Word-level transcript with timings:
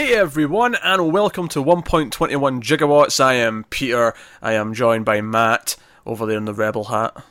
Hey 0.00 0.14
everyone, 0.14 0.76
and 0.76 1.12
welcome 1.12 1.46
to 1.48 1.62
1.21 1.62 2.62
gigawatts. 2.62 3.22
I 3.22 3.34
am 3.34 3.66
Peter. 3.68 4.14
I 4.40 4.54
am 4.54 4.72
joined 4.72 5.04
by 5.04 5.20
Matt 5.20 5.76
over 6.06 6.24
there 6.24 6.38
in 6.38 6.46
the 6.46 6.54
rebel 6.54 6.84
hat. 6.84 7.22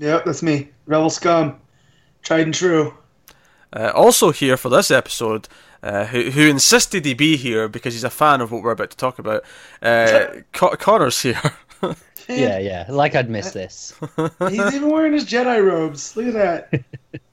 Yep, 0.00 0.24
that's 0.24 0.42
me. 0.42 0.70
Rebel 0.86 1.08
scum. 1.08 1.60
Tried 2.24 2.46
and 2.46 2.52
true. 2.52 2.94
Uh, 3.72 3.92
also 3.94 4.32
here 4.32 4.56
for 4.56 4.70
this 4.70 4.90
episode, 4.90 5.46
uh, 5.84 6.06
who, 6.06 6.32
who 6.32 6.48
insisted 6.48 7.04
he 7.04 7.14
be 7.14 7.36
here 7.36 7.68
because 7.68 7.94
he's 7.94 8.02
a 8.02 8.10
fan 8.10 8.40
of 8.40 8.50
what 8.50 8.64
we're 8.64 8.72
about 8.72 8.90
to 8.90 8.96
talk 8.96 9.20
about. 9.20 9.44
Uh, 9.80 10.40
Co- 10.52 10.74
Connor's 10.74 11.22
here. 11.22 11.40
Yeah, 12.26 12.58
yeah. 12.58 12.86
Like 12.88 13.14
I'd 13.14 13.28
miss 13.28 13.50
this. 13.50 13.92
He's 14.48 14.74
even 14.74 14.88
wearing 14.88 15.12
his 15.12 15.26
Jedi 15.26 15.62
robes. 15.62 16.16
Look 16.16 16.28
at 16.28 16.32
that. 16.32 16.84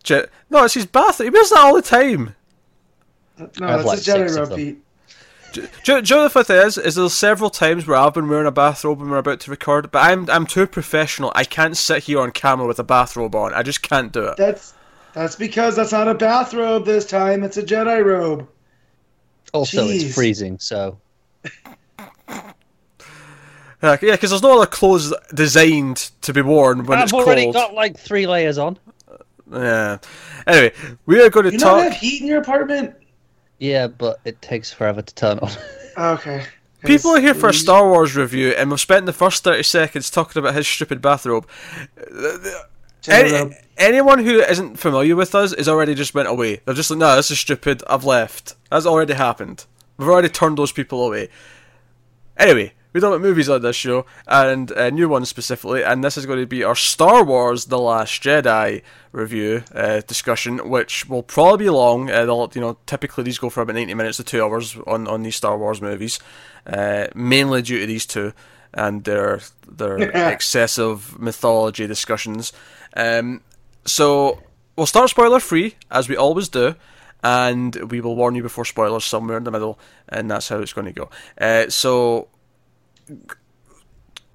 Je- 0.03 0.25
no, 0.49 0.65
it's 0.65 0.73
his 0.73 0.85
bath. 0.85 1.19
He 1.19 1.29
wears 1.29 1.49
that 1.49 1.59
all 1.59 1.73
the 1.73 1.81
time. 1.81 2.35
No, 3.37 3.49
I 3.67 3.71
have 3.71 3.83
that's 3.83 3.85
like 3.85 3.97
his 3.99 4.07
Jedi 4.07 4.19
six 4.29 4.35
of 4.35 4.39
robe, 4.39 4.49
them. 4.49 4.57
Pete. 4.57 4.83
Do, 5.53 5.61
do, 5.83 6.01
do 6.01 6.13
you 6.13 6.19
know 6.19 6.23
the 6.23 6.29
fifth 6.29 6.49
is? 6.49 6.77
Is 6.77 6.95
there's 6.95 7.13
several 7.13 7.49
times 7.49 7.85
where 7.85 7.97
I've 7.97 8.13
been 8.13 8.29
wearing 8.29 8.47
a 8.47 8.51
bathrobe 8.51 8.99
when 8.99 9.09
we're 9.09 9.17
about 9.17 9.41
to 9.41 9.51
record, 9.51 9.91
but 9.91 9.99
I'm 9.99 10.29
I'm 10.29 10.45
too 10.45 10.65
professional. 10.67 11.31
I 11.35 11.43
can't 11.43 11.75
sit 11.75 12.03
here 12.03 12.19
on 12.21 12.31
camera 12.31 12.65
with 12.67 12.79
a 12.79 12.83
bathrobe 12.83 13.35
on. 13.35 13.53
I 13.53 13.61
just 13.63 13.81
can't 13.81 14.13
do 14.13 14.23
it. 14.27 14.37
That's 14.37 14.73
that's 15.13 15.35
because 15.35 15.75
that's 15.75 15.91
not 15.91 16.07
a 16.07 16.13
bathrobe 16.13 16.85
this 16.85 17.05
time. 17.05 17.43
It's 17.43 17.57
a 17.57 17.63
Jedi 17.63 18.03
robe. 18.05 18.47
Also, 19.53 19.85
Jeez. 19.85 20.05
it's 20.05 20.15
freezing, 20.15 20.57
so 20.59 20.97
Yeah, 22.29 23.97
yeah, 24.01 24.11
because 24.11 24.29
there's 24.29 24.43
no 24.43 24.55
other 24.61 24.67
clothes 24.69 25.11
designed 25.33 26.11
to 26.21 26.33
be 26.33 26.41
worn 26.41 26.85
when 26.85 26.99
I've 26.99 27.05
it's 27.05 27.13
already 27.13 27.51
got 27.51 27.73
like 27.73 27.97
three 27.97 28.27
layers 28.27 28.57
on. 28.59 28.77
Yeah. 29.51 29.97
Anyway, 30.45 30.73
we 31.07 31.19
are 31.21 31.29
going 31.31 31.47
to 31.47 31.51
You 31.51 31.57
not 31.57 31.65
talk. 31.65 31.83
have 31.83 31.93
heat 31.93 32.21
in 32.21 32.27
your 32.27 32.39
apartment? 32.39 32.95
Yeah, 33.61 33.85
but 33.85 34.19
it 34.25 34.41
takes 34.41 34.73
forever 34.73 35.03
to 35.03 35.15
turn 35.15 35.37
on. 35.37 35.51
Okay. 35.95 36.43
People 36.83 37.11
are 37.11 37.19
here 37.21 37.35
for 37.35 37.49
a 37.49 37.53
Star 37.53 37.87
Wars 37.87 38.15
review, 38.15 38.55
and 38.57 38.71
we've 38.71 38.79
spent 38.79 39.05
the 39.05 39.13
first 39.13 39.43
30 39.43 39.61
seconds 39.61 40.09
talking 40.09 40.39
about 40.39 40.55
his 40.55 40.67
stupid 40.67 40.99
bathrobe. 40.99 41.47
Any, 43.07 43.55
anyone 43.77 44.25
who 44.25 44.39
isn't 44.39 44.77
familiar 44.77 45.15
with 45.15 45.35
us 45.35 45.53
is 45.53 45.69
already 45.69 45.93
just 45.93 46.15
went 46.15 46.27
away. 46.27 46.61
They're 46.65 46.73
just 46.73 46.89
like, 46.89 46.97
no, 46.97 47.15
this 47.15 47.29
is 47.29 47.37
stupid. 47.37 47.83
I've 47.87 48.03
left. 48.03 48.55
That's 48.71 48.87
already 48.87 49.13
happened. 49.13 49.65
We've 49.97 50.09
already 50.09 50.29
turned 50.29 50.57
those 50.57 50.71
people 50.71 51.05
away. 51.05 51.29
Anyway, 52.37 52.73
we 52.93 52.99
talk 52.99 53.09
about 53.09 53.21
movies 53.21 53.49
on 53.49 53.61
this 53.61 53.75
show, 53.75 54.05
and 54.27 54.71
uh, 54.71 54.89
new 54.89 55.07
ones 55.07 55.29
specifically, 55.29 55.83
and 55.83 56.03
this 56.03 56.17
is 56.17 56.25
going 56.25 56.39
to 56.39 56.45
be 56.45 56.63
our 56.63 56.75
Star 56.75 57.23
Wars: 57.23 57.65
The 57.65 57.79
Last 57.79 58.21
Jedi 58.21 58.81
review 59.11 59.63
uh, 59.73 60.01
discussion, 60.01 60.69
which 60.69 61.07
will 61.07 61.23
probably 61.23 61.65
be 61.65 61.69
long. 61.69 62.09
Uh, 62.09 62.25
they'll, 62.25 62.51
you 62.53 62.61
know, 62.61 62.77
typically 62.85 63.23
these 63.23 63.37
go 63.37 63.49
for 63.49 63.61
about 63.61 63.75
ninety 63.75 63.93
minutes 63.93 64.17
to 64.17 64.23
two 64.23 64.43
hours 64.43 64.75
on, 64.87 65.07
on 65.07 65.23
these 65.23 65.35
Star 65.35 65.57
Wars 65.57 65.81
movies, 65.81 66.19
uh, 66.67 67.07
mainly 67.15 67.61
due 67.61 67.79
to 67.79 67.85
these 67.85 68.05
two 68.05 68.33
and 68.73 69.03
their 69.03 69.41
their 69.67 69.97
excessive 70.31 71.19
mythology 71.19 71.87
discussions. 71.87 72.53
Um, 72.95 73.41
so 73.85 74.43
we'll 74.75 74.85
start 74.85 75.09
spoiler 75.09 75.39
free 75.39 75.75
as 75.89 76.09
we 76.09 76.15
always 76.15 76.49
do, 76.49 76.75
and 77.23 77.75
we 77.91 78.01
will 78.01 78.15
warn 78.15 78.35
you 78.35 78.43
before 78.43 78.65
spoilers 78.65 79.05
somewhere 79.05 79.37
in 79.37 79.43
the 79.43 79.51
middle, 79.51 79.79
and 80.09 80.29
that's 80.29 80.49
how 80.49 80.59
it's 80.59 80.73
going 80.73 80.87
to 80.87 80.93
go. 80.93 81.09
Uh, 81.39 81.69
so 81.69 82.27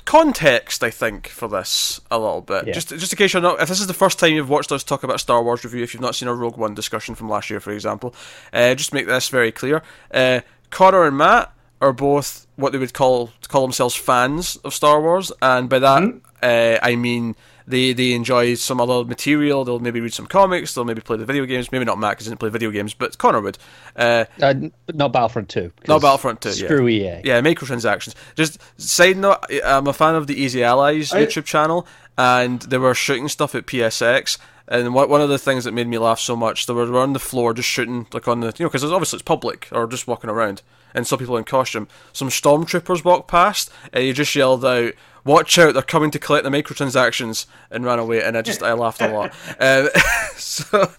context, 0.06 0.82
I 0.82 0.90
think, 0.90 1.28
for 1.28 1.48
this 1.48 2.00
a 2.10 2.18
little 2.18 2.40
bit. 2.40 2.68
Yeah. 2.68 2.72
Just 2.72 2.88
just 2.88 3.12
in 3.12 3.16
case 3.16 3.34
you're 3.34 3.42
not, 3.42 3.60
if 3.60 3.68
this 3.68 3.80
is 3.80 3.86
the 3.86 3.94
first 3.94 4.18
time 4.18 4.32
you've 4.32 4.48
watched 4.48 4.72
us 4.72 4.82
talk 4.82 5.02
about 5.02 5.20
Star 5.20 5.42
Wars 5.42 5.64
review, 5.64 5.82
if 5.82 5.92
you've 5.92 6.00
not 6.00 6.14
seen 6.14 6.28
our 6.28 6.34
Rogue 6.34 6.56
One 6.56 6.74
discussion 6.74 7.14
from 7.14 7.28
last 7.28 7.50
year, 7.50 7.60
for 7.60 7.72
example, 7.72 8.14
uh, 8.52 8.74
just 8.74 8.94
make 8.94 9.06
this 9.06 9.28
very 9.28 9.52
clear. 9.52 9.82
Uh, 10.12 10.40
Connor 10.70 11.04
and 11.04 11.18
Matt 11.18 11.52
are 11.80 11.92
both 11.92 12.46
what 12.56 12.72
they 12.72 12.78
would 12.78 12.94
call 12.94 13.32
call 13.48 13.62
themselves 13.62 13.94
fans 13.94 14.56
of 14.56 14.72
Star 14.72 15.00
Wars, 15.00 15.32
and 15.42 15.68
by 15.68 15.78
that 15.80 16.20
uh, 16.42 16.78
I 16.82 16.96
mean 16.96 17.36
they 17.66 17.92
they 17.92 18.12
enjoy 18.12 18.54
some 18.54 18.80
other 18.80 19.04
material. 19.04 19.64
They'll 19.64 19.78
maybe 19.80 20.00
read 20.00 20.14
some 20.14 20.26
comics. 20.26 20.74
They'll 20.74 20.84
maybe 20.84 21.00
play 21.00 21.16
the 21.16 21.24
video 21.24 21.44
games. 21.46 21.72
Maybe 21.72 21.84
not 21.84 21.98
Matt 21.98 22.12
because 22.12 22.26
he 22.26 22.28
doesn't 22.30 22.38
play 22.38 22.48
video 22.50 22.70
games, 22.70 22.94
but 22.94 23.18
Connor 23.18 23.40
would. 23.40 23.58
Uh, 23.96 24.24
uh, 24.40 24.54
not 24.94 25.12
Battlefront 25.12 25.48
2. 25.48 25.72
'cause 25.76 25.88
not 25.88 26.00
Battlefront 26.02 26.40
2. 26.40 26.48
yeah. 26.50 26.54
Screw 26.54 26.88
E 26.88 27.02
EA. 27.06 27.20
Yeah, 27.24 27.40
microtransactions. 27.40 28.14
Just 28.36 28.58
side 28.80 29.16
note, 29.16 29.38
I'm 29.64 29.86
a 29.86 29.92
fan 29.92 30.14
of 30.14 30.26
the 30.26 30.40
Easy 30.40 30.62
Allies 30.62 31.12
I- 31.12 31.24
YouTube 31.26 31.44
channel, 31.44 31.86
and 32.16 32.60
they 32.62 32.78
were 32.78 32.94
shooting 32.94 33.28
stuff 33.28 33.54
at 33.54 33.66
PSX. 33.66 34.38
And 34.68 34.94
one 34.94 35.08
one 35.08 35.20
of 35.20 35.28
the 35.28 35.38
things 35.38 35.62
that 35.64 35.72
made 35.72 35.86
me 35.86 35.96
laugh 35.98 36.18
so 36.18 36.34
much, 36.34 36.66
they 36.66 36.72
were, 36.72 36.86
they 36.86 36.90
were 36.92 36.98
on 37.00 37.12
the 37.12 37.20
floor 37.20 37.54
just 37.54 37.68
shooting, 37.68 38.06
like 38.12 38.26
on 38.26 38.40
the, 38.40 38.48
you 38.58 38.64
know, 38.64 38.68
because 38.68 38.82
obviously 38.84 39.18
it's 39.18 39.22
public, 39.22 39.68
or 39.70 39.86
just 39.86 40.08
walking 40.08 40.28
around, 40.28 40.60
and 40.92 41.06
some 41.06 41.20
people 41.20 41.36
in 41.36 41.44
costume. 41.44 41.86
Some 42.12 42.30
stormtroopers 42.30 43.04
walked 43.04 43.28
past, 43.28 43.70
and 43.92 44.02
he 44.02 44.12
just 44.12 44.34
yelled 44.34 44.64
out, 44.64 44.92
"Watch 45.26 45.58
out! 45.58 45.74
They're 45.74 45.82
coming 45.82 46.10
to 46.12 46.18
collect 46.18 46.44
the 46.44 46.50
microtransactions!" 46.50 47.44
and 47.70 47.84
ran 47.84 47.98
away. 47.98 48.22
And 48.22 48.38
I 48.38 48.42
just, 48.42 48.62
I 48.62 48.72
laughed 48.72 49.02
a 49.02 49.08
lot. 49.08 49.34
Um, 49.60 49.88
so, 50.36 50.90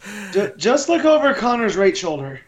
Just 0.58 0.90
look 0.90 1.06
over 1.06 1.34
Connor's 1.34 1.76
right 1.76 1.98
shoulder. 1.98 2.42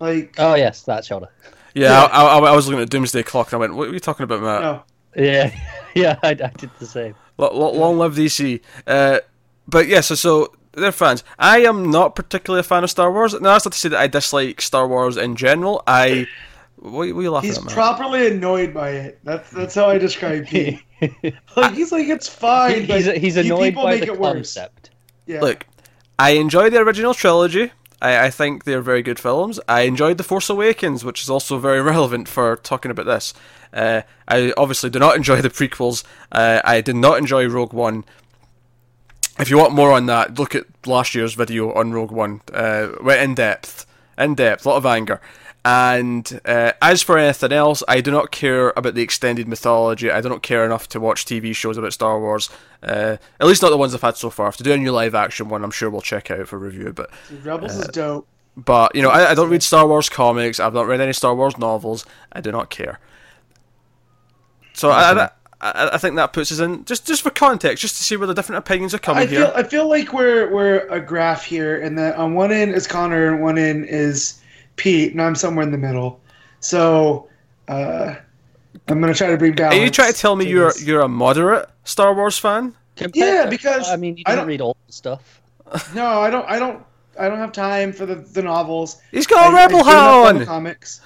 Like, 0.00 0.34
Oh, 0.38 0.54
yes, 0.54 0.82
that 0.82 1.04
shoulder. 1.04 1.28
yeah, 1.74 2.04
I, 2.12 2.24
I, 2.24 2.38
I 2.38 2.56
was 2.56 2.66
looking 2.66 2.82
at 2.82 2.90
Doomsday 2.90 3.22
Clock, 3.22 3.48
and 3.52 3.54
I 3.54 3.58
went, 3.60 3.74
"What 3.74 3.88
are 3.88 3.92
you 3.92 4.00
talking 4.00 4.24
about, 4.24 4.42
Matt?" 4.42 4.62
no. 4.62 4.82
Yeah, 5.14 5.54
yeah, 5.94 6.18
I, 6.22 6.30
I 6.30 6.32
did 6.32 6.70
the 6.78 6.86
same. 6.86 7.14
Lo- 7.38 7.50
lo- 7.52 7.72
long 7.72 7.98
live 7.98 8.14
DC. 8.14 8.60
Uh, 8.86 9.20
but 9.68 9.86
yeah, 9.86 10.00
so, 10.00 10.14
so 10.14 10.52
they're 10.72 10.90
fans. 10.92 11.22
I 11.38 11.60
am 11.60 11.90
not 11.90 12.14
particularly 12.16 12.60
a 12.60 12.64
fan 12.64 12.82
of 12.82 12.90
Star 12.90 13.12
Wars. 13.12 13.32
Now, 13.34 13.52
that's 13.52 13.64
not 13.66 13.72
to 13.72 13.78
say 13.78 13.90
that 13.90 14.00
I 14.00 14.06
dislike 14.06 14.60
Star 14.60 14.88
Wars 14.88 15.16
in 15.16 15.36
general. 15.36 15.82
I. 15.86 16.26
What, 16.82 16.92
what 16.92 17.02
are 17.02 17.22
you 17.22 17.30
laughing 17.30 17.48
He's 17.48 17.58
at, 17.58 17.64
man? 17.64 17.74
properly 17.74 18.26
annoyed 18.26 18.74
by 18.74 18.90
it. 18.90 19.20
That's 19.22 19.48
that's 19.50 19.74
how 19.74 19.88
I 19.88 19.98
describe 19.98 20.46
Pete. 20.46 20.80
like 21.56 21.74
he's 21.74 21.92
like 21.92 22.08
it's 22.08 22.28
fine. 22.28 22.84
he's, 22.84 23.06
but 23.06 23.16
he's 23.18 23.36
you 23.36 23.42
annoyed 23.42 23.62
people 23.62 23.84
by 23.84 23.90
make 23.92 24.06
the 24.06 24.14
it 24.14 24.18
worse. 24.20 24.32
concept. 24.34 24.90
Yeah. 25.26 25.40
Look, 25.40 25.64
I 26.18 26.30
enjoy 26.30 26.70
the 26.70 26.78
original 26.78 27.14
trilogy. 27.14 27.70
I, 28.00 28.26
I 28.26 28.30
think 28.30 28.64
they're 28.64 28.82
very 28.82 29.02
good 29.02 29.20
films. 29.20 29.60
I 29.68 29.82
enjoyed 29.82 30.18
The 30.18 30.24
Force 30.24 30.50
Awakens, 30.50 31.04
which 31.04 31.22
is 31.22 31.30
also 31.30 31.56
very 31.58 31.80
relevant 31.92 32.26
for 32.26 32.56
talking 32.56 32.90
about 32.90 33.06
this. 33.06 33.32
Uh, 33.72 34.02
I 34.26 34.52
obviously 34.56 34.90
do 34.90 34.98
not 34.98 35.14
enjoy 35.14 35.40
the 35.40 35.50
prequels. 35.50 36.02
Uh, 36.32 36.60
I 36.64 36.80
did 36.80 36.96
not 36.96 37.16
enjoy 37.18 37.46
Rogue 37.46 37.72
One. 37.72 38.04
If 39.38 39.50
you 39.50 39.56
want 39.56 39.72
more 39.72 39.92
on 39.92 40.06
that, 40.06 40.36
look 40.38 40.56
at 40.56 40.64
last 40.84 41.14
year's 41.14 41.34
video 41.34 41.72
on 41.72 41.92
Rogue 41.92 42.10
One. 42.10 42.40
Uh, 42.52 42.88
went 43.00 43.22
in 43.22 43.34
depth, 43.36 43.86
in 44.18 44.34
depth, 44.34 44.66
a 44.66 44.68
lot 44.68 44.76
of 44.78 44.84
anger. 44.84 45.20
And 45.64 46.40
uh, 46.44 46.72
as 46.82 47.02
for 47.02 47.16
anything 47.16 47.52
else, 47.52 47.84
I 47.86 48.00
do 48.00 48.10
not 48.10 48.32
care 48.32 48.72
about 48.76 48.94
the 48.94 49.02
extended 49.02 49.46
mythology. 49.46 50.10
I 50.10 50.20
do 50.20 50.28
not 50.28 50.42
care 50.42 50.64
enough 50.64 50.88
to 50.88 51.00
watch 51.00 51.24
TV 51.24 51.54
shows 51.54 51.76
about 51.76 51.92
Star 51.92 52.18
Wars. 52.18 52.50
Uh, 52.82 53.16
at 53.38 53.46
least 53.46 53.62
not 53.62 53.70
the 53.70 53.76
ones 53.76 53.94
I've 53.94 54.02
had 54.02 54.16
so 54.16 54.28
far. 54.28 54.48
If 54.48 54.56
to 54.56 54.64
do 54.64 54.72
a 54.72 54.76
new 54.76 54.90
live 54.90 55.14
action 55.14 55.48
one, 55.48 55.62
I'm 55.62 55.70
sure 55.70 55.88
we'll 55.88 56.00
check 56.00 56.32
out 56.32 56.48
for 56.48 56.58
review. 56.58 56.92
But 56.92 57.10
Rebels 57.44 57.76
uh, 57.76 57.82
is 57.82 57.88
dope. 57.88 58.26
but 58.56 58.94
you 58.96 59.02
know, 59.02 59.10
I, 59.10 59.30
I 59.30 59.34
don't 59.34 59.50
read 59.50 59.62
Star 59.62 59.86
Wars 59.86 60.08
comics. 60.08 60.58
I've 60.58 60.74
not 60.74 60.88
read 60.88 61.00
any 61.00 61.12
Star 61.12 61.34
Wars 61.34 61.56
novels. 61.56 62.04
I 62.32 62.40
do 62.40 62.50
not 62.50 62.68
care. 62.68 62.98
So 64.72 64.90
I, 64.90 65.12
I, 65.12 65.30
I, 65.60 65.90
I 65.92 65.98
think 65.98 66.16
that 66.16 66.32
puts 66.32 66.50
us 66.50 66.58
in 66.58 66.84
just 66.86 67.06
just 67.06 67.22
for 67.22 67.30
context, 67.30 67.82
just 67.82 67.96
to 67.98 68.02
see 68.02 68.16
where 68.16 68.26
the 68.26 68.34
different 68.34 68.58
opinions 68.58 68.94
are 68.94 68.98
coming 68.98 69.22
I 69.22 69.26
feel 69.28 69.46
here. 69.46 69.52
I 69.54 69.62
feel 69.62 69.88
like 69.88 70.12
we're 70.12 70.50
we're 70.52 70.88
a 70.88 70.98
graph 70.98 71.44
here, 71.44 71.80
and 71.80 71.96
that 71.98 72.16
on 72.16 72.34
one 72.34 72.50
end 72.50 72.74
is 72.74 72.88
Connor, 72.88 73.32
and 73.32 73.40
one 73.40 73.58
end 73.58 73.86
is 73.86 74.41
Pete, 74.76 75.12
and 75.12 75.22
I'm 75.22 75.34
somewhere 75.34 75.64
in 75.64 75.70
the 75.72 75.78
middle. 75.78 76.20
So 76.60 77.28
uh, 77.68 78.14
I'm 78.88 79.00
gonna 79.00 79.14
try 79.14 79.28
to 79.30 79.36
bring 79.36 79.54
down. 79.54 79.72
Are 79.72 79.76
you 79.76 79.90
trying 79.90 80.12
to 80.12 80.18
tell 80.18 80.36
me 80.36 80.46
you're 80.48 80.72
this. 80.72 80.84
you're 80.86 81.00
a 81.02 81.08
moderate 81.08 81.68
Star 81.84 82.14
Wars 82.14 82.38
fan? 82.38 82.74
Compared 82.96 83.16
Yeah, 83.16 83.44
to- 83.44 83.50
because 83.50 83.88
I 83.90 83.96
mean, 83.96 84.16
you 84.16 84.24
I 84.26 84.30
didn't 84.32 84.40
don't- 84.40 84.48
read 84.48 84.60
all 84.60 84.76
the 84.86 84.92
stuff. 84.92 85.40
no, 85.94 86.20
I 86.20 86.28
don't, 86.30 86.46
I 86.48 86.58
don't, 86.58 86.84
I 87.18 87.28
don't 87.28 87.38
have 87.38 87.52
time 87.52 87.92
for 87.92 88.04
the, 88.04 88.16
the 88.16 88.42
novels. 88.42 89.00
He's 89.10 89.26
got 89.26 89.52
a 89.52 89.56
I- 89.56 89.60
I 89.60 89.64
rebel 89.64 89.78
do 89.82 89.88
enough 89.90 89.94
hat 89.94 90.26
for 90.28 90.32
the 90.34 90.40
on. 90.40 90.46
Comics. 90.46 91.00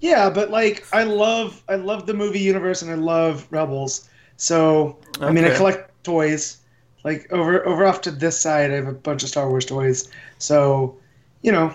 Yeah, 0.00 0.28
but 0.30 0.50
like 0.50 0.86
I 0.92 1.04
love 1.04 1.62
I 1.68 1.76
love 1.76 2.06
the 2.06 2.14
movie 2.14 2.38
universe 2.38 2.82
and 2.82 2.90
I 2.90 2.94
love 2.94 3.46
Rebels. 3.50 4.08
So 4.36 4.98
I 5.20 5.32
mean 5.32 5.44
I 5.44 5.54
collect 5.56 5.90
toys. 6.04 6.58
Like 7.02 7.32
over 7.32 7.66
over 7.66 7.86
off 7.86 8.02
to 8.02 8.10
this 8.10 8.38
side 8.38 8.70
I 8.70 8.74
have 8.74 8.88
a 8.88 8.92
bunch 8.92 9.22
of 9.22 9.30
Star 9.30 9.48
Wars 9.48 9.64
toys. 9.64 10.08
So, 10.38 10.96
you 11.42 11.50
know, 11.50 11.68
yeah, 11.68 11.74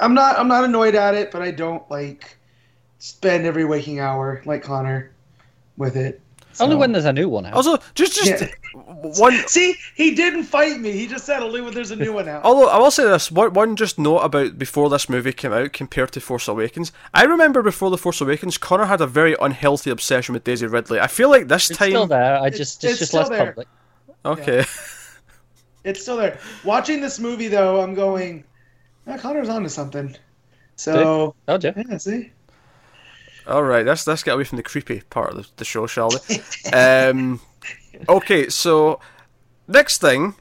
I'm 0.00 0.14
not 0.14 0.38
I'm 0.38 0.48
not 0.48 0.64
annoyed 0.64 0.94
at 0.94 1.14
it, 1.14 1.30
but 1.30 1.42
I 1.42 1.50
don't 1.50 1.88
like 1.90 2.36
spend 2.98 3.46
every 3.46 3.64
waking 3.64 4.00
hour 4.00 4.42
like 4.44 4.62
Connor 4.62 5.12
with 5.76 5.96
it. 5.96 6.20
Only 6.60 6.76
when 6.76 6.92
there's 6.92 7.06
a 7.06 7.12
new 7.12 7.28
one 7.28 7.46
out. 7.46 7.54
Also, 7.54 7.78
just 7.94 8.14
just 8.14 8.42
Yeah. 8.42 8.48
one. 8.74 9.32
See, 9.46 9.74
he 9.94 10.14
didn't 10.14 10.44
fight 10.44 10.80
me. 10.80 10.92
He 10.92 11.06
just 11.06 11.24
said 11.24 11.42
only 11.42 11.60
when 11.60 11.72
there's 11.72 11.90
a 11.90 11.96
new 11.96 12.12
one 12.12 12.28
out. 12.28 12.44
Although 12.44 12.68
I 12.68 12.76
will 12.78 12.90
say 12.90 13.04
this, 13.04 13.30
one, 13.30 13.54
one 13.54 13.74
just 13.74 13.98
note 13.98 14.18
about 14.18 14.58
before 14.58 14.90
this 14.90 15.08
movie 15.08 15.32
came 15.32 15.52
out 15.52 15.72
compared 15.72 16.12
to 16.12 16.20
Force 16.20 16.48
Awakens. 16.48 16.92
I 17.14 17.24
remember 17.24 17.62
before 17.62 17.90
the 17.90 17.98
Force 17.98 18.20
Awakens, 18.20 18.58
Connor 18.58 18.84
had 18.84 19.00
a 19.00 19.06
very 19.06 19.34
unhealthy 19.40 19.90
obsession 19.90 20.34
with 20.34 20.44
Daisy 20.44 20.66
Ridley. 20.66 21.00
I 21.00 21.06
feel 21.06 21.30
like 21.30 21.48
this 21.48 21.70
it's 21.70 21.78
time, 21.78 21.90
still 21.90 22.06
there. 22.06 22.36
I 22.36 22.50
just 22.50 22.84
it's 22.84 22.92
it's, 22.92 22.98
just 23.00 23.14
less 23.14 23.28
there. 23.30 23.46
public. 23.46 23.68
okay, 24.24 24.64
It's 25.84 26.02
still 26.02 26.18
there. 26.18 26.38
Watching 26.64 27.00
this 27.00 27.18
movie 27.18 27.48
though, 27.48 27.80
I'm 27.80 27.94
going. 27.94 28.44
Yeah, 29.06 29.18
Connor's 29.18 29.48
onto 29.48 29.68
something. 29.68 30.16
So 30.76 31.34
Told 31.46 31.64
you. 31.64 31.72
yeah, 31.76 31.96
see. 31.98 32.32
All 33.46 33.62
right, 33.64 33.84
let's 33.84 34.06
let's 34.06 34.22
get 34.22 34.34
away 34.34 34.44
from 34.44 34.56
the 34.56 34.62
creepy 34.62 35.00
part 35.10 35.30
of 35.32 35.36
the, 35.36 35.46
the 35.56 35.64
show, 35.64 35.86
shall 35.86 36.10
we? 36.28 36.40
um, 36.72 37.40
okay, 38.08 38.48
so 38.48 39.00
next 39.66 40.00
thing, 40.00 40.34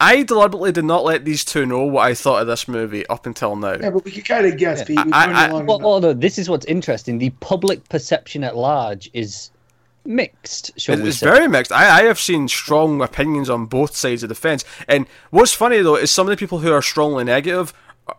I 0.00 0.24
deliberately 0.24 0.72
did 0.72 0.84
not 0.84 1.04
let 1.04 1.24
these 1.24 1.44
two 1.44 1.64
know 1.66 1.84
what 1.84 2.04
I 2.06 2.14
thought 2.14 2.40
of 2.42 2.48
this 2.48 2.66
movie 2.66 3.06
up 3.06 3.26
until 3.26 3.54
now. 3.54 3.74
Yeah, 3.80 3.90
but 3.90 4.04
we 4.04 4.10
could 4.10 4.24
kind 4.24 4.44
of 4.46 4.58
guess, 4.58 4.82
Pete. 4.82 4.98
We've 5.04 5.14
I- 5.14 5.26
known 5.26 5.62
I- 5.62 5.64
Well, 5.64 5.78
well, 5.78 6.00
no, 6.00 6.12
this 6.12 6.36
is 6.38 6.50
what's 6.50 6.66
interesting. 6.66 7.18
The 7.18 7.30
public 7.38 7.88
perception 7.88 8.42
at 8.42 8.56
large 8.56 9.08
is 9.12 9.50
mixed, 10.04 10.72
shall 10.80 10.96
we 11.00 11.10
It's 11.10 11.18
say? 11.18 11.26
very 11.26 11.46
mixed. 11.46 11.70
I, 11.70 12.00
I 12.00 12.02
have 12.04 12.18
seen 12.18 12.48
strong 12.48 13.00
opinions 13.00 13.48
on 13.48 13.66
both 13.66 13.94
sides 13.94 14.24
of 14.24 14.28
the 14.28 14.34
fence. 14.34 14.64
And 14.88 15.06
what's 15.30 15.52
funny 15.52 15.80
though 15.80 15.94
is 15.96 16.10
some 16.10 16.26
of 16.26 16.30
the 16.32 16.36
people 16.36 16.58
who 16.58 16.72
are 16.72 16.82
strongly 16.82 17.22
negative. 17.22 17.72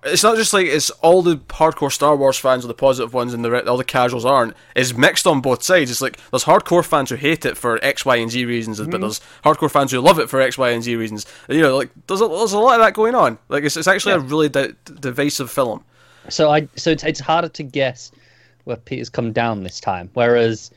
It's 0.05 0.23
not 0.23 0.37
just 0.37 0.53
like 0.53 0.65
it's 0.65 0.89
all 0.89 1.21
the 1.21 1.37
hardcore 1.37 1.91
Star 1.91 2.15
Wars 2.15 2.37
fans 2.37 2.63
are 2.63 2.69
the 2.69 2.73
positive 2.73 3.13
ones 3.13 3.33
and 3.33 3.43
the 3.43 3.51
re- 3.51 3.61
all 3.63 3.75
the 3.75 3.83
casuals 3.83 4.23
aren't. 4.23 4.55
It's 4.75 4.93
mixed 4.93 5.27
on 5.27 5.41
both 5.41 5.61
sides. 5.61 5.91
It's 5.91 6.01
like 6.01 6.17
there's 6.31 6.45
hardcore 6.45 6.85
fans 6.85 7.09
who 7.09 7.17
hate 7.17 7.45
it 7.45 7.57
for 7.57 7.83
X, 7.83 8.05
Y, 8.05 8.15
and 8.15 8.31
Z 8.31 8.45
reasons, 8.45 8.79
but 8.79 8.89
mm-hmm. 8.89 9.01
there's 9.01 9.19
hardcore 9.43 9.69
fans 9.69 9.91
who 9.91 9.99
love 9.99 10.19
it 10.19 10.29
for 10.29 10.39
X, 10.39 10.57
Y, 10.57 10.69
and 10.69 10.81
Z 10.81 10.95
reasons. 10.95 11.25
You 11.49 11.61
know, 11.61 11.75
like 11.75 11.89
there's 12.07 12.21
a, 12.21 12.27
there's 12.27 12.53
a 12.53 12.59
lot 12.59 12.79
of 12.79 12.85
that 12.85 12.93
going 12.93 13.13
on. 13.13 13.37
Like 13.49 13.65
it's, 13.65 13.75
it's 13.75 13.87
actually 13.87 14.13
a 14.13 14.19
really 14.19 14.47
di- 14.47 14.73
divisive 15.01 15.51
film. 15.51 15.83
So 16.29 16.49
I 16.49 16.67
so 16.77 16.91
it's, 16.91 17.03
it's 17.03 17.19
harder 17.19 17.49
to 17.49 17.63
guess 17.63 18.11
where 18.63 18.77
Peter's 18.77 19.09
come 19.09 19.33
down 19.33 19.63
this 19.63 19.81
time. 19.81 20.09
Whereas, 20.13 20.71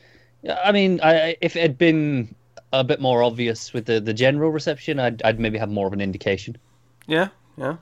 I 0.63 0.73
mean, 0.73 0.99
I, 1.01 1.37
if 1.39 1.55
it 1.55 1.61
had 1.61 1.77
been 1.77 2.35
a 2.73 2.83
bit 2.83 2.99
more 2.99 3.23
obvious 3.23 3.71
with 3.71 3.85
the, 3.85 4.01
the 4.01 4.13
general 4.13 4.51
reception, 4.51 4.99
I'd, 4.99 5.21
I'd 5.23 5.39
maybe 5.39 5.57
have 5.57 5.69
more 5.69 5.87
of 5.87 5.93
an 5.93 6.01
indication. 6.01 6.57
Yeah, 7.07 7.29
yeah. 7.57 7.77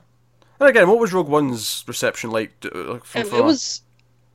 And 0.60 0.68
again, 0.68 0.88
what 0.88 0.98
was 0.98 1.12
Rogue 1.12 1.28
One's 1.28 1.84
reception 1.86 2.30
like? 2.30 2.52
for, 2.62 2.98
It, 3.18 3.26
for- 3.26 3.36
it 3.36 3.44
was 3.44 3.82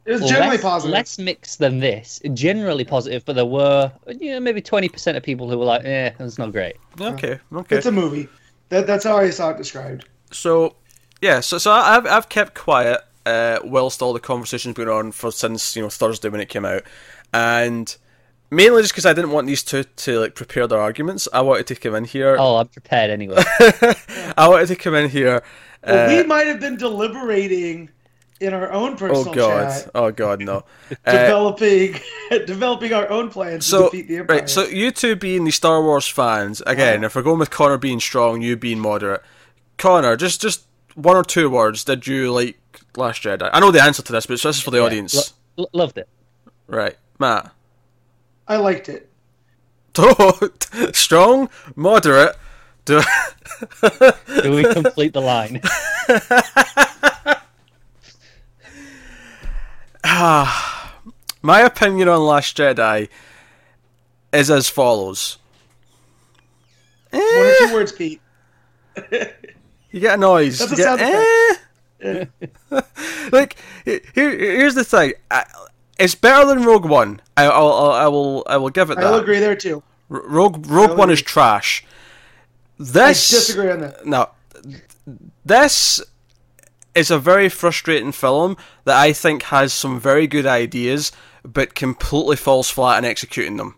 it 0.05 0.13
was 0.13 0.21
generally 0.27 0.51
less, 0.57 0.61
positive. 0.61 0.93
less 0.93 1.19
mixed 1.19 1.59
than 1.59 1.79
this. 1.79 2.19
Generally 2.33 2.85
positive, 2.85 3.23
but 3.25 3.35
there 3.35 3.45
were 3.45 3.91
you 4.07 4.31
know, 4.31 4.39
maybe 4.39 4.61
twenty 4.61 4.89
percent 4.89 5.15
of 5.17 5.23
people 5.23 5.49
who 5.49 5.57
were 5.57 5.65
like, 5.65 5.85
"Eh, 5.85 6.11
that's 6.17 6.37
not 6.39 6.51
great." 6.51 6.75
okay, 6.99 7.39
okay. 7.53 7.77
It's 7.77 7.85
a 7.85 7.91
movie. 7.91 8.27
That, 8.69 8.87
that's 8.87 9.03
how 9.03 9.17
I 9.17 9.29
saw 9.29 9.51
it 9.51 9.57
described. 9.57 10.07
So, 10.31 10.75
yeah, 11.21 11.39
so 11.39 11.57
so 11.57 11.71
I've 11.71 12.07
I've 12.07 12.29
kept 12.29 12.55
quiet 12.55 13.01
uh, 13.25 13.59
whilst 13.63 14.01
all 14.01 14.13
the 14.13 14.19
conversations 14.19 14.75
been 14.75 14.89
on 14.89 15.11
for 15.11 15.31
since 15.31 15.75
you 15.75 15.83
know 15.83 15.89
Thursday 15.89 16.29
when 16.29 16.41
it 16.41 16.49
came 16.49 16.65
out, 16.65 16.83
and 17.31 17.95
mainly 18.49 18.81
just 18.81 18.93
because 18.93 19.05
I 19.05 19.13
didn't 19.13 19.31
want 19.31 19.45
these 19.45 19.61
two 19.61 19.83
to 19.83 20.19
like 20.19 20.33
prepare 20.33 20.65
their 20.67 20.79
arguments. 20.79 21.27
I 21.31 21.41
wanted 21.41 21.67
to 21.67 21.75
come 21.75 21.93
in 21.95 22.05
here. 22.05 22.37
Oh, 22.39 22.57
I'm 22.57 22.67
prepared 22.69 23.11
anyway. 23.11 23.43
I 24.35 24.47
wanted 24.47 24.67
to 24.67 24.75
come 24.75 24.95
in 24.95 25.09
here. 25.11 25.43
Well, 25.85 26.09
Uh, 26.09 26.15
we 26.21 26.23
might 26.27 26.47
have 26.47 26.59
been 26.59 26.77
deliberating 26.77 27.89
in 28.39 28.53
our 28.53 28.71
own 28.71 28.93
oh 28.93 28.95
personal 28.97 29.33
god! 29.33 29.69
chat, 29.83 29.91
Oh 29.95 30.11
god! 30.11 30.41
No. 30.41 30.63
Uh, 31.05 31.11
developing 31.11 31.95
developing 32.45 32.91
our 32.93 33.09
own 33.09 33.29
plans 33.29 33.65
so 33.65 33.89
to 33.89 33.95
defeat 33.97 34.07
the 34.07 34.17
Empire. 34.17 34.37
right, 34.39 34.49
so 34.49 34.65
you 34.65 34.91
two 34.91 35.15
being 35.15 35.43
the 35.45 35.51
Star 35.51 35.81
Wars 35.81 36.07
fans 36.07 36.61
again. 36.67 37.03
If 37.03 37.15
we're 37.15 37.21
going 37.21 37.39
with 37.39 37.49
Connor 37.49 37.77
being 37.77 37.99
strong, 37.99 38.41
you 38.41 38.55
being 38.57 38.79
moderate, 38.79 39.21
Connor, 39.77 40.15
just 40.17 40.41
just 40.41 40.65
one 40.95 41.15
or 41.15 41.23
two 41.23 41.49
words. 41.49 41.83
Did 41.83 42.05
you 42.07 42.31
like 42.31 42.57
Last 42.97 43.23
Jedi? 43.23 43.49
I 43.53 43.59
know 43.59 43.71
the 43.71 43.81
answer 43.81 44.01
to 44.03 44.11
this, 44.11 44.25
but 44.25 44.33
this 44.41 44.57
is 44.57 44.61
for 44.61 44.71
the 44.71 44.83
audience. 44.83 45.13
Lo- 45.55 45.63
lo- 45.63 45.69
loved 45.73 45.97
it. 45.97 46.09
Right, 46.67 46.97
Matt. 47.19 47.51
I 48.47 48.57
liked 48.57 48.89
it. 48.89 49.07
strong, 50.95 51.49
moderate. 51.75 52.35
Do 52.85 53.01
Do 54.41 54.55
we 54.55 54.63
complete 54.73 55.13
the 55.13 55.21
line? 55.21 55.61
my 61.41 61.61
opinion 61.61 62.07
on 62.09 62.21
Last 62.21 62.57
Jedi 62.57 63.09
is 64.33 64.49
as 64.49 64.69
follows. 64.69 65.37
One 67.11 67.21
Eh, 67.21 67.53
or 67.63 67.67
two 67.67 67.73
words, 67.73 67.91
Pete. 67.91 68.21
you 69.91 69.99
get 69.99 70.15
a 70.15 70.17
noise. 70.17 70.59
That's 70.59 70.71
a 70.71 70.75
get, 70.75 70.99
sound 70.99 71.01
eh. 72.01 72.81
like 73.31 73.57
here, 73.85 74.01
here's 74.13 74.75
the 74.75 74.83
thing. 74.83 75.13
I, 75.29 75.45
it's 75.99 76.15
better 76.15 76.47
than 76.47 76.63
Rogue 76.63 76.85
One. 76.85 77.21
I, 77.37 77.45
I'll, 77.45 77.71
I'll, 77.73 77.91
I 77.91 78.07
will, 78.07 78.43
I 78.47 78.57
will 78.57 78.69
give 78.69 78.89
it 78.89 78.95
that. 78.95 79.05
I'll 79.05 79.19
agree 79.19 79.39
there 79.39 79.55
too. 79.55 79.83
Rogue, 80.09 80.65
Rogue 80.67 80.91
I'll 80.91 80.97
One 80.97 81.11
is 81.11 81.21
agree. 81.21 81.83
Trash. 82.85 82.95
I 83.05 83.07
This 83.09 83.29
disagree 83.29 83.71
on 83.71 83.81
that. 83.81 84.05
No, 84.05 84.29
this 85.45 86.01
is 86.95 87.09
a 87.11 87.19
very 87.19 87.49
frustrating 87.49 88.11
film 88.11 88.57
that 88.85 88.97
I 88.97 89.13
think 89.13 89.43
has 89.43 89.73
some 89.73 89.99
very 89.99 90.27
good 90.27 90.45
ideas, 90.45 91.11
but 91.43 91.73
completely 91.75 92.35
falls 92.35 92.69
flat 92.69 92.97
in 92.99 93.05
executing 93.05 93.57
them. 93.57 93.75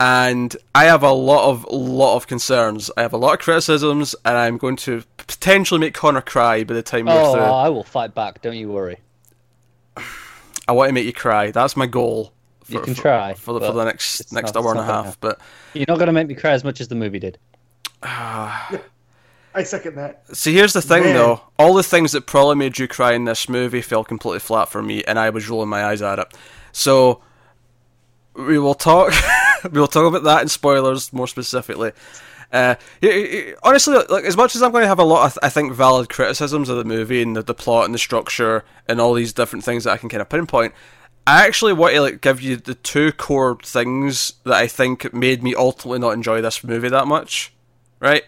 And 0.00 0.56
I 0.76 0.84
have 0.84 1.02
a 1.02 1.10
lot 1.10 1.50
of 1.50 1.64
lot 1.72 2.14
of 2.16 2.26
concerns. 2.28 2.88
I 2.96 3.02
have 3.02 3.12
a 3.12 3.16
lot 3.16 3.32
of 3.34 3.38
criticisms, 3.40 4.14
and 4.24 4.36
I'm 4.36 4.56
going 4.56 4.76
to 4.76 5.02
potentially 5.16 5.80
make 5.80 5.94
Connor 5.94 6.20
cry 6.20 6.62
by 6.62 6.74
the 6.74 6.82
time 6.82 7.06
we're 7.06 7.12
Oh, 7.14 7.32
through. 7.32 7.42
I 7.42 7.68
will 7.68 7.82
fight 7.82 8.14
back. 8.14 8.40
Don't 8.40 8.56
you 8.56 8.68
worry. 8.68 8.98
I 10.68 10.72
want 10.72 10.88
to 10.90 10.92
make 10.92 11.06
you 11.06 11.12
cry. 11.12 11.50
That's 11.50 11.76
my 11.76 11.86
goal. 11.86 12.32
For, 12.62 12.72
You 12.74 12.80
can 12.80 12.94
for- 12.94 13.02
try, 13.02 13.34
for 13.34 13.54
the, 13.58 13.66
for 13.66 13.72
the 13.72 13.84
next 13.84 14.32
next 14.32 14.54
hour 14.56 14.70
and 14.70 14.78
a 14.78 14.82
not 14.82 14.86
gonna 14.88 15.02
half. 15.04 15.20
But 15.20 15.40
You're 15.74 15.86
not 15.88 15.96
going 15.96 16.06
to 16.08 16.12
make 16.12 16.28
me 16.28 16.34
cry 16.34 16.52
as 16.52 16.62
much 16.62 16.80
as 16.80 16.86
the 16.88 16.94
movie 16.94 17.18
did. 17.18 17.38
I 18.02 19.62
second 19.64 19.96
that. 19.96 20.24
See, 20.36 20.52
here's 20.52 20.72
the 20.72 20.82
thing, 20.82 21.02
Man. 21.04 21.14
though. 21.14 21.40
All 21.58 21.74
the 21.74 21.82
things 21.82 22.12
that 22.12 22.26
probably 22.26 22.54
made 22.54 22.78
you 22.78 22.86
cry 22.86 23.14
in 23.14 23.24
this 23.24 23.48
movie 23.48 23.82
fell 23.82 24.04
completely 24.04 24.40
flat 24.40 24.68
for 24.68 24.82
me, 24.82 25.02
and 25.04 25.18
I 25.18 25.30
was 25.30 25.48
rolling 25.48 25.68
my 25.68 25.84
eyes 25.84 26.02
at 26.02 26.18
it. 26.18 26.32
So, 26.72 27.22
we 28.34 28.58
will 28.58 28.74
talk. 28.74 29.12
we 29.72 29.80
will 29.80 29.88
talk 29.88 30.06
about 30.06 30.22
that 30.24 30.42
in 30.42 30.48
spoilers 30.48 31.12
more 31.12 31.26
specifically. 31.26 31.92
Uh, 32.50 32.76
honestly, 33.62 33.94
like 34.08 34.24
as 34.24 34.36
much 34.36 34.56
as 34.56 34.62
I'm 34.62 34.72
going 34.72 34.82
to 34.82 34.88
have 34.88 34.98
a 34.98 35.04
lot 35.04 35.26
of, 35.26 35.38
I 35.42 35.50
think, 35.50 35.72
valid 35.72 36.08
criticisms 36.08 36.68
of 36.68 36.78
the 36.78 36.84
movie 36.84 37.20
and 37.20 37.36
the, 37.36 37.42
the 37.42 37.54
plot 37.54 37.84
and 37.84 37.94
the 37.94 37.98
structure 37.98 38.64
and 38.86 39.00
all 39.00 39.12
these 39.12 39.34
different 39.34 39.64
things 39.64 39.84
that 39.84 39.92
I 39.92 39.98
can 39.98 40.08
kind 40.08 40.22
of 40.22 40.30
pinpoint, 40.30 40.72
I 41.26 41.46
actually 41.46 41.74
want 41.74 41.94
to 41.94 42.00
like 42.00 42.22
give 42.22 42.40
you 42.40 42.56
the 42.56 42.74
two 42.74 43.12
core 43.12 43.58
things 43.62 44.34
that 44.44 44.54
I 44.54 44.66
think 44.66 45.12
made 45.12 45.42
me 45.42 45.54
ultimately 45.54 45.98
not 45.98 46.14
enjoy 46.14 46.40
this 46.40 46.64
movie 46.64 46.88
that 46.88 47.06
much. 47.06 47.52
Right? 48.00 48.24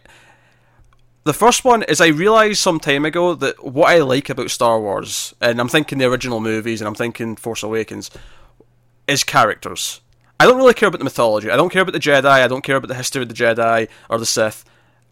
The 1.24 1.32
first 1.34 1.64
one 1.64 1.82
is 1.82 2.00
I 2.00 2.08
realised 2.08 2.60
some 2.60 2.80
time 2.80 3.04
ago 3.04 3.34
that 3.34 3.64
what 3.64 3.90
I 3.90 3.98
like 3.98 4.30
about 4.30 4.50
Star 4.50 4.80
Wars, 4.80 5.34
and 5.40 5.60
I'm 5.60 5.68
thinking 5.68 5.98
the 5.98 6.06
original 6.06 6.40
movies 6.40 6.80
and 6.80 6.88
I'm 6.88 6.94
thinking 6.94 7.36
Force 7.36 7.62
Awakens, 7.62 8.10
is 9.06 9.22
characters. 9.22 10.00
I 10.38 10.46
don't 10.46 10.56
really 10.56 10.72
care 10.72 10.88
about 10.88 10.98
the 10.98 11.04
mythology. 11.04 11.50
I 11.50 11.56
don't 11.56 11.68
care 11.68 11.82
about 11.82 11.92
the 11.92 12.00
Jedi. 12.00 12.24
I 12.24 12.48
don't 12.48 12.64
care 12.64 12.76
about 12.76 12.88
the 12.88 12.94
history 12.94 13.22
of 13.22 13.28
the 13.28 13.34
Jedi 13.34 13.88
or 14.08 14.18
the 14.18 14.24
Sith. 14.24 14.64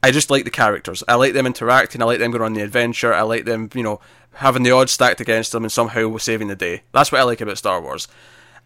I 0.03 0.11
just 0.11 0.31
like 0.31 0.45
the 0.45 0.51
characters. 0.51 1.05
I 1.07 1.17
like 1.17 1.35
them 1.35 1.47
interacting. 1.47 2.01
I 2.01 2.07
like 2.07 2.21
them 2.21 2.31
going 2.31 2.43
on 2.43 2.55
the 2.55 2.63
adventure. 2.63 3.13
I 3.13 3.23
like 3.23 3.45
them, 3.45 3.69
you 3.75 3.83
know, 3.83 4.01
having 4.33 4.63
the 4.63 4.71
odds 4.71 4.93
stacked 4.93 5.21
against 5.21 5.53
them 5.53 5.65
and 5.65 5.73
somehow 5.73 6.17
saving 6.17 6.49
the 6.49 6.57
day. 6.57 6.83
That's 6.93 7.13
what 7.13 7.21
I 7.21 7.25
like 7.25 7.41
about 7.41 7.59
Star 7.59 7.83
Wars. 7.83 8.07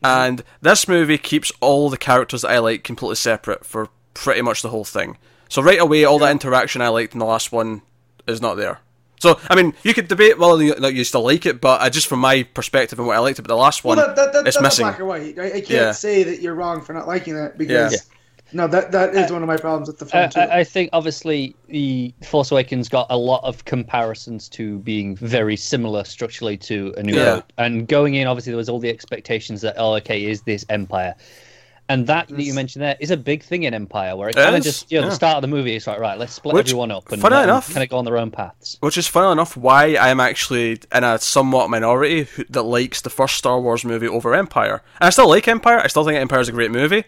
Mm-hmm. 0.05 0.07
And 0.07 0.45
this 0.61 0.87
movie 0.87 1.19
keeps 1.19 1.51
all 1.61 1.91
the 1.91 1.97
characters 1.97 2.43
that 2.43 2.51
I 2.51 2.59
like 2.59 2.85
completely 2.85 3.17
separate 3.17 3.65
for 3.65 3.89
pretty 4.15 4.43
much 4.43 4.63
the 4.63 4.69
whole 4.69 4.85
thing. 4.85 5.17
So 5.53 5.61
right 5.61 5.79
away, 5.79 6.05
all 6.05 6.19
that 6.21 6.31
interaction 6.31 6.81
I 6.81 6.89
liked 6.89 7.13
in 7.13 7.19
the 7.19 7.27
last 7.27 7.53
one 7.53 7.83
is 8.27 8.41
not 8.41 8.55
there. 8.55 8.79
So 9.21 9.39
I 9.51 9.55
mean, 9.55 9.75
you 9.83 9.93
could 9.93 10.09
debate 10.09 10.39
whether 10.39 10.63
you, 10.65 10.73
like, 10.77 10.95
you 10.95 11.05
still 11.05 11.25
like 11.25 11.45
it, 11.45 11.61
but 11.61 11.83
I, 11.83 11.91
just 11.91 12.07
from 12.07 12.21
my 12.21 12.45
perspective 12.45 12.99
and 12.99 13.07
what 13.07 13.17
I 13.17 13.19
liked 13.19 13.39
about 13.39 13.49
the 13.49 13.57
last 13.57 13.85
one, 13.85 13.99
Well, 13.99 14.07
that, 14.07 14.17
that, 14.17 14.33
that, 14.33 14.47
it's 14.47 14.57
that's 14.57 14.63
missing. 14.63 14.85
black 14.87 14.99
or 14.99 15.05
white. 15.05 15.39
I, 15.39 15.45
I 15.49 15.51
can't 15.51 15.69
Yeah. 15.69 15.93
say 15.93 16.23
that 16.23 16.41
you're 16.41 16.55
wrong 16.55 16.81
for 16.81 16.95
not 16.95 17.07
liking 17.07 17.35
that 17.35 17.59
because 17.59 17.93
Yeah. 17.93 17.99
no, 18.55 18.67
that 18.67 18.93
that 18.93 19.15
is 19.15 19.31
uh, 19.31 19.35
one 19.35 19.43
of 19.43 19.47
my 19.47 19.59
problems 19.59 19.89
with 19.89 19.99
the 19.99 20.07
film 20.07 20.25
I, 20.25 20.27
too. 20.29 20.41
I, 20.41 20.59
I 20.61 20.65
think 20.65 20.89
obviously 20.95 21.55
the 21.69 22.15
Force 22.25 22.51
Awakens 22.51 22.89
got 22.89 23.09
a 23.11 23.19
lot 23.19 23.45
of 23.45 23.63
comparisons 23.67 24.49
to 24.49 24.79
being 24.79 25.17
very 25.17 25.57
similar 25.57 26.03
structurally 26.05 26.57
to 26.57 26.95
A 26.97 27.03
New 27.03 27.15
Yeah. 27.15 27.35
Hope, 27.35 27.53
and 27.59 27.87
going 27.87 28.15
in 28.15 28.27
obviously 28.27 28.53
there 28.53 28.57
was 28.57 28.71
all 28.71 28.81
the 28.81 28.89
expectations 28.89 29.61
that 29.61 29.75
oh 29.77 29.93
okay 29.97 30.25
is 30.25 30.41
this 30.43 30.65
Empire, 30.71 31.15
and 31.93 32.07
that 32.07 32.29
that 32.29 32.43
you 32.43 32.55
mentioned 32.55 32.83
there 32.83 32.97
is 33.01 33.11
a 33.11 33.17
big 33.17 33.43
thing 33.43 33.63
in 33.65 33.75
Empire 33.75 34.17
where 34.17 34.29
it 34.29 34.37
It 34.37 34.43
kind 34.45 34.57
of 34.57 34.63
just 34.63 34.91
you 34.91 34.99
know 34.99 35.05
yeah. 35.07 35.11
the 35.11 35.15
start 35.15 35.37
of 35.37 35.43
the 35.43 35.49
movie 35.49 35.77
is 35.77 35.87
like 35.87 35.99
right 36.01 36.19
let's 36.19 36.33
split 36.33 36.55
Which, 36.55 36.69
everyone 36.71 36.91
up 36.91 37.11
and 37.13 37.21
funny 37.23 37.37
let 37.37 37.45
enough- 37.45 37.73
kind 37.73 37.83
of 37.85 37.89
go 37.91 37.99
on 37.99 38.05
their 38.05 38.19
own 38.19 38.31
paths. 38.31 38.77
Which 38.81 38.97
is 38.99 39.07
funnily 39.09 39.33
enough 39.33 39.57
why 39.57 39.97
I'm 39.97 40.21
actually 40.21 40.81
in 40.95 41.05
a 41.05 41.19
somewhat 41.19 41.71
minority 41.71 42.25
who, 42.25 42.45
that 42.51 42.63
likes 42.63 43.01
the 43.01 43.11
first 43.11 43.37
Star 43.37 43.61
Wars 43.61 43.85
movie 43.85 44.09
over 44.09 44.35
Empire. 44.35 44.83
And 45.01 45.07
I 45.07 45.11
still 45.11 45.29
like 45.29 45.47
Empire. 45.49 45.79
I 45.81 45.87
still 45.89 46.05
think 46.05 46.19
Empire 46.19 46.41
is 46.41 46.49
a 46.49 46.53
great 46.53 46.71
movie. 46.71 47.05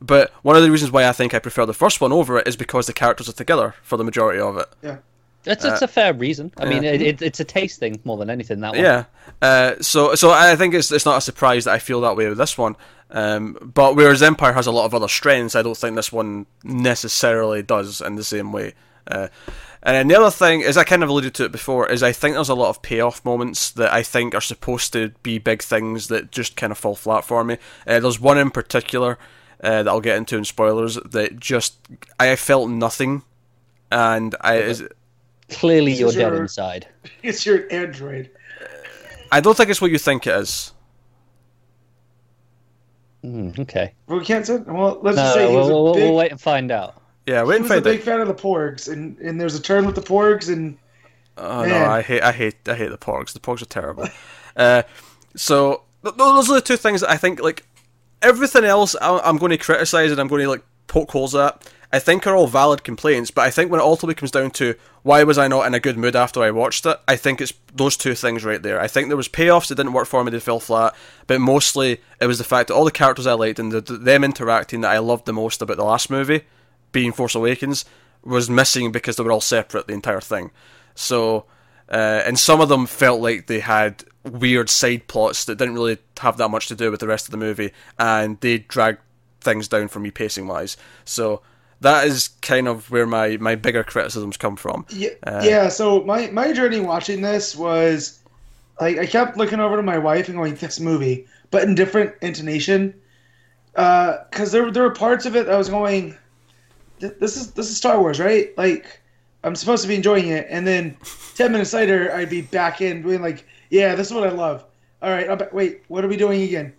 But 0.00 0.32
one 0.42 0.56
of 0.56 0.62
the 0.62 0.70
reasons 0.70 0.90
why 0.92 1.06
I 1.08 1.12
think 1.12 1.32
I 1.34 1.38
prefer 1.38 1.64
the 1.64 1.72
first 1.72 2.00
one 2.00 2.12
over 2.12 2.38
it 2.38 2.46
is 2.48 2.56
because 2.56 2.86
the 2.86 2.92
characters 2.92 3.28
are 3.28 3.32
together 3.32 3.74
for 3.82 3.96
the 3.96 4.04
majority 4.04 4.40
of 4.40 4.58
it. 4.58 4.66
yeah. 4.82 4.96
It's, 5.46 5.62
it's 5.62 5.82
a 5.82 5.88
fair 5.88 6.14
reason. 6.14 6.52
I 6.56 6.64
mean, 6.64 6.84
Uh, 6.86 6.88
it, 6.92 7.02
it, 7.02 7.22
it's 7.22 7.38
a 7.38 7.44
taste 7.44 7.78
thing 7.78 8.00
more 8.04 8.16
than 8.16 8.30
anything. 8.30 8.60
That 8.60 8.72
one. 8.72 8.80
Yeah. 8.80 9.04
Uh, 9.42 9.74
so 9.80 10.14
so 10.14 10.30
I 10.30 10.56
think 10.56 10.72
it's 10.72 10.90
it's 10.90 11.04
not 11.04 11.18
a 11.18 11.20
surprise 11.20 11.64
that 11.66 11.74
I 11.74 11.78
feel 11.80 12.00
that 12.00 12.16
way 12.16 12.26
with 12.30 12.38
this 12.38 12.56
one. 12.56 12.76
Um, 13.14 13.56
but 13.74 13.94
whereas 13.94 14.22
Empire 14.22 14.52
has 14.52 14.66
a 14.66 14.72
lot 14.72 14.86
of 14.86 14.94
other 14.94 15.08
strengths, 15.08 15.54
I 15.54 15.62
don't 15.62 15.76
think 15.76 15.94
this 15.94 16.12
one 16.12 16.46
necessarily 16.64 17.62
does 17.62 18.00
in 18.00 18.16
the 18.16 18.24
same 18.24 18.52
way. 18.52 18.74
Uh, 19.06 19.28
and 19.84 19.94
then 19.94 20.08
the 20.08 20.18
other 20.18 20.30
thing 20.30 20.62
is, 20.62 20.76
I 20.76 20.82
kind 20.82 21.04
of 21.04 21.08
alluded 21.08 21.32
to 21.34 21.44
it 21.44 21.52
before, 21.52 21.88
is 21.88 22.02
I 22.02 22.10
think 22.10 22.34
there's 22.34 22.48
a 22.48 22.54
lot 22.54 22.70
of 22.70 22.82
payoff 22.82 23.24
moments 23.24 23.70
that 23.72 23.92
I 23.92 24.02
think 24.02 24.34
are 24.34 24.40
supposed 24.40 24.92
to 24.94 25.10
be 25.22 25.38
big 25.38 25.62
things 25.62 26.08
that 26.08 26.32
just 26.32 26.56
kind 26.56 26.72
of 26.72 26.78
fall 26.78 26.96
flat 26.96 27.24
for 27.24 27.44
me. 27.44 27.58
Uh, 27.86 28.00
there's 28.00 28.18
one 28.18 28.36
in 28.36 28.50
particular 28.50 29.18
uh, 29.62 29.84
that 29.84 29.88
I'll 29.88 30.00
get 30.00 30.16
into 30.16 30.36
in 30.36 30.44
spoilers 30.44 30.96
that 30.96 31.38
just 31.38 31.78
I 32.18 32.34
felt 32.34 32.68
nothing, 32.68 33.22
and 33.92 34.34
I 34.40 34.56
is, 34.56 34.84
Clearly, 35.50 35.92
This 35.92 36.00
you're 36.00 36.08
is 36.08 36.14
dead 36.16 36.34
inside. 36.34 36.88
It's 37.22 37.46
your 37.46 37.64
android. 37.70 38.30
I 39.30 39.40
don't 39.40 39.56
think 39.56 39.70
it's 39.70 39.80
what 39.80 39.90
you 39.90 39.98
think 39.98 40.26
it 40.26 40.34
is. 40.34 40.72
Mm, 43.24 43.58
okay. 43.60 43.92
Well, 44.06 44.18
we 44.18 44.24
can't 44.24 44.46
say. 44.46 44.58
Well, 44.58 44.98
let's 45.02 45.16
No, 45.16 45.22
just 45.22 45.34
say 45.34 45.48
he 45.50 45.56
was 45.56 45.66
we'll, 45.68 45.78
a 45.78 45.82
we'll, 45.84 45.94
big. 45.94 46.02
we'll 46.04 46.14
wait 46.14 46.30
and 46.30 46.40
find 46.40 46.70
out. 46.70 47.00
Yeah, 47.26 47.42
he 47.42 47.48
wait 47.48 47.56
and 47.60 47.68
was 47.68 47.78
a 47.78 47.80
big 47.80 48.00
fan 48.02 48.20
of 48.20 48.28
the 48.28 48.34
Porgs, 48.34 48.92
and 48.92 49.18
and 49.18 49.40
there's 49.40 49.54
a 49.54 49.62
turn 49.62 49.86
with 49.86 49.94
the 49.94 50.02
Porgs, 50.02 50.52
and 50.52 50.76
Oh 51.38 51.64
no, 51.64 51.84
I 51.86 52.02
hate, 52.02 52.22
I 52.22 52.32
hate, 52.32 52.56
I 52.68 52.74
hate 52.74 52.90
the 52.90 52.98
Porgs. 52.98 53.32
The 53.32 53.40
Porgs 53.40 53.62
are 53.62 53.66
terrible. 53.66 54.08
uh, 54.56 54.82
so 55.34 55.82
those 56.02 56.50
are 56.50 56.54
the 56.54 56.60
two 56.60 56.76
things 56.76 57.00
that 57.00 57.10
I 57.10 57.16
think 57.16 57.40
like 57.42 57.64
everything 58.22 58.64
else 58.64 58.94
I- 59.00 59.18
I'm 59.20 59.38
going 59.38 59.50
to 59.50 59.58
criticize 59.58 60.10
and 60.12 60.20
I'm 60.20 60.28
going 60.28 60.42
to 60.42 60.48
like 60.48 60.62
poke 60.86 61.10
holes 61.10 61.34
at. 61.34 61.66
I 61.94 62.00
think 62.00 62.26
are 62.26 62.34
all 62.34 62.48
valid 62.48 62.82
complaints, 62.82 63.30
but 63.30 63.42
I 63.42 63.52
think 63.52 63.70
when 63.70 63.78
it 63.78 63.84
ultimately 63.84 64.16
comes 64.16 64.32
down 64.32 64.50
to 64.52 64.74
why 65.04 65.22
was 65.22 65.38
I 65.38 65.46
not 65.46 65.64
in 65.68 65.74
a 65.74 65.78
good 65.78 65.96
mood 65.96 66.16
after 66.16 66.42
I 66.42 66.50
watched 66.50 66.84
it, 66.86 66.98
I 67.06 67.14
think 67.14 67.40
it's 67.40 67.52
those 67.72 67.96
two 67.96 68.16
things 68.16 68.44
right 68.44 68.60
there. 68.60 68.80
I 68.80 68.88
think 68.88 69.06
there 69.06 69.16
was 69.16 69.28
payoffs 69.28 69.68
that 69.68 69.76
didn't 69.76 69.92
work 69.92 70.08
for 70.08 70.24
me; 70.24 70.32
they 70.32 70.40
fell 70.40 70.58
flat. 70.58 70.92
But 71.28 71.40
mostly, 71.40 72.00
it 72.20 72.26
was 72.26 72.38
the 72.38 72.42
fact 72.42 72.66
that 72.66 72.74
all 72.74 72.84
the 72.84 72.90
characters 72.90 73.28
I 73.28 73.34
liked 73.34 73.60
and 73.60 73.70
the, 73.70 73.80
them 73.80 74.24
interacting 74.24 74.80
that 74.80 74.90
I 74.90 74.98
loved 74.98 75.24
the 75.24 75.32
most 75.32 75.62
about 75.62 75.76
the 75.76 75.84
last 75.84 76.10
movie, 76.10 76.42
being 76.90 77.12
Force 77.12 77.36
Awakens, 77.36 77.84
was 78.24 78.50
missing 78.50 78.90
because 78.90 79.14
they 79.14 79.22
were 79.22 79.30
all 79.30 79.40
separate 79.40 79.86
the 79.86 79.94
entire 79.94 80.20
thing. 80.20 80.50
So, 80.96 81.44
uh, 81.88 82.22
and 82.26 82.40
some 82.40 82.60
of 82.60 82.68
them 82.68 82.86
felt 82.86 83.20
like 83.20 83.46
they 83.46 83.60
had 83.60 84.02
weird 84.24 84.68
side 84.68 85.06
plots 85.06 85.44
that 85.44 85.58
didn't 85.58 85.74
really 85.74 85.98
have 86.18 86.38
that 86.38 86.48
much 86.48 86.66
to 86.66 86.74
do 86.74 86.90
with 86.90 86.98
the 86.98 87.06
rest 87.06 87.28
of 87.28 87.30
the 87.30 87.36
movie, 87.36 87.70
and 88.00 88.40
they 88.40 88.58
dragged 88.58 88.98
things 89.40 89.68
down 89.68 89.86
for 89.86 90.00
me 90.00 90.10
pacing 90.10 90.48
wise. 90.48 90.76
So 91.04 91.40
that 91.80 92.06
is 92.06 92.28
kind 92.42 92.68
of 92.68 92.90
where 92.90 93.06
my, 93.06 93.36
my 93.38 93.54
bigger 93.54 93.84
criticisms 93.84 94.36
come 94.36 94.56
from. 94.56 94.86
yeah, 94.90 95.10
Uh, 95.22 95.42
yeah. 95.44 95.68
So 95.68 96.02
my 96.04 96.28
my 96.30 96.52
journey 96.52 96.80
watching 96.80 97.20
this 97.20 97.54
was 97.54 98.20
like 98.80 98.98
I 98.98 99.06
kept 99.06 99.36
looking 99.36 99.60
over 99.60 99.76
to 99.76 99.82
my 99.82 99.98
wife 99.98 100.28
and 100.28 100.36
going, 100.36 100.54
"This 100.54 100.80
movie," 100.80 101.26
but 101.50 101.62
in 101.62 101.74
different 101.74 102.14
intonation, 102.22 102.94
because 103.72 104.52
there 104.52 104.70
there 104.70 104.82
were 104.82 104.90
parts 104.90 105.26
of 105.26 105.36
it 105.36 105.48
I 105.48 105.56
was 105.56 105.68
going, 105.68 106.16
"This 107.00 107.36
is 107.36 107.52
this 107.52 107.68
is 107.70 107.76
Star 107.76 108.00
Wars, 108.00 108.18
right?" 108.20 108.56
Like 108.56 109.00
I'm 109.42 109.54
supposed 109.54 109.82
to 109.82 109.88
be 109.88 109.94
enjoying 109.94 110.28
it, 110.28 110.46
and 110.48 110.66
then 110.66 110.96
ten 111.36 111.52
minutes 111.52 111.72
later, 111.72 112.12
I'd 112.14 112.30
be 112.30 112.42
back 112.42 112.80
in 112.80 113.02
doing 113.02 113.20
like, 113.22 113.44
"Yeah, 113.70 113.94
this 113.94 114.08
is 114.08 114.12
what 114.12 114.26
I 114.26 114.30
love." 114.32 114.64
All 115.02 115.10
right, 115.10 115.52
wait, 115.52 115.82
what 115.88 116.02
are 116.04 116.08
we 116.08 116.16
doing 116.16 116.42
again? 116.42 116.72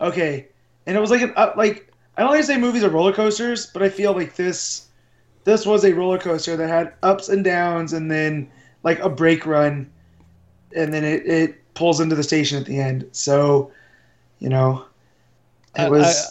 Okay, 0.00 0.48
and 0.86 0.96
it 0.96 1.00
was 1.00 1.10
like 1.10 1.22
an 1.22 1.32
up 1.36 1.56
like 1.56 1.87
I 2.18 2.22
don't 2.22 2.32
like 2.32 2.40
to 2.40 2.46
say 2.46 2.58
movies 2.58 2.82
are 2.82 2.90
roller 2.90 3.12
coasters, 3.12 3.66
but 3.66 3.80
I 3.80 3.88
feel 3.88 4.12
like 4.12 4.34
this 4.34 4.88
this 5.44 5.64
was 5.64 5.84
a 5.84 5.92
roller 5.92 6.18
coaster 6.18 6.56
that 6.56 6.68
had 6.68 6.92
ups 7.04 7.28
and 7.28 7.44
downs, 7.44 7.92
and 7.92 8.10
then 8.10 8.50
like 8.82 8.98
a 8.98 9.08
brake 9.08 9.46
run, 9.46 9.88
and 10.74 10.92
then 10.92 11.04
it, 11.04 11.24
it 11.26 11.74
pulls 11.74 12.00
into 12.00 12.16
the 12.16 12.24
station 12.24 12.58
at 12.58 12.66
the 12.66 12.80
end. 12.80 13.08
So, 13.12 13.70
you 14.40 14.48
know, 14.48 14.84
it 15.76 15.88
was. 15.88 16.26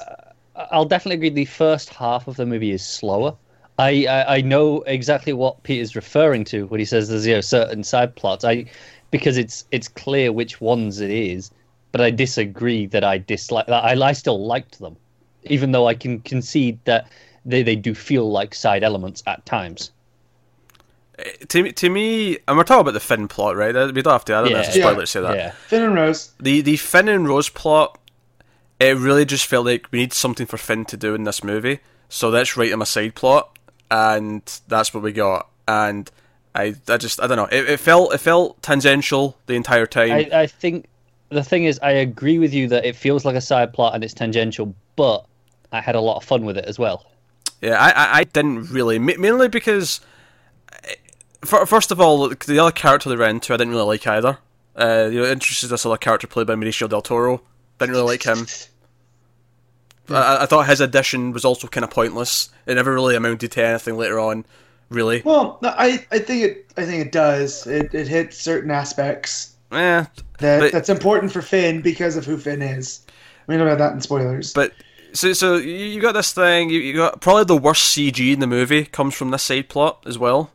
I, 0.55 0.67
I'll 0.71 0.85
definitely 0.85 1.15
agree. 1.15 1.29
The 1.29 1.45
first 1.45 1.87
half 1.89 2.27
of 2.27 2.35
the 2.35 2.45
movie 2.45 2.71
is 2.71 2.85
slower. 2.85 3.33
I, 3.79 4.07
I, 4.07 4.37
I 4.37 4.41
know 4.41 4.81
exactly 4.81 5.31
what 5.31 5.63
Peter's 5.63 5.95
referring 5.95 6.43
to 6.45 6.65
when 6.65 6.79
he 6.79 6.85
says 6.85 7.07
there's 7.07 7.25
you 7.25 7.35
know 7.35 7.41
certain 7.41 7.83
side 7.83 8.13
plots. 8.17 8.43
I 8.43 8.65
because 9.11 9.37
it's 9.37 9.63
it's 9.71 9.87
clear 9.87 10.33
which 10.33 10.59
ones 10.59 10.99
it 10.99 11.11
is, 11.11 11.49
but 11.93 12.01
I 12.01 12.11
disagree 12.11 12.87
that 12.87 13.05
I 13.05 13.19
dislike 13.19 13.67
that. 13.67 13.85
I, 13.85 13.93
I 14.05 14.11
still 14.11 14.45
liked 14.45 14.79
them, 14.79 14.97
even 15.49 15.71
though 15.71 15.87
I 15.87 15.93
can 15.93 16.19
concede 16.19 16.79
that 16.85 17.09
they, 17.45 17.63
they 17.63 17.75
do 17.75 17.93
feel 17.93 18.29
like 18.31 18.53
side 18.53 18.83
elements 18.83 19.23
at 19.27 19.45
times. 19.45 19.91
Eh, 21.19 21.31
to 21.49 21.63
me, 21.63 21.71
to 21.73 21.89
me, 21.89 22.37
and 22.47 22.57
we're 22.57 22.63
talking 22.63 22.81
about 22.81 22.93
the 22.93 22.99
Finn 22.99 23.27
plot, 23.27 23.55
right? 23.55 23.73
We 23.93 24.01
don't 24.01 24.13
have 24.13 24.25
to. 24.25 24.35
I 24.35 24.41
don't 24.41 24.51
know 24.53 24.59
if 24.59 24.67
it's 24.67 24.75
a 24.75 24.79
Yeah. 24.79 24.93
to 24.93 25.07
say 25.07 25.21
that. 25.21 25.35
Yeah. 25.35 25.51
Finn 25.51 25.83
and 25.83 25.95
Rose. 25.95 26.31
The 26.39 26.61
the 26.61 26.77
Finn 26.77 27.07
and 27.07 27.27
Rose 27.27 27.49
plot, 27.49 27.97
it 28.79 28.97
really 28.97 29.25
just 29.25 29.45
felt 29.45 29.65
like 29.65 29.87
we 29.91 29.99
need 29.99 30.13
something 30.13 30.45
for 30.45 30.57
Finn 30.57 30.85
to 30.85 30.97
do 30.97 31.15
in 31.15 31.23
this 31.23 31.43
movie, 31.43 31.79
so 32.09 32.29
let's 32.29 32.55
write 32.55 32.71
him 32.71 32.81
a 32.81 32.85
side 32.85 33.15
plot, 33.15 33.57
and 33.89 34.41
that's 34.67 34.93
what 34.93 35.01
we 35.03 35.11
got. 35.11 35.47
And 35.67 36.09
I, 36.53 36.75
I 36.87 36.97
just, 36.97 37.21
I 37.21 37.27
don't 37.27 37.37
know. 37.37 37.45
It, 37.45 37.69
it 37.69 37.79
felt, 37.79 38.13
it 38.13 38.19
felt 38.19 38.61
tangential 38.61 39.37
the 39.47 39.53
entire 39.55 39.85
time. 39.85 40.11
I, 40.11 40.29
I 40.33 40.47
think 40.47 40.85
the 41.29 41.43
thing 41.43 41.65
is, 41.65 41.79
I 41.83 41.91
agree 41.91 42.39
with 42.39 42.53
you 42.53 42.67
that 42.69 42.85
it 42.85 42.95
feels 42.95 43.25
like 43.25 43.35
a 43.35 43.41
side 43.41 43.73
plot 43.73 43.93
and 43.95 44.03
it's 44.03 44.13
tangential, 44.13 44.73
but 44.95 45.25
I 45.71 45.81
had 45.81 45.95
a 45.95 46.01
lot 46.01 46.17
of 46.17 46.23
fun 46.23 46.45
with 46.45 46.57
it 46.57 46.65
as 46.65 46.77
well. 46.79 47.05
Yeah, 47.61 47.77
I, 47.79 47.89
I, 47.89 48.17
I 48.19 48.23
didn't 48.23 48.71
really, 48.71 48.99
mainly 48.99 49.47
because, 49.47 49.99
eh, 50.83 50.93
first 51.43 51.91
of 51.91 51.99
all, 51.99 52.29
the 52.29 52.59
other 52.59 52.71
character 52.71 53.09
they 53.09 53.15
ran 53.15 53.31
into, 53.35 53.53
I 53.53 53.57
didn't 53.57 53.73
really 53.73 53.85
like 53.87 54.05
either. 54.07 54.37
Uh, 54.75 55.09
you 55.11 55.21
know, 55.21 55.25
introduced 55.25 55.67
this 55.67 55.85
other 55.85 55.97
character 55.97 56.27
played 56.27 56.45
by 56.47 56.53
Mauricio 56.55 56.87
del 56.87 57.01
Toro. 57.01 57.41
Didn't 57.79 57.95
really 57.95 58.05
like 58.05 58.23
him. 58.23 58.45
I, 60.09 60.43
I 60.43 60.45
thought 60.45 60.67
his 60.67 60.79
addition 60.81 61.31
was 61.31 61.43
also 61.43 61.67
kind 61.67 61.83
of 61.83 61.89
pointless. 61.89 62.49
It 62.65 62.75
never 62.75 62.93
really 62.93 63.15
amounted 63.15 63.51
to 63.53 63.63
anything 63.65 63.97
later 63.97 64.19
on, 64.19 64.45
really. 64.89 65.21
Well, 65.25 65.59
no, 65.61 65.69
I, 65.77 66.05
I 66.11 66.19
think 66.19 66.43
it 66.43 66.65
I 66.77 66.85
think 66.85 67.05
it 67.05 67.11
does. 67.11 67.67
It 67.67 67.93
it 67.93 68.07
hits 68.07 68.37
certain 68.37 68.71
aspects 68.71 69.53
Eh, 69.71 70.05
that 70.39 70.59
But- 70.59 70.71
that's 70.71 70.89
important 70.89 71.33
for 71.33 71.41
Finn 71.41 71.81
because 71.81 72.15
of 72.15 72.25
who 72.25 72.37
Finn 72.37 72.61
is. 72.61 73.05
We 73.47 73.57
know 73.57 73.65
about 73.65 73.79
that 73.79 73.93
in 73.93 74.01
spoilers. 74.01 74.53
but 74.53 74.71
so 75.13 75.33
so 75.33 75.55
you 75.55 75.69
you 75.73 76.01
got 76.01 76.13
this 76.13 76.31
thing. 76.33 76.69
You, 76.69 76.79
you 76.79 76.93
got 76.95 77.21
probably 77.21 77.43
the 77.45 77.57
worst 77.57 77.95
CG 77.95 78.33
in 78.33 78.39
the 78.39 78.47
movie 78.47 78.85
comes 78.85 79.15
from 79.15 79.31
this 79.31 79.43
side 79.43 79.69
plot 79.69 80.03
as 80.05 80.17
well. 80.17 80.51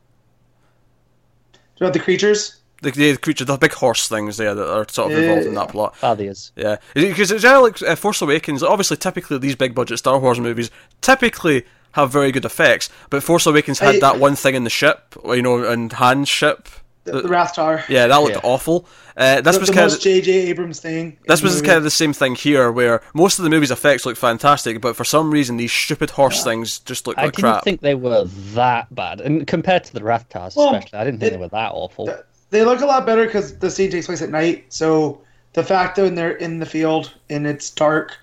about 1.81 1.93
the 1.93 1.99
creatures. 2.01 2.57
The, 2.83 2.91
the 2.91 3.17
creature, 3.17 3.45
the 3.45 3.57
big 3.57 3.73
horse 3.75 4.09
things 4.09 4.37
there 4.39 4.55
that 4.57 4.69
are 4.69 4.87
sort 4.89 5.13
of 5.13 5.19
involved 5.19 5.47
in 5.47 5.55
that 5.55 5.69
plot. 5.69 5.95
Fathiers. 5.95 6.51
Yeah, 6.57 6.79
because 6.95 7.31
it's 7.31 7.43
generally 7.43 7.71
like 7.71 7.83
uh, 7.83 7.95
Force 7.95 8.21
Awakens. 8.23 8.63
Obviously, 8.63 8.97
typically 8.97 9.39
these 9.39 9.55
big 9.55 9.73
budget 9.73 9.99
Star 9.99 10.19
Wars 10.19 10.41
movies 10.41 10.71
typically 11.01 11.65
have 11.93 12.11
very 12.11 12.33
good 12.33 12.45
effects, 12.45 12.89
but 13.09 13.23
Force 13.23 13.47
Awakens 13.47 13.79
had 13.79 13.97
I- 13.97 14.01
that 14.01 14.19
one 14.19 14.35
thing 14.35 14.55
in 14.57 14.65
the 14.65 14.71
ship, 14.71 15.15
you 15.27 15.43
know, 15.43 15.63
and 15.65 15.93
Han's 15.93 16.29
ship. 16.29 16.69
The, 17.05 17.23
the 17.23 17.29
Rathtar. 17.29 17.83
Yeah, 17.89 18.07
that 18.07 18.17
looked 18.19 18.37
Yeah. 18.37 18.41
awful. 18.45 18.87
Uh, 19.17 19.41
this 19.41 19.57
The, 19.57 19.61
was 19.61 19.69
the 19.69 19.75
kind 19.75 19.85
most 19.87 19.97
of 19.97 20.01
J.J. 20.03 20.33
Abrams 20.49 20.79
thing. 20.81 21.19
this 21.27 21.43
was 21.43 21.61
kind 21.61 21.77
of 21.77 21.83
the 21.83 21.91
same 21.91 22.13
thing 22.13 22.35
here, 22.35 22.71
where 22.71 23.03
most 23.13 23.39
of 23.39 23.43
the 23.45 23.51
movie's 23.51 23.71
effects 23.73 24.07
look 24.07 24.17
fantastic, 24.17 24.81
but 24.81 24.95
for 24.97 25.05
some 25.05 25.31
reason 25.31 25.57
these 25.57 25.73
stupid 25.73 26.11
horse 26.11 26.45
things 26.45 26.79
just 26.81 27.07
look 27.07 27.19
I 27.19 27.25
like 27.25 27.35
didn't 27.35 27.51
crap. 27.53 27.65
think 27.65 27.81
they 27.81 27.95
were 27.97 28.25
that 28.55 28.95
bad, 28.95 29.21
and 29.21 29.47
compared 29.47 29.85
to 29.85 29.93
the 29.93 30.01
Rathtars, 30.01 30.55
Well, 30.57 30.75
especially, 30.75 30.99
I 30.99 31.05
didn't 31.05 31.21
think 31.21 31.33
it- 31.33 31.37
they 31.37 31.41
were 31.43 31.49
that 31.49 31.73
awful. 31.73 32.07
Th- 32.07 32.19
They 32.51 32.65
look 32.65 32.81
a 32.83 32.87
lot 32.87 33.05
better 33.05 33.25
because 33.27 33.59
the 33.59 33.71
scene 33.71 33.91
takes 33.91 34.07
place 34.07 34.23
at 34.23 34.31
night. 34.31 34.67
So 34.69 35.21
the 35.55 35.65
fact 35.65 35.97
that 35.97 36.03
when 36.03 36.15
they're 36.15 36.37
in 36.37 36.59
the 36.61 36.67
field 36.67 37.13
and 37.31 37.47
it's 37.47 37.69
dark, 37.71 38.17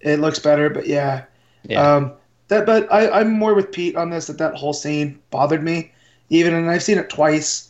it 0.00 0.20
looks 0.20 0.38
better. 0.40 0.68
But 0.70 0.86
yeah, 0.86 1.22
yeah, 1.64 1.94
um, 1.94 2.12
that. 2.48 2.66
But 2.66 2.92
I, 2.92 3.08
I'm 3.20 3.32
more 3.32 3.54
with 3.54 3.72
Pete 3.72 3.96
on 3.96 4.10
this. 4.10 4.26
That 4.26 4.38
that 4.38 4.54
whole 4.54 4.72
scene 4.74 5.18
bothered 5.30 5.62
me, 5.64 5.92
even, 6.30 6.52
and 6.54 6.68
I've 6.70 6.82
seen 6.82 6.98
it 6.98 7.08
twice 7.10 7.65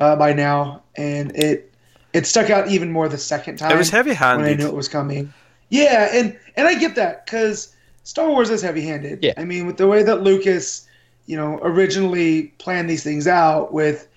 uh, 0.00 0.16
by 0.16 0.32
now, 0.32 0.82
and 0.96 1.30
it 1.36 1.72
it 2.12 2.26
stuck 2.26 2.50
out 2.50 2.68
even 2.68 2.90
more 2.90 3.08
the 3.08 3.18
second 3.18 3.56
time. 3.56 3.70
it 3.70 3.76
was 3.76 3.90
heavy 3.90 4.14
handed 4.14 4.42
when 4.44 4.52
I 4.52 4.56
knew 4.56 4.66
it 4.66 4.74
was 4.74 4.88
coming. 4.88 5.32
Yeah, 5.68 6.08
and 6.12 6.36
and 6.56 6.66
I 6.66 6.74
get 6.74 6.96
that 6.96 7.24
because 7.24 7.74
Star 8.04 8.28
Wars 8.28 8.50
is 8.50 8.62
heavy-handed. 8.62 9.22
Yeah. 9.22 9.34
I 9.36 9.44
mean, 9.44 9.66
with 9.66 9.76
the 9.76 9.86
way 9.86 10.02
that 10.02 10.22
Lucas, 10.22 10.86
you 11.26 11.36
know, 11.36 11.60
originally 11.62 12.48
planned 12.58 12.90
these 12.90 13.04
things 13.04 13.26
out 13.28 13.72
with, 13.72 14.08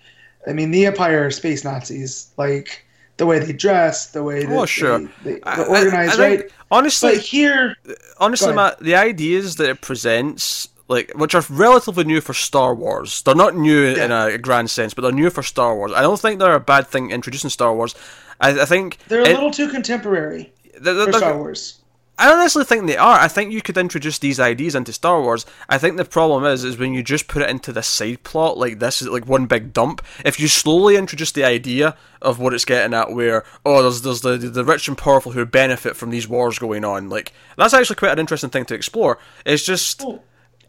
I 0.48 0.54
mean, 0.54 0.72
the 0.72 0.86
Empire 0.88 1.30
space 1.30 1.63
Nazis, 1.63 2.32
like 2.38 2.84
the 3.18 3.28
way 3.28 3.38
they 3.38 3.54
dress, 3.54 4.08
the 4.08 4.24
way 4.24 4.46
that 4.46 4.58
Oh, 4.58 4.66
sure. 4.66 5.00
they, 5.24 5.34
they, 5.34 5.40
they're 5.42 5.68
organized, 5.68 6.20
I 6.20 6.30
think, 6.30 6.42
right? 6.42 6.52
Honestly, 6.72 7.16
But 7.16 7.22
here, 7.24 7.75
honestly, 8.18 8.54
Matt, 8.54 8.80
the 8.80 8.96
ideas 8.96 9.58
that 9.58 9.70
it 9.70 9.82
presents, 9.82 10.70
like 10.94 11.12
which 11.16 11.36
are 11.36 11.44
relatively 11.50 12.04
new 12.04 12.22
for 12.22 12.34
Star 12.34 12.74
Wars, 12.76 13.22
they're 13.24 13.36
not 13.36 13.56
new 13.56 13.84
in 13.86 14.12
a 14.12 14.38
grand 14.38 14.70
sense, 14.70 14.94
but 14.94 15.02
they're 15.02 15.12
new 15.12 15.30
for 15.30 15.44
Star 15.44 15.76
Wars. 15.76 15.92
I 15.94 16.02
don't 16.02 16.20
think 16.20 16.40
they're 16.40 16.56
a 16.56 16.60
bad 16.60 16.88
thing 16.88 17.12
introducing 17.12 17.50
Star 17.50 17.74
Wars. 17.76 17.96
I, 18.40 18.62
I 18.62 18.66
think 18.66 18.98
they're 19.08 19.22
a 19.22 19.28
it- 19.30 19.34
little 19.34 19.52
too 19.52 19.70
contemporary 19.70 20.54
they're- 20.80 20.96
for 21.06 21.12
they're- 21.12 21.20
Star 21.20 21.38
Wars. 21.38 21.80
I 22.16 22.30
don't 22.30 22.38
necessarily 22.38 22.68
think 22.68 22.86
they 22.86 22.96
are. 22.96 23.20
I 23.20 23.28
think 23.28 23.52
you 23.52 23.62
could 23.64 23.76
introduce 23.76 24.20
these 24.20 24.40
ideas 24.40 24.76
into 24.76 24.94
Star 24.94 25.20
Wars. 25.20 25.48
I 25.68 25.80
think 25.80 25.98
the 25.98 26.06
problem 26.06 26.46
is, 26.46 26.64
is 26.64 26.78
when 26.78 26.94
you 26.94 27.02
just 27.02 27.28
put 27.28 27.42
it 27.42 27.50
into 27.50 27.74
the 27.74 27.82
side 27.82 28.22
plot 28.22 28.56
like 28.56 28.78
this, 28.78 29.02
is 29.02 29.08
like 29.08 29.26
one 29.28 29.48
big 29.48 29.74
dump. 29.74 30.00
If 30.24 30.40
you 30.40 30.48
slowly 30.48 30.96
introduce 30.96 31.32
the 31.32 31.44
idea 31.44 31.98
of 32.22 32.38
what 32.38 32.54
it's 32.54 32.66
getting 32.66 32.94
at, 32.94 33.12
where 33.14 33.44
oh, 33.66 33.82
there's 33.82 34.04
there's 34.04 34.22
the 34.22 34.38
the 34.38 34.64
rich 34.64 34.88
and 34.88 34.96
powerful 34.96 35.32
who 35.32 35.44
benefit 35.48 35.96
from 35.96 36.12
these 36.12 36.28
wars 36.28 36.60
going 36.60 36.86
on, 36.86 37.10
like 37.10 37.34
that's 37.58 37.74
actually 37.74 37.96
quite 37.96 38.12
an 38.12 38.20
interesting 38.20 38.52
thing 38.52 38.66
to 38.66 38.76
explore. 38.76 39.18
It's 39.44 39.66
just 39.66 40.04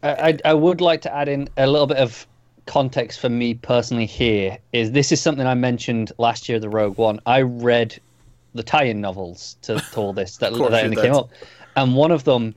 I, 0.03 0.09
I 0.29 0.37
I 0.45 0.53
would 0.53 0.81
like 0.81 1.01
to 1.01 1.13
add 1.15 1.27
in 1.27 1.49
a 1.57 1.67
little 1.67 1.87
bit 1.87 1.97
of 1.97 2.27
context 2.65 3.19
for 3.19 3.29
me 3.29 3.53
personally 3.53 4.05
here 4.05 4.57
is 4.73 4.91
this 4.91 5.11
is 5.11 5.21
something 5.21 5.45
I 5.45 5.53
mentioned 5.53 6.11
last 6.17 6.49
year, 6.49 6.59
the 6.59 6.69
Rogue 6.69 6.97
One. 6.97 7.19
I 7.25 7.41
read 7.41 7.99
the 8.53 8.63
tie-in 8.63 9.01
novels 9.01 9.57
to, 9.63 9.79
to 9.91 9.99
all 9.99 10.13
this 10.13 10.37
that, 10.37 10.53
that 10.53 10.83
only 10.83 10.95
came 10.95 11.13
up, 11.13 11.29
and 11.75 11.95
one 11.95 12.11
of 12.11 12.23
them 12.23 12.55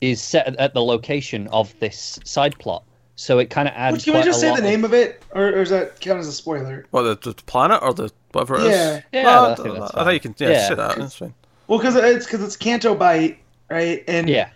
is 0.00 0.22
set 0.22 0.46
at, 0.46 0.56
at 0.56 0.74
the 0.74 0.82
location 0.82 1.48
of 1.48 1.74
this 1.80 2.18
side 2.24 2.58
plot. 2.58 2.84
So 3.16 3.40
it 3.40 3.50
kind 3.50 3.66
of 3.66 3.74
adds. 3.74 3.94
Which, 3.94 4.04
can 4.04 4.14
we 4.14 4.22
just 4.22 4.40
say 4.40 4.54
the 4.54 4.62
name 4.62 4.84
of 4.84 4.94
it, 4.94 5.22
or, 5.32 5.48
or 5.48 5.52
does 5.64 5.70
that 5.70 5.98
count 5.98 6.20
as 6.20 6.28
a 6.28 6.32
spoiler? 6.32 6.86
What 6.92 7.02
the, 7.02 7.32
the 7.32 7.42
planet 7.42 7.82
or 7.82 7.92
the 7.92 8.12
whatever 8.30 8.60
it 8.60 8.66
is? 8.66 8.70
Yeah. 8.70 9.02
Yeah, 9.12 9.22
No, 9.24 9.28
I 9.28 9.52
I, 9.52 9.54
think 9.56 9.74
that's 9.74 9.94
I 9.94 10.04
think 10.04 10.24
you 10.24 10.32
can 10.32 10.34
yeah, 10.38 10.52
Yeah. 10.54 10.68
say 10.68 10.74
that. 10.76 10.96
That's 10.98 11.16
fine. 11.16 11.34
Well, 11.66 11.78
because 11.80 11.96
it's 11.96 12.26
because 12.26 12.42
it's 12.44 12.56
Canto 12.56 12.94
Bight, 12.94 13.38
right? 13.68 14.04
And 14.06 14.28
Yeah, 14.28 14.50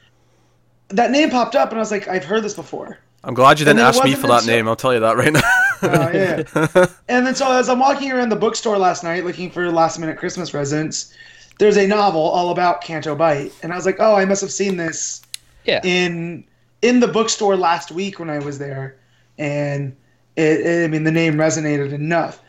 that 0.92 1.11
name 1.11 1.30
popped 1.30 1.54
up, 1.56 1.70
and 1.70 1.78
I 1.78 1.80
was 1.80 1.90
like, 1.90 2.08
I've 2.08 2.25
heard 2.25 2.42
this 2.44 2.54
before. 2.54 2.99
I'm 3.25 3.34
glad 3.34 3.58
you 3.61 3.64
didn't 3.64 3.80
ask 3.80 4.02
me 4.02 4.14
for 4.14 4.26
that 4.28 4.40
until- 4.40 4.54
name. 4.56 4.68
I'll 4.68 4.76
tell 4.76 4.92
you 4.94 5.00
that 5.00 5.16
right 5.16 5.32
now. 5.32 5.40
Oh, 5.84 6.11
yeah. 6.12 6.44
and 7.08 7.26
then 7.26 7.34
so 7.34 7.50
as 7.50 7.68
I'm 7.68 7.80
walking 7.80 8.12
around 8.12 8.28
the 8.28 8.37
bookstore 8.37 8.78
last 8.78 9.02
night 9.02 9.25
looking 9.25 9.50
for 9.50 9.68
last 9.72 9.99
minute 9.99 10.16
Christmas 10.16 10.49
presents, 10.49 11.12
there's 11.58 11.76
a 11.76 11.88
novel 11.88 12.20
all 12.20 12.50
about 12.50 12.82
Canto 12.82 13.16
Bight, 13.16 13.52
and 13.64 13.72
I 13.72 13.76
was 13.76 13.84
like, 13.84 13.96
oh, 13.99 14.14
I 14.14 14.25
must 14.25 14.40
have 14.42 14.52
seen 14.52 14.76
this 14.76 15.22
yeah. 15.64 15.80
in 15.82 16.44
in 16.82 17.00
the 17.00 17.08
bookstore 17.08 17.56
last 17.56 17.90
week 17.90 18.20
when 18.20 18.30
I 18.30 18.38
was 18.38 18.61
there, 18.61 18.96
and 19.38 19.96
it, 20.37 20.61
it- 20.61 20.84
I 20.84 20.87
mean 20.87 21.02
the 21.02 21.11
name 21.11 21.34
resonated 21.34 21.92
enough. 21.92 22.40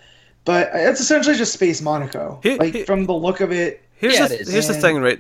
But 0.46 0.70
it's 0.74 1.00
essentially 1.02 1.36
just 1.36 1.54
Space 1.54 1.82
Monaco. 1.82 2.40
He- 2.44 2.58
like 2.58 2.74
he- 2.74 2.84
from 2.84 3.08
the 3.08 3.14
look 3.14 3.40
of 3.42 3.52
it, 3.52 3.82
Here's 3.96 4.14
Yeah, 4.14 4.28
the 4.28 4.36
it 4.36 4.42
is. 4.42 4.52
here's 4.52 4.68
the 4.68 4.74
thing, 4.76 5.00
right? 5.00 5.20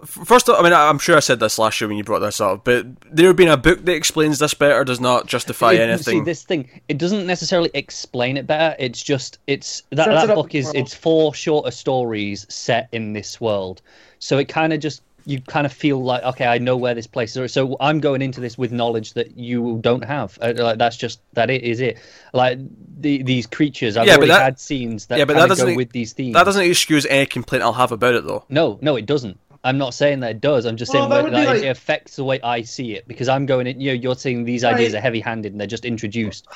That- 0.00 0.20
f- 0.20 0.26
First, 0.26 0.48
of, 0.48 0.56
I 0.58 0.62
mean, 0.62 0.72
I'm 0.72 0.98
sure 0.98 1.16
I 1.16 1.20
said 1.20 1.40
this 1.40 1.58
last 1.58 1.80
year 1.80 1.88
when 1.88 1.96
you 1.96 2.04
brought 2.04 2.20
this 2.20 2.40
up, 2.40 2.64
but 2.64 2.86
there 3.10 3.32
being 3.34 3.48
a 3.50 3.56
book 3.56 3.84
that 3.84 3.92
explains 3.94 4.38
this 4.38 4.54
better 4.54 4.84
does 4.84 5.00
not 5.00 5.26
justify 5.26 5.72
It- 5.72 5.80
anything. 5.80 6.20
See, 6.20 6.24
this 6.24 6.42
thing, 6.42 6.68
it 6.88 6.98
doesn't 6.98 7.26
necessarily 7.26 7.70
explain 7.74 8.36
it 8.36 8.46
better. 8.46 8.74
It's 8.78 9.02
just 9.02 9.38
it's 9.46 9.82
that 9.90 10.04
Sets 10.06 10.08
it 10.08 10.12
that 10.26 10.30
up 10.30 10.34
book 10.36 10.54
is 10.54 10.66
world. 10.66 10.76
it's 10.76 10.94
four 10.94 11.34
shorter 11.34 11.70
stories 11.70 12.46
set 12.48 12.88
in 12.92 13.12
this 13.12 13.40
world. 13.40 13.82
So 14.18 14.38
it 14.38 14.46
kind 14.48 14.72
of 14.72 14.80
just 14.80 15.02
you 15.26 15.38
kind 15.42 15.66
of 15.66 15.72
feel 15.72 16.02
like 16.02 16.22
okay, 16.24 16.46
I 16.46 16.56
know 16.56 16.76
where 16.78 16.94
this 16.94 17.06
place 17.06 17.36
is. 17.36 17.52
So 17.52 17.76
I'm 17.78 18.00
going 18.00 18.22
into 18.22 18.40
this 18.40 18.56
with 18.56 18.72
knowledge 18.72 19.12
that 19.12 19.36
you 19.36 19.78
don't 19.82 20.02
have. 20.04 20.38
Uh, 20.40 20.54
Like 20.56 20.78
that's 20.78 20.96
just 20.96 21.20
that 21.34 21.50
it 21.50 21.62
is 21.62 21.80
it. 21.80 21.98
Like 22.32 22.58
the, 22.98 23.22
these 23.22 23.46
creatures, 23.46 23.96
I've 23.98 24.06
Yeah, 24.06 24.14
but 24.14 24.20
already 24.20 24.32
that- 24.32 24.42
had 24.42 24.58
scenes 24.60 25.06
that 25.06 25.18
yeah, 25.18 25.26
but 25.26 25.34
kind 25.36 25.42
that 25.50 25.52
of 25.52 25.58
go 25.58 25.64
doesn't- 25.64 25.76
with 25.76 25.92
these 25.92 26.14
themes. 26.14 26.34
that 26.34 26.44
doesn't 26.44 26.64
excuse 26.64 27.04
any 27.06 27.26
complaint 27.26 27.62
I'll 27.62 27.74
have 27.74 27.92
about 27.92 28.14
it, 28.14 28.26
though. 28.26 28.44
No, 28.48 28.78
no, 28.80 28.96
it 28.96 29.04
doesn't. 29.04 29.38
I'm 29.62 29.76
not 29.76 29.92
saying 29.92 30.20
that 30.20 30.30
it 30.30 30.40
does. 30.40 30.64
I'm 30.64 30.76
just 30.76 30.92
Well, 30.94 31.10
saying 31.10 31.24
that 31.24 31.30
that, 31.32 31.44
that 31.44 31.54
like- 31.54 31.62
it 31.62 31.68
affects 31.68 32.16
the 32.16 32.24
way 32.24 32.40
I 32.42 32.62
see 32.62 32.94
it 32.94 33.06
because 33.06 33.28
I'm 33.28 33.44
going 33.46 33.66
in. 33.66 33.80
You 33.80 33.90
know, 33.90 33.94
you're 34.00 34.14
saying 34.14 34.44
these 34.44 34.64
ideas 34.64 34.94
Right. 34.94 34.98
are 34.98 35.02
heavy-handed 35.02 35.52
and 35.52 35.60
they're 35.60 35.66
just 35.66 35.84
introduced, 35.84 36.46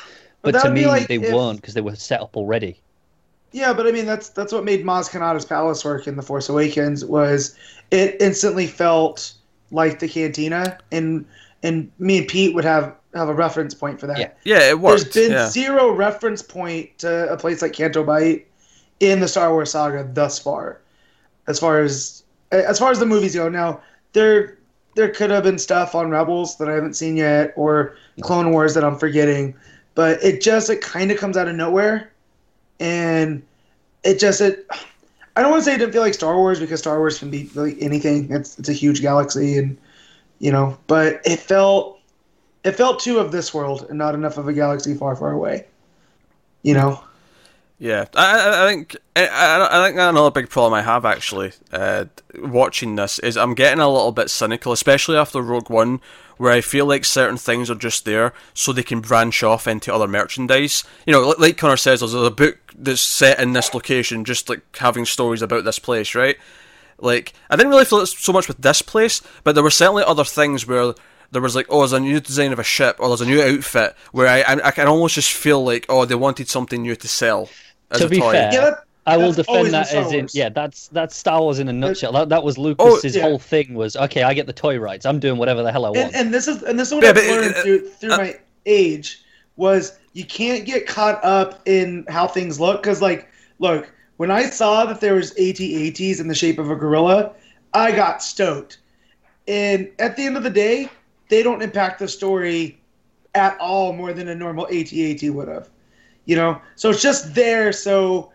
But 0.42 0.54
but, 0.54 0.62
to 0.62 0.70
me 0.70 0.86
like 0.86 1.06
they 1.08 1.16
if- 1.16 1.32
weren't 1.32 1.60
because 1.60 1.74
they 1.74 1.80
were 1.82 1.96
set 1.96 2.20
up 2.20 2.36
already. 2.36 2.80
Yeah, 3.52 3.72
but 3.72 3.86
I 3.86 3.92
mean 3.92 4.04
that's 4.06 4.30
that's 4.30 4.52
what 4.52 4.64
made 4.64 4.84
Maz 4.84 5.08
Kanata's 5.08 5.44
palace 5.44 5.84
work 5.84 6.08
in 6.08 6.16
The 6.16 6.22
Force 6.22 6.48
Awakens 6.48 7.04
was 7.04 7.54
it 7.92 8.16
instantly 8.20 8.66
felt 8.66 9.32
like 9.70 10.00
the 10.00 10.08
cantina 10.08 10.78
and 10.90 11.24
and 11.62 11.90
me 12.00 12.18
and 12.18 12.26
Pete 12.28 12.52
would 12.54 12.64
have 12.64 12.94
have 13.14 13.28
a 13.28 13.34
reference 13.34 13.72
point 13.72 14.00
for 14.00 14.08
that. 14.08 14.18
Yeah. 14.18 14.30
Yeah, 14.44 14.70
it 14.70 14.80
worked. 14.80 15.12
There's 15.14 15.28
been 15.28 15.32
yeah. 15.32 15.48
zero 15.48 15.92
reference 15.92 16.42
point 16.42 16.98
to 16.98 17.32
a 17.32 17.36
place 17.36 17.62
like 17.62 17.72
Canto 17.74 18.02
Bight 18.02 18.44
in 18.98 19.20
the 19.20 19.28
Star 19.28 19.52
Wars 19.52 19.70
saga 19.70 20.08
thus 20.12 20.36
far. 20.38 20.80
As 21.46 21.60
far 21.60 21.80
as 21.80 22.24
Uh, 22.52 22.56
as 22.56 22.78
far 22.78 22.90
as 22.90 22.98
the 22.98 23.06
movies 23.06 23.34
go, 23.34 23.48
now 23.48 23.80
there 24.12 24.58
there 24.94 25.08
could 25.08 25.30
have 25.30 25.42
been 25.42 25.58
stuff 25.58 25.94
on 25.94 26.10
Rebels 26.10 26.56
that 26.58 26.68
I 26.68 26.72
haven't 26.72 26.94
seen 26.94 27.16
yet, 27.16 27.52
or 27.56 27.96
Clone 28.20 28.52
Wars 28.52 28.74
that 28.74 28.84
I'm 28.84 28.96
forgetting, 28.96 29.54
but 29.94 30.22
it 30.22 30.40
just 30.40 30.70
it 30.70 30.80
kind 30.80 31.10
of 31.10 31.18
comes 31.18 31.36
out 31.36 31.48
of 31.48 31.56
nowhere, 31.56 32.12
and 32.80 33.42
it 34.04 34.18
just 34.18 34.40
it. 34.40 34.66
I 35.36 35.42
don't 35.42 35.50
want 35.50 35.64
to 35.64 35.64
say 35.64 35.74
it 35.74 35.78
didn't 35.78 35.92
feel 35.92 36.02
like 36.02 36.14
Star 36.14 36.36
Wars 36.36 36.60
because 36.60 36.78
Star 36.78 36.98
Wars 36.98 37.18
can 37.18 37.28
be 37.28 37.50
really 37.54 37.80
anything. 37.82 38.30
It's 38.30 38.58
it's 38.58 38.68
a 38.68 38.72
huge 38.72 39.00
galaxy, 39.00 39.58
and 39.58 39.76
you 40.38 40.52
know, 40.52 40.78
but 40.86 41.20
it 41.24 41.40
felt 41.40 41.98
it 42.64 42.72
felt 42.72 43.00
too 43.00 43.18
of 43.18 43.32
this 43.32 43.52
world 43.52 43.86
and 43.88 43.98
not 43.98 44.14
enough 44.14 44.38
of 44.38 44.48
a 44.48 44.52
galaxy 44.52 44.94
far, 44.94 45.14
far 45.16 45.32
away. 45.32 45.66
You 46.62 46.74
know, 46.74 47.02
Yeah, 47.84 48.06
I, 48.14 48.64
I- 48.64 48.68
think 48.70 48.96
I, 49.14 49.68
I 49.70 49.86
think 49.86 49.98
another 49.98 50.30
big 50.30 50.48
problem 50.48 50.72
I 50.72 50.80
have 50.80 51.04
actually 51.04 51.52
uh, 51.70 52.06
watching 52.38 52.96
this 52.96 53.18
is 53.18 53.36
I'm 53.36 53.52
getting 53.54 53.78
a 53.78 53.92
little 53.92 54.10
bit 54.10 54.30
cynical, 54.30 54.72
especially 54.72 55.18
after 55.18 55.42
Rogue 55.42 55.68
One, 55.68 56.00
where 56.38 56.50
I 56.50 56.62
feel 56.62 56.86
like 56.86 57.04
certain 57.04 57.36
things 57.36 57.68
are 57.70 57.74
just 57.74 58.06
there 58.06 58.32
so 58.54 58.72
they 58.72 58.82
can 58.82 59.00
branch 59.02 59.42
off 59.42 59.68
into 59.68 59.92
other 59.92 60.08
merchandise. 60.08 60.82
You 61.06 61.12
know, 61.12 61.34
like, 61.38 61.58
Connor 61.58 61.76
says, 61.76 62.00
there's 62.00 62.14
a 62.14 62.30
book 62.30 62.56
that's 62.74 63.02
set 63.02 63.38
in 63.38 63.52
this 63.52 63.74
location, 63.74 64.24
just 64.24 64.48
like 64.48 64.62
having 64.78 65.04
stories 65.04 65.42
about 65.42 65.64
this 65.64 65.78
place, 65.78 66.14
right? 66.14 66.38
Like 66.98 67.34
I 67.50 67.56
didn't 67.56 67.70
really 67.70 67.84
feel 67.84 67.98
it 68.00 68.06
so 68.06 68.32
much 68.32 68.48
with 68.48 68.62
this 68.62 68.80
place, 68.80 69.20
but 69.42 69.54
there 69.54 69.62
were 69.64 69.70
certainly 69.70 70.04
other 70.04 70.24
things 70.24 70.66
where 70.66 70.94
there 71.32 71.42
was 71.42 71.54
like, 71.54 71.66
oh, 71.68 71.80
there's 71.80 71.92
a 71.92 72.00
new 72.00 72.18
design 72.18 72.52
of 72.54 72.58
a 72.58 72.64
ship, 72.64 72.96
or 72.98 73.08
there's 73.08 73.20
a 73.20 73.26
new 73.26 73.42
outfit, 73.42 73.94
where 74.12 74.26
I 74.26 74.40
I, 74.40 74.68
I 74.68 74.70
can 74.70 74.88
almost 74.88 75.16
just 75.16 75.34
feel 75.34 75.62
like, 75.62 75.84
oh, 75.90 76.06
they 76.06 76.14
wanted 76.14 76.48
something 76.48 76.80
new 76.80 76.96
to 76.96 77.08
sell 77.08 77.50
To 77.92 78.06
a 78.06 78.08
be 78.08 78.18
toy. 78.18 78.32
fair, 78.32 78.52
yeah, 78.52 78.60
that, 78.60 78.84
I 79.06 79.16
will 79.16 79.32
defend 79.32 79.72
that 79.72 79.92
as 79.92 80.12
in 80.12 80.28
yeah, 80.32 80.48
that's 80.48 80.88
that's 80.88 81.14
Star 81.14 81.40
Wars 81.40 81.58
in 81.58 81.68
a 81.68 81.72
nutshell. 81.72 82.12
That, 82.12 82.30
that 82.30 82.42
was 82.42 82.56
Lucas's 82.56 83.14
yeah. 83.14 83.22
whole 83.22 83.38
thing 83.38 83.74
was 83.74 83.96
okay. 83.96 84.22
I 84.22 84.32
get 84.34 84.46
the 84.46 84.52
toy 84.52 84.78
rights. 84.78 85.04
I'm 85.04 85.20
doing 85.20 85.38
whatever 85.38 85.62
the 85.62 85.70
hell 85.70 85.84
I 85.84 85.90
want. 85.90 85.98
and, 85.98 86.14
and 86.14 86.34
this 86.34 86.48
is 86.48 86.62
and 86.62 86.78
this 86.78 86.88
is 86.88 86.94
what 86.94 87.04
Yeah, 87.04 87.10
I've 87.10 87.16
but, 87.16 87.24
learned 87.26 87.54
uh, 87.54 87.62
through 87.62 87.88
through 87.90 88.12
uh, 88.12 88.16
my 88.16 88.38
age 88.66 89.22
was 89.56 89.98
you 90.14 90.24
can't 90.24 90.64
get 90.64 90.86
caught 90.86 91.22
up 91.22 91.60
in 91.66 92.06
how 92.08 92.26
things 92.26 92.58
look 92.58 92.82
because 92.82 93.02
like 93.02 93.28
look 93.58 93.92
when 94.16 94.30
I 94.30 94.48
saw 94.48 94.86
that 94.86 95.00
there 95.00 95.14
was 95.14 95.32
AT-ATs 95.32 96.20
in 96.20 96.28
the 96.28 96.34
shape 96.34 96.58
of 96.58 96.70
a 96.70 96.76
gorilla, 96.76 97.32
I 97.72 97.92
got 97.92 98.22
stoked. 98.22 98.78
And 99.48 99.90
at 99.98 100.16
the 100.16 100.24
end 100.24 100.36
of 100.36 100.44
the 100.44 100.50
day, 100.50 100.88
they 101.28 101.42
don't 101.42 101.62
impact 101.62 101.98
the 101.98 102.08
story 102.08 102.78
at 103.34 103.58
all 103.58 103.92
more 103.92 104.12
than 104.12 104.28
a 104.28 104.34
normal 104.34 104.66
AT-AT 104.66 105.22
would 105.22 105.48
have. 105.48 105.68
You 106.26 106.36
know, 106.36 106.60
so 106.76 106.90
it's 106.90 107.02
just 107.02 107.34
there 107.34 107.72
so 107.72 108.30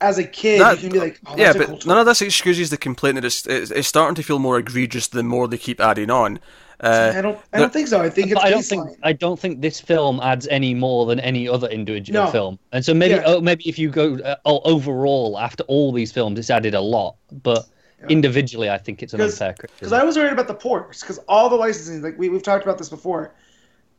as 0.00 0.18
a 0.18 0.24
kid 0.24 0.60
That- 0.60 0.76
you 0.82 0.88
can 0.88 0.92
be 0.92 0.98
like, 0.98 1.20
oh, 1.26 1.34
yeah, 1.36 1.50
a 1.52 1.54
but 1.54 1.66
cool 1.68 1.78
none 1.86 1.98
of 1.98 2.06
this 2.06 2.20
excuses 2.22 2.70
the 2.70 2.76
complaint 2.76 3.14
that 3.14 3.24
it's, 3.24 3.46
it's, 3.46 3.70
it's 3.70 3.88
starting 3.88 4.14
to 4.16 4.22
feel 4.22 4.38
more 4.38 4.58
egregious 4.58 5.06
the 5.08 5.22
more 5.22 5.46
they 5.48 5.56
keep 5.58 5.80
adding 5.80 6.10
on. 6.10 6.40
Uh, 6.80 7.12
I 7.16 7.20
don't 7.22 7.38
I 7.52 7.58
don't 7.60 7.72
think 7.72 7.86
so. 7.86 8.02
I 8.02 8.10
think 8.10 8.32
it's 8.32 8.40
I 8.40 8.50
don't 8.50 8.60
baseline. 8.60 8.86
think 8.88 8.98
I 9.04 9.12
don't 9.12 9.38
think 9.38 9.60
this 9.62 9.80
film 9.80 10.18
adds 10.20 10.48
any 10.48 10.74
more 10.74 11.06
than 11.06 11.20
any 11.20 11.48
other 11.48 11.68
individual 11.68 12.24
No. 12.24 12.30
film. 12.32 12.58
And 12.72 12.84
so 12.84 12.92
maybe 12.92 13.14
Yeah. 13.14 13.22
oh, 13.26 13.40
maybe 13.40 13.66
if 13.68 13.78
you 13.78 13.88
go 13.90 14.16
uh, 14.18 14.34
oh, 14.44 14.60
overall 14.64 15.38
after 15.38 15.62
all 15.64 15.92
these 15.92 16.10
films, 16.10 16.36
it's 16.38 16.50
added 16.50 16.74
a 16.74 16.80
lot. 16.80 17.14
But 17.44 17.64
individually, 18.08 18.68
I 18.68 18.76
think 18.78 19.02
it's 19.04 19.14
an 19.14 19.20
'Cause- 19.20 19.34
unfair 19.34 19.54
criticism. 19.58 19.78
Because. 19.90 19.92
I 19.92 20.04
was 20.04 20.16
worried 20.16 20.32
about 20.32 20.48
the 20.48 20.54
porgs, 20.54 21.00
because 21.00 21.18
all 21.28 21.48
the 21.48 21.54
licensing, 21.56 22.02
like 22.02 22.18
we, 22.18 22.28
we've 22.28 22.42
talked 22.42 22.64
about 22.64 22.76
this 22.76 22.88
before, 22.90 23.32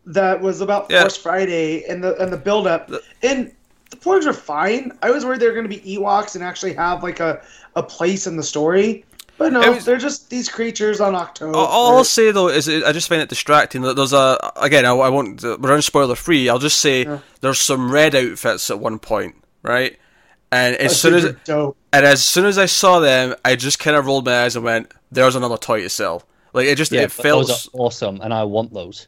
that 0.05 0.41
was 0.41 0.61
about 0.61 0.87
Yeah. 0.89 1.01
Force 1.01 1.17
Friday 1.17 1.83
and 1.85 2.03
the 2.03 2.15
and 2.21 2.31
the 2.31 2.37
build 2.37 2.67
up. 2.67 2.91
And 3.23 3.51
the 3.91 3.97
porgs 3.97 4.25
are 4.25 4.33
fine. 4.33 4.91
I 5.01 5.11
was 5.11 5.25
worried 5.25 5.39
they 5.39 5.47
were 5.47 5.53
going 5.53 5.69
to 5.69 5.77
be 5.79 5.97
Ewoks 5.97 6.35
and 6.35 6.43
actually 6.43 6.73
have 6.73 7.03
like 7.03 7.19
a, 7.19 7.41
a 7.75 7.83
place 7.83 8.27
in 8.27 8.37
the 8.37 8.43
story. 8.43 9.05
But 9.37 9.51
no, 9.51 9.71
was- 9.73 9.83
they're 9.83 9.97
just 9.97 10.29
these 10.29 10.47
creatures 10.47 11.01
on 11.01 11.13
Ahch-To. 11.13 11.47
all, 11.53 11.65
all 11.65 11.97
I'll 11.97 12.03
say 12.05 12.31
though 12.31 12.47
is 12.47 12.67
it, 12.69 12.83
I 12.85 12.93
just 12.93 13.09
find 13.09 13.21
it 13.21 13.27
distracting 13.29 13.81
that 13.81 13.95
there's 13.95 14.13
a 14.13 14.37
again 14.55 14.85
I, 14.85 14.91
I 14.91 15.09
won't 15.09 15.43
we're 15.43 15.73
on 15.73 15.81
spoiler 15.81 16.15
free. 16.15 16.47
I'll 16.49 16.59
just 16.59 16.79
say 16.79 17.03
Yeah. 17.03 17.19
there's 17.41 17.59
some 17.59 17.91
red 17.91 18.15
outfits 18.15 18.69
at 18.71 18.79
one 18.79 18.97
point, 18.99 19.35
right? 19.61 19.97
And 20.51 20.75
as 20.77 20.91
That's 20.91 20.99
soon 20.99 21.13
as 21.15 21.35
dope. 21.43 21.75
and 21.91 22.05
as 22.05 22.23
soon 22.23 22.45
as 22.45 22.57
I 22.57 22.65
saw 22.67 22.99
them, 22.99 23.35
I 23.43 23.55
just 23.57 23.77
kind 23.79 23.97
of 23.97 24.05
rolled 24.05 24.25
my 24.25 24.43
eyes 24.43 24.55
and 24.55 24.63
went, 24.63 24.89
"There's 25.11 25.35
another 25.35 25.57
toy 25.57 25.81
to 25.81 25.89
sell." 25.89 26.23
Like 26.53 26.67
it 26.67 26.75
just 26.77 26.93
yeah, 26.93 27.01
it 27.01 27.13
but 27.17 27.23
felt 27.23 27.69
awesome, 27.73 28.21
and 28.21 28.33
I 28.33 28.43
want 28.45 28.73
those. 28.73 29.07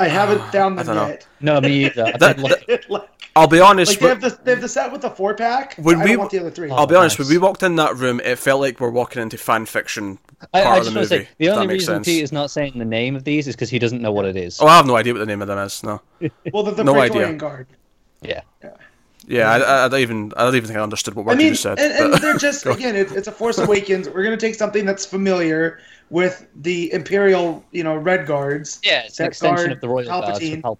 I 0.00 0.08
haven't 0.08 0.40
ah, 0.40 0.50
found 0.50 0.80
I 0.80 0.82
them 0.82 0.94
don't 0.96 1.04
know. 1.04 1.10
yet. 1.10 1.26
No, 1.40 1.60
me 1.60 1.86
either. 1.86 2.06
I 2.06 2.16
That- 2.18 2.36
did 2.36 2.42
look- 2.42 2.88
like, 2.88 3.08
I'll 3.36 3.46
be 3.46 3.60
honest. 3.60 3.92
like 3.92 4.00
they 4.00 4.06
but- 4.06 4.22
have 4.22 4.38
the 4.38 4.42
they 4.44 4.50
have 4.52 4.60
the 4.60 4.68
set 4.68 4.90
with 4.90 5.02
the 5.02 5.10
four 5.10 5.34
pack. 5.34 5.74
When 5.76 6.00
I 6.00 6.04
we- 6.04 6.10
don't 6.10 6.18
want 6.20 6.30
the 6.32 6.40
other 6.40 6.50
three. 6.50 6.70
Oh, 6.70 6.74
I'll 6.74 6.86
be 6.86 6.94
Oh, 6.96 7.00
honest. 7.00 7.18
When 7.18 7.28
we 7.28 7.38
walked 7.38 7.62
in 7.62 7.76
that 7.76 7.96
room, 7.96 8.20
it 8.24 8.38
felt 8.38 8.60
like 8.60 8.80
we're 8.80 8.90
walking 8.90 9.22
into 9.22 9.38
fan 9.38 9.66
fiction 9.66 10.18
I, 10.52 10.62
part 10.62 10.66
I 10.74 10.78
of 10.78 10.84
just 10.84 10.94
the 10.94 10.98
want 11.00 11.08
to 11.08 11.14
movie. 11.14 11.24
say 11.26 11.30
the 11.38 11.44
if 11.46 11.52
only 11.52 11.66
that 11.66 11.72
makes 11.72 11.82
reason 11.82 11.94
sense. 11.96 12.06
Peter's 12.06 12.32
not 12.32 12.50
saying 12.50 12.72
the 12.78 12.84
name 12.84 13.14
of 13.14 13.24
these 13.24 13.46
is 13.46 13.54
because 13.54 13.70
he 13.70 13.78
doesn't 13.78 14.02
know 14.02 14.10
what 14.12 14.24
it 14.24 14.36
is. 14.36 14.58
Oh, 14.60 14.66
I 14.66 14.76
have 14.76 14.86
no 14.86 14.96
idea 14.96 15.12
what 15.12 15.20
the 15.20 15.26
name 15.26 15.42
of 15.42 15.48
them 15.48 15.58
is. 15.58 15.82
No. 15.84 16.00
well, 16.52 16.64
the, 16.64 16.72
the 16.72 16.82
no 16.84 16.92
Praetorian 16.94 17.28
idea. 17.28 17.38
Guard. 17.38 17.66
Yeah, 18.22 18.40
Yeah, 19.28 19.50
I, 19.50 19.58
I, 19.58 19.84
I 19.84 19.88
don't 19.88 20.00
even. 20.00 20.32
I 20.36 20.44
don't 20.44 20.56
even 20.56 20.66
think 20.66 20.78
I 20.78 20.82
understood 20.82 21.14
what 21.14 21.24
word 21.24 21.32
I 21.32 21.34
mean, 21.36 21.46
you 21.48 21.52
just 21.52 21.62
said. 21.62 21.78
and, 21.78 21.92
and 21.92 22.10
but- 22.12 22.20
they're 22.22 22.36
just 22.48 22.66
again, 22.66 22.96
it, 22.96 23.12
it's 23.12 23.28
a 23.28 23.32
Force 23.32 23.58
Awakens. 23.58 24.08
We're 24.08 24.24
gonna 24.24 24.36
take 24.36 24.56
something 24.56 24.84
that's 24.84 25.06
familiar 25.06 25.78
with 26.10 26.46
the 26.56 26.92
Imperial, 26.92 27.64
you 27.70 27.84
know, 27.84 27.96
Red 27.96 28.26
Guards, 28.26 28.80
yeah, 28.82 29.04
it's 29.04 29.18
an 29.20 29.26
extension 29.26 29.56
guard, 29.56 29.72
of 29.72 29.80
the 29.80 29.88
Royal 29.88 30.06
Palpatine. 30.06 30.62
Pal- 30.62 30.78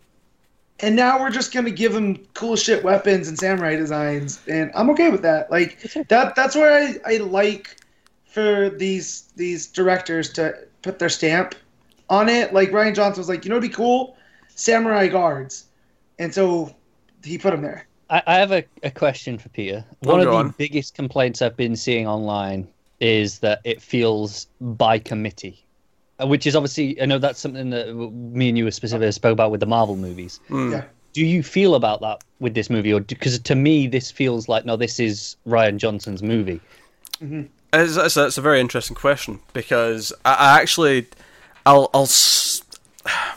and 0.81 0.97
now 0.97 1.21
we're 1.21 1.31
just 1.31 1.53
gonna 1.53 1.71
give 1.71 1.93
them 1.93 2.17
cool 2.35 2.57
shit 2.57 2.83
weapons 2.83 3.29
and 3.29 3.39
samurai 3.39 3.77
designs, 3.77 4.41
and 4.49 4.71
I'm 4.75 4.91
okay 4.91 5.11
with 5.11 5.23
that. 5.23 5.51
Like 5.51 5.81
that. 6.09 6.35
That's 6.35 6.55
where 6.55 6.73
I, 6.73 7.15
I 7.15 7.17
like 7.19 7.77
for 8.25 8.71
these 8.71 9.33
these 9.37 9.67
directors 9.67 10.33
to 10.35 10.55
put 10.83 10.99
their 10.99 11.09
stamp 11.09 11.55
on 12.09 12.29
it. 12.29 12.53
Like 12.53 12.71
Rian 12.71 12.95
Johnson 12.95 13.21
was 13.21 13.29
like, 13.29 13.45
you 13.45 13.51
know, 13.51 13.57
it'd 13.57 13.71
be 13.71 13.75
cool, 13.75 14.17
samurai 14.49 15.07
guards, 15.07 15.67
and 16.19 16.35
so 16.35 16.75
he 17.23 17.39
put 17.39 17.51
them 17.51 17.63
there. 17.63 17.87
I, 18.09 18.23
I 18.27 18.35
have 18.37 18.51
a, 18.51 18.65
a 18.83 18.91
question 18.91 19.39
for 19.39 19.49
Peter. 19.51 19.85
Oh, 20.05 20.11
One 20.11 20.21
of 20.21 20.27
go 20.27 20.33
the 20.33 20.37
on. 20.39 20.55
biggest 20.59 20.95
complaints 20.95 21.43
I've 21.43 21.57
been 21.57 21.77
seeing 21.77 22.09
online 22.09 22.67
is 23.01 23.39
that 23.41 23.61
it 23.65 23.81
feels 23.81 24.47
by 24.61 24.99
committee, 24.99 25.65
uh, 26.23 26.27
which 26.27 26.47
is 26.47 26.55
obviously 26.55 27.01
I 27.01 27.07
know 27.07 27.19
that's 27.19 27.41
something 27.41 27.71
that 27.71 27.95
me 27.95 28.49
and 28.51 28.59
you 28.59 28.71
specifically 28.71 29.11
spoke 29.13 29.33
about 29.33 29.51
with 29.51 29.61
the 29.61 29.67
Marvel 29.67 29.97
movies. 29.97 30.41
Hmm. 30.49 30.73
Yeah. 30.73 30.85
Do 31.13 31.25
you 31.27 31.43
feel 31.43 31.75
about 31.75 32.01
that 32.03 32.23
with 32.39 32.55
this 32.55 32.71
movie, 32.71 32.93
or 32.93 33.01
because 33.01 33.39
to 33.39 33.55
me 33.55 33.87
this 33.89 34.11
feels 34.11 34.49
like 34.49 34.65
no, 34.65 34.77
this 34.77 35.01
is 35.01 35.37
Rian 35.47 35.77
Johnson's 35.79 36.23
movie. 36.23 36.61
It's, 37.73 37.97
it's, 37.97 38.17
a, 38.17 38.27
it's 38.27 38.39
a 38.39 38.43
very 38.43 38.61
interesting 38.61 38.97
question 38.97 39.41
because 39.53 40.13
I, 40.25 40.35
I 40.35 40.61
actually, 40.61 41.07
I'll, 41.67 41.91
I'll. 41.93 42.03
s- 42.03 42.63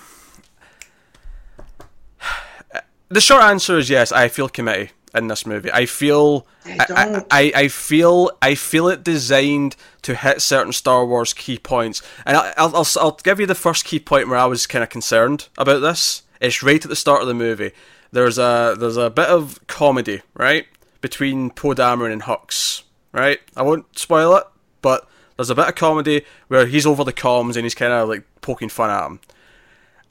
The 3.10 3.22
short 3.22 3.44
answer 3.44 3.78
is 3.78 3.90
yes. 3.92 4.12
I 4.12 4.28
feel 4.28 4.50
committee 4.50 4.90
in 5.16 5.28
this 5.28 5.46
movie. 5.46 5.72
I 5.72 5.86
feel, 5.86 6.48
I 6.66 6.72
I, 6.72 6.86
I, 6.96 7.06
don't. 7.06 7.28
I, 7.32 7.52
I 7.56 7.68
feel, 7.68 8.32
I 8.42 8.56
feel 8.56 8.88
it 8.88 9.04
designed 9.04 9.76
to 10.04 10.16
hit 10.16 10.42
certain 10.42 10.74
Star 10.74 11.06
Wars 11.06 11.34
key 11.34 11.58
points, 11.58 12.02
and 12.26 12.38
I, 12.38 12.54
I'll, 12.58 12.76
I'll, 12.76 12.88
I'll 13.00 13.20
give 13.24 13.40
you 13.40 13.46
the 13.46 13.56
first 13.56 13.86
key 13.86 14.00
point 14.00 14.28
where 14.28 14.38
I 14.38 14.46
was 14.46 14.68
kind 14.68 14.84
of 14.84 14.90
concerned 14.90 15.48
about 15.58 15.80
this. 15.80 16.24
It's 16.42 16.64
right 16.64 16.84
at 16.84 16.90
the 16.90 16.96
start 16.96 17.22
of 17.22 17.28
the 17.28 17.34
movie. 17.34 17.72
There's 18.12 18.38
a, 18.38 18.76
there's 18.78 18.98
a 18.98 19.10
bit 19.10 19.30
of 19.30 19.60
comedy, 19.68 20.22
right, 20.36 20.68
between 21.02 21.50
Poe 21.50 21.74
Dameron 21.74 22.12
and 22.12 22.24
Hux, 22.24 22.84
right? 23.12 23.40
I 23.56 23.62
won't 23.62 23.98
spoil 23.98 24.36
it, 24.36 24.44
but 24.82 25.08
there's 25.38 25.50
a 25.50 25.56
bit 25.56 25.68
of 25.68 25.76
comedy 25.76 26.24
where 26.48 26.66
he's 26.66 26.86
over 26.86 27.04
the 27.04 27.14
comms 27.14 27.56
and 27.56 27.66
he's 27.66 27.76
kind 27.76 27.94
of 27.94 28.08
like 28.10 28.24
poking 28.42 28.70
fun 28.70 28.90
at 28.90 29.06
him. 29.06 29.20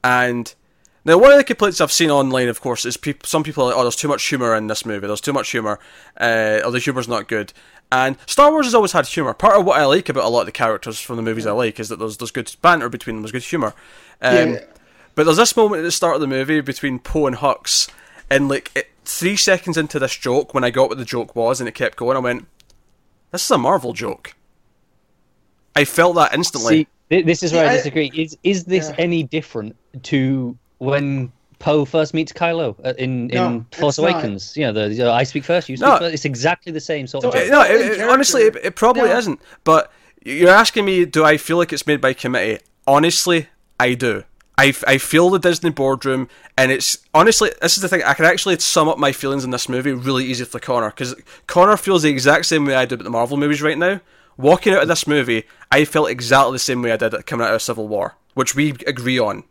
And 0.03 0.53
now, 1.05 1.17
one 1.17 1.31
of 1.31 1.37
the 1.37 1.43
complaints 1.43 1.81
I've 1.81 1.91
seen 1.91 2.09
online, 2.09 2.47
of 2.47 2.61
course, 2.61 2.85
is 2.85 2.97
peop 2.97 3.25
some 3.25 3.43
people 3.43 3.63
are 3.63 3.67
like, 3.67 3.75
"Oh, 3.77 3.81
there's 3.83 3.95
too 3.95 4.07
much 4.07 4.23
humor 4.25 4.55
in 4.55 4.67
this 4.67 4.85
movie. 4.85 5.05
There's 5.07 5.21
too 5.21 5.33
much 5.33 5.51
humor. 5.51 5.79
Uh, 6.19 6.61
or 6.63 6.71
the 6.71 6.79
humor's 6.79 7.07
not 7.07 7.27
good." 7.27 7.51
And 7.91 8.17
Star 8.25 8.51
Wars 8.51 8.65
has 8.65 8.73
always 8.73 8.93
had 8.93 9.05
humor. 9.05 9.33
Part 9.33 9.59
of 9.59 9.65
what 9.65 9.79
I 9.79 9.85
like 9.85 10.09
about 10.09 10.23
a 10.23 10.29
lot 10.29 10.39
of 10.41 10.45
the 10.47 10.51
characters 10.51 10.99
from 10.99 11.15
the 11.17 11.21
movies 11.21 11.45
I 11.45 11.51
like 11.51 11.79
is 11.79 11.89
that 11.89 11.99
there's 11.99 12.17
there's 12.17 12.31
good 12.31 12.55
banter 12.61 12.89
between 12.89 13.17
them. 13.17 13.23
There's 13.23 13.31
good 13.31 13.43
humor. 13.43 13.73
Um, 14.21 14.53
Yeah. 14.53 14.59
But 15.15 15.25
there's 15.25 15.37
this 15.37 15.55
moment 15.55 15.81
at 15.81 15.83
the 15.83 15.91
start 15.91 16.15
of 16.15 16.21
the 16.21 16.27
movie 16.27 16.59
between 16.61 16.97
Poe 16.97 17.27
and 17.27 17.35
Hux, 17.35 17.87
and 18.31 18.49
like 18.49 18.71
it, 18.75 18.89
three 19.05 19.35
seconds 19.35 19.77
into 19.77 19.99
this 19.99 20.15
joke, 20.15 20.53
when 20.55 20.63
I 20.63 20.71
got 20.71 20.89
what 20.89 20.97
the 20.97 21.05
joke 21.05 21.35
was, 21.35 21.59
and 21.61 21.69
it 21.69 21.75
kept 21.75 21.97
going, 21.97 22.17
I 22.17 22.19
went, 22.21 22.47
"This 23.31 23.43
is 23.45 23.51
a 23.51 23.57
Marvel 23.59 23.93
joke." 23.93 24.35
I 25.75 25.85
felt 25.85 26.15
that 26.15 26.33
instantly. 26.33 26.87
See, 27.09 27.21
this 27.23 27.43
is 27.43 27.51
where 27.53 27.67
I 27.67 27.73
I- 27.73 27.75
disagree. 27.77 28.11
Is 28.15 28.37
is 28.43 28.63
this 28.65 28.89
Yeah. 28.89 28.95
any 28.97 29.21
different 29.23 29.75
to 30.03 30.57
when 30.83 31.31
Poe 31.59 31.85
first 31.85 32.13
meets 32.13 32.31
Kylo 32.33 32.75
uh, 32.85 32.93
in 32.97 33.27
No, 33.27 33.47
in 33.47 33.65
Force 33.71 33.97
it's 33.97 34.03
not. 34.03 34.11
Awakens? 34.13 34.57
You 34.57 34.63
know, 34.71 34.73
the, 34.73 34.93
the 34.95 35.11
I 35.11 35.23
speak 35.23 35.43
first, 35.45 35.69
you 35.69 35.77
speak 35.77 35.87
No. 35.87 35.97
first. 35.99 36.13
It's 36.13 36.25
exactly 36.25 36.71
the 36.71 36.81
same 36.81 37.07
sort 37.07 37.23
So 37.23 37.29
of. 37.29 37.35
it- 37.35 37.47
joke. 37.47 37.51
no, 37.51 37.61
it, 37.63 37.99
it- 37.99 38.09
honestly, 38.09 38.41
it, 38.43 38.55
it 38.57 38.75
probably 38.75 39.03
No. 39.09 39.17
isn't. 39.17 39.39
But 39.63 39.91
you're 40.25 40.49
asking 40.49 40.85
me, 40.85 41.05
do 41.05 41.23
I 41.23 41.37
feel 41.37 41.57
like 41.57 41.71
it's 41.73 41.87
made 41.87 42.01
by 42.01 42.13
committee? 42.13 42.61
Honestly, 42.85 43.47
I 43.79 43.93
do. 43.93 44.23
I, 44.57 44.73
I 44.87 44.97
feel 44.99 45.29
the 45.31 45.39
Disney 45.39 45.71
boardroom, 45.71 46.29
and 46.57 46.71
it's 46.71 46.97
honestly, 47.13 47.49
this 47.61 47.75
is 47.75 47.81
the 47.81 47.87
thing. 47.89 48.03
I 48.03 48.13
can 48.13 48.25
actually 48.25 48.59
sum 48.59 48.87
up 48.87 48.99
my 48.99 49.11
feelings 49.11 49.43
in 49.43 49.49
this 49.49 49.67
movie 49.67 49.93
really 49.93 50.25
easy 50.25 50.45
for 50.45 50.59
Connor 50.59 50.89
because 50.91 51.15
Connor 51.47 51.75
feels 51.75 52.03
the 52.03 52.09
exact 52.11 52.45
same 52.45 52.65
way 52.65 52.75
I 52.75 52.85
do 52.85 52.93
about 52.95 53.03
the 53.05 53.09
Marvel 53.09 53.35
movies 53.37 53.61
right 53.63 53.77
now. 53.77 53.99
Walking 54.37 54.73
out 54.73 54.81
of 54.83 54.87
this 54.87 55.07
movie, 55.07 55.45
I 55.71 55.85
felt 55.85 56.09
exactly 56.09 56.53
the 56.53 56.59
same 56.59 56.81
way 56.83 56.91
I 56.91 56.97
did 56.97 57.25
coming 57.25 57.47
out 57.47 57.53
of 57.53 57.61
Civil 57.63 57.87
War, 57.87 58.15
which 58.35 58.53
we 58.55 58.75
agree 58.85 59.17
on. 59.17 59.43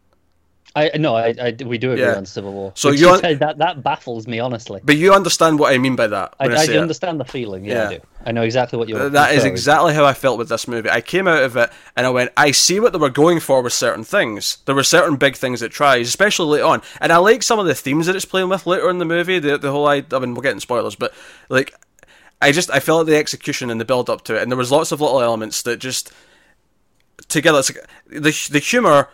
I 0.74 0.90
no, 0.96 1.14
I, 1.14 1.34
I 1.40 1.56
we 1.64 1.76
do 1.76 1.92
agree 1.92 2.02
Yeah. 2.04 2.14
on 2.16 2.24
Civil 2.24 2.52
War. 2.52 2.72
So 2.74 2.90
you 2.90 3.10
un- 3.10 3.20
that 3.40 3.58
that 3.58 3.82
baffles 3.82 4.26
me 4.26 4.40
honestly. 4.40 4.80
But 4.82 4.96
you 4.96 5.12
understand 5.12 5.58
what 5.58 5.72
I 5.74 5.78
mean 5.78 5.96
by 5.96 6.06
that. 6.06 6.34
I, 6.40 6.46
I, 6.48 6.52
I 6.54 6.64
say 6.66 6.74
it. 6.76 6.80
understand 6.80 7.20
the 7.20 7.24
feeling. 7.24 7.64
Yeah, 7.64 7.74
Yeah. 7.74 7.88
I 7.88 7.94
do. 7.94 8.00
I 8.24 8.32
know 8.32 8.42
exactly 8.42 8.78
what 8.78 8.88
you're. 8.88 9.08
That 9.10 9.34
is 9.34 9.44
exactly 9.44 9.92
how 9.94 10.04
I 10.04 10.14
felt 10.14 10.38
with 10.38 10.48
this 10.48 10.66
movie. 10.68 10.88
I 10.88 11.00
came 11.00 11.26
out 11.28 11.42
of 11.42 11.56
it 11.56 11.70
and 11.96 12.06
I 12.06 12.10
went, 12.10 12.30
I 12.36 12.52
see 12.52 12.78
what 12.80 12.92
they 12.92 12.98
were 13.00 13.10
going 13.10 13.40
for 13.40 13.60
with 13.62 13.72
certain 13.72 14.04
things. 14.04 14.58
There 14.64 14.74
were 14.74 14.84
certain 14.84 15.16
big 15.16 15.36
things 15.36 15.60
it 15.60 15.72
tries, 15.72 16.08
especially 16.08 16.58
late 16.58 16.64
on. 16.64 16.82
And 17.00 17.12
I 17.12 17.16
like 17.18 17.42
some 17.42 17.58
of 17.58 17.66
the 17.66 17.74
themes 17.74 18.06
that 18.06 18.14
it's 18.16 18.24
playing 18.24 18.48
with 18.48 18.66
later 18.66 18.88
in 18.88 18.98
the 18.98 19.04
movie. 19.04 19.40
The 19.40 19.58
the 19.58 19.72
whole 19.72 19.86
I, 19.88 20.04
I 20.12 20.18
mean, 20.20 20.34
we're 20.34 20.42
getting 20.42 20.60
spoilers, 20.60 20.94
but 20.94 21.12
like, 21.48 21.74
I 22.40 22.52
just 22.52 22.70
I 22.70 22.80
felt 22.80 23.06
the 23.08 23.16
execution 23.16 23.70
and 23.70 23.80
the 23.80 23.84
build 23.84 24.08
up 24.08 24.22
to 24.24 24.36
it, 24.36 24.42
and 24.42 24.50
there 24.50 24.56
was 24.56 24.70
lots 24.70 24.92
of 24.92 25.00
little 25.00 25.20
elements 25.20 25.60
that 25.62 25.78
just 25.78 26.12
together. 27.28 27.58
It's 27.58 27.74
like, 27.74 27.86
the 28.08 28.48
the 28.52 28.58
humor. 28.60 29.08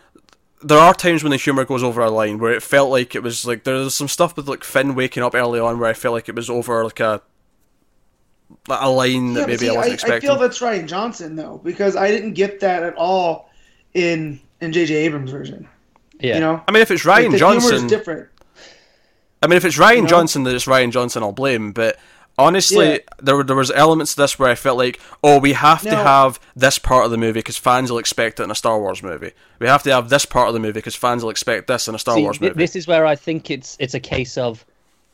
There 0.61 0.77
are 0.77 0.93
times 0.93 1.23
when 1.23 1.31
the 1.31 1.37
humor 1.37 1.63
goes 1.65 1.83
over 1.83 2.01
a 2.01 2.09
line 2.11 2.37
where 2.39 2.51
it 2.51 2.61
felt 2.63 2.89
like 2.89 3.15
it 3.15 3.23
was 3.23 3.45
like 3.45 3.63
there 3.63 3.75
was 3.75 3.95
some 3.95 4.07
stuff 4.09 4.35
with 4.35 4.47
like 4.49 4.63
Finn 4.63 4.93
waking 4.95 5.23
up 5.23 5.33
early 5.33 5.59
on 5.59 5.79
where 5.79 5.89
I 5.89 5.93
felt 5.93 6.13
like 6.13 6.27
it 6.27 6.35
was 6.35 6.49
over 6.49 6.83
like 6.83 6.99
a 6.99 7.21
a 8.69 8.89
line 8.89 9.33
that 9.33 9.41
Yeah, 9.41 9.45
but 9.45 9.47
maybe 9.47 9.57
see, 9.57 9.69
I 9.69 9.73
wasn't 9.75 9.91
I, 9.91 9.93
expecting. 9.93 10.29
feel 10.29 10.37
that's 10.39 10.59
Rian 10.59 10.87
Johnson 10.87 11.35
though, 11.35 11.61
because 11.63 11.95
I 11.95 12.09
didn't 12.09 12.33
get 12.33 12.59
that 12.59 12.83
at 12.83 12.95
all 12.95 13.49
in 13.93 14.39
in 14.61 14.73
J.J. 14.73 14.93
Abrams' 14.93 15.31
version. 15.31 15.67
Yeah. 16.19 16.35
You 16.35 16.39
know, 16.41 16.63
I 16.67 16.71
mean, 16.71 16.81
if 16.81 16.91
it's 16.91 17.05
Like, 17.05 17.25
Rian 17.25 17.31
the 17.31 17.37
Johnson, 17.37 17.75
is 17.75 17.83
different. 17.83 18.27
I 19.41 19.47
mean, 19.47 19.55
if 19.55 19.63
it's 19.63 19.77
Rian 19.77 20.01
know? 20.01 20.07
Johnson, 20.07 20.43
that 20.43 20.53
it's 20.55 20.65
Rian 20.65 20.91
Johnson, 20.91 21.23
I'll 21.23 21.31
blame. 21.31 21.71
But 21.71 21.97
honestly, 22.39 22.93
Yeah. 22.93 22.97
there 23.21 23.35
were 23.35 23.43
there 23.43 23.55
was 23.55 23.69
elements 23.71 24.15
to 24.15 24.21
this 24.21 24.39
where 24.39 24.49
I 24.49 24.55
felt 24.55 24.77
like, 24.77 24.99
oh, 25.23 25.37
we 25.39 25.53
have 25.53 25.81
to 25.83 25.95
have 25.95 26.39
this 26.55 26.79
part 26.79 27.05
of 27.05 27.11
the 27.11 27.17
movie 27.17 27.39
because 27.39 27.57
fans 27.57 27.91
will 27.91 27.99
expect 27.99 28.39
it 28.39 28.43
in 28.43 28.49
a 28.51 28.55
Star 28.55 28.79
Wars 28.79 29.03
movie. 29.03 29.31
We 29.59 29.67
have 29.67 29.83
to 29.83 29.91
have 29.91 30.09
this 30.09 30.25
part 30.25 30.47
of 30.47 30.53
the 30.55 30.59
movie 30.59 30.73
because 30.73 30.95
fans 30.95 31.21
will 31.23 31.29
expect 31.29 31.67
this 31.67 31.87
in 31.87 31.93
a 31.93 31.99
Star 31.99 32.15
See, 32.15 32.23
Wars 32.23 32.37
thi- 32.39 32.47
movie. 32.47 32.57
this 32.57 32.75
is 32.75 32.87
where 32.87 33.05
I 33.05 33.15
think 33.15 33.51
it's 33.51 33.77
it's 33.79 33.93
a 33.93 33.99
case 33.99 34.37
of 34.37 34.65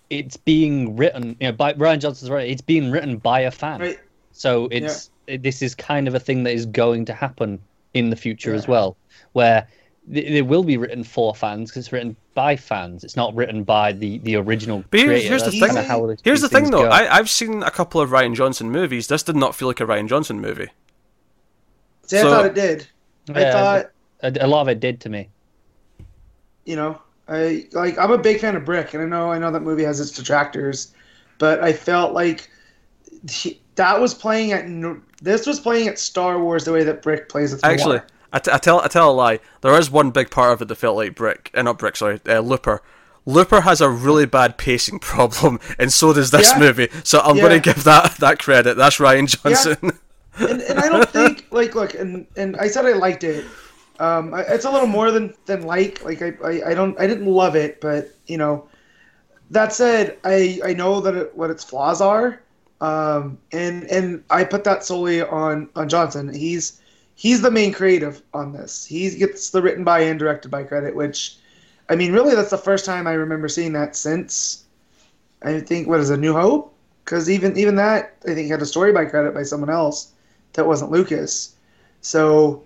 it's 0.10 0.38
being 0.38 0.96
written. 0.96 1.36
You 1.42 1.48
know, 1.48 1.52
by 1.52 1.74
Rian 1.74 2.00
Johnson's 2.00 2.30
right. 2.30 2.50
It's 2.50 2.62
being 2.62 2.92
written 2.92 3.18
by 3.18 3.42
a 3.42 3.52
fan. 3.52 3.82
Right. 3.82 4.00
So 4.32 4.68
it's 4.72 5.10
it, 5.28 5.42
this 5.44 5.62
is 5.62 5.74
kind 5.76 6.08
of 6.08 6.14
a 6.16 6.20
thing 6.20 6.44
that 6.44 6.54
is 6.54 6.66
going 6.68 7.06
to 7.06 7.14
happen 7.14 7.60
in 7.96 8.10
the 8.12 8.16
future 8.16 8.54
as 8.54 8.68
well, 8.68 8.96
where 9.34 9.68
th- 10.12 10.26
it 10.26 10.42
will 10.44 10.64
be 10.64 10.78
written 10.78 11.04
for 11.04 11.34
fans 11.36 11.70
because 11.70 11.86
it's 11.86 11.92
written 11.94 12.16
by 12.34 12.56
fans. 12.56 13.04
It's 13.04 13.16
not 13.16 13.34
written 13.36 13.64
by 13.64 13.92
the 13.94 14.20
the 14.20 14.36
original 14.36 14.84
But 14.90 15.00
here's- 15.00 15.10
creator. 15.22 15.30
here's 15.30 15.44
the 15.44 15.52
thing. 15.52 15.76
how 15.86 16.06
these- 16.08 16.20
Here's 16.24 16.42
the 16.42 16.50
thing, 16.50 16.70
though. 16.72 16.84
go. 16.84 16.90
I, 16.90 17.16
I've 17.18 17.30
seen 17.30 17.64
a 17.64 17.72
couple 17.72 18.02
of 18.02 18.10
Rian 18.10 18.36
Johnson 18.36 18.70
movies. 18.72 19.08
This 19.08 19.24
did 19.24 19.36
not 19.36 19.56
feel 19.56 19.68
like 19.68 19.80
a 19.80 19.86
Rian 19.86 20.08
Johnson 20.08 20.40
movie. 20.42 20.70
See, 22.04 22.18
So- 22.18 22.28
I 22.28 22.32
thought 22.36 22.46
it 22.46 22.56
did. 22.56 22.88
I 23.34 23.40
Yeah, 23.40 23.52
thought, 23.52 23.92
a, 24.22 24.46
a 24.46 24.48
lot 24.48 24.62
of 24.62 24.68
it 24.68 24.80
did 24.80 25.02
to 25.02 25.10
me. 25.10 25.30
you 26.66 26.76
know, 26.76 27.00
I 27.28 27.68
like 27.72 27.98
I'm 27.98 28.12
a 28.12 28.18
big 28.18 28.40
fan 28.40 28.56
of 28.56 28.66
Brick, 28.66 28.94
and 28.94 29.02
I 29.02 29.06
know 29.08 29.32
I 29.32 29.40
know 29.40 29.52
that 29.52 29.62
movie 29.62 29.84
has 29.84 30.00
its 30.00 30.12
detractors, 30.12 30.94
but 31.40 31.64
I 31.64 31.74
felt 31.74 32.14
like 32.14 32.50
he, 33.30 33.60
that 33.76 34.00
was 34.00 34.14
playing 34.14 34.52
at 34.52 34.66
this 35.22 35.48
was 35.48 35.60
playing 35.60 35.88
at 35.88 35.98
Star 35.98 36.38
Wars 36.40 36.66
the 36.66 36.72
way 36.74 36.84
that 36.84 37.02
Brick 37.02 37.30
plays 37.30 37.54
at 37.54 37.64
Actually, 37.64 38.00
I, 38.36 38.40
t- 38.40 38.52
I 38.52 38.58
tell 38.58 38.82
I 38.82 38.88
tell 38.90 39.10
a 39.10 39.14
lie. 39.14 39.40
There 39.62 39.74
is 39.80 39.90
one 39.90 40.12
big 40.12 40.30
part 40.30 40.52
of 40.54 40.62
it 40.62 40.68
that 40.68 40.76
felt 40.76 40.98
like 40.98 41.16
Brick, 41.16 41.50
uh, 41.54 41.62
not 41.62 41.80
Brick, 41.80 41.96
sorry, 41.96 42.20
uh, 42.28 42.40
Looper. 42.42 42.82
Looper 43.26 43.62
has 43.62 43.80
a 43.80 43.90
really 43.90 44.26
bad 44.26 44.58
pacing 44.58 45.00
problem, 45.14 45.60
and 45.80 45.92
so 45.92 46.12
does 46.14 46.32
this 46.32 46.52
Yeah. 46.52 46.60
movie. 46.60 46.90
So 47.06 47.22
I'm 47.22 47.38
Yeah. 47.38 47.44
going 47.44 47.62
to 47.62 47.74
give 47.74 47.84
that 47.86 48.18
that 48.18 48.40
credit. 48.40 48.76
That's 48.76 48.98
Rian 48.98 49.28
Johnson. 49.28 49.98
and, 50.38 50.62
and 50.62 50.80
I 50.80 50.90
don't 50.90 51.10
think 51.10 51.46
like 51.52 51.76
look 51.76 51.94
and 51.94 52.28
and 52.36 52.58
I 52.58 52.68
said 52.68 52.86
I 52.86 52.92
liked 52.92 53.24
it. 53.24 53.46
Um, 54.02 54.34
I, 54.34 54.42
it's 54.42 54.66
a 54.66 54.70
little 54.70 54.88
more 54.88 55.12
than 55.12 55.34
than 55.46 55.64
like 55.64 56.04
like 56.04 56.22
I, 56.22 56.34
I 56.44 56.72
I 56.72 56.74
don't 56.74 57.00
I 57.00 57.08
didn't 57.08 57.28
love 57.28 57.56
it, 57.56 57.80
but 57.80 58.10
you 58.28 58.38
know, 58.38 58.68
that 59.52 59.72
said, 59.72 60.18
I 60.26 60.60
I 60.66 60.74
know 60.74 61.00
that 61.00 61.16
it, 61.16 61.38
what 61.38 61.50
its 61.50 61.64
flaws 61.64 62.02
are, 62.02 62.42
um, 62.82 63.38
and 63.54 63.86
and 63.86 64.26
I 64.30 64.44
put 64.44 64.66
that 64.66 64.84
solely 64.84 65.22
on 65.22 65.70
on 65.78 65.88
Johnson. 65.88 66.34
He's 66.34 66.82
he's 67.16 67.42
the 67.42 67.52
main 67.52 67.74
creative 67.74 68.22
on 68.34 68.54
this. 68.54 68.86
He 68.86 69.10
gets 69.18 69.50
the 69.50 69.62
written 69.62 69.84
by 69.84 70.02
and 70.02 70.20
directed 70.20 70.50
by 70.50 70.64
credit, 70.64 70.96
which 70.96 71.38
I 71.90 71.96
mean, 71.96 72.14
really, 72.14 72.36
that's 72.36 72.50
the 72.50 72.58
first 72.58 72.86
time 72.86 73.08
I 73.08 73.14
remember 73.14 73.48
seeing 73.48 73.74
that 73.74 73.96
since 73.96 74.66
I 75.44 75.60
think 75.60 75.88
what 75.88 76.00
is 76.00 76.10
a 76.10 76.18
New 76.18 76.34
Hope 76.34 76.76
because 77.06 77.30
even 77.30 77.58
even 77.58 77.76
that 77.76 78.16
I 78.28 78.34
think 78.34 78.50
had 78.50 78.62
a 78.62 78.66
story 78.66 78.92
by 78.92 79.06
credit 79.06 79.34
by 79.34 79.44
someone 79.44 79.70
else 79.70 80.12
that 80.54 80.66
wasn't 80.66 80.92
Lucas. 80.92 81.56
So 82.02 82.64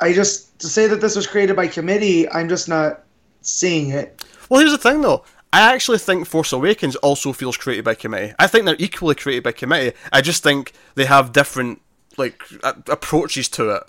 I 0.00 0.12
just 0.12 0.58
to 0.60 0.68
say 0.68 0.86
that 0.86 1.00
this 1.00 1.16
was 1.16 1.26
created 1.26 1.56
by 1.56 1.66
committee, 1.66 2.28
I'm 2.30 2.48
just 2.48 2.68
not 2.68 3.02
seeing 3.42 3.90
it. 3.90 4.24
well, 4.48 4.60
here's 4.60 4.72
the 4.72 4.78
thing, 4.78 5.02
though. 5.02 5.24
I 5.52 5.72
actually 5.72 5.98
think 5.98 6.26
Force 6.26 6.52
Awakens 6.52 6.96
also 6.96 7.32
feels 7.32 7.56
created 7.56 7.84
by 7.84 7.94
committee. 7.94 8.34
I 8.40 8.48
think 8.48 8.64
they're 8.64 8.74
equally 8.78 9.14
created 9.14 9.44
by 9.44 9.52
committee. 9.52 9.96
I 10.12 10.20
just 10.20 10.42
think 10.42 10.72
they 10.96 11.04
have 11.04 11.32
different 11.32 11.80
like 12.18 12.42
a- 12.62 12.76
approaches 12.88 13.48
to 13.50 13.70
it. 13.70 13.82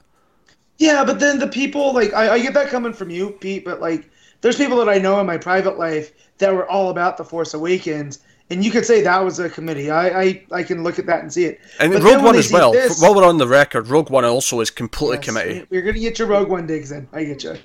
Yeah, 0.78 1.06
but 1.06 1.20
then 1.20 1.40
the 1.40 1.48
people 1.48 1.94
like 1.94 2.14
I, 2.14 2.34
I 2.34 2.40
get 2.40 2.54
that 2.54 2.68
coming 2.70 2.94
from 2.94 3.10
you, 3.10 3.32
Pete, 3.32 3.64
but 3.66 3.80
like 3.82 4.10
there's 4.42 4.58
people 4.58 4.78
that 4.78 4.90
I 4.90 4.98
know 4.98 5.20
in 5.20 5.26
my 5.26 5.38
private 5.38 5.78
life 5.78 6.12
that 6.40 6.54
were 6.54 6.70
all 6.70 6.90
about 6.90 7.18
the 7.18 7.24
Force 7.24 7.54
Awakens, 7.54 8.20
and 8.50 8.64
you 8.64 8.72
could 8.72 8.86
say 8.86 9.02
that 9.02 9.24
was 9.24 9.40
a 9.40 9.50
committee. 9.50 9.90
I 9.90 10.22
I, 10.22 10.46
I 10.52 10.64
can 10.64 10.84
look 10.84 11.00
at 11.00 11.06
that 11.06 11.22
and 11.22 11.32
see 11.32 11.46
it. 11.46 11.62
And 11.80 11.94
But 11.94 12.04
Rogue 12.04 12.24
One 12.24 12.36
as 12.36 12.52
well. 12.52 12.74
this- 12.74 13.02
While 13.02 13.16
we're 13.16 13.24
on 13.26 13.38
the 13.38 13.48
record, 13.48 13.88
Rogue 13.88 14.10
One 14.10 14.26
also 14.26 14.60
is 14.60 14.70
completely 14.70 15.18
Yes, 15.18 15.26
committee. 15.26 15.66
We're 15.70 15.82
gonna 15.82 16.00
get 16.00 16.20
your 16.20 16.28
Rogue 16.28 16.50
One 16.50 16.68
digs 16.68 16.92
in. 16.92 17.08
I 17.14 17.24
get 17.24 17.44
you. 17.44 17.56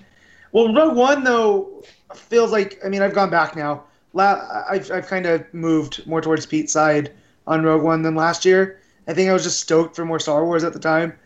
Well, 0.53 0.73
Rogue 0.73 0.97
One 0.97 1.25
though 1.25 1.83
feels 2.15 2.53
like 2.53 2.79
I 2.85 2.89
mean 2.89 3.03
I've 3.03 3.15
gone 3.15 3.31
back 3.31 3.57
now, 3.57 3.85
la- 4.13 4.65
I've 4.71 4.89
I've 4.93 5.07
kind 5.09 5.27
of 5.27 5.45
moved 5.53 6.07
more 6.07 6.21
towards 6.21 6.47
Pete's 6.47 6.73
side 6.73 7.11
on 7.49 7.65
Rogue 7.65 7.83
One 7.83 8.03
than 8.03 8.15
last 8.15 8.45
year. 8.45 8.80
I 9.11 9.13
think 9.13 9.29
I 9.29 9.33
was 9.33 9.43
just 9.43 9.59
stoked 9.59 9.97
for 9.97 10.05
more 10.05 10.21
Star 10.21 10.45
Wars 10.45 10.63
at 10.63 10.73
the 10.73 10.79
time, 10.79 11.19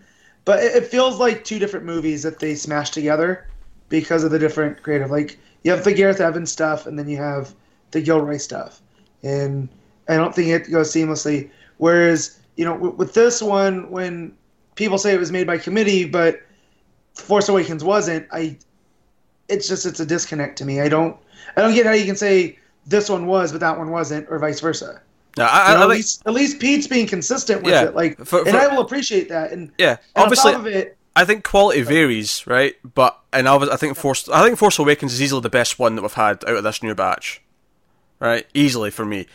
but 0.47 0.65
it, 0.65 0.75
it 0.75 0.87
feels 0.87 1.21
like 1.21 1.45
two 1.45 1.59
different 1.59 1.85
movies 1.85 2.23
that 2.23 2.39
they 2.39 2.55
smashed 2.55 2.95
together 2.95 3.47
because 3.91 4.25
of 4.25 4.31
the 4.31 4.39
different 4.39 4.83
creative. 4.83 5.11
Like 5.11 5.39
you 5.65 5.71
have 5.71 5.85
the 5.85 5.93
Gareth 5.93 6.19
Evans 6.19 6.51
stuff, 6.51 6.87
and 6.87 6.99
then 6.99 7.11
you 7.11 7.19
have 7.19 7.55
the 7.91 8.01
Gilroy 8.01 8.39
stuff, 8.39 8.81
and 9.23 9.69
I 10.09 10.17
don't 10.17 10.35
think 10.35 10.49
it 10.49 10.71
goes 10.71 10.91
seamlessly. 10.91 11.51
Whereas 11.77 12.41
you 12.57 12.65
know 12.65 12.75
with, 12.75 12.95
with 12.95 13.13
this 13.13 13.43
one, 13.43 13.91
when 13.91 14.35
people 14.77 14.97
say 14.97 15.13
it 15.13 15.21
was 15.21 15.31
made 15.31 15.47
by 15.47 15.59
committee, 15.59 16.07
but 16.07 16.41
Force 17.13 17.51
Awakens 17.51 17.85
wasn't, 17.85 18.27
I 18.33 18.57
it's 19.49 19.69
just 19.69 19.85
it's 19.85 20.01
a 20.01 20.07
disconnect 20.07 20.57
to 20.57 20.65
me. 20.65 20.81
I 20.81 20.89
don't 20.89 21.19
I 21.55 21.61
don't 21.61 21.75
get 21.75 21.85
how 21.85 21.93
you 21.93 22.07
can 22.07 22.17
say 22.17 22.59
this 22.87 23.11
one 23.11 23.27
was 23.27 23.53
but 23.53 23.61
that 23.61 23.77
one 23.77 23.91
wasn't, 23.91 24.27
or 24.31 24.39
vice 24.39 24.61
versa. 24.61 25.03
No, 25.37 25.45
I, 25.45 25.73
You 25.73 25.75
know, 25.75 25.81
I, 25.81 25.83
at 25.85 25.89
least 25.89 26.23
at 26.27 26.33
least 26.33 26.59
Pete's 26.61 26.87
being 26.87 27.07
consistent 27.07 27.63
with 27.63 27.73
Yeah, 27.75 27.85
it, 27.87 27.95
like, 27.95 28.25
for- 28.25 28.47
and 28.47 28.57
I 28.57 28.69
will 28.69 28.81
appreciate 28.83 29.29
that. 29.31 29.53
And, 29.53 29.73
yeah, 29.79 29.97
and 30.15 30.25
obviously, 30.25 30.51
on 30.53 30.59
top 30.61 30.67
of 30.67 30.73
it, 30.73 30.97
I 31.17 31.25
think 31.25 31.45
quality 31.45 31.83
varies, 31.83 32.47
right? 32.47 32.75
But 32.95 33.19
and 33.33 33.49
I, 33.49 33.57
was, 33.57 33.69
I 33.69 33.77
think 33.77 33.97
Force, 33.97 34.29
I 34.29 34.45
think 34.45 34.59
Force 34.59 34.79
Awakens 34.79 35.13
is 35.13 35.23
easily 35.23 35.41
the 35.41 35.51
best 35.51 35.79
one 35.79 35.97
that 35.97 36.03
we've 36.03 36.13
had 36.13 36.45
out 36.45 36.57
of 36.57 36.65
this 36.65 36.83
new 36.83 36.95
batch, 36.95 37.41
right? 38.21 38.47
Easily 38.55 38.91
for 38.91 39.05
me, 39.05 39.27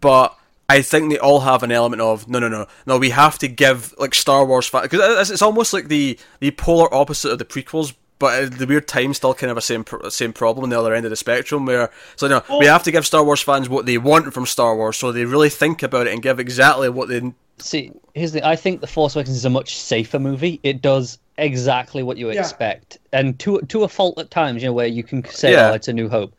but 0.00 0.36
I 0.68 0.80
think 0.80 1.10
they 1.10 1.18
all 1.18 1.40
have 1.40 1.62
an 1.62 1.72
element 1.72 2.00
of 2.00 2.26
no, 2.28 2.38
no, 2.38 2.48
no, 2.48 2.66
no. 2.86 2.98
We 2.98 3.10
have 3.10 3.38
to 3.40 3.48
give 3.48 3.94
like 3.98 4.14
Star 4.14 4.44
Wars 4.46 4.66
fans 4.66 4.84
because 4.88 5.30
it's 5.30 5.42
almost 5.42 5.72
like 5.74 5.88
the 5.88 6.18
the 6.40 6.50
polar 6.52 6.92
opposite 6.92 7.32
of 7.32 7.38
the 7.38 7.44
prequels. 7.44 7.94
But 8.18 8.58
the 8.58 8.66
weird 8.66 8.86
time, 8.86 9.12
still 9.12 9.34
kind 9.34 9.50
of 9.50 9.56
a 9.56 9.60
same 9.60 9.84
pro- 9.84 10.08
same 10.08 10.32
problem 10.32 10.64
on 10.64 10.70
the 10.70 10.78
other 10.78 10.94
end 10.94 11.04
of 11.04 11.10
the 11.10 11.16
spectrum. 11.16 11.66
Where 11.66 11.90
so 12.16 12.26
you 12.26 12.30
no, 12.30 12.58
we 12.58 12.66
have 12.66 12.82
to 12.84 12.92
give 12.92 13.04
Star 13.04 13.24
Wars 13.24 13.40
fans 13.42 13.68
what 13.68 13.86
they 13.86 13.98
want 13.98 14.32
from 14.32 14.46
Star 14.46 14.76
Wars, 14.76 14.96
so 14.96 15.10
they 15.12 15.24
really 15.24 15.50
think 15.50 15.82
about 15.82 16.06
it 16.06 16.12
and 16.12 16.22
give 16.22 16.38
exactly 16.38 16.88
what 16.88 17.08
they 17.08 17.32
See, 17.58 17.92
here's 18.14 18.32
the. 18.32 18.46
I 18.46 18.56
think 18.56 18.80
the 18.80 18.86
Force 18.86 19.14
Awakens 19.14 19.36
is 19.36 19.44
a 19.44 19.50
much 19.50 19.76
safer 19.76 20.18
movie. 20.18 20.58
It 20.62 20.82
does 20.82 21.18
exactly 21.38 22.02
what 22.02 22.16
you 22.16 22.30
Yeah. 22.30 22.40
expect, 22.40 22.98
and 23.12 23.38
to 23.40 23.60
to 23.60 23.84
a 23.84 23.88
fault 23.88 24.18
at 24.18 24.30
times, 24.30 24.62
you 24.62 24.68
know, 24.68 24.72
where 24.72 24.86
you 24.86 25.02
can 25.04 25.24
say, 25.24 25.52
Yeah. 25.52 25.70
"Oh, 25.70 25.74
it's 25.74 25.88
a 25.88 25.92
New 25.92 26.08
Hope." 26.08 26.34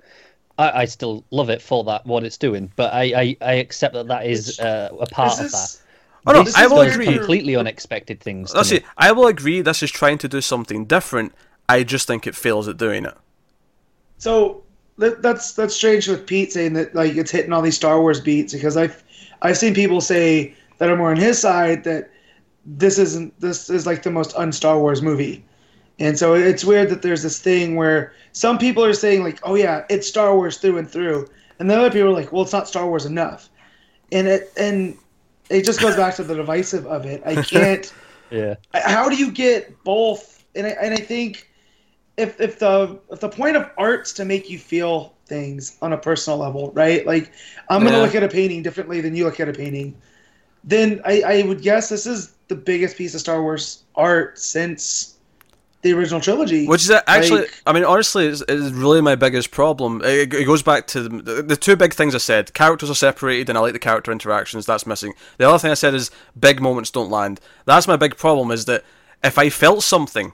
I, 0.58 0.82
I 0.82 0.86
still 0.86 1.24
love 1.32 1.50
it 1.50 1.62
for 1.62 1.84
that 1.86 2.06
what 2.06 2.24
it's 2.24 2.38
doing, 2.38 2.72
but 2.76 2.94
I 2.94 3.04
I, 3.04 3.38
I 3.42 3.54
accept 3.56 3.94
that 3.94 4.08
that 4.08 4.26
is 4.26 4.60
uh, 4.60 4.90
a 5.00 5.06
part 5.06 5.32
this 5.32 5.40
of 5.40 5.46
is 5.46 5.52
that. 5.52 5.78
Oh 6.28 6.34
no, 6.34 6.44
This 6.44 6.56
I 6.56 6.68
will 6.68 6.84
does 6.84 6.96
agree. 6.96 7.06
completely 7.06 7.56
unexpected 7.56 8.20
things. 8.20 8.54
Let's 8.54 8.70
see. 8.70 8.82
I 8.98 9.12
will 9.12 9.28
agree. 9.28 9.62
This 9.62 9.84
is 9.84 9.92
trying 9.92 10.18
to 10.20 10.28
do 10.28 10.42
something 10.42 10.86
different. 10.86 11.34
I 11.70 11.84
just 11.84 12.08
think 12.08 12.28
it 12.28 12.36
fails 12.36 12.68
at 12.68 12.78
doing 12.78 13.06
it. 13.06 13.16
So 14.18 14.64
that's 14.98 15.54
that's 15.54 15.76
strange 15.76 16.08
with 16.08 16.26
Pete 16.26 16.54
saying 16.54 16.74
that 16.74 16.96
like 16.96 17.16
it's 17.16 17.32
hitting 17.32 17.52
all 17.52 17.62
these 17.62 17.76
Star 17.76 18.00
Wars 18.00 18.20
beats 18.20 18.54
because 18.54 18.78
I've 18.78 19.04
I've 19.42 19.58
seen 19.58 19.74
people 19.74 20.02
say 20.02 20.56
that 20.78 20.90
are 20.90 20.96
more 20.96 21.12
on 21.12 21.18
his 21.18 21.40
side 21.40 21.84
that 21.84 22.10
this 22.66 22.98
isn't 22.98 23.40
this 23.40 23.70
is 23.70 23.86
like 23.86 24.04
the 24.04 24.12
most 24.12 24.36
un 24.36 24.52
Star 24.52 24.80
Wars 24.80 25.02
movie. 25.02 25.44
And 26.00 26.20
so 26.20 26.34
it's 26.34 26.66
weird 26.66 26.90
that 26.90 27.02
there's 27.02 27.24
this 27.24 27.40
thing 27.40 27.76
where 27.76 28.14
some 28.34 28.58
people 28.58 28.84
are 28.84 28.94
saying 28.94 29.24
like, 29.24 29.40
"Oh 29.44 29.56
yeah, 29.56 29.86
it's 29.90 30.08
Star 30.08 30.36
Wars 30.36 30.58
through 30.58 30.78
and 30.78 30.90
through," 30.90 31.28
and 31.60 31.70
then 31.70 31.80
other 31.80 31.90
people 31.90 32.10
are 32.10 32.14
like, 32.14 32.34
"Well, 32.34 32.44
it's 32.44 32.52
not 32.52 32.68
Star 32.68 32.86
Wars 32.88 33.06
enough," 33.06 33.50
and 34.12 34.28
it 34.28 34.52
and 34.58 34.98
it 35.50 35.64
just 35.64 35.80
goes 35.80 35.96
back 35.96 36.16
to 36.16 36.24
the 36.24 36.36
divisive 36.36 36.86
of 36.86 37.06
it. 37.06 37.22
I 37.26 37.42
can't. 37.44 37.94
Yeah. 38.30 38.56
how 38.74 39.08
do 39.08 39.16
you 39.16 39.32
get 39.32 39.84
both? 39.84 40.44
And 40.56 40.66
I, 40.66 40.72
and 40.72 40.94
I 40.94 40.98
think 40.98 41.48
if 42.18 42.40
if 42.40 42.60
the 42.60 43.00
if 43.12 43.20
the 43.20 43.30
point 43.30 43.56
of 43.56 43.70
art's 43.78 44.14
to 44.14 44.26
make 44.26 44.50
you 44.50 44.58
feel 44.60 45.14
things 45.26 45.78
on 45.82 45.94
a 45.94 45.98
personal 45.98 46.40
level, 46.40 46.72
right? 46.72 47.06
Like 47.06 47.32
I'm 47.70 47.84
gonna 47.84 48.02
look 48.02 48.16
at 48.16 48.24
a 48.24 48.28
painting 48.28 48.64
differently 48.64 49.02
than 49.02 49.16
you 49.16 49.26
look 49.26 49.40
at 49.40 49.50
a 49.50 49.54
painting. 49.54 49.96
Then 50.64 51.02
I, 51.06 51.22
I 51.22 51.44
would 51.44 51.62
guess 51.62 51.90
this 51.90 52.06
is 52.06 52.34
the 52.48 52.56
biggest 52.56 52.98
piece 52.98 53.14
of 53.14 53.22
Star 53.22 53.42
Wars 53.42 53.84
art 53.96 54.40
since 54.40 55.16
the 55.82 55.94
original 55.94 56.20
trilogy. 56.20 56.66
Which 56.66 56.82
is 56.82 56.90
actually, 56.90 57.42
Like- 57.42 57.62
I 57.68 57.74
mean, 57.74 57.84
honestly, 57.84 58.26
is, 58.26 58.42
is 58.48 58.74
really 58.74 59.02
my 59.02 59.14
biggest 59.14 59.52
problem. 59.52 60.02
It, 60.04 60.34
it 60.34 60.46
goes 60.46 60.64
back 60.64 60.88
to 60.88 61.04
the, 61.08 61.44
the 61.44 61.56
two 61.56 61.76
big 61.76 61.94
things 61.94 62.16
I 62.16 62.18
said. 62.18 62.56
Characters 62.56 62.90
are 62.90 62.96
separated, 62.96 63.50
and 63.50 63.58
I 63.58 63.62
like 63.62 63.74
the 63.74 63.80
character 63.80 64.12
interactions. 64.12 64.66
That's 64.66 64.88
missing. 64.88 65.14
The 65.38 65.48
other 65.48 65.60
thing 65.60 65.70
I 65.70 65.76
said 65.76 65.94
is 65.94 66.10
big 66.40 66.60
moments 66.60 66.90
don't 66.90 67.12
land. 67.12 67.40
That's 67.66 67.88
my 67.88 67.98
big 67.98 68.18
problem. 68.18 68.50
Is 68.50 68.66
that 68.66 68.84
if 69.24 69.38
I 69.38 69.50
felt 69.52 69.84
something, 69.84 70.34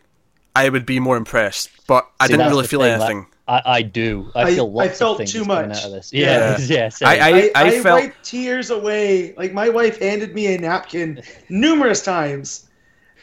I 0.55 0.69
would 0.69 0.85
be 0.85 0.99
more 0.99 1.17
impressed. 1.17 1.69
But 1.87 2.07
I 2.19 2.27
See, 2.27 2.33
didn't 2.33 2.49
really 2.49 2.67
feel 2.67 2.81
thing, 2.81 2.99
like, 2.99 3.09
anything. 3.09 3.27
I, 3.47 3.61
I 3.65 3.81
do. 3.81 4.31
I, 4.35 4.43
I- 4.43 4.55
feel 4.55 4.79
I 4.79 4.87
felt 4.89 5.11
of 5.13 5.17
things 5.19 5.31
too 5.33 5.45
coming 5.45 5.69
much. 5.69 5.77
out 5.79 5.85
of 5.85 5.91
this. 5.91 6.13
Yeah, 6.13 6.57
Yeah. 6.59 6.89
yeah. 7.01 7.07
I, 7.07 7.19
I, 7.19 7.51
I, 7.55 7.67
I, 7.67 7.79
felt 7.81 8.01
wiped 8.01 8.23
tears 8.23 8.69
away. 8.69 9.33
Like 9.35 9.53
my 9.53 9.69
wife 9.69 9.99
handed 9.99 10.33
me 10.33 10.53
a 10.53 10.57
napkin 10.57 11.21
numerous 11.49 12.01
times. 12.03 12.67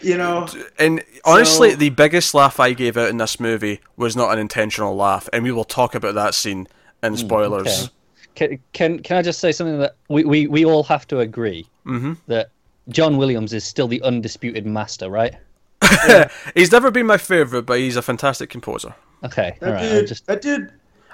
You 0.01 0.17
know, 0.17 0.47
And 0.79 1.03
honestly, 1.25 1.71
So- 1.73 1.77
the 1.77 1.91
biggest 1.91 2.33
laugh 2.35 2.61
I 2.61 2.73
gave 2.73 2.97
out 2.97 3.09
in 3.09 3.17
this 3.17 3.41
movie 3.41 3.81
was 3.97 4.15
not 4.17 4.33
an 4.33 4.39
intentional 4.39 4.95
laugh, 4.95 5.29
and 5.33 5.43
we 5.43 5.51
will 5.51 5.65
talk 5.65 5.95
about 5.95 6.15
that 6.15 6.35
scene 6.35 6.69
in 7.03 7.17
spoilers. 7.17 7.85
okay. 7.85 7.91
Can, 8.35 8.59
can 8.73 8.99
can 9.01 9.17
I 9.17 9.23
just 9.23 9.41
say 9.41 9.51
something 9.51 9.81
that 9.81 9.97
we, 10.09 10.23
we, 10.25 10.47
we 10.47 10.65
all 10.65 10.85
have 10.85 11.07
to 11.09 11.19
agree 11.21 11.67
Mm-hmm. 11.87 12.13
that 12.29 12.51
John 12.91 13.17
Williams 13.17 13.53
is 13.53 13.65
still 13.65 13.89
the 13.89 14.01
undisputed 14.03 14.65
master, 14.67 15.09
right? 15.11 15.35
he's 16.55 16.73
never 16.73 16.91
been 16.91 17.07
my 17.07 17.17
favorite, 17.19 17.63
but 17.63 17.79
he's 17.79 17.97
a 17.97 18.03
fantastic 18.03 18.51
composer. 18.51 18.95
Okay, 19.25 19.57
that 19.61 19.69
all 19.69 19.75
right. 19.75 19.83
dude. 19.83 19.99
I'm 20.01 20.07
just 20.07 20.27
That 20.27 20.43
dude. 20.43 20.73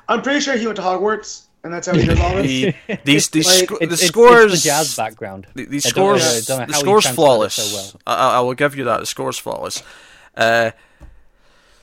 I'm 0.08 0.20
pretty 0.22 0.40
sure 0.40 0.56
he 0.56 0.66
went 0.66 0.76
to 0.76 0.82
Hogwarts, 0.82 1.44
and 1.62 1.72
that's 1.72 1.86
how 1.86 1.94
he 1.94 2.04
does 2.06 2.20
all 2.20 2.34
this. 2.42 2.46
He, 2.46 2.74
these 3.04 3.28
these 3.30 3.46
Like, 3.46 3.64
sco- 3.64 3.76
it's, 3.76 3.78
the 3.78 3.84
it's- 3.94 4.06
scores 4.08 4.52
it's 4.52 4.62
the 4.62 4.68
jazz 4.68 4.96
background. 4.96 5.46
The, 5.54 5.64
the 5.66 5.76
I 5.76 5.80
scores, 5.80 6.48
know 6.48 6.66
the 6.66 6.72
scores 6.74 7.06
flawless. 7.06 7.54
so 7.54 7.74
well. 7.76 8.00
I, 8.06 8.14
I 8.32 8.36
I 8.36 8.40
will 8.40 8.54
give 8.54 8.76
you 8.76 8.84
that. 8.84 9.00
The 9.00 9.06
score's 9.06 9.38
flawless. 9.38 9.82
Uh, 10.36 10.72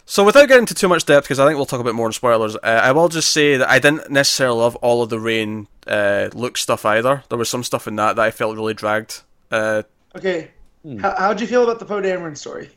so 0.06 0.26
without 0.26 0.48
getting 0.48 0.64
into 0.64 0.74
too 0.76 0.90
much 0.90 1.06
depth, 1.06 1.26
because 1.26 1.40
I 1.40 1.46
think 1.46 1.56
we'll 1.56 1.66
talk 1.66 1.80
a 1.80 1.84
bit 1.86 1.96
more 1.96 2.06
in 2.08 2.12
spoilers, 2.12 2.56
uh, 2.58 2.60
I 2.64 2.92
will 2.92 3.08
just 3.08 3.30
say 3.30 3.56
that 3.58 3.70
I 3.70 3.80
didn't 3.80 4.12
necessarily 4.12 4.58
love 4.60 4.76
all 4.78 5.02
of 5.02 5.10
the 5.10 5.20
rain 5.20 5.68
uh, 5.88 6.30
look 6.34 6.58
stuff 6.58 6.84
either. 6.86 7.24
There 7.30 7.38
was 7.38 7.50
some 7.50 7.64
stuff 7.64 7.88
in 7.88 7.96
that 7.96 8.18
that 8.18 8.22
I 8.26 8.32
felt 8.32 8.56
really 8.56 8.74
dragged. 8.74 9.22
Uh, 9.50 9.84
Okay. 10.16 10.52
Hmm. 10.84 10.98
How, 10.98 11.16
how'd 11.18 11.42
you 11.42 11.48
feel 11.48 11.64
about 11.64 11.80
the 11.80 11.86
Poe 11.86 12.02
Dameron 12.02 12.38
story? 12.38 12.70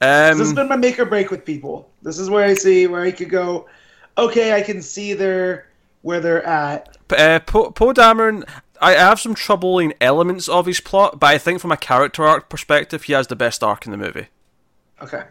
this 0.00 0.38
has 0.38 0.48
um, 0.48 0.54
been 0.54 0.68
my 0.68 0.76
make 0.76 0.98
or 0.98 1.04
break 1.04 1.30
with 1.30 1.44
people. 1.44 1.88
This 2.02 2.18
is 2.18 2.28
where 2.28 2.44
I 2.44 2.54
see 2.54 2.86
where 2.86 3.02
I 3.02 3.12
could 3.12 3.30
go. 3.30 3.68
Okay, 4.18 4.52
I 4.52 4.60
can 4.60 4.82
see 4.82 5.14
their 5.14 5.68
where 6.02 6.20
they're 6.20 6.44
at. 6.44 6.96
Uh, 7.10 7.38
Poe 7.40 7.70
Poe 7.70 7.92
Dameron, 7.92 8.44
I 8.80 8.96
I 8.96 8.98
have 8.98 9.20
some 9.20 9.34
troubling 9.34 9.92
elements 10.00 10.48
of 10.48 10.66
his 10.66 10.80
plot, 10.80 11.20
but 11.20 11.28
I 11.28 11.38
think 11.38 11.60
from 11.60 11.72
a 11.72 11.76
character 11.76 12.26
arc 12.26 12.48
perspective, 12.48 13.04
he 13.04 13.12
has 13.12 13.28
the 13.28 13.36
best 13.36 13.62
arc 13.62 13.86
in 13.86 13.92
the 13.92 13.98
movie. 13.98 14.26
Okay. 15.00 15.22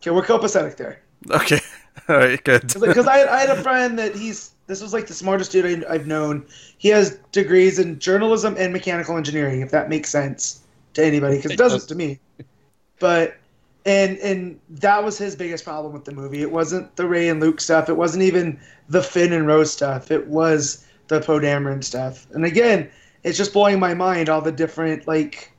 Okay, 0.00 0.10
we're 0.10 0.24
copacetic 0.24 0.76
there. 0.76 1.00
Okay, 1.30 1.60
all 2.08 2.16
right, 2.16 2.42
good. 2.42 2.74
Because 2.80 3.06
I, 3.06 3.24
I 3.24 3.38
had 3.38 3.50
a 3.50 3.62
friend 3.62 3.96
that 4.00 4.16
he's 4.16 4.50
this 4.66 4.82
was 4.82 4.92
like 4.92 5.06
the 5.06 5.14
smartest 5.14 5.52
dude 5.52 5.84
I, 5.84 5.94
I've 5.94 6.08
known. 6.08 6.44
He 6.78 6.88
has 6.88 7.18
degrees 7.30 7.78
in 7.78 8.00
journalism 8.00 8.56
and 8.58 8.72
mechanical 8.72 9.16
engineering, 9.16 9.60
if 9.60 9.70
that 9.70 9.88
makes 9.88 10.10
sense 10.10 10.61
to 10.94 11.04
anybody, 11.04 11.36
because 11.36 11.52
it 11.52 11.54
It 11.54 11.58
doesn't 11.58 11.88
to 11.88 11.94
me. 11.94 12.18
But 12.98 13.36
and 13.84 14.18
and 14.18 14.60
that 14.70 15.02
was 15.02 15.18
his 15.18 15.34
biggest 15.34 15.64
problem 15.64 15.92
with 15.92 16.04
the 16.04 16.12
movie. 16.12 16.42
It 16.42 16.50
wasn't 16.50 16.94
the 16.96 17.06
Rey 17.06 17.28
and 17.28 17.40
Luke 17.40 17.60
stuff. 17.60 17.88
It 17.88 17.96
wasn't 17.96 18.22
even 18.22 18.60
the 18.88 19.02
Finn 19.02 19.32
and 19.32 19.46
Rose 19.46 19.72
stuff. 19.72 20.10
It 20.10 20.28
was 20.28 20.86
the 21.08 21.20
Poe 21.20 21.40
Dameron 21.40 21.82
stuff. 21.82 22.26
And 22.32 22.44
again, 22.44 22.90
it's 23.24 23.36
just 23.36 23.52
blowing 23.52 23.78
my 23.78 23.94
mind 23.94 24.28
all 24.28 24.40
the 24.40 24.52
different 24.52 25.06
like 25.06 25.52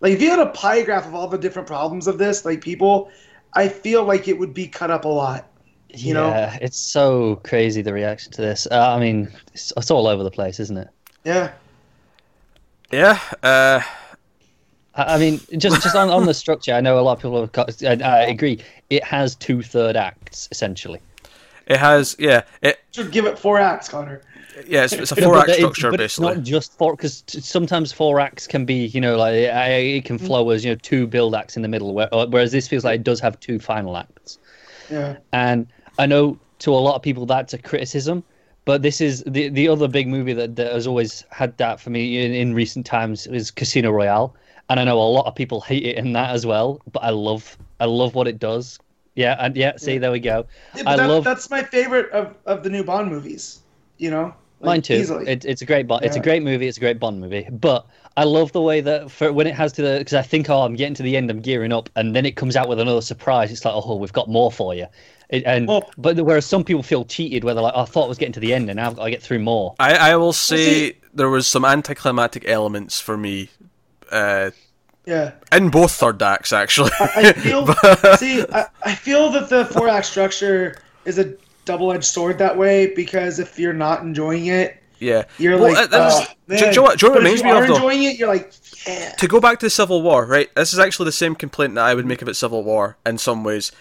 like 0.00 0.12
if 0.12 0.22
you 0.22 0.30
had 0.30 0.38
a 0.38 0.50
pie 0.50 0.82
graph 0.82 1.06
of 1.06 1.14
all 1.14 1.28
the 1.28 1.38
different 1.38 1.66
problems 1.66 2.06
of 2.06 2.18
this, 2.18 2.44
like 2.44 2.60
people, 2.60 3.10
I 3.54 3.68
feel 3.68 4.04
like 4.04 4.28
it 4.28 4.38
would 4.38 4.54
be 4.54 4.68
cut 4.68 4.90
up 4.90 5.04
a 5.04 5.08
lot. 5.08 5.48
You 5.88 6.12
know? 6.12 6.28
yeah, 6.28 6.58
it's 6.60 6.76
so 6.76 7.36
crazy 7.36 7.80
the 7.80 7.92
reaction 7.92 8.30
to 8.32 8.42
this. 8.42 8.66
Uh, 8.70 8.94
I 8.94 9.00
mean, 9.00 9.32
it's, 9.54 9.72
it's 9.76 9.90
all 9.90 10.06
over 10.06 10.22
the 10.22 10.30
place, 10.30 10.60
isn't 10.60 10.76
it? 10.76 10.88
Yeah. 11.24 11.52
Yeah, 12.92 13.18
uh, 13.42 13.80
I 14.96 15.14
I 15.14 15.18
mean, 15.18 15.40
just 15.58 15.82
just 15.82 15.94
on, 15.94 16.10
on 16.10 16.26
the 16.26 16.34
structure, 16.34 16.72
I 16.72 16.80
know 16.80 16.98
a 16.98 17.00
lot 17.00 17.12
of 17.12 17.18
people 17.18 17.40
have 17.40 17.52
got. 17.52 17.82
I, 17.82 17.94
I 17.94 18.22
agree. 18.22 18.60
It 18.90 19.04
has 19.04 19.34
two 19.36 19.62
third 19.62 19.96
acts 19.96 20.48
essentially. 20.50 21.00
it 21.66 21.78
has. 21.78 22.16
Yeah, 22.18 22.42
it. 22.62 22.80
Should 22.92 23.12
give 23.12 23.26
it 23.26 23.38
four 23.38 23.58
acts, 23.58 23.88
Connor. 23.88 24.22
Yeah, 24.66 24.84
it's, 24.84 24.92
it's 24.94 25.12
a 25.12 25.16
four 25.22 25.36
act 25.38 25.50
structure 25.50 25.90
but 25.90 25.98
basically. 25.98 26.30
It's 26.30 26.36
not 26.38 26.44
just 26.44 26.72
four 26.78 26.96
because 26.96 27.22
sometimes 27.26 27.92
four 27.92 28.20
acts 28.20 28.46
can 28.46 28.64
be, 28.64 28.86
you 28.86 29.00
know, 29.00 29.16
like 29.16 29.34
it, 29.34 29.50
it 29.50 30.04
can 30.04 30.18
mm. 30.18 30.26
flow 30.26 30.48
as 30.50 30.64
you 30.64 30.70
know 30.70 30.76
two 30.76 31.06
build 31.06 31.34
acts 31.34 31.56
in 31.56 31.62
the 31.62 31.68
middle, 31.68 31.92
where, 31.92 32.12
uh, 32.14 32.26
whereas 32.26 32.52
this 32.52 32.66
feels 32.66 32.84
like 32.84 33.00
it 33.00 33.04
does 33.04 33.20
have 33.20 33.38
two 33.40 33.58
final 33.58 33.96
acts. 33.96 34.38
Yeah. 34.90 35.16
And 35.32 35.66
I 35.98 36.06
know 36.06 36.38
to 36.60 36.72
a 36.72 36.76
lot 36.76 36.96
of 36.96 37.02
people 37.02 37.26
that's 37.26 37.52
a 37.52 37.58
criticism, 37.58 38.24
but 38.64 38.82
this 38.82 39.00
is 39.00 39.22
the 39.26 39.48
the 39.48 39.68
other 39.68 39.88
big 39.88 40.08
movie 40.08 40.32
that, 40.32 40.56
that 40.56 40.72
has 40.72 40.86
always 40.86 41.24
had 41.30 41.56
that 41.58 41.80
for 41.80 41.90
me 41.90 42.24
in, 42.24 42.32
in 42.32 42.54
recent 42.54 42.86
times 42.86 43.26
is 43.26 43.50
Casino 43.50 43.90
Royale, 43.90 44.34
and 44.68 44.80
I 44.80 44.84
know 44.84 44.98
a 44.98 45.02
lot 45.02 45.26
of 45.26 45.34
people 45.34 45.60
hate 45.60 45.84
it 45.84 45.96
in 45.96 46.12
that 46.14 46.30
as 46.30 46.44
well, 46.46 46.80
but 46.92 47.00
I 47.02 47.10
love 47.10 47.56
I 47.80 47.84
love 47.84 48.14
what 48.14 48.26
it 48.28 48.38
does. 48.38 48.78
Yeah, 49.14 49.36
and 49.38 49.56
yeah, 49.56 49.76
see, 49.76 49.94
Yeah. 49.94 49.98
there 50.00 50.12
we 50.12 50.20
go. 50.20 50.46
Yeah, 50.74 50.82
I 50.86 50.96
that, 50.96 51.08
love 51.08 51.24
that's 51.24 51.48
my 51.50 51.62
favorite 51.62 52.10
of, 52.12 52.34
of 52.44 52.62
the 52.62 52.70
new 52.70 52.84
Bond 52.84 53.10
movies. 53.10 53.60
You 53.98 54.10
know, 54.10 54.24
like, 54.60 54.66
Mine 54.66 54.82
too. 54.82 54.94
Easily. 54.94 55.26
It, 55.28 55.44
it's 55.44 55.62
a 55.62 55.66
great 55.66 55.86
Bond. 55.86 56.04
It's 56.04 56.16
a 56.16 56.20
great 56.20 56.42
movie. 56.42 56.66
It's 56.66 56.76
a 56.76 56.80
great 56.80 56.98
Bond 57.00 57.20
movie. 57.20 57.48
But 57.50 57.86
I 58.18 58.24
love 58.24 58.52
the 58.52 58.60
way 58.60 58.80
that 58.82 59.10
for 59.10 59.32
when 59.32 59.46
it 59.46 59.54
has 59.54 59.72
to 59.74 59.82
the 59.82 59.98
because 59.98 60.14
I 60.14 60.22
think 60.22 60.50
oh 60.50 60.62
I'm 60.62 60.74
getting 60.74 60.94
to 60.94 61.02
the 61.02 61.16
end 61.16 61.30
I'm 61.30 61.40
gearing 61.40 61.72
up 61.72 61.88
and 61.96 62.14
then 62.14 62.26
it 62.26 62.36
comes 62.36 62.56
out 62.56 62.68
with 62.68 62.78
another 62.80 63.00
surprise. 63.00 63.50
It's 63.50 63.64
like 63.64 63.74
oh 63.74 63.96
we've 63.96 64.12
got 64.12 64.28
more 64.28 64.50
for 64.52 64.74
you. 64.74 64.86
It, 65.30 65.44
and 65.44 65.66
Well- 65.66 65.90
but 65.98 66.20
whereas 66.20 66.44
some 66.46 66.62
people 66.62 66.82
feel 66.82 67.04
cheated 67.04 67.42
where 67.42 67.54
they're 67.54 67.62
like 67.62 67.74
oh, 67.74 67.82
I 67.82 67.84
thought 67.86 68.04
I 68.04 68.08
was 68.08 68.18
getting 68.18 68.34
to 68.34 68.40
the 68.40 68.52
end 68.52 68.68
and 68.68 68.76
now 68.76 68.88
I've 68.88 68.96
got 68.96 69.04
to 69.04 69.10
get 69.10 69.22
through 69.22 69.40
more. 69.40 69.74
I, 69.78 69.94
I 70.12 70.16
will 70.16 70.32
say 70.34 70.90
see- 70.90 70.96
there 71.14 71.30
was 71.30 71.46
some 71.48 71.64
anticlimactic 71.64 72.46
elements 72.48 73.00
for 73.00 73.16
me 73.16 73.48
uh, 74.12 74.50
yeah. 75.06 75.32
in 75.52 75.68
both 75.70 75.92
third 75.92 76.22
acts, 76.22 76.52
actually. 76.52 76.90
I 77.00 77.32
feel 77.32 77.64
But- 77.82 78.16
see, 78.18 78.44
I, 78.52 78.66
I 78.84 78.94
feel 78.94 79.30
that 79.30 79.48
the 79.48 79.64
four 79.66 79.88
act 79.88 80.06
structure 80.06 80.76
is 81.04 81.18
a 81.18 81.34
double 81.64 81.92
edged 81.92 82.04
sword 82.04 82.38
that 82.38 82.56
way 82.56 82.94
because 82.94 83.38
if 83.38 83.58
you're 83.58 83.72
not 83.72 84.02
enjoying 84.02 84.46
it, 84.46 84.82
yeah. 84.98 85.24
you're 85.38 85.58
Well, 85.58 85.72
like, 85.74 85.92
uh, 85.92 86.10
oh, 86.10 86.26
do 86.48 86.54
you 86.56 86.60
man. 86.66 86.74
know 86.74 86.82
what- 86.82 86.98
do 86.98 87.06
you 87.06 87.10
know 87.12 87.14
what 87.18 87.22
But 87.22 87.30
it 87.30 87.34
if 87.34 87.42
reminds 87.42 87.42
you 87.42 87.44
me 87.44 87.50
of, 87.50 87.66
though? 87.68 87.74
enjoying 87.74 88.02
it, 88.04 88.18
you're 88.18 88.28
like, 88.28 88.52
yeah. 88.86 89.10
to 89.10 89.28
go 89.28 89.40
back 89.40 89.58
to 89.60 89.68
Civil 89.70 90.02
War, 90.02 90.24
right? 90.26 90.54
This 90.54 90.72
is 90.72 90.78
actually 90.78 91.06
the 91.06 91.12
same 91.12 91.34
complaint 91.34 91.74
that 91.74 91.84
I 91.84 91.94
would 91.94 92.06
make 92.06 92.22
about 92.22 92.36
Civil 92.36 92.62
War 92.64 92.96
in 93.04 93.18
some 93.18 93.42
ways. 93.44 93.72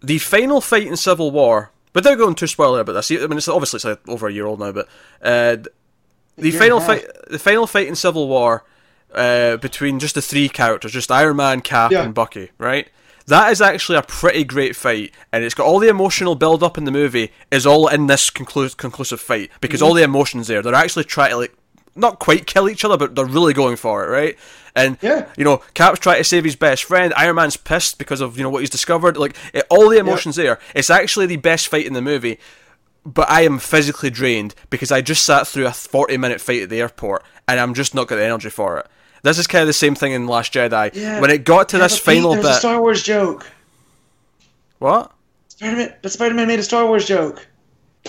The 0.00 0.18
final 0.18 0.60
fight 0.60 0.86
in 0.86 0.96
Civil 0.96 1.30
War, 1.30 1.70
without 1.94 2.18
going 2.18 2.34
too 2.34 2.46
spoiler 2.46 2.80
about 2.80 2.94
this, 2.94 3.10
I 3.10 3.16
mean, 3.26 3.36
it's 3.38 3.46
obviously 3.48 3.76
it's 3.78 3.84
like 3.84 4.00
over 4.08 4.26
a 4.28 4.32
year 4.32 4.46
old 4.46 4.58
now, 4.60 4.72
but 4.72 4.88
uh, 5.22 5.56
the 6.36 6.50
final 6.52 6.78
and 6.78 6.88
a 6.88 6.92
half. 6.94 7.02
fight, 7.02 7.30
the 7.30 7.38
final 7.38 7.66
fight 7.66 7.86
in 7.88 7.94
Civil 7.94 8.26
War 8.28 8.64
uh, 9.14 9.56
between 9.58 9.98
just 9.98 10.14
the 10.14 10.22
three 10.22 10.48
characters, 10.48 10.92
just 10.92 11.10
Iron 11.10 11.36
Man, 11.36 11.60
Cap, 11.60 11.90
Yeah. 11.92 12.02
and 12.02 12.14
Bucky, 12.14 12.50
right? 12.58 12.88
That 13.26 13.52
is 13.52 13.60
actually 13.62 13.98
a 13.98 14.02
pretty 14.02 14.42
great 14.44 14.74
fight, 14.74 15.12
and 15.32 15.44
it's 15.44 15.54
got 15.54 15.64
all 15.66 15.78
the 15.78 15.88
emotional 15.88 16.34
build 16.34 16.62
up 16.62 16.76
in 16.76 16.84
the 16.84 16.90
movie 16.90 17.30
is 17.52 17.64
all 17.66 17.86
in 17.88 18.08
this 18.08 18.30
conclu- 18.30 18.76
conclusive 18.76 19.20
fight 19.20 19.50
because 19.60 19.80
Mm-hmm. 19.80 19.86
all 19.88 19.94
the 19.94 20.02
emotions 20.02 20.48
there. 20.48 20.60
They're 20.62 20.74
actually 20.74 21.04
trying 21.04 21.30
to 21.30 21.36
like 21.36 21.54
not 21.94 22.18
quite 22.18 22.46
kill 22.46 22.68
each 22.68 22.84
other, 22.84 22.96
but 22.96 23.14
they're 23.14 23.24
really 23.26 23.52
going 23.52 23.76
for 23.76 24.04
it, 24.04 24.08
right? 24.10 24.36
And 24.74 24.96
Yeah. 25.02 25.26
you 25.36 25.44
know, 25.44 25.58
Cap's 25.74 26.00
trying 26.00 26.18
to 26.18 26.24
save 26.24 26.42
his 26.44 26.56
best 26.56 26.84
friend. 26.84 27.12
Iron 27.16 27.36
Man's 27.36 27.56
pissed 27.58 27.98
because 27.98 28.20
of 28.22 28.36
you 28.38 28.42
know 28.42 28.48
what 28.50 28.60
he's 28.60 28.70
discovered. 28.70 29.16
Like 29.16 29.36
it, 29.52 29.66
all 29.70 29.88
the 29.88 29.98
emotions 29.98 30.34
there. 30.36 30.58
It's 30.74 30.90
actually 30.90 31.26
the 31.26 31.36
best 31.36 31.68
fight 31.68 31.86
in 31.86 31.92
the 31.92 32.02
movie. 32.02 32.38
But 33.04 33.28
I 33.30 33.42
am 33.42 33.58
physically 33.58 34.10
drained 34.10 34.54
because 34.70 34.90
I 34.92 35.00
just 35.00 35.24
sat 35.24 35.46
through 35.46 35.66
a 35.66 35.72
forty-minute 35.72 36.40
fight 36.40 36.62
at 36.62 36.70
the 36.70 36.80
airport, 36.80 37.24
and 37.48 37.58
I'm 37.60 37.74
just 37.74 37.94
not 37.94 38.06
got 38.08 38.16
the 38.16 38.24
energy 38.24 38.48
for 38.50 38.78
it. 38.78 38.86
This 39.22 39.38
is 39.38 39.46
kind 39.46 39.62
of 39.62 39.66
the 39.68 39.72
same 39.72 39.94
thing 39.94 40.12
in 40.12 40.26
Last 40.26 40.52
Jedi. 40.52 40.94
Yeah. 40.94 41.20
When 41.20 41.30
it 41.30 41.44
got 41.44 41.68
to 41.70 41.76
Yeah, 41.78 41.84
this 41.84 41.98
but 42.00 42.12
Pete, 42.12 42.16
final 42.16 42.32
there's 42.34 42.44
a 42.44 42.48
bit, 42.48 42.54
Star 42.56 42.80
Wars 42.80 43.02
joke. 43.02 43.46
what? 44.78 45.12
Spider-Man, 45.48 45.94
but 46.02 46.10
Spider-Man 46.12 46.48
made 46.48 46.58
a 46.58 46.62
Star 46.64 46.86
Wars 46.86 47.06
joke. 47.06 47.46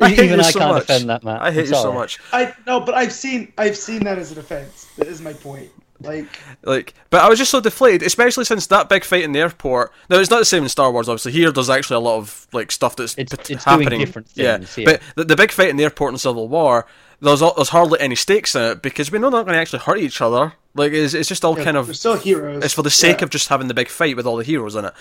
I 0.00 0.08
hate 0.08 0.18
Even 0.24 0.40
you 0.40 0.44
I 0.44 0.50
so 0.50 0.58
can't 0.58 0.72
much. 0.72 0.86
defend 0.86 1.08
that, 1.10 1.22
Matt. 1.22 1.40
I 1.42 1.52
hate 1.52 1.60
I'm 1.60 1.66
you 1.66 1.74
so 1.74 1.82
sorry. 1.82 1.94
much. 1.94 2.18
I 2.32 2.54
no, 2.66 2.80
but 2.80 2.94
I've 2.96 3.12
seen 3.12 3.52
I've 3.56 3.76
seen 3.76 4.02
that 4.04 4.18
as 4.18 4.32
a 4.32 4.34
defense. 4.34 4.86
That 4.98 5.06
is 5.06 5.20
my 5.20 5.32
point. 5.32 5.70
Like, 6.00 6.26
Like, 6.64 6.94
but 7.10 7.22
I 7.22 7.28
was 7.28 7.38
just 7.38 7.52
so 7.52 7.60
deflated, 7.60 8.02
especially 8.02 8.44
since 8.44 8.66
that 8.66 8.88
big 8.88 9.04
fight 9.04 9.22
in 9.22 9.30
the 9.32 9.38
airport. 9.38 9.92
Now 10.10 10.18
it's 10.18 10.28
not 10.30 10.40
the 10.40 10.44
same 10.44 10.64
in 10.64 10.68
Star 10.68 10.90
Wars, 10.90 11.08
obviously. 11.08 11.30
Here, 11.32 11.52
there's 11.52 11.70
actually 11.70 11.96
a 11.96 12.00
lot 12.00 12.16
of 12.18 12.48
like 12.52 12.72
stuff 12.72 12.96
that's 12.96 13.16
It's- 13.16 13.28
p- 13.46 13.54
it's 13.54 13.64
doing 13.64 13.80
happening. 13.82 14.00
different 14.00 14.28
yeah, 14.34 14.56
things, 14.58 14.76
yeah. 14.78 14.84
but 14.84 15.00
the, 15.14 15.24
the 15.24 15.36
big 15.36 15.52
fight 15.52 15.68
in 15.68 15.76
the 15.76 15.84
airport 15.84 16.12
in 16.12 16.18
Civil 16.18 16.48
War, 16.48 16.86
there's 17.20 17.40
there's 17.40 17.68
hardly 17.70 18.00
any 18.00 18.14
stakes 18.14 18.54
in 18.54 18.62
it 18.62 18.82
because 18.82 19.10
we 19.10 19.18
know 19.18 19.30
they're 19.30 19.40
not 19.40 19.46
going 19.46 19.54
to 19.54 19.60
actually 19.60 19.80
hurt 19.80 19.98
each 19.98 20.20
other. 20.20 20.52
Like, 20.76 20.92
it's, 20.92 21.14
it's 21.14 21.28
just 21.28 21.44
all 21.44 21.54
kind 21.54 21.76
of 21.76 21.94
still 21.96 22.16
heroes. 22.16 22.64
it's 22.64 22.74
for 22.74 22.82
the 22.82 22.90
sake 22.90 23.18
Yeah. 23.20 23.24
of 23.24 23.30
just 23.30 23.48
having 23.48 23.68
the 23.68 23.74
big 23.74 23.88
fight 23.88 24.16
with 24.16 24.26
all 24.26 24.36
the 24.36 24.42
heroes 24.44 24.74
in 24.74 24.84
it. 24.86 24.92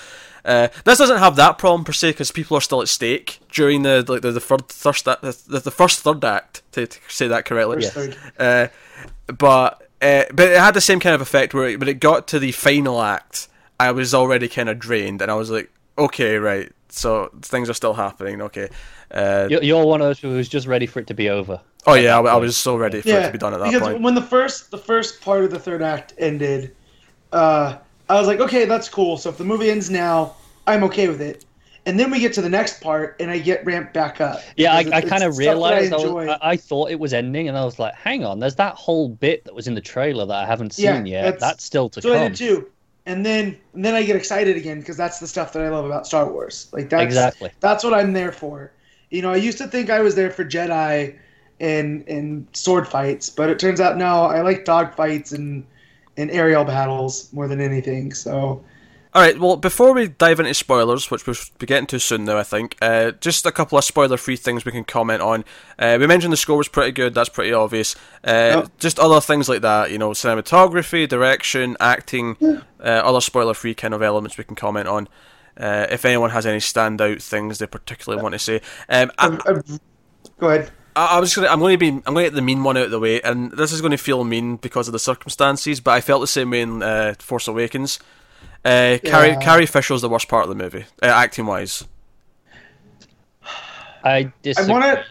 Uh, 0.46 0.68
this 0.86 1.00
doesn't 1.00 1.18
have 1.18 1.36
that 1.38 1.58
problem 1.58 1.84
per 1.84 1.92
se 1.94 2.12
because 2.12 2.32
people 2.32 2.56
are 2.56 2.62
still 2.62 2.82
at 2.82 2.88
stake 2.90 3.40
during 3.52 3.82
the 3.82 4.06
like 4.08 4.22
the, 4.22 4.32
the 4.32 4.40
third 4.40 4.72
first 4.72 5.06
the, 5.06 5.62
the 5.64 5.72
first 5.72 6.02
third 6.02 6.24
act 6.24 6.62
to, 6.74 6.86
to 6.86 7.00
say 7.08 7.28
that 7.28 7.46
correctly. 7.46 7.78
First 7.82 7.96
Yes. 7.96 8.16
third. 8.16 8.18
Uh, 8.40 8.68
but 9.34 9.82
uh, 10.02 10.26
but 10.34 10.50
it 10.50 10.60
had 10.60 10.74
the 10.74 10.82
same 10.82 11.00
kind 11.00 11.16
of 11.16 11.22
effect 11.22 11.54
where 11.54 11.70
it, 11.70 11.80
when 11.80 11.88
it 11.90 12.00
got 12.00 12.28
to 12.28 12.40
the 12.40 12.52
final 12.52 13.02
act, 13.02 13.48
I 13.80 13.92
was 13.92 14.14
already 14.14 14.48
kind 14.50 14.70
of 14.70 14.78
drained, 14.78 15.22
and 15.22 15.32
I 15.32 15.36
was 15.36 15.50
like, 15.50 15.72
okay, 15.98 16.36
right, 16.38 16.72
so 16.94 17.30
things 17.42 17.70
are 17.70 17.74
still 17.74 17.94
happening. 17.94 18.42
Okay. 18.42 18.70
Uh, 19.12 19.48
You're, 19.50 19.64
you're 19.64 19.86
one 19.86 20.02
of 20.02 20.08
those 20.08 20.20
who's 20.20 20.50
just 20.50 20.68
ready 20.68 20.86
for 20.86 21.00
it 21.00 21.08
to 21.08 21.14
be 21.14 21.30
over. 21.30 21.60
oh 21.86 21.94
yeah, 21.96 22.18
I, 22.18 22.22
I 22.22 22.36
was 22.36 22.56
so 22.58 22.76
ready 22.76 23.02
for 23.02 23.10
it 23.10 23.26
to 23.28 23.32
be 23.32 23.38
done 23.38 23.54
at 23.54 23.60
that 23.60 23.72
because 23.72 23.88
point. 23.90 24.02
when 24.02 24.16
the 24.16 24.22
first 24.22 24.72
the 24.72 24.78
first 24.78 25.22
part 25.22 25.44
of 25.44 25.52
the 25.52 25.60
third 25.60 25.82
act 25.82 26.14
ended, 26.18 26.76
uh, 27.32 27.78
I 28.10 28.14
was 28.16 28.28
like, 28.28 28.40
okay, 28.40 28.66
that's 28.66 28.90
cool. 28.90 29.18
So 29.18 29.30
if 29.30 29.38
the 29.38 29.46
movie 29.46 29.70
ends 29.70 29.90
now, 29.90 30.36
I'm 30.68 30.84
okay 30.86 31.08
with 31.08 31.22
it. 31.22 31.46
And 31.86 32.00
then 32.00 32.10
we 32.12 32.20
get 32.20 32.32
to 32.34 32.42
the 32.42 32.48
next 32.50 32.80
part, 32.80 33.18
and 33.20 33.30
I 33.30 33.40
get 33.40 33.66
ramped 33.66 33.94
back 33.94 34.22
up. 34.22 34.40
Yeah, 34.56 34.74
I, 34.74 34.78
I 34.80 35.02
kind 35.02 35.22
of 35.22 35.32
it's 35.32 35.36
stuff 35.36 35.36
that 35.36 35.38
realized 35.38 35.94
I, 35.94 35.98
was. 35.98 36.28
I, 36.30 36.38
I 36.52 36.56
thought 36.56 36.92
it 36.92 37.00
was 37.00 37.14
ending, 37.14 37.50
and 37.50 37.58
I 37.58 37.66
was 37.66 37.78
like, 37.78 37.94
"Hang 37.94 38.24
on, 38.24 38.40
there's 38.40 38.56
that 38.56 38.76
whole 38.76 39.10
bit 39.10 39.44
that 39.44 39.54
was 39.54 39.68
in 39.68 39.74
the 39.76 39.82
trailer 39.82 40.26
that 40.26 40.34
I 40.36 40.46
haven't 40.46 40.78
Yeah, 40.80 40.96
seen 40.96 41.06
yet. 41.08 41.24
that's- 41.24 41.42
That's, 41.42 41.64
still 41.66 41.90
to 41.90 42.02
So 42.02 42.14
I 42.14 42.18
come." 42.20 42.28
did 42.30 42.38
too. 42.38 42.70
And 43.06 43.26
then 43.26 43.58
and 43.74 43.84
then 43.84 43.96
I 43.96 44.04
get 44.04 44.16
excited 44.16 44.56
again 44.56 44.80
because 44.80 44.98
that's 44.98 45.20
the 45.20 45.28
stuff 45.28 45.54
that 45.54 45.62
I 45.62 45.70
love 45.70 45.86
about 45.86 46.08
Star 46.08 46.30
Wars. 46.32 46.70
Like 46.72 46.90
that's 46.90 47.04
Exactly. 47.04 47.52
that's 47.60 47.84
what 47.84 47.94
I'm 47.94 48.14
there 48.14 48.32
for. 48.32 48.72
You 49.10 49.22
know, 49.22 49.32
I 49.32 49.36
used 49.36 49.58
to 49.60 49.68
think 49.68 49.90
I 49.90 50.00
was 50.00 50.16
there 50.16 50.32
for 50.32 50.46
Jedi 50.46 51.18
and 51.60 52.08
and 52.08 52.48
sword 52.54 52.88
fights, 52.88 53.30
but 53.30 53.50
it 53.50 53.60
turns 53.60 53.80
out 53.82 53.98
no, 53.98 54.24
I 54.26 54.42
like 54.42 54.66
dog 54.66 54.96
fights 54.96 55.32
and 55.34 55.66
and 56.18 56.32
aerial 56.32 56.64
battles 56.64 57.32
more 57.34 57.48
than 57.48 57.60
anything. 57.60 58.14
So 58.14 58.64
All 59.16 59.22
right. 59.22 59.40
Well, 59.40 59.58
before 59.58 59.94
we 59.94 60.08
dive 60.08 60.40
into 60.40 60.56
spoilers, 60.56 61.12
which 61.12 61.28
we'll 61.28 61.36
be 61.60 61.68
getting 61.68 61.86
to 61.88 62.00
soon 62.00 62.26
now, 62.26 62.38
I 62.40 62.44
think, 62.44 62.76
uh, 62.82 63.12
just 63.12 63.46
a 63.46 63.52
couple 63.52 63.78
of 63.78 63.84
spoiler-free 63.84 64.38
things 64.38 64.66
we 64.66 64.72
can 64.72 64.84
comment 64.84 65.22
on. 65.22 65.46
Uh, 65.78 65.98
we 66.00 66.08
mentioned 66.08 66.34
the 66.34 66.38
score 66.38 66.58
was 66.58 66.68
pretty 66.68 66.92
good. 66.92 67.14
That's 67.14 67.30
pretty 67.30 67.54
obvious. 67.54 67.96
Uh, 68.24 68.62
Yep. 68.64 68.78
Just 68.80 69.00
other 69.00 69.22
things 69.22 69.48
like 69.48 69.62
that, 69.62 69.92
you 69.92 70.00
know, 70.00 70.10
cinematography, 70.12 71.08
direction, 71.08 71.78
acting, 71.80 72.38
uh, 72.42 72.58
other 72.82 73.22
spoiler-free 73.22 73.76
kind 73.76 73.94
of 73.94 74.02
elements 74.02 74.38
we 74.38 74.44
can 74.46 74.56
comment 74.56 74.88
on. 74.88 75.08
Uh, 75.56 75.86
if 75.92 76.04
anyone 76.06 76.32
has 76.32 76.48
any 76.48 76.58
standout 76.58 77.22
things 77.22 77.60
they 77.60 77.68
particularly 77.68 78.22
want 78.22 78.34
to 78.34 78.40
say, 78.40 78.62
um, 78.90 79.12
I, 79.20 79.28
I've, 79.28 79.42
I've, 79.46 79.80
go 80.40 80.50
ahead. 80.50 80.72
I, 80.96 81.18
I 81.18 81.20
was 81.20 81.36
gonna, 81.36 81.50
I'm 81.50 81.60
going 81.60 81.74
to 81.74 81.78
be, 81.78 81.90
I'm 81.90 82.16
going 82.16 82.24
to 82.26 82.32
get 82.32 82.34
the 82.34 82.42
mean 82.42 82.64
one 82.64 82.78
out 82.78 82.86
of 82.86 82.92
the 82.92 83.00
way, 83.00 83.22
and 83.22 83.52
this 83.52 83.72
is 83.72 83.80
going 83.80 83.92
to 83.92 83.98
feel 83.98 84.24
mean 84.24 84.56
because 84.56 84.88
of 84.88 84.94
the 84.94 85.00
circumstances, 85.00 85.80
but 85.80 85.92
I 85.92 86.02
felt 86.02 86.22
the 86.22 86.28
same 86.28 86.50
way 86.50 86.62
in 86.62 86.82
uh, 86.82 87.14
Force 87.20 87.48
Awakens. 87.48 88.00
Uh, 88.66 88.98
Carrie, 89.04 89.30
Yeah. 89.30 89.40
Carrie 89.42 89.66
Fisher's 89.66 90.02
the 90.02 90.10
worst 90.10 90.28
part 90.30 90.44
of 90.44 90.50
the 90.50 90.56
movie, 90.56 90.86
uh, 91.02 91.08
acting 91.08 91.46
wise. 91.46 91.86
I 94.04 94.16
I 94.18 94.34
disagree. 94.42 94.72
want 94.72 94.84
to 94.86 95.06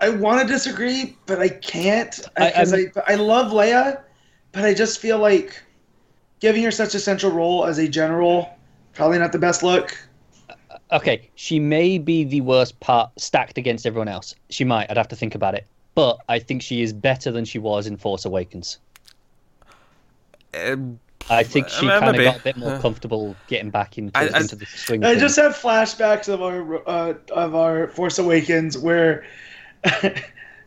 I 0.00 0.08
want 0.10 0.40
to 0.40 0.46
disagree, 0.46 1.16
but 1.26 1.38
I 1.40 1.48
can't 1.48 2.18
I- 2.36 2.48
because 2.48 2.72
I, 2.72 2.76
I'm- 2.78 2.92
I, 3.08 3.14
love 3.16 3.52
Leia, 3.52 4.00
but 4.52 4.64
I 4.64 4.72
just 4.74 5.00
feel 5.00 5.18
like 5.18 5.60
giving 6.40 6.62
her 6.62 6.70
such 6.70 6.94
a 6.94 7.00
central 7.00 7.32
role 7.32 7.64
as 7.66 7.78
a 7.78 7.88
general 7.88 8.48
probably 8.94 9.18
not 9.18 9.32
the 9.32 9.38
best 9.38 9.62
look. 9.62 9.96
Okay, 10.92 11.28
she 11.34 11.58
may 11.60 11.98
be 11.98 12.24
the 12.24 12.40
worst 12.42 12.78
part 12.80 13.10
stacked 13.20 13.58
against 13.58 13.86
everyone 13.86 14.08
else. 14.08 14.34
She 14.50 14.64
might. 14.64 14.90
I'd 14.90 14.96
have 14.96 15.08
to 15.08 15.16
think 15.16 15.34
about 15.34 15.54
it. 15.54 15.66
But 15.94 16.18
I 16.28 16.38
think 16.38 16.62
she 16.62 16.80
is 16.80 16.92
better 16.92 17.30
than 17.32 17.44
she 17.44 17.58
was 17.58 17.86
in 17.86 17.96
Force 17.96 18.24
Awakens. 18.24 18.78
Um, 20.54 20.98
I 21.30 21.42
think 21.42 21.68
she 21.68 21.86
kind 21.86 22.16
of 22.16 22.22
got 22.24 22.36
a 22.40 22.42
bit 22.42 22.56
more 22.56 22.72
Uh, 22.74 22.80
comfortable 22.80 23.36
getting 23.48 23.70
back 23.70 23.98
into, 23.98 24.16
I- 24.18 24.28
I- 24.28 24.40
into 24.40 24.56
the 24.56 24.64
swing. 24.66 25.04
I 25.04 25.10
thing. 25.10 25.20
just 25.20 25.36
have 25.36 25.52
flashbacks 25.54 26.28
of 26.32 26.40
our 26.42 26.88
uh, 26.88 27.14
of 27.32 27.54
our 27.54 27.88
Force 27.88 28.18
Awakens 28.18 28.78
where 28.78 29.24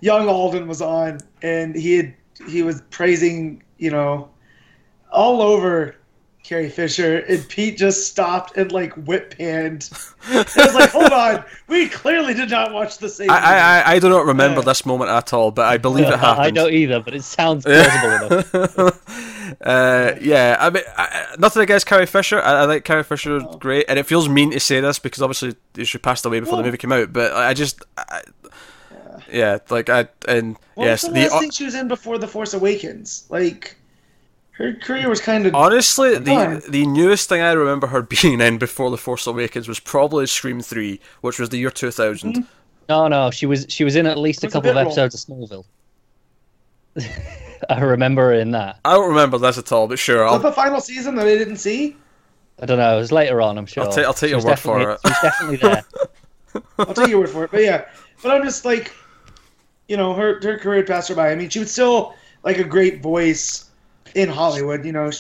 young 0.02 0.28
Alden 0.28 0.68
was 0.68 0.82
on 0.82 1.20
and 1.42 1.76
he 1.76 1.98
had 1.98 2.14
he 2.48 2.64
was 2.64 2.82
praising 2.90 3.62
you 3.78 3.92
know 3.92 4.30
all 5.12 5.42
over 5.42 5.96
Carrie 6.52 6.68
Fisher 6.70 7.20
and 7.30 7.48
Pete 7.48 7.78
just 7.78 8.10
stopped 8.10 8.58
and 8.58 8.74
like 8.74 8.92
whip 9.08 9.38
panned. 9.38 9.90
I 10.28 10.44
was 10.58 10.76
like, 10.76 10.90
hold 10.90 11.14
on, 11.14 11.46
we 11.70 11.88
clearly 11.88 12.34
did 12.34 12.50
not 12.50 12.74
watch 12.74 12.98
the 12.98 13.08
same. 13.08 13.30
I, 13.30 13.36
I, 13.38 13.56
I- 13.56 13.92
I 13.94 14.00
do 14.00 14.10
not 14.10 14.26
remember 14.26 14.60
Yeah. 14.60 14.66
this 14.66 14.86
moment 14.86 15.12
at 15.12 15.32
all, 15.32 15.52
but 15.52 15.66
I 15.66 15.78
believe 15.78 16.08
it 16.10 16.20
happened. 16.20 16.46
I 16.46 16.52
don't 16.52 16.74
either, 16.74 17.00
but 17.00 17.14
it 17.16 17.24
sounds 17.24 17.64
plausible 17.64 18.38
enough. 18.38 19.58
uh, 19.62 20.12
yeah, 20.20 20.58
I 20.60 20.70
mean, 20.72 20.84
I, 20.98 21.04
I- 21.32 21.36
nothing 21.40 21.62
against 21.64 21.86
Carrie 21.86 22.06
Fisher. 22.06 22.42
I, 22.42 22.52
I 22.52 22.66
like 22.66 22.84
Carrie 22.84 23.06
Fisher 23.06 23.40
great, 23.60 23.86
and 23.88 23.98
it 23.98 24.06
feels 24.06 24.28
mean 24.28 24.52
to 24.52 24.60
say 24.60 24.82
this 24.82 25.00
because 25.00 25.22
obviously 25.22 25.56
she 25.86 25.98
passed 26.00 26.26
away 26.26 26.42
before 26.42 26.58
the 26.58 26.64
movie 26.64 26.78
came 26.78 26.92
out. 26.92 27.14
But 27.14 27.32
I 27.34 27.54
just, 27.54 27.82
I, 27.98 28.24
yeah, 29.32 29.60
like 29.70 29.90
I 29.90 30.10
and 30.28 30.58
What 30.76 30.84
yes, 30.84 31.04
was 31.06 31.14
the 31.14 31.22
the 31.22 31.28
last 31.30 31.40
thing 31.40 31.52
she 31.52 31.64
was 31.64 31.76
in 31.76 31.88
before 31.88 32.18
the 32.18 32.28
Force 32.28 32.54
Awakens? 32.54 33.26
Like 33.30 33.78
her 34.52 34.74
career 34.74 35.10
was 35.10 35.22
kind 35.22 35.46
of 35.46 35.56
honestly 35.56 36.18
the 36.18 36.64
the 36.70 36.86
newest 36.86 37.30
thing 37.30 37.42
I 37.42 37.52
remember 37.54 37.88
her 37.88 38.02
being 38.22 38.42
in 38.42 38.58
before 38.58 38.92
the 38.92 38.98
Force 38.98 39.26
Awakens 39.28 39.68
was 39.68 39.80
probably 39.80 40.28
Scream 40.28 40.62
Three, 40.62 41.00
which 41.22 41.40
was 41.40 41.50
the 41.50 41.58
year 41.58 41.72
two 41.72 41.88
Mm-hmm. 41.88 42.42
No, 42.90 43.08
no, 43.08 43.32
she 43.32 43.46
was 43.46 43.66
she 43.70 43.84
was 43.84 43.96
in 43.96 44.06
at 44.06 44.18
least 44.18 44.44
a 44.44 44.48
It 44.48 44.50
was 44.50 44.54
a 44.56 44.58
couple 44.58 44.70
of 44.72 44.76
bit 44.76 44.80
role. 44.82 44.88
episodes 44.88 45.16
of 45.16 45.22
Smallville. 45.22 45.66
I 47.70 47.80
remember 47.80 48.24
her 48.28 48.34
in 48.34 48.52
that. 48.52 48.80
I 48.84 48.94
don't 48.94 49.10
remember 49.10 49.38
this 49.38 49.58
at 49.58 49.72
all, 49.72 49.88
but 49.88 50.00
sure, 50.00 50.24
Was 50.24 50.34
I'll 50.34 50.40
the 50.40 50.52
final 50.52 50.82
season 50.82 51.16
that 51.16 51.28
I 51.28 51.38
didn't 51.38 51.58
see. 51.58 51.96
I 52.62 52.66
don't 52.66 52.78
know. 52.78 52.96
It 52.96 53.00
was 53.00 53.12
later 53.12 53.42
on. 53.42 53.58
I'm 53.58 53.66
sure. 53.66 53.84
I'll 53.84 53.92
take- 53.92 54.06
I'll 54.06 54.14
take 54.14 54.32
your 54.32 54.44
word 54.44 54.60
for 54.60 54.82
it. 54.92 55.00
She 55.04 55.10
was 55.10 55.22
definitely 55.22 55.58
there. 55.58 55.84
I'll 56.80 56.94
take 56.94 57.08
your 57.10 57.20
word 57.20 57.30
for 57.30 57.44
it. 57.46 57.52
But 57.52 57.62
yeah, 57.64 57.86
but 58.22 58.32
I'm 58.32 58.44
just 58.44 58.66
like, 58.66 58.94
you 59.88 59.96
know, 59.98 60.14
her 60.14 60.40
her 60.42 60.58
career 60.58 60.84
passed 60.84 61.10
her 61.10 61.16
by. 61.16 61.32
I 61.32 61.36
mean, 61.36 61.50
she 61.50 61.60
was 61.60 61.72
still 61.72 62.14
like 62.44 62.58
a 62.58 62.64
great 62.64 63.02
voice 63.02 63.71
in 64.16 64.30
Hollywood. 64.30 64.86
You 64.86 64.92
know, 64.92 65.12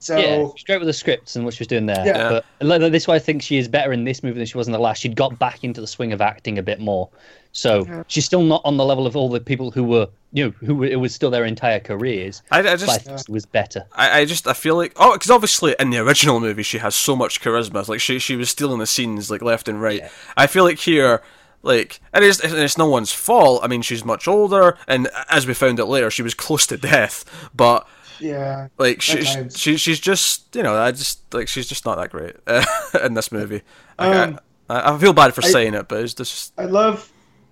so 0.00 0.16
Yeah, 0.16 0.48
straight 0.56 0.78
with 0.78 0.86
the 0.86 0.92
scripts 0.92 1.34
and 1.36 1.44
what 1.44 1.54
she 1.54 1.60
was 1.60 1.68
doing 1.68 1.86
there. 1.86 2.06
Yeah. 2.06 2.40
But 2.60 2.78
this 2.78 3.02
is 3.02 3.08
why 3.08 3.16
I 3.16 3.18
think 3.18 3.42
she 3.42 3.58
is 3.58 3.68
better 3.68 3.92
in 3.92 4.04
this 4.04 4.22
movie 4.22 4.38
than 4.38 4.46
she 4.46 4.56
was 4.56 4.66
in 4.68 4.72
the 4.72 4.78
last. 4.78 5.00
She'd 5.00 5.16
got 5.16 5.38
back 5.38 5.64
into 5.64 5.80
the 5.80 5.86
swing 5.86 6.12
of 6.12 6.20
acting 6.20 6.58
a 6.58 6.62
bit 6.62 6.80
more. 6.80 7.08
So 7.52 7.84
Yeah. 7.86 8.04
she's 8.06 8.24
still 8.24 8.42
not 8.42 8.60
on 8.64 8.76
the 8.76 8.84
level 8.84 9.06
of 9.06 9.16
all 9.16 9.28
the 9.28 9.40
people 9.40 9.70
who 9.72 9.82
were, 9.82 10.06
you 10.32 10.44
know, 10.44 10.50
who 10.64 10.76
were, 10.76 10.86
it 10.86 11.00
was 11.00 11.14
still 11.14 11.30
their 11.30 11.44
entire 11.44 11.80
careers. 11.80 12.42
I, 12.50 12.58
I 12.58 12.62
But 12.62 12.72
I 12.72 12.76
just 12.76 13.00
think 13.02 13.20
it 13.20 13.28
was 13.28 13.46
better. 13.46 13.84
I, 13.92 14.20
I 14.20 14.24
just 14.24 14.46
I 14.46 14.52
feel 14.52 14.76
like 14.76 14.92
oh 14.96 15.14
because 15.14 15.30
obviously 15.30 15.74
in 15.80 15.90
the 15.90 15.98
original 15.98 16.38
movie 16.38 16.62
she 16.62 16.78
has 16.78 16.94
so 16.94 17.16
much 17.16 17.40
charisma 17.40 17.86
like 17.88 18.00
she 18.00 18.18
she 18.20 18.36
was 18.36 18.50
stealing 18.50 18.78
the 18.78 18.86
scenes 18.86 19.30
like 19.30 19.42
left 19.42 19.66
and 19.68 19.82
right. 19.82 20.00
Yeah. 20.00 20.10
I 20.36 20.46
feel 20.46 20.62
like 20.62 20.78
here 20.78 21.22
like 21.62 22.00
and 22.12 22.24
it's 22.24 22.38
and 22.38 22.54
it's 22.54 22.78
no 22.78 22.86
one's 22.88 23.12
fault. 23.12 23.64
I 23.64 23.66
mean 23.66 23.82
she's 23.82 24.04
much 24.04 24.28
older 24.28 24.78
and 24.86 25.08
as 25.28 25.46
we 25.46 25.54
found 25.54 25.80
out 25.80 25.88
later 25.88 26.10
she 26.10 26.22
was 26.22 26.34
close 26.34 26.66
to 26.68 26.76
death. 26.76 27.24
But 27.54 27.88
yeah, 28.20 28.68
like 28.78 29.00
she, 29.02 29.22
she 29.50 29.76
she's 29.76 30.00
just 30.00 30.54
you 30.56 30.62
know 30.62 30.74
I 30.76 30.90
just 30.92 31.32
like 31.34 31.48
she's 31.48 31.66
just 31.68 31.84
not 31.84 31.96
that 31.98 32.10
great 32.10 32.36
uh, 32.46 32.64
in 33.04 33.14
this 33.14 33.30
movie. 33.32 33.62
Like, 33.98 34.16
Um, 34.16 34.40
I, 34.68 34.94
I 34.94 34.98
feel 34.98 35.12
bad 35.12 35.34
for 35.34 35.44
I- 35.44 35.48
saying 35.50 35.74
it, 35.74 35.88
but 35.88 36.00
it's 36.02 36.14
just 36.14 36.52
I 36.58 36.64
love, 36.64 37.10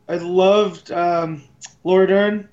I 0.09 0.17
loved 0.17 0.93
um, 0.93 1.43
Laura 1.85 2.07
Dern 2.07 2.49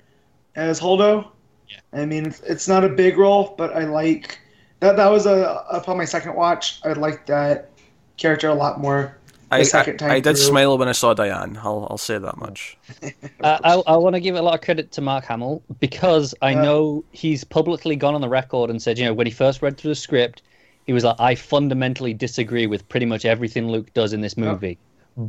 as 0.56 0.80
Holdo. 0.80 1.28
Yeah. 1.68 1.78
I 1.92 2.04
mean, 2.06 2.26
it's, 2.26 2.40
it's 2.40 2.68
not 2.68 2.84
a 2.84 2.88
big 2.88 3.18
role, 3.18 3.54
but 3.58 3.74
I 3.76 3.84
like 3.84 4.38
that. 4.80 4.96
That 4.96 5.08
was 5.08 5.26
a 5.26 5.64
upon 5.70 5.96
my 5.96 6.04
second 6.04 6.34
watch. 6.34 6.80
I 6.84 6.92
liked 6.92 7.26
that 7.28 7.70
character 8.16 8.48
a 8.48 8.54
lot 8.54 8.80
more. 8.80 9.18
The 9.50 10.06
I, 10.06 10.06
I, 10.10 10.14
I 10.14 10.20
did 10.20 10.36
through. 10.36 10.44
smile 10.46 10.78
when 10.78 10.88
I 10.88 10.92
saw 10.92 11.14
Diane. 11.14 11.58
I'll 11.62 11.86
I'll 11.90 11.98
say 11.98 12.18
that 12.18 12.36
much. 12.38 12.76
Uh, 13.40 13.58
I, 13.62 13.92
I 13.92 13.96
want 13.98 14.14
to 14.14 14.20
give 14.20 14.36
a 14.36 14.40
lot 14.42 14.54
of 14.54 14.62
credit 14.62 14.90
to 14.92 15.02
Mark 15.02 15.26
Hamill 15.26 15.62
because 15.78 16.34
I 16.40 16.52
Yeah. 16.52 16.62
know 16.62 17.04
he's 17.12 17.44
publicly 17.44 17.94
gone 17.94 18.14
on 18.14 18.22
the 18.22 18.28
record 18.28 18.70
and 18.70 18.80
said, 18.80 18.98
you 18.98 19.04
know, 19.04 19.12
when 19.12 19.26
he 19.26 19.32
first 19.32 19.60
read 19.60 19.76
through 19.76 19.90
the 19.90 19.94
script, 19.96 20.40
he 20.86 20.94
was 20.94 21.04
like, 21.04 21.16
I 21.18 21.34
fundamentally 21.34 22.14
disagree 22.14 22.66
with 22.66 22.88
pretty 22.88 23.04
much 23.04 23.26
everything 23.26 23.68
Luke 23.68 23.92
does 23.92 24.14
in 24.14 24.22
this 24.22 24.38
movie. 24.38 24.78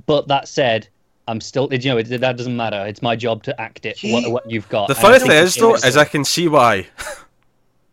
But 0.05 0.30
that 0.30 0.47
said, 0.47 0.88
I'm 1.28 1.41
still, 1.41 1.68
you 1.74 1.89
know, 1.89 1.97
it, 1.97 2.03
that 2.07 2.38
doesn't 2.38 2.55
matter. 2.55 2.86
It's 2.86 3.01
my 3.01 3.18
job 3.18 3.43
to 3.43 3.59
act 3.61 3.86
it. 3.86 3.97
He- 3.97 4.13
what, 4.13 4.32
what 4.32 4.49
you've 4.49 4.70
got. 4.70 4.88
The 4.88 4.93
And 4.93 5.01
funny 5.01 5.20
thing 5.20 5.32
is 5.32 5.55
gave 5.55 5.61
though 5.61 5.76
it- 5.76 5.84
is 5.84 5.97
I 5.97 6.05
can 6.05 6.24
see 6.24 6.47
why. 6.47 6.88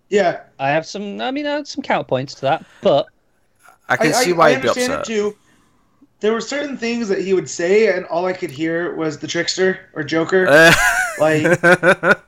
Yeah, 0.09 0.43
I 0.61 0.69
have 0.69 0.87
some. 0.87 1.21
I 1.21 1.31
mean, 1.33 1.47
I 1.47 1.53
have 1.53 1.67
some 1.67 1.83
counterpoints 1.83 2.35
to 2.37 2.41
that, 2.43 2.65
but 2.83 3.07
I 3.89 3.97
can 3.97 4.09
I, 4.09 4.13
see 4.13 4.33
why 4.35 4.49
I 4.49 4.51
he'd 4.55 4.63
be 4.63 4.69
understand 4.69 4.93
upset. 4.93 5.11
it 5.15 5.17
too. 5.17 5.37
There 6.23 6.33
were 6.33 6.41
certain 6.41 6.79
things 6.79 7.09
that 7.09 7.21
he 7.21 7.35
would 7.35 7.51
say, 7.51 7.95
and 7.95 8.07
all 8.07 8.25
I 8.25 8.33
could 8.33 8.51
hear 8.51 8.95
was 8.97 9.19
the 9.19 9.27
trickster 9.27 9.79
or 9.93 10.03
Joker. 10.03 10.47
Uh, 10.49 10.73
like, 11.21 11.43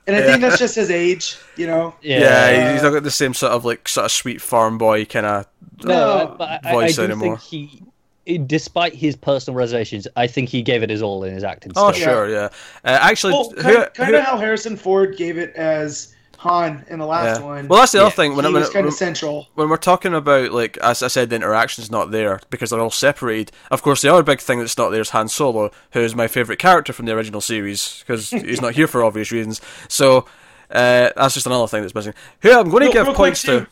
and 0.05 0.15
I 0.15 0.21
think 0.21 0.41
that's 0.41 0.59
just 0.59 0.75
his 0.75 0.91
age, 0.91 1.37
you 1.55 1.65
know. 1.65 1.95
yeah, 2.01 2.19
yeah, 2.51 2.73
he's 2.73 2.83
not 2.83 2.91
got 2.91 3.01
the 3.03 3.09
same 3.11 3.33
sort 3.33 3.53
of 3.53 3.65
like 3.65 3.87
sort 3.87 4.05
of 4.05 4.11
sweet 4.11 4.41
farm 4.41 4.77
boy 4.77 5.05
kind 5.05 5.25
of. 5.25 5.47
no, 5.83 5.87
No. 6.27 6.35
but 6.37 6.49
I, 6.49 6.59
I, 6.63 6.69
I 6.69 6.71
voice 6.73 6.95
do 6.97 7.03
anymore. 7.03 7.37
think 7.39 7.81
he, 8.25 8.37
despite 8.39 8.93
his 8.93 9.15
personal 9.15 9.57
reservations, 9.57 10.07
I 10.15 10.27
think 10.27 10.49
he 10.49 10.61
gave 10.61 10.81
it 10.83 10.89
his 10.89 11.01
all 11.01 11.23
in 11.23 11.33
his 11.33 11.43
acting. 11.43 11.71
Oh 11.75 11.91
still. 11.91 12.03
sure, 12.05 12.29
yeah. 12.29 12.49
Uh, 12.83 12.97
actually, 13.01 13.33
Well, 13.33 13.49
who- 13.51 13.61
kind, 13.61 13.93
kind 13.93 14.09
who- 14.11 14.17
of 14.17 14.23
how 14.23 14.37
Harrison 14.37 14.77
Ford 14.77 15.15
gave 15.17 15.37
it 15.37 15.55
as 15.55 16.14
Han 16.37 16.85
in 16.89 16.99
the 16.99 17.05
last 17.05 17.39
yeah. 17.39 17.45
one. 17.45 17.67
Well, 17.67 17.79
that's 17.79 17.91
the 17.91 17.99
Yeah. 17.99 18.05
other 18.05 18.15
thing. 18.15 18.35
When, 18.35 18.45
he 18.45 18.53
when, 18.53 18.61
was 18.61 18.69
kind 18.69 18.85
when, 18.85 18.93
of 18.93 18.97
central. 18.97 19.47
when 19.55 19.69
we're 19.69 19.77
talking 19.77 20.13
about 20.13 20.51
like 20.51 20.77
as 20.77 21.01
I 21.03 21.07
said, 21.07 21.29
the 21.29 21.35
interaction's 21.37 21.89
not 21.91 22.11
there 22.11 22.39
because 22.49 22.69
they're 22.69 22.79
all 22.79 22.91
separated. 22.91 23.51
Of 23.71 23.81
course, 23.81 24.01
the 24.01 24.09
other 24.13 24.23
big 24.23 24.39
thing 24.39 24.59
that's 24.59 24.77
not 24.77 24.89
there 24.89 25.01
is 25.01 25.09
Han 25.11 25.27
Solo, 25.27 25.71
who 25.91 25.99
is 26.01 26.15
my 26.15 26.27
favorite 26.27 26.59
character 26.59 26.93
from 26.93 27.05
the 27.05 27.13
original 27.13 27.41
series 27.41 27.99
because 28.05 28.29
he's 28.29 28.61
not 28.61 28.73
here 28.75 28.87
for 28.87 29.03
obvious 29.03 29.31
reasons. 29.31 29.61
So 29.87 30.25
uh, 30.71 31.09
that's 31.15 31.33
just 31.35 31.45
another 31.45 31.67
thing 31.67 31.81
that's 31.81 31.95
missing. 31.95 32.13
Who 32.41 32.51
I'm 32.51 32.69
going 32.69 32.81
to 32.81 32.85
Real- 32.87 32.93
give 32.93 33.07
real 33.07 33.15
points 33.15 33.41
to. 33.43 33.67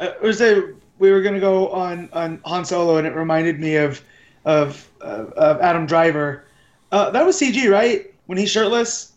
Uh, 0.00 0.08
was 0.22 0.40
a, 0.40 0.72
we 0.98 1.10
were 1.12 1.22
going 1.22 1.34
to 1.34 1.40
go 1.40 1.68
on, 1.70 2.08
on 2.12 2.40
Han 2.44 2.64
Solo, 2.64 2.96
and 2.96 3.06
it 3.06 3.14
reminded 3.14 3.60
me 3.60 3.76
of 3.76 4.02
of, 4.44 4.86
uh, 5.00 5.24
of 5.36 5.60
Adam 5.60 5.86
Driver. 5.86 6.44
Uh, 6.92 7.08
that 7.10 7.24
was 7.24 7.40
CG, 7.40 7.70
right? 7.70 8.12
When 8.26 8.36
he's 8.36 8.50
shirtless, 8.50 9.12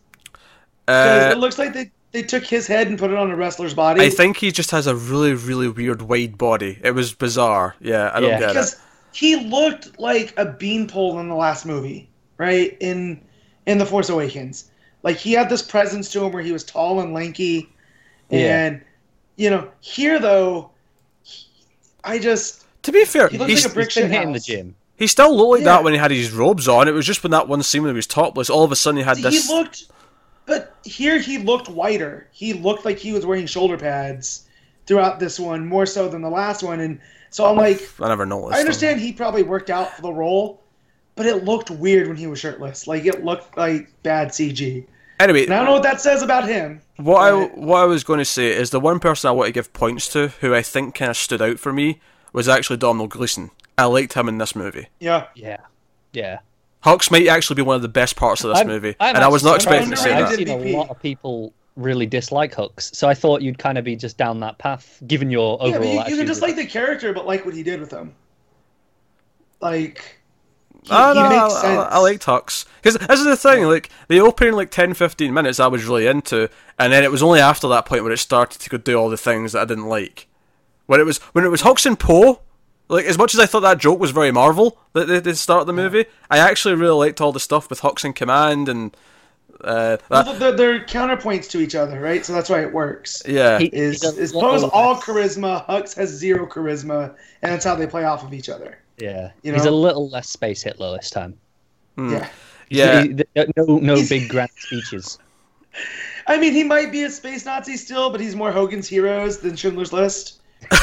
because 0.86 1.34
Uh, 1.34 1.36
it 1.36 1.38
looks 1.40 1.58
like 1.58 1.74
they, 1.74 1.92
they 2.12 2.24
took 2.24 2.44
his 2.46 2.68
head 2.68 2.88
and 2.88 2.98
put 2.98 3.12
it 3.12 3.18
on 3.18 3.30
a 3.32 3.36
wrestler's 3.36 3.74
body. 3.74 4.02
I 4.02 4.10
think 4.10 4.38
he 4.38 4.52
just 4.52 4.72
has 4.72 4.88
a 4.88 4.96
really, 4.96 5.34
really 5.34 5.68
weird 5.68 6.02
wide 6.02 6.38
body. 6.38 6.80
It 6.84 6.92
was 6.92 7.14
bizarre. 7.14 7.76
Yeah, 7.80 8.12
I 8.14 8.20
don't 8.20 8.30
Yeah. 8.30 8.40
get 8.40 8.50
it. 8.50 8.54
because 8.54 8.76
he 9.12 9.36
looked 9.36 10.00
like 10.00 10.34
a 10.38 10.46
beanpole 10.46 11.20
in 11.20 11.28
the 11.30 11.36
last 11.36 11.66
movie, 11.66 12.10
right? 12.38 12.76
In 12.80 13.22
in 13.66 13.78
the 13.78 13.86
Force 13.86 14.08
Awakens, 14.10 14.66
like 15.04 15.18
he 15.18 15.34
had 15.34 15.50
this 15.50 15.62
presence 15.62 16.10
to 16.12 16.24
him 16.24 16.32
where 16.32 16.42
he 16.44 16.54
was 16.54 16.64
tall 16.64 17.02
and 17.02 17.14
lanky, 17.14 17.70
Yeah. 18.30 18.66
and 18.66 18.82
you 19.36 19.50
know 19.50 19.68
here 19.82 20.20
though, 20.20 20.70
he- 21.24 21.46
I 22.04 22.18
just 22.20 22.64
To 22.84 22.92
be 22.94 23.04
fair, 23.04 23.28
He 23.28 23.38
looks 23.38 23.52
he's, 23.52 23.64
like 23.66 23.72
a 23.72 23.74
brick 23.76 23.88
He's 23.90 23.96
been 23.96 24.04
shit 24.04 24.12
hitting 24.12 24.32
the 24.32 24.40
gym. 24.40 24.76
he 24.96 25.08
still 25.08 25.36
looked 25.36 25.50
like 25.52 25.60
Yeah. 25.62 25.66
that 25.76 25.84
when 25.84 25.92
he 25.94 26.00
had 26.00 26.12
his 26.12 26.32
robes 26.32 26.70
on. 26.70 26.88
It 26.88 26.92
was 26.92 27.06
just 27.06 27.22
when 27.24 27.32
that 27.32 27.50
one 27.50 27.62
scene 27.62 27.82
when 27.84 27.92
he 27.92 27.96
was 27.98 28.08
topless, 28.08 28.50
all 28.50 28.64
of 28.64 28.72
a 28.72 28.76
sudden 28.78 28.98
he 29.00 29.04
had 29.04 29.18
this. 29.18 29.46
he 29.48 29.54
looked, 29.54 29.84
but 30.48 30.76
here 30.84 31.20
he 31.20 31.38
looked 31.38 31.70
whiter. 31.70 32.28
He 32.32 32.54
looked 32.54 32.84
like 32.86 32.98
he 32.98 33.12
was 33.14 33.26
wearing 33.26 33.46
shoulder 33.46 33.78
pads 33.78 34.48
throughout 34.88 35.20
this 35.20 35.40
one 35.40 35.68
more 35.68 35.86
so 35.86 36.10
than 36.10 36.22
the 36.24 36.30
last 36.30 36.64
one, 36.64 36.80
and 36.80 37.00
so 37.30 37.46
I'm 37.46 37.58
like, 37.58 37.82
I 38.02 38.08
never 38.08 38.26
noticed. 38.26 38.58
I 38.58 38.60
understand 38.62 39.00
he 39.00 39.14
probably 39.14 39.44
worked 39.44 39.70
out 39.70 39.94
for 39.96 40.02
the 40.02 40.12
role, 40.12 40.64
but 41.16 41.26
it 41.28 41.44
looked 41.44 41.70
weird 41.70 42.08
when 42.08 42.18
he 42.18 42.26
was 42.26 42.40
shirtless. 42.40 42.88
Like 42.88 43.06
it 43.06 43.24
looked 43.24 43.56
like 43.58 43.92
bad 44.02 44.30
CG. 44.30 44.86
Anyway, 45.20 45.46
And 45.46 45.54
I 45.54 45.58
don't 45.58 45.66
know 45.66 45.74
what 45.74 45.84
that 45.84 46.00
says 46.00 46.22
about 46.22 46.48
him. 46.48 46.80
what 46.98 47.22
I 47.22 47.32
what 47.56 47.80
I 47.82 47.86
was 47.86 48.04
going 48.04 48.20
to 48.20 48.26
say 48.26 48.48
is 48.52 48.70
the 48.70 48.80
one 48.80 49.00
person 49.00 49.28
I 49.28 49.32
want 49.32 49.48
to 49.48 49.52
give 49.52 49.74
points 49.74 50.08
to, 50.10 50.30
who 50.30 50.54
I 50.56 50.62
think 50.62 50.96
kind 50.96 51.10
of 51.12 51.18
stood 51.18 51.42
out 51.42 51.60
for 51.60 51.74
me, 51.74 52.00
was 52.34 52.48
actually 52.48 52.78
Domhnall 52.78 53.08
Gleeson. 53.08 53.50
I 53.80 53.86
liked 53.86 54.14
him 54.14 54.28
in 54.30 54.38
this 54.38 54.56
movie. 54.56 54.88
Yeah. 55.00 55.28
Yeah, 55.36 55.58
yeah. 56.14 56.40
Hux 56.84 57.12
might 57.12 57.28
actually 57.28 57.56
be 57.56 57.62
one 57.64 57.76
of 57.76 57.82
the 57.82 57.88
best 57.88 58.16
parts 58.16 58.44
of 58.44 58.50
this 58.50 58.60
I'm- 58.60 58.68
movie, 58.68 58.96
I'm 59.00 59.16
and 59.16 59.24
I 59.24 59.28
was 59.28 59.44
not 59.44 59.56
expecting 59.56 59.90
to 59.92 59.98
say 59.98 60.10
that. 60.10 60.24
I've 60.24 60.30
that. 60.30 60.38
seen 60.38 60.50
a 60.50 60.78
lot 60.78 60.90
of 60.90 61.02
people 61.02 61.54
really 61.76 62.06
dislike 62.06 62.54
Hux, 62.54 62.96
so 62.96 63.08
I 63.08 63.14
thought 63.14 63.42
you'd 63.42 63.58
kind 63.58 63.78
of 63.78 63.84
be 63.84 63.96
just 63.96 64.18
down 64.18 64.40
that 64.42 64.58
path, 64.58 65.02
given 65.08 65.30
your 65.30 65.62
overall. 65.62 65.70
Yeah, 65.72 65.78
but 65.80 65.86
you, 65.86 65.94
you 65.94 66.00
attitude 66.00 66.18
can 66.20 66.28
just 66.28 66.42
with 66.42 66.50
like 66.50 66.58
the 66.58 66.66
character, 66.66 67.14
but 67.14 67.26
like 67.26 67.46
what 67.46 67.54
he 67.54 67.64
did 67.64 67.80
with 67.80 67.92
him. 67.92 68.14
Like, 69.60 70.20
he, 70.84 70.92
I, 70.92 71.14
he 71.14 71.20
know, 71.20 71.30
makes 71.30 71.56
I, 71.56 71.62
sense. 71.62 71.80
I, 71.80 71.88
I 71.88 71.98
liked 71.98 72.26
Hux 72.26 72.66
because 72.82 72.96
this 73.08 73.20
is 73.20 73.26
the 73.26 73.36
thing. 73.36 73.64
Like 73.66 73.90
the 74.08 74.20
opening, 74.22 74.54
like 74.54 74.72
10, 74.72 74.94
15 74.94 75.34
minutes, 75.34 75.60
I 75.60 75.68
was 75.68 75.84
really 75.86 76.08
into, 76.08 76.50
and 76.80 76.94
then 76.94 77.04
it 77.04 77.12
was 77.12 77.24
only 77.24 77.40
after 77.40 77.68
that 77.70 77.86
point 77.86 78.04
where 78.04 78.12
it 78.14 78.18
started 78.18 78.62
to 78.62 78.70
go 78.70 78.78
do 78.78 78.96
all 78.96 79.10
the 79.10 79.18
things 79.18 79.54
that 79.54 79.62
I 79.62 79.66
didn't 79.66 79.88
like. 79.88 80.28
When 80.86 81.00
it 81.00 81.06
was 81.06 81.18
when 81.34 81.44
it 81.44 81.50
was 81.50 81.64
Hux 81.64 81.86
and 81.86 82.00
Poe, 82.00 82.42
like 82.90 83.06
as 83.06 83.18
much 83.18 83.34
as 83.34 83.40
I 83.40 83.46
thought 83.46 83.62
that 83.62 83.78
joke 83.80 84.00
was 84.00 84.12
very 84.12 84.32
Marvel 84.32 84.78
that 84.94 85.06
they, 85.08 85.20
they 85.20 85.34
start 85.34 85.68
the 85.68 85.74
movie, 85.74 86.06
I 86.30 86.38
actually 86.40 86.76
really 86.76 86.96
liked 86.98 87.22
all 87.22 87.32
the 87.32 87.40
stuff 87.40 87.70
with 87.70 87.82
Hux 87.82 88.04
in 88.06 88.14
command 88.14 88.70
and 88.70 88.96
uh, 89.62 89.98
that. 90.10 90.26
Well, 90.26 90.34
they're, 90.36 90.52
they're 90.56 90.80
counterpoints 90.86 91.50
to 91.52 91.60
each 91.60 91.74
other, 91.76 92.00
right? 92.00 92.24
So 92.26 92.32
that's 92.34 92.50
why 92.50 92.62
it 92.62 92.72
works. 92.72 93.24
Yeah, 93.28 93.58
He- 93.60 93.66
Is 93.68 94.02
He's 94.04 94.18
is 94.18 94.34
lot 94.34 94.52
Poe's 94.52 94.64
less- 94.64 94.72
all 94.74 94.96
charisma, 94.96 95.66
Hux 95.68 95.96
has 95.98 96.10
zero 96.10 96.46
charisma, 96.46 97.16
and 97.42 97.52
that's 97.54 97.66
how 97.66 97.74
they 97.76 97.88
play 97.88 98.04
off 98.04 98.24
of 98.24 98.34
each 98.34 98.50
other. 98.50 98.78
Yeah, 98.98 99.32
you 99.44 99.54
he's 99.54 99.66
a 99.66 99.72
little 99.72 100.10
less 100.10 100.30
space 100.30 100.62
Hitler 100.64 100.96
this 100.98 101.10
time. 101.10 101.38
Yeah. 101.98 102.30
yeah. 102.70 103.02
He- 103.04 103.10
he- 103.36 103.46
no, 103.58 103.78
no 103.80 103.96
He's- 103.96 104.10
big 104.10 104.30
grand 104.30 104.52
speeches. 104.58 105.18
I 106.28 106.38
mean, 106.38 106.54
he 106.54 106.64
might 106.64 106.92
be 106.92 107.04
a 107.04 107.10
space 107.10 107.46
Nazi 107.46 107.78
still, 107.78 108.10
but 108.10 108.20
he's 108.20 108.36
more 108.36 108.52
Hogan's 108.52 108.88
Heroes 108.88 109.40
than 109.40 109.56
Schindler's 109.56 109.94
List 109.94 110.42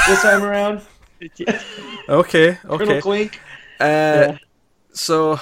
this 0.09 0.22
time 0.22 0.42
around. 0.44 0.80
Okay, 2.08 2.58
okay. 2.66 3.00
Klink. 3.00 3.40
Uh, 3.80 4.34
So, 4.92 5.40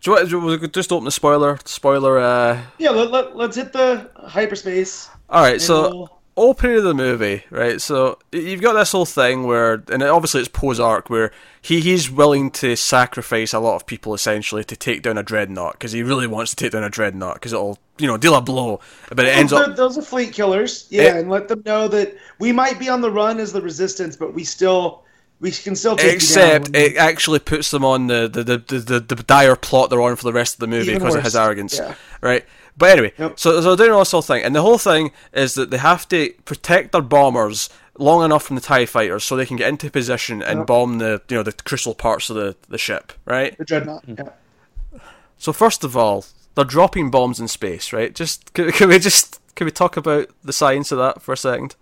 do 0.00 0.10
you 0.10 0.40
want, 0.40 0.60
you 0.62 0.68
just 0.68 0.92
open 0.92 1.04
the 1.04 1.10
spoiler? 1.10 1.58
Spoiler. 1.64 2.18
Uh, 2.18 2.60
Yeah, 2.78 2.90
let, 2.90 3.10
let, 3.10 3.36
let's 3.36 3.56
hit 3.56 3.72
the 3.72 4.10
hyperspace. 4.16 5.08
all 5.28 5.42
right, 5.42 5.60
so. 5.60 5.82
we'll- 5.90 6.18
opening 6.34 6.78
of 6.78 6.84
the 6.84 6.94
movie, 6.94 7.44
right? 7.50 7.78
So 7.78 8.18
you've 8.32 8.62
got 8.62 8.72
this 8.72 8.92
whole 8.92 9.04
thing 9.04 9.44
where, 9.46 9.84
and 9.90 10.02
obviously 10.02 10.40
it's 10.40 10.48
Poe's 10.48 10.80
arc, 10.80 11.10
where 11.10 11.30
he 11.60 11.80
he's 11.80 12.10
willing 12.10 12.50
to 12.52 12.74
sacrifice 12.74 13.52
a 13.52 13.58
lot 13.58 13.76
of 13.76 13.84
people 13.86 14.14
essentially 14.14 14.64
to 14.64 14.74
take 14.74 15.02
down 15.02 15.18
a 15.18 15.22
dreadnought 15.22 15.74
because 15.74 15.92
he 15.92 16.02
really 16.02 16.26
wants 16.26 16.52
to 16.52 16.56
take 16.56 16.72
down 16.72 16.84
a 16.84 16.88
dreadnought 16.88 17.34
because 17.34 17.52
it'll 17.52 17.78
you 17.98 18.06
know 18.06 18.16
deal 18.16 18.34
a 18.34 18.40
blow, 18.40 18.80
but 19.10 19.26
it 19.26 19.36
ends 19.36 19.52
Those- 19.52 19.68
up. 19.68 19.76
those 19.76 19.98
are 19.98 20.02
fleet 20.02 20.32
killers. 20.32 20.86
Yeah, 20.88 21.02
It- 21.02 21.16
and 21.16 21.28
let 21.30 21.48
them 21.48 21.62
know 21.66 21.86
that 21.88 22.16
we 22.38 22.50
might 22.50 22.78
be 22.78 22.88
on 22.88 23.02
the 23.02 23.10
run 23.10 23.38
as 23.38 23.52
the 23.52 23.60
resistance, 23.60 24.16
but 24.16 24.32
we 24.32 24.42
still 24.42 25.04
we 25.42 25.50
can 25.50 25.76
still 25.76 25.96
take 25.96 26.14
Except 26.14 26.72
down. 26.72 26.82
it 26.82 26.96
actually 26.96 27.38
puts 27.40 27.70
them 27.70 27.84
on 27.84 28.06
the 28.06 28.28
the, 28.32 28.42
the, 28.44 28.58
the, 28.58 28.78
the, 28.78 29.00
the 29.16 29.22
dire 29.22 29.56
plot 29.56 29.90
they're 29.90 30.00
on 30.00 30.16
for 30.16 30.24
the 30.24 30.32
rest 30.32 30.54
of 30.54 30.60
the 30.60 30.66
movie 30.66 30.92
Even 30.92 31.00
because 31.00 31.14
of 31.16 31.22
his 31.24 31.34
worse. 31.34 31.44
arrogance, 31.44 31.76
Yeah. 31.78 31.94
right? 32.22 32.46
But 32.78 32.90
anyway, 32.90 33.12
Yep. 33.18 33.38
so 33.38 33.60
so 33.60 33.74
they're 33.76 33.88
doing 33.88 33.98
this 33.98 34.12
whole 34.12 34.22
thing, 34.22 34.42
and 34.42 34.54
the 34.56 34.62
whole 34.62 34.78
thing 34.78 35.12
is 35.34 35.52
that 35.54 35.68
they 35.70 35.76
have 35.76 36.08
to 36.08 36.32
protect 36.46 36.92
their 36.92 37.02
bombers 37.02 37.68
long 37.98 38.24
enough 38.24 38.44
from 38.44 38.56
the 38.56 38.62
Tie 38.62 38.86
fighters 38.86 39.24
so 39.24 39.36
they 39.36 39.44
can 39.44 39.58
get 39.58 39.68
into 39.68 39.90
position 39.90 40.42
and 40.42 40.60
Yep. 40.60 40.66
bomb 40.68 40.98
the 40.98 41.20
you 41.28 41.36
know 41.36 41.42
the 41.42 41.52
crucial 41.52 41.94
parts 41.94 42.30
of 42.30 42.36
the, 42.36 42.56
the 42.70 42.78
ship, 42.78 43.12
right? 43.26 43.58
the 43.58 43.64
dreadnought. 43.66 44.06
Mm. 44.06 44.18
Yeah. 44.94 45.00
So 45.36 45.52
first 45.52 45.84
of 45.84 45.96
all, 45.96 46.24
they're 46.54 46.64
dropping 46.64 47.10
bombs 47.10 47.40
in 47.40 47.48
space, 47.48 47.92
right? 47.92 48.14
Just 48.14 48.52
can, 48.54 48.70
can 48.72 48.88
we 48.88 48.98
just 48.98 49.40
can 49.54 49.64
we 49.66 49.70
talk 49.70 49.96
about 49.98 50.28
the 50.44 50.52
science 50.52 50.92
of 50.92 50.98
that 50.98 51.20
for 51.20 51.32
a 51.32 51.36
second? 51.36 51.74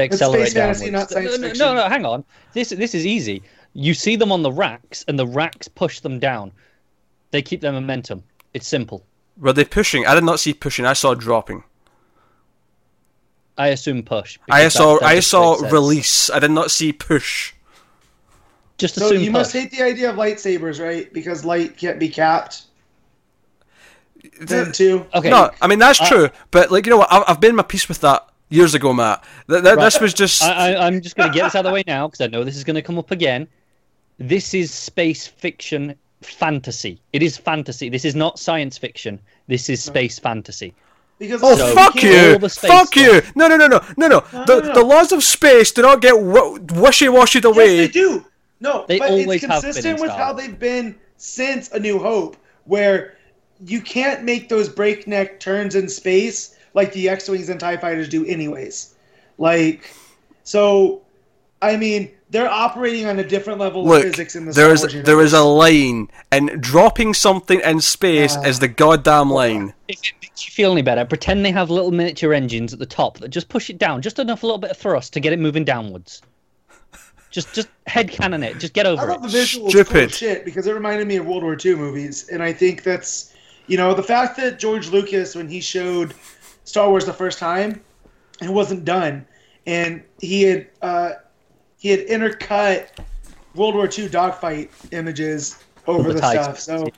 They 0.00 0.14
accelerate 0.14 0.48
space 0.48 0.80
downwards. 0.80 1.12
no, 1.14 1.36
no, 1.36 1.52
no, 1.52 1.74
no, 1.74 1.88
hang 1.88 2.06
on. 2.06 2.24
This 2.54 2.70
this 2.70 2.94
is 2.94 3.04
easy. 3.06 3.42
You 3.74 3.94
see 3.94 4.16
them 4.16 4.32
on 4.32 4.42
the 4.42 4.50
racks, 4.50 5.04
and 5.08 5.18
the 5.18 5.26
racks 5.26 5.68
push 5.68 6.00
them 6.00 6.18
down. 6.18 6.52
They 7.30 7.42
keep 7.42 7.60
their 7.60 7.72
momentum. 7.72 8.24
It's 8.54 8.66
simple. 8.66 9.04
Were 9.38 9.52
they 9.52 9.64
pushing? 9.64 10.06
I 10.06 10.14
did 10.14 10.24
not 10.24 10.40
see 10.40 10.52
pushing. 10.54 10.84
I 10.86 10.94
saw 10.94 11.14
dropping. 11.14 11.62
I 13.58 13.68
assume 13.68 14.02
push. 14.02 14.38
I 14.50 14.68
saw 14.68 14.94
that- 14.94 15.00
that 15.00 15.06
I 15.08 15.20
saw 15.20 15.54
release. 15.70 16.30
I 16.30 16.38
did 16.38 16.50
not 16.50 16.70
see 16.70 16.92
push. 16.92 17.52
Just 18.78 18.96
assume. 18.96 19.08
So 19.08 19.14
assume 19.14 19.24
you 19.24 19.30
must 19.30 19.52
hate 19.52 19.70
the 19.70 19.82
idea 19.82 20.08
of 20.08 20.16
lightsabers, 20.16 20.80
right? 20.82 21.12
Because 21.12 21.44
light 21.44 21.76
can't 21.76 21.98
be 21.98 22.08
capped. 22.08 22.62
Then 24.40 24.72
too. 24.72 25.06
Okay. 25.14 25.28
No, 25.28 25.50
I 25.60 25.66
mean 25.66 25.78
that's 25.78 26.00
Uh, 26.00 26.08
true. 26.08 26.28
But 26.50 26.70
like 26.70 26.86
you 26.86 26.90
know 26.90 26.96
what? 26.96 27.12
I've, 27.12 27.24
I've 27.28 27.40
been 27.40 27.54
my 27.54 27.62
piece 27.62 27.88
with 27.88 28.00
that 28.00 28.26
years 28.50 28.74
ago, 28.74 28.92
Matt. 28.92 29.24
Th- 29.48 29.62
th- 29.62 29.74
Right. 29.76 29.84
This 29.84 30.00
was 30.00 30.12
just 30.14 30.42
I, 30.42 30.74
I, 30.74 30.86
I'm 30.86 31.00
just 31.00 31.16
going 31.16 31.30
to 31.30 31.34
get 31.34 31.44
this 31.44 31.54
out 31.54 31.64
of 31.64 31.70
the 31.70 31.74
way 31.74 31.82
now 31.86 32.06
because 32.06 32.20
I 32.20 32.26
know 32.26 32.44
this 32.44 32.56
is 32.56 32.64
going 32.64 32.74
to 32.76 32.82
come 32.82 32.98
up 32.98 33.10
again. 33.10 33.48
This 34.18 34.52
is 34.52 34.70
space 34.70 35.26
fiction 35.26 35.94
fantasy. 36.20 37.00
It 37.14 37.22
is 37.22 37.36
fantasy. 37.38 37.88
This 37.88 38.04
is 38.04 38.14
not 38.14 38.38
science 38.38 38.76
fiction. 38.76 39.18
This 39.48 39.70
is 39.70 39.82
space 39.82 40.18
fantasy. 40.18 40.74
Because 41.18 41.40
Oh 41.42 41.56
So- 41.56 41.74
fuck 41.74 42.02
you! 42.02 42.32
all 42.32 42.38
the 42.38 42.48
space 42.48 42.70
Fuck 42.70 42.88
stuff. 42.94 42.96
you! 43.26 43.32
No 43.34 43.46
no 43.48 43.56
no 43.56 43.66
no 43.66 43.80
no 43.96 44.08
no. 44.08 44.24
No, 44.32 44.44
the 44.44 44.60
no, 44.60 44.66
no. 44.68 44.74
the 44.74 44.84
laws 44.84 45.12
of 45.12 45.22
space 45.22 45.70
do 45.72 45.82
not 45.82 46.00
get 46.00 46.12
w- 46.12 46.58
wishy 46.74 47.06
washied 47.06 47.44
Yes, 47.44 47.56
they 47.56 47.88
do. 47.88 48.24
No, 48.62 48.84
They 48.88 48.98
but 48.98 49.10
always 49.10 49.42
it's 49.42 49.46
have 49.46 49.62
been 49.62 49.72
consistent 49.72 50.00
with 50.00 50.10
how 50.10 50.34
they've 50.34 50.58
been 50.58 50.94
since 51.16 51.70
A 51.72 51.78
New 51.80 51.98
Hope, 51.98 52.36
where 52.64 53.16
you 53.66 53.80
can't 53.80 54.22
make 54.22 54.48
those 54.50 54.68
breakneck 54.68 55.40
turns 55.40 55.74
in 55.74 55.88
space 55.88 56.56
like 56.74 56.92
the 56.92 57.08
X-wings 57.08 57.48
and 57.48 57.58
Tie 57.60 57.76
fighters 57.76 58.08
do, 58.08 58.24
anyways. 58.26 58.94
Like, 59.38 59.90
so, 60.44 61.02
I 61.62 61.76
mean, 61.76 62.10
they're 62.30 62.48
operating 62.50 63.06
on 63.06 63.18
a 63.18 63.24
different 63.24 63.58
level 63.58 63.84
Look, 63.84 64.04
of 64.04 64.10
physics 64.12 64.36
in 64.36 64.44
the 64.46 64.52
there 64.52 64.76
Star 64.76 64.88
is 64.88 64.94
Wars 64.94 65.04
there 65.06 65.20
is 65.20 65.32
a 65.32 65.42
line, 65.42 66.08
and 66.30 66.60
dropping 66.62 67.14
something 67.14 67.60
in 67.60 67.80
space 67.80 68.36
Ah. 68.36 68.42
is 68.42 68.58
the 68.60 68.68
goddamn 68.68 69.30
line. 69.30 69.74
If 69.88 69.98
it 69.98 70.12
makes 70.22 70.46
you 70.46 70.52
feel 70.52 70.72
any 70.72 70.82
better, 70.82 71.04
pretend 71.04 71.44
they 71.44 71.50
have 71.50 71.70
little 71.70 71.90
miniature 71.90 72.32
engines 72.32 72.72
at 72.72 72.78
the 72.78 72.86
top 72.86 73.18
that 73.18 73.28
just 73.30 73.48
push 73.48 73.68
it 73.70 73.78
down, 73.78 74.00
just 74.02 74.18
enough, 74.18 74.42
a 74.42 74.46
little 74.46 74.58
bit 74.58 74.70
of 74.70 74.76
thrust 74.76 75.12
to 75.14 75.20
get 75.20 75.32
it 75.32 75.38
moving 75.38 75.64
downwards. 75.64 76.22
Just, 77.30 77.54
just 77.54 77.68
headcanon 77.88 78.44
it. 78.44 78.58
Just 78.58 78.72
get 78.72 78.86
I 78.86 78.90
over 78.90 79.06
thought 79.06 79.22
the 79.22 79.28
it. 79.28 79.32
visuals 79.32 79.62
was 79.62 79.74
cool 79.74 79.84
Stupid. 79.84 80.10
as 80.10 80.16
shit 80.16 80.44
because 80.44 80.66
it 80.66 80.74
reminded 80.74 81.06
me 81.06 81.16
of 81.16 81.26
World 81.26 81.42
War 81.44 81.56
II 81.64 81.76
movies, 81.76 82.28
and 82.28 82.42
I 82.42 82.52
think 82.52 82.82
that's 82.82 83.32
you 83.68 83.76
know 83.76 83.94
the 83.94 84.02
fact 84.02 84.36
that 84.38 84.58
George 84.58 84.88
Lucas 84.88 85.34
when 85.36 85.48
he 85.48 85.60
showed 85.60 86.12
Star 86.64 86.88
Wars 86.88 87.04
the 87.04 87.12
first 87.12 87.38
time, 87.38 87.80
it 88.42 88.50
wasn't 88.50 88.84
done, 88.84 89.26
and 89.66 90.02
he 90.20 90.42
had 90.42 90.66
uh, 90.82 91.12
he 91.78 91.88
had 91.88 92.06
intercut 92.06 92.88
World 93.54 93.74
War 93.74 93.88
II 93.92 94.08
dogfight 94.08 94.70
images 94.92 95.58
over 95.86 96.08
The 96.08 96.14
the, 96.14 96.20
TIE 96.20 96.42
stuff. 96.42 96.60
So 96.60 96.84
space, 96.86 96.94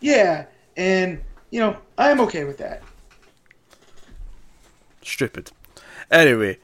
yeah, 0.00 0.46
and 0.76 1.20
you 1.50 1.60
know 1.60 1.76
I 1.98 2.10
am 2.10 2.20
okay 2.20 2.44
with 2.44 2.58
that. 2.58 2.82
Stupid. 5.02 5.50
Anyway, 6.10 6.58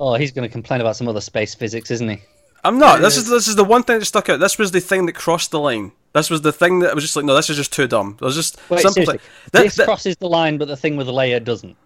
Oh, 0.00 0.14
he's 0.14 0.32
going 0.32 0.48
to 0.48 0.52
complain 0.52 0.80
about 0.80 0.96
some 0.96 1.08
other 1.08 1.20
space 1.20 1.54
physics, 1.54 1.90
isn't 1.90 2.08
he? 2.08 2.18
I'm 2.64 2.78
not. 2.78 3.00
This 3.00 3.16
is 3.16 3.24
is. 3.24 3.30
this 3.30 3.48
is 3.48 3.56
the 3.56 3.64
one 3.64 3.82
thing 3.82 3.98
that 3.98 4.04
stuck 4.06 4.28
out. 4.28 4.40
This 4.40 4.58
was 4.58 4.70
the 4.72 4.80
thing 4.80 5.06
that 5.06 5.14
crossed 5.14 5.50
the 5.50 5.60
line. 5.60 5.92
This 6.14 6.30
was 6.30 6.40
the 6.42 6.52
thing 6.52 6.80
that 6.80 6.90
I 6.90 6.94
was 6.94 7.04
just 7.04 7.14
like, 7.16 7.24
no, 7.24 7.34
this 7.34 7.50
is 7.50 7.56
just 7.56 7.72
too 7.72 7.86
dumb. 7.86 8.16
It 8.20 8.24
was 8.24 8.34
just 8.34 8.58
Wait, 8.70 8.80
simple 8.80 8.92
seriously. 9.04 9.18
That- 9.52 9.62
this 9.64 9.74
that- 9.76 9.84
crosses 9.84 10.16
the 10.16 10.28
line, 10.28 10.58
but 10.58 10.68
the 10.68 10.76
thing 10.76 10.96
with 10.96 11.06
Leia 11.06 11.42
doesn't. 11.44 11.76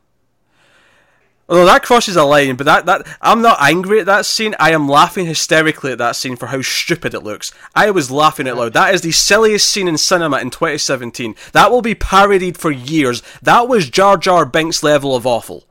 Although 1.48 1.66
that 1.66 1.82
crosses 1.82 2.16
a 2.16 2.24
line, 2.24 2.56
but 2.56 2.66
that, 2.66 2.86
that 2.86 3.06
I'm 3.20 3.42
not 3.42 3.58
angry 3.60 4.00
at 4.00 4.06
that 4.06 4.24
scene. 4.24 4.54
I 4.58 4.70
am 4.70 4.88
laughing 4.88 5.26
hysterically 5.26 5.92
at 5.92 5.98
that 5.98 6.16
scene 6.16 6.36
for 6.36 6.46
how 6.46 6.62
stupid 6.62 7.14
it 7.14 7.24
looks. 7.24 7.52
I 7.74 7.90
was 7.90 8.10
laughing 8.10 8.48
out 8.48 8.56
loud. 8.56 8.72
That 8.72 8.94
is 8.94 9.02
the 9.02 9.12
silliest 9.12 9.68
scene 9.68 9.88
in 9.88 9.98
cinema 9.98 10.38
in 10.38 10.50
2017. 10.50 11.34
That 11.52 11.70
will 11.70 11.82
be 11.82 11.94
parodied 11.94 12.56
for 12.56 12.70
years. 12.70 13.22
That 13.42 13.68
was 13.68 13.90
Jar 13.90 14.16
Jar 14.16 14.46
Binks 14.46 14.82
level 14.82 15.14
of 15.16 15.26
awful. 15.26 15.64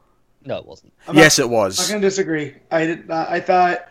No, 0.45 0.57
it 0.57 0.65
wasn't. 0.65 0.93
I'm 1.07 1.15
yes, 1.15 1.37
not, 1.37 1.45
it 1.45 1.49
was. 1.49 1.79
I'm 1.79 1.95
gonna 1.95 2.01
disagree. 2.01 2.55
I 2.69 2.85
did. 2.85 3.07
Not, 3.07 3.29
I 3.29 3.39
thought. 3.39 3.87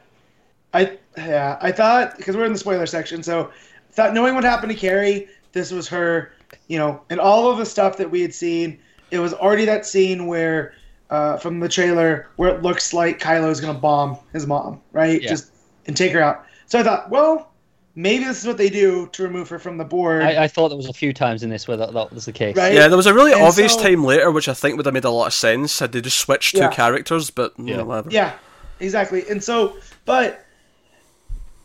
I 0.75 0.99
yeah. 1.17 1.59
I 1.61 1.73
thought 1.73 2.17
because 2.17 2.37
we're 2.37 2.45
in 2.45 2.53
the 2.53 2.59
spoiler 2.59 2.87
section, 2.87 3.23
so 3.23 3.51
thought 3.93 4.15
knowing 4.15 4.35
what 4.35 4.45
happened 4.45 4.73
to 4.73 4.79
Carrie, 4.79 5.29
this 5.53 5.71
was 5.71 5.89
her. 5.89 6.33
You 6.67 6.79
know, 6.79 7.03
and 7.11 7.21
all 7.21 7.51
of 7.51 7.59
the 7.59 7.67
stuff 7.67 7.97
that 7.97 8.11
we 8.11 8.21
had 8.21 8.35
seen, 8.35 8.79
it 9.11 9.19
was 9.19 9.33
already 9.35 9.65
that 9.65 9.87
scene 9.87 10.27
where. 10.27 10.75
Uh, 11.11 11.37
from 11.39 11.59
the 11.59 11.69
trailer, 11.69 12.29
where 12.37 12.49
it 12.55 12.63
looks 12.63 12.95
like 12.95 13.19
Kylo 13.19 13.51
is 13.51 13.61
gonna 13.61 13.79
bomb 13.79 14.17
his 14.33 14.47
mom, 14.47 14.81
right? 14.93 15.21
Yeah. 15.21 15.31
Just 15.31 15.51
and 15.87 15.97
take 15.97 16.13
her 16.13 16.21
out. 16.23 16.47
So 16.67 16.79
I 16.79 16.85
thought, 16.85 17.11
well, 17.11 17.51
maybe 17.97 18.23
this 18.23 18.41
is 18.41 18.47
what 18.47 18.57
they 18.57 18.71
do 18.71 19.09
to 19.09 19.25
remove 19.25 19.49
her 19.49 19.59
from 19.59 19.77
the 19.77 19.85
board, 19.85 20.23
I, 20.23 20.45
I 20.45 20.47
thought 20.49 20.69
there 20.69 20.77
was 20.77 20.89
a 20.89 20.93
few 20.93 21.13
times 21.13 21.43
in 21.43 21.51
this 21.51 21.67
where 21.67 21.77
that, 21.77 21.93
that 21.95 22.13
was 22.13 22.27
the 22.27 22.33
case. 22.33 22.57
right? 22.57 22.73
Yeah, 22.73 22.87
there 22.87 22.97
was 22.97 23.07
a 23.09 23.13
really 23.15 23.33
And 23.33 23.43
obvious 23.43 23.75
so- 23.75 23.83
time 23.83 24.05
later, 24.05 24.31
which 24.31 24.49
I 24.49 24.55
think 24.55 24.77
would 24.77 24.87
have 24.87 24.95
made 24.95 25.05
a 25.05 25.11
lot 25.11 25.27
of 25.27 25.35
sense 25.35 25.81
had 25.81 25.91
they 25.91 26.01
just 26.01 26.19
switched 26.19 26.55
two 26.55 26.69
characters. 26.69 27.29
But 27.31 27.57
mm, 27.59 27.69
Yeah. 27.69 27.83
whatever. 27.83 28.11
Yeah, 28.13 28.35
exactly. 28.79 29.25
And 29.29 29.43
so, 29.43 29.77
but 30.05 30.47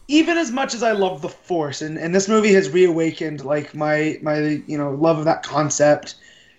even 0.07 0.37
as 0.37 0.51
much 0.51 0.73
as 0.73 0.81
I 0.81 0.91
love 0.91 1.21
the 1.21 1.29
Force, 1.29 1.83
and, 1.83 1.97
and 1.99 2.13
this 2.15 2.27
movie 2.27 2.53
has 2.53 2.69
reawakened 2.69 3.43
like 3.45 3.75
my 3.75 4.17
my 4.23 4.39
you 4.67 4.77
know 4.77 4.91
love 4.91 5.19
of 5.19 5.25
that 5.25 5.43
concept 5.43 6.15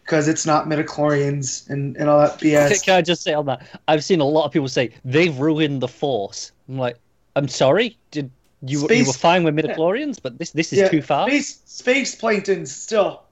because 0.07 0.28
it's 0.28 0.46
not 0.46 0.66
midichlorians 0.66 1.68
and 1.68 1.96
and 1.96 2.09
all 2.09 2.20
that 2.20 2.38
BS. 2.38 2.84
can 2.84 2.94
I 2.94 3.02
just 3.02 3.22
say 3.22 3.34
on 3.34 3.46
that? 3.46 3.66
I've 3.88 4.04
seen 4.04 4.20
a 4.20 4.24
lot 4.24 4.44
of 4.44 4.52
people 4.52 4.68
say 4.68 4.90
they've 5.04 5.36
ruined 5.36 5.82
the 5.82 5.88
Force. 5.88 6.52
I'm 6.68 6.78
like, 6.78 6.96
I'm 7.34 7.48
sorry. 7.48 7.98
Did 8.12 8.30
you, 8.62 8.88
you 8.88 9.07
were 9.07 9.12
fine 9.12 9.42
with 9.42 9.54
midichlorians, 9.57 10.18
but 10.22 10.38
this 10.38 10.52
this 10.52 10.72
is 10.72 10.88
too 10.90 11.02
far. 11.02 11.28
Space 11.28 11.61
space 11.66 12.14
plankton's 12.14 12.74
still 12.74 13.24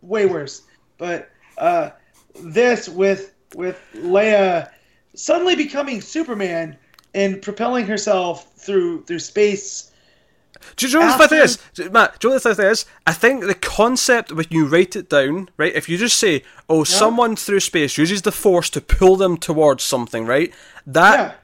way 0.00 0.26
worse. 0.26 0.62
But 0.96 1.30
uh, 1.58 1.90
this 2.40 2.88
with 2.88 3.34
with 3.54 3.78
Leia 3.94 4.70
suddenly 5.14 5.54
becoming 5.54 6.00
Superman 6.00 6.78
and 7.14 7.42
propelling 7.42 7.86
herself 7.86 8.52
through 8.56 9.04
thugh 9.04 9.18
space. 9.18 9.90
Do 10.76 10.86
you 10.86 10.98
know 11.00 11.06
what 11.06 11.18
the 11.18 11.28
thing 11.28 11.40
is, 11.40 11.58
Matt? 11.90 12.18
Do 12.20 12.28
you 12.28 12.30
know 12.30 12.36
what 12.36 12.42
the 12.42 12.54
thing 12.54 12.66
is? 12.66 12.84
I 13.06 13.12
think 13.12 13.44
the 13.44 13.54
concept 13.54 14.32
when 14.32 14.46
you 14.50 14.66
write 14.66 14.94
it 14.96 15.08
down, 15.08 15.48
right? 15.56 15.74
If 15.74 15.88
you 15.88 15.98
just 15.98 16.16
say, 16.18 16.44
"Oh, 16.68 16.84
someone 16.84 17.36
through 17.36 17.60
space 17.60 17.98
uses 17.98 18.22
the 18.22 18.32
force 18.32 18.70
to 18.70 18.80
pull 18.80 19.16
them 19.16 19.36
towards 19.36 19.82
something," 19.82 20.24
right? 20.26 20.52
That 20.86 21.40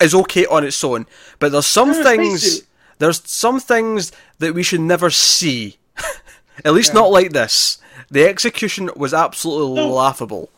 is 0.00 0.12
Yeah, 0.12 0.20
okay 0.20 0.46
on 0.46 0.64
its 0.64 0.82
own. 0.82 1.06
But 1.38 1.52
there's 1.52 1.66
some 1.66 1.92
They're 1.92 2.02
things. 2.02 2.62
There's 2.98 3.22
some 3.24 3.60
things 3.60 4.10
that 4.40 4.54
we 4.54 4.62
should 4.62 4.80
never 4.80 5.10
see. 5.10 5.78
At 6.64 6.72
least 6.74 6.90
Yeah. 6.90 7.00
not 7.00 7.10
like 7.12 7.32
this. 7.32 7.78
The 8.10 8.26
execution 8.26 8.90
was 8.96 9.14
absolutely 9.14 9.76
No. 9.82 9.88
laughable. 9.90 10.50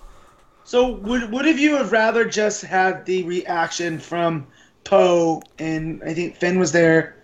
So 0.65 0.89
would 0.89 1.31
would 1.33 1.45
have 1.45 1.59
you 1.59 1.77
have 1.77 1.93
rather 1.93 2.25
just 2.25 2.63
had 2.63 3.05
the 3.05 3.25
reaction 3.25 3.99
from 3.99 4.47
Poe 4.85 5.43
and 5.59 6.01
I 6.07 6.15
think 6.15 6.37
Finn 6.37 6.59
was 6.59 6.73
there, 6.73 7.17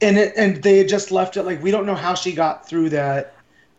and 0.00 0.16
it, 0.18 0.34
and 0.36 0.62
they 0.62 0.78
had 0.78 0.88
just 0.88 1.10
left 1.10 1.36
it 1.36 1.42
like 1.44 1.62
we 1.62 1.70
don't 1.70 1.86
know 1.86 1.94
how 1.94 2.14
she 2.14 2.32
got 2.32 2.68
through 2.68 2.90
that, 2.90 3.34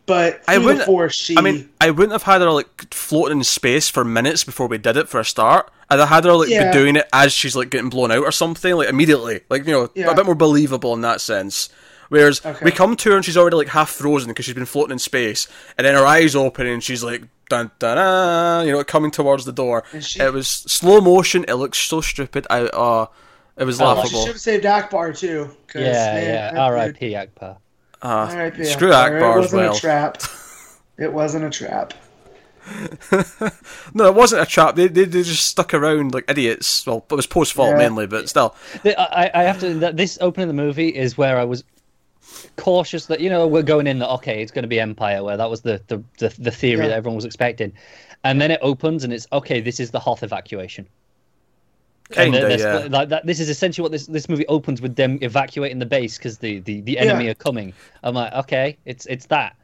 but 0.06 0.42
I 0.48 0.58
wouldn't- 0.58 1.12
she. 1.12 1.36
I 1.36 1.40
mean, 1.40 1.68
I 1.80 1.90
wouldn't 1.90 2.12
have 2.12 2.24
had 2.24 2.40
her 2.40 2.50
like 2.50 2.92
floating 2.92 3.38
in 3.38 3.44
space 3.44 3.88
for 3.88 4.04
minutes 4.04 4.44
before 4.44 4.66
we 4.66 4.78
did 4.78 4.96
it 4.96 5.08
for 5.08 5.20
a 5.20 5.24
start. 5.24 5.70
I'd 5.88 5.98
have 5.98 6.08
had 6.08 6.24
her 6.24 6.32
like 6.34 6.48
Yeah. 6.48 6.70
be 6.70 6.78
doing 6.78 6.96
it 6.96 7.08
as 7.12 7.32
she's 7.32 7.56
like 7.56 7.70
getting 7.70 7.90
blown 7.90 8.12
out 8.12 8.22
or 8.24 8.32
something, 8.32 8.74
like 8.76 8.88
immediately, 8.88 9.40
like 9.50 9.66
you 9.66 9.72
know, 9.72 9.88
Yeah. 9.94 10.10
a 10.10 10.14
bit 10.14 10.26
more 10.26 10.34
believable 10.34 10.94
in 10.94 11.00
that 11.02 11.20
sense. 11.20 11.68
Whereas 12.10 12.44
Okay. 12.44 12.64
we 12.64 12.70
come 12.72 12.96
to 12.96 13.10
her 13.10 13.16
and 13.16 13.24
she's 13.24 13.36
already 13.36 13.56
like 13.56 13.68
half 13.68 13.90
frozen 13.90 14.28
because 14.28 14.44
she's 14.44 14.54
been 14.54 14.66
floating 14.66 14.92
in 14.92 14.98
space, 14.98 15.46
and 15.78 15.86
then 15.86 15.94
her 15.94 16.04
eyes 16.06 16.34
open 16.34 16.66
and 16.66 16.82
she's 16.82 17.02
like 17.04 17.22
dun 17.48 17.70
dun 17.80 17.96
dun, 17.96 18.66
you 18.66 18.72
know, 18.72 18.82
coming 18.84 19.10
towards 19.12 19.44
the 19.44 19.52
door. 19.52 19.84
She- 20.00 20.20
it 20.20 20.32
was 20.32 20.48
slow 20.48 21.00
motion. 21.00 21.44
It 21.48 21.54
looks 21.54 21.78
so 21.78 22.00
stupid. 22.00 22.46
I 22.50 22.62
uh, 22.62 23.06
it 23.60 23.64
was 23.64 23.80
Oh, 23.80 23.84
well, 23.84 23.94
she 23.94 24.00
laughable. 24.00 24.20
should 24.22 24.32
have 24.32 24.40
saved 24.40 24.64
Ackbar 24.64 25.16
too. 25.16 25.50
Yeah, 25.74 25.82
man, 26.14 26.54
yeah. 26.54 26.60
R.I.P. 26.60 27.10
Ackbar. 27.12 27.56
Uh, 28.02 28.06
R.I.P. 28.32 28.64
screw 28.64 28.90
Ackbar. 28.90 29.20
Ackbar 29.20 29.36
It 29.36 29.38
wasn't 29.38 29.62
well. 29.62 29.76
a 29.76 29.78
trap. 29.78 30.22
It 30.98 31.12
wasn't 31.14 31.44
a 31.44 31.50
trap. 31.50 31.94
No, 33.94 34.06
it 34.06 34.14
wasn't 34.14 34.42
a 34.42 34.46
trap. 34.46 34.76
They, 34.76 34.86
they 34.86 35.04
they 35.04 35.22
just 35.22 35.46
stuck 35.46 35.72
around 35.74 36.12
like 36.14 36.30
idiots. 36.30 36.86
Well, 36.86 37.04
it 37.10 37.14
was 37.14 37.26
Poe's 37.26 37.50
fault 37.50 37.70
Yeah. 37.70 37.78
mainly, 37.78 38.06
but 38.06 38.28
still. 38.28 38.54
I, 38.84 39.30
I 39.34 39.42
have 39.44 39.58
to. 39.60 39.74
This 39.92 40.18
opening 40.20 40.44
of 40.50 40.54
the 40.56 40.62
movie 40.62 40.88
is 40.88 41.16
where 41.18 41.38
I 41.38 41.44
was 41.44 41.64
cautious 42.56 43.06
that 43.06 43.20
you 43.20 43.30
know 43.30 43.46
we're 43.46 43.62
going 43.62 43.86
in 43.86 43.98
that 44.00 44.10
okay, 44.10 44.42
it's 44.42 44.52
going 44.52 44.62
to 44.62 44.68
be 44.68 44.78
Empire, 44.78 45.24
where 45.24 45.36
that 45.36 45.48
was 45.50 45.62
the 45.62 45.80
the 45.88 46.02
the, 46.18 46.28
the 46.38 46.50
theory 46.50 46.82
Yeah. 46.82 46.88
that 46.88 46.96
everyone 46.98 47.16
was 47.16 47.24
expecting, 47.24 47.72
and 48.24 48.40
then 48.40 48.50
it 48.50 48.60
opens 48.62 49.04
and 49.04 49.12
it's 49.12 49.26
okay. 49.32 49.60
This 49.60 49.80
is 49.80 49.90
the 49.90 49.98
Hoth 50.00 50.22
evacuation. 50.22 50.86
And 52.16 52.34
Kinda, 52.34 52.56
yeah. 52.58 52.88
like 52.90 53.08
that, 53.10 53.24
this 53.26 53.38
is 53.40 53.48
essentially 53.48 53.82
what 53.82 53.92
this 53.92 54.06
this 54.06 54.28
movie 54.28 54.46
opens 54.48 54.80
with 54.82 54.96
them 54.96 55.18
evacuating 55.22 55.78
the 55.78 55.86
base 55.86 56.18
because 56.18 56.38
the, 56.38 56.58
the, 56.60 56.80
the 56.80 56.98
enemy 56.98 57.26
Yeah. 57.26 57.30
are 57.32 57.34
coming. 57.34 57.72
I'm 58.02 58.14
like, 58.14 58.32
okay, 58.32 58.76
it's 58.84 59.06
it's 59.06 59.26
that. 59.26 59.56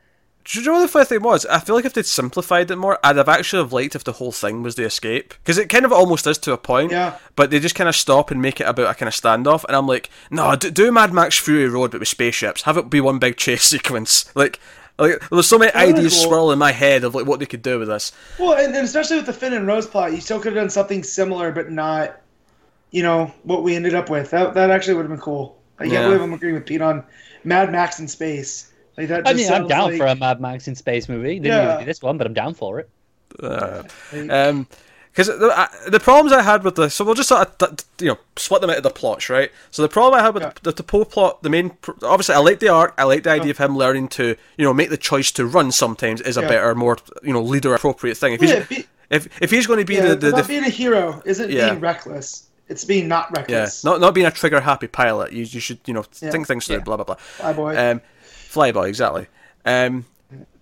Do 0.44 0.60
you 0.60 0.64
know 0.66 0.74
what 0.74 0.82
the 0.82 0.88
funny 0.88 1.06
thing 1.06 1.22
was? 1.24 1.44
I 1.46 1.58
feel 1.58 1.74
like 1.74 1.84
if 1.84 1.94
they'd 1.94 2.06
simplified 2.06 2.70
it 2.70 2.76
more, 2.76 3.00
I'd 3.02 3.16
have 3.16 3.28
actually 3.28 3.64
have 3.64 3.72
liked 3.72 3.96
if 3.96 4.04
the 4.04 4.12
whole 4.12 4.30
thing 4.30 4.62
was 4.62 4.76
the 4.76 4.84
escape. 4.84 5.34
Because 5.42 5.58
it 5.58 5.68
kind 5.68 5.84
of 5.84 5.92
almost 5.92 6.24
is 6.28 6.38
to 6.38 6.52
a 6.52 6.56
point. 6.56 6.92
Yeah. 6.92 7.18
But 7.34 7.50
they 7.50 7.58
just 7.58 7.74
kind 7.74 7.88
of 7.88 7.96
stop 7.96 8.30
and 8.30 8.40
make 8.40 8.60
it 8.60 8.68
about 8.68 8.88
a 8.88 8.94
kind 8.94 9.08
of 9.08 9.14
standoff. 9.14 9.64
And 9.64 9.74
I'm 9.76 9.88
like, 9.88 10.08
no, 10.30 10.54
do, 10.54 10.70
do 10.70 10.92
Mad 10.92 11.12
Max 11.12 11.36
Fury 11.36 11.68
Road 11.68 11.90
but 11.90 11.98
with 11.98 12.06
spaceships. 12.08 12.62
Have 12.62 12.76
it 12.76 12.88
be 12.88 13.00
one 13.00 13.18
big 13.18 13.36
chase 13.36 13.64
sequence. 13.64 14.26
Like, 14.36 14.60
like 15.00 15.20
there's 15.30 15.48
so 15.48 15.58
many 15.58 15.72
That'd 15.72 15.96
ideas 15.96 16.14
cool. 16.14 16.22
swirling 16.28 16.52
in 16.52 16.58
my 16.60 16.70
head 16.70 17.02
of 17.02 17.16
like 17.16 17.26
what 17.26 17.40
they 17.40 17.46
could 17.46 17.62
do 17.62 17.80
with 17.80 17.88
this. 17.88 18.12
Well, 18.38 18.52
and, 18.52 18.72
and 18.72 18.84
especially 18.84 19.16
with 19.16 19.26
the 19.26 19.32
Finn 19.32 19.52
and 19.52 19.66
Rose 19.66 19.88
plot, 19.88 20.12
you 20.12 20.20
still 20.20 20.38
could 20.38 20.52
have 20.54 20.62
done 20.62 20.70
something 20.70 21.02
similar, 21.02 21.50
but 21.50 21.72
not, 21.72 22.20
you 22.90 23.02
know, 23.02 23.32
what 23.42 23.62
we 23.62 23.74
ended 23.76 23.94
up 23.94 24.08
with. 24.10 24.30
That 24.30 24.54
that 24.54 24.70
actually 24.70 24.94
would 24.94 25.02
have 25.02 25.10
been 25.10 25.20
cool. 25.20 25.58
I 25.78 25.82
can't 25.84 25.92
Yeah. 25.94 26.02
believe 26.06 26.22
I'm 26.22 26.32
agreeing 26.32 26.54
with 26.54 26.66
Pete 26.66 26.80
on 26.80 27.04
Mad 27.44 27.70
Max 27.72 27.98
in 27.98 28.08
space. 28.08 28.72
Like 28.96 29.08
that. 29.08 29.26
I 29.26 29.32
just 29.34 29.50
mean, 29.50 29.60
I'm 29.62 29.68
down 29.68 29.90
like, 29.90 29.98
for 29.98 30.06
a 30.06 30.14
Mad 30.14 30.40
Max 30.40 30.68
in 30.68 30.74
space 30.74 31.08
movie. 31.08 31.34
Didn't 31.38 31.46
Yeah. 31.46 31.64
even 31.72 31.78
do 31.80 31.84
this 31.84 32.00
one, 32.02 32.16
but 32.16 32.26
I'm 32.26 32.32
down 32.34 32.54
for 32.54 32.80
it. 32.80 32.88
Uh, 33.42 33.82
like- 34.12 34.30
Um, 34.30 34.66
because 35.12 35.28
the, 35.28 35.70
the 35.90 35.98
problems 36.00 36.30
I 36.30 36.42
had 36.42 36.62
with 36.62 36.74
the 36.74 36.90
so 36.90 37.02
we'll 37.02 37.14
just 37.14 37.30
sort 37.30 37.40
of 37.48 37.56
t- 37.56 37.76
t- 37.96 38.04
you 38.04 38.10
know 38.12 38.18
split 38.36 38.60
them 38.60 38.68
into 38.68 38.82
the 38.82 38.90
plots, 38.90 39.30
right? 39.30 39.50
So 39.70 39.80
the 39.80 39.88
problem 39.88 40.20
I 40.20 40.22
had 40.22 40.34
with 40.34 40.42
Yeah. 40.42 40.52
the, 40.62 40.72
the 40.72 40.82
Poe 40.82 41.06
plot, 41.06 41.42
the 41.42 41.48
main 41.48 41.72
obviously 42.02 42.34
I 42.34 42.38
like 42.38 42.58
the 42.60 42.68
arc, 42.68 42.92
I 42.98 43.04
like 43.04 43.22
the 43.22 43.30
idea 43.30 43.50
of 43.52 43.56
him 43.56 43.78
learning 43.78 44.08
to 44.08 44.36
you 44.58 44.64
know 44.64 44.74
make 44.74 44.90
the 44.90 44.98
choice 44.98 45.30
to 45.32 45.46
run. 45.46 45.72
Sometimes 45.72 46.20
is 46.20 46.36
a 46.36 46.42
Yeah. 46.42 46.48
better, 46.48 46.74
more 46.74 46.98
you 47.22 47.32
know 47.32 47.40
leader 47.40 47.74
appropriate 47.74 48.16
thing. 48.18 48.34
If 48.34 48.40
he's 48.42 48.50
yeah, 48.50 48.64
be, 48.68 48.86
if 49.08 49.28
if 49.40 49.50
he's 49.50 49.66
going 49.66 49.78
to 49.78 49.86
be 49.86 49.94
yeah, 49.94 50.08
the, 50.08 50.16
the, 50.16 50.30
the 50.32 50.42
being 50.44 50.64
a 50.64 50.68
hero 50.68 51.22
isn't 51.24 51.50
Yeah. 51.50 51.70
being 51.70 51.80
reckless. 51.80 52.42
It's 52.68 52.84
being 52.84 53.06
not 53.08 53.30
reckless. 53.30 53.48
yeah 53.50 53.56
reckless. 53.58 53.84
not 53.84 54.00
not 54.00 54.14
being 54.14 54.26
a 54.26 54.30
trigger 54.30 54.60
happy 54.60 54.86
pilot, 54.88 55.32
you 55.32 55.44
you 55.44 55.60
should 55.60 55.78
you 55.86 55.94
know 55.94 56.04
Yeah. 56.20 56.30
think 56.30 56.46
things 56.46 56.66
through. 56.66 56.76
Yeah. 56.76 56.82
Blah 56.82 56.96
blah 56.96 57.04
blah. 57.04 57.14
Fly 57.16 57.52
boy. 57.52 57.76
Um, 57.78 58.00
Flyboy, 58.24 58.88
exactly. 58.88 59.26
Um, 59.64 60.06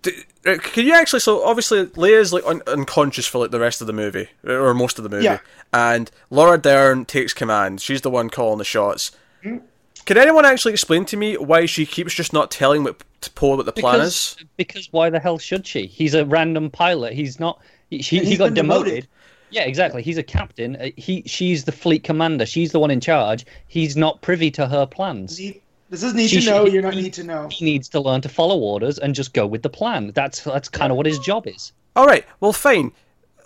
d- 0.01 0.11
uh, 0.45 0.57
can 0.61 0.85
you 0.85 0.93
actually? 0.93 1.19
So 1.21 1.43
obviously, 1.45 1.85
Leia's 1.87 2.33
like 2.33 2.45
un- 2.45 2.61
unconscious 2.67 3.25
for 3.25 3.39
like 3.39 3.51
the 3.51 3.59
rest 3.59 3.79
of 3.81 3.87
the 3.87 3.93
movie 3.93 4.27
or 4.45 4.73
most 4.73 4.97
of 4.99 5.03
the 5.03 5.09
movie, 5.09 5.23
Yeah. 5.25 5.39
and 5.73 6.11
Laura 6.29 6.57
Dern 6.57 7.05
takes 7.05 7.33
command. 7.33 7.81
She's 7.81 8.01
the 8.01 8.09
one 8.09 8.29
calling 8.29 8.57
the 8.57 8.65
shots. 8.65 9.11
Hmm? 9.43 9.57
Can 10.05 10.17
anyone 10.17 10.45
actually 10.45 10.73
explain 10.73 11.05
to 11.05 11.17
me 11.17 11.35
why 11.37 11.65
she 11.65 11.85
keeps 11.87 12.13
just 12.13 12.31
not 12.33 12.51
telling 12.51 12.83
what 12.83 13.01
to 13.21 13.31
Poe 13.31 13.55
what 13.55 13.65
the 13.65 13.71
plan 13.71 14.01
is? 14.01 14.35
Because, 14.35 14.45
because 14.57 14.93
why 14.93 15.09
the 15.09 15.19
hell 15.19 15.39
should 15.39 15.65
she? 15.65 15.87
He's 15.87 16.13
a 16.13 16.25
random 16.25 16.69
pilot. 16.69 17.13
He's 17.13 17.39
not. 17.39 17.59
He, 17.89 17.99
he, 17.99 18.19
he 18.19 18.37
got 18.37 18.53
demoted. 18.53 18.57
demoted. 18.85 19.07
Yeah, 19.51 19.63
exactly. 19.63 20.01
He's 20.01 20.17
a 20.17 20.23
captain. 20.23 20.75
Uh, 20.75 20.89
He, 20.97 21.23
she's 21.25 21.63
the 21.63 21.71
fleet 21.71 22.03
commander. 22.03 22.45
She's 22.45 22.71
the 22.71 22.79
one 22.79 22.91
in 22.91 22.99
charge. 22.99 23.45
He's 23.67 23.95
not 23.95 24.21
privy 24.21 24.51
to 24.51 24.67
her 24.67 24.85
plans. 24.85 25.39
Need- 25.39 25.61
this 25.89 26.01
is 26.01 26.13
need 26.15 26.29
She 26.29 26.41
to 26.41 26.49
know. 26.49 26.65
should- 26.65 26.73
You're 26.73 26.81
not 26.81 26.95
need 26.95 27.13
to 27.13 27.23
know. 27.23 27.47
He 27.51 27.63
needs 27.63 27.87
to 27.89 27.99
learn 27.99 28.19
to 28.21 28.29
follow 28.29 28.57
orders 28.57 28.97
and 28.97 29.13
just 29.13 29.33
go 29.33 29.45
with 29.45 29.61
the 29.61 29.69
plan. 29.69 30.11
That's 30.15 30.43
that's 30.43 30.67
kind 30.67 30.91
of 30.91 30.97
what 30.97 31.05
his 31.05 31.19
job 31.19 31.45
is. 31.47 31.71
All 31.95 32.05
right, 32.07 32.25
well, 32.39 32.51
fine. 32.53 32.91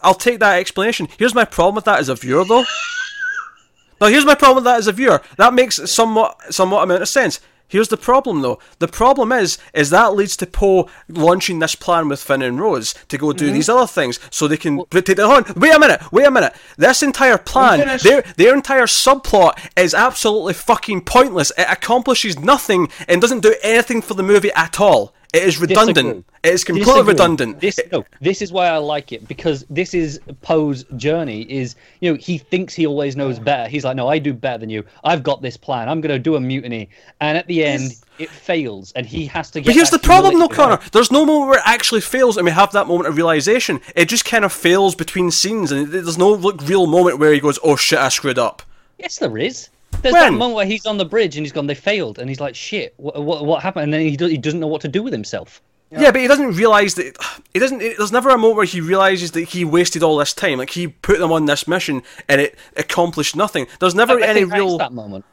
I'll 0.02 0.14
take 0.14 0.40
that 0.40 0.58
explanation. 0.58 1.10
Here's 1.18 1.36
my 1.36 1.44
problem 1.44 1.76
with 1.76 1.84
that 1.86 2.00
as 2.00 2.08
a 2.08 2.16
viewer, 2.16 2.46
though. 2.46 2.64
now, 4.02 4.08
here's 4.08 4.26
my 4.26 4.36
problem 4.36 4.56
with 4.56 4.64
that 4.64 4.78
as 4.78 4.88
a 4.88 4.94
viewer. 4.94 5.22
That 5.38 5.54
makes 5.54 5.76
somewhat 5.92 6.54
somewhat 6.54 6.84
amount 6.84 7.02
of 7.02 7.10
sense. 7.10 7.42
Here's 7.70 7.88
the 7.88 7.98
problem, 7.98 8.42
though. 8.42 8.60
The 8.80 8.88
problem 8.88 9.32
is, 9.32 9.58
is 9.74 9.92
that 9.92 10.16
leads 10.16 10.36
to 10.38 10.48
Poe 10.48 10.90
launching 11.08 11.60
this 11.60 11.76
plan 11.76 12.10
with 12.10 12.22
Finn 12.22 12.42
and 12.42 12.60
Rose 12.60 12.94
to 13.08 13.18
go 13.18 13.32
do 13.32 13.52
these 13.52 13.70
other 13.70 13.88
things, 13.88 14.20
so 14.32 14.48
they 14.48 14.58
can 14.58 14.84
take 14.90 15.06
the 15.06 15.24
on. 15.24 15.46
Wait 15.56 15.74
a 15.74 15.80
minute. 15.80 16.02
Wait 16.12 16.26
a 16.26 16.32
minute. 16.32 16.54
This 16.78 17.04
entire 17.04 17.38
plan, 17.38 18.00
their 18.04 18.24
their 18.38 18.56
entire 18.56 18.88
subplot 18.88 19.58
is 19.78 19.94
absolutely 19.94 20.54
fucking 20.56 21.02
pointless. 21.02 21.52
It 21.58 21.68
accomplishes 21.70 22.40
nothing 22.40 22.90
and 23.08 23.22
doesn't 23.22 23.42
do 23.42 23.56
anything 23.62 24.02
for 24.02 24.16
the 24.16 24.24
movie 24.24 24.52
at 24.54 24.80
all. 24.80 25.14
It 25.32 25.44
is 25.44 25.60
redundant. 25.60 25.96
Disagree. 25.96 26.24
It 26.44 26.54
is 26.54 26.64
completely 26.64 26.92
Disagree. 26.92 27.14
redundant. 27.14 27.60
This 27.60 27.80
no, 27.92 28.04
this 28.20 28.42
is 28.42 28.52
why 28.52 28.68
I 28.68 28.78
like 28.78 29.12
it 29.12 29.28
because 29.28 29.64
this 29.70 29.94
is 29.94 30.20
Poe's 30.42 30.86
journey. 30.96 31.42
Is 31.44 31.76
you 32.00 32.12
know 32.12 32.18
he 32.18 32.40
thinks 32.40 32.74
he 32.74 32.88
always 32.88 33.16
knows 33.16 33.38
better. 33.38 33.70
He's 33.70 33.86
like, 33.86 33.96
no, 33.96 34.08
I 34.08 34.18
do 34.18 34.34
better 34.34 34.58
than 34.58 34.72
you. 34.72 34.84
I've 35.04 35.22
got 35.22 35.44
this 35.44 35.56
plan. 35.56 35.88
I'm 35.88 36.02
going 36.02 36.14
to 36.14 36.18
do 36.18 36.36
a 36.36 36.40
mutiny, 36.40 36.90
and 37.22 37.38
at 37.38 37.46
the 37.46 37.64
end 37.64 37.92
it 38.18 38.30
fails, 38.30 38.92
and 38.94 39.06
he 39.06 39.28
has 39.28 39.52
to 39.52 39.62
get. 39.62 39.68
But 39.68 39.76
here's 39.76 39.92
the 39.92 40.00
problem, 40.00 40.40
though, 40.40 40.48
Connor. 40.48 40.80
There's 40.92 41.12
no 41.12 41.26
moment 41.26 41.52
where 41.52 41.60
it 41.60 41.66
actually 41.66 42.02
fails, 42.02 42.36
and 42.36 42.46
we 42.46 42.52
have 42.52 42.72
that 42.72 42.88
moment 42.88 43.08
of 43.08 43.16
realization. 43.16 43.82
It 43.96 44.06
just 44.06 44.26
kind 44.26 44.44
of 44.44 44.52
fails 44.52 44.96
between 44.96 45.30
scenes, 45.30 45.72
and 45.72 45.92
there's 45.92 46.18
no 46.18 46.32
like, 46.32 46.68
real 46.68 46.88
moment 46.88 47.20
where 47.20 47.34
he 47.34 47.40
goes, 47.40 47.60
"Oh 47.64 47.76
shit, 47.76 48.00
I 48.00 48.10
screwed 48.10 48.40
up." 48.40 48.64
Yes, 48.98 49.20
there 49.20 49.38
is. 49.38 49.70
There's 50.02 50.14
When? 50.14 50.34
that 50.34 50.38
moment 50.38 50.56
where 50.56 50.66
he's 50.66 50.86
on 50.86 50.98
the 50.98 51.06
bridge 51.06 51.36
and 51.36 51.46
he's 51.46 51.52
gone. 51.52 51.68
They 51.68 51.76
failed, 51.76 52.20
and 52.20 52.30
he's 52.30 52.40
like, 52.40 52.56
shit. 52.56 52.94
What 52.98 53.22
what, 53.24 53.46
what 53.46 53.62
happened? 53.64 53.86
And 53.86 53.94
then 53.94 54.02
he, 54.02 54.16
do, 54.16 54.28
he 54.28 54.38
doesn't 54.38 54.60
know 54.60 54.68
what 54.68 54.82
to 54.82 54.88
do 54.88 55.04
with 55.04 55.14
himself. 55.14 55.62
Yeah. 55.92 56.12
but 56.12 56.22
he 56.22 56.28
doesn't 56.28 56.56
realize 56.56 56.96
that. 56.96 57.16
He 57.54 57.60
doesn't. 57.60 57.80
There's 57.80 58.12
never 58.12 58.30
a 58.30 58.38
moment 58.38 58.58
where 58.58 58.66
he 58.66 58.80
realizes 58.80 59.32
that 59.32 59.42
he 59.42 59.66
wasted 59.66 60.04
all 60.04 60.18
this 60.18 60.34
time. 60.34 60.60
Like 60.60 60.70
he 60.70 60.88
put 60.88 61.18
them 61.18 61.32
on 61.32 61.46
this 61.46 61.68
mission, 61.68 62.04
and 62.28 62.40
it 62.40 62.56
accomplished 62.78 63.36
nothing. 63.36 63.66
There's 63.80 63.96
never 63.96 64.20
I 64.20 64.28
any 64.28 64.42
think 64.42 64.54
real. 64.54 64.78
that 64.78 64.94
moment. 64.94 65.26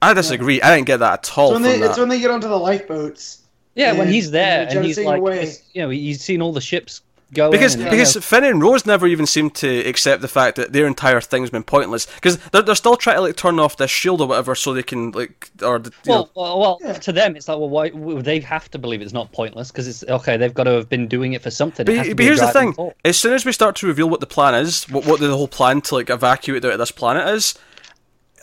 I 0.00 0.14
disagree. 0.14 0.60
I 0.62 0.74
didn't 0.74 0.86
get 0.86 0.96
that 1.00 1.28
at 1.28 1.38
all 1.38 1.48
It's 1.48 1.52
when 1.52 1.62
from 1.62 1.70
they, 1.72 1.78
that. 1.80 1.90
it's 1.90 1.98
when 1.98 2.08
they 2.08 2.18
get 2.20 2.30
onto 2.30 2.48
the 2.48 2.58
lifeboats. 2.58 3.42
Yeah, 3.74 3.92
when 3.92 4.08
he's 4.08 4.30
there 4.30 4.62
and 4.66 4.76
and 4.78 4.84
he's 4.84 4.98
like, 4.98 5.18
away. 5.18 5.52
you 5.74 5.82
know, 5.82 5.90
he's 5.90 6.22
seen 6.22 6.42
all 6.42 6.52
the 6.52 6.60
ships 6.60 7.02
going. 7.32 7.50
Because 7.50 7.74
and, 7.74 7.84
because 7.84 8.14
know, 8.14 8.20
Finn 8.22 8.44
and 8.44 8.62
Rose 8.62 8.86
never 8.86 9.06
even 9.06 9.26
seem 9.26 9.50
to 9.50 9.78
accept 9.80 10.22
the 10.22 10.28
fact 10.28 10.56
that 10.56 10.72
their 10.72 10.86
entire 10.86 11.20
thing's 11.20 11.50
been 11.50 11.62
pointless. 11.62 12.06
Because 12.06 12.38
they're, 12.52 12.62
they're 12.62 12.74
still 12.74 12.96
trying 12.96 13.16
to 13.16 13.22
like 13.22 13.36
turn 13.36 13.58
off 13.58 13.76
this 13.76 13.90
shield 13.90 14.20
or 14.20 14.28
whatever 14.28 14.54
so 14.54 14.72
they 14.72 14.82
can 14.82 15.10
like 15.12 15.50
or 15.62 15.78
the- 15.78 15.92
you 16.04 16.12
know, 16.12 16.28
Well, 16.34 16.58
well, 16.58 16.60
well 16.60 16.78
Yeah. 16.82 16.92
to 16.94 17.12
them, 17.12 17.36
it's 17.36 17.48
like, 17.48 17.58
well, 17.58 17.68
why 17.68 17.90
well, 17.92 18.22
they 18.22 18.40
have 18.40 18.70
to 18.72 18.78
believe 18.78 19.02
it's 19.02 19.12
not 19.12 19.32
pointless 19.32 19.70
because 19.70 19.88
it's 19.88 20.04
okay. 20.04 20.36
They've 20.36 20.54
got 20.54 20.64
to 20.64 20.72
have 20.72 20.88
been 20.88 21.08
doing 21.08 21.32
it 21.32 21.42
for 21.42 21.50
something. 21.50 21.84
But, 21.84 22.16
but 22.16 22.24
here's 22.24 22.40
the 22.40 22.48
thing: 22.48 22.72
force. 22.74 22.94
as 23.04 23.16
soon 23.16 23.32
as 23.32 23.44
we 23.44 23.52
start 23.52 23.76
to 23.76 23.86
reveal 23.86 24.08
what 24.08 24.20
the 24.20 24.26
plan 24.26 24.54
is, 24.54 24.88
what 24.88 25.06
what 25.06 25.20
the 25.20 25.30
whole 25.30 25.48
plan 25.48 25.80
to 25.82 25.94
like 25.94 26.10
evacuate 26.10 26.64
out 26.64 26.72
of 26.72 26.78
this 26.78 26.90
planet 26.90 27.28
is, 27.34 27.58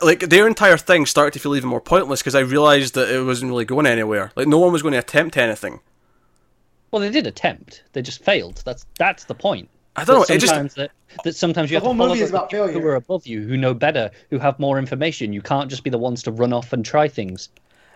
like 0.01 0.21
their 0.21 0.47
entire 0.47 0.77
thing 0.77 1.05
started 1.05 1.33
to 1.33 1.39
feel 1.39 1.55
even 1.55 1.69
more 1.69 1.81
pointless 1.81 2.21
because 2.21 2.35
I 2.35 2.39
realized 2.39 2.93
that 2.95 3.09
it 3.09 3.23
wasn't 3.23 3.51
really 3.51 3.65
going 3.65 3.85
anywhere. 3.85 4.31
Like 4.35 4.47
no 4.47 4.59
one 4.59 4.71
was 4.71 4.81
going 4.81 4.93
to 4.93 4.99
attempt 4.99 5.37
anything. 5.37 5.79
Well, 6.91 7.01
they 7.01 7.09
did 7.11 7.27
attempt. 7.27 7.83
They 7.93 8.01
just 8.01 8.23
failed. 8.23 8.61
That's 8.65 8.85
that's 8.97 9.25
the 9.25 9.35
point. 9.35 9.69
I 9.95 10.03
don't 10.05 10.15
know. 10.19 10.25
That 10.25 10.35
It 10.35 10.39
just 10.39 10.53
sometimes 10.53 10.73
that, 10.75 10.91
that 11.23 11.35
sometimes 11.35 11.71
you 11.71 11.75
The 11.75 11.79
have 11.79 11.83
whole 11.83 11.93
to 11.93 11.97
follow 11.97 12.09
movie 12.09 12.21
is 12.21 12.31
the 12.31 12.37
about 12.37 12.49
people 12.49 12.67
failure. 12.67 12.81
who 12.81 12.87
are 12.87 12.95
above 12.95 13.27
you, 13.27 13.41
who 13.47 13.57
know 13.57 13.73
better, 13.73 14.11
who 14.29 14.37
have 14.39 14.57
more 14.59 14.77
information. 14.79 15.33
You 15.33 15.41
can't 15.41 15.69
just 15.69 15.83
be 15.83 15.89
the 15.89 15.97
ones 15.97 16.23
to 16.23 16.31
run 16.31 16.53
off 16.53 16.71
and 16.73 16.85
try 16.85 17.07
things. 17.07 17.49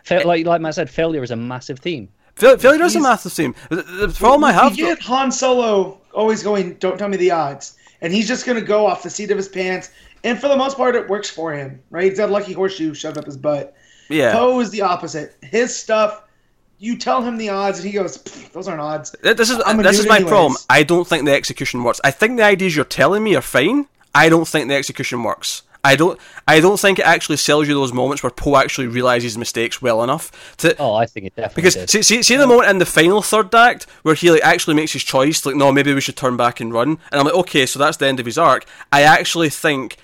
Fa- 0.04 0.22
eh. 0.22 0.24
like 0.26 0.46
like 0.46 0.62
Matt 0.62 0.76
said, 0.76 0.90
failure 0.90 1.24
is 1.24 1.32
a 1.32 1.36
massive 1.36 1.80
theme. 1.80 2.10
fail- 2.36 2.58
failure 2.58 2.84
is 2.84 2.96
a 2.96 3.00
massive 3.00 3.32
theme. 3.32 3.56
The, 3.70 3.76
the 3.84 4.08
problem 4.18 4.44
I 4.44 4.52
have. 4.52 4.76
You 4.78 4.88
get 4.88 5.00
Han 5.04 5.32
Solo 5.32 6.00
always 6.14 6.44
going, 6.44 6.74
"Don't 6.76 6.98
tell 6.98 7.08
me 7.10 7.18
the 7.18 7.32
odds," 7.32 7.78
and 8.02 8.12
he's 8.12 8.28
just 8.28 8.46
going 8.46 8.60
to 8.60 8.66
go 8.66 8.86
off 8.86 9.02
the 9.04 9.10
seat 9.10 9.32
of 9.32 9.38
his 9.38 9.48
pants. 9.48 9.90
And 10.26 10.40
for 10.40 10.48
the 10.50 10.58
most 10.58 10.78
part, 10.78 10.96
it 10.96 11.08
works 11.10 11.30
for 11.30 11.54
him, 11.54 11.82
right? 11.90 12.06
He's 12.10 12.18
got 12.18 12.30
a 12.30 12.32
lucky 12.32 12.54
horseshoe 12.54 12.94
shoved 12.94 13.18
up 13.18 13.26
his 13.26 13.38
butt. 13.38 13.76
yeah. 14.10 14.32
Poe 14.34 14.60
is 14.62 14.70
the 14.72 14.82
opposite. 14.82 15.36
His 15.42 15.76
stuff, 15.76 16.24
you 16.84 16.98
tell 16.98 17.22
him 17.24 17.38
the 17.38 17.50
odds, 17.50 17.80
and 17.80 17.88
he 17.88 17.94
goes, 17.94 18.18
"Those 18.52 18.68
aren't 18.68 18.82
odds." 18.82 19.16
This 19.22 19.50
is 19.50 19.58
I'm 19.66 19.78
this 19.78 20.00
is 20.00 20.08
my 20.08 20.18
anyways. 20.18 20.30
problem. 20.32 20.56
I 20.70 20.84
don't 20.84 21.08
think 21.08 21.26
the 21.26 21.34
execution 21.34 21.84
works. 21.84 22.02
I 22.04 22.12
think 22.12 22.38
the 22.38 22.44
ideas 22.44 22.76
you're 22.76 22.86
telling 23.02 23.24
me 23.24 23.36
are 23.36 23.42
fine. 23.42 23.88
I 24.14 24.30
don't 24.30 24.48
think 24.48 24.68
the 24.68 24.76
execution 24.76 25.24
works. 25.24 25.64
I 25.86 25.96
don't. 25.96 26.20
I 26.48 26.60
don't 26.60 26.80
think 26.80 27.00
it 27.00 27.06
actually 27.06 27.38
sells 27.38 27.68
you 27.68 27.74
those 27.74 27.94
moments 27.94 28.24
where 28.24 28.30
Poe 28.30 28.56
actually 28.58 28.88
realizes 28.88 29.38
mistakes 29.38 29.82
well 29.82 30.04
enough 30.04 30.56
to. 30.58 30.76
Oh, 30.78 30.94
I 30.94 31.06
think 31.06 31.28
it 31.28 31.36
definitely 31.36 31.62
Because 31.62 31.76
did. 31.76 31.90
see, 31.90 32.02
see, 32.04 32.24
see 32.24 32.36
the 32.38 32.48
moment 32.48 32.70
in 32.70 32.78
the 32.80 32.86
final 32.86 33.22
third 33.22 33.54
act 33.56 33.84
where 34.04 34.16
he 34.16 34.32
like 34.32 34.44
actually 34.44 34.76
makes 34.76 34.94
his 34.94 35.04
choice, 35.04 35.46
like 35.46 35.56
no, 35.56 35.72
maybe 35.72 35.94
we 35.94 36.02
should 36.02 36.16
turn 36.18 36.38
back 36.38 36.60
and 36.62 36.74
run, 36.74 36.90
and 37.12 37.20
I'm 37.20 37.26
like, 37.26 37.36
okay, 37.36 37.66
so 37.66 37.80
that's 37.80 37.98
the 37.98 38.08
end 38.08 38.20
of 38.20 38.26
his 38.26 38.38
arc. 38.38 38.66
I 38.92 39.02
actually 39.04 39.50
think 39.50 39.98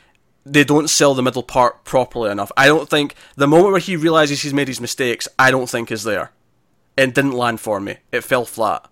they 0.45 0.63
don't 0.63 0.89
sell 0.89 1.13
the 1.13 1.21
middle 1.23 1.43
part 1.43 1.83
properly 1.85 2.29
enough. 2.31 2.51
I 2.57 2.65
don't 2.67 2.89
think 2.89 3.15
the 3.35 3.47
moment 3.47 3.71
where 3.71 3.79
he 3.79 3.95
realizes 3.95 4.41
he's 4.41 4.53
made 4.53 4.67
his 4.67 4.81
mistakes, 4.81 5.27
I 5.37 5.49
don't 5.51 5.69
think 5.69 5.91
is 5.91 6.03
there. 6.03 6.31
It 6.99 7.13
didn't 7.15 7.31
land 7.31 7.59
for 7.59 7.79
me. 7.79 7.97
It 8.11 8.21
fell 8.23 8.45
flat. 8.45 8.85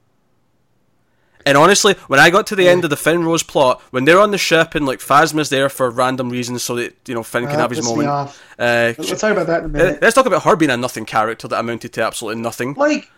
And 1.45 1.57
honestly, 1.57 1.93
when 2.07 2.19
I 2.19 2.29
got 2.29 2.47
to 2.47 2.55
the 2.57 2.67
end 2.67 2.83
of 2.83 2.89
the 2.89 2.97
Finn 2.97 3.23
Rose 3.23 3.41
plot, 3.43 3.81
when 3.91 4.03
they're 4.03 4.19
on 4.19 4.31
the 4.31 4.37
ship 4.37 4.75
and 4.75 4.85
like 4.85 4.99
Phasma's 4.99 5.49
there 5.49 5.69
for 5.69 5.89
random 5.89 6.29
reasons 6.29 6.61
so 6.63 6.75
that 6.75 6.95
you 7.07 7.13
know 7.13 7.23
Finn 7.23 7.45
can 7.47 7.55
Ah, 7.55 7.59
have 7.59 7.71
his 7.71 7.85
moment. 7.85 8.09
Uh, 8.09 8.93
Let's 8.97 9.21
talk 9.21 9.31
about 9.31 9.47
that 9.47 9.63
in 9.63 9.65
a 9.65 9.79
uh, 9.79 9.83
minute. 9.85 10.01
let's 10.01 10.13
talk 10.15 10.25
about 10.25 10.43
her 10.43 10.55
being 10.57 10.71
a 10.71 10.77
nothing 10.77 11.05
character 11.05 11.47
that 11.47 11.59
amounted 11.59 11.93
to 11.93 12.03
absolutely 12.03 12.41
nothing. 12.41 12.73
Like, 12.73 13.09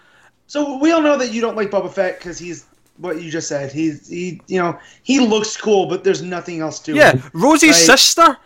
so 0.47 0.77
we 0.77 0.91
all 0.91 1.01
know 1.01 1.17
that 1.17 1.31
you 1.31 1.41
don't 1.41 1.55
like 1.57 1.71
Boba 1.71 1.91
Fett 1.91 2.19
because 2.19 2.37
he's 2.37 2.65
what 2.97 3.19
you 3.21 3.31
just 3.31 3.47
said. 3.47 3.71
He's 3.71 4.07
he, 4.07 4.39
you 4.47 4.59
know, 4.59 4.77
he 5.01 5.19
looks 5.19 5.57
cool, 5.57 5.87
but 5.87 6.03
there's 6.03 6.21
nothing 6.21 6.59
else 6.59 6.79
to 6.81 6.91
it. 6.91 6.97
Yeah, 6.97 7.13
him. 7.13 7.23
Rosie's 7.33 7.69
Right. 7.77 7.97
sister, 7.97 8.37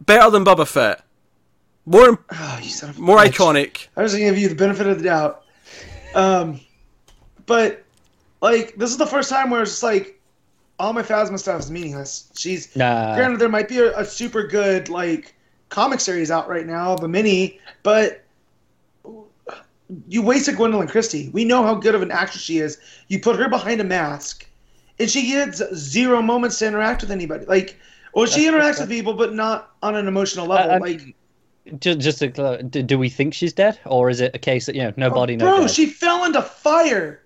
better 0.00 0.30
than 0.30 0.44
Boba 0.44 0.66
Fett. 0.68 1.02
More, 1.86 2.18
Oh, 2.30 2.58
you 2.62 2.68
son 2.70 2.90
of 2.90 2.98
more 2.98 3.18
bitch. 3.18 3.32
iconic. 3.32 3.86
I 3.96 4.02
was 4.02 4.12
gonna 4.12 4.24
give 4.24 4.38
you 4.38 4.48
the 4.50 4.54
benefit 4.54 4.86
of 4.86 4.98
the 4.98 5.04
doubt. 5.04 5.43
Um, 6.14 6.60
but 7.46 7.82
like 8.40 8.74
this 8.76 8.90
is 8.90 8.96
the 8.98 9.06
first 9.06 9.28
time 9.30 9.50
where 9.50 9.62
it's 9.62 9.72
just 9.72 9.82
like 9.82 10.20
all 10.78 10.92
my 10.92 11.02
Phasma 11.02 11.38
stuff 11.38 11.60
is 11.60 11.70
meaningless. 11.70 12.30
She's 12.36 12.74
Nah. 12.76 13.14
granted 13.14 13.38
there 13.40 13.48
might 13.48 13.68
be 13.68 13.78
a, 13.78 13.96
a 13.98 14.04
super 14.04 14.46
good 14.46 14.88
like 14.88 15.34
comic 15.68 16.00
series 16.00 16.30
out 16.30 16.48
right 16.48 16.66
now, 16.66 16.96
the 16.96 17.08
mini, 17.08 17.58
but 17.82 18.24
you 20.08 20.22
wasted 20.22 20.56
Gwendoline 20.56 20.88
Christie. 20.88 21.28
We 21.32 21.44
know 21.44 21.62
how 21.62 21.74
good 21.74 21.94
of 21.94 22.02
an 22.02 22.10
actress 22.10 22.42
she 22.42 22.58
is. 22.58 22.78
You 23.08 23.20
put 23.20 23.36
her 23.36 23.48
behind 23.48 23.80
a 23.80 23.84
mask, 23.84 24.48
and 24.98 25.10
she 25.10 25.26
gets 25.30 25.62
zero 25.74 26.22
moments 26.22 26.58
to 26.60 26.66
interact 26.66 27.02
with 27.02 27.10
anybody. 27.10 27.44
Like, 27.46 27.76
well, 28.14 28.26
she 28.26 28.46
interacts 28.46 28.80
with 28.80 28.88
people, 28.88 29.14
but 29.14 29.34
not 29.34 29.72
on 29.82 29.94
an 29.94 30.08
emotional 30.08 30.46
level. 30.46 30.70
I- 30.70 30.74
I 30.76 30.78
like, 30.78 31.14
Just, 31.80 32.00
just 32.00 32.18
to, 32.18 32.28
clar- 32.28 32.62
do, 32.62 32.82
do 32.82 32.98
we 32.98 33.08
think 33.08 33.32
she's 33.32 33.52
dead, 33.54 33.78
or 33.86 34.10
is 34.10 34.20
it 34.20 34.34
a 34.34 34.38
case 34.38 34.66
that 34.66 34.74
you 34.74 34.82
know 34.82 34.92
nobody 34.96 35.34
oh, 35.36 35.38
bro, 35.38 35.56
knows? 35.60 35.74
she 35.74 35.86
fell 35.86 36.24
into 36.24 36.42
fire. 36.42 37.22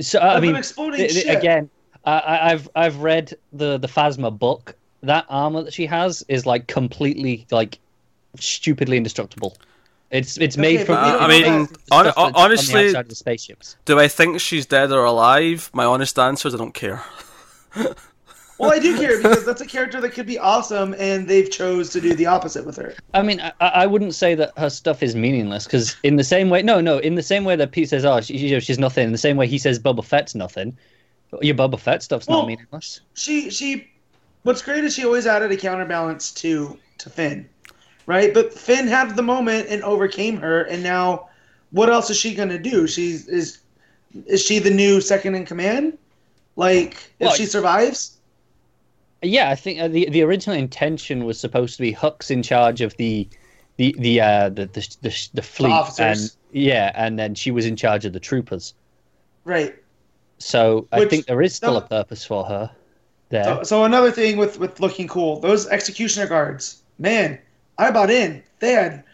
So 0.00 0.18
I 0.20 0.40
mean, 0.40 0.56
exploding 0.56 1.00
th- 1.00 1.12
th- 1.12 1.26
ship. 1.26 1.38
again, 1.38 1.68
I, 2.06 2.12
I- 2.18 2.52
I've 2.52 2.68
I've 2.74 2.96
read 2.98 3.34
the 3.52 3.76
the 3.78 3.88
Phasma 3.88 4.36
book. 4.36 4.74
That 5.02 5.26
armor 5.28 5.64
that 5.64 5.74
she 5.74 5.84
has 5.84 6.24
is 6.28 6.46
like 6.46 6.66
completely 6.66 7.46
like 7.50 7.78
stupidly 8.40 8.96
indestructible. 8.96 9.56
It's 10.10 10.38
it's 10.38 10.56
made 10.56 10.76
Okay, 10.76 10.84
from. 10.86 10.94
but 10.94 11.20
I 11.20 11.28
mean, 11.28 11.42
that. 11.42 11.72
the 11.72 11.94
hon- 11.94 12.06
on 12.16 12.32
the 12.32 12.38
honestly- 12.38 12.86
outside 12.86 13.00
of 13.00 13.08
the 13.10 13.14
spaceships. 13.14 13.76
Do 13.84 13.98
I 13.98 14.08
think 14.08 14.40
she's 14.40 14.64
dead 14.64 14.92
or 14.92 15.04
alive? 15.04 15.68
My 15.74 15.84
honest 15.84 16.18
answer 16.18 16.48
is 16.48 16.54
I 16.54 16.56
don't 16.58 16.72
care. 16.72 17.02
Well, 18.58 18.72
I 18.72 18.78
do 18.78 18.96
care 18.96 19.16
because 19.16 19.44
that's 19.44 19.60
a 19.60 19.66
character 19.66 20.00
that 20.00 20.10
could 20.10 20.26
be 20.26 20.38
awesome, 20.38 20.94
and 20.98 21.26
they've 21.26 21.50
chose 21.50 21.90
to 21.90 22.00
do 22.00 22.14
the 22.14 22.26
opposite 22.26 22.64
with 22.64 22.76
her. 22.76 22.94
I 23.12 23.22
mean, 23.22 23.40
I, 23.40 23.52
I 23.60 23.86
wouldn't 23.86 24.14
say 24.14 24.34
that 24.36 24.56
her 24.56 24.70
stuff 24.70 25.02
is 25.02 25.16
meaningless 25.16 25.64
because 25.64 25.96
in 26.04 26.16
the 26.16 26.24
same 26.24 26.50
way, 26.50 26.62
no, 26.62 26.80
no, 26.80 26.98
in 26.98 27.16
the 27.16 27.22
same 27.22 27.44
way 27.44 27.56
that 27.56 27.72
Pete 27.72 27.88
says, 27.88 28.04
"Oh, 28.04 28.20
she, 28.20 28.36
you 28.36 28.52
know, 28.52 28.60
she's 28.60 28.78
nothing," 28.78 29.06
in 29.06 29.12
the 29.12 29.18
same 29.18 29.36
way 29.36 29.46
he 29.48 29.58
says 29.58 29.78
Boba 29.78 30.04
Fett's 30.04 30.34
nothing. 30.34 30.76
Your 31.42 31.56
Boba 31.56 31.78
Fett 31.78 32.02
stuff's 32.02 32.28
Well- 32.28 32.40
not 32.40 32.48
meaningless. 32.48 33.00
She 33.14 33.50
she, 33.50 33.88
what's 34.44 34.62
great 34.62 34.84
is 34.84 34.94
she 34.94 35.04
always 35.04 35.26
added 35.26 35.50
a 35.50 35.56
counterbalance 35.56 36.30
to 36.34 36.78
to 36.98 37.10
Finn, 37.10 37.48
right? 38.06 38.32
But 38.32 38.52
Finn 38.54 38.86
had 38.86 39.16
the 39.16 39.22
moment 39.22 39.66
and 39.68 39.82
overcame 39.82 40.36
her, 40.36 40.62
and 40.62 40.82
now 40.82 41.28
what 41.72 41.90
else 41.90 42.08
is 42.08 42.16
she 42.16 42.34
gonna 42.34 42.58
do? 42.58 42.86
She's 42.86 43.26
is 43.26 43.58
is 44.26 44.40
she 44.40 44.60
the 44.60 44.70
new 44.70 45.00
second 45.00 45.34
in 45.34 45.44
command? 45.44 45.98
Like 46.54 46.94
if 47.18 47.26
Well, 47.26 47.34
she 47.34 47.46
survives? 47.46 48.13
Yeah, 49.24 49.50
I 49.50 49.54
think 49.54 49.80
uh, 49.80 49.88
the 49.88 50.08
the 50.10 50.22
original 50.22 50.56
intention 50.56 51.24
was 51.24 51.38
supposed 51.38 51.76
to 51.76 51.82
be 51.82 51.92
Hux 51.92 52.30
in 52.30 52.42
charge 52.42 52.80
of 52.80 52.96
the 52.96 53.28
the 53.76 53.94
the 53.98 54.20
uh, 54.20 54.48
the, 54.50 54.66
the 54.66 54.96
the 55.02 55.28
the 55.34 55.42
fleet, 55.42 55.72
officers. 55.72 56.36
and 56.52 56.62
yeah, 56.62 56.92
and 56.94 57.18
then 57.18 57.34
she 57.34 57.50
was 57.50 57.66
in 57.66 57.76
charge 57.76 58.04
of 58.04 58.12
the 58.12 58.20
troopers. 58.20 58.74
Right. 59.44 59.74
So 60.38 60.88
I 60.92 61.04
think 61.06 61.26
there 61.26 61.42
is 61.42 61.54
still 61.54 61.72
no. 61.72 61.78
a 61.78 61.82
purpose 61.82 62.24
for 62.24 62.44
her 62.44 62.70
there. 63.30 63.44
So, 63.44 63.62
so 63.62 63.84
another 63.84 64.10
thing 64.10 64.36
with 64.36 64.58
with 64.58 64.80
looking 64.80 65.08
cool, 65.08 65.40
those 65.40 65.66
executioner 65.68 66.26
guards, 66.26 66.82
man, 66.98 67.38
I 67.78 67.90
bought 67.90 68.10
in. 68.10 68.42
They 68.58 68.72
had 68.72 69.04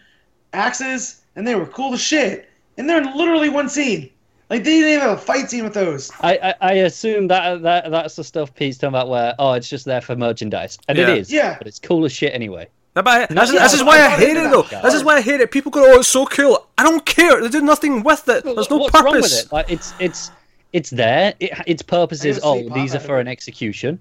axes 0.52 1.22
and 1.36 1.46
they 1.46 1.54
were 1.54 1.66
cool 1.66 1.94
as 1.94 2.00
shit, 2.00 2.48
and 2.76 2.88
they're 2.88 3.02
in 3.02 3.16
literally 3.16 3.48
one 3.48 3.68
scene. 3.68 4.10
Like 4.50 4.64
they 4.64 4.70
didn't 4.80 4.88
even 4.90 5.00
have 5.00 5.16
a 5.16 5.20
fight 5.20 5.48
scene 5.48 5.62
with 5.64 5.74
those. 5.74 6.10
I, 6.20 6.36
I, 6.42 6.54
I 6.60 6.72
assume 6.72 7.28
that 7.28 7.62
that 7.62 7.90
that's 7.90 8.16
the 8.16 8.24
stuff 8.24 8.52
Pete's 8.54 8.76
talking 8.78 8.88
about 8.88 9.08
where 9.08 9.34
oh 9.38 9.52
it's 9.52 9.68
just 9.68 9.84
there 9.84 10.00
for 10.00 10.16
merchandise 10.16 10.76
and 10.88 10.98
Yeah. 10.98 11.08
it 11.08 11.18
is 11.18 11.32
Yeah. 11.32 11.56
but 11.56 11.66
it's 11.68 11.78
cool 11.78 12.04
as 12.04 12.12
shit 12.12 12.34
anyway. 12.34 12.68
No, 12.96 13.02
but 13.02 13.28
this, 13.28 13.52
yeah, 13.52 13.60
this 13.62 13.74
is 13.74 13.84
why 13.84 14.00
I 14.00 14.06
I 14.06 14.08
hate 14.10 14.36
it 14.36 14.50
though. 14.50 14.62
that 14.62 14.82
This 14.82 14.94
is 14.94 15.04
why 15.04 15.14
I 15.16 15.20
hate 15.20 15.40
it. 15.40 15.52
People 15.52 15.70
go, 15.70 15.94
"Oh, 15.94 16.00
it's 16.00 16.08
so 16.08 16.26
cool." 16.26 16.66
I 16.76 16.82
don't 16.82 17.06
care. 17.06 17.40
They 17.40 17.48
do 17.48 17.60
nothing 17.60 18.02
with 18.02 18.28
it. 18.28 18.42
There's 18.42 18.68
no 18.68 18.78
What's 18.78 18.90
purpose. 18.90 19.04
wrong 19.04 19.14
with 19.22 19.44
it? 19.46 19.52
Like 19.52 19.70
it's 19.70 19.94
it's 20.00 20.32
it's 20.72 20.90
there. 20.90 21.32
It, 21.38 21.52
its 21.68 21.82
purpose 21.82 22.24
is 22.24 22.40
oh 22.42 22.68
these 22.70 22.96
are 22.96 22.98
for 23.00 23.20
an 23.20 23.28
execution, 23.28 24.00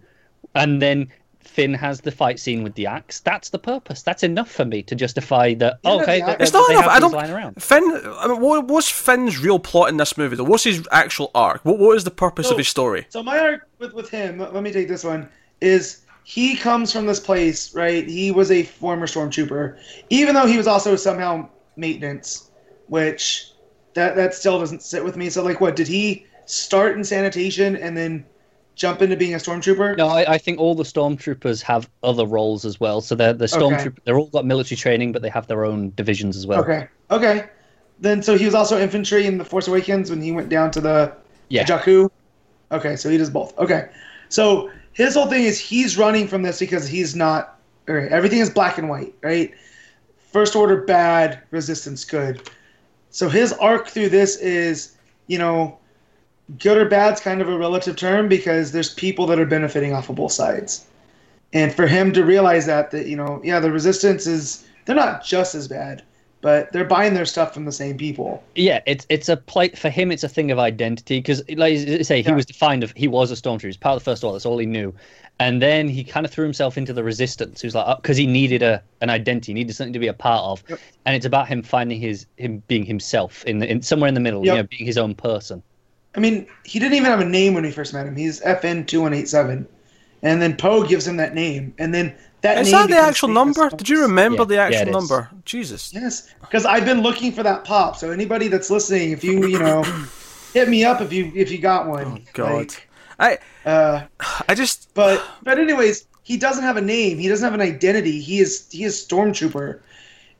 and 0.55 0.81
then 0.81 1.07
Finn 1.39 1.73
has 1.73 2.01
the 2.01 2.11
fight 2.11 2.39
scene 2.39 2.63
with 2.63 2.75
the 2.75 2.85
axe. 2.85 3.21
That's 3.21 3.49
the 3.49 3.59
purpose. 3.59 4.01
That's 4.03 4.23
enough 4.23 4.51
for 4.51 4.65
me 4.65 4.83
to 4.83 4.95
justify 4.95 5.53
that. 5.55 5.79
Yeah, 5.83 5.91
okay, 5.93 6.19
the 6.19 6.29
axe- 6.31 6.43
It's 6.43 6.53
not 6.53 6.69
enough. 6.69 6.87
I 6.87 6.99
don't. 6.99 7.11
lying 7.13 7.31
around. 7.31 7.61
Finn. 7.61 7.83
I 7.83 8.27
mean, 8.27 8.39
what, 8.41 8.67
what's 8.67 8.89
Finn's 8.89 9.39
real 9.39 9.57
plot 9.59 9.89
in 9.89 9.97
this 9.97 10.17
movie? 10.17 10.35
Though? 10.35 10.43
What's 10.43 10.63
his 10.65 10.87
actual 10.91 11.31
arc? 11.33 11.63
What 11.65 11.79
What 11.79 11.97
is 11.97 12.03
the 12.03 12.11
purpose 12.11 12.47
So- 12.47 12.51
of 12.53 12.57
his 12.57 12.67
story? 12.67 13.07
So 13.09 13.23
my 13.23 13.39
arc 13.39 13.67
with 13.79 13.93
with 13.93 14.09
him, 14.09 14.37
let 14.39 14.53
let 14.53 14.63
me 14.63 14.71
take 14.71 14.87
this 14.87 15.03
one, 15.03 15.27
is 15.61 16.01
he 16.23 16.55
comes 16.55 16.91
from 16.93 17.07
this 17.07 17.19
place, 17.19 17.73
right? 17.73 18.07
He 18.07 18.29
was 18.31 18.51
a 18.51 18.63
former 18.63 19.07
stormtrooper, 19.07 19.77
even 20.09 20.35
though 20.35 20.45
he 20.45 20.57
was 20.57 20.67
also 20.67 20.95
somehow 20.95 21.47
maintenance, 21.75 22.51
which 22.87 23.51
that 23.95 24.15
that 24.15 24.33
still 24.33 24.59
doesn't 24.59 24.83
sit 24.83 25.03
with 25.03 25.15
me. 25.17 25.29
So 25.29 25.43
like, 25.43 25.59
what 25.61 25.75
did 25.75 25.87
he 25.87 26.25
start 26.45 26.97
in 26.97 27.03
sanitation 27.03 27.75
and 27.75 27.95
then 27.97 28.25
jump 28.79 29.01
into 29.01 29.17
being 29.17 29.33
a 29.33 29.37
stormtrooper? 29.37 29.97
No, 29.97 30.07
I, 30.07 30.33
I 30.33 30.37
think 30.37 30.57
all 30.57 30.73
the 30.73 30.83
stormtroopers 30.83 31.61
have 31.61 31.89
other 32.01 32.25
roles 32.25 32.65
as 32.65 32.79
well. 32.79 33.01
So 33.01 33.13
they're 33.13 33.33
the 33.33 33.45
stormtrooper. 33.45 33.97
They're 34.05 34.17
all 34.17 34.29
got 34.29 34.45
military 34.45 34.77
training, 34.77 35.11
but 35.11 35.21
they 35.21 35.29
have 35.29 35.47
their 35.47 35.65
own 35.65 35.91
divisions 35.95 36.37
as 36.37 36.47
well. 36.47 36.61
Okay, 36.61 36.87
okay. 37.11 37.49
Then 37.99 38.23
so 38.23 38.37
he 38.37 38.45
was 38.45 38.55
also 38.55 38.79
infantry 38.79 39.25
in 39.25 39.37
the 39.37 39.45
Force 39.45 39.67
Awakens 39.67 40.09
when 40.09 40.21
he 40.21 40.31
went 40.31 40.49
down 40.49 40.71
to 40.71 40.81
the 40.81 41.13
Yeah. 41.49 41.65
Jakku. 41.65 42.09
Okay, 42.71 42.95
so 42.95 43.09
he 43.09 43.17
does 43.17 43.29
both. 43.29 43.57
Okay, 43.57 43.89
so 44.29 44.71
his 44.93 45.15
whole 45.15 45.27
thing 45.27 45.43
is 45.43 45.59
he's 45.59 45.97
running 45.97 46.27
from 46.27 46.41
this 46.41 46.59
because 46.59 46.87
he's 46.87 47.15
not. 47.15 47.59
Okay, 47.89 48.07
everything 48.13 48.39
is 48.39 48.49
black 48.49 48.77
and 48.77 48.87
white, 48.89 49.13
right? 49.21 49.51
First 50.31 50.55
order 50.55 50.77
bad, 50.83 51.41
resistance 51.51 52.05
good. 52.05 52.49
So 53.09 53.27
his 53.27 53.51
arc 53.53 53.87
through 53.87 54.09
this 54.09 54.37
is, 54.37 54.95
you 55.25 55.39
know, 55.39 55.78
good 56.57 56.77
or 56.77 56.85
bad's 56.85 57.21
kind 57.21 57.41
of 57.41 57.49
a 57.49 57.57
relative 57.57 57.95
term 57.95 58.27
because 58.27 58.71
there's 58.71 58.93
people 58.93 59.27
that 59.27 59.39
are 59.39 59.45
benefiting 59.45 59.93
off 59.93 60.09
of 60.09 60.15
both 60.15 60.31
sides. 60.31 60.85
And 61.53 61.73
for 61.73 61.87
him 61.87 62.11
to 62.13 62.23
realize 62.23 62.65
that 62.65 62.91
that, 62.91 63.07
you 63.07 63.15
know, 63.15 63.41
yeah, 63.43 63.59
the 63.59 63.71
resistance 63.71 64.27
is 64.27 64.65
they're 64.85 64.95
not 64.95 65.23
just 65.23 65.55
as 65.55 65.67
bad, 65.67 66.03
but 66.41 66.71
they're 66.71 66.85
buying 66.85 67.13
their 67.13 67.25
stuff 67.25 67.53
from 67.53 67.65
the 67.65 67.71
same 67.71 67.97
people. 67.97 68.43
Yeah, 68.55 68.81
it's 68.85 69.05
it's 69.09 69.29
a 69.29 69.37
plate 69.37 69.77
for 69.77 69.89
him. 69.89 70.11
It's 70.11 70.23
a 70.23 70.29
thing 70.29 70.51
of 70.51 70.59
identity 70.59 71.17
because, 71.19 71.43
like 71.55 71.73
you 71.77 72.03
say, 72.03 72.21
he 72.21 72.29
Yeah. 72.29 72.35
was 72.35 72.45
defined 72.45 72.83
of 72.83 72.93
he 72.95 73.07
was 73.07 73.31
a 73.31 73.35
stormtrooper. 73.35 73.65
He's 73.65 73.77
part 73.77 73.95
of 73.97 74.03
the 74.03 74.11
first 74.11 74.23
order. 74.23 74.35
That's 74.35 74.45
all 74.45 74.57
he 74.57 74.65
knew. 74.65 74.93
And 75.41 75.61
then 75.61 75.87
he 75.87 76.03
kind 76.03 76.25
of 76.25 76.31
threw 76.31 76.43
himself 76.43 76.77
into 76.77 76.91
the 76.93 77.03
resistance. 77.03 77.61
He 77.61 77.67
was 77.67 77.73
like, 77.73 77.87
uh, 77.87 77.95
because 77.95 78.17
he 78.17 78.27
needed 78.27 78.61
a 78.61 78.83
an 79.01 79.09
identity, 79.09 79.51
he 79.51 79.53
needed 79.55 79.75
something 79.75 79.93
to 79.93 79.99
be 79.99 80.07
a 80.07 80.13
part 80.13 80.43
of. 80.43 80.63
Yep. 80.69 80.79
And 81.05 81.15
it's 81.15 81.25
about 81.25 81.47
him 81.47 81.63
finding 81.63 81.99
his 81.99 82.25
him 82.37 82.61
being 82.67 82.85
himself 82.85 83.43
in 83.45 83.59
the, 83.59 83.71
in 83.71 83.81
somewhere 83.81 84.07
in 84.07 84.13
the 84.13 84.19
middle. 84.19 84.45
Yep. 84.45 84.55
You 84.55 84.61
know, 84.61 84.67
being 84.69 84.85
his 84.85 84.97
own 84.97 85.15
person. 85.15 85.63
I 86.15 86.19
mean, 86.19 86.47
he 86.65 86.79
didn't 86.79 86.93
even 86.95 87.05
have 87.05 87.19
a 87.19 87.25
name 87.25 87.53
when 87.53 87.63
we 87.63 87.71
first 87.71 87.93
met 87.93 88.05
him. 88.05 88.15
He's 88.15 88.41
FN 88.41 88.87
two 88.87 89.01
one 89.01 89.13
eight 89.13 89.29
seven, 89.29 89.67
and 90.23 90.41
then 90.41 90.55
Poe 90.57 90.83
gives 90.83 91.07
him 91.07 91.17
that 91.17 91.33
name, 91.35 91.73
and 91.77 91.93
then 91.93 92.15
that 92.41 92.57
Is 92.57 92.71
name 92.71 92.87
that 92.87 92.89
the 92.89 92.97
actual 92.97 93.29
number? 93.29 93.69
Did 93.69 93.89
you 93.89 94.01
remember 94.01 94.39
Yeah, 94.43 94.45
the 94.45 94.57
actual 94.57 94.81
it 94.81 94.87
is. 94.89 94.93
number? 94.93 95.29
Jesus. 95.45 95.93
Yes, 95.93 96.33
because 96.41 96.65
I've 96.65 96.85
been 96.85 97.01
looking 97.01 97.31
for 97.31 97.43
that 97.43 97.63
pop. 97.63 97.95
So 97.97 98.11
anybody 98.11 98.47
that's 98.47 98.69
listening, 98.69 99.11
if 99.11 99.23
you 99.23 99.45
you 99.45 99.59
know, 99.59 99.83
hit 100.53 100.67
me 100.69 100.83
up 100.83 101.01
if 101.01 101.13
you 101.13 101.31
if 101.35 101.51
you 101.51 101.57
got 101.59 101.87
one. 101.87 102.23
Oh, 102.25 102.29
God. 102.33 102.53
Like, 102.53 102.87
I 103.19 103.37
uh, 103.69 104.03
I 104.47 104.55
just 104.55 104.91
but 104.93 105.23
but 105.43 105.59
anyways, 105.59 106.07
he 106.23 106.37
doesn't 106.37 106.63
have 106.63 106.77
a 106.77 106.81
name. 106.81 107.19
He 107.19 107.27
doesn't 107.27 107.43
have 107.43 107.53
an 107.53 107.61
identity. 107.61 108.19
He 108.19 108.39
is 108.39 108.67
he 108.71 108.83
is 108.83 108.95
stormtrooper, 109.05 109.81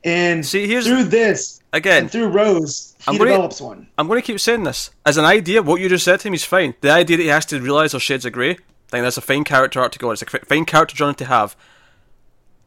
and 0.02 0.44
See, 0.44 0.66
here's- 0.66 0.86
through 0.86 1.04
this 1.04 1.59
again. 1.72 2.02
and 2.04 2.10
through 2.12 2.28
Rose, 2.28 2.94
he 2.98 3.04
I'm 3.08 3.16
gonna- 3.18 3.30
develops 3.30 3.60
one. 3.60 3.86
I'm 3.98 4.06
going 4.08 4.20
to 4.20 4.26
keep 4.26 4.40
saying 4.40 4.64
this 4.64 4.90
as 5.06 5.16
an 5.16 5.24
idea. 5.24 5.62
What 5.62 5.80
you 5.80 5.88
just 5.88 6.04
said 6.04 6.20
to 6.20 6.28
him 6.28 6.34
is 6.34 6.44
fine. 6.44 6.74
The 6.80 6.90
idea 6.90 7.16
that 7.16 7.22
he 7.22 7.28
has 7.28 7.46
to 7.46 7.60
realize 7.60 7.92
those 7.92 8.02
shades 8.02 8.24
of 8.24 8.32
grey, 8.32 8.50
I 8.52 8.56
think 8.90 9.02
that's 9.04 9.16
a 9.16 9.20
fine 9.22 9.44
character 9.44 9.80
arc 9.80 9.92
to 9.92 9.98
go. 9.98 10.08
on. 10.08 10.14
It's 10.14 10.22
a 10.22 10.26
fine 10.26 10.64
character 10.64 10.96
journey 10.96 11.14
to 11.14 11.24
have. 11.26 11.56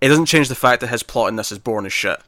It 0.02 0.10
doesn't 0.10 0.26
change 0.26 0.50
the 0.50 0.56
fact 0.56 0.82
that 0.82 0.88
his 0.88 1.02
plot 1.04 1.30
in 1.30 1.38
this 1.38 1.52
is 1.52 1.60
boring 1.60 1.86
as 1.86 1.94
shit, 1.94 2.20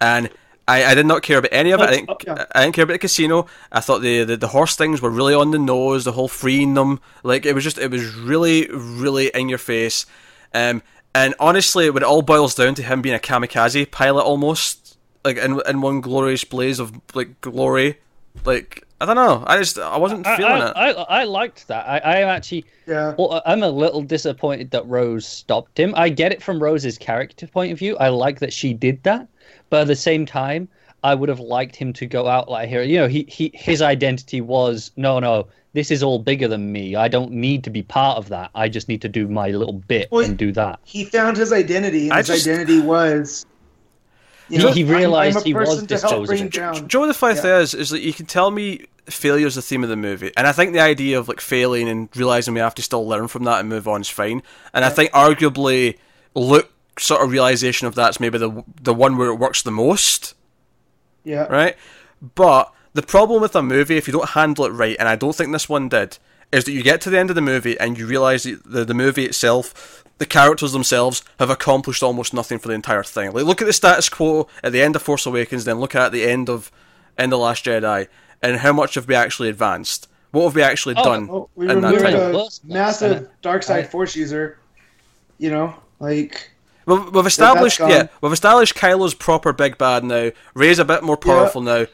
and 0.00 0.30
I, 0.66 0.84
I 0.84 0.94
did 0.94 1.04
not 1.06 1.22
care 1.22 1.38
about 1.38 1.52
any 1.52 1.72
of 1.72 1.80
it. 1.80 1.88
I 1.88 1.90
didn't, 1.90 2.10
oh, 2.10 2.16
yeah. 2.26 2.44
I 2.54 2.62
didn't 2.62 2.74
care 2.74 2.84
about 2.84 2.94
the 2.94 2.98
casino. 2.98 3.46
I 3.70 3.80
thought 3.80 4.00
the, 4.00 4.24
the 4.24 4.36
the 4.38 4.48
horse 4.48 4.76
things 4.76 5.02
were 5.02 5.10
really 5.10 5.34
on 5.34 5.50
the 5.50 5.58
nose. 5.58 6.04
The 6.04 6.12
whole 6.12 6.28
freeing 6.28 6.72
them, 6.74 7.00
like 7.22 7.44
it 7.44 7.54
was 7.54 7.64
just 7.64 7.76
it 7.78 7.90
was 7.90 8.14
really 8.14 8.66
really 8.70 9.28
in 9.34 9.48
your 9.50 9.58
face. 9.58 10.06
Um, 10.54 10.82
and 11.14 11.34
honestly, 11.38 11.90
when 11.90 12.02
it 12.02 12.06
all 12.06 12.22
boils 12.22 12.54
down 12.54 12.74
to 12.76 12.82
him 12.82 13.02
being 13.02 13.14
a 13.14 13.18
kamikaze 13.18 13.90
pilot, 13.90 14.22
almost 14.22 14.87
like 15.28 15.36
in 15.44 15.60
in 15.68 15.80
one 15.80 16.00
glorious 16.00 16.44
blaze 16.44 16.78
of 16.80 16.92
like 17.14 17.40
glory, 17.40 17.98
like 18.44 18.84
I 19.00 19.06
don't 19.06 19.16
know. 19.16 19.44
I 19.46 19.58
just 19.58 19.78
I 19.78 19.96
wasn't 19.98 20.26
I, 20.26 20.36
feeling 20.36 20.62
I, 20.62 20.68
it. 20.70 20.96
I, 20.98 21.20
I 21.20 21.24
liked 21.24 21.68
that. 21.68 21.86
I, 21.86 21.98
I 21.98 22.16
am 22.20 22.28
actually. 22.28 22.64
Yeah. 22.86 23.14
Well, 23.18 23.42
I'm 23.44 23.62
a 23.62 23.68
little 23.68 24.02
disappointed 24.02 24.70
that 24.70 24.86
Rose 24.86 25.26
stopped 25.26 25.78
him. 25.78 25.92
I 25.96 26.08
get 26.08 26.32
it 26.32 26.42
from 26.42 26.62
Rose's 26.62 26.96
character 26.98 27.46
point 27.46 27.72
of 27.72 27.78
view. 27.78 27.96
I 27.98 28.08
like 28.08 28.40
that 28.40 28.52
she 28.52 28.72
did 28.72 29.02
that, 29.02 29.28
but 29.70 29.82
at 29.82 29.86
the 29.86 29.96
same 29.96 30.24
time, 30.24 30.68
I 31.04 31.14
would 31.14 31.28
have 31.28 31.40
liked 31.40 31.76
him 31.76 31.92
to 31.92 32.06
go 32.06 32.26
out 32.26 32.50
like 32.50 32.68
here. 32.70 32.82
You 32.82 32.98
know, 32.98 33.08
he, 33.08 33.24
he 33.28 33.50
his 33.54 33.82
identity 33.82 34.40
was 34.40 34.90
no, 34.96 35.18
no. 35.20 35.46
This 35.74 35.90
is 35.90 36.02
all 36.02 36.18
bigger 36.18 36.48
than 36.48 36.72
me. 36.72 36.96
I 36.96 37.08
don't 37.08 37.30
need 37.30 37.62
to 37.64 37.70
be 37.70 37.82
part 37.82 38.16
of 38.16 38.30
that. 38.30 38.50
I 38.54 38.70
just 38.70 38.88
need 38.88 39.02
to 39.02 39.08
do 39.08 39.28
my 39.28 39.50
little 39.50 39.74
bit 39.74 40.08
Well, 40.10 40.24
and 40.24 40.36
do 40.36 40.50
that. 40.52 40.80
He 40.84 41.04
found 41.04 41.36
his 41.36 41.52
identity, 41.52 42.04
and 42.04 42.14
I 42.14 42.18
his 42.18 42.28
just- 42.28 42.46
identity 42.48 42.80
was. 42.80 43.44
You 44.48 44.58
He- 44.58 44.64
know, 44.64 44.72
he 44.72 44.82
I'm- 44.84 44.94
realized 44.96 45.38
I'm 45.38 45.44
he 45.44 45.54
was 45.54 45.68
person 45.68 45.86
to 45.88 45.98
help 45.98 46.26
bring 46.26 46.48
disposable. 46.48 46.88
Joe, 46.88 47.06
the 47.06 47.14
fact 47.14 47.40
Yeah. 47.44 47.58
is, 47.58 47.74
is 47.74 47.90
that 47.90 48.00
you 48.00 48.12
can 48.12 48.26
tell 48.26 48.50
me 48.50 48.86
failure 49.06 49.46
is 49.46 49.54
the 49.54 49.62
theme 49.62 49.82
of 49.82 49.88
the 49.90 49.96
movie, 49.96 50.32
and 50.36 50.46
I 50.46 50.52
think 50.52 50.72
the 50.72 50.80
idea 50.80 51.18
of 51.18 51.28
like 51.28 51.40
failing 51.40 51.88
and 51.88 52.08
realizing 52.14 52.54
we 52.54 52.60
have 52.60 52.74
to 52.76 52.82
still 52.82 53.06
learn 53.06 53.28
from 53.28 53.44
that 53.44 53.60
and 53.60 53.68
move 53.68 53.86
on 53.88 54.00
is 54.02 54.08
fine. 54.08 54.42
And 54.74 54.84
I 54.84 54.88
think 54.90 55.10
arguably, 55.12 55.96
Luke 56.34 56.70
sort 56.98 57.22
of 57.22 57.30
realization 57.30 57.86
of 57.86 57.94
that's 57.94 58.18
maybe 58.20 58.38
the 58.38 58.64
the 58.82 58.92
one 58.94 59.16
where 59.16 59.28
it 59.28 59.34
works 59.36 59.62
the 59.62 59.70
most, 59.70 60.34
Yeah. 61.24 61.44
right? 61.48 61.76
But 62.34 62.72
the 62.94 63.02
problem 63.02 63.40
with 63.40 63.54
a 63.54 63.62
movie 63.62 63.96
if 63.96 64.06
you 64.08 64.12
don't 64.12 64.30
handle 64.30 64.64
it 64.64 64.70
right, 64.70 64.96
and 64.98 65.08
I 65.08 65.14
don't 65.16 65.34
think 65.34 65.52
this 65.52 65.68
one 65.68 65.88
did, 65.88 66.18
is 66.52 66.64
that 66.64 66.72
you 66.72 66.82
get 66.82 67.00
to 67.02 67.10
the 67.10 67.18
end 67.18 67.30
of 67.30 67.36
the 67.36 67.42
movie 67.42 67.78
and 67.78 67.98
you 67.98 68.06
realize 68.06 68.44
that 68.44 68.62
the 68.64 68.84
the 68.84 68.94
movie 68.94 69.24
itself, 69.24 70.04
the 70.18 70.26
characters 70.26 70.72
themselves 70.72 71.22
have 71.38 71.50
accomplished 71.50 72.02
almost 72.02 72.32
nothing 72.34 72.58
for 72.58 72.68
the 72.68 72.74
entire 72.74 73.02
thing. 73.02 73.32
Like 73.32 73.44
look 73.44 73.60
at 73.60 73.66
the 73.66 73.72
status 73.72 74.08
quo 74.08 74.48
at 74.62 74.72
the 74.72 74.82
end 74.82 74.96
of 74.96 75.02
Force 75.02 75.26
Awakens, 75.26 75.64
then 75.64 75.78
look 75.80 75.94
at 75.94 76.12
the 76.12 76.24
end 76.24 76.48
of 76.48 76.70
in 77.18 77.30
The 77.30 77.38
Last 77.38 77.64
Jedi, 77.64 78.06
and 78.42 78.56
how 78.58 78.72
much 78.72 78.94
have 78.94 79.08
we 79.08 79.14
actually 79.14 79.48
advanced? 79.48 80.08
What 80.30 80.44
have 80.44 80.54
we 80.54 80.62
actually 80.62 80.94
Oh, 80.98 81.04
done 81.04 81.26
Well, 81.26 81.50
we 81.56 81.68
in 81.68 81.80
that 81.80 81.98
time. 82.00 82.14
a 82.34 82.48
massive 82.64 83.28
dark 83.42 83.62
side 83.62 83.84
I- 83.84 83.88
force 83.88 84.14
user. 84.14 84.58
You 85.38 85.50
know, 85.50 85.74
like 86.00 86.50
We've, 86.86 87.12
we've 87.12 87.26
established, 87.26 87.78
gone. 87.78 87.90
yeah, 87.90 88.06
we've 88.20 88.32
established 88.32 88.74
Kylo's 88.74 89.14
proper 89.14 89.52
big 89.52 89.76
bad 89.78 90.04
now. 90.04 90.30
Rey's 90.54 90.78
a 90.78 90.84
bit 90.84 91.02
more 91.02 91.16
powerful 91.18 91.60
now, 91.60 91.86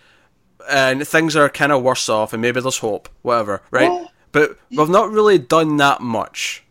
and 0.70 1.06
things 1.06 1.36
are 1.36 1.48
kind 1.48 1.72
of 1.72 1.82
worse 1.82 2.08
off, 2.08 2.32
and 2.32 2.40
maybe 2.40 2.60
there's 2.60 2.78
hope, 2.78 3.08
whatever, 3.22 3.62
right? 3.70 3.88
Well, 3.90 4.10
but 4.34 4.58
we've 4.70 4.90
not 4.90 5.10
really 5.10 5.38
done 5.38 5.78
that 5.78 6.02
much. 6.02 6.62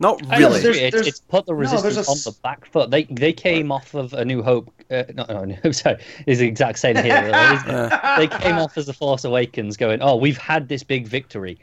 Not 0.00 0.20
really. 0.36 0.58
agree. 0.60 0.72
There's- 0.80 0.94
It's, 0.94 1.08
it's 1.08 1.20
put 1.20 1.46
the 1.46 1.52
no, 1.52 1.58
resistance 1.58 1.96
a 2.08 2.10
on 2.10 2.16
the 2.24 2.38
back 2.42 2.66
foot. 2.66 2.90
They 2.90 3.04
they 3.04 3.32
came 3.32 3.72
off 3.72 3.94
of 3.94 4.12
A 4.12 4.24
New 4.24 4.42
Hope. 4.42 4.70
Uh, 4.90 5.04
no, 5.14 5.24
no, 5.28 5.44
no, 5.64 5.72
sorry, 5.72 5.96
is 6.26 6.38
the 6.40 6.46
exact 6.46 6.78
same 6.78 6.96
here. 6.96 7.22
Really, 7.22 7.54
isn't 7.56 7.70
it? 7.70 8.00
they 8.18 8.26
came 8.28 8.56
off 8.56 8.76
as 8.76 8.86
the 8.86 8.92
Force 8.92 9.24
Awakens, 9.24 9.76
going, 9.76 10.02
"Oh, 10.02 10.16
we've 10.16 10.36
had 10.38 10.68
this 10.68 10.82
big 10.82 11.06
victory," 11.08 11.58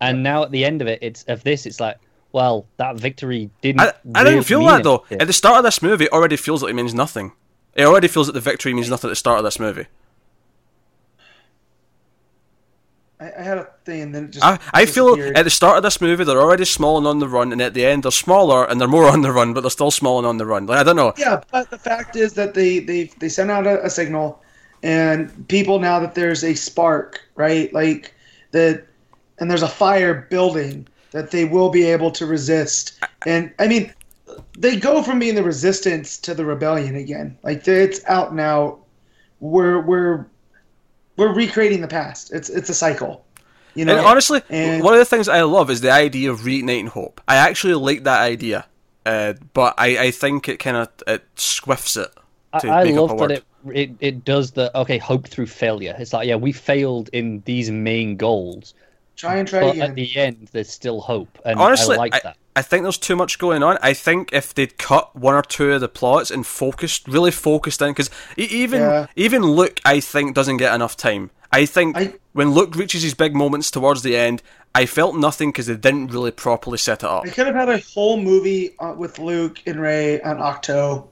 and 0.00 0.22
now 0.22 0.42
at 0.42 0.50
the 0.50 0.64
end 0.64 0.82
of 0.82 0.88
it, 0.88 0.98
it's 1.02 1.22
of 1.24 1.42
this. 1.44 1.66
It's 1.66 1.80
like, 1.80 1.96
well, 2.32 2.66
that 2.76 2.96
victory 2.96 3.48
didn't. 3.62 3.80
I, 3.80 3.92
I 4.14 4.20
really 4.22 4.34
didn't 4.36 4.46
feel 4.46 4.58
mean 4.60 4.68
that 4.68 4.82
though. 4.84 4.98
anything. 4.98 5.20
At 5.22 5.26
the 5.28 5.32
start 5.32 5.58
of 5.58 5.64
this 5.64 5.80
movie, 5.80 6.04
it 6.06 6.12
already 6.12 6.36
feels 6.36 6.62
like 6.62 6.70
it 6.70 6.74
means 6.76 6.94
nothing. 6.94 7.32
It 7.74 7.84
already 7.84 8.08
feels 8.08 8.26
that 8.26 8.32
the 8.32 8.40
victory 8.40 8.74
means 8.74 8.90
nothing 8.90 9.08
at 9.08 9.12
the 9.12 9.16
start 9.16 9.38
of 9.38 9.44
this 9.44 9.58
movie. 9.60 9.86
I, 13.20 13.32
I 13.38 13.42
had 13.42 13.58
a 13.58 13.68
thing, 13.84 14.02
and 14.02 14.14
then 14.14 14.24
it 14.24 14.30
just 14.32 14.44
I, 14.44 14.58
I 14.72 14.86
feel 14.86 15.20
at 15.36 15.42
the 15.42 15.50
start 15.50 15.76
of 15.76 15.82
this 15.82 16.00
movie 16.00 16.24
they're 16.24 16.40
already 16.40 16.64
small 16.64 16.98
and 16.98 17.06
on 17.06 17.18
the 17.18 17.28
run, 17.28 17.52
and 17.52 17.60
at 17.60 17.74
the 17.74 17.84
end 17.84 18.04
they're 18.04 18.10
smaller 18.12 18.64
and 18.64 18.80
they're 18.80 18.88
more 18.88 19.06
on 19.10 19.22
the 19.22 19.32
run, 19.32 19.54
but 19.54 19.62
they're 19.62 19.70
still 19.70 19.90
small 19.90 20.18
and 20.18 20.26
on 20.26 20.38
the 20.38 20.46
run. 20.46 20.66
Like 20.66 20.78
I 20.78 20.82
don't 20.82 20.96
know. 20.96 21.12
Yeah, 21.16 21.42
but 21.50 21.70
the 21.70 21.78
fact 21.78 22.16
is 22.16 22.34
that 22.34 22.54
they 22.54 22.78
they 22.78 23.04
they 23.18 23.28
sent 23.28 23.50
out 23.50 23.66
a, 23.66 23.84
a 23.84 23.90
signal, 23.90 24.42
and 24.82 25.48
people 25.48 25.78
now 25.78 25.98
that 26.00 26.14
there's 26.14 26.44
a 26.44 26.54
spark, 26.54 27.20
right? 27.34 27.72
Like 27.72 28.14
that, 28.52 28.86
and 29.38 29.50
there's 29.50 29.62
a 29.62 29.68
fire 29.68 30.26
building 30.30 30.86
that 31.10 31.30
they 31.30 31.44
will 31.44 31.70
be 31.70 31.84
able 31.84 32.10
to 32.12 32.26
resist. 32.26 33.00
And 33.26 33.52
I 33.58 33.66
mean, 33.66 33.92
they 34.58 34.76
go 34.76 35.02
from 35.02 35.18
being 35.18 35.34
the 35.34 35.42
resistance 35.42 36.18
to 36.18 36.34
the 36.34 36.44
rebellion 36.44 36.96
again. 36.96 37.36
Like 37.42 37.66
it's 37.66 38.04
out 38.06 38.34
now. 38.34 38.78
We're 39.40 39.80
we're 39.80 40.26
we're 41.18 41.32
recreating 41.34 41.82
the 41.82 41.88
past. 41.88 42.32
It's 42.32 42.48
it's 42.48 42.70
a 42.70 42.74
cycle. 42.74 43.24
You 43.74 43.84
know, 43.84 43.96
And 43.98 44.06
honestly, 44.06 44.40
and- 44.48 44.82
one 44.82 44.94
of 44.94 44.98
the 44.98 45.04
things 45.04 45.28
I 45.28 45.42
love 45.42 45.68
is 45.70 45.82
the 45.82 45.90
idea 45.90 46.30
of 46.30 46.40
reigniting 46.40 46.88
hope. 46.88 47.20
I 47.28 47.36
actually 47.36 47.74
like 47.74 48.04
that 48.04 48.22
idea, 48.22 48.66
uh, 49.04 49.34
but 49.52 49.74
I, 49.78 49.98
I 50.06 50.10
think 50.10 50.48
it 50.48 50.56
kind 50.58 50.76
of 50.76 50.88
it 51.06 51.22
squiffs 51.36 52.02
it. 52.02 52.10
To 52.60 52.68
I, 52.68 52.80
I 52.80 52.84
make 52.84 52.94
up 52.94 52.98
a 52.98 53.02
love 53.02 53.20
word. 53.20 53.30
that 53.30 53.36
it, 53.36 53.44
it 53.74 53.90
it 54.00 54.24
does 54.24 54.52
the 54.52 54.76
okay 54.78 54.96
hope 54.98 55.28
through 55.28 55.46
failure. 55.46 55.94
It's 55.98 56.12
like 56.14 56.26
yeah, 56.26 56.36
we 56.36 56.50
failed 56.52 57.10
in 57.12 57.42
these 57.44 57.70
main 57.70 58.16
goals, 58.16 58.72
try 59.16 59.36
and 59.36 59.46
try 59.46 59.60
but 59.60 59.72
again. 59.74 59.90
at 59.90 59.94
the 59.96 60.16
end 60.16 60.48
there's 60.52 60.70
still 60.70 61.00
hope, 61.00 61.38
and 61.44 61.60
Honestly, 61.60 61.96
I 61.96 61.98
like 61.98 62.14
I, 62.14 62.20
that. 62.24 62.36
I 62.36 62.38
think 62.62 62.82
there's 62.82 62.98
too 62.98 63.16
much 63.16 63.38
going 63.38 63.62
on. 63.62 63.78
I 63.82 63.92
think 63.94 64.32
if 64.32 64.54
they'd 64.54 64.76
cut 64.78 65.14
one 65.14 65.34
or 65.34 65.42
two 65.42 65.72
of 65.72 65.80
the 65.80 65.88
plots 65.88 66.30
and 66.30 66.46
focused, 66.46 67.06
really 67.08 67.30
focused 67.30 67.80
in, 67.82 67.90
because 67.90 68.10
even 68.36 68.80
Yeah. 68.80 69.06
even 69.16 69.42
Luke, 69.42 69.80
I 69.84 70.00
think, 70.00 70.34
doesn't 70.34 70.56
get 70.58 70.74
enough 70.74 70.96
time. 70.96 71.30
I 71.52 71.64
think 71.66 71.96
I- 71.96 72.14
when 72.32 72.52
Luke 72.52 72.74
reaches 72.76 73.02
his 73.02 73.14
big 73.14 73.34
moments 73.34 73.70
towards 73.70 74.02
the 74.02 74.16
end, 74.16 74.42
I 74.74 74.84
felt 74.86 75.16
nothing 75.16 75.50
because 75.50 75.66
they 75.66 75.76
didn't 75.76 76.08
really 76.12 76.30
properly 76.30 76.78
set 76.78 77.02
it 77.02 77.08
up. 77.08 77.24
I 77.26 77.30
could 77.30 77.46
have 77.46 77.54
had 77.56 77.68
a 77.70 77.78
whole 77.94 78.20
movie 78.20 78.74
uh, 78.78 78.92
with 78.96 79.18
Luke 79.18 79.58
and 79.66 79.80
Rey 79.80 80.20
on 80.20 80.36
Ahch-To, 80.38 81.04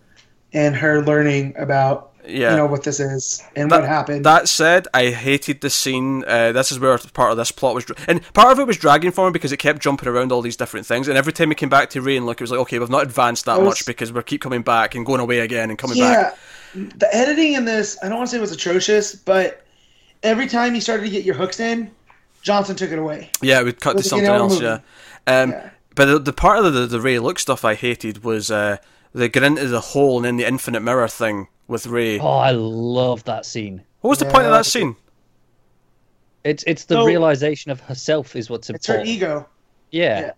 and 0.52 0.76
her 0.76 1.02
learning 1.02 1.54
about 1.58 2.12
Yeah. 2.26 2.50
you 2.50 2.56
know 2.56 2.66
what 2.66 2.82
this 2.82 2.98
is 3.00 3.42
and 3.54 3.70
That- 3.70 3.80
what 3.80 3.88
happened. 3.88 4.24
That 4.24 4.48
said, 4.48 4.88
I 4.92 5.10
hated 5.10 5.60
the 5.60 5.70
scene. 5.70 6.24
Uh, 6.26 6.52
this 6.52 6.72
is 6.72 6.78
where 6.80 6.96
part 6.98 7.30
of 7.30 7.36
this 7.36 7.50
plot 7.52 7.74
was, 7.74 7.84
dra- 7.84 7.96
and 8.08 8.20
part 8.34 8.52
of 8.52 8.58
it 8.58 8.66
was 8.66 8.76
dragging 8.76 9.10
for 9.12 9.26
me 9.26 9.32
because 9.32 9.52
it 9.52 9.58
kept 9.58 9.80
jumping 9.80 10.08
around 10.08 10.32
all 10.32 10.42
these 10.42 10.56
different 10.56 10.86
things. 10.86 11.08
And 11.08 11.16
every 11.16 11.32
time 11.32 11.48
we 11.50 11.54
came 11.54 11.68
back 11.68 11.90
to 11.90 12.00
Rey 12.02 12.16
and 12.16 12.26
Luke, 12.26 12.40
it 12.40 12.44
was 12.44 12.50
like, 12.50 12.60
okay, 12.60 12.78
we've 12.78 12.90
not 12.90 13.02
advanced 13.04 13.44
that 13.46 13.58
was- 13.60 13.66
much 13.66 13.86
because 13.86 14.12
we 14.12 14.22
keep 14.22 14.40
coming 14.40 14.62
back 14.62 14.94
and 14.94 15.06
going 15.06 15.20
away 15.20 15.40
again 15.40 15.70
and 15.70 15.78
coming 15.78 15.98
back. 15.98 16.36
yeah, 16.74 16.84
the 16.96 17.14
editing 17.14 17.54
in 17.54 17.64
this 17.64 17.96
I 18.02 18.08
don't 18.08 18.18
want 18.18 18.28
to 18.28 18.32
say 18.32 18.38
it 18.38 18.40
was 18.40 18.52
atrocious, 18.52 19.14
but 19.14 19.64
every 20.22 20.46
time 20.46 20.74
you 20.74 20.80
started 20.80 21.04
to 21.04 21.10
get 21.10 21.24
your 21.24 21.34
hooks 21.36 21.60
in, 21.60 21.90
Johnson 22.42 22.76
took 22.76 22.90
it 22.90 22.98
away. 22.98 23.30
Yeah, 23.42 23.62
we'd 23.62 23.80
cut 23.80 23.96
to 23.96 24.02
something 24.02 24.26
else. 24.28 24.60
Yeah, 24.60 24.80
um, 25.26 25.50
Yeah. 25.50 25.70
but 25.94 26.04
the, 26.06 26.18
the 26.18 26.32
part 26.32 26.64
of 26.64 26.74
the 26.74 26.86
the 26.86 27.00
Rey 27.00 27.18
Luke 27.18 27.38
stuff 27.38 27.64
I 27.64 27.74
hated 27.74 28.24
was 28.24 28.50
uh, 28.50 28.76
they 29.14 29.28
get 29.28 29.42
into 29.42 29.66
the 29.68 29.80
hole 29.80 30.16
and 30.18 30.24
then 30.24 30.36
the 30.36 30.46
infinite 30.46 30.80
mirror 30.80 31.08
thing 31.08 31.48
with 31.68 31.86
Rey. 31.86 32.18
Oh, 32.18 32.28
I 32.28 32.50
love 32.52 33.24
that 33.24 33.46
scene. 33.46 33.82
What 34.00 34.10
was 34.10 34.18
the 34.18 34.26
point 34.26 34.46
of 34.46 34.52
that 34.52 34.66
scene? 34.66 34.96
It's 36.44 36.62
it's 36.66 36.84
the 36.84 36.96
So- 36.96 37.06
realization 37.06 37.70
of 37.72 37.80
herself 37.80 38.36
is 38.36 38.48
what's 38.48 38.70
It's 38.70 38.86
her 38.86 39.02
ego. 39.04 39.48
Yeah. 39.90 40.20
Yeah. 40.20 40.30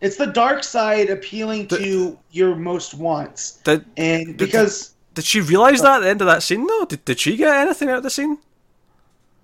It's 0.00 0.16
the 0.16 0.26
dark 0.26 0.62
side 0.62 1.10
appealing 1.10 1.66
to 1.68 2.16
your 2.30 2.54
most 2.54 2.94
wants, 2.94 3.58
Did 3.64 3.84
and 3.96 4.36
because 4.36 4.94
did 5.14 5.24
she 5.24 5.40
realize 5.40 5.80
that 5.82 5.96
at 5.96 6.00
the 6.04 6.08
end 6.10 6.20
of 6.20 6.26
that 6.28 6.42
scene? 6.44 6.64
No, 6.66 6.84
did 6.84 7.04
did 7.04 7.18
she 7.18 7.36
get 7.36 7.52
anything 7.52 7.88
out 7.88 7.98
of 7.98 8.02
the 8.04 8.10
scene? 8.10 8.38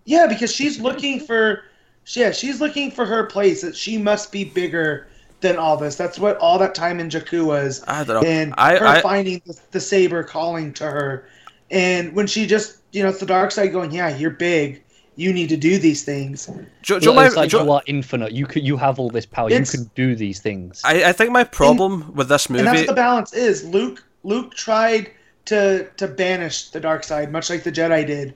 Yeah, 0.05 0.27
because 0.27 0.55
she's 0.55 0.79
looking 0.79 1.19
for, 1.19 1.63
yeah, 2.09 2.31
she's 2.31 2.61
looking 2.61 2.91
for 2.91 3.07
her 3.07 3.25
place. 3.25 3.63
That 3.63 3.75
she 3.75 3.97
must 3.99 4.31
be 4.31 4.45
bigger 4.45 5.09
than 5.45 5.57
all 5.59 5.77
this. 5.77 5.95
That's 5.95 6.19
what 6.19 6.37
all 6.39 6.59
that 6.59 6.75
time 6.75 6.99
in 6.99 7.09
Jakku 7.11 7.45
was, 7.45 7.85
I 7.87 8.03
don't 8.03 8.23
know. 8.23 8.29
and 8.29 8.55
I- 8.57 8.79
her 8.79 8.87
I- 8.87 9.01
finding 9.03 9.43
the, 9.47 9.57
the 9.71 9.81
saber 9.81 10.25
calling 10.25 10.73
to 10.75 10.85
her, 10.85 11.29
and 11.71 12.15
when 12.15 12.27
she 12.27 12.47
just, 12.47 12.79
you 12.93 13.03
know, 13.03 13.11
it's 13.11 13.21
the 13.21 13.27
dark 13.27 13.51
side 13.53 13.71
going, 13.73 13.91
yeah, 13.93 14.17
you're 14.17 14.31
big, 14.31 14.83
you 15.17 15.33
need 15.33 15.49
to 15.51 15.57
do 15.57 15.79
these 15.79 16.03
things. 16.03 16.49
Jo, 16.83 16.99
Jo, 16.99 17.17
it's 17.21 17.37
like 17.37 17.51
Jo- 17.51 17.65
you 17.65 17.71
are 17.73 17.83
infinite. 17.87 18.33
You 18.33 18.47
could 18.47 18.65
you 18.65 18.77
have 18.79 18.99
all 18.99 19.11
this 19.11 19.27
power. 19.27 19.51
You 19.51 19.63
can 19.65 19.91
do 19.95 20.17
these 20.17 20.41
things. 20.41 20.81
I, 20.83 21.05
I 21.05 21.13
think 21.13 21.31
my 21.31 21.45
problem 21.45 22.13
with 22.15 22.29
this 22.29 22.51
movie 22.51 22.61
And 22.61 22.69
that's 22.69 22.81
what 22.81 22.87
the 22.89 22.95
balance 22.95 23.33
is. 23.33 23.65
Luke, 23.65 24.03
Luke 24.25 24.55
tried 24.55 25.11
to 25.45 25.89
to 25.99 26.09
banish 26.09 26.71
the 26.71 26.81
dark 26.81 27.05
side, 27.05 27.31
much 27.31 27.49
like 27.51 27.63
the 27.63 27.71
Jedi 27.71 28.07
did. 28.07 28.35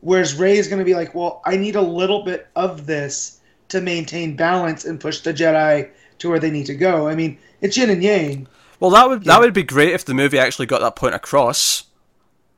Whereas 0.00 0.34
Rey 0.34 0.58
is 0.58 0.68
going 0.68 0.80
to 0.80 0.84
be 0.84 0.94
like, 0.94 1.14
well, 1.14 1.40
I 1.44 1.56
need 1.56 1.76
a 1.76 1.82
little 1.82 2.22
bit 2.24 2.48
of 2.56 2.86
this 2.86 3.40
to 3.68 3.80
maintain 3.80 4.36
balance 4.36 4.84
and 4.84 5.00
push 5.00 5.20
the 5.20 5.32
Jedi 5.32 5.88
to 6.22 6.30
where 6.30 6.40
they 6.40 6.50
need 6.50 6.66
to 6.66 6.74
go. 6.74 7.06
I 7.08 7.14
mean, 7.14 7.38
it's 7.60 7.76
yin 7.76 7.90
and 7.90 8.02
yang. 8.02 8.48
Well, 8.80 8.90
that 8.90 9.08
would 9.08 9.24
Yeah. 9.24 9.34
that 9.34 9.40
would 9.40 9.54
be 9.54 9.62
great 9.62 9.92
if 9.92 10.04
the 10.04 10.14
movie 10.14 10.38
actually 10.38 10.66
got 10.66 10.80
that 10.80 10.96
point 10.96 11.14
across. 11.14 11.84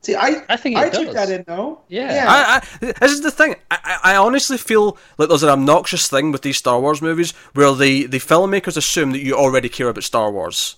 See, 0.01 0.15
I 0.15 0.43
I 0.49 0.55
think 0.57 0.77
it 0.77 0.81
I 0.81 0.89
took 0.89 1.13
that 1.13 1.29
in 1.31 1.43
though. 1.47 1.81
Yeah. 1.87 2.25
I, 2.27 2.57
I, 2.87 2.91
this 2.99 3.11
is 3.11 3.21
the 3.21 3.31
thing. 3.31 3.55
I, 3.71 3.77
I 3.83 4.13
I 4.13 4.15
honestly 4.17 4.57
feel 4.57 4.97
like 5.17 5.29
there's 5.29 5.43
an 5.43 5.49
obnoxious 5.49 6.07
thing 6.07 6.31
with 6.31 6.43
these 6.43 6.57
Star 6.57 6.79
Wars 6.79 7.01
movies 7.01 7.31
where 7.53 7.73
the, 7.73 8.05
the 8.05 8.19
filmmakers 8.19 8.77
assume 8.77 9.11
that 9.11 9.21
you 9.23 9.33
already 9.35 9.67
care 9.69 9.89
about 9.89 10.03
Star 10.03 10.31
Wars. 10.31 10.75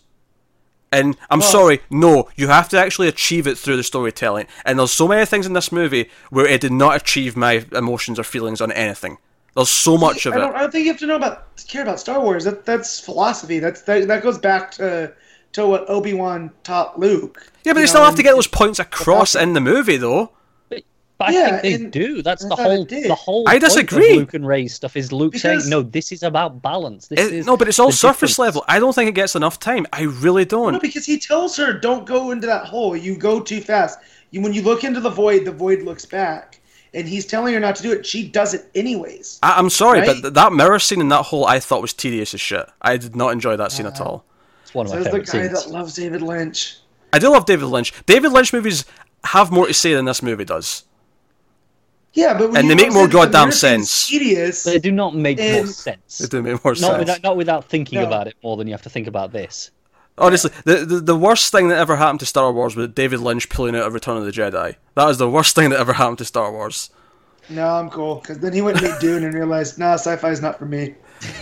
And 0.93 1.17
I'm 1.29 1.39
Well- 1.39 1.49
sorry, 1.51 1.81
no, 1.89 2.29
you 2.37 2.47
have 2.47 2.69
to 2.69 2.79
actually 2.79 3.09
achieve 3.09 3.45
it 3.47 3.57
through 3.57 3.75
the 3.75 3.83
storytelling. 3.83 4.47
And 4.63 4.79
there's 4.79 4.93
so 4.93 5.07
many 5.09 5.25
things 5.25 5.45
in 5.45 5.51
this 5.51 5.71
movie 5.73 6.09
where 6.29 6.45
it 6.47 6.61
did 6.61 6.71
not 6.71 6.95
achieve 6.95 7.35
my 7.35 7.65
emotions 7.73 8.17
or 8.19 8.23
feelings 8.23 8.61
on 8.61 8.71
anything. 8.71 9.17
There's 9.57 9.69
so 9.69 9.97
much 9.97 10.25
of 10.27 10.33
I 10.33 10.37
it. 10.37 10.39
don't, 10.39 10.55
I 10.55 10.59
don't 10.61 10.71
think 10.71 10.85
you 10.85 10.91
have 10.91 10.99
to 10.99 11.07
know 11.07 11.15
about 11.15 11.45
care 11.67 11.81
about 11.81 11.99
Star 11.99 12.21
Wars. 12.21 12.43
That 12.45 12.63
that's 12.65 12.99
philosophy. 12.99 13.57
That's 13.59 13.81
that, 13.81 14.07
that 14.07 14.21
goes 14.23 14.37
back 14.37 14.71
to 14.73 15.11
to 15.53 15.65
what 15.65 15.89
Obi 15.89 16.13
Wan 16.13 16.51
taught 16.63 16.99
Luke. 16.99 17.51
Yeah, 17.63 17.73
but 17.73 17.79
you 17.79 17.85
they 17.85 17.87
still 17.87 18.05
have 18.05 18.15
to 18.15 18.23
get 18.23 18.33
those 18.35 18.47
points 18.47 18.77
across 18.79 19.35
in 19.35 19.53
the 19.53 19.59
movie, 19.59 19.97
though. 19.97 20.31
But 20.69 21.29
I 21.29 21.31
Yeah, 21.31 21.57
think 21.57 21.91
they 21.93 21.99
do. 21.99 22.21
That's 22.21 22.45
I 22.45 22.49
the 22.49 22.55
whole 22.55 22.85
did. 22.85 23.09
the 23.09 23.15
whole. 23.15 23.47
I 23.47 23.53
point 23.53 23.63
of 23.63 23.69
disagree. 23.69 24.13
Luke 24.17 24.35
and 24.35 24.45
Rey 24.45 24.67
stuff 24.67 24.95
is 24.95 25.11
Luke 25.11 25.31
Because- 25.31 25.41
saying, 25.63 25.69
"No, 25.71 25.81
this 25.81 26.11
is 26.11 26.21
about 26.21 26.61
balance. 26.61 27.07
This 27.07 27.19
It- 27.19 27.33
is 27.33 27.47
no, 27.47 27.57
but 27.57 27.67
it's 27.67 27.79
all 27.79 27.91
surface 27.91 28.33
difference." 28.35 28.37
level. 28.39 28.65
I 28.67 28.77
don't 28.77 28.93
think 28.93 29.09
it 29.09 29.15
gets 29.15 29.35
enough 29.35 29.59
time. 29.59 29.87
I 29.91 30.03
really 30.03 30.45
don't. 30.45 30.73
No, 30.73 30.79
because 30.79 31.07
he 31.07 31.17
tells 31.17 31.57
her, 31.57 31.73
"Don't 31.73 32.05
go 32.05 32.29
into 32.29 32.45
that 32.45 32.65
hole. 32.65 32.95
You 32.95 33.17
go 33.17 33.39
too 33.39 33.61
fast. 33.61 33.97
You, 34.29 34.41
when 34.41 34.53
you 34.53 34.61
look 34.61 34.83
into 34.83 34.99
the 34.99 35.09
void, 35.09 35.45
the 35.45 35.51
void 35.51 35.81
looks 35.81 36.05
back." 36.05 36.59
And 36.93 37.07
he's 37.07 37.25
telling 37.25 37.53
her 37.53 37.59
not 37.59 37.75
to 37.77 37.83
do 37.83 37.91
it. 37.91 38.05
She 38.05 38.27
does 38.27 38.53
it 38.53 38.69
anyways. 38.73 39.39
I, 39.43 39.57
I'm 39.57 39.69
sorry, 39.69 39.99
Right? 39.99 40.07
but 40.07 40.21
th- 40.21 40.33
that 40.33 40.53
mirror 40.53 40.79
scene 40.79 41.01
in 41.01 41.09
that 41.09 41.23
hole 41.23 41.45
I 41.45 41.59
thought 41.59 41.81
was 41.81 41.93
tedious 41.93 42.33
as 42.33 42.41
shit. 42.41 42.65
I 42.81 42.97
did 42.97 43.15
not 43.15 43.33
enjoy 43.33 43.57
that 43.57 43.71
scene 43.71 43.85
at 43.85 43.99
all. 44.01 44.25
It's 44.63 44.73
one 44.73 44.85
of 44.87 44.91
my 44.93 45.03
Says 45.03 45.11
the 45.11 45.19
guy 45.19 45.25
scenes. 45.47 45.65
that 45.65 45.71
loves 45.71 45.95
David 45.95 46.21
Lynch. 46.21 46.77
I 47.13 47.19
do 47.19 47.29
love 47.29 47.45
David 47.45 47.65
Lynch. 47.67 47.93
David 48.05 48.31
Lynch 48.31 48.51
movies 48.53 48.85
have 49.25 49.51
more 49.51 49.67
to 49.67 49.73
say 49.73 49.93
than 49.93 50.05
this 50.05 50.21
movie 50.23 50.45
does. 50.45 50.83
Yeah, 52.13 52.35
but 52.37 52.49
when 52.49 52.57
And 52.57 52.69
they 52.69 52.75
make 52.75 52.91
more 52.93 53.03
say 53.03 53.11
that 53.11 53.11
the 53.11 53.13
goddamn 53.31 53.51
sense. 53.51 54.07
Tedious. 54.07 54.63
They 54.63 54.79
do 54.79 54.91
not 54.91 55.13
make 55.15 55.37
more 55.39 55.67
sense. 55.67 56.19
It 56.21 56.31
do 56.31 56.41
make 56.41 56.63
more 56.63 56.71
Not 56.73 56.77
sense. 56.77 56.97
without, 56.99 57.23
not 57.23 57.37
without 57.37 57.65
thinking 57.65 57.99
No. 57.99 58.07
about 58.07 58.27
it 58.27 58.35
more 58.43 58.57
than 58.57 58.65
you 58.67 58.73
have 58.73 58.81
to 58.83 58.89
think 58.89 59.07
about 59.07 59.31
this. 59.31 59.71
Honestly, 60.17 60.51
the, 60.65 60.77
the 60.85 60.99
the 60.99 61.15
worst 61.15 61.51
thing 61.51 61.67
that 61.67 61.77
ever 61.77 61.95
happened 61.95 62.19
to 62.21 62.25
Star 62.25 62.51
Wars 62.51 62.75
was 62.75 62.87
David 62.89 63.19
Lynch 63.19 63.49
pulling 63.49 63.75
out 63.75 63.85
of 63.87 63.93
Return 63.93 64.17
of 64.17 64.25
the 64.25 64.31
Jedi. 64.31 64.75
That 64.95 65.09
is 65.09 65.17
the 65.17 65.29
worst 65.29 65.55
thing 65.55 65.69
that 65.69 65.79
ever 65.79 65.93
happened 65.93 66.17
to 66.19 66.25
Star 66.25 66.51
Wars. 66.51 66.89
No, 67.49 67.67
I'm 67.67 67.89
cool. 67.89 68.15
Because 68.15 68.39
then 68.39 68.51
he 68.51 68.61
went 68.61 68.81
and 68.81 68.91
made 68.91 68.99
Dune 68.99 69.23
and 69.23 69.33
realized, 69.33 69.77
nah, 69.79 69.93
sci-fi 69.93 70.31
is 70.31 70.41
not 70.41 70.57
for 70.59 70.65
me. 70.65 70.95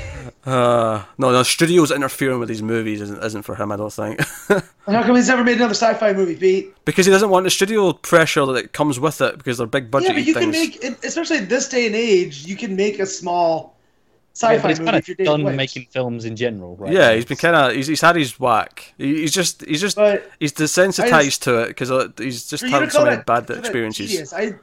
Uh, 0.45 1.03
no, 1.17 1.31
no, 1.31 1.41
studios 1.41 1.89
interfering 1.91 2.39
with 2.39 2.47
these 2.47 2.61
movies 2.61 3.01
isn't 3.01 3.23
isn't 3.23 3.41
for 3.41 3.55
him. 3.55 3.71
I 3.71 3.75
don't 3.75 3.91
think. 3.91 4.19
How 4.85 5.03
come 5.03 5.15
he's 5.15 5.27
never 5.27 5.43
made 5.43 5.57
another 5.57 5.73
sci-fi 5.73 6.13
movie, 6.13 6.35
Pete? 6.35 6.73
because 6.85 7.05
he 7.07 7.11
doesn't 7.11 7.29
want 7.29 7.45
the 7.45 7.49
studio 7.49 7.93
pressure 7.93 8.45
that 8.45 8.71
comes 8.71 8.99
with 8.99 9.21
it 9.21 9.37
because 9.39 9.57
they're 9.57 9.65
big 9.65 9.89
budget 9.89 10.09
Yeah, 10.09 10.13
but 10.15 10.25
you 10.25 10.33
things. 10.35 10.55
can 10.79 10.91
make, 10.91 11.03
especially 11.03 11.37
in 11.37 11.47
this 11.47 11.67
day 11.67 11.87
and 11.87 11.95
age, 11.95 12.45
you 12.45 12.55
can 12.55 12.75
make 12.75 12.99
a 12.99 13.07
small 13.07 13.74
Yeah, 14.41 14.49
sci-fi 14.49 14.61
but 14.61 14.69
he's 14.69 14.79
movie 14.79 14.91
kind 14.91 15.09
of 15.19 15.25
done 15.25 15.43
Lynch. 15.45 15.57
making 15.57 15.85
films 15.91 16.25
in 16.25 16.35
general, 16.35 16.75
right? 16.75 16.91
yeah, 16.91 17.13
he's 17.13 17.25
been 17.25 17.37
kind 17.37 17.55
of 17.55 17.71
he's, 17.73 17.87
he's 17.87 18.01
had 18.01 18.15
his 18.17 18.37
whack. 18.39 18.93
He's 18.97 19.31
just 19.31 19.65
he's 19.65 19.79
just 19.81 19.95
But 19.95 20.29
he's 20.39 20.51
desensitized 20.53 21.13
I 21.13 21.23
just- 21.23 21.43
to 21.43 21.61
it 21.63 21.67
because 21.69 21.89
uh, 21.91 22.09
he's 22.17 22.47
just 22.49 22.63
had 22.65 22.79
to 22.79 22.89
so 22.91 23.05
many 23.05 23.23
bad 23.23 23.49
experiences. 23.49 24.09
tedious, 24.09 24.33
I, 24.33 24.53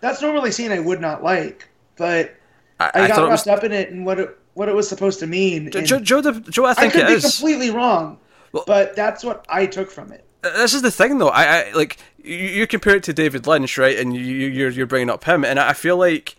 that's 0.00 0.20
normally 0.20 0.50
a 0.50 0.52
scene 0.52 0.70
I 0.72 0.78
would 0.80 1.00
not 1.00 1.22
like, 1.24 1.68
but 1.96 2.34
I, 2.78 2.84
I, 2.84 2.90
I 3.04 3.08
got 3.08 3.16
thought 3.16 3.24
it 3.28 3.30
was. 3.30 3.46
wrapped 3.46 3.58
up 3.58 3.64
in 3.64 3.72
it 3.72 3.90
and 3.90 4.04
what 4.04 4.18
it 4.18 4.38
what 4.52 4.68
it 4.68 4.74
was 4.74 4.88
supposed 4.88 5.18
to 5.20 5.26
mean. 5.26 5.70
Joe, 5.70 5.80
Joe, 5.82 6.00
Joe, 6.00 6.20
the- 6.20 6.40
Joe, 6.50 6.66
I 6.66 6.70
I 6.70 6.74
think 6.74 6.92
could 6.92 7.02
it 7.04 7.08
be 7.08 7.12
is. 7.14 7.22
completely 7.38 7.70
wrong, 7.70 8.18
Well- 8.52 8.64
but 8.66 8.94
that's 8.94 9.24
what 9.24 9.44
I 9.48 9.64
took 9.66 9.90
from 9.90 10.12
it. 10.12 10.24
Uh, 10.44 10.50
this 10.58 10.74
is 10.74 10.82
the 10.82 10.90
thing 10.90 11.16
though. 11.16 11.30
I, 11.30 11.44
I 11.68 11.72
like 11.72 11.96
you, 12.22 12.34
you 12.36 12.66
compare 12.66 12.96
it 12.96 13.02
to 13.04 13.14
David 13.14 13.46
Lynch, 13.46 13.78
right? 13.78 13.98
And 13.98 14.14
you, 14.14 14.22
you're 14.22 14.68
you're 14.68 14.86
bringing 14.86 15.08
up 15.08 15.24
him, 15.24 15.44
and 15.46 15.58
I 15.58 15.72
feel 15.72 15.96
like 15.96 16.36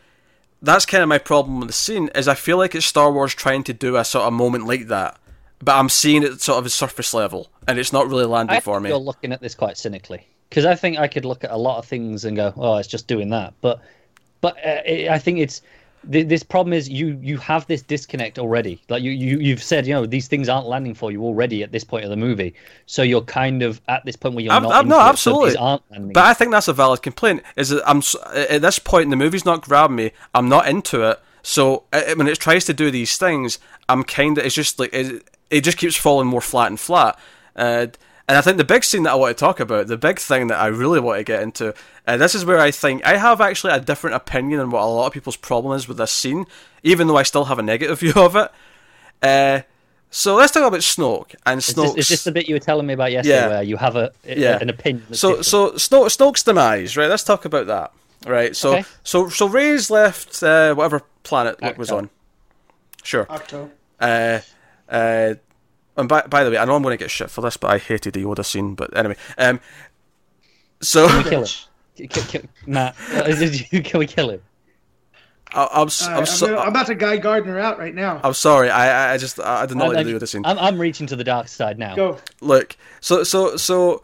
that's 0.66 0.86
kind 0.86 1.04
of 1.04 1.10
my 1.10 1.18
problem 1.18 1.60
with 1.60 1.70
the 1.70 1.74
scene. 1.74 2.10
Is 2.16 2.28
I 2.28 2.36
feel 2.36 2.58
like 2.58 2.76
it's 2.76 2.86
Star 2.86 3.12
Wars 3.12 3.34
trying 3.34 3.64
to 3.66 3.74
do 3.74 3.96
a 3.96 4.04
sort 4.04 4.26
of 4.26 4.34
moment 4.34 4.66
like 4.66 4.88
that, 4.88 5.18
but 5.60 5.76
I'm 5.76 5.90
seeing 5.90 6.24
it 6.24 6.42
sort 6.42 6.60
of 6.60 6.66
a 6.66 6.70
surface 6.70 7.14
level, 7.14 7.50
and 7.68 7.80
it's 7.80 7.94
not 7.94 8.08
really 8.08 8.26
landing 8.26 8.58
I 8.58 8.60
for 8.60 8.80
me. 8.80 8.90
you're 8.90 8.98
looking 8.98 9.32
at 9.32 9.42
this 9.42 9.56
quite 9.56 9.78
cynically 9.78 10.28
because 10.50 10.66
I 10.66 10.76
think 10.76 10.98
I 10.98 11.08
could 11.08 11.26
look 11.26 11.44
at 11.44 11.52
a 11.52 11.58
lot 11.58 11.78
of 11.78 11.86
things 11.86 12.26
and 12.26 12.36
go, 12.36 12.54
"Oh, 12.58 12.78
it's 12.78 12.88
just 12.88 13.08
doing 13.08 13.30
that," 13.30 13.54
but 13.62 13.82
but 14.42 14.58
uh, 14.58 14.82
it, 14.86 15.10
I 15.10 15.20
think 15.20 15.40
it's 15.40 15.62
th- 16.12 16.28
this 16.28 16.44
problem 16.44 16.74
is 16.74 16.90
you 16.90 17.20
you 17.22 17.38
have 17.38 17.66
this 17.68 17.82
disconnect 17.82 18.40
already. 18.40 18.82
Like 18.90 19.04
you, 19.04 19.12
you 19.12 19.40
you've 19.40 19.64
said, 19.64 19.86
you 19.88 19.94
know, 19.94 20.06
these 20.06 20.28
things 20.28 20.50
aren't 20.50 20.68
landing 20.68 20.94
for 20.94 21.12
you 21.12 21.24
already 21.24 21.64
at 21.64 21.72
this 21.72 21.84
point 21.84 22.04
of 22.04 22.10
the 22.10 22.18
movie, 22.18 22.54
so 22.86 23.02
you're 23.02 23.22
kind 23.22 23.64
of 23.64 23.82
at 23.88 24.06
this 24.06 24.16
point 24.16 24.36
where 24.36 24.44
you're 24.44 24.54
I'm- 24.54 24.64
not. 24.64 24.72
I'm- 24.74 24.88
no, 24.88 25.00
into 25.00 25.10
it, 25.12 25.18
so 25.18 25.58
absolutely. 25.58 26.14
But 26.14 26.26
I 26.26 26.34
think 26.34 26.52
that's 26.52 26.68
a 26.68 26.74
valid 26.74 27.02
complaint. 27.02 27.44
Is 27.56 27.70
that 27.70 27.84
I'm 27.88 28.02
at 28.34 28.62
this 28.62 28.80
point, 28.80 29.10
the 29.10 29.16
movie's 29.16 29.46
not 29.46 29.62
grabbing 29.62 29.96
me. 29.96 30.12
I'm 30.34 30.50
not 30.50 30.68
into 30.68 31.04
it. 31.10 31.20
So 31.44 31.84
uh, 31.94 32.02
when 32.16 32.28
it 32.28 32.40
tries 32.40 32.66
to 32.66 32.74
do 32.74 32.90
these 32.90 33.18
things, 33.18 33.60
I'm 33.88 34.04
kind 34.04 34.38
of. 34.38 34.46
It's 34.46 34.56
just 34.56 34.80
like 34.80 34.94
it, 34.94 35.24
it 35.50 35.62
just 35.62 35.78
keeps 35.78 35.96
falling 35.96 36.28
more 36.28 36.42
flat 36.42 36.68
and 36.68 36.80
flat. 36.80 37.20
Uh, 37.56 37.88
and 38.28 38.38
I 38.38 38.42
think 38.42 38.58
the 38.58 38.64
big 38.64 38.84
scene 38.84 39.04
that 39.04 39.12
I 39.12 39.16
want 39.16 39.38
to 39.38 39.40
talk 39.40 39.60
about, 39.60 39.88
the 39.88 39.98
big 39.98 40.20
thing 40.20 40.48
that 40.48 40.60
I 40.60 40.68
really 40.68 41.00
want 41.00 41.20
to 41.20 41.24
get 41.24 41.42
into, 41.44 41.74
and 42.08 42.20
this 42.22 42.34
is 42.36 42.44
where 42.46 42.60
I 42.60 42.72
think 42.72 43.06
I 43.06 43.18
have 43.18 43.40
actually 43.42 43.74
a 43.74 43.80
different 43.80 44.16
opinion 44.16 44.60
on 44.60 44.72
what 44.72 44.82
a 44.82 44.86
lot 44.86 45.08
of 45.08 45.14
people's 45.14 45.36
problem 45.38 45.76
is 45.76 45.88
with 45.88 45.98
this 45.98 46.12
scene, 46.12 46.46
even 46.84 47.08
though 47.08 47.18
I 47.18 47.24
still 47.24 47.46
have 47.46 47.60
a 47.60 47.64
negative 47.64 48.00
view 48.06 48.14
of 48.16 48.36
it. 48.36 48.52
Uh, 49.22 49.62
so 50.12 50.36
let's 50.36 50.54
talk 50.54 50.64
about 50.68 50.80
Snoke 50.80 51.36
and 51.46 51.58
Is 51.60 51.74
Snoke. 51.74 51.96
this, 51.96 52.06
is 52.06 52.08
this 52.10 52.24
the 52.24 52.32
bit 52.32 52.48
you 52.48 52.56
were 52.56 52.60
telling 52.60 52.88
me 52.88 52.94
about 52.94 53.12
yesterday, 53.12 53.36
Yeah. 53.36 53.48
where 53.48 53.64
you 53.64 53.78
have 53.78 53.96
a, 53.96 54.12
a- 54.26 54.40
Yeah. 54.40 54.58
an 54.62 54.70
opinion? 54.70 55.14
So 55.14 55.30
different? 55.42 55.46
so 55.46 55.72
Snoke, 55.74 56.06
Snoke's 56.06 56.44
demise, 56.44 56.96
right? 56.96 57.10
Let's 57.10 57.24
talk 57.24 57.44
about 57.46 57.68
that, 57.68 57.92
right? 58.26 58.56
So 58.56 58.72
Okay. 58.78 58.86
so 59.04 59.30
so 59.30 59.48
Rey's 59.48 59.90
left 59.90 60.42
uh, 60.42 60.74
whatever 60.74 61.02
planet 61.24 61.62
Luke 61.62 61.78
was 61.78 61.92
on. 61.92 62.10
Sure. 63.04 63.26
Ahch-To. 63.26 63.70
Uh, 64.00 64.40
uh, 64.90 65.36
and 65.98 66.10
by, 66.10 66.22
by 66.24 66.44
the 66.44 66.52
way, 66.52 66.58
I 66.58 66.66
know 66.66 66.76
I'm 66.76 66.82
going 66.84 66.98
to 66.98 67.04
get 67.04 67.12
shit 67.12 67.30
for 67.30 67.42
this, 67.42 67.58
but 67.58 67.72
I 67.72 67.78
hated 67.78 68.14
the 68.14 68.24
Yoda 68.24 68.44
scene. 68.46 68.76
But 68.76 68.96
anyway, 68.98 69.16
um, 69.38 69.60
so 70.82 71.08
Can 71.08 71.18
we 71.24 71.30
kill 71.30 71.42
him? 71.44 71.48
K- 71.98 72.08
k- 72.08 72.40
k- 72.40 72.48
Matt, 72.68 72.96
uh, 73.14 73.24
did 73.24 73.72
you, 73.72 73.82
can 73.84 74.00
we 74.00 74.08
kill 74.08 74.30
him? 74.30 74.42
I, 75.54 75.68
I'm 75.74 75.88
s- 75.88 76.02
All 76.04 76.08
I'm, 76.10 76.14
right, 76.16 76.20
I'm, 76.20 76.26
so, 76.26 76.48
gonna- 76.48 76.60
I'm 76.60 76.68
about 76.70 76.88
to 76.88 76.96
Guy 76.96 77.18
Gardner 77.18 77.58
out 77.60 77.80
right 77.80 77.96
now. 77.96 78.20
I'm 78.24 78.34
sorry. 78.34 78.70
I 78.70 79.12
I- 79.12 79.14
I 79.14 79.18
just 79.18 79.40
I, 79.40 79.62
I 79.62 79.66
did 79.66 79.78
not 79.78 79.90
like 79.90 79.98
I'm, 80.00 80.06
the 80.06 80.14
Yoda 80.14 80.28
scene. 80.28 80.46
I'm, 80.46 80.58
I'm 80.60 80.80
reaching 80.80 81.08
to 81.08 81.16
the 81.16 81.24
dark 81.24 81.48
side 81.48 81.80
now. 81.80 81.96
Go. 81.96 82.18
look 82.42 82.76
so 83.00 83.24
so 83.24 83.56
so 83.56 84.04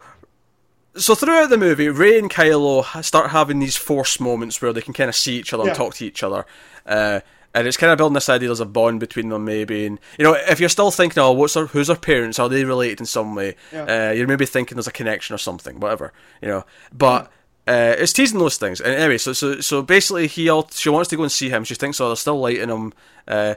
so 0.96 1.14
throughout 1.14 1.50
the 1.50 1.58
movie 1.58 1.88
Rey 1.88 2.18
and 2.18 2.30
kylo 2.30 2.84
start 3.04 3.30
having 3.30 3.58
these 3.58 3.76
force 3.76 4.20
moments 4.20 4.60
where 4.62 4.72
they 4.72 4.80
can 4.82 4.94
kind 4.94 5.08
of 5.08 5.16
see 5.16 5.36
each 5.38 5.52
other 5.52 5.64
Yeah. 5.64 5.70
and 5.70 5.76
talk 5.76 5.94
to 5.96 6.06
each 6.06 6.22
other 6.22 6.46
uh, 6.86 7.20
and 7.54 7.66
it's 7.68 7.76
kind 7.76 7.92
of 7.92 7.98
building 7.98 8.14
this 8.14 8.28
idea 8.28 8.48
there's 8.48 8.60
a 8.60 8.64
bond 8.66 8.98
between 9.00 9.28
them 9.28 9.44
maybe 9.44 9.86
and 9.86 9.98
you 10.18 10.24
know 10.24 10.34
if 10.34 10.58
you're 10.60 10.68
still 10.68 10.90
thinking 10.90 11.22
oh 11.22 11.32
what's 11.32 11.54
their, 11.54 11.66
who's 11.66 11.88
her 11.88 11.96
parents 11.96 12.38
are 12.38 12.48
they 12.48 12.64
related 12.64 13.00
in 13.00 13.06
some 13.06 13.34
way 13.34 13.56
Yeah. 13.72 14.08
uh, 14.08 14.12
you're 14.12 14.26
maybe 14.26 14.46
thinking 14.46 14.76
there's 14.76 14.86
a 14.86 14.92
connection 14.92 15.34
or 15.34 15.38
something 15.38 15.78
whatever 15.80 16.12
you 16.40 16.48
know 16.48 16.64
but 16.92 17.30
uh, 17.68 17.94
it's 17.96 18.12
teasing 18.12 18.40
those 18.40 18.56
things. 18.56 18.80
And 18.80 18.92
anyway, 18.92 19.18
so 19.18 19.32
so 19.32 19.60
so 19.60 19.82
basically, 19.82 20.26
he 20.26 20.48
all, 20.48 20.66
she 20.72 20.88
wants 20.88 21.08
to 21.10 21.16
go 21.16 21.22
and 21.22 21.30
see 21.30 21.48
him. 21.48 21.62
She 21.62 21.76
thinks, 21.76 22.00
oh, 22.00 22.08
there's 22.08 22.18
still 22.18 22.40
light 22.40 22.56
in 22.58 22.68
him. 22.68 22.92
Uh, 23.28 23.54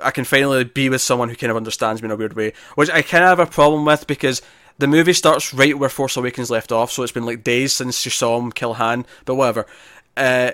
I 0.00 0.12
can 0.12 0.24
finally 0.24 0.62
be 0.62 0.88
with 0.88 1.00
someone 1.02 1.28
who 1.30 1.34
kind 1.34 1.50
of 1.50 1.56
understands 1.56 2.00
me 2.00 2.06
in 2.06 2.12
a 2.12 2.16
weird 2.16 2.34
way, 2.34 2.52
which 2.76 2.88
I 2.90 3.02
kind 3.02 3.24
of 3.24 3.30
have 3.36 3.40
a 3.48 3.50
problem 3.50 3.84
with 3.84 4.06
because 4.06 4.40
the 4.78 4.86
movie 4.86 5.12
starts 5.12 5.52
right 5.52 5.76
where 5.76 5.88
Force 5.88 6.16
Awakens 6.16 6.48
left 6.48 6.70
off. 6.70 6.92
So 6.92 7.02
it's 7.02 7.10
been 7.10 7.26
like 7.26 7.42
days 7.42 7.72
since 7.72 7.98
she 7.98 8.08
saw 8.08 8.38
him 8.38 8.52
kill 8.52 8.74
Han, 8.74 9.04
but 9.24 9.34
whatever. 9.34 9.66
Uh, 10.16 10.52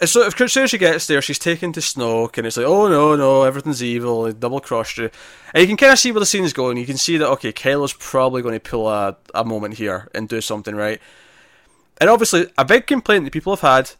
so. 0.00 0.06
So 0.06 0.26
if 0.26 0.40
as 0.40 0.52
soon 0.52 0.64
as 0.64 0.70
she 0.70 0.78
gets 0.78 1.06
there, 1.06 1.22
she's 1.22 1.38
taken 1.38 1.72
to 1.72 1.80
Snoke, 1.80 2.38
and 2.38 2.46
it's 2.46 2.56
like, 2.56 2.66
oh 2.66 2.88
no, 2.88 3.16
no, 3.16 3.42
everything's 3.42 3.82
evil, 3.82 4.30
double 4.32 4.60
crossed 4.60 4.98
you. 4.98 5.10
And 5.54 5.62
you 5.62 5.66
can 5.66 5.76
kind 5.76 5.92
of 5.92 5.98
see 5.98 6.12
where 6.12 6.20
the 6.20 6.26
scene's 6.26 6.52
going. 6.52 6.76
You 6.76 6.86
can 6.86 6.96
see 6.96 7.16
that, 7.16 7.28
okay, 7.30 7.52
Kylo's 7.52 7.92
probably 7.92 8.42
going 8.42 8.54
to 8.54 8.60
pull 8.60 8.88
a, 8.88 9.16
a 9.34 9.44
moment 9.44 9.74
here 9.74 10.08
and 10.14 10.28
do 10.28 10.40
something 10.40 10.74
right. 10.74 11.00
And 11.98 12.10
obviously, 12.10 12.46
a 12.58 12.64
big 12.64 12.86
complaint 12.86 13.24
that 13.24 13.32
people 13.32 13.54
have 13.56 13.60
had 13.60 13.90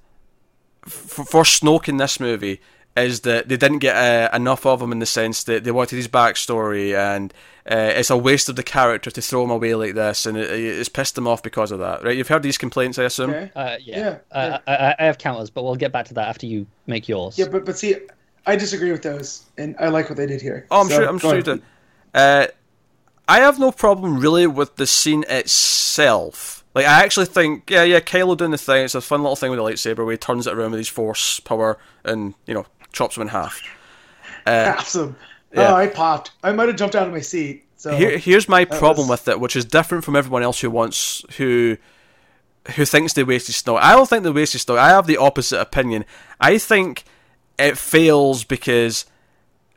f- 0.87 0.93
for 0.93 1.43
Snoke 1.45 1.89
in 1.89 1.97
this 1.97 2.21
movie 2.21 2.61
is 2.97 3.21
that 3.23 3.49
they 3.49 3.57
didn't 3.57 3.79
get 3.81 3.95
uh, 3.97 4.35
enough 4.35 4.65
of 4.67 4.81
him 4.81 4.93
in 4.93 4.99
the 5.01 5.07
sense 5.07 5.45
that 5.45 5.65
they 5.65 5.71
wanted 5.71 5.97
his 5.97 6.09
backstory, 6.09 6.97
and 6.97 7.33
uh, 7.71 7.93
it's 7.95 8.11
a 8.11 8.17
waste 8.17 8.49
of 8.49 8.57
the 8.57 8.63
character 8.63 9.11
to 9.11 9.21
throw 9.21 9.45
him 9.45 9.51
away 9.51 9.75
like 9.75 9.95
this, 9.95 10.25
and 10.27 10.37
it, 10.39 10.51
it's 10.51 10.89
pissed 10.89 11.15
them 11.15 11.29
off 11.29 11.43
because 11.43 11.71
of 11.73 11.79
that. 11.81 12.03
Right? 12.03 12.17
You've 12.17 12.29
heard 12.29 12.43
these 12.43 12.59
complaints, 12.59 12.99
I 12.99 13.05
assume. 13.05 13.31
Okay. 13.31 13.51
Uh, 13.55 13.77
yeah, 13.81 13.99
Yeah, 13.99 14.19
Uh, 14.33 14.59
I, 14.67 14.95
I 14.99 15.05
have 15.07 15.19
counters, 15.19 15.51
but 15.51 15.63
we'll 15.65 15.75
get 15.77 15.93
back 15.93 16.07
to 16.07 16.15
that 16.15 16.29
after 16.29 16.47
you 16.47 16.67
make 16.87 17.09
yours. 17.09 17.39
Yeah, 17.39 17.49
but 17.49 17.65
but 17.67 17.77
see, 17.77 17.97
I 18.47 18.57
disagree 18.57 18.93
with 18.93 19.03
those, 19.03 19.45
and 19.59 19.75
I 19.79 19.89
like 19.89 20.09
what 20.09 20.17
they 20.17 20.27
did 20.27 20.41
here. 20.41 20.67
Oh, 20.71 20.81
I'm 20.81 20.89
So, 20.89 20.95
sure. 20.97 21.09
I'm 21.09 21.19
sure 21.19 21.35
you 21.35 21.43
ahead. 21.43 21.59
do. 21.59 21.63
Uh, 22.15 22.47
I 23.29 23.41
have 23.41 23.59
no 23.59 23.73
problem 23.73 24.19
really 24.21 24.47
with 24.47 24.77
the 24.77 24.87
scene 24.87 25.25
itself. 25.29 26.65
Like, 26.75 26.87
I 26.87 27.03
actually 27.03 27.27
think, 27.27 27.71
yeah, 27.71 27.83
yeah, 27.85 28.01
Kylo 28.01 28.37
doing 28.37 28.51
the 28.51 28.59
thing. 28.59 28.85
It's 28.85 28.95
a 28.95 29.01
fun 29.01 29.23
little 29.23 29.35
thing 29.35 29.51
with 29.51 29.59
the 29.59 29.65
lightsaber 29.65 30.05
where 30.05 30.13
he 30.13 30.19
turns 30.19 30.47
it 30.47 30.53
around 30.53 30.73
with 30.73 30.79
his 30.79 30.89
force 30.89 31.41
power 31.41 31.79
and 32.05 32.35
you 32.47 32.53
know 32.55 32.67
chops 32.97 33.17
him 33.17 33.23
in 33.23 33.29
half. 33.29 33.61
Awesome. 34.47 35.17
Uh, 35.57 35.61
yeah. 35.61 35.73
Oh, 35.73 35.75
I 35.75 35.89
popped. 35.89 36.31
I 36.45 36.53
might 36.53 36.69
have 36.69 36.77
jumped 36.77 36.95
out 36.95 37.07
of 37.09 37.13
my 37.13 37.21
seat. 37.21 37.65
So 37.77 37.97
Here, 37.97 38.17
here's 38.17 38.49
my 38.49 38.65
problem 38.65 39.09
was- 39.09 39.21
with 39.21 39.29
it, 39.29 39.41
which 39.41 39.57
is 39.57 39.65
different 39.65 40.05
from 40.05 40.15
everyone 40.15 40.43
else 40.45 40.61
who 40.61 40.71
wants 40.71 41.25
who 41.37 41.77
who 42.77 42.85
thinks 42.85 43.13
they 43.15 43.25
wasted 43.25 43.55
Snoke. 43.57 43.81
I 43.81 43.93
don't 43.93 44.09
think 44.09 44.23
they 44.23 44.31
wasted 44.31 44.61
Snoke. 44.61 44.79
I 44.79 44.89
have 44.91 45.07
the 45.09 45.17
opposite 45.17 45.61
opinion. 45.61 46.05
I 46.41 46.59
think 46.59 47.05
it 47.59 47.77
fails 47.77 48.45
because 48.45 49.05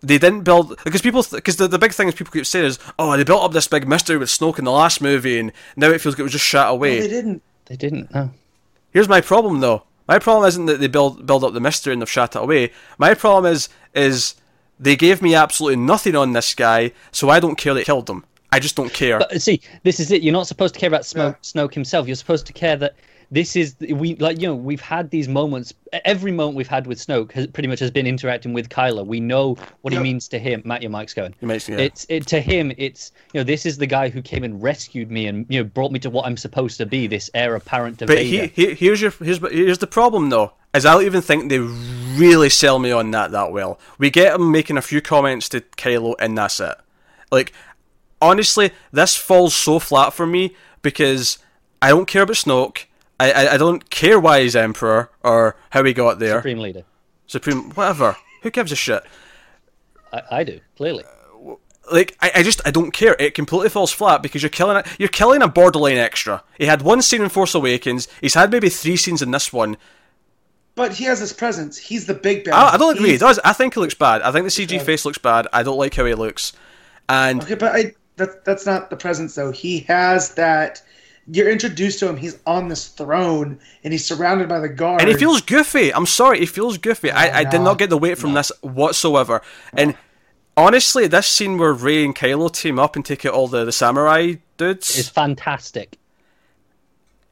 they 0.01 0.17
didn't 0.19 0.41
build 0.43 0.79
because 0.83 1.01
people 1.01 1.23
because 1.31 1.57
the, 1.57 1.67
the 1.67 1.79
big 1.79 1.91
thing 1.93 2.07
is 2.07 2.13
people 2.15 2.31
keep 2.31 2.45
saying 2.45 2.65
is 2.65 2.79
oh 2.99 3.17
they 3.17 3.23
built 3.23 3.43
up 3.43 3.51
this 3.53 3.67
big 3.67 3.87
mystery 3.87 4.17
with 4.17 4.29
Snoke 4.29 4.59
in 4.59 4.65
the 4.65 4.71
last 4.71 5.01
movie 5.01 5.39
and 5.39 5.51
now 5.75 5.89
it 5.89 5.99
feels 5.99 6.13
like 6.13 6.19
it 6.19 6.23
was 6.23 6.31
just 6.31 6.45
shot 6.45 6.71
away. 6.71 6.95
No, 6.95 7.01
they 7.01 7.09
didn't. 7.09 7.41
They 7.65 7.75
didn't. 7.75 8.13
No. 8.13 8.31
Here's 8.91 9.09
my 9.09 9.21
problem 9.21 9.59
though. 9.61 9.83
My 10.09 10.17
problem 10.17 10.47
isn't 10.47 10.65
that 10.65 10.79
they 10.79 10.87
build 10.87 11.27
build 11.27 11.43
up 11.43 11.53
the 11.53 11.59
mystery 11.59 11.93
and 11.93 12.01
they've 12.01 12.09
shot 12.09 12.35
it 12.35 12.41
away. 12.41 12.71
My 12.97 13.13
problem 13.13 13.53
is 13.53 13.69
is 13.93 14.33
they 14.79 14.95
gave 14.95 15.21
me 15.21 15.35
absolutely 15.35 15.75
nothing 15.75 16.15
on 16.15 16.33
this 16.33 16.55
guy, 16.55 16.93
so 17.11 17.29
I 17.29 17.39
don't 17.39 17.59
care 17.59 17.75
they 17.75 17.83
killed 17.83 18.09
him. 18.09 18.25
I 18.51 18.59
just 18.59 18.75
don't 18.75 18.91
care. 18.91 19.19
But 19.19 19.39
see, 19.39 19.61
this 19.83 19.99
is 19.99 20.11
it. 20.11 20.23
You're 20.23 20.33
not 20.33 20.47
supposed 20.47 20.73
to 20.73 20.79
care 20.79 20.87
about 20.87 21.03
Snoke, 21.03 21.35
Snoke 21.43 21.75
himself. 21.75 22.07
You're 22.07 22.15
supposed 22.15 22.47
to 22.47 22.53
care 22.53 22.75
that 22.77 22.95
this 23.31 23.55
is 23.55 23.75
we 23.79 24.15
like 24.15 24.41
you 24.41 24.47
know 24.47 24.55
we've 24.55 24.81
had 24.81 25.09
these 25.11 25.27
moments. 25.27 25.73
Every 26.05 26.31
moment 26.31 26.57
we've 26.57 26.67
had 26.67 26.87
with 26.87 26.97
Snoke 26.97 27.31
has 27.33 27.45
pretty 27.47 27.67
much 27.67 27.79
has 27.79 27.91
been 27.91 28.07
interacting 28.07 28.53
with 28.53 28.69
Kylo. 28.69 29.05
We 29.05 29.19
know 29.19 29.55
what 29.81 29.93
Yep. 29.93 29.99
he 29.99 30.03
means 30.03 30.27
to 30.29 30.39
him. 30.39 30.61
Matt, 30.65 30.81
your 30.81 30.89
mic's 30.91 31.13
going. 31.13 31.35
Mic's- 31.41 31.69
yeah. 31.69 31.77
It's 31.77 32.05
it 32.09 32.25
to 32.27 32.41
him. 32.41 32.71
It's 32.77 33.11
you 33.33 33.39
know 33.39 33.43
this 33.43 33.65
is 33.65 33.77
the 33.77 33.85
guy 33.87 34.09
who 34.09 34.21
came 34.21 34.43
and 34.43 34.61
rescued 34.61 35.11
me 35.11 35.27
and 35.27 35.45
you 35.49 35.59
know 35.59 35.63
brought 35.63 35.91
me 35.91 35.99
to 35.99 36.09
what 36.09 36.25
I'm 36.25 36.37
supposed 36.37 36.77
to 36.77 36.85
be. 36.85 37.05
This 37.07 37.29
heir 37.33 37.53
apparent 37.55 37.99
to 37.99 38.07
But 38.07 38.17
Vader. 38.17 38.47
he, 38.47 38.65
he, 38.67 38.73
here's 38.73 39.01
your 39.01 39.11
here's 39.11 39.37
here's 39.51 39.77
the 39.77 39.87
problem 39.87 40.29
though. 40.29 40.53
Is 40.73 40.85
I 40.85 40.93
don't 40.93 41.05
even 41.05 41.21
think 41.21 41.49
they 41.49 41.59
really 41.59 42.49
sell 42.49 42.79
me 42.79 42.91
on 42.91 43.11
that 43.11 43.31
that 43.31 43.51
well. 43.51 43.79
We 43.97 44.09
get 44.09 44.35
him 44.35 44.51
making 44.51 44.77
a 44.77 44.81
few 44.81 45.01
comments 45.01 45.49
to 45.49 45.61
Kylo, 45.61 46.15
and 46.19 46.37
that's 46.37 46.59
it. 46.59 46.75
Like 47.31 47.53
honestly, 48.21 48.71
this 48.91 49.15
falls 49.15 49.55
so 49.55 49.79
flat 49.79 50.13
for 50.13 50.25
me 50.27 50.55
because 50.81 51.37
I 51.81 51.89
don't 51.89 52.07
care 52.07 52.23
about 52.23 52.35
Snoke. 52.35 52.85
I, 53.19 53.31
I, 53.31 53.53
I 53.53 53.57
don't 53.57 53.89
care 53.89 54.19
why 54.19 54.41
he's 54.41 54.55
Emperor 54.55 55.11
or 55.23 55.55
how 55.71 55.83
he 55.83 55.93
got 55.93 56.19
there. 56.19 56.37
Supreme 56.39 56.59
leader. 56.59 56.83
Supreme, 57.27 57.69
whatever. 57.71 58.15
Who 58.43 58.49
gives 58.51 58.71
a 58.71 58.75
shit? 58.75 59.03
I, 60.13 60.21
I 60.31 60.43
do 60.43 60.59
clearly. 60.77 61.03
Uh, 61.03 61.55
like 61.91 62.15
I, 62.21 62.31
I 62.35 62.43
just 62.43 62.61
I 62.65 62.71
don't 62.71 62.91
care. 62.91 63.15
It 63.19 63.33
completely 63.33 63.69
falls 63.69 63.91
flat 63.91 64.21
because 64.21 64.41
you're 64.43 64.49
killing 64.49 64.77
a 64.77 64.83
you're 64.99 65.09
killing 65.09 65.41
a 65.41 65.47
borderline 65.47 65.97
extra. 65.97 66.43
He 66.57 66.65
had 66.65 66.81
one 66.81 67.01
scene 67.01 67.21
in 67.21 67.29
Force 67.29 67.53
Awakens. 67.55 68.07
He's 68.21 68.35
had 68.35 68.51
maybe 68.51 68.69
three 68.69 68.95
scenes 68.95 69.21
in 69.21 69.31
this 69.31 69.51
one. 69.51 69.75
but 70.75 70.93
he 70.93 71.03
has 71.05 71.19
his 71.19 71.33
presence. 71.33 71.77
He's 71.77 72.05
the 72.05 72.13
big 72.13 72.45
bad. 72.45 72.53
I, 72.53 72.75
I 72.75 72.77
don't 72.77 72.95
agree. 72.95 73.11
He 73.11 73.17
does. 73.17 73.39
I 73.43 73.53
think 73.53 73.73
he 73.73 73.79
looks 73.79 73.95
bad. 73.95 74.21
I 74.21 74.31
think 74.31 74.45
the 74.45 74.49
CG 74.51 74.81
face 74.81 75.03
looks 75.03 75.17
bad. 75.17 75.47
I 75.51 75.63
don't 75.63 75.77
like 75.77 75.93
how 75.95 76.05
he 76.05 76.13
looks. 76.13 76.53
And 77.09 77.41
Okay, 77.43 77.55
but 77.55 77.75
I 77.75 77.95
that 78.17 78.45
that's 78.45 78.65
not 78.65 78.89
the 78.89 78.95
presence 78.97 79.35
though. 79.35 79.51
He 79.51 79.79
has 79.81 80.35
that. 80.35 80.81
You're 81.31 81.49
introduced 81.49 81.99
to 81.99 82.09
him. 82.09 82.17
He's 82.17 82.39
on 82.45 82.67
this 82.67 82.87
throne, 82.87 83.59
and 83.83 83.93
he's 83.93 84.05
surrounded 84.05 84.49
by 84.49 84.59
the 84.59 84.69
guards. 84.69 85.03
and 85.03 85.11
he 85.11 85.17
feels 85.17 85.41
goofy. 85.41 85.93
I'm 85.93 86.05
sorry, 86.05 86.39
he 86.39 86.45
feels 86.45 86.77
goofy. 86.77 87.11
I, 87.11 87.39
I 87.39 87.43
did 87.43 87.61
not 87.61 87.77
get 87.77 87.89
the 87.89 87.97
weight 87.97 88.17
from 88.17 88.33
this 88.33 88.51
whatsoever. 88.61 89.41
And 89.73 89.95
honestly, 90.57 91.07
this 91.07 91.27
scene 91.27 91.57
where 91.57 91.73
Rey 91.73 92.03
and 92.03 92.15
Kylo 92.15 92.51
team 92.51 92.79
up 92.79 92.95
and 92.95 93.05
take 93.05 93.25
out 93.25 93.33
all 93.33 93.47
the, 93.47 93.63
the 93.65 93.71
samurai 93.71 94.35
dudes, 94.57 94.97
is 94.97 95.07
fantastic. 95.09 95.97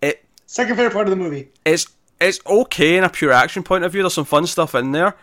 it 0.02 0.24
second 0.46 0.76
favorite 0.76 0.94
part 0.94 1.08
of 1.08 1.12
the 1.12 1.16
movie. 1.18 1.50
it's 1.66 1.88
it's 2.20 2.40
okay 2.46 2.98
in 2.98 3.04
a 3.04 3.10
pure 3.10 3.32
action 3.32 3.64
point 3.64 3.84
of 3.84 3.92
view. 3.92 4.02
There's 4.02 4.14
some 4.14 4.26
fun 4.26 4.48
stuff 4.48 4.74
in 4.76 4.92
there. 4.92 5.16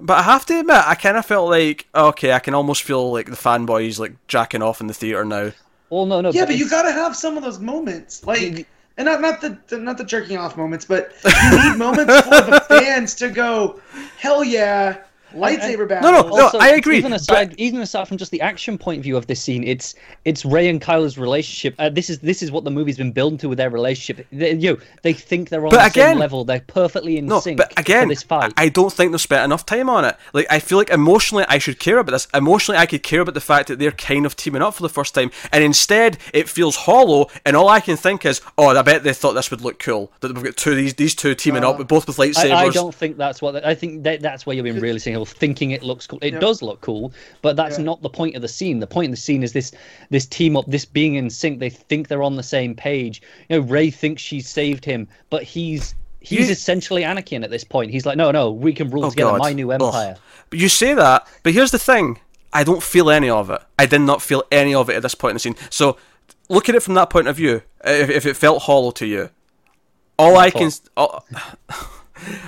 But 0.00 0.18
I 0.18 0.22
have 0.22 0.46
to 0.46 0.60
admit, 0.60 0.82
I 0.86 0.94
kind 0.94 1.16
of 1.16 1.26
felt 1.26 1.50
like, 1.50 1.86
okay, 1.94 2.32
I 2.32 2.38
can 2.38 2.54
almost 2.54 2.84
feel 2.84 3.12
like 3.12 3.26
the 3.26 3.32
fanboys 3.32 3.98
like 3.98 4.12
jacking 4.28 4.62
off 4.62 4.80
in 4.80 4.86
the 4.86 4.94
theater 4.94 5.24
now. 5.24 5.50
Well, 5.90 6.06
no, 6.06 6.20
no. 6.20 6.30
Yeah, 6.30 6.46
but 6.46 6.56
you 6.56 6.68
gotta 6.68 6.92
have 6.92 7.16
some 7.16 7.36
of 7.36 7.42
those 7.42 7.58
moments, 7.58 8.24
like, 8.24 8.66
and 8.96 9.06
not 9.06 9.20
not 9.20 9.40
the, 9.40 9.58
the 9.66 9.78
not 9.78 9.98
the 9.98 10.04
jerking 10.04 10.36
off 10.36 10.56
moments, 10.56 10.84
but 10.84 11.12
you 11.24 11.70
need 11.70 11.78
moments 11.78 12.20
for 12.22 12.40
the 12.40 12.64
fans 12.68 13.14
to 13.16 13.28
go, 13.28 13.80
hell 14.16 14.44
yeah, 14.44 14.98
lightsaber 15.34 15.88
battle. 15.88 16.10
No, 16.10 16.22
no, 16.28 16.36
no, 16.36 16.58
I 16.60 16.70
agree, 16.70 16.96
Even 16.98 17.12
aside, 17.12 17.54
even 17.58 17.80
aside 17.80 18.08
from 18.08 18.16
just 18.16 18.30
the 18.30 18.40
action 18.40 18.78
point 18.78 18.98
of 18.98 19.04
view 19.04 19.16
of 19.16 19.26
this 19.26 19.40
scene, 19.42 19.62
it's 19.64 19.94
it's 20.24 20.44
Rey 20.44 20.68
and 20.68 20.80
Kylo's 20.80 21.18
relationship. 21.18 21.74
Uh, 21.78 21.88
this 21.90 22.08
is 22.10 22.18
this 22.20 22.42
is 22.42 22.50
what 22.50 22.64
the 22.64 22.70
movie's 22.70 22.96
been 22.96 23.12
building 23.12 23.38
to 23.38 23.48
with 23.48 23.58
their 23.58 23.70
relationship. 23.70 24.26
They, 24.32 24.54
you, 24.54 24.72
know, 24.74 24.78
they 25.02 25.12
think 25.12 25.48
they're 25.50 25.64
on 25.64 25.70
But 25.70 25.78
the 25.80 25.86
again- 25.86 26.12
same 26.14 26.18
level. 26.18 26.44
They're 26.44 26.60
perfectly 26.60 27.18
in 27.18 27.26
No, 27.26 27.40
sync 27.40 27.58
but 27.58 27.78
again, 27.78 28.04
for 28.04 28.08
this 28.08 28.22
fight. 28.22 28.52
I 28.56 28.70
I 28.70 28.72
don't 28.72 28.92
think 28.92 29.10
they've 29.10 29.20
spent 29.20 29.44
enough 29.44 29.66
time 29.66 29.90
on 29.90 30.04
it. 30.04 30.16
Like, 30.32 30.46
I 30.48 30.60
feel 30.60 30.78
like 30.78 30.90
emotionally 30.90 31.44
I 31.48 31.58
should 31.58 31.80
care 31.80 31.98
about 31.98 32.12
this. 32.12 32.28
Emotionally, 32.32 32.78
I 32.78 32.86
could 32.86 33.02
care 33.02 33.20
about 33.20 33.34
the 33.34 33.40
fact 33.40 33.66
that 33.66 33.80
they're 33.80 33.90
kind 33.90 34.24
of 34.24 34.36
teaming 34.36 34.62
up 34.62 34.74
for 34.74 34.82
the 34.82 34.88
first 34.88 35.12
time, 35.12 35.32
and 35.52 35.64
instead 35.64 36.18
it 36.32 36.48
feels 36.48 36.76
hollow. 36.76 37.26
And 37.44 37.56
all 37.56 37.68
I 37.68 37.80
can 37.80 37.96
think 37.96 38.24
is, 38.24 38.40
oh, 38.56 38.68
I 38.68 38.82
bet 38.82 39.02
they 39.02 39.12
thought 39.12 39.32
this 39.32 39.50
would 39.50 39.60
look 39.60 39.80
cool. 39.80 40.12
That 40.20 40.34
we've 40.34 40.44
got 40.44 40.56
two 40.56 40.76
these 40.76 40.94
these 40.94 41.16
two 41.16 41.34
teaming 41.34 41.64
up, 41.64 41.86
both 41.88 42.06
with 42.06 42.16
lightsabers. 42.16 42.50
I, 42.52 42.66
I 42.66 42.68
don't 42.70 42.94
think 42.94 43.16
that's 43.16 43.42
what 43.42 43.64
I 43.64 43.74
think. 43.74 44.04
That, 44.04 44.20
that's 44.22 44.46
where 44.46 44.54
you're 44.54 44.62
being 44.62 44.78
really 44.78 45.00
cynical, 45.24 45.38
thinking 45.38 45.70
it 45.72 45.82
looks 45.82 46.06
cool. 46.06 46.18
It 46.22 46.40
does 46.40 46.62
look 46.62 46.80
cool, 46.80 47.12
but 47.42 47.56
that's 47.56 47.78
Yeah. 47.78 47.84
not 47.84 48.02
the 48.02 48.08
point 48.08 48.36
of 48.36 48.42
the 48.42 48.48
scene. 48.48 48.80
The 48.80 48.86
point 48.86 49.06
of 49.06 49.10
the 49.12 49.20
scene 49.20 49.42
is 49.42 49.52
this 49.52 49.72
this 50.10 50.26
team 50.26 50.56
up, 50.56 50.64
this 50.66 50.84
being 50.84 51.14
in 51.16 51.30
sync. 51.30 51.58
They 51.60 51.70
think 51.70 52.08
they're 52.08 52.22
on 52.22 52.36
the 52.36 52.42
same 52.42 52.74
page. 52.74 53.22
You 53.48 53.58
know, 53.60 53.62
Rey 53.66 53.90
thinks 53.90 54.22
she's 54.22 54.48
saved 54.48 54.84
him, 54.84 55.08
but 55.30 55.42
he's 55.42 55.94
he's 56.20 56.46
You- 56.46 56.52
essentially 56.52 57.02
Anakin 57.02 57.42
at 57.44 57.50
this 57.50 57.64
point. 57.64 57.90
He's 57.90 58.04
like, 58.06 58.16
no, 58.18 58.30
no, 58.30 58.50
we 58.50 58.72
can 58.72 58.90
rule 58.90 59.06
Oh, 59.06 59.10
together, 59.10 59.30
God. 59.32 59.38
my 59.40 59.52
new 59.52 59.72
Ugh. 59.72 59.80
empire. 59.82 60.16
But 60.50 60.58
you 60.58 60.68
say 60.68 60.94
that, 60.94 61.26
but 61.42 61.52
here's 61.54 61.70
the 61.70 61.78
thing: 61.78 62.18
I 62.52 62.64
don't 62.64 62.82
feel 62.82 63.10
any 63.10 63.30
of 63.30 63.50
it. 63.50 63.60
I 63.78 63.86
did 63.86 64.00
not 64.02 64.20
feel 64.22 64.42
any 64.52 64.74
of 64.74 64.90
it 64.90 64.96
at 64.96 65.02
this 65.02 65.14
point 65.14 65.30
in 65.30 65.36
the 65.36 65.40
scene. 65.40 65.56
So, 65.70 65.96
look 66.48 66.68
at 66.68 66.74
it 66.74 66.82
from 66.82 66.94
that 66.94 67.08
point 67.10 67.28
of 67.28 67.36
view. 67.36 67.62
If, 67.84 68.10
if 68.10 68.26
it 68.26 68.36
felt 68.36 68.62
hollow 68.62 68.90
to 68.92 69.06
you, 69.06 69.30
all 70.18 70.36
I 70.36 70.50
can 70.50 70.70
all, 70.96 71.24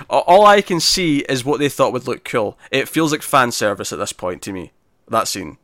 all 0.08 0.46
I 0.46 0.60
can 0.60 0.80
see 0.80 1.20
is 1.20 1.44
what 1.44 1.58
they 1.58 1.68
thought 1.68 1.92
would 1.92 2.06
look 2.06 2.24
cool. 2.24 2.58
It 2.70 2.88
feels 2.88 3.12
like 3.12 3.22
fan 3.22 3.52
service 3.52 3.92
at 3.92 3.98
this 3.98 4.12
point 4.12 4.42
to 4.42 4.52
me. 4.52 4.72
That 5.08 5.28
scene. 5.28 5.58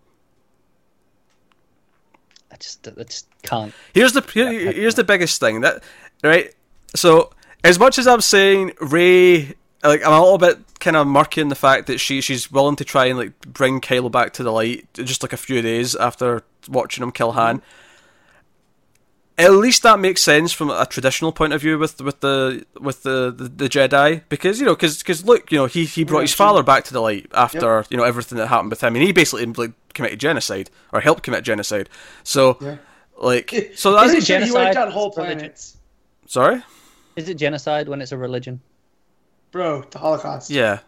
I 2.51 2.57
just, 2.57 2.87
I 2.89 3.03
just 3.05 3.27
can't. 3.43 3.73
Here's 3.95 4.13
the 4.13 4.21
here, 4.23 4.73
here's 4.73 4.95
the 4.95 5.05
biggest 5.05 5.41
thing 5.41 5.61
that 5.61 5.83
right. 6.23 6.55
So 6.95 7.33
as 7.65 7.79
much 7.79 7.99
as 7.99 8.07
I'm 8.07 8.21
saying 8.21 8.73
Rey, 8.81 9.55
like 9.83 10.05
I'm 10.05 10.13
a 10.13 10.21
little 10.21 10.39
bit 10.39 10.59
kind 10.81 10.97
of 10.97 11.07
murky 11.07 11.41
in 11.41 11.49
the 11.49 11.55
fact 11.55 11.87
that 11.87 11.99
she 11.99 12.21
she's 12.21 12.51
willing 12.51 12.77
to 12.77 12.85
try 12.85 13.07
and 13.07 13.19
like 13.19 13.39
bring 13.41 13.81
Kylo 13.81 14.11
back 14.11 14.33
to 14.35 14.43
the 14.43 14.53
light 14.53 14.87
just 14.95 15.23
like 15.23 15.33
a 15.33 15.37
few 15.37 15.63
days 15.63 15.95
after 15.95 16.43
watching 16.69 17.03
him 17.03 17.13
kill 17.13 17.33
Han. 17.33 17.59
Mm-hmm. 17.59 17.67
At 19.39 19.53
least 19.53 19.85
that 19.85 20.01
makes 20.01 20.21
sense 20.23 20.53
from 20.53 20.69
a 20.71 20.85
traditional 20.85 21.31
point 21.31 21.53
of 21.53 21.61
view 21.61 21.79
with 21.79 22.01
with 22.01 22.19
the 22.21 22.67
with 22.81 23.05
the, 23.05 23.31
the, 23.31 23.45
the 23.49 23.69
Jedi 23.69 24.23
because 24.29 24.59
you 24.59 24.67
know 24.67 24.75
because 24.75 24.99
because 24.99 25.25
look 25.25 25.53
you 25.53 25.59
know 25.59 25.67
he, 25.67 25.85
he 25.85 26.03
brought 26.03 26.23
his 26.23 26.35
father 26.35 26.63
back 26.65 26.83
to 26.85 26.93
the 26.93 27.01
light 27.01 27.27
after 27.33 27.85
you 27.89 27.97
know 27.97 28.03
everything 28.03 28.37
that 28.39 28.49
happened 28.49 28.71
with 28.71 28.83
him 28.83 28.97
and 28.97 29.05
he 29.05 29.13
basically 29.13 29.47
like 29.47 29.73
committed 29.95 30.19
genocide 30.19 30.71
or 30.93 31.01
helped 31.01 31.23
commit 31.23 31.45
genocide 31.45 31.89
so 32.25 32.59
Yeah. 32.61 32.77
like 33.17 33.51
so 33.77 33.97
Is 34.03 34.13
that's 34.13 34.29
it 34.31 34.45
He 34.45 34.51
wiped 34.51 34.55
genocide? 34.55 34.77
out 34.77 34.93
whole 34.93 35.11
planets, 35.13 35.77
sorry 36.27 36.63
Is 37.15 37.29
it 37.29 37.35
genocide 37.35 37.89
when 37.89 38.03
it's 38.03 38.11
a 38.13 38.19
religion? 38.19 38.61
bro. 39.53 39.83
The 39.91 39.99
Holocaust. 39.99 40.51
yeah 40.51 40.81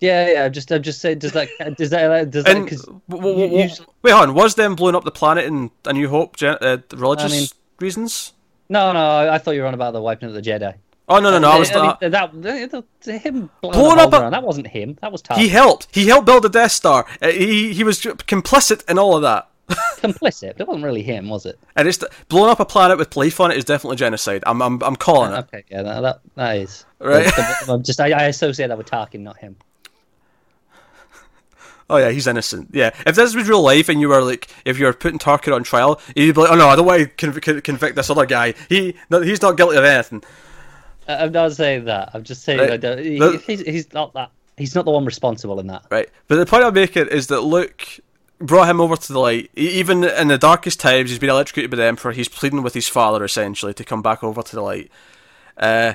Yeah, 0.00 0.32
yeah. 0.32 0.44
I'm 0.44 0.52
just, 0.52 0.70
I'm 0.72 0.82
just 0.82 1.00
saying. 1.00 1.20
Does 1.20 1.32
that, 1.32 1.48
does 1.78 1.90
that, 1.90 2.30
does 2.30 2.44
that? 2.44 2.62
Because 2.64 2.82
w- 2.84 3.00
w- 3.08 3.34
w- 3.46 3.62
usually- 3.62 3.88
wait 4.02 4.12
on 4.12 4.34
was 4.34 4.54
them 4.54 4.74
blowing 4.74 4.94
up 4.94 5.04
the 5.04 5.10
planet 5.10 5.44
in 5.44 5.70
A 5.86 5.92
New 5.92 6.08
Hope 6.08 6.36
gen- 6.36 6.58
uh, 6.60 6.78
religious 6.94 7.32
I 7.32 7.36
mean- 7.36 7.48
reasons 7.80 8.32
no, 8.68 8.92
no. 8.92 9.30
I, 9.30 9.38
thought 9.38 9.52
you 9.52 9.60
were 9.60 9.68
on 9.68 9.74
about 9.74 9.92
the 9.92 10.02
wiping 10.02 10.28
of 10.28 10.34
the 10.34 10.42
Jedi. 10.42 10.74
oh 11.08 11.20
no 11.20 11.30
no 11.30 11.38
no 11.38 11.50
I 11.50 11.58
was 11.58 11.70
I 11.70 11.74
mean, 11.74 11.84
not, 11.84 12.02
uh, 12.02 12.08
that, 12.08 12.42
that, 13.02 13.20
him 13.22 13.48
blowing, 13.60 13.98
up 14.00 14.08
a- 14.12 14.30
that 14.30 14.42
wasn't 14.42 14.66
him. 14.66 14.98
That 15.02 15.12
was 15.12 15.22
Tar. 15.22 15.38
he 15.38 15.48
helped 15.48 15.86
he 15.92 16.06
helped 16.08 16.26
build 16.26 16.42
the 16.44 16.48
Death 16.48 16.72
Star 16.72 17.06
Uh, 17.22 17.28
he 17.28 17.72
he 17.72 17.84
was 17.84 18.00
complicit 18.00 18.88
in 18.90 18.98
all 18.98 19.14
of 19.16 19.22
that 19.22 19.48
complicit. 19.98 20.58
It 20.60 20.66
wasn't 20.66 20.84
really 20.84 21.02
him, 21.02 21.28
was 21.28 21.46
it? 21.46 21.58
and 21.76 21.86
it's 21.86 22.02
blowing 22.28 22.50
up 22.50 22.58
a 22.60 22.64
planet 22.64 22.98
with 22.98 23.16
life 23.16 23.38
on 23.40 23.50
it 23.52 23.56
is 23.56 23.64
definitely 23.64 23.96
genocide 23.96 24.42
I'm 24.46 24.60
I'm, 24.60 24.82
I'm 24.82 24.96
calling 24.96 25.32
uh, 25.32 25.38
it 25.38 25.54
Okay, 25.54 25.64
yeah, 25.70 25.82
that 25.82 26.00
that, 26.00 26.20
that 26.34 26.56
is 26.56 26.84
Right. 26.98 27.30
I'm 27.68 27.82
just 27.84 28.00
I, 28.00 28.10
I 28.10 28.22
associate 28.24 28.68
that 28.68 28.78
with 28.78 28.88
Tarkin, 28.90 29.20
not 29.20 29.36
him. 29.38 29.56
Oh 31.88 31.98
yeah, 31.98 32.10
he's 32.10 32.26
innocent. 32.26 32.70
Yeah, 32.72 32.90
if 33.06 33.14
this 33.14 33.34
was 33.34 33.48
real 33.48 33.62
life 33.62 33.88
and 33.88 34.00
you 34.00 34.08
were 34.08 34.22
like, 34.22 34.48
if 34.64 34.78
you 34.78 34.86
were 34.86 34.92
putting 34.92 35.18
Tarkin 35.18 35.54
on 35.54 35.62
trial, 35.62 36.00
you'd 36.14 36.34
be 36.34 36.40
like, 36.40 36.50
oh 36.50 36.56
no, 36.56 36.68
I 36.68 36.76
don't 36.76 36.86
want 36.86 37.16
to 37.16 37.30
conv- 37.30 37.62
convict 37.62 37.96
this 37.96 38.10
other 38.10 38.26
guy. 38.26 38.54
He, 38.68 38.96
no, 39.08 39.20
he's 39.20 39.40
not 39.40 39.56
guilty 39.56 39.76
of 39.76 39.84
anything. 39.84 40.24
I'm 41.08 41.32
not 41.32 41.52
saying 41.52 41.84
that. 41.84 42.10
I'm 42.14 42.24
just 42.24 42.42
saying 42.42 42.58
Right. 42.58 42.98
He, 42.98 43.36
he's, 43.46 43.60
he's 43.60 43.92
not 43.92 44.12
that. 44.14 44.30
He's 44.56 44.74
not 44.74 44.84
the 44.84 44.90
one 44.90 45.04
responsible 45.04 45.60
in 45.60 45.68
that. 45.68 45.84
Right. 45.90 46.08
But 46.28 46.36
the 46.36 46.46
point 46.46 46.64
I'm 46.64 46.74
making 46.74 47.08
is 47.08 47.28
that 47.28 47.42
Luke 47.42 48.00
brought 48.38 48.68
him 48.68 48.80
over 48.80 48.96
to 48.96 49.12
the 49.12 49.18
light. 49.18 49.50
Even 49.54 50.02
in 50.02 50.28
the 50.28 50.38
darkest 50.38 50.80
times, 50.80 51.10
he's 51.10 51.18
been 51.18 51.30
electrocuted 51.30 51.70
by 51.70 51.76
the 51.76 51.84
Emperor. 51.84 52.12
He's 52.12 52.28
pleading 52.28 52.62
with 52.62 52.74
his 52.74 52.88
father 52.88 53.22
essentially 53.24 53.74
to 53.74 53.84
come 53.84 54.02
back 54.02 54.24
over 54.24 54.42
to 54.42 54.56
the 54.56 54.62
light. 54.62 54.90
Uh, 55.56 55.94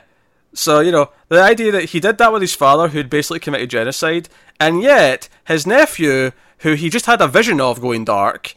so 0.53 0.79
you 0.79 0.91
know 0.91 1.09
the 1.29 1.41
idea 1.41 1.71
that 1.71 1.85
he 1.89 1.99
did 1.99 2.17
that 2.17 2.31
with 2.33 2.41
his 2.41 2.55
father, 2.55 2.89
who'd 2.89 3.09
basically 3.09 3.39
committed 3.39 3.69
genocide, 3.69 4.29
and 4.59 4.81
yet 4.81 5.29
his 5.45 5.65
nephew, 5.67 6.31
who 6.59 6.73
he 6.73 6.89
just 6.89 7.05
had 7.05 7.21
a 7.21 7.27
vision 7.27 7.59
of 7.61 7.81
going 7.81 8.05
dark, 8.05 8.53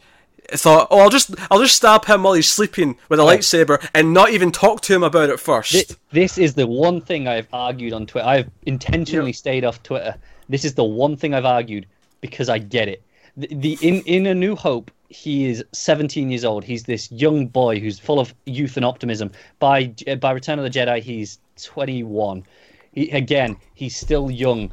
thought, 0.51 0.87
"Oh, 0.91 0.99
I'll 0.99 1.09
just 1.09 1.31
I'll 1.49 1.61
just 1.61 1.75
stab 1.75 2.05
him 2.05 2.23
while 2.23 2.33
he's 2.33 2.51
sleeping 2.51 2.97
with 3.09 3.19
a 3.19 3.23
lightsaber, 3.23 3.85
and 3.93 4.13
not 4.13 4.31
even 4.31 4.51
talk 4.51 4.81
to 4.81 4.93
him 4.93 5.03
about 5.03 5.29
it 5.29 5.39
first. 5.39 5.71
Thi- 5.71 5.95
This 6.11 6.37
is 6.37 6.53
the 6.53 6.67
one 6.67 7.01
thing 7.01 7.27
I've 7.27 7.47
argued 7.53 7.93
on 7.93 8.05
Twitter. 8.05 8.27
I've 8.27 8.49
intentionally 8.65 9.33
stayed 9.33 9.65
off 9.65 9.81
Twitter. 9.83 10.15
This 10.49 10.65
is 10.65 10.73
the 10.75 10.83
one 10.83 11.15
thing 11.17 11.33
I've 11.33 11.45
argued 11.45 11.87
because 12.21 12.49
I 12.49 12.59
get 12.59 12.87
it. 12.87 13.01
The, 13.37 13.47
the 13.47 13.77
in 13.81 14.01
in 14.01 14.25
A 14.27 14.35
New 14.35 14.55
Hope, 14.55 14.91
he 15.09 15.45
is 15.45 15.63
17 15.71 16.29
years 16.29 16.45
old. 16.45 16.63
He's 16.63 16.83
this 16.83 17.11
young 17.11 17.47
boy 17.47 17.79
who's 17.79 17.99
full 17.99 18.19
of 18.19 18.33
youth 18.45 18.75
and 18.77 18.85
optimism. 18.85 19.31
By 19.59 19.93
by 20.19 20.31
Return 20.31 20.59
of 20.59 20.63
the 20.63 20.69
Jedi, 20.69 21.01
he's 21.01 21.39
21. 21.61 22.43
He, 22.91 23.09
again, 23.11 23.57
he's 23.73 23.95
still 23.95 24.31
young. 24.31 24.71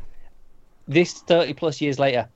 This 0.88 1.14
30 1.14 1.54
plus 1.54 1.80
years 1.80 1.98
later, 1.98 2.28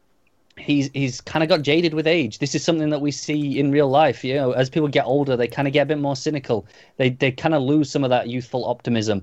he's 0.56 0.90
he's 0.93 1.20
kind 1.20 1.43
of 1.43 1.48
got 1.48 1.62
jaded 1.62 1.94
with 1.94 2.06
age. 2.06 2.39
This 2.39 2.55
is 2.55 2.64
something 2.64 2.90
that 2.90 3.01
we 3.01 3.10
see 3.10 3.59
in 3.59 3.70
real 3.70 3.89
life. 3.89 4.24
You 4.24 4.35
know, 4.35 4.52
as 4.52 4.70
people 4.70 4.89
get 4.89 5.05
older, 5.05 5.36
they 5.36 5.48
kind 5.48 5.68
of 5.68 5.74
get 5.74 5.82
a 5.82 5.86
bit 5.86 5.98
more 5.98 6.16
cynical. 6.16 6.66
They 6.97 7.10
they 7.10 7.31
kind 7.31 7.55
of 7.55 7.62
lose 7.62 7.90
some 7.90 8.05
of 8.05 8.10
that 8.10 8.28
youthful 8.28 8.64
optimism. 8.64 9.23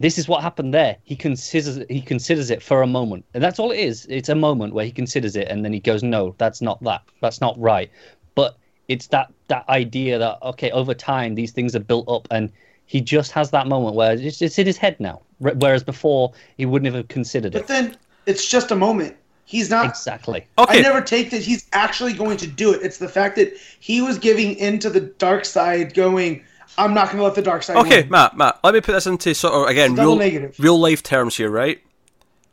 This 0.00 0.16
is 0.18 0.28
what 0.28 0.42
happened 0.42 0.72
there. 0.72 0.96
He 1.02 1.16
considers 1.16 1.84
he 1.88 2.00
considers 2.00 2.50
it 2.50 2.62
for 2.62 2.82
a 2.82 2.86
moment, 2.86 3.24
and 3.34 3.42
that's 3.42 3.58
all 3.58 3.72
it 3.72 3.78
is. 3.78 4.06
It's 4.08 4.28
a 4.28 4.34
moment 4.34 4.72
where 4.74 4.84
he 4.84 4.92
considers 4.92 5.34
it, 5.34 5.48
and 5.48 5.64
then 5.64 5.72
he 5.72 5.80
goes, 5.80 6.02
"No, 6.02 6.34
that's 6.38 6.60
not 6.60 6.82
that. 6.84 7.02
That's 7.20 7.40
not 7.40 7.58
right." 7.58 7.90
But 8.34 8.56
it's 8.86 9.08
that 9.08 9.32
that 9.48 9.68
idea 9.68 10.18
that 10.18 10.38
okay, 10.42 10.70
over 10.70 10.94
time 10.94 11.34
these 11.34 11.50
things 11.50 11.74
are 11.74 11.80
built 11.80 12.08
up, 12.08 12.28
and 12.30 12.52
he 12.86 13.00
just 13.00 13.32
has 13.32 13.50
that 13.50 13.66
moment 13.66 13.96
where 13.96 14.12
it's, 14.12 14.40
it's 14.40 14.58
in 14.58 14.66
his 14.66 14.76
head 14.76 14.98
now. 15.00 15.20
Whereas 15.38 15.82
before 15.84 16.32
he 16.56 16.66
wouldn't 16.66 16.94
have 16.94 17.08
considered 17.08 17.54
it. 17.54 17.58
But 17.58 17.66
then 17.66 17.96
it's 18.26 18.48
just 18.48 18.70
a 18.70 18.76
moment. 18.76 19.16
He's 19.44 19.70
not. 19.70 19.86
Exactly. 19.86 20.46
okay, 20.58 20.78
I 20.78 20.82
never 20.82 21.00
take 21.00 21.30
that 21.30 21.42
he's 21.42 21.66
actually 21.72 22.12
going 22.12 22.36
to 22.36 22.46
do 22.46 22.72
it. 22.72 22.82
It's 22.82 22.98
the 22.98 23.08
fact 23.08 23.36
that 23.36 23.56
he 23.80 24.02
was 24.02 24.18
giving 24.18 24.56
into 24.56 24.90
the 24.90 25.00
dark 25.00 25.46
side, 25.46 25.94
going, 25.94 26.44
"I'm 26.78 26.94
not 26.94 27.06
going 27.06 27.18
to 27.18 27.24
let 27.24 27.34
the 27.34 27.42
dark 27.42 27.62
side." 27.62 27.76
okay, 27.78 28.02
win." 28.02 28.10
Matt, 28.10 28.36
Matt. 28.36 28.58
Let 28.64 28.72
me 28.74 28.80
put 28.80 28.92
this 28.92 29.06
into 29.06 29.34
sort 29.34 29.52
of 29.54 29.66
again 29.68 29.94
real 29.94 30.16
negative. 30.16 30.56
real 30.58 30.78
life 30.80 31.02
terms 31.02 31.36
here, 31.36 31.50
right? 31.50 31.80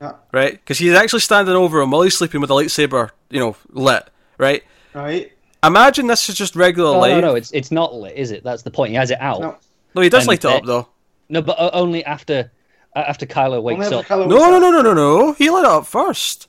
Yeah. 0.02 0.14
right? 0.34 0.52
Because 0.52 0.77
he's 0.77 0.93
actually 0.93 1.22
standing 1.22 1.56
over 1.56 1.80
him 1.80 1.91
while 1.91 2.02
he's 2.02 2.18
sleeping 2.18 2.41
with 2.41 2.49
a 2.49 2.53
lightsaber, 2.53 3.11
you 3.30 3.39
know, 3.39 3.56
lit, 3.69 4.03
right? 4.38 4.61
Right? 4.93 5.31
Imagine 5.64 6.07
this 6.07 6.27
is 6.27 6.35
just 6.35 6.56
regular 6.56 6.89
Oh, 6.89 6.99
life. 6.99 7.11
no, 7.11 7.22
no, 7.22 7.35
it's 7.35 7.52
it's 7.53 7.72
not 7.72 7.93
lit, 7.95 8.15
is 8.18 8.31
it? 8.31 8.43
That's 8.43 8.64
the 8.64 8.72
point. 8.72 8.89
He 8.89 8.95
has 8.97 9.10
it 9.11 9.19
out. 9.22 9.39
No. 9.39 9.56
No, 9.95 10.02
he 10.02 10.10
does 10.10 10.23
And 10.23 10.27
light 10.27 10.43
it 10.43 10.49
it- 10.49 10.53
up 10.57 10.65
though. 10.65 10.88
No, 11.30 11.41
but 11.41 11.56
only 11.73 12.03
after 12.06 12.52
after 12.95 13.26
Kylo 13.26 13.61
wakes 13.64 13.85
Only 13.85 13.97
up. 13.97 14.06
Kylo 14.06 14.27
No, 14.27 14.35
wakes 14.35 14.47
no, 14.47 14.56
up. 14.57 14.61
no, 14.61 14.72
no, 14.72 14.81
no, 14.81 14.93
no. 14.93 15.34
He 15.34 15.49
lit 15.49 15.64
it 15.64 15.69
up 15.69 15.85
first. 15.88 16.47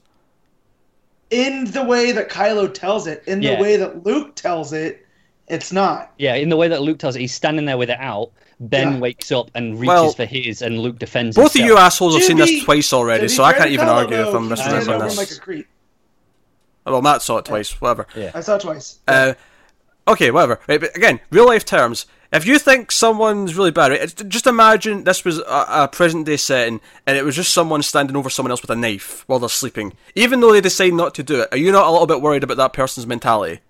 In 1.31 1.65
the 1.73 1.83
way 1.83 2.13
that 2.13 2.29
Kylo 2.29 2.73
tells 2.73 3.07
it, 3.07 3.23
in 3.27 3.43
Yeah. 3.43 3.57
the 3.57 3.63
way 3.63 3.77
that 3.77 4.05
Luke 4.05 4.35
tells 4.37 4.73
it, 4.73 5.06
it's 5.49 5.73
not. 5.73 6.13
Yeah, 6.19 6.35
in 6.35 6.49
the 6.49 6.57
way 6.57 6.69
that 6.69 6.83
Luke 6.83 6.99
tells 6.99 7.17
it, 7.17 7.21
he's 7.21 7.35
standing 7.35 7.67
there 7.67 7.79
with 7.79 7.91
it 7.91 7.99
out. 8.01 8.31
Ben 8.59 8.95
Yeah. 8.95 8.99
wakes 9.01 9.31
up 9.33 9.51
and 9.55 9.75
reaches 9.79 9.87
Well, 9.89 10.13
for 10.13 10.25
his, 10.25 10.63
and 10.63 10.79
Luke 10.81 10.99
defends. 10.99 11.37
Both 11.37 11.55
of 11.57 11.61
you 11.61 11.77
assholes 11.77 12.15
have 12.15 12.25
seen 12.25 12.39
this 12.39 12.65
twice 12.65 12.93
already, 12.93 13.29
so 13.29 13.45
I 13.45 13.53
can't 13.53 13.71
even 13.71 13.89
argue 13.89 14.17
if 14.17 14.35
I'm 14.35 14.45
he 14.45 14.49
missing 14.51 14.67
ran 14.67 14.75
this 14.77 14.89
on 14.89 14.95
over 14.95 15.05
him 15.05 15.09
this. 15.11 15.19
like 15.19 15.31
a 15.31 15.41
creep. 15.41 15.67
Well, 16.87 17.03
Matt 17.03 17.21
saw 17.23 17.39
it 17.39 17.45
twice. 17.45 17.81
Whatever. 17.81 18.07
Yeah. 18.17 18.31
I 18.35 18.41
saw 18.41 18.57
it 18.57 18.63
twice. 18.63 19.01
Uh, 19.09 19.35
okay, 20.09 20.31
whatever. 20.31 20.61
Right, 20.69 20.81
but 20.81 20.97
again, 20.97 21.21
real 21.31 21.47
life 21.47 21.65
terms. 21.65 22.07
If 22.33 22.47
you 22.47 22.59
think 22.59 22.91
someone's 22.91 23.57
really 23.57 23.71
bad, 23.71 23.91
right, 23.93 24.29
just 24.29 24.47
imagine 24.47 25.05
this 25.05 25.25
was 25.25 25.39
a, 25.39 25.67
a 25.69 25.89
present 25.89 26.27
day 26.27 26.37
setting 26.37 26.81
and 27.07 27.17
it 27.17 27.25
was 27.25 27.37
just 27.37 27.53
someone 27.55 27.83
standing 27.83 28.17
over 28.17 28.29
someone 28.31 28.51
else 28.51 28.63
with 28.63 28.71
a 28.71 28.77
knife 28.77 29.23
while 29.27 29.39
they're 29.39 29.49
sleeping. 29.49 29.93
Even 30.15 30.41
though 30.41 30.53
they 30.53 30.61
decide 30.61 30.93
not 30.93 31.15
to 31.17 31.23
do 31.23 31.41
it, 31.43 31.49
are 31.53 31.57
you 31.57 31.71
not 31.73 31.87
a 31.87 31.91
little 31.91 32.07
bit 32.07 32.21
worried 32.21 32.43
about 32.43 32.57
that 32.57 32.73
person's 32.73 33.07
mentality? 33.07 33.61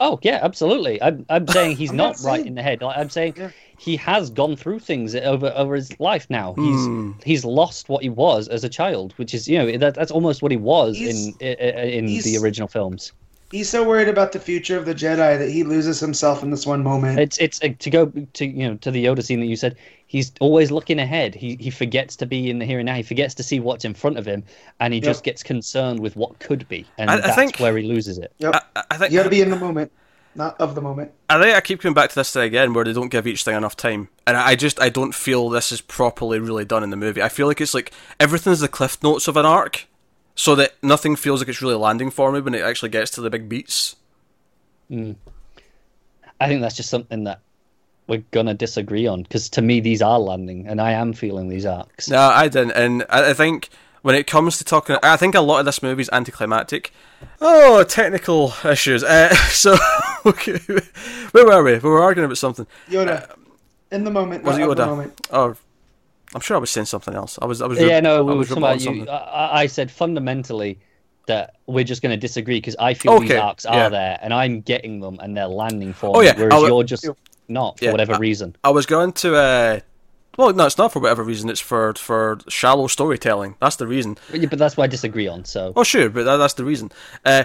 Oh 0.00 0.18
yeah, 0.22 0.40
absolutely. 0.42 1.00
I'm 1.02 1.24
I'm 1.28 1.46
saying 1.46 1.76
he's 1.76 1.92
not, 1.92 2.16
not 2.20 2.26
right 2.26 2.36
saying- 2.36 2.46
in 2.48 2.54
the 2.56 2.62
head. 2.62 2.82
I'm 2.82 3.08
saying 3.10 3.34
Yeah. 3.36 3.50
he 3.78 3.96
has 3.96 4.28
gone 4.30 4.56
through 4.56 4.80
things 4.80 5.14
over 5.14 5.52
over 5.54 5.74
his 5.76 5.98
life 6.00 6.26
now. 6.28 6.54
He's 6.54 6.84
Hmm. 6.86 7.12
he's 7.24 7.44
lost 7.44 7.88
what 7.88 8.02
he 8.02 8.08
was 8.08 8.48
as 8.48 8.64
a 8.64 8.68
child, 8.68 9.12
which 9.16 9.32
is 9.34 9.46
you 9.48 9.58
know 9.58 9.76
that, 9.78 9.94
that's 9.94 10.10
almost 10.10 10.42
what 10.42 10.50
he 10.50 10.56
was 10.58 10.96
He's- 10.96 11.32
in 11.40 11.46
in, 11.46 12.08
in 12.08 12.20
the 12.22 12.36
original 12.42 12.66
films. 12.68 13.12
He's 13.50 13.68
so 13.70 13.86
worried 13.86 14.08
about 14.08 14.32
the 14.32 14.40
future 14.40 14.76
of 14.76 14.84
the 14.84 14.94
Jedi 14.94 15.38
that 15.38 15.48
he 15.50 15.62
loses 15.62 16.00
himself 16.00 16.42
in 16.42 16.50
this 16.50 16.66
one 16.66 16.82
moment. 16.82 17.18
It's 17.20 17.38
it's 17.38 17.62
uh, 17.62 17.68
to 17.78 17.90
go 17.90 18.06
to 18.06 18.46
you 18.46 18.68
know 18.68 18.74
to 18.76 18.90
the 18.90 19.04
Yoda 19.04 19.22
scene 19.22 19.40
that 19.40 19.46
you 19.46 19.56
said. 19.56 19.76
He's 20.06 20.32
always 20.40 20.70
looking 20.70 20.98
ahead. 20.98 21.34
He 21.34 21.56
he 21.60 21.70
forgets 21.70 22.16
to 22.16 22.26
be 22.26 22.48
in 22.50 22.58
the 22.58 22.64
here 22.66 22.78
and 22.78 22.86
now. 22.86 22.94
He 22.94 23.02
forgets 23.02 23.34
to 23.34 23.42
see 23.42 23.60
what's 23.60 23.84
in 23.84 23.94
front 23.94 24.18
of 24.18 24.26
him, 24.26 24.42
and 24.80 24.92
he 24.94 25.00
just 25.00 25.24
gets 25.24 25.42
concerned 25.42 26.00
with 26.00 26.16
what 26.16 26.38
could 26.38 26.66
be, 26.68 26.86
and 26.98 27.10
I- 27.10 27.14
I 27.14 27.20
that's 27.20 27.36
think- 27.36 27.58
where 27.58 27.76
he 27.76 27.86
loses 27.86 28.18
it. 28.18 28.32
yep. 28.38 28.54
I, 28.76 28.82
I 28.90 28.96
think 28.96 29.12
you 29.12 29.18
got 29.18 29.24
to 29.24 29.30
be 29.30 29.40
in 29.40 29.50
the 29.50 29.56
moment, 29.56 29.90
not 30.36 30.60
of 30.60 30.74
the 30.74 30.80
moment. 30.80 31.10
I 31.30 31.40
think 31.42 31.56
I 31.56 31.60
keep 31.60 31.80
coming 31.80 31.94
back 31.94 32.10
to 32.10 32.14
this 32.16 32.30
thing 32.32 32.42
again, 32.44 32.72
where 32.74 32.84
they 32.84 32.92
don't 32.92 33.08
give 33.08 33.26
each 33.26 33.44
thing 33.44 33.56
enough 33.56 33.76
time, 33.76 34.08
and 34.26 34.36
I 34.36 34.48
I 34.50 34.56
just 34.56 34.80
I 34.80 34.88
don't 34.88 35.14
feel 35.14 35.48
this 35.48 35.70
is 35.72 35.80
properly 35.80 36.38
really 36.38 36.64
done 36.64 36.82
in 36.84 36.90
the 36.90 36.96
movie. 36.96 37.22
I 37.22 37.28
feel 37.28 37.46
like 37.48 37.60
it's 37.60 37.74
like 37.74 37.92
everything's 38.20 38.60
the 38.60 38.68
cliff 38.68 39.02
notes 39.02 39.26
of 39.26 39.36
an 39.36 39.46
arc, 39.46 39.86
so 40.34 40.54
that 40.56 40.72
nothing 40.82 41.16
feels 41.16 41.40
like 41.40 41.48
it's 41.48 41.62
really 41.62 41.74
landing 41.74 42.10
for 42.10 42.32
me 42.32 42.40
when 42.40 42.54
it 42.54 42.62
actually 42.62 42.88
gets 42.88 43.10
to 43.12 43.20
the 43.20 43.30
big 43.30 43.48
beats. 43.48 43.96
I 44.90 46.48
think 46.48 46.60
that's 46.60 46.76
just 46.76 46.90
something 46.90 47.24
that 47.24 47.40
we're 48.06 48.22
gonna 48.32 48.54
disagree 48.54 49.06
on 49.06 49.22
because 49.22 49.48
to 49.50 49.62
me 49.62 49.80
these 49.80 50.02
are 50.02 50.18
landing, 50.18 50.66
and 50.68 50.80
I 50.80 50.92
am 50.92 51.12
feeling 51.12 51.48
these 51.48 51.64
arcs. 51.66 52.08
No, 52.10 52.18
I 52.20 52.48
didn't, 52.48 52.72
and 52.72 53.04
I, 53.08 53.30
I 53.30 53.34
think 53.34 53.70
when 54.02 54.14
it 54.14 54.26
comes 54.26 54.58
to 54.58 54.64
talking, 54.64 54.96
I 55.02 55.16
think 55.16 55.34
a 55.34 55.40
lot 55.40 55.60
of 55.60 55.64
this 55.64 55.82
movie 55.82 56.02
is 56.02 56.10
anticlimactic. 56.12 56.92
Oh, 57.40 57.82
technical 57.84 58.52
issues. 58.64 59.02
Uh, 59.02 59.34
so, 59.48 59.76
okay, 60.26 60.58
where 61.32 61.46
were 61.46 61.62
we? 61.64 61.78
We 61.78 61.88
were 61.88 62.02
arguing 62.02 62.26
about 62.26 62.36
something. 62.38 62.66
Yoda, 62.90 63.34
in 63.90 64.04
the 64.04 64.10
moment, 64.10 64.44
Was 64.44 64.58
it 64.58 64.68
of 64.68 64.76
the 64.76 64.82
Yoda? 64.84 64.86
moment. 64.86 65.26
Oh, 65.30 65.56
I'm 66.34 66.40
sure 66.40 66.56
I 66.56 66.60
was 66.60 66.70
saying 66.70 66.86
something 66.86 67.14
else. 67.14 67.38
I 67.42 67.46
was, 67.46 67.60
I 67.62 67.66
was. 67.66 67.80
yeah, 67.80 68.00
no, 68.00 68.18
I 68.18 68.20
we 68.22 68.34
were 68.34 68.44
talking 68.44 68.62
about 68.62 68.80
you. 68.80 69.08
I, 69.08 69.62
I 69.62 69.66
said 69.66 69.90
fundamentally 69.90 70.78
that 71.26 71.56
we're 71.66 71.84
just 71.84 72.02
going 72.02 72.10
to 72.10 72.16
disagree 72.20 72.58
because 72.58 72.76
I 72.78 72.94
feel 72.94 73.18
these 73.20 73.30
Okay, 73.30 73.38
arcs 73.40 73.64
are 73.66 73.74
yeah. 73.74 73.88
there, 73.88 74.18
and 74.22 74.32
I'm 74.34 74.60
getting 74.60 75.00
them, 75.00 75.18
and 75.20 75.36
they're 75.36 75.46
landing 75.46 75.92
for 75.92 76.16
Oh, 76.16 76.20
me. 76.20 76.26
yeah, 76.26 76.36
whereas 76.36 76.52
I 76.52 76.58
wa- 76.58 76.66
you're 76.66 76.84
just 76.84 77.08
not 77.48 77.78
for 77.78 77.84
Yeah, 77.86 77.92
whatever 77.92 78.14
I- 78.14 78.18
reason. 78.18 78.56
I 78.64 78.70
was 78.70 78.86
going 78.86 79.12
to. 79.12 79.36
Uh, 79.36 79.80
well, 80.36 80.52
no, 80.52 80.66
it's 80.66 80.76
not 80.78 80.92
for 80.92 80.98
whatever 80.98 81.22
reason. 81.22 81.48
It's 81.48 81.60
for 81.60 81.94
for 81.94 82.38
shallow 82.48 82.88
storytelling. 82.88 83.54
That's 83.60 83.76
the 83.76 83.86
reason. 83.86 84.18
But, 84.30 84.40
yeah, 84.40 84.48
but 84.48 84.58
that's 84.58 84.76
what 84.76 84.84
I 84.84 84.88
disagree 84.88 85.28
on. 85.28 85.44
So 85.44 85.72
Oh, 85.76 85.84
sure, 85.84 86.10
but 86.10 86.24
that, 86.24 86.36
that's 86.38 86.54
the 86.54 86.64
reason. 86.64 86.90
Uh, 87.24 87.44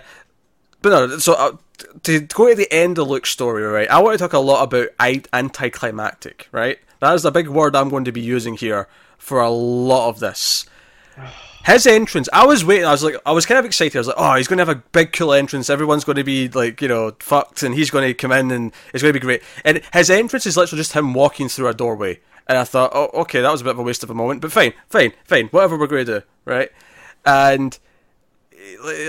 but 0.81 0.89
no, 0.89 1.17
so 1.19 1.33
uh, 1.33 1.51
to 2.03 2.19
go 2.21 2.49
to 2.49 2.55
the 2.55 2.71
end 2.73 2.97
of 2.97 3.07
Luke's 3.07 3.29
story, 3.29 3.61
right? 3.63 3.89
I 3.89 3.99
want 4.01 4.17
to 4.17 4.23
talk 4.23 4.33
a 4.33 4.39
lot 4.39 4.63
about 4.63 4.87
I- 4.99 5.21
anticlimactic, 5.33 6.47
right? 6.51 6.79
That 6.99 7.15
is 7.15 7.25
a 7.25 7.31
big 7.31 7.47
word 7.47 7.75
I'm 7.75 7.89
going 7.89 8.05
to 8.05 8.11
be 8.11 8.21
using 8.21 8.55
here 8.55 8.87
for 9.17 9.39
a 9.39 9.49
lot 9.49 10.09
of 10.09 10.19
this. 10.19 10.65
His 11.65 11.85
entrance, 11.85 12.29
I 12.31 12.45
was 12.45 12.63
waiting. 12.63 12.85
I 12.85 12.91
was 12.91 13.03
like, 13.03 13.15
I 13.25 13.31
was 13.31 13.45
kind 13.45 13.59
of 13.59 13.65
excited. 13.65 13.95
I 13.95 13.99
was 13.99 14.07
like, 14.07 14.15
oh, 14.17 14.35
he's 14.35 14.47
going 14.47 14.57
to 14.57 14.65
have 14.65 14.75
a 14.75 14.81
big, 14.91 15.11
cool 15.11 15.33
entrance. 15.33 15.69
Everyone's 15.69 16.03
going 16.03 16.15
to 16.15 16.23
be 16.23 16.47
like, 16.47 16.81
you 16.81 16.87
know, 16.87 17.11
fucked, 17.19 17.63
and 17.63 17.75
he's 17.75 17.89
going 17.91 18.07
to 18.07 18.13
come 18.13 18.31
in, 18.31 18.49
and 18.51 18.71
it's 18.93 19.03
going 19.03 19.13
to 19.13 19.19
be 19.19 19.23
great. 19.23 19.43
And 19.65 19.81
his 19.93 20.09
entrance 20.09 20.45
is 20.45 20.57
literally 20.57 20.79
just 20.79 20.93
him 20.93 21.13
walking 21.13 21.49
through 21.49 21.67
a 21.67 21.73
doorway. 21.73 22.21
And 22.47 22.57
I 22.57 22.63
thought, 22.63 22.91
oh, 22.95 23.09
okay, 23.21 23.41
that 23.41 23.51
was 23.51 23.61
a 23.61 23.63
bit 23.63 23.71
of 23.71 23.79
a 23.79 23.83
waste 23.83 24.03
of 24.03 24.09
a 24.09 24.15
moment, 24.15 24.41
but 24.41 24.51
fine, 24.51 24.73
fine, 24.89 25.13
fine, 25.25 25.47
whatever 25.47 25.77
we're 25.77 25.87
going 25.87 26.05
to 26.05 26.19
do, 26.21 26.25
right? 26.45 26.71
And 27.23 27.77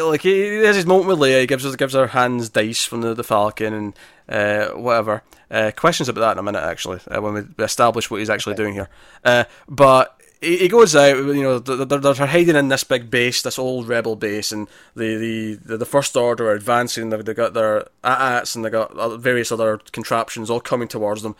like 0.04 0.22
he, 0.22 0.64
has 0.64 0.76
his 0.76 0.86
moment 0.86 1.08
with 1.08 1.18
Leia. 1.18 1.40
He 1.40 1.46
gives 1.46 1.64
her 1.64 1.76
gives 1.76 1.94
her 1.94 2.08
hands 2.08 2.48
dice 2.48 2.84
from 2.84 3.00
the, 3.00 3.14
the 3.14 3.24
Falcon 3.24 3.74
and 3.74 3.94
uh, 4.28 4.68
whatever. 4.76 5.22
Uh, 5.50 5.72
questions 5.74 6.08
about 6.08 6.20
that 6.20 6.32
in 6.32 6.38
a 6.38 6.42
minute, 6.42 6.62
actually, 6.62 7.00
uh, 7.10 7.20
when 7.20 7.34
we 7.34 7.64
establish 7.64 8.10
what 8.10 8.20
he's 8.20 8.30
actually 8.30 8.54
doing 8.54 8.74
here. 8.74 8.88
Uh, 9.24 9.44
but 9.68 10.20
he, 10.40 10.58
he 10.58 10.68
goes 10.68 10.94
out. 10.94 11.16
You 11.16 11.42
know, 11.42 11.58
they're, 11.58 11.98
they're, 11.98 12.26
hiding 12.26 12.56
in 12.56 12.68
this 12.68 12.84
big 12.84 13.10
base, 13.10 13.42
this 13.42 13.58
old 13.58 13.88
rebel 13.88 14.16
base, 14.16 14.52
and 14.52 14.68
the 14.94 15.58
the, 15.64 15.76
the, 15.76 15.86
First 15.86 16.16
Order 16.16 16.48
are 16.50 16.54
advancing. 16.54 17.10
They've, 17.10 17.24
they've 17.24 17.36
got 17.36 17.54
their 17.54 17.88
AT-ATs 18.04 18.54
and 18.54 18.64
they 18.64 18.70
got 18.70 19.20
various 19.20 19.52
other 19.52 19.78
contraptions 19.92 20.50
all 20.50 20.60
coming 20.60 20.88
towards 20.88 21.22
them. 21.22 21.36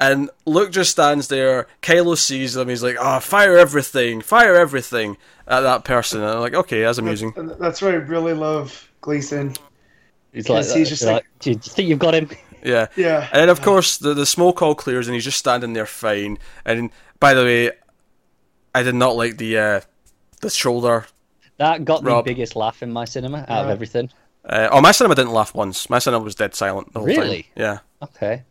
And 0.00 0.30
Luke 0.46 0.72
just 0.72 0.90
stands 0.92 1.28
there. 1.28 1.66
Kylo 1.82 2.16
sees 2.16 2.54
them. 2.54 2.68
He's 2.70 2.82
like, 2.82 2.96
"Oh, 2.98 3.20
fire 3.20 3.58
everything! 3.58 4.22
Fire 4.22 4.54
everything!" 4.56 5.18
At 5.46 5.60
that 5.60 5.84
person. 5.84 6.22
And 6.22 6.30
I'm 6.30 6.40
like, 6.40 6.54
"Okay, 6.54 6.80
that's 6.82 6.96
amusing." 6.98 7.34
And 7.36 7.50
That's 7.60 7.82
why 7.82 7.90
I 7.90 7.94
really 7.94 8.32
love 8.32 8.90
Gleeson. 9.02 9.54
he's 10.32 10.48
like, 10.48 10.64
he's 10.66 10.88
just 10.88 11.02
you're 11.02 11.12
like- 11.12 11.26
"Do 11.40 11.50
you 11.50 11.56
think 11.56 11.88
you've 11.88 11.98
got 11.98 12.14
him?" 12.14 12.30
Yeah. 12.62 12.88
Yeah. 12.94 13.26
And 13.32 13.40
then, 13.40 13.48
of 13.48 13.62
course, 13.62 13.96
the, 13.96 14.12
the 14.12 14.26
smoke 14.26 14.60
all 14.60 14.74
clears 14.74 15.08
and 15.08 15.14
he's 15.14 15.24
just 15.24 15.38
standing 15.38 15.72
there 15.72 15.86
fine. 15.86 16.36
And 16.66 16.90
by 17.18 17.32
the 17.32 17.42
way, 17.42 17.70
I 18.74 18.82
did 18.82 18.94
not 18.94 19.16
like 19.16 19.38
the 19.38 19.56
uh, 19.58 19.80
the 20.42 20.50
shoulder. 20.50 21.06
That 21.56 21.86
got 21.86 22.04
Rob. 22.04 22.22
the 22.24 22.30
biggest 22.30 22.56
laugh 22.56 22.82
in 22.82 22.92
my 22.92 23.06
cinema 23.06 23.46
out 23.48 23.64
of 23.64 23.70
everything. 23.70 24.10
Uh, 24.44 24.68
oh, 24.72 24.80
my 24.82 24.92
cinema 24.92 25.14
didn't 25.14 25.32
laugh 25.32 25.54
once. 25.54 25.88
My 25.88 25.98
cinema 25.98 26.22
was 26.22 26.34
dead 26.34 26.54
silent 26.54 26.92
the 26.92 26.98
whole 27.00 27.06
Really? 27.08 27.42
time. 27.44 27.52
Yeah. 27.56 27.78
Okay, 28.02 28.42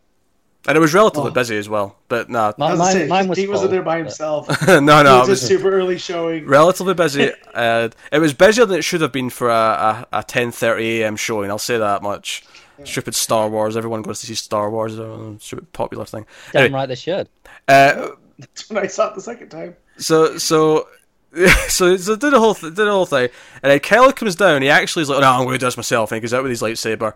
And 0.68 0.76
it 0.76 0.80
was 0.80 0.92
relatively 0.92 1.30
Oh. 1.30 1.34
busy 1.34 1.56
as 1.56 1.68
well. 1.68 1.96
But 2.08 2.28
nah. 2.28 2.52
My- 2.58 2.74
mine, 2.74 2.92
say, 2.92 3.06
mine 3.06 3.28
was 3.28 3.38
he 3.38 3.48
wasn't 3.48 3.70
there 3.70 3.82
by 3.82 3.96
himself. 3.98 4.46
no, 4.68 4.78
no. 4.80 4.98
it 4.98 5.06
it 5.06 5.20
was 5.20 5.28
was 5.30 5.42
a 5.42 5.46
super 5.46 5.70
early 5.70 5.96
showing. 5.98 6.46
relatively 6.46 6.92
busy. 6.94 7.32
uh, 7.54 7.88
it 8.12 8.18
was 8.18 8.34
busier 8.34 8.66
than 8.66 8.78
it 8.78 8.82
should 8.82 9.00
have 9.00 9.12
been 9.12 9.30
for 9.30 9.48
a, 9.48 10.06
a, 10.12 10.18
a 10.18 10.22
10.30 10.22 11.00
a.m. 11.00 11.16
showing. 11.16 11.50
I'll 11.50 11.58
say 11.58 11.78
that 11.78 12.02
much. 12.02 12.44
Stupid 12.84 13.14
Star 13.14 13.48
Wars. 13.48 13.76
Everyone 13.76 14.02
goes 14.02 14.20
to 14.20 14.26
see 14.26 14.34
Star 14.34 14.70
Wars. 14.70 14.98
uh, 14.98 15.32
Stupid 15.38 15.70
popular 15.72 16.04
thing. 16.06 16.24
Damn 16.52 16.62
Anyway, 16.64 16.78
right 16.78 16.86
they 16.86 16.94
should. 16.94 17.28
uh, 17.68 18.08
when 18.68 18.82
I 18.84 18.86
saw 18.86 19.08
it 19.10 19.14
the 19.14 19.20
second 19.20 19.48
time. 19.50 19.76
So 19.98 20.38
so 20.38 20.88
so 21.68 21.96
so 21.96 22.16
did 22.16 22.32
the 22.32 22.40
whole 22.40 22.54
th- 22.54 22.74
did 22.74 22.84
the 22.86 22.90
whole 22.90 23.06
thing, 23.06 23.28
and 23.62 23.70
then 23.70 23.78
Kylo 23.80 24.14
comes 24.14 24.34
down. 24.34 24.62
He 24.62 24.68
actually 24.68 25.02
is 25.02 25.08
like, 25.08 25.18
"Oh, 25.18 25.20
"No, 25.20 25.30
I'm 25.30 25.44
going 25.44 25.52
to 25.54 25.58
do 25.58 25.66
this 25.66 25.76
myself." 25.76 26.10
And 26.10 26.16
he 26.16 26.20
goes 26.20 26.34
out 26.34 26.42
with 26.42 26.50
his 26.50 26.60
lightsaber, 26.62 27.14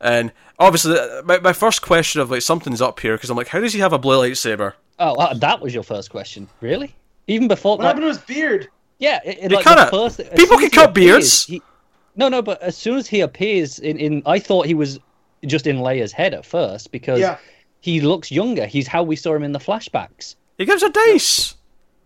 and 0.00 0.32
obviously, 0.58 0.98
uh, 0.98 1.22
my, 1.24 1.38
my 1.40 1.52
first 1.52 1.82
question 1.82 2.20
of 2.22 2.30
like 2.30 2.40
something's 2.42 2.80
up 2.80 2.98
here 3.00 3.16
because 3.16 3.28
I'm 3.28 3.36
like, 3.36 3.48
how 3.48 3.60
does 3.60 3.72
he 3.74 3.80
have 3.80 3.92
a 3.92 3.98
blue 3.98 4.16
lightsaber? 4.18 4.72
Oh, 4.98 5.34
that 5.34 5.60
was 5.60 5.74
your 5.74 5.82
first 5.82 6.10
question, 6.10 6.48
really? 6.60 6.94
Even 7.26 7.48
before, 7.48 7.76
What 7.76 7.84
like, 7.84 7.86
happened 7.96 8.02
to 8.04 8.08
his 8.08 8.18
beard? 8.18 8.68
yeah, 8.98 9.20
it, 9.24 9.38
it, 9.42 9.52
like, 9.52 9.64
kinda- 9.64 9.88
first, 9.90 10.18
people 10.36 10.58
can 10.58 10.70
cut 10.70 10.90
appears, 10.90 11.14
beards. 11.14 11.44
he- 11.46 11.62
no, 12.16 12.28
no, 12.28 12.42
but 12.42 12.60
as 12.62 12.76
soon 12.76 12.96
as 12.98 13.06
he 13.06 13.20
appears 13.20 13.78
in, 13.78 13.96
in, 13.98 14.22
I 14.26 14.38
thought 14.38 14.66
he 14.66 14.74
was 14.74 14.98
just 15.46 15.66
in 15.66 15.76
Leia's 15.78 16.12
head 16.12 16.34
at 16.34 16.44
first 16.44 16.92
because 16.92 17.18
Yeah. 17.20 17.38
he 17.80 18.00
looks 18.00 18.30
younger. 18.30 18.66
He's 18.66 18.86
how 18.86 19.02
we 19.02 19.16
saw 19.16 19.34
him 19.34 19.42
in 19.42 19.52
the 19.52 19.58
flashbacks. 19.58 20.34
He 20.58 20.64
gives 20.66 20.82
a 20.82 20.90
dice. 20.90 21.54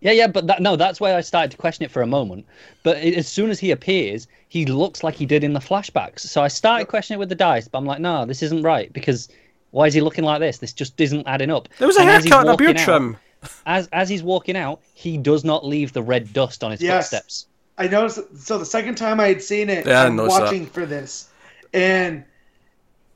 Yeah, 0.05 0.11
yeah, 0.11 0.27
but 0.27 0.45
that, 0.45 0.61
no, 0.61 0.75
that's 0.75 0.99
why 1.01 1.15
I 1.15 1.21
started 1.21 1.49
to 1.49 1.57
question 1.57 1.83
it 1.83 1.89
for 1.89 2.03
a 2.03 2.07
moment. 2.07 2.45
But 2.83 2.97
it, 2.97 3.15
as 3.15 3.27
soon 3.27 3.49
as 3.49 3.59
he 3.59 3.71
appears, 3.71 4.27
he 4.49 4.67
looks 4.67 5.03
like 5.03 5.15
he 5.15 5.25
did 5.25 5.43
in 5.43 5.53
the 5.53 5.59
flashbacks. 5.59 6.19
So 6.19 6.43
I 6.43 6.47
started 6.47 6.87
questioning 6.87 7.17
it 7.17 7.21
with 7.21 7.29
the 7.29 7.35
dice, 7.35 7.67
but 7.67 7.79
I'm 7.79 7.85
like, 7.87 7.99
no, 7.99 8.23
this 8.23 8.43
isn't 8.43 8.61
right 8.61 8.93
because 8.93 9.29
why 9.71 9.87
is 9.87 9.95
he 9.95 10.01
looking 10.01 10.23
like 10.23 10.39
this? 10.41 10.59
This 10.59 10.73
just 10.73 11.01
isn't 11.01 11.25
adding 11.27 11.49
up. 11.49 11.67
There 11.79 11.87
was 11.87 11.97
a 11.97 12.01
And 12.01 12.09
as 12.11 12.23
he's 12.23 12.31
haircut 12.31 12.47
and 12.47 12.53
a 12.53 12.57
beard 12.57 12.75
walking 12.77 12.81
out- 12.81 12.85
trim. 12.85 13.17
As 13.65 13.87
as 13.93 14.07
he's 14.09 14.21
walking 14.23 14.55
out, 14.55 14.79
he 14.93 15.17
does 15.17 15.43
not 15.43 15.65
leave 15.65 15.91
the 15.93 16.03
red 16.03 16.31
dust 16.33 16.63
on 16.63 16.69
his 16.71 16.81
Yes. 16.81 17.09
footsteps. 17.09 17.47
I 17.79 17.87
noticed. 17.87 18.19
So 18.47 18.57
the 18.59 18.65
second 18.65 18.95
time 18.95 19.19
I 19.19 19.27
had 19.27 19.41
seen 19.41 19.69
it, 19.71 19.85
Yeah, 19.87 20.01
I 20.01 20.05
I'm 20.05 20.15
noticed 20.15 20.37
that. 20.37 20.43
watching 20.45 20.65
for 20.67 20.85
this, 20.85 21.29
and 21.73 22.23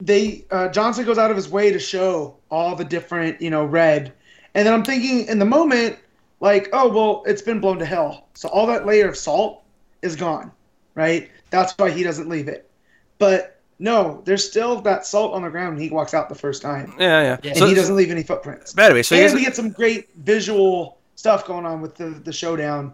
they 0.02 0.44
uh, 0.52 0.70
Johnson 0.70 1.06
goes 1.06 1.18
out 1.20 1.30
of 1.32 1.38
his 1.38 1.49
way 1.49 1.72
to 1.72 1.80
show 1.80 2.36
all 2.49 2.76
the 2.76 2.84
different, 2.86 3.41
you 3.41 3.49
know, 3.52 3.64
red, 3.64 4.11
and 4.56 4.66
then 4.68 4.74
I'm 4.74 4.84
thinking 4.84 5.28
in 5.28 5.40
the 5.40 5.45
moment, 5.45 5.98
like, 6.40 6.70
oh 6.74 6.90
well, 6.90 7.24
it's 7.26 7.41
been 7.41 7.60
blown 7.60 7.80
to 7.80 7.86
hell, 7.86 8.28
so 8.34 8.49
all 8.49 8.68
that 8.68 8.86
layer 8.86 9.07
of 9.07 9.18
salt 9.18 9.64
is 10.02 10.16
gone, 10.16 10.52
right? 10.95 11.30
That's 11.49 11.74
why 11.78 11.90
he 11.90 12.03
doesn't 12.03 12.30
leave 12.30 12.48
it, 12.48 12.70
but 13.18 13.60
no, 13.80 14.22
there's 14.26 14.45
still 14.48 14.82
that 14.82 15.06
salt 15.06 15.34
on 15.34 15.44
the 15.44 15.49
ground 15.49 15.76
when 15.76 15.84
he 15.84 15.90
walks 15.90 16.14
out 16.14 16.28
the 16.28 16.36
first 16.36 16.61
time, 16.61 16.94
Yeah, 16.99 17.22
yeah. 17.22 17.38
Yeah. 17.44 17.49
and 17.52 17.60
So, 17.60 17.68
he 17.68 17.74
doesn't 17.74 17.95
leave 17.95 18.11
any 18.11 18.24
footprints. 18.24 18.74
By 18.74 18.90
the 18.90 18.95
way, 18.95 19.03
so 19.03 19.16
and 19.16 19.34
we 19.34 19.41
get 19.41 19.56
some 19.56 19.70
great 19.70 20.14
visual 20.18 20.98
stuff 21.16 21.45
going 21.45 21.66
on 21.66 21.82
with 21.82 21.95
the 21.95 22.10
the 22.10 22.34
showdown 22.34 22.94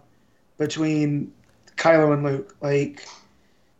between 0.58 1.32
Kylo 1.76 2.12
and 2.12 2.22
Luke. 2.24 2.56
Like, 2.60 3.06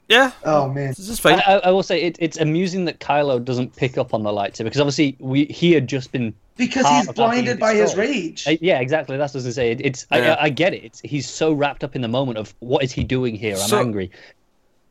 Yeah, 0.08 0.32
oh 0.44 0.68
man, 0.68 0.88
this 0.88 1.08
is 1.08 1.18
fine. 1.18 1.40
I, 1.46 1.54
I, 1.54 1.56
I 1.58 1.70
will 1.70 1.82
say 1.82 2.02
it, 2.02 2.16
it's 2.20 2.38
amusing 2.38 2.84
that 2.84 3.00
Kylo 3.00 3.44
doesn't 3.44 3.74
pick 3.76 3.98
up 3.98 4.14
on 4.14 4.22
the 4.22 4.30
lightsaber 4.30 4.64
because 4.64 4.80
obviously 4.80 5.16
we 5.18 5.46
he 5.46 5.72
had 5.72 5.86
just 5.88 6.12
been. 6.12 6.34
Because 6.56 6.86
he's 6.88 7.08
of 7.08 7.14
that 7.14 7.16
being 7.16 7.44
blinded 7.44 7.58
by 7.60 7.74
his 7.74 7.96
rage. 7.96 8.46
uh, 8.48 8.56
yeah, 8.60 8.80
exactly. 8.80 9.16
That's 9.16 9.34
what 9.34 9.38
I 9.42 9.46
was 9.46 9.56
gonna 9.56 9.66
say. 9.66 9.70
It, 9.72 9.80
it's 9.84 10.06
Yeah. 10.10 10.36
I, 10.40 10.44
I 10.44 10.48
get 10.48 10.72
it. 10.74 10.84
It's, 10.84 11.00
he's 11.00 11.28
so 11.28 11.52
wrapped 11.52 11.84
up 11.84 11.94
in 11.94 12.02
the 12.02 12.08
moment 12.08 12.38
of 12.38 12.54
what 12.60 12.82
is 12.82 12.92
he 12.92 13.04
doing 13.04 13.36
here? 13.36 13.54
I'm 13.56 13.68
So- 13.68 13.80
angry. 13.80 14.10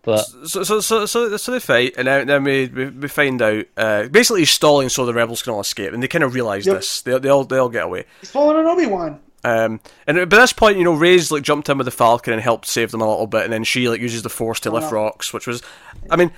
But 0.04 0.20
So, 0.46 0.64
so, 0.64 0.80
so, 0.82 1.06
so, 1.08 1.36
so 1.38 1.52
they 1.52 1.60
fight, 1.60 1.96
and 1.98 2.08
then, 2.08 2.28
then 2.28 2.44
we, 2.44 2.68
we 2.68 2.86
we 2.92 3.08
find 3.08 3.42
out. 3.42 3.66
Uh, 3.76 4.04
basically, 4.08 4.42
he's 4.42 4.52
stalling 4.52 4.88
so 4.90 5.04
the 5.04 5.16
rebels 5.16 5.42
can 5.42 5.54
all 5.54 5.62
escape, 5.62 5.94
and 5.94 6.04
they 6.04 6.08
kind 6.08 6.24
of 6.24 6.36
realize 6.36 6.68
Yep. 6.68 6.76
this. 6.76 7.02
They, 7.02 7.18
they 7.18 7.30
all 7.30 7.44
they 7.44 7.58
all 7.58 7.70
get 7.70 7.86
away. 7.86 8.06
He's 8.22 8.30
following 8.30 8.60
an 8.60 8.68
Obi 8.68 8.86
Wan. 8.86 9.20
Um, 9.44 9.80
and 10.06 10.30
by 10.30 10.38
this 10.38 10.54
point, 10.54 10.78
you 10.78 10.84
know, 10.84 10.94
Rey's 10.94 11.32
like 11.32 11.42
jumped 11.42 11.70
in 11.70 11.80
with 11.80 11.86
the 11.86 11.92
Falcon 11.92 12.34
and 12.34 12.42
helped 12.42 12.68
save 12.68 12.92
them 12.92 13.02
a 13.02 13.10
little 13.10 13.26
bit, 13.26 13.46
and 13.46 13.54
then 13.54 13.64
she 13.64 13.90
like 13.90 14.00
uses 14.00 14.22
the 14.22 14.30
Force 14.30 14.60
to 14.62 14.72
lift 14.72 14.92
rocks, 14.92 15.34
which 15.34 15.48
was, 15.48 15.64
I 16.12 16.16
mean, 16.18 16.32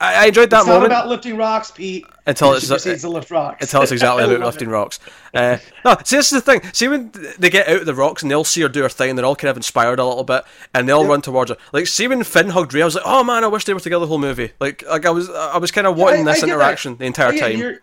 I, 0.00 0.24
I 0.24 0.26
enjoyed 0.26 0.50
that 0.50 0.58
It's 0.60 0.66
not 0.68 0.74
moment 0.74 0.92
about 0.92 1.08
lifting 1.08 1.36
rocks, 1.36 1.72
Pete. 1.72 2.06
until 2.26 2.52
it's 2.54 2.68
proceeds 2.68 3.02
to 3.02 3.08
lift 3.08 3.30
rocks. 3.32 3.62
until 3.62 3.82
it's 3.82 3.90
exactly 3.90 4.22
about 4.24 4.40
lifting 4.46 4.68
it. 4.68 4.72
rocks. 4.72 5.00
Uh, 5.34 5.58
no, 5.84 5.96
see, 6.04 6.16
this 6.16 6.32
is 6.32 6.40
the 6.40 6.40
thing. 6.40 6.62
See, 6.72 6.86
when 6.86 7.10
they 7.38 7.50
get 7.50 7.66
out 7.68 7.80
of 7.80 7.86
the 7.86 7.94
rocks 7.94 8.22
and 8.22 8.30
they 8.30 8.34
all 8.36 8.44
see 8.44 8.60
her 8.62 8.68
do 8.68 8.82
her 8.82 8.88
thing, 8.88 9.10
and 9.10 9.18
they're 9.18 9.26
all 9.26 9.34
kind 9.34 9.50
of 9.50 9.56
inspired 9.56 9.98
a 9.98 10.04
little 10.04 10.22
bit, 10.24 10.44
and 10.72 10.88
they 10.88 10.92
all 10.92 11.02
Yep. 11.02 11.08
run 11.10 11.22
towards 11.22 11.50
her. 11.50 11.56
Like, 11.72 11.88
see 11.88 12.06
when 12.06 12.22
Finn 12.22 12.50
hugged 12.50 12.72
Rey, 12.74 12.82
I 12.82 12.84
was 12.84 12.94
like, 12.94 13.04
oh 13.06 13.24
man, 13.24 13.42
I 13.42 13.48
wish 13.48 13.64
they 13.64 13.74
were 13.74 13.80
together 13.80 14.00
the 14.04 14.06
whole 14.06 14.18
movie. 14.18 14.52
Like, 14.60 14.84
like 14.88 15.04
I 15.04 15.10
was, 15.10 15.28
I 15.30 15.58
was 15.58 15.72
kind 15.72 15.86
of 15.86 15.96
wanting 15.96 16.26
I- 16.26 16.30
I 16.30 16.32
this 16.34 16.40
get 16.42 16.46
that. 16.46 16.52
interaction 16.54 16.96
the 16.96 17.04
entire 17.04 17.30
Again, 17.30 17.40
time. 17.50 17.58
You're, 17.58 17.78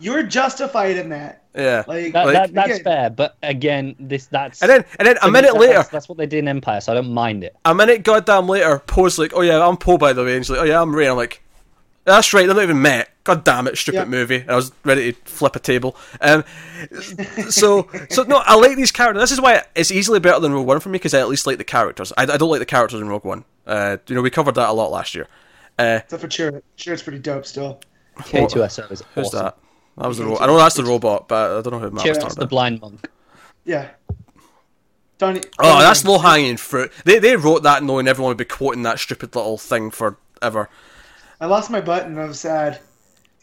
you're 0.00 0.22
justified 0.22 0.96
in 0.96 1.10
that. 1.10 1.43
Yeah. 1.54 1.84
Like, 1.86 2.12
that, 2.12 2.26
Like- 2.26 2.34
that, 2.34 2.52
that's 2.54 2.70
Again. 2.80 2.84
fair. 2.84 3.10
But 3.10 3.36
again, 3.42 3.94
this 4.00 4.26
that's 4.26 4.60
And 4.62 4.70
then, 4.70 4.84
and 4.98 5.06
then 5.06 5.16
a 5.22 5.30
minute 5.30 5.52
that- 5.52 5.60
later, 5.60 5.74
That's, 5.74 5.88
that's 5.88 6.08
what 6.08 6.18
they 6.18 6.26
did 6.26 6.38
in 6.40 6.48
Empire, 6.48 6.80
so 6.80 6.92
I 6.92 6.96
don't 6.96 7.12
mind 7.12 7.44
it. 7.44 7.54
a 7.64 7.74
minute 7.74 8.02
goddamn 8.02 8.48
later, 8.48 8.80
Poe's 8.86 9.18
like, 9.18 9.32
oh 9.34 9.40
yeah, 9.42 9.64
I'm 9.66 9.76
Poe 9.76 9.96
by 9.98 10.12
the 10.12 10.24
way, 10.24 10.34
and 10.36 10.44
she's 10.44 10.50
like, 10.50 10.60
oh 10.60 10.64
yeah, 10.64 10.80
I'm 10.82 10.94
Rey. 10.94 11.08
I'm 11.08 11.16
like, 11.16 11.42
that's 12.04 12.32
right, 12.34 12.44
they're 12.46 12.54
not 12.54 12.64
even 12.64 12.82
met. 12.82 13.08
God 13.22 13.44
damn 13.44 13.66
it, 13.68 13.78
stupid 13.78 13.98
Yeah. 13.98 14.04
movie. 14.04 14.36
And 14.40 14.50
I 14.50 14.56
was 14.56 14.72
ready 14.84 15.12
to 15.12 15.18
flip 15.24 15.56
a 15.56 15.58
table. 15.58 15.96
Um, 16.20 16.44
so, 17.48 17.88
so 18.10 18.22
no, 18.24 18.42
I 18.44 18.56
like 18.56 18.76
these 18.76 18.92
characters. 18.92 19.22
This 19.22 19.32
is 19.32 19.40
why 19.40 19.62
it's 19.74 19.90
easily 19.90 20.20
better 20.20 20.40
than 20.40 20.52
Rogue 20.52 20.66
One 20.66 20.80
for 20.80 20.88
me 20.90 20.94
because 20.98 21.14
I 21.14 21.20
at 21.20 21.28
least 21.28 21.46
like 21.46 21.56
the 21.58 21.64
characters. 21.64 22.12
I, 22.18 22.22
I 22.24 22.36
don't 22.36 22.50
like 22.50 22.58
the 22.58 22.66
characters 22.66 23.00
in 23.00 23.08
Rogue 23.08 23.24
One. 23.24 23.44
Uh, 23.66 23.96
you 24.08 24.14
know, 24.14 24.20
we 24.22 24.28
covered 24.30 24.56
that 24.56 24.68
a 24.68 24.72
lot 24.72 24.90
last 24.90 25.14
year. 25.14 25.26
Uh, 25.78 26.00
except 26.02 26.20
for 26.20 26.28
Chirrut. 26.28 26.62
Chirrut's 26.76 27.02
pretty 27.02 27.18
dope 27.20 27.46
still. 27.46 27.80
K2SO 28.18 28.92
is 28.92 29.02
who's 29.14 29.30
that? 29.30 29.56
That 29.98 30.08
was 30.08 30.18
the 30.18 30.24
ro- 30.24 30.38
I 30.38 30.46
know 30.46 30.56
that's 30.56 30.74
the 30.74 30.84
robot, 30.84 31.28
but 31.28 31.58
I 31.58 31.62
don't 31.62 31.72
know 31.72 31.78
who 31.78 31.86
Matt 31.90 31.94
was 31.94 32.02
Chirrut's 32.02 32.18
talking 32.20 32.34
the 32.36 32.40
about. 32.42 32.50
blind 32.50 32.80
monk. 32.80 33.08
Yeah. 33.64 33.90
Donnie. 35.18 35.40
Oh, 35.60 35.78
that's 35.80 36.04
low 36.04 36.18
hanging 36.18 36.56
fruit. 36.56 36.92
They 37.04 37.18
they 37.20 37.36
wrote 37.36 37.62
that 37.62 37.82
knowing 37.84 38.08
everyone 38.08 38.30
would 38.30 38.36
be 38.36 38.44
quoting 38.44 38.82
that 38.82 38.98
stupid 38.98 39.34
little 39.36 39.56
thing 39.58 39.90
forever. 39.92 40.68
I 41.40 41.46
lost 41.46 41.70
my 41.70 41.80
button. 41.80 42.18
I 42.18 42.24
was 42.24 42.40
sad. 42.40 42.80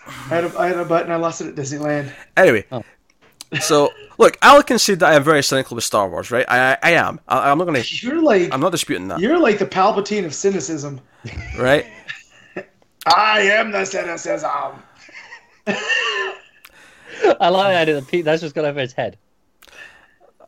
I 0.05 0.11
had 0.11 0.43
a, 0.43 0.59
I 0.59 0.67
had 0.67 0.77
a 0.77 0.85
button. 0.85 1.11
I 1.11 1.15
lost 1.15 1.39
it 1.41 1.47
at 1.47 1.55
Disneyland. 1.55 2.11
Anyway, 2.35 2.65
Oh. 2.71 2.83
so 3.61 3.93
look, 4.17 4.37
I'll 4.41 4.61
concede 4.63 4.99
that 4.99 5.11
I 5.11 5.15
am 5.15 5.23
very 5.23 5.41
cynical 5.43 5.75
with 5.75 5.83
Star 5.85 6.09
Wars, 6.09 6.29
right? 6.31 6.45
I 6.49 6.73
I, 6.73 6.77
I 6.83 6.91
am. 6.91 7.19
I, 7.27 7.49
I'm 7.51 7.57
not 7.57 7.65
gonna. 7.65 7.79
You're 7.85 8.21
like 8.21 8.53
I'm 8.53 8.59
not 8.59 8.71
disputing 8.73 9.07
that, 9.07 9.19
you're 9.21 9.39
like 9.39 9.57
the 9.59 9.65
Palpatine 9.65 10.25
of 10.25 10.33
cynicism. 10.35 10.99
right? 11.57 11.85
I 13.05 13.41
am 13.41 13.71
the 13.71 13.85
cynicism. 13.85 14.73
I 17.39 17.49
like 17.49 17.73
that. 17.73 17.81
idea. 17.89 18.01
Pete, 18.01 18.25
that's 18.25 18.41
just 18.41 18.55
got 18.55 18.65
over 18.65 18.79
his 18.79 18.93
head. 18.93 19.17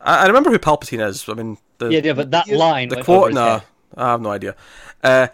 I, 0.00 0.24
I 0.24 0.26
remember 0.26 0.50
who 0.50 0.58
Palpatine 0.58 1.06
is. 1.06 1.28
I 1.28 1.34
mean, 1.34 1.58
the 1.78 1.88
Yeah, 1.90 2.00
yeah, 2.04 2.12
but 2.12 2.30
that 2.30 2.46
You- 2.46 2.56
line. 2.58 2.88
the 2.88 3.02
quote. 3.02 3.24
over 3.24 3.32
No, 3.32 3.44
head. 3.44 3.62
I 3.96 4.10
have 4.10 4.20
no 4.20 4.30
idea. 4.30 4.54
Uh, 5.02 5.28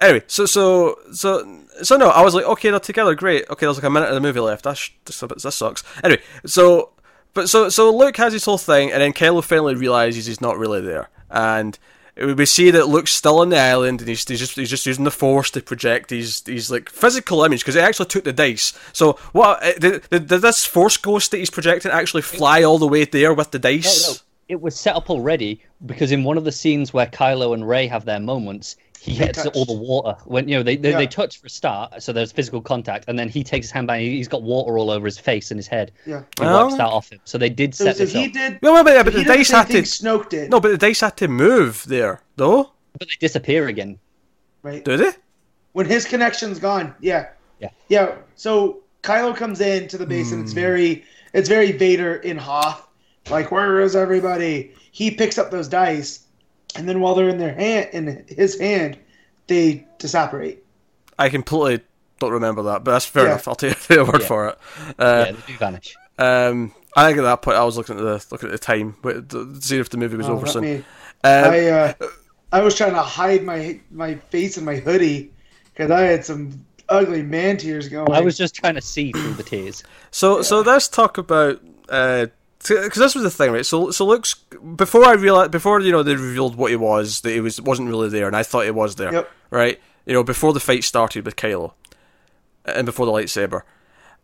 anyway, 0.00 0.22
so 0.26 0.46
so 0.46 0.98
so 1.12 1.60
so 1.82 1.96
no, 1.96 2.08
I 2.10 2.22
was 2.22 2.34
like, 2.34 2.44
okay, 2.44 2.70
they're 2.70 2.80
together, 2.80 3.14
great. 3.14 3.48
Okay, 3.50 3.66
there's 3.66 3.76
like 3.76 3.84
a 3.84 3.90
minute 3.90 4.08
of 4.08 4.14
the 4.14 4.20
movie 4.20 4.40
left. 4.40 4.64
That's 4.64 4.90
that's 5.04 5.22
a 5.22 5.26
bit, 5.28 5.42
that 5.42 5.52
sucks. 5.52 5.82
Anyway, 6.04 6.22
so 6.46 6.90
but 7.34 7.48
so 7.48 7.68
so 7.68 7.94
Luke 7.94 8.16
has 8.16 8.32
his 8.32 8.44
whole 8.44 8.58
thing, 8.58 8.90
and 8.92 9.00
then 9.02 9.12
Kylo 9.12 9.42
finally 9.44 9.74
realizes 9.74 10.26
he's 10.26 10.40
not 10.40 10.58
really 10.58 10.80
there, 10.80 11.10
and 11.30 11.78
we 12.20 12.46
see 12.46 12.70
that 12.70 12.88
Luke's 12.88 13.14
still 13.14 13.38
on 13.38 13.48
the 13.48 13.58
island, 13.58 14.00
and 14.00 14.08
he's, 14.08 14.26
he's 14.28 14.38
just 14.38 14.56
he's 14.56 14.70
just 14.70 14.86
using 14.86 15.04
the 15.04 15.10
Force 15.10 15.50
to 15.52 15.62
project 15.62 16.10
his 16.10 16.42
his 16.46 16.70
like 16.70 16.90
physical 16.90 17.44
image 17.44 17.60
because 17.60 17.74
he 17.74 17.80
actually 17.80 18.06
took 18.06 18.24
the 18.24 18.32
dice. 18.32 18.72
So 18.92 19.14
what 19.32 19.60
did, 19.80 20.08
did, 20.10 20.28
did 20.28 20.42
this 20.42 20.64
Force 20.64 20.96
ghost 20.96 21.30
that 21.30 21.38
he's 21.38 21.50
projecting 21.50 21.90
actually 21.90 22.22
fly 22.22 22.62
all 22.62 22.78
the 22.78 22.88
way 22.88 23.04
there 23.04 23.32
with 23.32 23.50
the 23.50 23.58
dice? 23.58 24.06
No, 24.06 24.12
no. 24.12 24.18
It 24.50 24.60
was 24.60 24.74
set 24.78 24.96
up 24.96 25.10
already 25.10 25.62
because 25.86 26.10
in 26.10 26.24
one 26.24 26.36
of 26.36 26.44
the 26.44 26.50
scenes 26.52 26.92
where 26.92 27.06
Kylo 27.06 27.54
and 27.54 27.66
Ray 27.68 27.86
have 27.86 28.04
their 28.04 28.18
moments, 28.18 28.76
he 29.00 29.12
They 29.16 29.26
hits 29.26 29.42
touched. 29.44 29.56
all 29.56 29.64
the 29.64 29.72
water. 29.72 30.16
When 30.24 30.48
you 30.48 30.56
know 30.56 30.62
they 30.62 30.76
they, 30.76 30.90
Yeah. 30.90 30.98
they 30.98 31.06
touch 31.06 31.38
for 31.40 31.46
a 31.46 31.50
start, 31.50 32.02
so 32.02 32.12
there's 32.12 32.32
physical 32.32 32.60
contact, 32.60 33.04
and 33.08 33.18
then 33.18 33.28
he 33.28 33.44
takes 33.44 33.66
his 33.66 33.70
hand 33.70 33.86
back. 33.86 34.00
and 34.00 34.08
He's 34.08 34.28
got 34.28 34.42
water 34.42 34.76
all 34.76 34.90
over 34.90 35.06
his 35.06 35.18
face 35.18 35.50
and 35.52 35.58
his 35.58 35.68
head. 35.68 35.92
Yeah. 36.04 36.22
He 36.38 36.44
Oh. 36.44 36.64
wipes 36.66 36.76
that 36.78 36.88
off 36.88 37.10
him. 37.10 37.20
So 37.24 37.38
they 37.38 37.48
did 37.48 37.74
set 37.74 37.96
so 37.96 38.04
this 38.04 38.12
he 38.12 38.26
up, 38.26 38.32
did. 38.32 38.58
Well, 38.60 38.74
wait, 38.74 38.84
wait, 38.96 39.04
but 39.04 39.12
he 39.14 39.20
the 39.20 39.24
the 39.28 39.34
dice 39.36 39.50
had 39.50 39.68
to 39.68 39.82
Snoke 39.82 40.28
did. 40.28 40.50
no, 40.50 40.60
but 40.60 40.72
the 40.72 40.78
dice 40.78 41.00
had 41.00 41.16
to 41.18 41.28
move 41.28 41.84
there, 41.86 42.20
though. 42.36 42.72
but 42.98 43.08
they 43.08 43.14
disappear 43.20 43.68
again. 43.68 43.98
right. 44.62 44.84
Do 44.84 44.96
they? 44.96 45.12
when 45.72 45.86
his 45.86 46.04
connection's 46.04 46.58
gone. 46.58 46.92
Yeah. 47.00 47.28
Yeah. 47.60 47.70
Yeah. 47.88 48.16
So 48.34 48.80
Kylo 49.02 49.34
comes 49.36 49.60
in 49.60 49.86
to 49.88 49.96
the 49.96 50.06
base 50.06 50.32
and 50.32 50.42
it's 50.42 50.52
hmm. 50.52 50.58
very 50.58 51.04
it's 51.32 51.48
very 51.48 51.72
Vader 51.72 52.16
in 52.16 52.36
Hoth. 52.36 52.86
Like, 53.28 53.50
where 53.50 53.80
is 53.80 53.94
everybody? 53.96 54.72
He 54.92 55.10
picks 55.10 55.38
up 55.38 55.50
those 55.50 55.68
dice, 55.68 56.26
and 56.74 56.88
then 56.88 57.00
while 57.00 57.14
they're 57.14 57.28
in 57.28 57.38
their 57.38 57.54
hand 57.54 57.90
in 57.92 58.24
his 58.28 58.58
hand, 58.58 58.98
they 59.46 59.86
disapparate. 59.98 60.64
I 61.18 61.28
completely 61.28 61.84
don't 62.18 62.32
remember 62.32 62.62
that, 62.64 62.84
but 62.84 62.92
that's 62.92 63.04
fair 63.06 63.24
Yeah. 63.24 63.30
enough. 63.32 63.48
I'll 63.48 63.54
take 63.54 63.88
your 63.90 64.04
word 64.04 64.22
Yeah. 64.22 64.26
for 64.26 64.48
it. 64.48 64.58
Uh, 64.98 65.24
yeah, 65.26 65.32
they 65.32 65.52
do 65.52 65.58
vanish. 65.58 65.94
um, 66.18 66.72
I 66.96 67.06
think 67.06 67.18
at 67.18 67.22
that 67.22 67.42
point 67.42 67.56
I 67.56 67.64
was 67.64 67.76
looking 67.76 67.96
at 67.98 68.02
the 68.02 68.24
looking 68.32 68.48
at 68.48 68.52
the 68.52 68.58
time, 68.58 68.96
but 69.02 69.28
to 69.30 69.60
see 69.60 69.78
if 69.78 69.90
the 69.90 69.96
movie 69.96 70.16
was 70.16 70.28
Oh, 70.28 70.32
over 70.32 70.46
soon. 70.46 70.62
me- 70.64 70.76
Um, 70.76 70.84
I 71.52 71.66
uh, 71.68 71.92
I 72.52 72.60
was 72.62 72.74
trying 72.74 72.94
to 72.94 73.02
hide 73.02 73.44
my 73.44 73.78
my 73.92 74.14
face 74.30 74.56
in 74.58 74.64
my 74.64 74.76
hoodie 74.76 75.30
because 75.72 75.90
I 75.92 76.00
had 76.00 76.24
some 76.24 76.64
ugly 76.88 77.22
man 77.22 77.58
tears 77.58 77.88
going. 77.88 78.10
I 78.10 78.20
was 78.20 78.36
just 78.36 78.54
trying 78.56 78.74
to 78.74 78.80
see 78.80 79.12
through 79.12 79.34
the 79.34 79.42
tears. 79.44 79.84
So 80.10 80.42
so 80.42 80.62
let's 80.62 80.88
talk 80.88 81.16
about 81.18 81.60
because 82.68 82.94
this 82.96 83.14
was 83.14 83.24
the 83.24 83.30
thing, 83.30 83.52
right? 83.52 83.64
So 83.66 83.90
so 83.90 84.06
Luke's 84.06 84.34
before 84.76 85.04
I 85.04 85.12
realized 85.14 85.50
before 85.50 85.80
you 85.80 85.92
know 85.92 86.02
they 86.02 86.14
revealed 86.14 86.56
what 86.56 86.70
he 86.70 86.76
was 86.76 87.20
that 87.22 87.30
he 87.30 87.40
was 87.40 87.60
wasn't 87.60 87.88
really 87.88 88.08
there, 88.08 88.26
and 88.26 88.36
I 88.36 88.42
thought 88.42 88.64
he 88.64 88.70
was 88.70 88.96
there, 88.96 89.12
Yep. 89.12 89.30
right? 89.50 89.80
You 90.06 90.12
know 90.14 90.22
before 90.24 90.52
the 90.52 90.60
fight 90.60 90.84
started 90.84 91.24
with 91.24 91.36
Kylo, 91.36 91.72
and 92.64 92.84
before 92.86 93.06
the 93.06 93.12
lightsaber. 93.12 93.62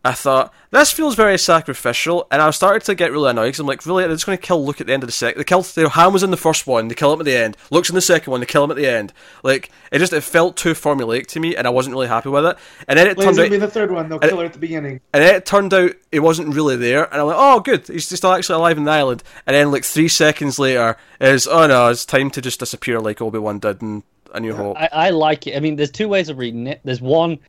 I 0.05 0.13
thought 0.13 0.53
this 0.71 0.93
feels 0.93 1.15
very 1.15 1.37
sacrificial, 1.37 2.27
and 2.31 2.41
I 2.41 2.49
started 2.51 2.85
to 2.85 2.95
get 2.95 3.11
really 3.11 3.29
annoyed 3.29 3.47
because 3.47 3.59
I'm 3.59 3.67
like, 3.67 3.85
really, 3.85 4.03
they're 4.05 4.15
just 4.15 4.25
going 4.25 4.37
to 4.37 4.41
kill 4.41 4.65
Luke 4.65 4.79
at 4.79 4.87
the 4.87 4.93
end 4.93 5.03
of 5.03 5.07
the 5.07 5.13
second. 5.13 5.39
They 5.39 5.43
killed, 5.43 5.69
you 5.75 5.83
know, 5.83 5.89
Han 5.89 6.13
was 6.13 6.23
in 6.23 6.31
the 6.31 6.37
first 6.37 6.65
one, 6.65 6.87
they 6.87 6.95
kill 6.95 7.11
him 7.11 7.19
at 7.19 7.25
the 7.25 7.35
end. 7.35 7.57
Luke's 7.71 7.89
in 7.89 7.95
the 7.95 8.01
second 8.01 8.31
one, 8.31 8.39
they 8.39 8.45
kill 8.45 8.63
him 8.63 8.71
at 8.71 8.77
the 8.77 8.87
end. 8.87 9.11
Like 9.43 9.69
it 9.91 9.99
just 9.99 10.13
it 10.13 10.21
felt 10.21 10.55
too 10.55 10.71
formulaic 10.73 11.27
to 11.27 11.39
me, 11.41 11.55
and 11.57 11.67
I 11.67 11.71
wasn't 11.71 11.93
really 11.93 12.07
happy 12.07 12.29
with 12.29 12.45
it. 12.45 12.57
And 12.87 12.97
then 12.97 13.07
it 13.07 13.17
Lane's 13.17 13.25
turned 13.25 13.37
gonna 13.37 13.47
out 13.47 13.51
be 13.51 13.57
the 13.57 13.67
third 13.67 13.91
one. 13.91 14.07
They'll 14.07 14.19
kill 14.19 14.37
her 14.39 14.45
at 14.45 14.53
the 14.53 14.59
beginning. 14.59 15.01
and 15.13 15.23
then 15.23 15.35
it 15.35 15.45
turned 15.45 15.73
out 15.73 15.91
he 16.11 16.19
wasn't 16.19 16.55
really 16.55 16.77
there, 16.77 17.11
and 17.11 17.19
I'm 17.19 17.27
like, 17.27 17.35
oh, 17.37 17.59
good, 17.59 17.85
he's 17.87 18.07
still 18.07 18.31
actually 18.31 18.55
alive 18.55 18.77
in 18.77 18.85
the 18.85 18.91
island. 18.91 19.23
And 19.45 19.55
then, 19.55 19.71
like, 19.71 19.83
three 19.83 20.07
seconds 20.07 20.57
later, 20.57 20.95
is, 21.19 21.47
oh 21.47 21.67
no, 21.67 21.89
it's 21.89 22.05
time 22.05 22.29
to 22.31 22.41
just 22.41 22.59
disappear 22.59 22.99
like 23.01 23.21
Obi 23.21 23.39
Wan 23.39 23.59
did 23.59 23.81
in 23.81 24.03
A 24.33 24.39
New 24.39 24.55
Hope. 24.55 24.77
I, 24.77 24.89
I 24.91 25.09
like 25.09 25.47
it. 25.47 25.57
I 25.57 25.59
mean, 25.59 25.75
there's 25.75 25.91
two 25.91 26.07
ways 26.07 26.29
of 26.29 26.37
reading 26.37 26.67
it. 26.67 26.79
There's 26.83 27.01
one, 27.01 27.39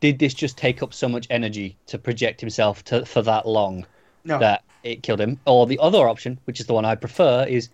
did 0.00 0.18
this 0.18 0.34
just 0.34 0.56
take 0.56 0.82
up 0.82 0.94
so 0.94 1.08
much 1.08 1.26
energy 1.30 1.76
to 1.86 1.98
project 1.98 2.40
himself 2.40 2.84
to, 2.84 3.04
for 3.04 3.22
that 3.22 3.46
long 3.46 3.86
No. 4.24 4.38
that 4.38 4.62
it 4.84 5.02
killed 5.02 5.20
him? 5.20 5.40
Or 5.46 5.66
the 5.66 5.78
other 5.80 6.08
option, 6.08 6.38
which 6.44 6.60
is 6.60 6.66
the 6.66 6.74
one 6.74 6.84
I 6.84 6.94
prefer, 6.94 7.44
is 7.48 7.68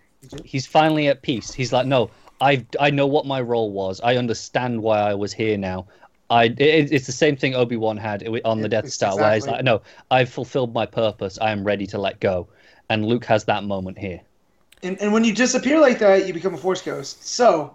he's 0.44 0.66
finally 0.66 1.09
at 1.09 1.22
peace. 1.22 1.52
He's 1.52 1.72
like, 1.72 1.86
no, 1.86 2.10
I 2.40 2.64
I 2.80 2.90
know 2.90 3.06
what 3.06 3.26
my 3.26 3.40
role 3.40 3.70
was. 3.70 4.01
I 4.02 4.16
understand 4.16 4.82
why 4.82 4.98
I 5.01 5.14
was 5.14 5.32
here 5.32 5.56
now. 5.59 5.86
I 6.30 6.44
it, 6.44 6.90
it's 6.92 7.06
the 7.06 7.12
same 7.12 7.36
thing 7.36 7.55
Obi 7.55 7.76
Wan 7.76 7.96
had 7.98 8.26
on 8.44 8.60
the 8.62 8.68
Death 8.68 8.86
it's 8.86 8.94
Star, 8.94 9.14
where 9.16 9.34
he's 9.34 9.44
exactly- 9.44 9.56
like, 9.59 9.64
no, 9.64 9.82
I've 10.10 10.30
fulfilled 10.30 10.72
my 10.72 10.86
purpose. 10.86 11.38
I 11.40 11.51
am 11.51 11.62
ready 11.62 11.86
to 11.88 11.98
let 11.98 12.20
go. 12.20 12.48
And 12.88 13.05
Luke 13.06 13.24
has 13.26 13.44
that 13.44 13.64
moment 13.64 13.98
here. 13.98 14.20
And, 14.82 15.01
and 15.01 15.12
when 15.12 15.24
you 15.24 15.34
disappear 15.34 15.78
like 15.80 15.98
that, 16.01 16.26
you 16.26 16.34
become 16.34 16.55
a 16.55 16.59
force 16.59 16.82
ghost. 16.82 17.26
So, 17.26 17.74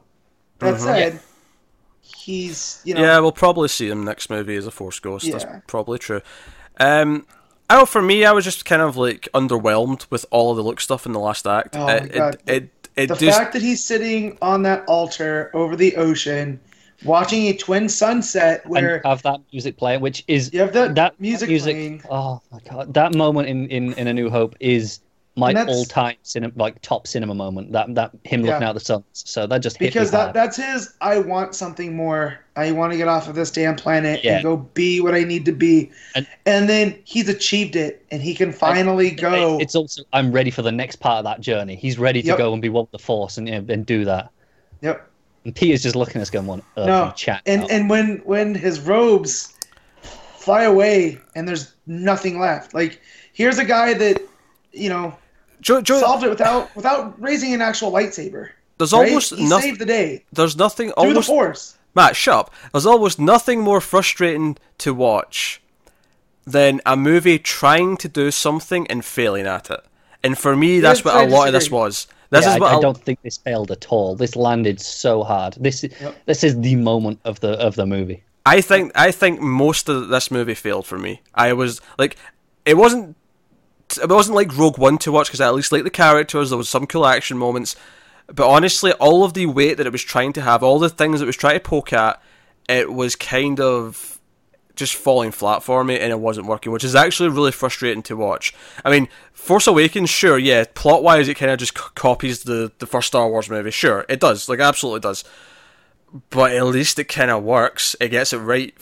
that 0.60 0.76
Mhm. 0.76 0.80
said, 0.80 1.20
he's 2.20 2.82
you 2.84 2.94
know 2.94 3.02
yeah, 3.02 3.20
we'll 3.20 3.32
probably 3.32 3.68
see 3.68 3.90
him 3.90 4.04
next 4.04 4.30
movie 4.30 4.56
as 4.56 4.68
a 4.68 4.72
Force 4.72 5.00
Ghost. 5.00 5.26
Yeah. 5.26 5.38
That's 5.38 5.46
probably 5.68 6.00
true. 6.00 6.22
Um, 6.80 7.26
I 7.70 7.78
know, 7.78 7.86
for 7.86 8.02
me, 8.02 8.26
I 8.26 8.32
was 8.32 8.44
just 8.44 8.66
kind 8.66 8.82
of 8.82 8.98
like 8.98 9.28
underwhelmed 9.34 10.08
with 10.10 10.26
all 10.32 10.52
of 10.52 10.58
the 10.58 10.64
Luke 10.64 10.82
stuff 10.82 11.06
in 11.06 11.12
the 11.12 11.20
last 11.20 11.46
act. 11.46 11.76
Oh 11.76 11.86
my 11.86 12.00
God. 12.08 12.36
it, 12.48 12.54
it, 12.54 12.90
it 12.96 13.08
the 13.08 13.16
just 13.16 13.38
fact 13.38 13.54
that 13.54 13.62
he's 13.62 13.84
sitting 13.84 14.38
on 14.42 14.64
that 14.64 14.84
altar 14.88 15.52
over 15.54 15.76
the 15.76 15.96
ocean, 15.96 16.60
watching 17.06 17.48
a 17.48 17.54
twin 17.54 17.88
sunset 17.88 18.68
where 18.68 18.96
and 18.96 19.06
have 19.06 19.22
that 19.22 19.40
music 19.54 19.78
playing, 19.78 20.02
which 20.02 20.24
is 20.28 20.52
you 20.52 20.62
have 20.62 20.74
that, 20.74 20.96
that 20.96 21.20
music, 21.22 21.50
music 21.50 21.76
playing. 21.76 22.04
Oh 22.10 22.42
my 22.52 22.60
god, 22.68 22.94
that 22.96 23.14
moment 23.14 23.48
in, 23.48 23.68
in, 23.70 23.94
in 23.94 24.08
A 24.08 24.14
New 24.14 24.30
Hope 24.30 24.56
is 24.60 25.00
my 25.40 25.54
all-time 25.66 26.16
cinema, 26.24 26.54
like 26.56 26.82
top 26.82 27.08
cinema 27.08 27.34
moment. 27.34 27.72
That 27.72 27.96
that 27.96 28.12
him 28.24 28.42
looking 28.42 28.62
Yeah. 28.62 28.70
out 28.70 28.74
the 28.74 28.80
suns. 28.80 29.04
So 29.14 29.48
that 29.48 29.60
just 29.60 29.80
because 29.80 30.12
that 30.12 30.18
hard. 30.18 30.34
that's 30.36 30.58
his. 30.58 30.94
I 31.02 31.20
want 31.20 31.56
something 31.56 31.96
more. 31.96 32.40
I 32.56 32.72
want 32.72 32.92
to 32.92 32.98
get 32.98 33.08
off 33.08 33.28
of 33.30 33.36
this 33.36 33.50
damn 33.52 33.76
planet 33.76 34.24
Yeah. 34.24 34.36
and 34.36 34.44
go 34.44 34.58
be 34.58 35.00
what 35.02 35.16
I 35.16 35.24
need 35.24 35.46
to 35.46 35.52
be. 35.54 35.90
And- 36.16 36.28
And, 36.46 36.68
then 36.70 36.96
he's 37.06 37.30
achieved 37.30 37.76
it, 37.76 38.06
and 38.12 38.22
he 38.22 38.36
can 38.36 38.52
finally 38.52 39.12
go. 39.12 39.58
It's 39.60 39.76
also 39.76 40.04
I'm 40.14 40.32
ready 40.32 40.52
for 40.52 40.62
the 40.62 40.72
next 40.72 40.98
part 40.98 41.20
of 41.20 41.24
that 41.26 41.42
journey. 41.42 41.76
He's 41.76 41.98
ready 41.98 42.22
to 42.22 42.28
Yep. 42.30 42.38
go 42.38 42.54
and 42.54 42.62
be 42.62 42.70
one 42.70 42.84
with 42.84 42.92
the 42.92 43.00
force 43.00 43.38
and 43.38 43.48
and 43.50 43.86
do 43.86 44.06
that. 44.06 44.30
Yep. 44.82 45.08
And 45.46 45.56
Peter's 45.56 45.84
just 45.84 45.96
looking 45.96 46.18
at 46.18 46.24
us 46.24 46.30
going, 46.30 46.46
"What 46.48 46.62
on 46.76 46.86
No, 46.88 47.14
chatting 47.16 47.44
And 47.54 47.62
about?" 47.64 47.72
and 47.72 47.90
when 47.90 48.22
when 48.26 48.56
his 48.56 48.80
robes 48.82 49.54
fly 50.38 50.64
away 50.64 51.18
and 51.36 51.48
there's 51.48 51.74
nothing 51.88 52.40
left, 52.40 52.74
like 52.74 53.00
here's 53.34 53.58
a 53.58 53.66
guy 53.66 53.94
that 53.94 54.22
you 54.74 54.90
know 54.90 55.14
Joe, 55.62 55.82
Joe, 55.82 56.00
solved 56.00 56.24
it 56.24 56.30
without 56.30 56.74
without 56.76 57.22
raising 57.22 57.54
an 57.54 57.62
actual 57.62 57.92
lightsaber. 57.92 58.50
there's 58.78 58.94
right? 58.94 59.08
almost 59.08 59.36
he 59.36 59.46
nothing. 59.48 59.70
saved 59.72 59.82
the 59.82 59.86
day 59.86 60.24
There's 60.34 60.56
nothing. 60.58 60.88
through 60.92 61.04
Almost 61.08 61.28
the 61.28 61.34
force. 61.34 61.78
Matt, 61.96 62.16
shut 62.16 62.36
up. 62.36 62.54
There's 62.72 62.86
almost 62.86 63.20
nothing 63.20 63.62
more 63.62 63.82
frustrating 63.82 64.58
to 64.80 64.94
watch 64.94 65.62
than 66.46 66.82
a 66.86 66.96
movie 66.96 67.40
trying 67.40 67.98
to 67.98 68.08
do 68.08 68.32
something 68.32 68.88
and 68.88 69.04
failing 69.04 69.46
at 69.48 69.70
it. 69.70 69.82
And 70.24 70.38
for 70.38 70.56
me, 70.56 70.80
that's 70.80 71.00
Yes, 71.00 71.06
what 71.06 71.16
a 71.16 71.28
lot 71.30 71.48
of 71.48 71.54
this 71.54 71.70
was. 71.72 72.08
This 72.30 72.44
Yeah, 72.46 72.50
is 72.52 72.56
I, 72.56 72.60
what 72.60 72.74
I 72.74 72.78
a- 72.78 72.82
don't 72.82 72.98
think 72.98 73.22
this 73.24 73.38
failed 73.38 73.72
at 73.72 73.88
all. 73.90 74.16
This 74.16 74.36
landed 74.36 74.80
so 74.80 75.24
hard. 75.24 75.56
This 75.60 75.84
is 75.84 75.92
Yep. 76.00 76.16
this 76.26 76.44
is 76.44 76.60
the 76.62 76.76
moment 76.76 77.20
of 77.26 77.40
the 77.40 77.54
of 77.54 77.76
the 77.76 77.86
movie. 77.86 78.24
I 78.46 78.62
think. 78.62 78.92
I 78.96 79.12
think 79.12 79.42
most 79.42 79.90
of 79.90 80.08
this 80.10 80.32
movie 80.32 80.54
failed 80.56 80.86
for 80.86 80.98
me. 80.98 81.22
I 81.36 81.54
was 81.54 81.82
like, 81.98 82.16
it 82.66 82.78
wasn't. 82.78 83.16
It 83.98 84.10
wasn't 84.10 84.36
like 84.36 84.56
Rogue 84.56 84.78
One 84.78 84.98
to 85.00 85.12
watch 85.12 85.28
because 85.28 85.42
I 85.42 85.48
at 85.48 85.56
least 85.56 85.72
liked 85.72 85.84
the 85.84 85.90
characters. 85.90 86.50
There 86.50 86.58
was 86.58 86.70
some 86.70 86.88
cool 86.88 87.06
action 87.06 87.38
moments, 87.38 87.76
but 88.28 88.50
honestly, 88.50 88.92
all 88.94 89.24
of 89.24 89.34
the 89.34 89.48
weight 89.48 89.78
that 89.78 89.88
it 89.88 89.92
was 89.92 90.04
trying 90.04 90.34
to 90.34 90.42
have, 90.42 90.64
all 90.64 90.80
the 90.80 90.90
things 90.90 91.22
it 91.22 91.26
was 91.26 91.36
trying 91.36 91.56
to 91.56 91.60
poke 91.60 91.94
at, 91.94 92.22
it 92.68 92.92
was 92.94 93.16
kind 93.16 93.60
of 93.60 94.20
just 94.76 94.96
falling 94.96 95.32
flat 95.32 95.62
for 95.62 95.84
me 95.84 96.00
and 96.00 96.12
it 96.12 96.20
wasn't 96.20 96.48
working, 96.48 96.72
which 96.72 96.86
is 96.86 96.96
actually 96.96 97.30
really 97.30 97.52
frustrating 97.52 98.02
to 98.04 98.16
watch. 98.16 98.54
I 98.86 98.90
mean, 98.90 99.10
Force 99.34 99.68
Awakens, 99.68 100.10
sure, 100.10 100.38
yeah, 100.38 100.64
plot 100.74 101.04
wise, 101.04 101.28
it 101.28 101.36
kind 101.36 101.52
of 101.52 101.60
just 101.60 101.78
c- 101.78 101.84
copies 101.96 102.44
the, 102.44 102.72
the 102.80 102.88
first 102.88 103.08
Star 103.08 103.28
Wars 103.30 103.50
movie. 103.50 103.72
Sure, 103.72 104.06
it 104.08 104.20
does, 104.22 104.48
like, 104.48 104.60
absolutely 104.60 105.02
does. 105.02 105.26
But 106.30 106.54
at 106.54 106.66
least 106.66 106.98
it 106.98 107.06
kind 107.06 107.30
of 107.30 107.44
works. 107.44 107.96
It 108.00 108.10
gets 108.10 108.32
it 108.32 108.38
right 108.38 108.74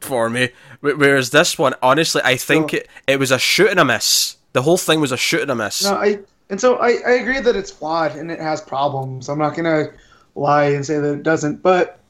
for 0.00 0.28
me. 0.30 0.50
Whereas 0.80 1.30
this 1.30 1.58
one, 1.58 1.74
honestly, 1.82 2.22
I 2.24 2.36
think 2.36 2.70
So- 2.70 2.76
it, 2.78 2.88
it 3.06 3.18
was 3.18 3.30
a 3.30 3.38
shoot 3.38 3.70
and 3.70 3.80
a 3.80 3.84
miss. 3.84 4.36
The 4.52 4.62
whole 4.62 4.78
thing 4.78 5.00
was 5.00 5.12
a 5.12 5.16
shoot 5.16 5.42
and 5.42 5.50
a 5.50 5.54
miss. 5.54 5.82
No, 5.84 5.94
I 5.94 6.20
and 6.50 6.60
so 6.60 6.76
I, 6.76 6.98
I 7.06 7.12
agree 7.12 7.40
that 7.40 7.56
it's 7.56 7.70
flawed 7.70 8.14
and 8.16 8.30
it 8.30 8.38
has 8.38 8.60
problems. 8.60 9.28
I'm 9.28 9.38
not 9.38 9.56
gonna 9.56 9.86
lie 10.34 10.66
and 10.66 10.84
say 10.84 10.98
that 10.98 11.12
it 11.14 11.22
doesn't, 11.22 11.62
but 11.62 12.00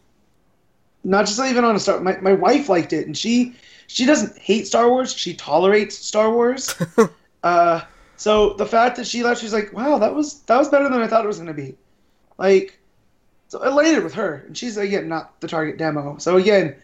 not 1.04 1.26
just 1.26 1.38
even 1.40 1.64
on 1.64 1.76
a 1.76 1.78
Star. 1.78 2.00
My, 2.00 2.18
my 2.20 2.32
wife 2.32 2.68
liked 2.68 2.92
it, 2.92 3.06
and 3.06 3.16
she 3.16 3.54
she 3.86 4.06
doesn't 4.06 4.36
hate 4.38 4.66
Star 4.66 4.88
Wars. 4.88 5.12
She 5.14 5.34
tolerates 5.34 5.96
Star 5.96 6.32
Wars. 6.32 6.74
uh, 7.42 7.82
so 8.16 8.54
the 8.54 8.66
fact 8.66 8.96
that 8.96 9.06
she 9.06 9.22
left, 9.22 9.40
she's 9.40 9.52
like, 9.52 9.72
"Wow, 9.72 9.98
that 9.98 10.14
was 10.14 10.40
that 10.42 10.58
was 10.58 10.68
better 10.68 10.88
than 10.88 11.00
I 11.00 11.06
thought 11.06 11.24
it 11.24 11.28
was 11.28 11.38
gonna 11.38 11.54
be." 11.54 11.76
Like, 12.38 12.78
so 13.48 13.62
it 13.62 13.70
landed 13.70 14.02
with 14.02 14.14
her, 14.14 14.44
and 14.46 14.56
she's 14.56 14.76
again 14.76 15.08
not 15.08 15.40
the 15.40 15.48
target 15.48 15.78
demo. 15.78 16.18
So 16.18 16.36
again, 16.36 16.74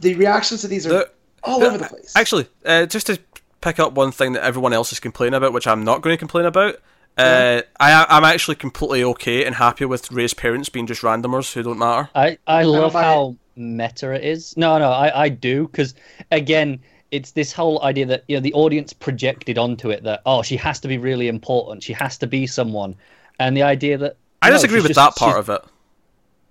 the 0.00 0.14
reactions 0.14 0.60
to 0.62 0.68
these 0.68 0.86
are 0.86 0.90
The- 0.90 1.10
all 1.44 1.62
over 1.62 1.78
the 1.78 1.84
place. 1.86 2.12
Actually, 2.16 2.46
uh, 2.64 2.86
just 2.86 3.06
to 3.08 3.18
pick 3.60 3.78
up 3.80 3.92
one 3.92 4.12
thing 4.12 4.32
that 4.34 4.44
everyone 4.44 4.72
else 4.72 4.92
is 4.92 5.00
complaining 5.00 5.34
about, 5.34 5.52
which 5.52 5.66
I'm 5.66 5.84
not 5.84 6.02
going 6.02 6.14
to 6.14 6.18
complain 6.18 6.44
about. 6.46 6.76
Uh, 7.18 7.60
I, 7.78 8.06
I'm 8.08 8.24
actually 8.24 8.54
completely 8.56 9.04
okay 9.04 9.44
and 9.44 9.54
happy 9.56 9.84
with 9.84 10.10
Rey's 10.10 10.32
parents 10.34 10.68
being 10.70 10.86
just 10.86 11.02
randomers 11.02 11.52
who 11.52 11.62
don't 11.62 11.78
matter. 11.78 12.08
I, 12.14 12.38
I 12.46 12.62
love 12.62 12.94
buy 12.94 13.02
how 13.02 13.36
meta 13.54 14.12
it 14.12 14.24
is. 14.24 14.56
No, 14.56 14.78
no, 14.78 14.90
I, 14.90 15.24
I 15.24 15.28
do 15.28 15.66
because 15.68 15.94
again, 16.30 16.80
it's 17.10 17.32
this 17.32 17.52
whole 17.52 17.82
idea 17.82 18.06
that 18.06 18.24
you 18.28 18.36
know 18.36 18.40
the 18.40 18.54
audience 18.54 18.94
projected 18.94 19.58
onto 19.58 19.90
it 19.90 20.02
that 20.04 20.22
oh 20.24 20.42
she 20.42 20.56
has 20.56 20.80
to 20.80 20.88
be 20.88 20.96
really 20.96 21.28
important, 21.28 21.82
she 21.82 21.92
has 21.92 22.16
to 22.18 22.26
be 22.26 22.46
someone, 22.46 22.96
and 23.38 23.54
the 23.54 23.62
idea 23.62 23.98
that 23.98 24.16
I 24.40 24.48
no, 24.48 24.54
disagree 24.56 24.78
with 24.80 24.94
just- 24.94 24.96
that 24.96 25.14
part 25.16 25.38
of 25.38 25.50
it. 25.50 25.60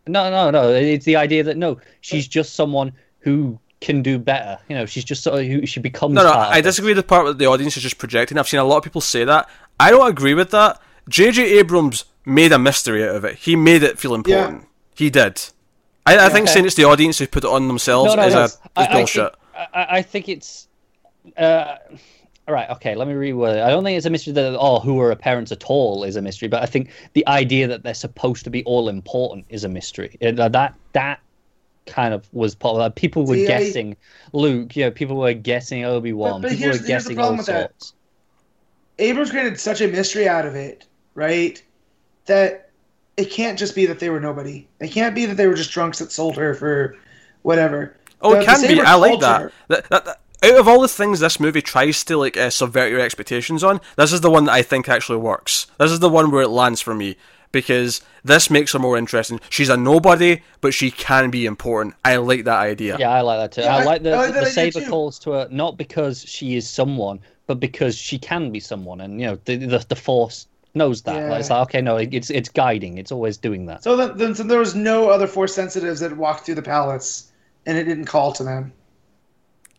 No, 0.08 0.30
no, 0.30 0.52
no. 0.52 0.70
It's 0.74 1.06
the 1.06 1.16
idea 1.16 1.44
that 1.44 1.58
no, 1.58 1.80
she's 2.02 2.28
just 2.28 2.54
someone 2.54 2.92
who 3.22 3.60
can 3.80 4.02
do 4.04 4.20
better. 4.20 4.60
You 4.70 4.76
know, 4.76 4.86
she's 4.86 5.04
just 5.04 5.24
sort 5.24 5.40
of 5.40 5.46
who 5.48 5.66
she 5.66 5.80
becomes. 5.80 6.14
No, 6.14 6.24
no, 6.24 6.32
part 6.32 6.54
I 6.54 6.62
disagree 6.62 6.92
with 6.92 6.98
the 6.98 7.04
part 7.04 7.26
that 7.26 7.38
the 7.38 7.48
audience 7.48 7.76
is 7.78 7.84
just 7.84 7.98
projecting. 7.98 8.38
I've 8.38 8.48
seen 8.48 8.60
a 8.60 8.64
lot 8.64 8.78
of 8.78 8.84
people 8.84 9.02
say 9.02 9.26
that. 9.26 9.50
I 9.80 9.90
don't 9.90 10.08
agree 10.08 10.34
with 10.34 10.52
that. 10.52 10.80
J.J. 11.10 11.58
Abrams 11.60 12.06
made 12.26 12.52
a 12.52 12.60
mystery 12.60 13.04
out 13.04 13.16
of 13.16 13.26
it. 13.26 13.38
He 13.38 13.56
made 13.56 13.84
it 13.84 14.00
feel 14.00 14.14
important. 14.14 14.68
He 14.96 15.10
did. 15.10 15.42
I, 16.06 16.28
I 16.28 16.30
think 16.30 16.48
saying 16.48 16.66
it's 16.66 16.76
the 16.76 16.84
audience 16.86 17.18
who 17.18 17.28
put 17.28 17.44
it 17.44 17.50
on 17.50 17.68
themselves 17.68 18.16
No, 18.16 18.22
no, 18.22 18.28
is, 18.28 18.34
no. 18.34 18.42
a, 18.42 18.46
is 18.46 18.58
I, 18.76 18.86
I 18.86 18.94
bullshit. 18.94 19.34
think, 19.34 19.70
I, 19.74 19.88
I 19.90 20.02
think 20.02 20.30
it's. 20.30 20.68
Uh, 21.38 21.76
all 22.48 22.56
right, 22.56 22.70
okay. 22.72 22.96
Let 22.96 23.08
me 23.08 23.14
reword 23.14 23.56
it. 23.56 23.62
I 23.62 23.70
don't 23.70 23.84
think 23.84 23.98
it's 23.98 24.06
a 24.06 24.10
mystery 24.10 24.34
that 24.34 24.58
oh, 24.60 24.80
who 24.80 25.00
are 25.00 25.10
her 25.10 25.16
parents 25.16 25.52
at 25.52 25.64
all 25.66 26.04
is 26.04 26.16
a 26.16 26.22
mystery, 26.22 26.48
but 26.48 26.62
I 26.62 26.66
think 26.66 26.90
the 27.14 27.26
idea 27.28 27.68
that 27.68 27.84
they're 27.84 27.94
supposed 27.94 28.44
to 28.46 28.50
be 28.50 28.64
all 28.66 28.90
important 28.90 29.46
is 29.50 29.64
a 29.64 29.70
mystery. 29.70 30.18
Uh, 30.22 30.50
that 30.50 30.76
that 30.94 31.20
kind 31.86 32.14
of 32.14 32.28
was 32.34 32.56
popular. 32.56 32.90
People 32.90 33.26
were 33.26 33.36
See, 33.36 33.46
I- 33.46 33.48
guessing 33.60 33.98
Luke. 34.34 34.76
You 34.76 34.86
know, 34.86 34.92
people 34.92 35.18
were 35.18 35.34
guessing 35.34 35.84
Obi 35.86 36.14
Wan. 36.14 36.42
But- 36.42 36.42
but 36.44 36.52
People 36.52 36.64
here's- 36.64 36.82
were 36.82 36.88
here's 36.88 37.04
the 37.04 37.10
guessing 37.10 37.16
problem 37.16 37.34
all 37.34 37.38
with 37.38 37.46
that. 37.48 37.92
Abrams 39.00 39.32
created 39.32 39.60
such 39.60 39.82
a 39.82 39.88
mystery 39.88 40.28
out 40.28 40.46
of 40.46 40.56
it, 40.56 40.86
right? 41.16 41.62
That 42.26 42.70
it 43.18 43.32
can't 43.32 43.58
just 43.58 43.76
be 43.76 43.86
that 43.88 44.00
they 44.00 44.10
were 44.10 44.20
nobody. 44.20 44.68
It 44.80 44.90
can't 44.92 45.16
be 45.16 45.26
that 45.26 45.36
they 45.38 45.48
were 45.48 45.54
just 45.56 45.72
drunks 45.72 46.00
that 46.00 46.12
sold 46.12 46.38
her 46.38 46.54
for 46.54 46.96
whatever. 47.42 47.96
Oh, 48.22 48.32
The- 48.34 48.38
it 48.38 48.40
the 48.42 48.46
can 48.46 48.68
be. 48.68 48.82
I 48.82 48.96
like 48.96 49.20
that. 49.22 49.52
That, 49.70 49.90
that, 49.90 50.06
that. 50.06 50.18
Out 50.44 50.60
of 50.60 50.68
all 50.68 50.82
the 50.82 50.88
things 50.88 51.20
this 51.20 51.40
movie 51.40 51.62
tries 51.62 52.04
to 52.06 52.18
like 52.18 52.36
uh, 52.36 52.50
subvert 52.50 52.90
your 52.90 53.00
expectations 53.00 53.64
on, 53.64 53.80
this 53.96 54.12
is 54.12 54.22
the 54.22 54.30
one 54.32 54.46
that 54.46 54.54
I 54.54 54.64
think 54.64 54.90
actually 54.90 55.20
works. 55.20 55.68
This 55.78 55.92
is 55.92 56.00
the 56.00 56.10
one 56.10 56.32
where 56.32 56.42
it 56.42 56.48
lands 56.50 56.82
for 56.82 56.96
me 56.96 57.16
because 57.52 58.02
this 58.24 58.50
makes 58.50 58.74
her 58.74 58.80
more 58.80 58.98
interesting. 58.98 59.40
She's 59.50 59.70
a 59.70 59.78
nobody, 59.78 60.42
but 60.62 60.74
she 60.74 60.92
can 60.92 61.30
be 61.30 61.46
important. 61.46 61.96
I 62.06 62.18
like 62.18 62.44
that 62.46 62.60
idea. 62.60 62.98
Yeah, 63.00 63.10
I 63.12 63.22
like 63.22 63.40
that 63.40 63.52
too. 63.62 63.66
Yeah, 63.66 63.76
I 63.78 63.82
I- 63.82 63.86
like 63.86 64.04
the, 64.04 64.12
I 64.14 64.26
like 64.26 64.34
the 64.34 64.46
saber 64.46 64.82
calls 64.88 65.20
to 65.20 65.32
her 65.32 65.48
not 65.52 65.78
because 65.78 66.24
she 66.24 66.56
is 66.56 66.70
someone, 66.70 67.20
but 67.48 67.60
because 67.60 67.98
she 67.98 68.18
can 68.18 68.52
be 68.52 68.60
someone, 68.60 69.02
and 69.02 69.20
you 69.20 69.26
know 69.28 69.38
the 69.46 69.56
the, 69.58 69.86
the 69.90 69.96
force 69.96 70.48
knows 70.74 71.02
that. 71.02 71.30
Like, 71.30 71.42
it's 71.42 71.50
like 71.50 71.62
okay, 71.64 71.82
no, 71.82 71.98
it's 71.98 72.30
it's 72.30 72.50
guiding. 72.50 72.98
It's 72.98 73.12
always 73.12 73.38
doing 73.38 73.66
that. 73.66 73.84
So 73.84 73.96
then, 73.96 74.18
then 74.18 74.36
so 74.36 74.44
there 74.44 74.60
was 74.60 74.76
no 74.76 75.10
other 75.10 75.28
force 75.28 75.54
sensitives 75.54 76.00
that 76.00 76.16
walked 76.16 76.46
through 76.46 76.56
the 76.56 76.62
palace, 76.62 77.32
and 77.66 77.78
it 77.78 77.84
didn't 77.84 78.06
call 78.06 78.32
to 78.34 78.44
them. 78.44 78.72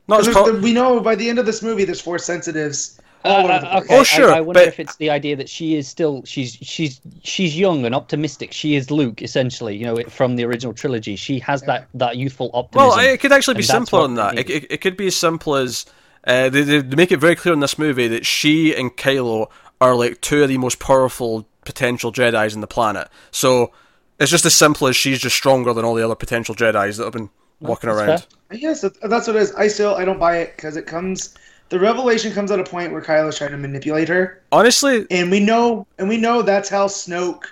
Not 0.09 0.21
as 0.21 0.35
There's- 0.35 0.63
we 0.63 0.73
know 0.73 1.01
by 1.01 1.15
the 1.15 1.29
end 1.29 1.39
of 1.39 1.47
this 1.47 1.63
movie, 1.63 1.85
there's 1.85 2.01
force 2.01 2.25
sensitives 2.25 2.99
all 2.99 3.02
Uh, 3.25 3.37
over 3.37 3.49
the 3.49 3.77
okay, 3.79 3.99
Oh, 3.99 4.03
sure, 4.03 4.33
I, 4.33 4.39
I 4.39 4.41
wonder 4.41 4.61
but- 4.61 4.69
if 4.69 4.81
it's 4.81 4.97
the 4.97 5.11
idea 5.11 5.37
that 5.37 5.49
she 5.49 5.77
is 5.77 5.87
still 5.89 6.23
she's 6.25 6.55
she's 6.61 7.01
she's 7.23 7.57
young 7.59 7.85
and 7.85 7.95
optimistic. 7.95 8.53
She 8.53 8.75
is 8.75 8.91
Luke, 8.91 9.23
essentially. 9.23 9.77
You 9.77 9.87
know, 9.87 9.97
from 10.09 10.37
the 10.37 10.45
original 10.45 10.73
trilogy, 10.75 11.17
she 11.17 11.39
has 11.41 11.63
that 11.63 11.89
that 11.95 12.17
youthful 12.17 12.51
optimism. 12.55 12.89
Well, 12.91 12.99
it 12.99 13.21
could 13.21 13.33
actually 13.33 13.55
be 13.55 13.63
simpler 13.63 14.01
what 14.01 14.07
than 14.09 14.15
that. 14.17 14.39
It, 14.39 14.51
it, 14.51 14.67
it 14.73 14.77
could 14.81 14.97
be 14.97 15.07
as 15.07 15.17
simple 15.17 15.55
as 15.57 15.87
uh, 16.27 16.49
they, 16.49 16.63
they 16.63 16.81
they 16.81 16.97
make 16.97 17.13
it 17.13 17.19
very 17.19 17.37
clear 17.37 17.55
in 17.55 17.61
this 17.61 17.79
movie 17.79 18.09
that 18.09 18.27
she 18.27 18.75
and 18.75 18.97
Kylo 18.97 19.49
are 19.81 19.95
like 19.95 20.21
two 20.21 20.43
of 20.43 20.49
the 20.49 20.59
most 20.59 20.79
powerful 20.79 21.47
potential 21.65 22.13
Jedi's 22.13 22.55
in 22.55 22.61
the 22.61 22.67
planet. 22.67 23.09
So 23.31 23.73
it's 24.19 24.31
just 24.31 24.45
as 24.47 24.55
simple 24.55 24.87
as 24.89 24.97
she's 24.97 25.19
just 25.21 25.37
stronger 25.37 25.73
than 25.73 25.85
all 25.85 25.95
the 25.95 26.05
other 26.05 26.15
potential 26.15 26.55
Jedi's 26.55 26.97
that 26.97 27.05
have 27.05 27.13
been 27.13 27.31
walking 27.61 27.89
that's 27.91 28.01
around. 28.01 28.19
fair. 28.21 28.29
I 28.51 28.57
guess 28.57 28.81
that's 28.83 29.27
what 29.27 29.37
it 29.37 29.43
is. 29.43 29.53
I 29.55 29.69
still 29.69 29.95
I 29.95 30.05
don't 30.05 30.19
buy 30.19 30.39
it 30.39 30.55
because 30.57 30.77
it 30.77 30.87
comes. 30.87 31.35
The 31.73 31.81
revelation 31.81 32.35
comes 32.35 32.51
at 32.51 32.61
a 32.61 32.65
point 32.65 32.93
where 32.93 33.01
Kylo's 33.01 33.39
trying 33.39 33.53
to 33.53 33.57
manipulate 33.57 34.07
her, 34.11 34.43
Honestly, 34.53 35.07
and 35.11 35.31
we 35.31 35.41
know 35.41 35.87
and 35.97 36.07
we 36.07 36.19
know 36.19 36.43
that's 36.43 36.69
how 36.69 36.87
Snoke 36.87 37.45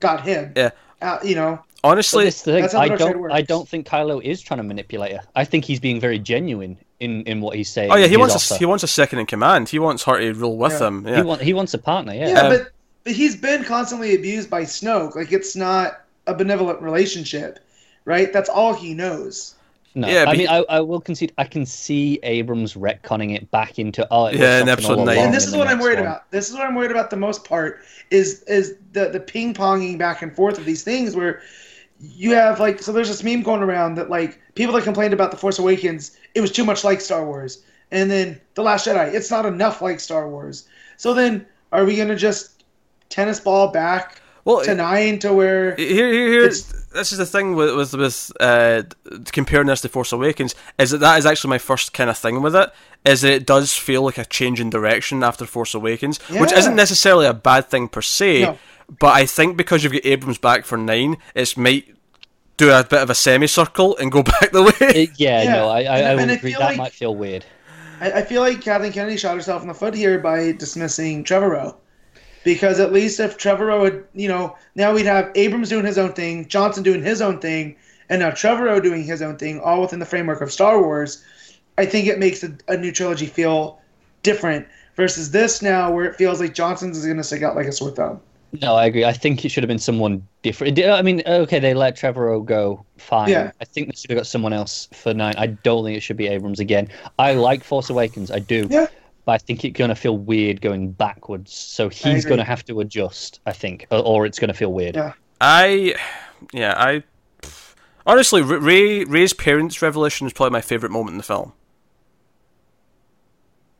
got 0.00 0.20
him. 0.20 0.52
yeah. 0.54 0.72
Uh, 1.00 1.18
you 1.24 1.34
know, 1.34 1.58
Honestly, 1.82 2.24
this 2.24 2.42
the 2.42 2.52
thing. 2.52 2.60
that's 2.60 2.74
how 2.74 2.80
I 2.80 2.88
the 2.90 2.96
dark 2.98 3.00
side 3.00 3.12
don't. 3.14 3.32
I 3.32 3.40
don't 3.40 3.66
think 3.66 3.86
Kylo 3.88 4.22
is 4.22 4.42
trying 4.42 4.58
to 4.58 4.62
manipulate 4.62 5.12
her. 5.12 5.22
I 5.34 5.46
think 5.46 5.64
he's 5.64 5.80
being 5.80 5.98
very 6.00 6.18
genuine 6.18 6.76
in, 7.00 7.22
in 7.22 7.40
what 7.40 7.56
he's 7.56 7.70
saying. 7.70 7.90
oh 7.90 7.94
yeah, 7.96 8.04
he 8.04 8.10
his 8.10 8.18
wants 8.18 8.50
a, 8.50 8.58
he 8.58 8.66
wants 8.66 8.84
a 8.84 8.88
second 8.88 9.20
in 9.20 9.26
command. 9.26 9.70
He 9.70 9.78
wants 9.78 10.04
her 10.04 10.18
to 10.20 10.32
rule 10.34 10.58
with 10.58 10.72
Yeah. 10.72 10.88
him. 10.88 11.04
He, 11.06 11.10
Yeah. 11.12 11.22
want, 11.22 11.40
he 11.40 11.54
wants 11.54 11.72
a 11.72 11.78
partner. 11.78 12.12
Yeah. 12.12 12.28
yeah, 12.28 12.40
Um, 12.42 12.52
but 12.58 12.68
but 13.04 13.14
he's 13.14 13.36
been 13.36 13.64
constantly 13.64 14.14
abused 14.14 14.50
by 14.50 14.64
Snoke. 14.64 15.16
Like 15.16 15.32
it's 15.32 15.56
not 15.56 16.02
a 16.26 16.34
benevolent 16.34 16.82
relationship, 16.82 17.58
right? 18.04 18.34
That's 18.34 18.50
all 18.50 18.74
he 18.74 18.92
knows. 18.92 19.54
No, 19.96 20.06
Yeah, 20.08 20.22
I 20.22 20.24
but 20.26 20.32
mean, 20.32 20.40
he- 20.42 20.46
I, 20.48 20.58
I 20.68 20.80
will 20.80 21.00
concede. 21.00 21.32
I 21.38 21.44
can 21.44 21.64
see 21.64 22.20
Abrams 22.22 22.74
retconning 22.74 23.34
it 23.34 23.50
back 23.50 23.78
into 23.78 24.06
oh, 24.10 24.26
it 24.26 24.36
Yeah, 24.36 24.60
in 24.60 24.68
episode 24.68 24.98
all 24.98 25.04
nine. 25.06 25.16
and 25.18 25.34
this 25.34 25.46
is 25.46 25.56
what 25.56 25.66
I'm 25.68 25.78
worried 25.78 25.98
one. 25.98 26.06
about. 26.06 26.30
This 26.30 26.48
is 26.50 26.54
what 26.54 26.62
I'm 26.66 26.74
worried 26.74 26.90
about 26.90 27.08
the 27.10 27.16
most 27.16 27.44
part 27.44 27.80
is 28.10 28.42
is 28.42 28.76
the 28.92 29.08
the 29.08 29.18
ping 29.20 29.54
ponging 29.54 29.96
back 29.98 30.20
and 30.22 30.34
forth 30.36 30.58
of 30.58 30.64
these 30.66 30.82
things 30.84 31.16
where 31.16 31.40
you 31.98 32.34
have 32.34 32.60
like 32.60 32.82
so 32.82 32.92
there's 32.92 33.08
this 33.08 33.24
meme 33.24 33.42
going 33.42 33.62
around 33.62 33.94
that 33.94 34.10
like 34.10 34.38
people 34.54 34.74
that 34.74 34.84
complained 34.84 35.14
about 35.14 35.30
the 35.30 35.36
Force 35.36 35.58
Awakens 35.58 36.16
it 36.34 36.42
was 36.42 36.52
too 36.52 36.64
much 36.64 36.84
like 36.84 37.00
Star 37.00 37.24
Wars 37.24 37.62
and 37.90 38.10
then 38.10 38.38
the 38.54 38.62
Last 38.62 38.86
Jedi 38.86 39.12
it's 39.14 39.30
not 39.30 39.46
enough 39.46 39.80
like 39.80 39.98
Star 39.98 40.28
Wars. 40.28 40.68
So 40.98 41.14
then 41.14 41.46
are 41.72 41.86
we 41.86 41.96
gonna 41.96 42.14
just 42.16 42.64
tennis 43.08 43.40
ball 43.40 43.68
back 43.68 44.20
Well, 44.44 44.62
to 44.64 44.74
nine 44.74 45.18
to 45.20 45.32
where 45.32 45.74
here, 45.76 45.88
here, 46.12 46.28
here 46.28 46.44
It's- 46.44 46.85
this 46.96 47.12
is 47.12 47.18
the 47.18 47.26
thing 47.26 47.54
with 47.54 47.76
with, 47.76 47.94
with 47.94 48.32
uh, 48.40 48.82
comparing 49.32 49.68
this 49.68 49.80
to 49.82 49.88
Force 49.88 50.12
Awakens 50.12 50.54
is 50.78 50.90
that 50.90 50.98
that 50.98 51.18
is 51.18 51.26
actually 51.26 51.50
my 51.50 51.58
first 51.58 51.92
kind 51.92 52.10
of 52.10 52.18
thing 52.18 52.42
with 52.42 52.56
it. 52.56 52.70
Is 53.04 53.20
that 53.20 53.32
it 53.32 53.46
does 53.46 53.72
feel 53.74 54.02
like 54.02 54.18
a 54.18 54.24
change 54.24 54.60
in 54.60 54.68
direction 54.70 55.22
after 55.22 55.46
Force 55.46 55.74
Awakens, 55.74 56.18
which 56.28 56.50
isn't 56.52 56.74
necessarily 56.74 57.26
a 57.26 57.34
bad 57.34 57.66
thing 57.66 57.86
per 57.88 58.02
se. 58.02 58.42
No. 58.42 58.58
But 58.98 59.14
I 59.14 59.26
think 59.26 59.56
because 59.56 59.84
you've 59.84 59.92
got 59.92 60.04
Abrams 60.04 60.38
back 60.38 60.64
for 60.64 60.76
nine, 60.76 61.16
it 61.34 61.56
might 61.56 61.94
do 62.56 62.70
a 62.72 62.82
bit 62.84 63.02
of 63.02 63.10
a 63.10 63.14
semicircle 63.14 63.96
and 63.98 64.10
go 64.10 64.22
back 64.32 64.50
the 64.52 64.62
way. 64.64 64.72
It- 64.80 65.10
yeah, 65.18 65.42
Yeah, 65.42 65.52
no, 65.54 65.68
I, 65.68 65.78
I, 65.78 65.80
and- 65.98 66.06
I 66.08 66.14
would 66.14 66.22
and 66.22 66.30
agree. 66.32 66.52
That 66.52 66.60
like- 66.60 66.76
might 66.78 66.92
feel 66.92 67.14
weird. 67.14 67.44
I, 68.00 68.12
I 68.12 68.22
feel 68.22 68.42
like 68.42 68.60
Kathleen 68.60 68.92
Kennedy 68.92 69.16
shot 69.16 69.34
herself 69.36 69.62
in 69.62 69.68
the 69.68 69.74
foot 69.74 69.94
here 69.94 70.18
by 70.18 70.52
dismissing 70.52 71.24
Trevorrow. 71.24 71.76
Because 72.46 72.78
at 72.78 72.92
least 72.92 73.18
if 73.18 73.36
Trevorrow 73.36 73.86
had, 73.86 74.04
you 74.14 74.28
know, 74.28 74.56
now 74.76 74.94
we'd 74.94 75.04
have 75.04 75.32
Abrams 75.34 75.68
doing 75.68 75.84
his 75.84 75.98
own 75.98 76.12
thing, 76.12 76.46
Johnson 76.46 76.84
doing 76.84 77.02
his 77.02 77.20
own 77.20 77.40
thing, 77.40 77.74
and 78.08 78.20
now 78.20 78.30
Trevorrow 78.30 78.80
doing 78.80 79.02
his 79.02 79.20
own 79.20 79.36
thing, 79.36 79.58
all 79.58 79.80
within 79.80 79.98
the 79.98 80.06
framework 80.06 80.40
of 80.40 80.52
Star 80.52 80.80
Wars. 80.80 81.24
I 81.76 81.86
think 81.86 82.06
it 82.06 82.20
makes 82.20 82.44
a, 82.44 82.56
a 82.68 82.76
new 82.76 82.92
trilogy 82.92 83.26
feel 83.26 83.80
different 84.22 84.68
versus 84.94 85.32
this 85.32 85.60
now, 85.60 85.90
where 85.90 86.04
it 86.04 86.14
feels 86.14 86.38
like 86.38 86.54
Johnson's 86.54 86.96
is 86.96 87.04
going 87.04 87.16
to 87.16 87.24
stick 87.24 87.42
out 87.42 87.56
like 87.56 87.66
a 87.66 87.72
sore 87.72 87.90
thumb. 87.90 88.20
No, 88.62 88.76
I 88.76 88.86
agree. 88.86 89.04
I 89.04 89.12
think 89.12 89.44
it 89.44 89.48
should 89.48 89.64
have 89.64 89.68
been 89.68 89.80
someone 89.80 90.24
different. 90.42 90.78
I 90.78 91.02
mean, 91.02 91.24
okay, 91.26 91.58
they 91.58 91.74
let 91.74 91.96
Trevorrow 91.96 92.44
go, 92.44 92.86
fine. 92.96 93.28
Yeah. 93.28 93.50
I 93.60 93.64
think 93.64 93.88
they 93.88 93.96
should 93.96 94.10
have 94.10 94.18
got 94.18 94.26
someone 94.28 94.52
else 94.52 94.88
for 94.92 95.12
nine. 95.12 95.34
I 95.36 95.48
don't 95.48 95.84
think 95.84 95.96
it 95.96 96.00
should 96.00 96.16
be 96.16 96.28
Abrams 96.28 96.60
again. 96.60 96.90
I 97.18 97.34
like 97.34 97.64
Force 97.64 97.90
Awakens, 97.90 98.30
I 98.30 98.38
do. 98.38 98.68
Yeah. 98.70 98.86
But 99.26 99.32
I 99.32 99.38
think 99.38 99.64
it's 99.64 99.76
going 99.76 99.90
to 99.90 99.94
feel 99.96 100.16
weird 100.16 100.60
going 100.62 100.92
backwards. 100.92 101.52
So 101.52 101.88
he's 101.90 102.24
going 102.24 102.38
to 102.38 102.44
have 102.44 102.64
to 102.66 102.80
adjust, 102.80 103.40
I 103.44 103.52
think, 103.52 103.86
or, 103.90 103.98
or 103.98 104.24
it's 104.24 104.38
going 104.38 104.48
to 104.48 104.54
feel 104.54 104.72
weird. 104.72 104.94
Yeah. 104.96 105.12
I, 105.40 105.94
yeah, 106.54 106.74
I 106.78 107.02
honestly 108.06 108.40
Rey 108.40 109.04
Rey's 109.04 109.32
parents' 109.34 109.82
revelation 109.82 110.26
is 110.26 110.32
probably 110.32 110.52
my 110.52 110.60
favorite 110.62 110.92
moment 110.92 111.10
in 111.14 111.18
the 111.18 111.24
film. 111.24 111.52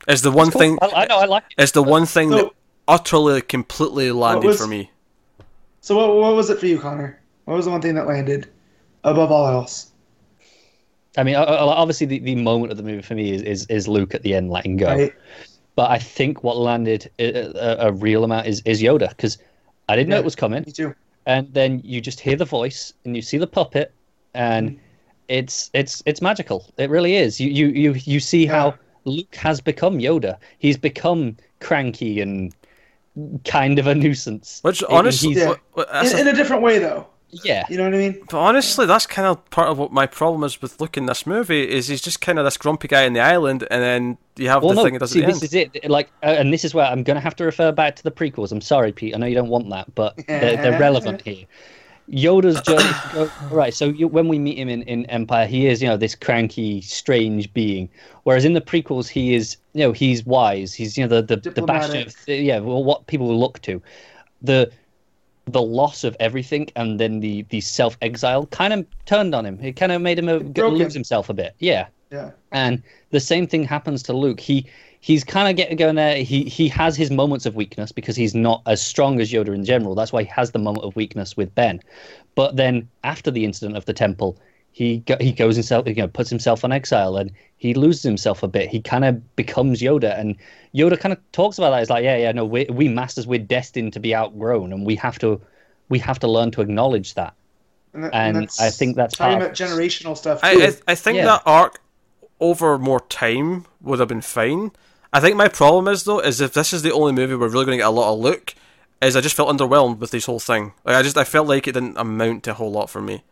Is 0.09 0.23
the 0.23 0.31
one 0.31 0.51
Cool. 0.51 0.60
thing. 0.60 0.78
I, 0.82 0.86
I 1.02 1.06
know, 1.06 1.18
I 1.18 1.24
like 1.24 1.44
it. 1.56 1.62
It's 1.62 1.73
the 1.73 1.82
one 1.82 2.06
thing 2.06 2.31
So- 2.31 2.36
that 2.36 2.52
utterly, 2.89 3.40
completely 3.40 4.10
landed 4.12 4.48
was- 4.48 4.59
for 4.59 4.66
me. 4.66 4.90
So 5.81 5.97
what, 5.97 6.16
what 6.16 6.35
was 6.35 6.51
it 6.51 6.59
for 6.59 6.66
you, 6.66 6.81
Connor? 6.81 7.20
What 7.44 7.55
was 7.55 7.66
the 7.66 7.70
one 7.70 7.81
thing 7.81 7.94
that 7.94 8.09
landed 8.09 8.48
above 9.05 9.31
all 9.31 9.47
else? 9.47 9.93
I 11.16 11.22
mean, 11.24 11.34
o- 11.36 11.44
o- 11.44 11.68
obviously, 11.68 12.06
the, 12.06 12.18
the 12.20 12.34
moment 12.34 12.70
of 12.72 12.76
the 12.78 12.82
movie 12.84 13.02
for 13.02 13.14
me 13.14 13.32
is, 13.32 13.43
is, 13.43 13.66
is 13.66 13.88
Luke 13.88 14.14
at 14.14 14.22
the 14.22 14.34
end 14.34 14.51
letting 14.51 14.76
go. 14.76 14.86
Right? 14.88 15.12
But 15.74 15.90
I 15.90 15.98
think 15.98 16.43
what 16.44 16.56
landed 16.56 17.10
a, 17.18 17.26
a, 17.84 17.88
a 17.88 17.93
real 17.93 18.24
amount 18.24 18.47
is, 18.47 18.60
is 18.64 18.82
Yoda, 18.82 19.09
because 19.10 19.38
I 19.88 19.97
didn't 19.97 20.09
know 20.10 20.16
it 20.18 20.24
was 20.24 20.36
coming. 20.36 20.62
Me 20.66 20.72
too. 20.72 20.94
and 21.26 21.52
then 21.52 21.80
you 21.84 22.01
just 22.01 22.20
hear 22.20 22.36
the 22.36 22.44
voice 22.44 22.93
and 23.05 23.14
you 23.16 23.22
see 23.22 23.38
the 23.38 23.47
puppet 23.47 23.93
and 24.34 24.70
Mm. 24.70 24.78
it's 25.28 25.70
it's 25.74 26.02
it's 26.06 26.20
magical 26.22 26.66
it 26.76 26.88
really 26.90 27.16
is 27.16 27.40
you 27.40 27.48
you 27.51 27.66
you, 27.68 27.93
you 28.05 28.20
see 28.20 28.44
Yeah. 28.44 28.52
how 28.52 28.74
luke 29.06 29.34
has 29.34 29.60
become 29.60 29.98
yoda 29.98 30.36
he's 30.59 30.76
become 30.76 31.36
cranky 31.60 32.20
and 32.20 32.55
kind 33.44 33.78
of 33.78 33.86
a 33.86 33.94
nuisance 33.94 34.60
Which 34.62 34.84
honestly, 34.88 35.30
he's- 35.30 35.40
Yeah. 35.43 35.48
what- 35.48 35.60
what- 35.72 35.88
that's 35.93 36.12
In, 36.12 36.20
in 36.20 36.28
a 36.28 36.36
different 36.36 36.62
way, 36.62 36.78
though. 36.78 37.06
Yeah 37.31 37.65
You 37.69 37.77
know 37.77 37.85
what 37.85 37.94
I 37.94 37.98
mean? 37.98 38.20
but 38.31 38.39
honestly, 38.39 38.86
that's 38.86 39.07
kind 39.07 39.27
of 39.27 39.48
part 39.51 39.69
of 39.69 39.78
what 39.78 39.93
my 39.93 40.07
problem 40.07 40.44
is 40.44 40.62
with 40.62 40.81
looking 40.81 41.07
this 41.07 41.27
movie. 41.27 41.69
Is 41.69 41.89
he's 41.89 42.01
just 42.01 42.20
kind 42.20 42.39
of 42.39 42.44
this 42.44 42.57
grumpy 42.57 42.89
guy 42.89 43.03
in 43.03 43.12
the 43.12 43.20
island, 43.20 43.66
and 43.70 43.82
then 43.82 44.19
you 44.36 44.48
have 44.48 44.62
well, 44.62 44.70
the 44.70 44.77
no, 44.77 44.85
thing 44.85 44.93
that 44.94 45.01
does 45.01 45.11
see, 45.11 45.23
at 45.23 45.27
the 45.27 45.32
this 45.32 45.55
end. 45.55 45.70
is 45.74 45.82
it. 45.82 45.90
Like, 45.90 46.11
uh, 46.23 46.27
and 46.27 46.53
this 46.53 46.65
is 46.65 46.74
where 46.74 46.86
I'm 46.86 47.03
going 47.03 47.16
to 47.16 47.20
have 47.20 47.36
to 47.36 47.44
refer 47.44 47.73
back 47.73 47.97
to 47.97 48.03
the 48.03 48.11
prequels. 48.11 48.53
I'm 48.53 48.61
sorry, 48.61 48.93
Pete. 48.93 49.15
I 49.15 49.19
know 49.19 49.27
you 49.27 49.35
don't 49.35 49.48
want 49.48 49.69
that, 49.70 49.93
but 49.94 50.16
they're, 50.28 50.57
they're 50.57 50.78
relevant 50.78 51.23
here. 51.23 51.47
Yoda's 52.09 52.61
journey. 52.62 52.82
to 53.12 53.31
right. 53.51 53.74
So 53.74 53.86
you, 53.86 54.09
when 54.09 54.28
we 54.28 54.39
meet 54.39 54.59
him 54.59 54.69
in, 54.69 54.82
in 54.82 55.07
Empire, 55.07 55.47
he 55.47 55.66
is, 55.66 55.82
you 55.82 55.89
know, 55.89 55.97
this 55.97 56.15
cranky, 56.15 56.81
strange 56.81 57.53
being. 57.53 57.89
Whereas 58.23 58.44
in 58.44 58.53
the 58.53 58.61
prequels, 58.61 59.09
he 59.09 59.35
is, 59.35 59.57
you 59.73 59.81
know, 59.81 59.93
he's 59.93 60.24
wise. 60.24 60.73
He's, 60.73 60.97
you 60.97 61.07
know, 61.07 61.20
the 61.20 61.36
the, 61.36 61.51
the 61.51 61.62
bastion 61.62 62.07
of, 62.07 62.15
yeah, 62.28 62.61
well, 62.61 62.85
what 62.85 63.07
people 63.07 63.28
will 63.28 63.40
look 63.40 63.61
to. 63.62 63.82
The 64.43 64.70
the 65.47 65.62
loss 65.62 66.05
of 66.05 66.16
everything 66.18 66.68
and 66.77 66.98
then 66.98 67.20
the 67.20 67.43
the 67.51 67.60
self 67.60 67.97
exile 68.02 68.47
kind 68.47 68.73
of 68.73 68.86
turned 69.05 69.35
on 69.35 69.47
him. 69.47 69.59
It 69.62 69.73
kind 69.77 69.93
of 69.93 70.02
made 70.02 70.18
him 70.18 70.28
a, 70.28 70.40
broke 70.40 70.73
him. 70.73 70.78
lose 70.78 70.94
himself 70.94 71.28
a 71.28 71.35
bit. 71.35 71.55
Yeah. 71.59 71.86
Yeah. 72.10 72.32
And 72.52 72.82
the 73.10 73.20
same 73.20 73.47
thing 73.47 73.64
happens 73.64 74.02
to 74.05 74.12
Luke. 74.12 74.40
He 74.40 74.66
he's 75.01 75.23
kind 75.24 75.48
of 75.48 75.56
getting 75.56 75.77
going 75.77 75.97
there. 75.97 76.23
He 76.23 76.44
he 76.44 76.68
has 76.68 76.97
his 76.97 77.10
moments 77.10 77.47
of 77.47 77.55
weakness 77.55 77.93
because 77.93 78.16
he's 78.16 78.35
not 78.35 78.62
as 78.66 78.82
strong 78.82 79.20
as 79.20 79.32
Yoda 79.32 79.55
in 79.55 79.64
general. 79.64 79.94
That's 79.94 80.12
why 80.12 80.23
he 80.23 80.28
has 80.28 80.51
the 80.51 80.59
moment 80.59 80.85
of 80.85 80.97
weakness 80.97 81.36
with 81.36 81.55
Ben. 81.55 81.81
But 82.35 82.56
then 82.56 82.89
after 83.05 83.31
the 83.31 83.44
incident 83.44 83.77
of 83.77 83.85
the 83.85 83.93
temple, 83.93 84.39
he 84.77 84.98
go, 84.98 85.16
he 85.19 85.32
goes 85.32 85.57
himself, 85.57 85.89
you 85.89 85.94
know, 85.94 86.07
puts 86.07 86.28
himself 86.28 86.62
on 86.62 86.70
exile 86.70 87.16
and 87.16 87.31
he 87.57 87.73
loses 87.73 88.03
himself 88.03 88.43
a 88.43 88.48
bit. 88.48 88.69
He 88.69 88.82
kind 88.82 89.07
of 89.07 89.35
becomes 89.35 89.81
Yoda, 89.81 90.20
and 90.20 90.36
Yoda 90.74 91.01
kind 91.01 91.15
of 91.15 91.32
talks 91.32 91.57
about 91.57 91.70
that. 91.70 91.81
It's 91.81 91.89
like, 91.89 92.05
yeah, 92.05 92.19
yeah, 92.19 92.32
no, 92.32 92.44
we 92.44 92.66
we 92.70 92.86
masters, 92.86 93.27
we're 93.27 93.39
destined 93.39 93.94
to 93.94 94.01
be 94.01 94.15
outgrown, 94.15 94.74
and 94.74 94.85
we 94.85 94.94
have 94.97 95.19
to 95.20 95.40
we 95.89 95.98
have 96.01 96.19
to 96.19 96.28
learn 96.28 96.51
to 96.51 96.61
acknowledge 96.61 97.15
that. 97.15 97.32
And, 97.94 98.05
that- 98.05 98.15
And 98.15 98.36
that's 98.36 98.61
I 98.61 98.69
think 98.69 98.97
that's 98.97 99.16
talking 99.16 99.39
part 99.39 99.57
about 99.57 99.57
generational 99.57 100.15
stuff. 100.15 100.43
Too. 100.43 100.47
I, 100.47 100.66
I, 100.66 100.73
I 100.89 100.94
think 100.94 101.16
Yeah. 101.16 101.24
that 101.24 101.43
arc 101.47 101.81
over 102.39 102.77
more 102.78 103.01
time 103.01 103.65
would 103.81 103.98
have 103.98 104.09
been 104.09 104.20
fine. 104.20 104.73
I 105.11 105.20
think 105.20 105.36
my 105.36 105.48
problem 105.48 105.89
is 105.89 106.05
though 106.05 106.20
is 106.20 106.43
if 106.43 106.53
this 106.53 106.74
is 106.74 106.82
the 106.82 106.93
only 106.93 107.12
movie 107.12 107.35
we're 107.35 107.48
really 107.48 107.65
going 107.65 107.78
to 107.78 107.82
get 107.82 107.86
a 107.86 107.90
lot 107.90 108.12
of 108.12 108.19
Luke, 108.19 108.55
is 109.01 109.16
I 109.16 109.23
just 109.23 109.36
felt 109.36 109.48
underwhelmed 109.48 110.01
with 110.01 110.11
this 110.11 110.27
whole 110.27 110.39
thing. 110.40 110.74
Like 110.85 110.97
I 110.97 111.03
just 111.03 111.16
I 111.16 111.24
felt 111.24 111.48
like 111.48 111.66
it 111.66 111.73
didn't 111.73 111.97
amount 111.97 112.43
to 112.43 112.51
a 112.51 112.55
whole 112.55 112.70
lot 112.70 112.90
for 112.90 113.01
me. 113.01 113.24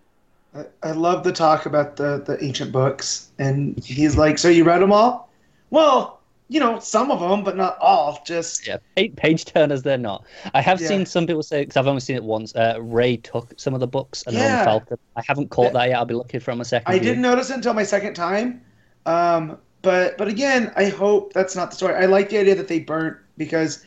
I, 0.54 0.64
I 0.82 0.90
love 0.92 1.24
the 1.24 1.32
talk 1.32 1.66
about 1.66 1.96
the, 1.96 2.22
the 2.24 2.42
ancient 2.44 2.72
books, 2.72 3.30
and 3.38 3.78
he's 3.84 4.16
like, 4.16 4.38
"So 4.38 4.48
you 4.48 4.64
read 4.64 4.80
them 4.80 4.92
all?" 4.92 5.32
Well, 5.70 6.20
you 6.48 6.60
know, 6.60 6.78
some 6.78 7.10
of 7.10 7.20
them, 7.20 7.42
but 7.42 7.56
not 7.56 7.78
all. 7.80 8.22
Just 8.24 8.66
Yeah, 8.66 8.76
page, 8.94 9.16
page 9.16 9.44
turners 9.46 9.82
they're 9.82 9.98
not. 9.98 10.24
I 10.52 10.60
have 10.60 10.80
Yeah. 10.80 10.88
seen 10.88 11.06
some 11.06 11.26
people 11.26 11.42
say 11.42 11.62
because 11.62 11.76
I've 11.76 11.86
only 11.86 12.00
seen 12.00 12.16
it 12.16 12.22
once. 12.22 12.54
Uh, 12.54 12.76
Rey 12.80 13.16
took 13.16 13.52
some 13.58 13.74
of 13.74 13.80
the 13.80 13.86
books 13.88 14.22
and 14.26 14.36
Yeah. 14.36 14.46
yeah. 14.46 14.64
Falcon. 14.64 14.98
I 15.16 15.22
haven't 15.26 15.50
caught 15.50 15.72
that 15.72 15.88
yet. 15.88 15.96
I'll 15.96 16.04
be 16.04 16.14
looking 16.14 16.40
for 16.40 16.50
him 16.52 16.60
a 16.60 16.64
second. 16.64 16.92
I 16.92 16.98
view. 16.98 17.08
didn't 17.08 17.22
notice 17.22 17.50
it 17.50 17.54
until 17.54 17.74
my 17.74 17.82
second 17.82 18.14
time. 18.14 18.60
Um, 19.06 19.58
but 19.82 20.16
but 20.16 20.28
again, 20.28 20.72
I 20.76 20.86
hope 20.90 21.32
that's 21.32 21.56
not 21.56 21.70
the 21.70 21.76
story. 21.76 21.94
I 21.94 22.06
like 22.06 22.28
the 22.28 22.38
idea 22.38 22.54
that 22.54 22.68
they 22.68 22.78
burnt 22.80 23.16
because 23.36 23.84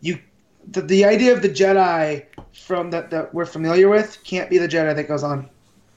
you 0.00 0.18
the, 0.72 0.82
the 0.82 1.04
idea 1.04 1.32
of 1.32 1.42
the 1.42 1.48
Jedi 1.48 2.26
from 2.52 2.90
that 2.90 3.10
that 3.10 3.32
we're 3.32 3.46
familiar 3.46 3.88
with 3.88 4.18
can't 4.24 4.50
be 4.50 4.58
the 4.58 4.68
Jedi 4.68 4.94
that 4.94 5.08
goes 5.08 5.22
on. 5.22 5.48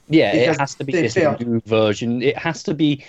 Yeah, 0.08 0.32
because 0.32 0.56
it 0.56 0.60
has 0.60 0.74
to 0.76 0.84
be 0.84 0.92
this 0.92 1.14
failed. 1.14 1.40
new 1.46 1.60
version. 1.66 2.22
It 2.22 2.36
has 2.38 2.62
to 2.64 2.74
be 2.74 3.04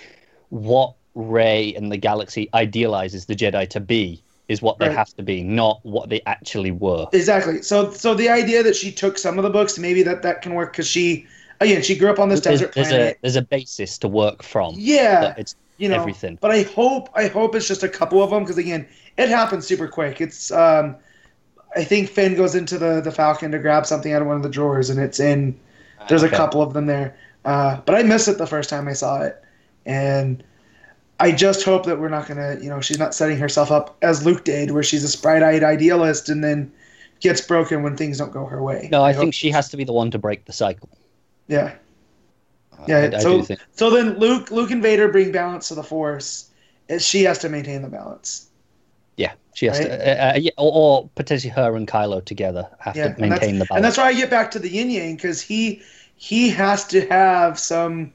what 0.50 0.94
Rey 1.14 1.74
and 1.74 1.90
the 1.90 1.96
galaxy 1.96 2.48
idealizes 2.54 3.26
the 3.26 3.34
Jedi 3.34 3.68
to 3.70 3.80
be. 3.80 4.22
Is 4.48 4.62
what 4.62 4.78
they 4.78 4.86
Right. 4.86 4.96
have 4.96 5.12
to 5.16 5.24
be, 5.24 5.42
not 5.42 5.80
what 5.82 6.08
they 6.08 6.20
actually 6.24 6.70
were. 6.70 7.08
Exactly. 7.12 7.62
So 7.62 7.90
so 7.90 8.14
the 8.14 8.28
idea 8.28 8.62
that 8.62 8.76
she 8.76 8.92
took 8.92 9.18
some 9.18 9.38
of 9.38 9.42
the 9.42 9.50
books, 9.50 9.76
maybe 9.76 10.04
that 10.04 10.22
that 10.22 10.40
can 10.40 10.54
work 10.54 10.72
because 10.72 10.86
she 10.86 11.26
again 11.60 11.82
she 11.82 11.96
grew 11.98 12.10
up 12.10 12.20
on 12.20 12.28
this 12.28 12.40
There's, 12.42 12.60
desert 12.60 12.74
there's 12.76 12.86
a 12.86 12.90
planet. 12.90 13.18
there's 13.22 13.34
a 13.34 13.42
basis 13.42 13.98
to 13.98 14.08
work 14.08 14.44
from. 14.44 14.74
yeah, 14.78 15.34
it's 15.36 15.56
you 15.78 15.88
know 15.88 15.96
everything. 15.96 16.38
But 16.40 16.52
I 16.52 16.62
hope 16.62 17.08
I 17.16 17.26
hope 17.26 17.56
it's 17.56 17.66
just 17.66 17.82
a 17.82 17.88
couple 17.88 18.22
of 18.22 18.30
them 18.30 18.44
because 18.44 18.56
again, 18.56 18.86
it 19.18 19.28
happens 19.30 19.66
super 19.66 19.88
quick. 19.88 20.20
It's 20.20 20.52
um, 20.52 20.94
I 21.74 21.82
think 21.82 22.08
Finn 22.08 22.36
goes 22.36 22.54
into 22.54 22.78
the 22.78 23.00
the 23.00 23.10
Falcon 23.10 23.50
to 23.50 23.58
grab 23.58 23.84
something 23.84 24.12
out 24.12 24.22
of 24.22 24.28
one 24.28 24.36
of 24.36 24.44
the 24.44 24.48
drawers, 24.48 24.90
and 24.90 25.00
it's 25.00 25.18
in. 25.18 25.58
There's 26.08 26.22
Okay. 26.24 26.34
a 26.34 26.36
couple 26.36 26.62
of 26.62 26.72
them 26.72 26.86
there, 26.86 27.16
uh, 27.44 27.80
but 27.84 27.94
I 27.94 28.02
missed 28.02 28.28
it 28.28 28.38
the 28.38 28.46
first 28.46 28.70
time 28.70 28.88
I 28.88 28.92
saw 28.92 29.22
it, 29.22 29.42
and 29.84 30.42
I 31.18 31.32
just 31.32 31.64
hope 31.64 31.86
that 31.86 31.98
we're 31.98 32.08
not 32.08 32.26
gonna, 32.28 32.58
you 32.60 32.68
know, 32.68 32.80
she's 32.80 32.98
not 32.98 33.14
setting 33.14 33.38
herself 33.38 33.70
up 33.70 33.96
as 34.02 34.24
Luke 34.24 34.44
did, 34.44 34.70
where 34.72 34.82
she's 34.82 35.14
a 35.14 35.18
bright-eyed 35.20 35.64
idealist 35.64 36.28
and 36.28 36.44
then 36.44 36.70
gets 37.20 37.40
broken 37.40 37.82
when 37.82 37.96
things 37.96 38.18
don't 38.18 38.32
go 38.32 38.44
her 38.46 38.62
way. 38.62 38.88
No, 38.92 39.02
I 39.02 39.12
hope- 39.12 39.22
think 39.22 39.34
she 39.34 39.50
has 39.50 39.68
to 39.70 39.76
be 39.76 39.84
the 39.84 39.92
one 39.92 40.10
to 40.10 40.18
break 40.18 40.44
the 40.44 40.52
cycle. 40.52 40.88
Yeah. 41.48 41.72
Yeah, 42.86 43.08
I, 43.12 43.16
I 43.16 43.20
so- 43.20 43.38
do 43.38 43.42
think. 43.44 43.60
So 43.72 43.88
then 43.90 44.18
Luke, 44.18 44.50
Luke 44.50 44.70
and 44.70 44.82
Vader 44.82 45.08
bring 45.08 45.32
balance 45.32 45.68
to 45.68 45.74
the 45.74 45.82
Force. 45.82 46.50
and 46.88 47.00
She 47.02 47.22
has 47.24 47.38
to 47.38 47.48
maintain 47.48 47.82
the 47.82 47.88
balance. 47.88 48.46
Yeah, 49.16 49.34
she 49.54 49.66
has 49.66 49.78
Right? 49.78 49.80
to, 49.80 49.90
uh, 49.90 50.32
uh, 50.34 50.38
yeah, 50.38 50.50
or, 50.58 50.72
or 51.04 51.10
potentially 51.14 51.52
her 51.52 51.76
and 51.76 51.88
Kylo 51.88 52.24
together 52.24 52.68
have 52.80 53.00
Yeah, 53.00 53.02
to 53.02 53.14
maintain 53.18 53.58
the 53.58 53.66
balance. 53.66 53.74
And 53.74 53.84
that's 53.84 53.98
why 53.98 54.04
I 54.04 54.14
get 54.14 54.30
back 54.30 54.50
to 54.52 54.58
the 54.58 54.68
yin 54.70 54.90
yang 54.90 55.16
because 55.16 55.42
he 55.42 55.82
he 56.16 56.48
has 56.50 56.86
to 56.88 57.06
have 57.08 57.58
some 57.58 58.12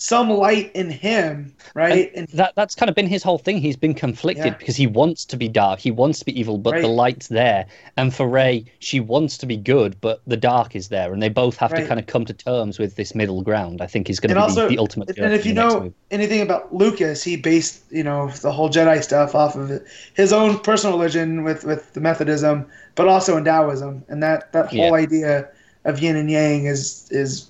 some 0.00 0.30
light 0.30 0.70
in 0.74 0.88
him, 0.90 1.52
right? 1.74 2.10
And, 2.14 2.28
that 2.28 2.54
that's 2.54 2.76
kind 2.76 2.88
of 2.88 2.94
been 2.94 3.08
his 3.08 3.22
whole 3.24 3.36
thing. 3.38 3.58
He's 3.58 3.76
been 3.76 3.94
conflicted 3.94 4.44
Yeah. 4.46 4.56
because 4.56 4.76
he 4.76 4.86
wants 4.86 5.24
to 5.26 5.36
be 5.36 5.48
dark, 5.48 5.80
he 5.80 5.90
wants 5.90 6.20
to 6.20 6.24
be 6.24 6.38
evil, 6.38 6.56
but 6.56 6.80
the 6.80 6.86
light's 6.88 7.26
there. 7.26 7.66
And 7.96 8.14
for 8.14 8.28
Rey, 8.28 8.64
she 8.78 9.00
wants 9.00 9.36
to 9.38 9.46
be 9.46 9.56
good, 9.56 10.00
but 10.00 10.22
the 10.26 10.36
dark 10.36 10.76
is 10.76 10.88
there, 10.88 11.12
and 11.12 11.20
they 11.20 11.28
both 11.28 11.56
have 11.56 11.74
to 11.74 11.84
kind 11.84 11.98
of 11.98 12.06
come 12.06 12.24
to 12.26 12.32
terms 12.32 12.78
with 12.78 12.94
this 12.94 13.12
middle 13.14 13.42
ground. 13.42 13.82
I 13.82 13.88
think 13.88 14.08
is 14.08 14.20
going 14.20 14.30
and 14.30 14.38
to 14.38 14.46
be 14.46 14.50
also, 14.50 14.68
the, 14.68 14.76
the 14.76 14.78
ultimate. 14.78 15.08
and 15.08 15.16
journey 15.16 15.34
if 15.34 15.44
you 15.44 15.50
in 15.50 15.56
the 15.56 15.62
next 15.62 15.74
know 15.74 15.80
movie. 15.80 15.94
anything 16.12 16.40
about 16.42 16.72
Lucas, 16.72 17.24
he 17.24 17.36
based 17.36 17.82
you 17.90 18.04
know 18.04 18.30
the 18.30 18.52
whole 18.52 18.70
Jedi 18.70 19.02
stuff 19.02 19.34
off 19.34 19.56
of 19.56 19.82
his 20.14 20.32
own 20.32 20.60
personal 20.60 20.96
religion 20.96 21.42
with 21.42 21.64
with 21.64 21.92
the 21.94 22.00
Methodism, 22.00 22.66
but 22.94 23.08
also 23.08 23.36
in 23.36 23.44
Taoism, 23.44 24.04
and 24.08 24.22
that 24.22 24.52
that 24.52 24.66
whole 24.68 24.78
Yeah. 24.96 25.04
idea 25.04 25.48
of 25.84 25.98
yin 26.00 26.14
and 26.16 26.30
yang 26.30 26.66
is 26.66 27.08
is 27.10 27.47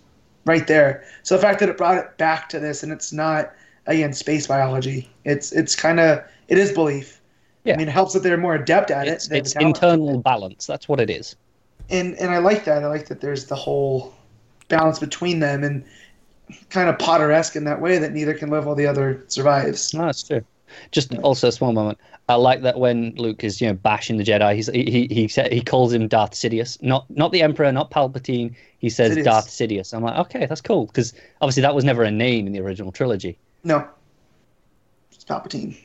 right 0.49 0.67
there. 0.67 1.05
So 1.23 1.37
the 1.37 1.43
fact 1.43 1.61
that 1.61 1.69
it 1.69 1.77
brought 1.77 1.99
it 1.99 2.17
back 2.19 2.49
to 2.49 2.59
this, 2.59 2.83
and 2.83 2.91
it's 2.91 3.13
not 3.13 3.53
again 3.87 4.13
space 4.13 4.47
biology, 4.47 5.09
it's 5.25 5.53
it's 5.53 5.77
kind 5.77 6.01
of 6.01 6.25
it 6.49 6.59
is 6.59 6.73
belief. 6.73 7.21
Yeah. 7.65 7.75
I 7.75 7.77
mean, 7.77 7.89
it 7.89 7.93
helps 7.93 8.15
that 8.15 8.23
they're 8.23 8.37
more 8.39 8.55
adept 8.55 8.91
at 8.91 9.07
it's, 9.07 9.31
it. 9.31 9.37
it's 9.37 9.53
internal 9.57 10.19
balance. 10.21 10.67
That's 10.67 10.89
what 10.89 10.99
it 11.01 11.11
is. 11.11 11.37
and 11.91 12.15
and 12.19 12.31
I 12.31 12.39
like 12.39 12.65
that. 12.65 12.83
I 12.83 12.87
like 12.89 13.07
that 13.09 13.21
there's 13.21 13.47
the 13.47 13.55
whole 13.55 14.15
balance 14.69 14.99
between 14.99 15.41
them, 15.41 15.65
and 15.65 15.85
kind 16.71 16.89
of 16.89 16.99
Potter-esque 16.99 17.57
in 17.57 17.65
that 17.65 17.81
way 17.81 17.99
that 17.99 18.13
neither 18.13 18.35
can 18.35 18.51
live 18.51 18.67
while 18.67 18.75
the 18.75 18.87
other 18.87 19.25
survives. 19.29 19.93
No, 19.95 20.07
that's 20.07 20.23
true. 20.23 20.45
Just 20.91 21.15
also 21.19 21.49
a 21.49 21.53
small 21.53 21.73
moment. 21.73 21.99
I 22.29 22.35
like 22.35 22.63
that 22.63 22.79
when 22.79 23.15
Luke 23.17 23.43
is, 23.45 23.61
you 23.61 23.69
know, 23.69 23.75
bashing 23.75 24.17
the 24.19 24.25
Jedi, 24.25 24.55
he's, 24.55 24.67
he 24.69 24.85
he 24.85 25.07
he 25.11 25.29
sa- 25.29 25.49
he 25.51 25.63
calls 25.63 25.93
him 25.93 26.09
Darth 26.09 26.33
Sidious, 26.33 26.81
not 26.83 27.09
not 27.11 27.33
the 27.33 27.43
Emperor, 27.43 27.73
not 27.73 27.91
Palpatine. 27.91 28.55
He 28.79 28.91
says 28.91 29.17
Sidious. 29.17 29.25
Darth 29.25 29.47
Sidious. 29.49 29.95
I'm 29.95 30.03
like, 30.03 30.19
okay, 30.27 30.47
that's 30.47 30.61
cool 30.61 30.87
because 30.87 31.15
obviously 31.41 31.63
that 31.63 31.75
was 31.75 31.85
never 31.85 32.03
a 32.03 32.11
name 32.11 32.47
in 32.47 32.53
the 32.53 32.61
original 32.61 32.93
trilogy. 32.93 33.39
No, 33.65 33.89
it's 35.13 35.25
Palpatine. 35.25 35.77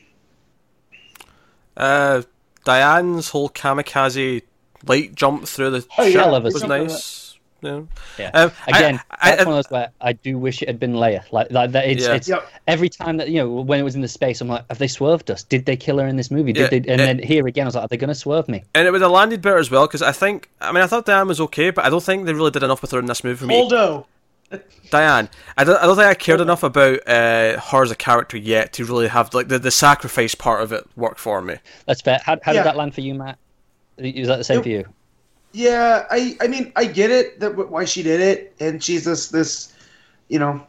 Uh, 1.76 2.22
Diane's 2.64 3.30
whole 3.30 3.50
kamikaze 3.50 4.42
light 4.86 5.14
jump 5.14 5.46
through 5.46 5.70
the 5.70 5.86
Oh, 5.98 6.04
ship 6.04 6.14
yeah, 6.14 6.38
was 6.38 6.64
nice. 6.64 7.33
Yeah. 7.64 7.80
Yeah. 8.18 8.30
Um, 8.34 8.52
Again, 8.68 9.00
I- 9.10 9.30
that's 9.30 9.42
I- 9.42 9.44
one 9.44 9.54
of 9.54 9.64
those 9.64 9.70
where 9.70 9.88
I 10.00 10.12
do 10.12 10.38
wish 10.38 10.60
it 10.62 10.68
had 10.68 10.78
been 10.78 10.92
Leia. 10.92 11.22
Like, 11.32 11.50
like 11.50 11.72
that. 11.72 11.86
It's, 11.86 12.04
Yeah. 12.06 12.14
it's 12.14 12.28
Yep. 12.28 12.46
every 12.68 12.88
time 12.88 13.16
that 13.16 13.28
you 13.30 13.38
know 13.42 13.48
when 13.50 13.80
it 13.80 13.82
was 13.82 13.94
in 13.94 14.02
the 14.02 14.08
space, 14.08 14.40
I'm 14.40 14.48
like, 14.48 14.64
have 14.68 14.78
they 14.78 14.86
swerved 14.88 15.30
us? 15.30 15.42
Did 15.42 15.64
they 15.66 15.76
kill 15.76 15.98
her 15.98 16.06
in 16.06 16.16
this 16.16 16.30
movie? 16.30 16.52
Did 16.52 16.60
Yeah, 16.72 16.78
they? 16.78 16.92
And 16.92 17.00
then 17.00 17.18
here 17.18 17.46
again, 17.46 17.64
I 17.64 17.68
was 17.68 17.74
like, 17.74 17.84
are 17.84 17.88
they 17.88 17.96
going 17.96 18.08
to 18.08 18.14
swerve 18.14 18.48
me? 18.48 18.62
and 18.74 18.86
it 18.86 18.90
would 18.90 19.00
have 19.00 19.10
landed 19.10 19.40
better 19.42 19.56
as 19.58 19.70
well 19.70 19.86
because 19.86 20.02
I 20.02 20.12
think 20.12 20.50
I 20.60 20.72
mean 20.72 20.82
I 20.84 20.86
thought 20.86 21.06
Diane 21.06 21.26
was 21.28 21.40
okay, 21.40 21.70
but 21.70 21.84
I 21.84 21.90
don't 21.90 22.02
think 22.02 22.26
they 22.26 22.34
really 22.34 22.50
did 22.50 22.62
enough 22.62 22.82
with 22.82 22.90
her 22.92 22.98
in 22.98 23.06
this 23.06 23.24
movie 23.24 23.38
for 23.38 23.46
me. 23.46 23.54
Holdo. 23.54 24.04
Diane, 24.90 25.28
I 25.56 25.64
don't, 25.64 25.76
I 25.78 25.86
don't 25.86 25.96
think 25.96 26.06
I 26.06 26.14
cared 26.14 26.40
enough 26.40 26.62
about 26.62 27.00
uh, 27.08 27.58
her 27.58 27.82
as 27.82 27.90
a 27.90 27.96
character 27.96 28.36
yet 28.36 28.72
to 28.74 28.84
really 28.84 29.08
have 29.08 29.34
like 29.34 29.48
the, 29.48 29.58
the 29.58 29.70
sacrifice 29.72 30.34
part 30.36 30.62
of 30.62 30.72
it 30.72 30.86
work 30.96 31.18
for 31.18 31.40
me. 31.42 31.56
That's 31.86 32.02
fair. 32.02 32.20
How, 32.22 32.38
how 32.42 32.52
Yeah. 32.52 32.60
did 32.60 32.66
that 32.66 32.76
land 32.76 32.94
for 32.94 33.00
you, 33.00 33.14
Matt? 33.14 33.38
Is 33.98 34.28
that 34.28 34.36
the 34.36 34.44
same 34.44 34.60
It- 34.60 34.62
for 34.62 34.68
you? 34.68 34.84
Yeah, 35.54 36.04
I 36.10 36.36
I 36.40 36.48
mean 36.48 36.72
I 36.74 36.84
get 36.84 37.10
it 37.12 37.38
that 37.40 37.56
why 37.70 37.84
she 37.84 38.02
did 38.02 38.20
it, 38.20 38.54
and 38.58 38.82
she's 38.82 39.04
this 39.04 39.28
this, 39.28 39.72
you 40.28 40.38
know. 40.40 40.66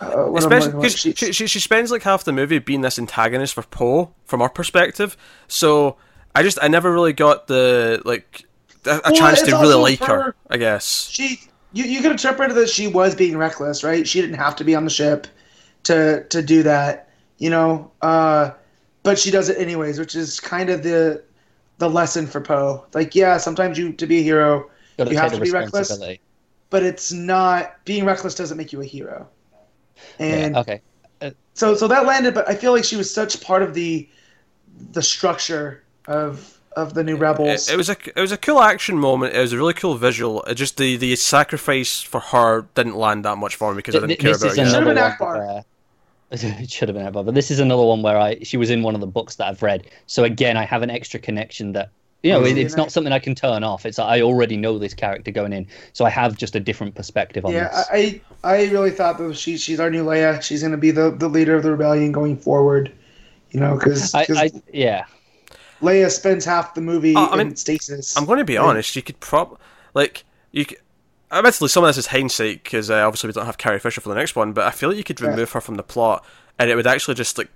Uh, 0.00 0.24
what 0.26 0.44
am 0.44 0.52
I- 0.52 0.56
Especially 0.58 0.72
because 0.72 0.92
she- 0.98 1.14
she, 1.14 1.32
she 1.32 1.46
she 1.46 1.58
spends 1.60 1.90
like 1.90 2.02
half 2.02 2.24
the 2.24 2.32
movie 2.32 2.58
being 2.58 2.82
this 2.82 2.98
antagonist 2.98 3.54
for 3.54 3.62
Poe 3.62 4.12
from 4.26 4.42
our 4.42 4.50
perspective. 4.50 5.16
So 5.48 5.96
I 6.34 6.42
just 6.42 6.58
I 6.60 6.68
never 6.68 6.92
really 6.92 7.14
got 7.14 7.46
the 7.46 8.02
like 8.04 8.44
a, 8.84 8.90
a 8.90 9.00
Well, 9.06 9.14
chance 9.14 9.40
to 9.42 9.52
really 9.52 9.74
like 9.80 10.00
her. 10.00 10.20
her- 10.20 10.34
I 10.50 10.58
guess. 10.58 11.08
she 11.10 11.40
you, 11.72 11.84
you 11.84 12.02
could 12.02 12.12
interpret 12.12 12.54
that 12.54 12.68
she 12.68 12.86
was 12.86 13.14
being 13.14 13.36
reckless, 13.38 13.82
right? 13.82 14.06
She 14.06 14.20
didn't 14.20 14.36
have 14.36 14.54
to 14.56 14.64
be 14.64 14.74
on 14.74 14.84
the 14.84 14.90
ship 14.90 15.26
to 15.84 16.24
to 16.28 16.42
do 16.42 16.62
that, 16.64 17.08
you 17.38 17.48
know. 17.48 17.90
Uh, 18.02 18.50
but 19.02 19.18
she 19.18 19.30
does 19.30 19.48
it 19.48 19.56
anyways, 19.58 19.98
which 19.98 20.14
is 20.14 20.40
kind 20.40 20.68
of 20.68 20.82
the 20.82 21.22
the 21.84 21.94
lesson 21.94 22.26
for 22.26 22.40
Poe. 22.40 22.84
Like, 22.94 23.14
yeah, 23.14 23.36
sometimes 23.36 23.78
you 23.78 23.92
to 23.92 24.06
be 24.06 24.18
a 24.18 24.22
hero, 24.22 24.70
Got 24.96 25.10
you 25.10 25.16
have 25.18 25.32
to 25.32 25.40
be 25.40 25.50
reckless, 25.50 25.98
but 26.70 26.82
it's 26.82 27.12
not 27.12 27.84
being 27.84 28.04
reckless 28.04 28.34
doesn't 28.34 28.56
make 28.56 28.72
you 28.72 28.80
a 28.80 28.84
hero. 28.84 29.28
And 30.18 30.54
Yeah, 30.54 30.60
okay. 30.60 30.80
so 31.54 31.74
so 31.74 31.86
that 31.88 32.06
landed, 32.06 32.34
but 32.34 32.48
I 32.48 32.54
feel 32.54 32.72
like 32.72 32.84
she 32.84 32.96
was 32.96 33.12
such 33.12 33.42
part 33.42 33.62
of 33.62 33.74
the 33.74 34.08
the 34.92 35.02
structure 35.02 35.84
of 36.08 36.58
of 36.76 36.94
the 36.94 37.04
new 37.04 37.16
rebels. 37.16 37.68
It, 37.68 37.74
it 37.74 37.76
was 37.76 37.88
a 37.88 37.96
it 38.16 38.20
was 38.20 38.32
a 38.32 38.36
cool 38.38 38.60
action 38.60 38.98
moment. 38.98 39.34
It 39.34 39.40
was 39.40 39.52
a 39.52 39.56
really 39.56 39.74
cool 39.74 39.96
visual. 39.96 40.42
It 40.44 40.54
just 40.54 40.76
the 40.78 40.96
the 40.96 41.14
sacrifice 41.16 42.00
for 42.00 42.20
her 42.20 42.66
didn't 42.74 42.96
land 42.96 43.24
that 43.24 43.36
much 43.36 43.56
for 43.56 43.72
me 43.72 43.76
because 43.76 43.94
I 43.94 44.00
didn't 44.00 44.18
care 44.20 44.34
about 44.34 44.46
is 44.46 44.58
it. 44.58 44.62
yet. 44.62 44.70
Should've 44.70 44.84
been 44.84 44.96
one 44.96 45.12
Ackbar. 45.12 45.64
Where 46.42 46.56
it 46.60 46.70
should 46.70 46.88
have 46.88 46.96
been 46.96 47.06
Ackbar, 47.06 47.24
but 47.24 47.34
this 47.34 47.50
is 47.50 47.60
another 47.60 47.82
one 47.84 48.02
where 48.02 48.18
I 48.18 48.38
she 48.42 48.56
was 48.56 48.70
in 48.70 48.82
one 48.82 48.94
of 48.94 49.00
the 49.00 49.06
books 49.06 49.36
that 49.36 49.48
I've 49.48 49.62
read. 49.62 49.86
So 50.06 50.24
again, 50.24 50.56
I 50.56 50.64
have 50.64 50.82
an 50.82 50.90
extra 50.90 51.20
connection 51.20 51.72
that 51.72 51.90
you 52.22 52.32
know 52.32 52.44
it, 52.44 52.56
it's 52.56 52.76
not 52.76 52.90
something 52.90 53.12
I 53.12 53.18
can 53.18 53.34
turn 53.34 53.62
off. 53.64 53.84
It's 53.86 53.98
I 53.98 54.22
already 54.22 54.56
know 54.56 54.78
this 54.78 54.94
character 54.94 55.30
going 55.30 55.52
in, 55.52 55.66
so 55.92 56.04
I 56.04 56.10
have 56.10 56.36
just 56.36 56.56
a 56.56 56.60
different 56.60 56.94
perspective 56.94 57.44
on 57.44 57.52
yeah, 57.52 57.68
this. 57.68 57.88
I 57.90 58.22
I 58.42 58.56
I 58.56 58.70
really 58.70 58.90
thought 58.90 59.18
that 59.18 59.36
she 59.36 59.56
she's 59.58 59.80
our 59.80 59.90
new 59.90 60.04
Leia. 60.04 60.42
She's 60.42 60.60
going 60.60 60.72
to 60.72 60.78
be 60.78 60.90
the 60.90 61.10
the 61.10 61.28
leader 61.28 61.54
of 61.56 61.62
the 61.62 61.70
rebellion 61.72 62.12
going 62.12 62.36
forward. 62.36 62.92
You 63.50 63.60
know, 63.60 63.76
because 63.76 64.14
I, 64.14 64.26
I 64.34 64.50
yeah. 64.72 65.04
Leia 65.80 66.10
spends 66.10 66.44
half 66.44 66.74
the 66.74 66.80
movie 66.80 67.14
Oh, 67.14 67.26
I 67.26 67.36
in 67.40 67.48
mean, 67.48 67.56
stasis. 67.56 68.16
I'm 68.16 68.24
going 68.24 68.38
to 68.38 68.44
be 68.44 68.58
Like, 68.58 68.68
honest. 68.68 68.96
You 68.96 69.02
could 69.02 69.20
prob 69.20 69.58
like 69.94 70.24
you. 70.52 70.64
Could, 70.66 70.78
admittedly, 71.38 71.68
some 71.68 71.84
of 71.84 71.88
this 71.88 71.98
is 71.98 72.06
hindsight 72.08 72.62
because 72.64 72.90
uh, 72.90 73.06
obviously 73.06 73.28
we 73.28 73.32
don't 73.32 73.46
have 73.46 73.58
Carrie 73.58 73.78
Fisher 73.78 74.00
for 74.00 74.08
the 74.08 74.14
next 74.14 74.36
one. 74.36 74.52
But 74.52 74.66
I 74.66 74.70
feel 74.70 74.88
like 74.88 74.98
you 74.98 75.04
could 75.04 75.20
Yeah. 75.20 75.28
remove 75.28 75.52
her 75.52 75.60
from 75.60 75.74
the 75.76 75.82
plot, 75.82 76.24
and 76.58 76.70
it 76.70 76.76
would 76.76 76.86
actually 76.86 77.14
just 77.14 77.38
like 77.38 77.48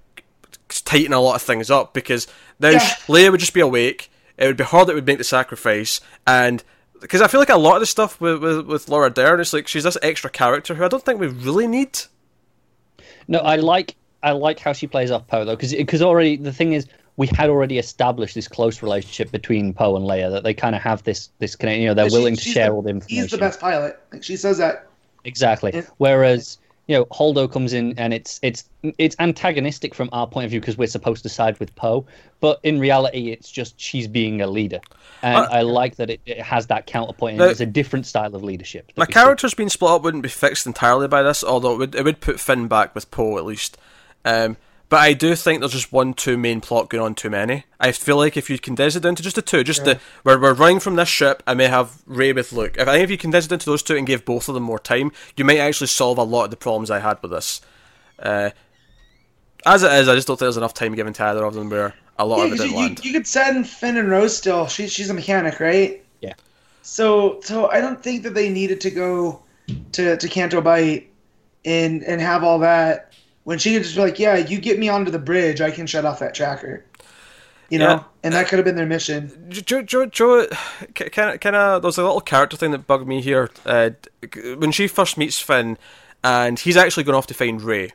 tighten 0.68 1.12
a 1.12 1.20
lot 1.20 1.34
of 1.36 1.42
things 1.42 1.70
up 1.70 1.94
because 1.94 2.26
then 2.58 2.74
Yeah. 2.74 2.80
Leia 3.08 3.30
would 3.30 3.40
just 3.40 3.54
be 3.54 3.60
awake. 3.60 4.10
It 4.36 4.46
would 4.46 4.56
be 4.56 4.64
her 4.64 4.84
that 4.84 4.94
would 4.94 5.06
make 5.06 5.18
the 5.18 5.24
sacrifice, 5.24 6.00
and 6.26 6.62
because 7.00 7.20
I 7.20 7.26
feel 7.28 7.40
like 7.40 7.48
a 7.48 7.56
lot 7.56 7.74
of 7.76 7.80
the 7.80 7.86
stuff 7.86 8.20
with, 8.20 8.42
with 8.42 8.66
with 8.66 8.88
Laura 8.88 9.10
Dern, 9.10 9.40
it's 9.40 9.52
like 9.52 9.66
she's 9.68 9.84
this 9.84 9.96
extra 10.02 10.30
character 10.30 10.74
who 10.74 10.84
I 10.84 10.88
don't 10.88 11.04
think 11.04 11.20
we 11.20 11.26
really 11.28 11.66
need. 11.66 11.98
No, 13.26 13.38
I 13.40 13.56
like 13.56 13.96
I 14.22 14.32
like 14.32 14.58
how 14.58 14.72
she 14.72 14.86
plays 14.86 15.10
off 15.10 15.26
Poe 15.26 15.44
though, 15.44 15.56
because 15.56 15.72
because 15.74 16.02
already 16.02 16.36
the 16.36 16.52
thing 16.52 16.72
is 16.72 16.86
we 17.18 17.26
had 17.36 17.50
already 17.50 17.76
established 17.78 18.34
this 18.34 18.48
close 18.48 18.80
relationship 18.82 19.30
between 19.30 19.74
Poe 19.74 19.96
and 19.96 20.06
Leia 20.06 20.30
that 20.30 20.44
they 20.44 20.54
kind 20.54 20.74
of 20.74 20.80
have 20.80 21.02
this 21.02 21.28
this 21.40 21.54
connection. 21.54 21.82
You 21.82 21.88
know, 21.88 21.94
they're 21.94 22.08
she- 22.08 22.16
willing 22.16 22.36
to 22.36 22.40
share 22.42 22.68
the- 22.68 22.72
all 22.72 22.82
the 22.82 22.90
information. 22.90 23.22
He's 23.24 23.30
the 23.32 23.38
best 23.38 23.60
pilot. 23.60 23.98
Like 24.12 24.22
she 24.24 24.36
says 24.36 24.56
that. 24.58 24.86
Exactly. 25.24 25.72
And- 25.74 25.86
Whereas 25.98 26.56
you 26.86 26.96
know 26.96 27.04
Holdo 27.06 27.52
comes 27.52 27.74
in 27.74 27.98
and 27.98 28.14
it's 28.14 28.38
it's 28.42 28.64
it's 28.96 29.14
antagonistic 29.18 29.94
from 29.94 30.08
our 30.12 30.26
point 30.26 30.44
of 30.46 30.50
view 30.52 30.60
because 30.60 30.78
we're 30.78 30.86
supposed 30.86 31.22
to 31.24 31.28
side 31.28 31.58
with 31.60 31.74
Poe, 31.74 32.06
but 32.40 32.60
in 32.62 32.78
reality 32.80 33.30
it's 33.32 33.50
just 33.50 33.78
she's 33.78 34.06
being 34.08 34.40
a 34.40 34.46
leader, 34.46 34.80
and 35.22 35.36
Uh, 35.44 35.48
I 35.50 35.62
like 35.62 35.96
that 35.96 36.08
it, 36.10 36.20
it 36.24 36.40
has 36.40 36.68
that 36.68 36.86
counterpoint. 36.86 37.32
And 37.32 37.40
Now- 37.40 37.50
it's 37.50 37.60
a 37.60 37.66
different 37.66 38.06
style 38.06 38.34
of 38.34 38.42
leadership. 38.44 38.90
My 38.96 39.02
we 39.02 39.06
see. 39.06 39.12
characters 39.12 39.52
being 39.54 39.68
split 39.68 39.90
up 39.90 40.02
wouldn't 40.02 40.22
be 40.22 40.28
fixed 40.30 40.66
entirely 40.66 41.08
by 41.08 41.22
this, 41.22 41.42
although 41.44 41.74
it 41.74 41.78
would, 41.78 41.94
it 41.96 42.04
would 42.04 42.20
put 42.20 42.38
Finn 42.40 42.68
back 42.68 42.94
with 42.94 43.10
Poe 43.10 43.36
at 43.38 43.44
least. 43.44 43.76
Um, 44.24 44.56
but 44.88 44.98
I 45.00 45.12
do 45.12 45.34
think 45.34 45.60
there's 45.60 45.72
just 45.72 45.92
one 45.92 46.14
too 46.14 46.36
main 46.38 46.60
plot 46.60 46.88
going 46.88 47.02
on 47.02 47.14
too 47.14 47.30
many. 47.30 47.64
I 47.78 47.92
feel 47.92 48.16
like 48.16 48.36
if 48.36 48.48
you 48.48 48.58
condense 48.58 48.96
it 48.96 49.00
down 49.00 49.14
to 49.16 49.22
just 49.22 49.36
the 49.36 49.42
two, 49.42 49.62
just 49.64 49.84
the 49.84 49.98
where 50.22 50.38
we're 50.38 50.54
running 50.54 50.80
from 50.80 50.96
this 50.96 51.08
ship, 51.08 51.42
I 51.46 51.54
may 51.54 51.66
have 51.66 52.02
Rey 52.06 52.32
with 52.32 52.52
Luke. 52.52 52.76
If 52.78 52.88
I 52.88 52.92
think 52.92 53.04
if 53.04 53.10
you 53.10 53.18
condense 53.18 53.46
it 53.46 53.48
down 53.48 53.58
to 53.60 53.66
those 53.66 53.82
two 53.82 53.96
and 53.96 54.06
give 54.06 54.24
both 54.24 54.48
of 54.48 54.54
them 54.54 54.62
more 54.64 54.78
time, 54.78 55.12
you 55.36 55.44
might 55.44 55.58
actually 55.58 55.88
solve 55.88 56.18
a 56.18 56.22
lot 56.22 56.44
of 56.44 56.50
the 56.50 56.56
problems 56.56 56.90
I 56.90 57.00
had 57.00 57.20
with 57.22 57.30
this. 57.30 57.60
Uh, 58.18 58.50
as 59.66 59.82
it 59.82 59.92
is, 59.92 60.08
I 60.08 60.14
just 60.14 60.26
don't 60.26 60.36
think 60.36 60.46
there's 60.46 60.56
enough 60.56 60.74
time 60.74 60.94
given 60.94 61.12
to 61.14 61.24
either 61.24 61.44
of 61.44 61.54
them 61.54 61.68
where 61.68 61.94
a 62.18 62.24
lot 62.24 62.38
Yeah, 62.38 62.44
of 62.44 62.52
it 62.52 62.56
'cause 62.56 62.60
didn't 62.60 62.70
you, 62.72 62.78
you, 62.78 62.86
land. 62.86 63.04
you 63.04 63.12
could 63.12 63.26
send 63.26 63.68
Finn 63.68 63.96
and 63.96 64.10
Rose 64.10 64.36
still. 64.36 64.66
She, 64.68 64.88
she's 64.88 65.10
a 65.10 65.14
mechanic, 65.14 65.60
right? 65.60 66.02
Yeah. 66.20 66.34
So 66.82 67.40
so 67.42 67.68
I 67.70 67.80
don't 67.80 68.02
think 68.02 68.22
that 68.22 68.34
they 68.34 68.48
needed 68.48 68.80
to 68.82 68.90
go 68.90 69.42
to 69.92 70.16
to 70.16 70.28
Canto 70.28 70.60
Bight 70.60 71.10
and 71.64 72.02
and 72.04 72.20
have 72.20 72.42
all 72.42 72.58
that 72.60 73.12
when 73.48 73.58
she 73.58 73.72
could 73.72 73.82
just 73.82 73.94
be 73.96 74.02
like, 74.02 74.18
yeah, 74.18 74.36
you 74.36 74.58
get 74.60 74.78
me 74.78 74.90
onto 74.90 75.10
the 75.10 75.18
bridge, 75.18 75.62
I 75.62 75.70
can 75.70 75.86
shut 75.86 76.04
off 76.04 76.18
that 76.18 76.34
tracker. 76.34 76.84
You 77.70 77.78
know, 77.78 77.88
Yeah. 77.88 78.02
and 78.22 78.34
that 78.34 78.46
could 78.48 78.58
have 78.58 78.66
been 78.66 78.76
their 78.76 78.84
mission. 78.84 79.46
Joe, 79.48 79.80
Joe, 79.80 80.04
Joe, 80.04 80.46
kind 80.94 81.30
of, 81.34 81.40
kind 81.40 81.56
of. 81.56 81.80
There's 81.80 81.96
a 81.96 82.02
little 82.02 82.20
character 82.20 82.58
thing 82.58 82.72
that 82.72 82.86
bugged 82.86 83.08
me 83.08 83.22
here. 83.22 83.48
Uh, 83.64 83.90
when 84.58 84.70
she 84.70 84.86
first 84.86 85.16
meets 85.16 85.38
Finn, 85.40 85.78
and 86.22 86.58
he's 86.60 86.76
actually 86.76 87.04
going 87.04 87.16
off 87.16 87.26
to 87.28 87.34
find 87.34 87.62
Rey, 87.62 87.92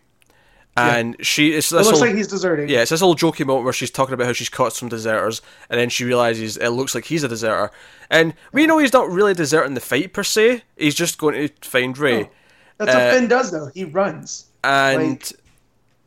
and 0.75 1.15
she 1.21 1.53
it's 1.53 1.71
It 1.71 1.75
looks 1.75 1.89
whole, 1.91 1.99
like 1.99 2.15
he's 2.15 2.27
deserting. 2.27 2.67
yeah, 2.67 2.81
it's 2.81 2.89
this 2.89 3.01
little 3.01 3.15
jokey 3.15 3.45
moment 3.45 3.63
where 3.63 3.73
she's 3.73 3.91
talking 3.91 4.13
about 4.15 4.25
how 4.25 4.33
she's 4.33 4.49
caught 4.49 4.73
some 4.73 4.89
deserters, 4.89 5.41
and 5.69 5.79
then 5.79 5.89
she 5.89 6.03
realizes 6.03 6.57
it 6.57 6.69
looks 6.69 6.95
like 6.95 7.05
he's 7.05 7.23
a 7.23 7.27
deserter, 7.27 7.69
and 8.09 8.33
we 8.53 8.65
know 8.65 8.79
he's 8.79 8.93
not 8.93 9.07
really 9.09 9.35
deserting 9.35 9.75
the 9.75 9.81
fight 9.81 10.13
per 10.13 10.23
se. 10.23 10.63
He's 10.77 10.95
just 10.95 11.19
going 11.19 11.35
to 11.47 11.69
find 11.69 11.95
Rey, 11.95 12.29
That's 12.79 12.93
what 12.93 13.03
Uh, 13.03 13.11
Finn 13.13 13.27
does, 13.27 13.51
though. 13.51 13.67
He 13.73 13.83
runs. 13.85 14.45
and 14.63 15.09
Like- 15.19 15.33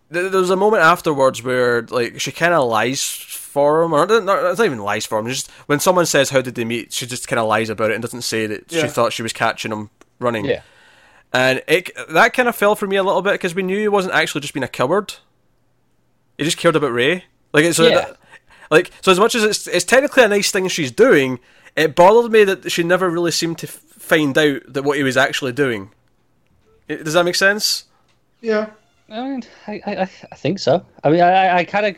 there's 0.09 0.51
a 0.51 0.57
moment 0.57 0.83
afterwards 0.83 1.43
where 1.43 1.83
like 1.83 2.21
she 2.21 2.31
kind 2.33 2.55
of 2.55 2.69
lies 2.69 3.03
for 3.03 3.83
him, 3.83 3.93
or 3.93 4.07
not, 4.07 4.25
not, 4.25 4.45
it's 4.45 4.59
not 4.59 4.65
even 4.67 4.79
lies 4.79 5.05
for 5.07 5.19
him. 5.19 5.27
Just 5.27 5.51
when 5.67 5.81
someone 5.81 6.07
says 6.07 6.31
how 6.31 6.41
did 6.41 6.55
they 6.55 6.65
meet, 6.65 6.93
she 6.93 7.07
just 7.07 7.27
kind 7.29 7.41
of 7.41 7.49
lies 7.49 7.69
about 7.71 7.91
it 7.91 7.95
and 7.95 8.03
doesn't 8.03 8.23
say 8.23 8.47
that 8.47 8.71
she 8.71 8.87
thought 8.89 9.13
she 9.13 9.23
was 9.23 9.33
catching 9.33 9.73
him 9.73 9.91
running. 10.19 10.45
Yeah. 10.45 10.61
and 11.33 11.63
it 11.67 11.91
that 12.11 12.33
kind 12.35 12.49
of 12.49 12.55
fell 12.57 12.77
for 12.77 12.87
me 12.87 12.97
a 12.97 13.03
little 13.03 13.23
bit 13.23 13.33
because 13.33 13.55
we 13.55 13.63
knew 13.63 13.79
he 13.79 13.89
wasn't 13.89 14.15
actually 14.15 14.41
just 14.43 14.55
being 14.55 14.65
a 14.65 14.69
coward. 14.69 15.15
He 16.39 16.45
just 16.45 16.59
cared 16.59 16.77
about 16.77 16.93
Rey. 16.93 17.25
Like 17.53 17.65
it's 17.65 17.77
so 17.79 17.87
Yeah. 17.87 17.95
that- 17.97 18.17
like 18.71 18.91
so 19.01 19.11
as 19.13 19.19
much 19.19 19.35
as 19.35 19.43
it's 19.45 19.67
it's 19.67 19.85
technically 19.85 20.23
a 20.25 20.29
nice 20.29 20.51
thing 20.51 20.69
she's 20.69 20.91
doing, 20.93 21.39
it 21.77 21.95
bothered 21.95 22.31
me 22.33 22.45
that 22.45 22.71
she 22.71 22.83
never 22.83 23.09
really 23.09 23.31
seemed 23.31 23.59
to 23.59 23.67
f- 23.67 23.73
find 23.99 24.37
out 24.37 24.61
that 24.69 24.83
what 24.83 24.97
he 24.99 25.03
was 25.03 25.17
actually 25.17 25.53
doing. 25.53 25.91
I- 26.91 26.97
Does 26.97 27.15
that 27.15 27.25
make 27.25 27.37
sense? 27.37 27.85
Yeah. 28.41 28.71
I 29.09 29.23
mean, 29.29 29.43
I, 29.67 29.81
I, 29.87 29.97
I- 30.03 30.11
I 30.33 30.35
think 30.37 30.59
so. 30.59 30.85
I 31.05 31.11
mean, 31.11 31.21
I, 31.21 31.59
I 31.59 31.65
kind 31.65 31.87
of 31.87 31.97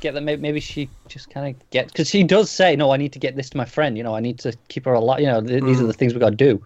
get 0.00 0.14
that 0.14 0.22
maybe, 0.22 0.40
maybe 0.42 0.60
she 0.60 0.88
just 1.08 1.30
kind 1.30 1.54
of 1.54 1.70
gets 1.70 1.92
because 1.92 2.08
she 2.08 2.22
does 2.22 2.50
say, 2.50 2.76
"No, 2.76 2.90
I 2.92 2.96
need 2.96 3.12
to 3.14 3.18
get 3.18 3.36
this 3.36 3.50
to 3.50 3.56
my 3.56 3.64
friend. 3.64 3.96
You 3.96 4.02
know, 4.02 4.14
I 4.14 4.20
need 4.20 4.38
to 4.40 4.56
keep 4.68 4.84
her 4.84 4.92
alive. 4.92 5.20
You 5.20 5.26
know, 5.26 5.40
th- 5.42 5.62
these 5.64 5.80
are 5.80 5.86
the 5.86 5.92
things 5.92 6.14
we 6.14 6.20
got 6.20 6.30
to 6.30 6.36
do." 6.36 6.64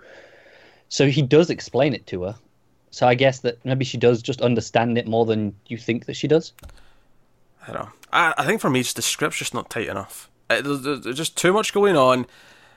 So 0.88 1.06
he 1.08 1.22
does 1.22 1.50
explain 1.50 1.94
it 1.94 2.06
to 2.08 2.22
her. 2.24 2.34
So 2.90 3.08
I 3.08 3.14
guess 3.16 3.40
that 3.40 3.64
maybe 3.64 3.84
she 3.84 3.98
does 3.98 4.22
just 4.22 4.40
understand 4.40 4.96
it 4.98 5.08
more 5.08 5.24
than 5.24 5.54
you 5.66 5.76
think 5.78 6.06
that 6.06 6.14
she 6.14 6.28
does. 6.28 6.52
I 7.66 7.72
don't 7.72 7.82
know. 7.86 7.88
I, 8.12 8.34
I 8.38 8.44
think 8.46 8.60
for 8.60 8.70
me, 8.70 8.80
it's 8.80 8.92
the 8.92 9.02
script's 9.02 9.38
just 9.38 9.54
not 9.54 9.70
tight 9.70 9.88
enough. 9.88 10.30
Uh, 10.50 10.60
there's, 10.60 10.82
there's 10.82 11.00
there's 11.00 11.16
just 11.16 11.36
too 11.36 11.52
much 11.52 11.72
going 11.72 11.96
on. 11.96 12.26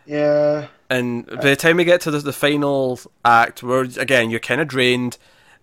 Yeah. 0.05 0.67
and 0.89 1.25
by 1.27 1.35
the 1.49 1.55
time 1.57 1.75
we 1.77 1.83
get 1.83 1.99
to 2.01 2.11
the, 2.11 2.19
the 2.19 2.31
final 2.33 2.97
act, 3.25 3.61
where 3.61 3.81
again 3.81 4.29
you're 4.29 4.39
kind 4.39 4.61
of 4.61 4.67
drained, 4.69 5.17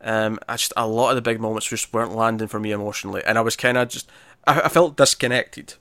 um, 0.04 0.38
I 0.46 0.56
just 0.56 0.72
a 0.76 0.86
lot 0.86 1.10
of 1.10 1.16
the 1.16 1.22
big 1.22 1.40
moments 1.40 1.66
just 1.66 1.92
weren't 1.92 2.14
landing 2.14 2.46
for 2.46 2.60
me 2.60 2.72
emotionally, 2.72 3.22
and 3.24 3.38
I 3.38 3.40
was 3.40 3.56
kind 3.56 3.78
of 3.78 3.88
just 3.88 4.08
I, 4.46 4.62
I 4.62 4.68
felt 4.68 4.96
disconnected. 4.96 5.74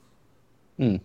Hmm. 0.78 0.98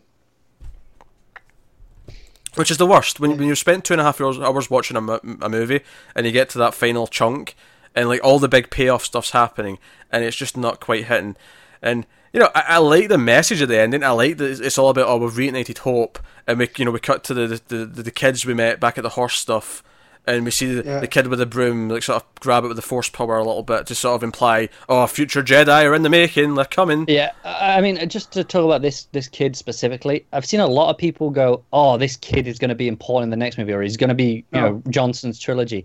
Which 2.54 2.70
is 2.70 2.78
the 2.78 2.86
worst 2.86 3.20
when, 3.20 3.36
when 3.36 3.46
you 3.46 3.54
spend 3.54 3.84
two 3.84 3.94
and 3.94 4.00
a 4.00 4.04
half 4.04 4.20
hours, 4.20 4.38
hours 4.38 4.70
watching 4.70 4.96
a, 4.96 5.20
a 5.42 5.48
movie 5.48 5.80
and 6.14 6.26
you 6.26 6.32
get 6.32 6.48
to 6.50 6.58
that 6.58 6.74
final 6.74 7.06
chunk 7.06 7.54
and 7.94 8.08
like 8.08 8.24
all 8.24 8.38
the 8.38 8.48
big 8.48 8.70
payoff 8.70 9.04
stuff's 9.04 9.30
happening 9.30 9.78
and 10.10 10.24
it's 10.24 10.36
just 10.36 10.56
not 10.56 10.80
quite 10.80 11.06
hitting. 11.06 11.36
And 11.82 12.06
you 12.32 12.40
know, 12.40 12.50
I, 12.54 12.64
I 12.68 12.78
like 12.78 13.08
the 13.08 13.18
message 13.18 13.62
at 13.62 13.68
the 13.68 13.78
ending. 13.78 14.02
I 14.02 14.10
like 14.10 14.38
that 14.38 14.60
it's 14.60 14.78
all 14.78 14.88
about 14.88 15.06
oh 15.06 15.18
we've 15.18 15.32
reignited 15.32 15.78
hope 15.78 16.18
and 16.46 16.58
we 16.58 16.68
you 16.76 16.84
know 16.84 16.90
we 16.90 17.00
cut 17.00 17.22
to 17.24 17.34
the 17.34 17.60
the, 17.68 17.84
the, 17.84 18.02
the 18.02 18.10
kids 18.10 18.46
we 18.46 18.54
met 18.54 18.80
back 18.80 18.98
at 18.98 19.02
the 19.02 19.10
horse 19.10 19.38
stuff 19.38 19.84
and 20.28 20.44
we 20.44 20.50
see 20.50 20.74
the, 20.74 20.84
Yeah. 20.84 21.00
the 21.00 21.06
kid 21.06 21.26
with 21.26 21.38
the 21.38 21.46
broom 21.46 21.88
like 21.88 22.02
sort 22.02 22.22
of 22.22 22.40
grab 22.40 22.64
it 22.64 22.68
with 22.68 22.76
the 22.76 22.82
force 22.82 23.09
power 23.09 23.36
a 23.38 23.44
little 23.44 23.62
bit 23.62 23.86
to 23.86 23.94
sort 23.94 24.16
of 24.16 24.22
imply 24.22 24.68
oh 24.88 25.06
future 25.06 25.42
Jedi 25.42 25.84
are 25.84 25.94
in 25.94 26.02
the 26.02 26.10
making 26.10 26.55
they're 26.55 26.64
coming. 26.64 27.05
Yeah, 27.09 27.32
I 27.44 27.78
I 27.78 27.80
mean, 27.80 27.98
uh, 27.98 28.06
just 28.06 28.32
to 28.32 28.44
talk 28.44 28.64
about 28.64 28.82
this 28.82 29.05
this 29.12 29.28
kid 29.28 29.56
specifically, 29.56 30.26
I've 30.32 30.46
seen 30.46 30.60
a 30.60 30.66
lot 30.66 30.90
of 30.90 30.98
people 30.98 31.30
go, 31.30 31.62
"Oh, 31.72 31.96
this 31.96 32.16
kid 32.16 32.46
is 32.46 32.59
going 32.59 32.70
to 32.70 32.74
be 32.74 32.88
important 32.88 33.24
in 33.24 33.30
the 33.30 33.44
next 33.44 33.59
movie, 33.59 33.72
or 33.72 33.82
he's 33.82 33.96
going 33.96 34.09
to 34.09 34.14
be, 34.14 34.44
you 34.52 34.60
oh. 34.60 34.60
know, 34.60 34.82
Johnson's 34.90 35.38
trilogy." 35.38 35.84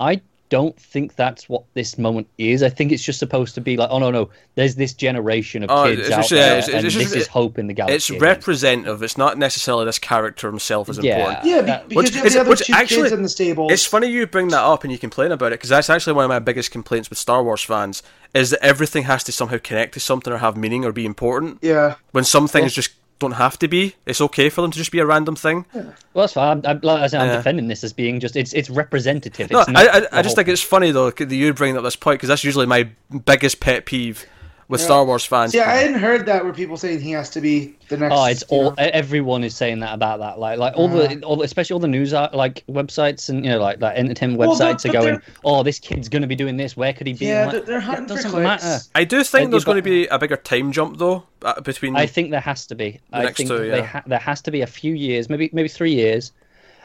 I 0.00 0.20
don't 0.52 0.78
think 0.78 1.16
that's 1.16 1.48
what 1.48 1.62
this 1.72 1.96
moment 1.96 2.26
is. 2.36 2.62
I 2.62 2.68
think 2.68 2.92
it's 2.92 3.02
just 3.02 3.18
supposed 3.18 3.54
to 3.54 3.62
be 3.62 3.78
like, 3.78 3.88
"Oh 3.90 3.98
no, 3.98 4.10
no, 4.10 4.28
there's 4.54 4.74
this 4.74 4.92
generation 4.92 5.62
of 5.62 5.70
Oh, 5.70 5.84
kids 5.86 6.10
out 6.10 6.18
just- 6.18 6.30
there, 6.30 6.58
it's- 6.58 6.68
it's 6.68 6.74
and 6.74 6.84
just- 6.84 6.98
this 6.98 7.14
is 7.14 7.26
hope 7.26 7.58
in 7.58 7.68
the 7.68 7.72
galaxy." 7.72 7.94
It's 8.14 8.20
representative. 8.22 9.02
It's 9.02 9.16
not 9.16 9.38
necessarily 9.38 9.86
this 9.86 9.98
character 9.98 10.46
himself 10.50 10.90
is 10.90 10.98
Yeah. 10.98 11.16
important. 11.20 11.44
Yeah, 11.46 11.60
be- 11.62 11.66
That- 11.68 11.88
because 11.88 12.04
Which 12.04 12.14
you 12.14 12.22
have 12.22 12.32
the 12.34 12.40
other 12.40 12.50
which 12.50 12.66
two 12.66 12.72
actually- 12.74 13.02
kids 13.04 13.12
in 13.12 13.22
the 13.22 13.28
stable. 13.30 13.68
It's 13.72 13.86
funny 13.86 14.08
you 14.08 14.26
bring 14.26 14.48
that 14.48 14.62
up 14.62 14.84
and 14.84 14.92
you 14.92 14.98
complain 14.98 15.32
about 15.32 15.46
it 15.46 15.50
because 15.60 15.70
that's 15.70 15.88
actually 15.88 16.12
one 16.12 16.26
of 16.26 16.28
my 16.28 16.38
biggest 16.38 16.70
complaints 16.70 17.08
with 17.08 17.18
Star 17.18 17.42
Wars 17.42 17.62
fans 17.62 18.02
is 18.34 18.50
that 18.50 18.62
everything 18.62 19.04
has 19.04 19.24
to 19.24 19.32
somehow 19.32 19.56
connect 19.62 19.94
to 19.94 20.00
something 20.00 20.30
or 20.32 20.38
have 20.38 20.54
meaning 20.54 20.84
or 20.84 20.92
be 20.92 21.06
important. 21.06 21.60
Yeah. 21.62 21.94
When 22.10 22.24
some 22.24 22.46
things 22.46 22.74
just 22.74 22.90
don't 23.22 23.32
have 23.32 23.58
to 23.60 23.68
be, 23.68 23.94
it's 24.04 24.20
okay 24.20 24.48
for 24.50 24.60
them 24.60 24.70
to 24.70 24.76
just 24.78 24.92
be 24.92 24.98
a 24.98 25.06
random 25.06 25.34
thing. 25.36 25.64
Well, 25.72 25.94
that's 26.14 26.34
fine. 26.34 26.60
I'm, 26.66 26.80
like 26.82 27.00
I 27.02 27.06
said, 27.06 27.20
I'm 27.22 27.28
Yeah. 27.28 27.36
defending 27.36 27.68
this 27.68 27.82
as 27.82 27.92
being 27.92 28.20
just 28.20 28.36
it's 28.36 28.52
it's 28.52 28.68
representative. 28.68 29.50
No, 29.50 29.60
It's 29.60 29.68
I, 29.70 29.86
I, 30.00 30.18
I 30.18 30.22
just 30.22 30.36
think 30.36 30.48
it's 30.48 30.60
funny 30.62 30.90
though 30.90 31.10
that 31.10 31.30
you 31.32 31.54
bring 31.54 31.76
up 31.76 31.82
this 31.84 31.96
point 31.96 32.18
because 32.18 32.28
that's 32.28 32.44
usually 32.44 32.66
my 32.66 32.88
biggest 33.24 33.60
pet 33.60 33.86
peeve 33.86 34.26
with 34.72 34.80
Star 34.80 35.04
Wars 35.04 35.24
fans. 35.24 35.54
Yeah, 35.54 35.70
I 35.70 35.74
hadn't 35.74 36.00
heard 36.00 36.26
that 36.26 36.42
where 36.42 36.52
people 36.52 36.76
saying 36.76 37.00
he 37.00 37.12
has 37.12 37.30
to 37.30 37.40
be 37.40 37.76
the 37.88 37.98
next. 37.98 38.14
Oh, 38.16 38.24
it's 38.24 38.42
all. 38.44 38.70
know. 38.70 38.74
Everyone 38.78 39.44
is 39.44 39.54
saying 39.54 39.80
that 39.80 39.94
about 39.94 40.18
that. 40.20 40.38
Like, 40.38 40.58
like 40.58 40.74
all 40.76 40.88
the, 40.88 41.22
all, 41.22 41.42
especially 41.42 41.74
all 41.74 41.80
the 41.80 41.86
news 41.86 42.12
uh, 42.12 42.30
like 42.32 42.64
websites 42.68 43.28
and 43.28 43.44
you 43.44 43.50
know, 43.50 43.60
like 43.60 43.80
like 43.80 43.96
entertainment 43.96 44.38
Well, 44.38 44.58
but- 44.58 44.76
websites 44.78 44.88
are 44.88 44.92
going, 44.92 45.20
"Oh, 45.44 45.62
this 45.62 45.78
kid's 45.78 46.08
gonna 46.08 46.26
be 46.26 46.34
doing 46.34 46.56
this. 46.56 46.76
Where 46.76 46.92
could 46.92 47.06
he 47.06 47.12
be?" 47.12 47.26
Yeah, 47.26 47.44
I'm 47.44 47.50
they're, 47.50 47.60
like, 47.60 47.66
they're 47.66 47.80
that 47.80 47.84
hunting 47.84 48.06
for 48.08 48.14
doesn't 48.14 48.30
clicks. 48.30 48.64
matter. 48.64 48.84
I 48.94 49.04
do 49.04 49.22
think 49.22 49.44
And 49.44 49.52
there's 49.52 49.64
going 49.64 49.76
to 49.76 49.82
be 49.82 50.06
a 50.06 50.18
bigger 50.18 50.36
time 50.36 50.72
jump 50.72 50.98
though 50.98 51.24
uh, 51.42 51.60
between. 51.60 51.94
I 51.94 52.06
think 52.06 52.30
there 52.30 52.40
has 52.40 52.66
to 52.66 52.74
be. 52.74 52.98
I 53.12 53.30
think 53.30 53.50
two, 53.50 53.58
they 53.58 53.78
yeah. 53.78 53.84
ha- 53.84 54.02
there 54.06 54.18
has 54.18 54.40
to 54.42 54.50
be 54.50 54.62
a 54.62 54.66
few 54.66 54.94
years, 54.94 55.28
maybe 55.28 55.50
maybe 55.52 55.68
three 55.68 55.92
years. 55.94 56.32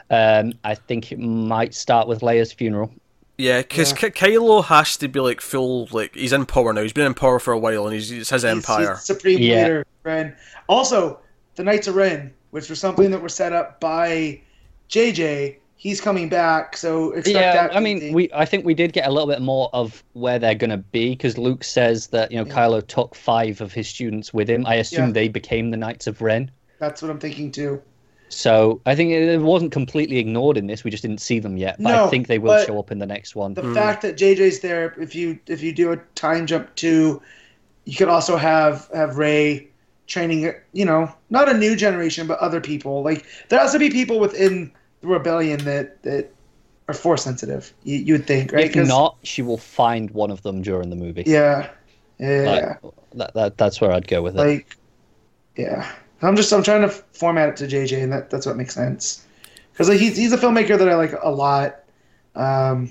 Um, 0.10 0.54
I 0.64 0.76
think 0.76 1.12
it 1.12 1.20
might 1.20 1.74
start 1.74 2.08
with 2.08 2.20
Leia's 2.22 2.52
funeral. 2.54 2.92
Yeah, 3.38 3.62
because 3.62 3.92
Yeah. 3.92 4.10
Kylo 4.10 4.64
has 4.66 4.98
to 4.98 5.08
be 5.08 5.20
like 5.20 5.42
full, 5.42 5.88
like 5.92 6.16
he's 6.16 6.34
in 6.34 6.46
power 6.46 6.74
now. 6.74 6.82
He's 6.82 6.94
been 6.94 7.06
in 7.06 7.14
power 7.14 7.40
for 7.40 7.54
a 7.54 7.60
while, 7.60 7.86
and 7.86 7.94
he's 7.94 8.12
it's 8.12 8.30
his 8.32 8.42
He's- 8.42 8.52
empire. 8.52 8.96
he's 8.96 9.04
Supreme 9.04 9.40
Yeah. 9.40 9.64
Leader, 9.64 9.86
Ren. 10.04 10.36
Also, 10.68 11.20
the 11.56 11.64
Knights 11.64 11.88
of 11.88 11.96
Ren, 11.96 12.34
which 12.52 12.70
was 12.70 12.80
something 12.80 13.12
that 13.12 13.22
was 13.22 13.34
set 13.36 13.54
up 13.54 13.80
by 13.80 14.40
JJ. 14.90 15.58
He's 15.80 16.02
coming 16.02 16.28
back, 16.28 16.76
so 16.76 17.12
expect 17.12 17.36
yeah, 17.38 17.54
that. 17.54 17.76
I 17.76 17.80
mean, 17.80 18.12
we 18.12 18.28
I 18.34 18.46
think 18.46 18.66
we 18.66 18.74
did 18.74 18.94
get 18.94 19.08
a 19.08 19.12
little 19.12 19.28
bit 19.28 19.42
more 19.42 19.70
of 19.74 20.04
where 20.14 20.40
they're 20.40 20.56
gonna 20.56 20.78
be 20.80 21.12
because 21.12 21.38
Luke 21.38 21.64
says 21.64 22.08
that 22.08 22.32
you 22.32 22.38
know 22.40 22.48
Yeah. 22.48 22.54
Kylo 22.54 22.88
took 22.88 23.14
five 23.14 23.62
of 23.62 23.72
his 23.74 23.88
students 23.88 24.34
with 24.34 24.50
him. 24.50 24.66
I 24.66 24.76
assume 24.76 25.08
Yeah. 25.10 25.14
they 25.14 25.28
became 25.28 25.70
the 25.70 25.78
Knights 25.78 26.08
of 26.08 26.22
Ren. 26.22 26.50
that's 26.80 27.02
what 27.04 27.10
I'm 27.12 27.20
thinking 27.20 27.52
too. 27.52 27.82
So 28.30 28.82
I 28.86 28.96
think 28.96 29.12
it 29.12 29.24
it 29.24 29.42
wasn't 29.42 29.72
completely 29.72 30.18
ignored 30.18 30.58
in 30.58 30.68
this. 30.68 30.84
We 30.84 30.92
just 30.92 31.02
didn't 31.02 31.22
see 31.22 31.40
them 31.40 31.58
yet. 31.58 31.78
But 31.80 31.94
I 31.94 32.10
think 32.10 32.28
they 32.28 32.40
will 32.40 32.64
show 32.66 32.80
up 32.80 32.92
in 32.92 33.00
the 33.00 33.06
next 33.06 33.36
one. 33.36 33.54
The 33.54 33.62
hmm. 33.62 33.74
fact 33.74 34.02
that 34.02 34.18
JJ's 34.18 34.60
there, 34.60 34.94
if 35.00 35.16
you 35.16 35.40
if 35.48 35.62
you 35.62 35.72
do 35.72 35.92
a 35.92 35.98
time 36.16 36.46
jump 36.46 36.74
to, 36.76 37.22
you 37.86 37.96
could 37.96 38.10
also 38.10 38.38
have 38.38 38.90
have 38.94 39.18
Rey 39.18 39.68
training. 40.08 40.54
You 40.74 40.86
know, 40.86 41.12
not 41.30 41.50
a 41.50 41.54
new 41.54 41.76
generation, 41.76 42.28
but 42.28 42.40
other 42.40 42.62
people. 42.62 43.04
Like 43.04 43.26
there 43.50 43.60
has 43.60 43.72
to 43.72 43.80
be 43.80 43.90
people 43.90 44.20
within 44.20 44.72
the 45.02 45.08
rebellion 45.08 45.64
that 45.66 46.02
that 46.04 46.32
are 46.88 46.94
force 46.94 47.24
sensitive. 47.24 47.74
You, 47.84 47.98
you 47.98 48.14
would 48.14 48.28
think, 48.28 48.52
right? 48.52 48.66
if 48.66 48.74
'Cause- 48.74 48.88
not, 48.88 49.18
she 49.24 49.42
will 49.42 49.58
find 49.58 50.12
one 50.12 50.32
of 50.32 50.42
them 50.42 50.62
during 50.62 50.90
the 50.90 50.96
movie. 50.96 51.24
yeah, 51.26 51.70
yeah. 52.20 52.78
Like, 52.82 52.94
that, 53.14 53.34
that 53.34 53.58
that's 53.58 53.82
where 53.82 53.92
I'd 53.92 54.08
go 54.08 54.22
with 54.22 54.36
it. 54.36 54.40
like 54.40 54.78
yeah 55.56 55.92
i'm 56.22 56.36
just 56.36 56.52
i'm 56.52 56.64
trying 56.64 56.82
to 56.82 56.90
format 56.90 57.50
it 57.50 57.58
to 57.58 57.68
jj 57.68 58.02
and 58.02 58.12
that, 58.12 58.30
that's 58.30 58.46
what 58.46 58.58
makes 58.58 58.74
sense. 58.74 59.26
Because 59.72 59.90
like, 59.90 60.00
he's, 60.00 60.18
he's 60.18 60.34
a 60.34 60.38
filmmaker 60.38 60.78
that 60.78 60.90
i 60.90 60.96
like 60.96 61.14
a 61.22 61.30
lot. 61.30 61.84
Um, 62.36 62.90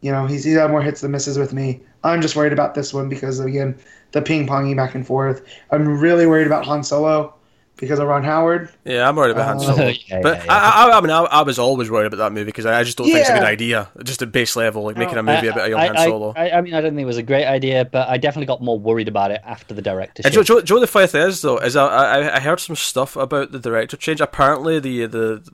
you 0.00 0.10
know 0.10 0.26
he's, 0.26 0.44
he's 0.44 0.56
had 0.56 0.70
more 0.70 0.82
hits 0.82 1.00
than 1.00 1.10
misses 1.10 1.38
with 1.38 1.52
me. 1.52 1.80
I'm 2.04 2.22
just 2.22 2.36
worried 2.36 2.52
about 2.52 2.74
this 2.74 2.94
one 2.94 3.08
because 3.08 3.40
again 3.40 3.78
the 4.12 4.22
ping-ponging 4.22 4.76
back 4.76 4.94
and 4.94 5.06
forth. 5.06 5.44
I'm 5.70 6.00
really 6.00 6.26
worried 6.26 6.46
about 6.46 6.64
han 6.64 6.82
solo 6.82 7.34
because 7.80 7.98
of 7.98 8.06
ron 8.06 8.22
howard 8.22 8.68
Yeah, 8.84 9.08
I'm 9.08 9.16
worried 9.16 9.32
about 9.32 9.46
Han 9.46 9.56
Uh, 9.56 9.60
Solo. 9.74 9.88
yeah, 9.88 10.20
but 10.22 10.36
yeah, 10.38 10.44
yeah. 10.44 10.52
I, 10.52 10.88
I, 10.92 10.98
I 10.98 11.00
mean, 11.00 11.10
I, 11.10 11.22
I 11.22 11.42
was 11.42 11.58
always 11.58 11.90
worried 11.90 12.06
about 12.06 12.18
that 12.18 12.32
movie 12.32 12.44
because 12.44 12.66
I, 12.66 12.78
I 12.80 12.82
just 12.84 12.98
don't 12.98 13.06
think 13.06 13.18
it's 13.20 13.30
a 13.30 13.32
good 13.34 13.42
idea. 13.42 13.88
Just 14.04 14.22
at 14.22 14.30
base 14.30 14.54
level, 14.54 14.84
like 14.84 14.96
making 14.96 15.16
a 15.18 15.22
No. 15.22 15.34
movie 15.34 15.48
about 15.48 15.66
a 15.66 15.70
young 15.70 15.80
I, 15.80 15.86
Han 15.86 15.96
Solo. 15.96 16.32
I, 16.36 16.50
I 16.50 16.60
mean, 16.60 16.74
I 16.74 16.80
don't 16.80 16.92
think 16.94 17.02
it 17.02 17.06
was 17.06 17.16
a 17.16 17.22
great 17.22 17.46
idea, 17.46 17.84
but 17.84 18.08
I 18.08 18.18
definitely 18.18 18.46
got 18.46 18.62
more 18.62 18.78
worried 18.78 19.08
about 19.08 19.30
it 19.32 19.40
after 19.44 19.74
the 19.74 19.82
directorship. 19.82 20.26
And 20.26 20.34
Joe, 20.34 20.42
Joe, 20.42 20.60
Joe, 20.60 20.78
the 20.78 20.86
funny 20.86 21.06
thing 21.08 21.22
is 21.26 21.40
though, 21.42 21.58
is 21.58 21.74
I, 21.74 21.86
I, 21.86 22.36
I 22.36 22.40
heard 22.40 22.60
some 22.60 22.76
stuff 22.76 23.16
about 23.16 23.50
the 23.52 23.58
director 23.58 23.96
change. 23.96 24.20
Apparently, 24.20 24.78
the 24.78 25.06
the 25.06 25.50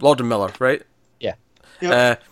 Lord 0.00 0.20
and 0.20 0.28
Miller, 0.28 0.52
right? 0.58 0.82
yeah. 1.20 1.34
Yep. 1.80 1.92
Uh, 1.92 2.22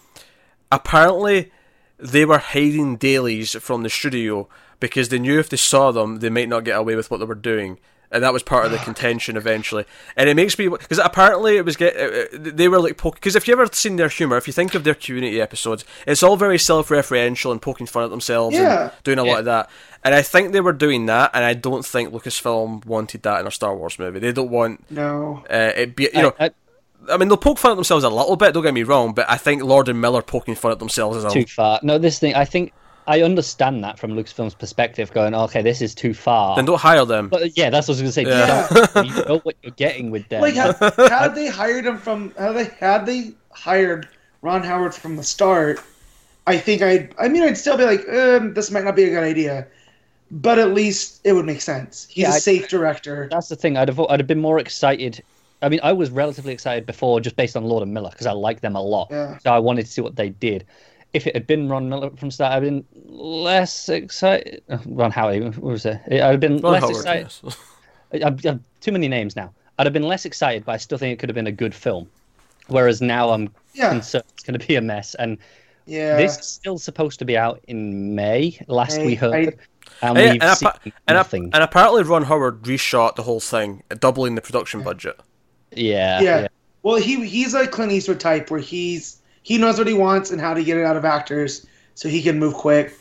apparently, 0.73 1.51
they 1.99 2.25
were 2.25 2.39
hiding 2.39 2.97
dailies 2.97 3.53
from 3.57 3.83
the 3.83 3.91
studio 3.91 4.49
because 4.79 5.09
they 5.11 5.19
knew 5.19 5.39
if 5.39 5.51
they 5.51 5.57
saw 5.57 5.91
them, 5.93 6.21
they 6.21 6.31
might 6.31 6.49
not 6.49 6.65
get 6.65 6.79
away 6.79 6.97
with 6.97 7.11
what 7.11 7.19
they 7.19 7.27
were 7.27 7.35
doing. 7.35 7.79
And 8.13 8.25
that 8.25 8.33
was 8.33 8.43
part 8.43 8.67
of 8.67 8.73
the 8.73 8.79
contention 8.79 9.37
eventually. 9.37 9.85
And 10.17 10.29
it 10.29 10.35
makes 10.35 10.59
me 10.59 10.67
because 10.69 10.99
apparently 10.99 11.57
it 11.59 11.65
was 11.65 11.77
get 11.77 11.97
uh, 11.97 12.01
uh, 12.01 12.27
they 12.33 12.67
were 12.67 12.81
like 12.81 12.97
poking 12.97 13.19
because 13.21 13.37
if 13.37 13.47
you 13.47 13.53
ever 13.55 13.67
seen 13.73 13.97
their 13.97 14.09
humor, 14.09 14.37
if 14.37 14.47
you 14.49 14.53
think 14.53 14.75
of 14.75 14.83
their 14.83 14.95
Community 14.95 15.41
episodes, 15.41 15.85
it's 16.09 16.23
all 16.23 16.37
very 16.37 16.59
self-referential 16.59 17.53
and 17.53 17.63
poking 17.63 17.87
fun 17.87 18.03
at 18.05 18.11
themselves 18.11 18.57
Yeah. 18.57 18.83
and 18.83 18.93
doing 19.05 19.19
a 19.21 19.25
Yeah. 19.25 19.31
lot 19.31 19.39
of 19.41 19.45
that. 19.45 19.71
And 20.03 20.15
I 20.15 20.23
think 20.23 20.53
they 20.53 20.61
were 20.61 20.73
doing 20.73 21.07
that, 21.07 21.31
and 21.35 21.45
I 21.45 21.55
don't 21.55 21.85
think 21.87 22.13
Lucasfilm 22.13 22.85
wanted 22.87 23.23
that 23.23 23.41
in 23.41 23.47
a 23.47 23.51
Star 23.51 23.77
Wars 23.77 23.99
movie. 23.99 24.19
They 24.19 24.33
don't 24.33 24.51
want 24.51 24.91
no 24.91 25.45
uh, 25.51 25.73
it 25.77 25.95
be 25.95 26.09
you 26.13 26.23
know. 26.23 26.35
I- 26.41 26.51
I 27.11 27.17
mean, 27.17 27.29
they'll 27.29 27.39
poke 27.39 27.57
fun 27.57 27.71
at 27.73 27.77
themselves 27.77 28.05
a 28.05 28.11
little 28.11 28.37
bit. 28.37 28.53
Don't 28.53 28.63
get 28.63 28.75
me 28.75 28.83
wrong, 28.83 29.15
but 29.15 29.25
I 29.29 29.39
think 29.39 29.63
Lord 29.63 29.89
and 29.89 29.99
Miller 30.03 30.21
poking 30.21 30.55
fun 30.55 30.71
at 30.71 30.79
themselves 30.81 31.17
is 31.17 31.25
a 31.25 31.31
too 31.31 31.47
far. 31.47 31.81
No, 31.83 31.97
this 31.97 32.19
thing, 32.19 32.35
I 32.35 32.45
think 32.45 32.75
I 33.07 33.23
understand 33.23 33.83
that 33.85 33.99
from 33.99 34.13
Lucasfilm's 34.13 34.55
perspective, 34.55 35.13
going, 35.13 35.35
okay, 35.35 35.63
this 35.63 35.81
is 35.83 35.95
too 35.95 36.15
far. 36.15 36.57
Then 36.57 36.65
don't 36.67 36.81
hire 36.81 37.05
them. 37.05 37.29
But 37.29 37.57
yeah, 37.57 37.71
that's 37.71 37.89
what 37.89 37.99
I 37.99 38.03
was 38.03 38.15
going 38.15 38.27
to 38.27 38.31
say. 38.31 38.39
Yeah. 38.39 38.69
You, 39.05 39.05
don't, 39.13 39.17
you 39.19 39.25
know 39.25 39.39
what 39.41 39.57
you're 39.63 39.73
getting 39.73 40.11
with 40.11 40.29
them. 40.29 40.43
like 40.43 40.55
had, 40.55 40.77
had 40.97 41.35
they 41.35 41.49
hired 41.49 41.87
him 41.87 41.99
from 41.99 42.31
had 42.33 42.53
they 42.53 42.65
had 42.65 43.07
they 43.07 43.33
hired 43.53 44.09
ron 44.43 44.63
howard 44.63 44.95
from 44.95 45.17
the 45.17 45.23
start 45.23 45.81
i 46.47 46.57
think 46.57 46.81
i'd 46.83 47.15
i 47.19 47.29
mean 47.29 47.43
i'd 47.43 47.59
still 47.59 47.77
be 47.77 47.85
like 47.85 48.09
um, 48.09 48.55
this 48.55 48.71
might 48.71 48.85
not 48.85 48.97
be 48.97 49.05
a 49.05 49.11
good 49.11 49.25
idea 49.25 49.67
but 50.31 50.59
at 50.59 50.73
least 50.73 51.21
it 51.25 51.33
would 51.33 51.45
make 51.45 51.61
sense 51.61 52.07
he's 52.09 52.23
Yeah, 52.23 52.31
a 52.31 52.35
I- 52.37 52.39
safe 52.39 52.69
director 52.69 53.29
That's 53.31 53.49
the 53.49 53.57
thing. 53.57 53.77
I'd 53.77 53.89
have, 53.89 53.99
I'd 54.01 54.21
have 54.21 54.27
been 54.29 54.41
more 54.41 54.59
excited. 54.59 55.23
I 55.63 55.69
mean, 55.69 55.81
I 55.83 55.93
was 55.93 56.11
relatively 56.11 56.53
excited 56.55 56.87
before, 56.87 57.21
just 57.21 57.37
based 57.37 57.55
on 57.57 57.65
Lord 57.65 57.83
and 57.83 57.93
Miller, 57.93 58.09
because 58.11 58.27
I 58.27 58.33
like 58.33 58.61
them 58.61 58.77
a 58.77 58.81
lot. 58.83 59.09
Yeah. 59.11 59.37
So 59.39 59.53
I 59.53 59.59
wanted 59.59 59.85
to 59.87 59.93
see 59.93 60.01
what 60.01 60.17
they 60.17 60.31
did. 60.31 60.65
If 61.13 61.27
it 61.27 61.35
had 61.35 61.47
been 61.47 61.69
Ron 61.69 61.89
Miller 61.89 62.11
from 62.17 62.31
start, 62.31 62.53
I'd 62.53 62.63
been 62.63 62.85
less 63.07 63.89
excited. 63.89 64.63
uh, 64.69 64.79
Ron 64.87 65.11
Howard, 65.11 65.57
what 65.57 65.73
was 65.73 65.87
it? 65.87 66.01
I'd 66.11 66.21
have 66.23 66.41
been 66.41 66.59
Ron 66.59 66.73
less 66.75 66.83
Howard, 66.83 66.97
excited. 66.97 67.33
yes. 67.43 67.57
I've, 68.25 68.47
I've 68.47 68.61
too 68.81 68.93
many 68.93 69.09
names 69.09 69.37
now. 69.37 69.53
I'd 69.79 69.87
have 69.87 69.93
been 69.93 70.03
less 70.09 70.25
excited, 70.25 70.65
but 70.65 70.73
I 70.73 70.77
still 70.77 70.99
think 70.99 71.13
it 71.15 71.19
could 71.19 71.29
have 71.29 71.35
been 71.35 71.47
a 71.47 71.53
good 71.53 71.75
film. 71.75 72.09
Whereas 72.69 73.01
now 73.01 73.31
I'm 73.31 73.51
Yeah, 73.75 73.91
concerned 73.91 74.25
it's 74.35 74.43
going 74.45 74.59
to 74.59 74.67
be 74.67 74.77
a 74.77 74.81
mess. 74.81 75.15
And 75.17 75.39
yeah. 75.87 76.17
this 76.17 76.39
is 76.39 76.47
still 76.47 76.79
supposed 76.79 77.19
to 77.21 77.25
be 77.25 77.37
out 77.37 77.61
in 77.67 78.15
May. 78.15 78.59
Last 78.69 78.99
May, 78.99 79.07
we 79.07 79.15
heard, 79.17 79.35
I- 79.35 80.07
and 80.07 80.17
Hey, 80.19 80.33
we've 80.33 80.43
and, 80.43 80.57
seen 80.57 80.69
appa- 80.69 80.81
and, 81.09 81.19
ap- 81.19 81.33
and 81.33 81.55
apparently 81.57 82.03
Ron 82.05 82.23
Howard 82.25 82.63
reshot 82.63 83.17
the 83.17 83.23
whole 83.23 83.41
thing, 83.41 83.83
doubling 83.99 84.35
the 84.37 84.41
production 84.41 84.83
budget. 84.83 85.19
yeah, 85.73 86.21
yeah. 86.21 86.41
yeah, 86.43 86.49
Well, 86.83 86.97
he 86.97 87.27
he's 87.27 87.55
a 87.55 87.67
Clint 87.67 87.91
Eastwood 87.93 88.21
type 88.21 88.51
where 88.51 88.61
he's 88.61 89.20
he 89.43 89.59
knows 89.59 89.79
what 89.79 89.87
he 89.87 89.95
wants 89.95 90.31
and 90.31 90.41
how 90.41 90.55
to 90.55 90.63
get 90.63 90.77
it 90.77 90.85
out 90.85 90.97
of 90.97 91.05
actors, 91.05 91.67
so 91.95 92.09
he 92.09 92.23
can 92.23 92.39
move 92.39 92.55
quick. 92.55 92.95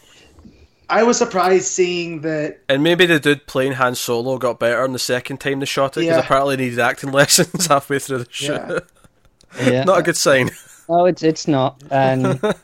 I 0.90 1.04
was 1.04 1.18
surprised 1.18 1.66
seeing 1.66 2.22
that. 2.22 2.62
And 2.68 2.82
maybe 2.84 3.06
the 3.06 3.20
dude 3.20 3.46
playing 3.46 3.74
Han 3.74 3.94
Solo 3.96 4.38
got 4.40 4.60
better 4.60 4.82
on 4.84 4.94
the 4.94 5.00
second 5.00 5.38
time 5.38 5.60
they 5.60 5.68
shot 5.68 5.96
it 5.98 6.02
because 6.02 6.18
Yeah. 6.18 6.24
apparently 6.24 6.58
he 6.58 6.64
needed 6.64 6.80
acting 6.80 7.12
lessons 7.14 7.68
halfway 7.68 8.00
through 8.00 8.20
the 8.20 8.28
shoot. 8.32 8.54
Yeah. 8.54 9.70
yeah. 9.70 9.84
Not 9.86 10.00
a 10.00 10.04
good 10.04 10.18
sign. 10.18 10.50
No, 10.88 11.06
it's 11.06 11.22
it's 11.22 11.48
not. 11.48 11.84
And 11.92 12.42
like 12.44 12.56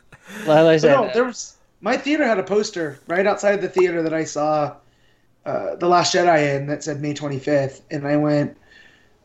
I 0.48 0.78
said, 0.78 0.92
no, 0.94 1.12
there 1.14 1.26
was 1.26 1.58
my 1.82 1.96
theater 1.96 2.26
had 2.26 2.40
a 2.40 2.44
poster 2.44 2.98
right 3.06 3.28
outside 3.28 3.58
the 3.62 3.70
theater 3.70 4.02
that 4.02 4.16
I 4.16 4.24
saw 4.24 4.76
uh, 5.46 5.76
the 5.76 5.88
Last 5.88 6.16
Jedi 6.16 6.56
in 6.56 6.66
that 6.66 6.84
said 6.84 7.00
May 7.02 7.14
25th, 7.14 7.82
and 7.92 8.08
I 8.08 8.18
went, 8.18 8.58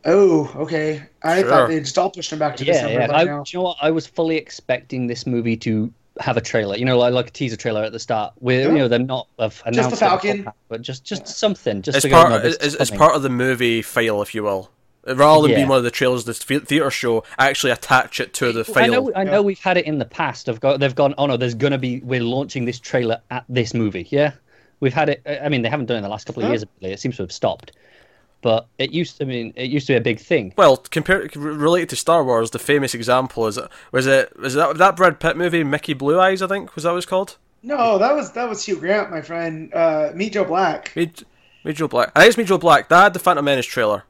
"Oh, 0.04 0.50
okay." 0.56 1.02
I 1.22 1.40
Sure. 1.40 1.48
thought 1.50 1.68
they'd 1.68 1.80
just 1.80 1.98
all 1.98 2.10
pushed 2.10 2.32
him 2.32 2.38
back 2.38 2.56
to 2.56 2.64
yeah, 2.64 2.72
December 2.72 2.92
yeah. 3.00 3.06
by 3.06 3.14
I, 3.14 3.24
now. 3.24 3.44
you 3.46 3.58
know 3.58 3.64
what? 3.64 3.76
I 3.82 3.90
was 3.90 4.06
fully 4.06 4.36
expecting 4.36 5.06
this 5.06 5.26
movie 5.26 5.56
to 5.58 5.92
have 6.20 6.36
a 6.36 6.40
trailer. 6.40 6.76
You 6.76 6.84
know, 6.84 6.98
like, 6.98 7.12
like 7.12 7.28
a 7.28 7.30
teaser 7.30 7.56
trailer 7.56 7.82
at 7.84 7.92
the 7.92 7.98
start. 7.98 8.32
Where 8.40 8.62
Yeah. 8.62 8.68
you 8.68 8.78
know 8.78 8.88
them 8.88 9.06
not 9.06 9.26
have 9.38 9.62
announced 9.66 9.90
the 9.90 9.96
Falcon. 9.96 10.36
beforehand, 10.38 10.56
but 10.68 10.82
just 10.82 11.04
just 11.04 11.26
something. 11.26 11.82
Just 11.82 11.96
as 11.96 12.02
to 12.04 12.10
part. 12.10 12.30
no, 12.30 12.38
this 12.38 12.56
it's, 12.56 12.74
is 12.76 12.90
part 12.90 13.14
of 13.14 13.22
the 13.22 13.30
movie 13.30 13.82
file, 13.82 14.22
if 14.22 14.34
you 14.34 14.42
will. 14.42 14.70
Rather 15.06 15.42
than 15.42 15.52
Yeah. 15.52 15.56
being 15.58 15.68
one 15.68 15.78
of 15.78 15.84
the 15.84 15.90
trailers 15.90 16.28
of 16.28 16.38
the 16.38 16.60
theater 16.60 16.90
show, 16.90 17.24
actually 17.38 17.72
attach 17.72 18.20
it 18.20 18.34
to 18.34 18.52
the 18.52 18.60
I 18.60 18.64
file. 18.64 18.90
know, 18.90 19.12
I 19.16 19.22
Yeah. 19.22 19.30
know, 19.30 19.42
we've 19.42 19.58
had 19.58 19.78
it 19.78 19.86
in 19.86 19.98
the 19.98 20.04
past. 20.04 20.46
Of 20.46 20.60
go, 20.60 20.76
they've 20.76 20.94
gone. 20.94 21.14
Oh 21.16 21.24
no, 21.26 21.36
there's 21.38 21.54
gonna 21.54 21.78
be. 21.78 22.00
We're 22.00 22.22
launching 22.22 22.66
this 22.66 22.78
trailer 22.78 23.18
at 23.30 23.44
this 23.48 23.72
movie. 23.72 24.06
Yeah, 24.10 24.32
we've 24.80 24.92
had 24.92 25.08
it. 25.08 25.22
I 25.42 25.48
mean, 25.48 25.62
they 25.62 25.70
haven't 25.70 25.86
done 25.86 25.94
it 25.96 25.98
in 25.98 26.04
the 26.04 26.10
last 26.10 26.26
couple 26.26 26.42
of 26.42 26.48
Huh? 26.48 26.52
years. 26.52 26.64
It 26.82 27.00
seems 27.00 27.16
to 27.16 27.22
have 27.22 27.32
stopped. 27.32 27.72
But 28.42 28.66
it 28.78 28.92
used. 28.92 29.20
I 29.20 29.26
mean, 29.26 29.52
it 29.54 29.70
used 29.70 29.86
to 29.88 29.92
be 29.92 29.96
a 29.98 30.00
big 30.00 30.18
thing. 30.18 30.54
Well, 30.56 30.78
compared 30.78 31.36
related 31.36 31.90
to 31.90 31.96
Star 31.96 32.24
Wars, 32.24 32.50
the 32.50 32.58
famous 32.58 32.94
example 32.94 33.46
is 33.46 33.58
was 33.92 34.06
it 34.06 34.34
was 34.38 34.54
that 34.54 34.78
that 34.78 34.96
Brad 34.96 35.20
Pitt 35.20 35.36
movie 35.36 35.62
Mickey 35.62 35.92
Blue 35.92 36.18
Eyes? 36.18 36.40
I 36.40 36.46
think 36.46 36.74
was 36.74 36.84
that 36.84 36.90
what 36.92 36.96
it's 36.96 37.06
called. 37.06 37.36
No, 37.62 37.98
that 37.98 38.14
was 38.14 38.32
that 38.32 38.48
was 38.48 38.64
Hugh 38.64 38.76
Grant, 38.76 39.10
my 39.10 39.20
friend. 39.20 39.72
Uh, 39.74 40.10
Meet 40.14 40.32
Joe 40.32 40.44
Black. 40.44 40.92
Meet, 40.96 41.22
Meet 41.64 41.76
Joe 41.76 41.88
Black. 41.88 42.10
I 42.16 42.20
think 42.20 42.28
it's 42.30 42.38
Meet 42.38 42.46
Joe 42.46 42.56
Black. 42.56 42.88
That 42.88 43.02
had 43.02 43.12
the 43.12 43.18
Phantom 43.18 43.44
Menace 43.44 43.66
trailer, 43.66 44.04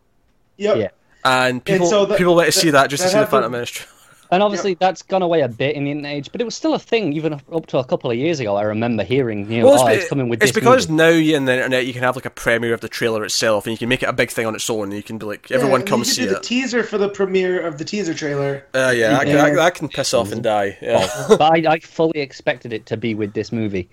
Yep. 0.58 0.76
Yeah. 0.76 0.88
and 1.24 1.64
people 1.64 1.86
so 1.88 2.06
that- 2.06 2.16
people 2.16 2.36
went 2.36 2.46
to 2.46 2.52
see 2.52 2.70
that- 2.70 2.82
that 2.82 2.90
just 2.90 3.02
to 3.02 3.08
see 3.08 3.16
the 3.18 3.24
the- 3.24 3.30
Phantom 3.30 3.50
Menace. 3.50 3.70
trailer. 3.70 3.92
And 4.32 4.42
obviously, 4.44 4.74
that's 4.74 5.02
gone 5.02 5.22
away 5.22 5.40
a 5.40 5.48
bit 5.48 5.74
in 5.74 5.84
the 5.84 5.90
internet 5.90 6.12
age, 6.14 6.30
but 6.30 6.40
it 6.40 6.44
was 6.44 6.54
still 6.54 6.74
a 6.74 6.78
thing 6.78 7.12
even 7.14 7.32
up 7.32 7.42
up 7.52 7.66
to 7.66 7.78
a 7.78 7.84
couple 7.84 8.10
of 8.12 8.16
years 8.16 8.38
ago. 8.38 8.54
I 8.56 8.62
remember 8.62 9.02
hearing, 9.02 9.50
you 9.50 9.60
know, 9.60 9.66
Well, 9.66 9.82
oh, 9.82 9.86
be- 9.88 9.94
it's 9.94 10.08
coming 10.08 10.28
with 10.28 10.40
it's 10.42 10.52
this 10.52 10.60
because 10.60 10.88
movie. 10.88 11.02
now 11.02 11.08
you 11.08 11.36
in 11.36 11.46
the 11.46 11.54
internet 11.54 11.84
you 11.86 11.92
can 11.92 12.02
have 12.02 12.14
like 12.14 12.26
a 12.26 12.30
premiere 12.30 12.72
of 12.72 12.80
the 12.80 12.88
trailer 12.88 13.24
itself, 13.24 13.66
and 13.66 13.72
you 13.72 13.78
can 13.78 13.88
make 13.88 14.02
it 14.04 14.08
a 14.08 14.12
big 14.12 14.30
thing 14.30 14.46
on 14.46 14.54
its 14.54 14.70
own. 14.70 14.84
And 14.84 14.92
you 14.92 15.02
can 15.02 15.18
be 15.18 15.26
like, 15.26 15.50
everyone 15.50 15.80
Yeah, 15.80 15.86
come 15.86 15.98
you 16.00 16.04
could 16.04 16.14
see 16.14 16.22
do 16.26 16.30
the 16.34 16.40
teaser 16.40 16.82
for 16.84 16.96
the 16.96 17.08
premiere 17.08 17.60
of 17.60 17.78
the 17.78 17.84
teaser 17.84 18.14
trailer. 18.14 18.64
Uh, 18.72 18.92
yeah, 18.94 19.10
that, 19.10 19.26
Yeah. 19.26 19.36
that, 19.36 19.54
that 19.56 19.74
can 19.74 19.88
piss 19.88 20.14
off 20.14 20.30
and 20.30 20.42
die. 20.44 20.78
Yeah. 20.80 21.08
but 21.28 21.40
I, 21.42 21.72
I 21.74 21.78
fully 21.80 22.20
expected 22.20 22.72
it 22.72 22.86
to 22.86 22.96
be 22.96 23.14
with 23.16 23.32
this 23.34 23.50
movie, 23.50 23.88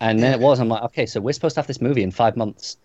and 0.00 0.20
then 0.20 0.32
it 0.32 0.38
was. 0.40 0.60
I'm 0.60 0.68
like, 0.68 0.82
okay, 0.84 1.06
so 1.06 1.20
we're 1.20 1.32
supposed 1.32 1.54
to 1.56 1.60
have 1.60 1.66
this 1.66 1.80
movie 1.80 2.02
in 2.04 2.12
five 2.12 2.36
months. 2.36 2.76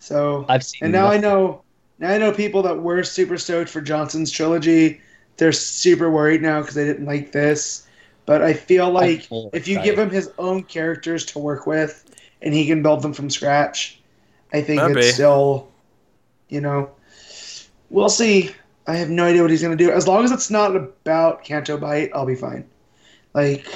So 0.00 0.44
I've 0.48 0.64
seen. 0.64 0.80
and 0.82 0.92
now 0.92 1.06
I 1.06 1.18
know 1.18 1.62
now 1.98 2.10
I 2.10 2.18
know 2.18 2.32
people 2.32 2.62
that 2.62 2.82
were 2.82 3.02
super 3.04 3.38
stoked 3.38 3.70
for 3.70 3.80
Johnson's 3.80 4.30
trilogy. 4.30 5.00
They're 5.36 5.52
super 5.52 6.10
worried 6.10 6.42
now 6.42 6.60
because 6.60 6.74
they 6.74 6.84
didn't 6.84 7.06
like 7.06 7.32
this. 7.32 7.86
But 8.24 8.42
I 8.42 8.54
feel 8.54 8.90
like 8.90 9.30
more 9.30 9.50
if 9.52 9.68
you 9.68 9.80
give 9.82 9.98
him 9.98 10.10
his 10.10 10.30
own 10.38 10.64
characters 10.64 11.24
to 11.26 11.38
work 11.38 11.66
with 11.66 12.04
and 12.42 12.52
he 12.52 12.66
can 12.66 12.82
build 12.82 13.02
them 13.02 13.12
from 13.12 13.30
scratch, 13.30 14.00
I 14.52 14.62
think 14.62 14.82
Maybe. 14.82 15.00
it's 15.00 15.14
still, 15.14 15.70
you 16.48 16.60
know, 16.60 16.90
we'll 17.90 18.08
see. 18.08 18.50
I 18.88 18.96
have 18.96 19.10
no 19.10 19.24
idea 19.24 19.42
what 19.42 19.50
he's 19.50 19.62
going 19.62 19.76
to 19.76 19.84
do. 19.84 19.90
As 19.90 20.08
long 20.08 20.24
as 20.24 20.32
it's 20.32 20.50
not 20.50 20.74
about 20.74 21.44
Canto 21.44 21.76
Bight, 21.76 22.10
I'll 22.14 22.26
be 22.26 22.34
fine. 22.34 22.68
Like, 23.34 23.66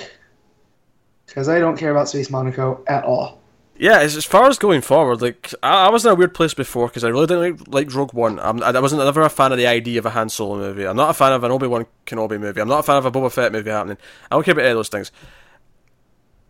because 1.26 1.48
I 1.48 1.58
don't 1.58 1.76
care 1.76 1.90
about 1.90 2.08
Space 2.08 2.30
Monaco 2.30 2.82
at 2.86 3.04
all. 3.04 3.39
Yeah, 3.80 4.00
as, 4.00 4.14
as 4.14 4.26
far 4.26 4.46
as 4.46 4.58
going 4.58 4.82
forward, 4.82 5.22
like 5.22 5.54
I, 5.62 5.86
I 5.86 5.88
was 5.88 6.04
in 6.04 6.12
a 6.12 6.14
weird 6.14 6.34
place 6.34 6.52
before 6.52 6.88
because 6.88 7.02
I 7.02 7.08
really 7.08 7.26
didn't 7.26 7.60
like, 7.60 7.68
like 7.68 7.94
Rogue 7.94 8.12
One. 8.12 8.38
I'm, 8.38 8.62
I 8.62 8.78
wasn't 8.78 9.00
ever 9.00 9.22
a 9.22 9.30
fan 9.30 9.52
of 9.52 9.58
the 9.58 9.66
idea 9.66 9.98
of 9.98 10.04
a 10.04 10.10
Han 10.10 10.28
Solo 10.28 10.58
movie. 10.58 10.86
I'm 10.86 10.96
not 10.96 11.08
a 11.08 11.14
fan 11.14 11.32
of 11.32 11.42
an 11.44 11.50
Obi 11.50 11.66
Wan 11.66 11.86
Kenobi 12.04 12.38
movie. 12.38 12.60
I'm 12.60 12.68
not 12.68 12.80
a 12.80 12.82
fan 12.82 12.98
of 12.98 13.06
a 13.06 13.10
Boba 13.10 13.32
Fett 13.32 13.52
movie 13.52 13.70
happening. 13.70 13.96
I 14.30 14.34
don't 14.36 14.44
care 14.44 14.52
about 14.52 14.64
any 14.66 14.72
of 14.72 14.76
those 14.76 14.90
things. 14.90 15.10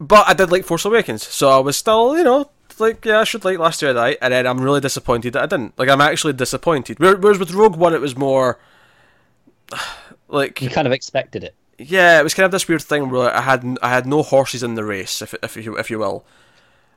But 0.00 0.26
I 0.28 0.34
did 0.34 0.50
like 0.50 0.64
Force 0.64 0.84
Awakens, 0.84 1.24
so 1.24 1.50
I 1.50 1.58
was 1.58 1.76
still, 1.76 2.18
you 2.18 2.24
know, 2.24 2.50
like 2.80 3.04
yeah, 3.04 3.20
I 3.20 3.24
should 3.24 3.44
like 3.44 3.58
Last 3.58 3.80
Year 3.80 3.94
Jedi, 3.94 4.16
and 4.20 4.32
then 4.32 4.44
I'm 4.46 4.60
really 4.60 4.80
disappointed 4.80 5.34
that 5.34 5.44
I 5.44 5.46
didn't. 5.46 5.78
Like 5.78 5.88
I'm 5.88 6.00
actually 6.00 6.32
disappointed. 6.32 6.98
Whereas 6.98 7.38
with 7.38 7.52
Rogue 7.52 7.76
One, 7.76 7.94
it 7.94 8.00
was 8.00 8.16
more 8.16 8.58
like 10.28 10.60
You 10.60 10.68
kind 10.70 10.88
of 10.88 10.92
expected 10.92 11.44
it. 11.44 11.54
yeah, 11.78 12.18
it 12.18 12.24
was 12.24 12.34
kind 12.34 12.44
of 12.46 12.50
this 12.50 12.66
weird 12.66 12.82
thing 12.82 13.08
where 13.10 13.32
I 13.32 13.42
had 13.42 13.78
I 13.82 13.90
had 13.90 14.06
no 14.06 14.22
horses 14.24 14.64
in 14.64 14.74
the 14.74 14.84
race, 14.84 15.22
if 15.22 15.32
if 15.44 15.56
you 15.56 15.76
if 15.78 15.90
you 15.90 16.00
will. 16.00 16.24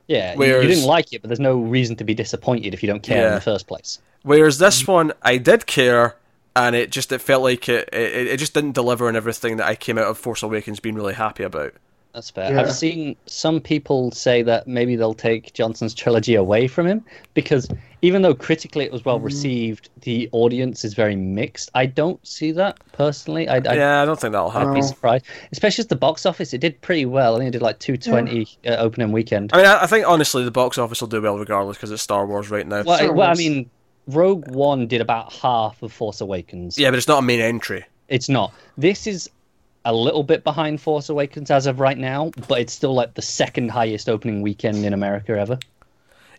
Yeah, 0.07 0.33
you- 0.33 0.39
Whereas- 0.39 0.63
you 0.63 0.75
didn't 0.75 0.85
like 0.87 1.13
it, 1.13 1.21
but 1.21 1.29
there's 1.29 1.39
no 1.39 1.57
reason 1.57 1.95
to 1.97 2.03
be 2.03 2.13
disappointed 2.13 2.73
if 2.73 2.83
you 2.83 2.87
don't 2.87 3.03
care 3.03 3.17
in 3.29 3.35
the 3.35 3.41
first 3.41 3.67
place. 3.67 3.99
Whereas 4.23 4.57
this 4.57 4.87
one, 4.87 5.11
I 5.21 5.37
did 5.37 5.65
care, 5.65 6.15
and 6.55 6.75
it 6.75 6.91
just 6.91 7.11
it 7.11 7.19
felt 7.19 7.43
like 7.43 7.67
it, 7.69 7.89
it 7.93 8.27
it 8.27 8.37
just 8.37 8.53
didn't 8.53 8.73
deliver 8.73 9.07
on 9.07 9.15
everything 9.15 9.57
that 9.57 9.67
I 9.67 9.75
came 9.75 9.97
out 9.97 10.05
of 10.05 10.17
Force 10.17 10.43
Awakens 10.43 10.79
being 10.79 10.95
really 10.95 11.13
happy 11.13 11.43
about. 11.43 11.73
That's 12.13 12.29
fair. 12.29 12.53
Yeah. 12.53 12.61
I've 12.61 12.71
seen 12.71 13.15
some 13.25 13.59
people 13.59 14.11
say 14.11 14.43
that 14.43 14.67
maybe 14.67 14.95
they'll 14.95 15.15
take 15.15 15.53
Johnson's 15.53 15.95
trilogy 15.95 16.35
away 16.35 16.67
from 16.67 16.85
him 16.85 17.03
because 17.33 17.67
even 18.03 18.21
though 18.21 18.35
critically 18.35 18.85
it 18.85 18.91
was 18.91 19.03
well 19.03 19.19
received, 19.19 19.89
the 20.01 20.29
audience 20.31 20.85
is 20.85 20.93
very 20.93 21.15
mixed. 21.15 21.71
I 21.73 21.87
don't 21.87 22.25
see 22.27 22.51
that 22.51 22.77
personally. 22.91 23.47
I, 23.47 23.55
I, 23.55 23.73
yeah, 23.73 24.01
I 24.01 24.05
don't 24.05 24.19
think 24.19 24.33
that'll 24.33 24.51
happen. 24.51 24.69
I'd 24.69 24.75
be 24.75 24.81
surprised, 24.83 25.25
especially 25.51 25.83
as 25.83 25.87
the 25.87 25.95
box 25.95 26.27
office. 26.27 26.53
It 26.53 26.59
did 26.59 26.79
pretty 26.81 27.05
well. 27.07 27.35
I 27.35 27.39
think 27.39 27.47
it 27.47 27.51
did 27.51 27.63
like 27.63 27.79
two 27.79 27.97
twenty 27.97 28.47
uh, 28.67 28.75
opening 28.75 29.11
weekend. 29.11 29.51
I 29.53 29.57
mean, 29.57 29.65
I, 29.65 29.83
I 29.83 29.87
think 29.87 30.05
honestly 30.07 30.43
the 30.43 30.51
box 30.51 30.77
office 30.77 31.01
will 31.01 31.07
do 31.07 31.21
well 31.21 31.39
regardless 31.39 31.77
because 31.77 31.89
it's 31.89 32.03
Star 32.03 32.27
Wars 32.27 32.51
right 32.51 32.67
now. 32.67 32.83
Well, 32.83 32.97
Star 32.97 33.11
well, 33.11 33.31
I 33.31 33.33
mean, 33.33 33.71
Rogue 34.05 34.51
One 34.51 34.85
did 34.85 35.01
about 35.01 35.33
half 35.33 35.81
of 35.81 35.91
Force 35.91 36.21
Awakens. 36.21 36.77
yeah, 36.77 36.91
but 36.91 36.97
it's 36.97 37.07
not 37.07 37.19
a 37.19 37.23
main 37.23 37.39
entry. 37.39 37.85
It's 38.09 38.29
not. 38.29 38.53
This 38.77 39.07
is 39.07 39.31
a 39.85 39.93
little 39.93 40.23
bit 40.23 40.43
behind 40.43 40.79
Force 40.81 41.09
Awakens 41.09 41.51
as 41.51 41.65
of 41.67 41.79
right 41.79 41.97
now, 41.97 42.31
but 42.47 42.59
it's 42.61 42.73
still 42.73 42.93
like 42.93 43.13
the 43.15 43.21
second 43.21 43.69
highest 43.71 44.07
opening 44.09 44.41
weekend 44.41 44.85
in 44.85 44.93
America 44.93 45.37
ever. 45.37 45.59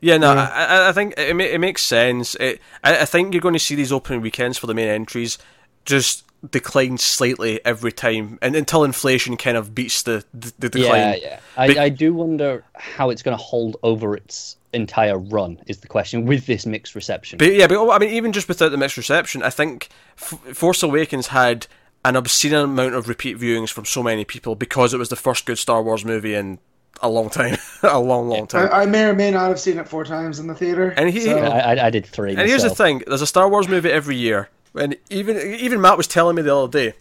Yeah, 0.00 0.16
no, 0.18 0.34
Yeah. 0.34 0.48
I, 0.52 0.64
I- 0.64 0.88
I 0.88 0.92
think 0.92 1.14
it, 1.18 1.38
it 1.40 1.60
makes 1.60 1.82
sense. 1.82 2.34
It, 2.36 2.60
I, 2.82 3.00
I 3.02 3.04
think 3.04 3.32
you're 3.34 3.40
going 3.40 3.54
to 3.54 3.58
see 3.60 3.74
these 3.74 3.92
opening 3.92 4.20
weekends 4.20 4.58
for 4.58 4.66
the 4.66 4.74
main 4.74 4.88
entries 4.88 5.38
just 5.84 6.24
decline 6.50 6.98
slightly 6.98 7.64
every 7.64 7.92
time, 7.92 8.38
and 8.42 8.54
until 8.54 8.84
inflation 8.84 9.36
kind 9.38 9.56
of 9.56 9.74
beats 9.74 10.02
the 10.02 10.24
the, 10.34 10.52
the 10.58 10.68
decline. 10.68 11.00
Yeah, 11.00 11.14
yeah. 11.16 11.40
I, 11.56 11.66
But- 11.68 11.78
I 11.78 11.88
do 11.88 12.12
wonder 12.14 12.64
how 12.74 13.10
it's 13.10 13.22
going 13.22 13.36
to 13.36 13.42
hold 13.42 13.76
over 13.82 14.14
its 14.16 14.56
entire 14.74 15.16
run. 15.18 15.58
Is 15.68 15.78
the 15.78 15.86
question 15.88 16.26
with 16.26 16.46
this 16.46 16.66
mixed 16.66 16.94
reception? 16.94 17.38
But 17.38 17.54
yeah, 17.54 17.66
but 17.66 17.76
oh, 17.76 17.90
I 17.90 17.98
mean, 17.98 18.10
even 18.10 18.32
just 18.32 18.48
without 18.48 18.70
the 18.70 18.76
mixed 18.76 18.96
reception, 18.96 19.42
I 19.42 19.50
think 19.50 19.88
F- 20.18 20.38
Force 20.56 20.82
Awakens 20.82 21.28
had 21.28 21.66
an 22.04 22.16
obscene 22.16 22.52
amount 22.54 22.94
of 22.94 23.08
repeat 23.08 23.38
viewings 23.38 23.70
from 23.70 23.84
so 23.84 24.02
many 24.02 24.24
people 24.24 24.54
because 24.54 24.92
it 24.92 24.98
was 24.98 25.08
the 25.08 25.16
first 25.16 25.46
good 25.46 25.58
Star 25.58 25.82
Wars 25.82 26.04
movie 26.04 26.34
in 26.34 26.58
a 27.02 27.08
long 27.08 27.30
time, 27.30 27.56
a 27.82 27.98
long, 27.98 28.28
long 28.28 28.46
time. 28.46 28.68
I 28.72 28.86
may 28.86 29.04
or 29.04 29.14
may 29.14 29.30
not 29.30 29.48
have 29.48 29.58
seen 29.60 29.78
it 29.78 29.88
four 29.88 30.04
times 30.04 30.38
in 30.38 30.46
the 30.46 30.54
theater. 30.54 30.90
And 30.96 31.10
he- 31.10 31.20
so- 31.22 31.38
I, 31.38 31.74
I, 31.74 31.86
I 31.86 31.90
did 31.90 32.06
three. 32.06 32.30
And 32.36 32.48
here's 32.48 32.62
the 32.62 32.70
thing: 32.70 33.02
there's 33.06 33.22
a 33.22 33.26
Star 33.26 33.48
Wars 33.48 33.68
movie 33.68 33.90
every 33.90 34.16
year, 34.16 34.48
and 34.74 34.96
even 35.10 35.36
even 35.38 35.80
Matt 35.80 35.96
was 35.96 36.06
telling 36.06 36.36
me 36.36 36.42
the 36.42 36.54
other 36.56 36.70
day. 36.70 36.94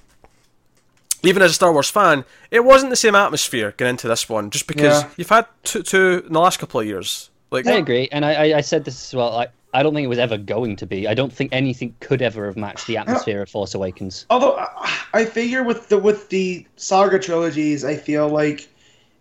Even 1.26 1.42
as 1.42 1.52
a 1.52 1.54
Star 1.54 1.72
Wars 1.72 1.90
fan, 1.90 2.26
it 2.52 2.66
wasn't 2.66 2.90
the 2.90 2.98
same 2.98 3.16
atmosphere 3.16 3.74
going 3.78 3.92
into 3.92 4.10
this 4.10 4.28
one, 4.28 4.50
just 4.50 4.68
because 4.68 5.04
Yeah. 5.04 5.10
you've 5.16 5.30
had 5.30 5.46
two, 5.64 5.82
two 5.82 6.24
in 6.28 6.34
the 6.34 6.40
last 6.42 6.60
couple 6.60 6.82
of 6.82 6.86
years. 6.86 7.30
Like, 7.50 7.66
I 7.66 7.74
agree, 7.76 8.10
and 8.12 8.26
I, 8.26 8.34
I, 8.34 8.58
I 8.58 8.62
said 8.62 8.84
this 8.84 9.08
as 9.10 9.16
well. 9.16 9.32
Like, 9.32 9.52
I 9.74 9.82
don't 9.84 9.94
think 9.94 10.06
it 10.06 10.10
was 10.10 10.20
ever 10.20 10.38
going 10.38 10.76
to 10.78 10.86
be. 10.86 11.08
I 11.08 11.14
don't 11.14 11.34
think 11.34 11.52
anything 11.52 11.95
could 12.00 12.22
ever 12.22 12.45
have 12.45 12.56
matched 12.58 12.88
the 12.88 12.98
atmosphere 12.98 13.41
of 13.41 13.50
Force 13.50 13.74
Awakens. 13.74 14.26
Although 14.30 14.56
I- 14.58 14.70
I 15.16 15.26
figure 15.26 15.64
with 15.64 15.90
the 15.90 15.98
with 15.98 16.30
the 16.30 16.66
saga 16.76 17.20
trilogies, 17.20 17.86
I 17.86 17.95
feel 17.95 18.28
like 18.30 18.68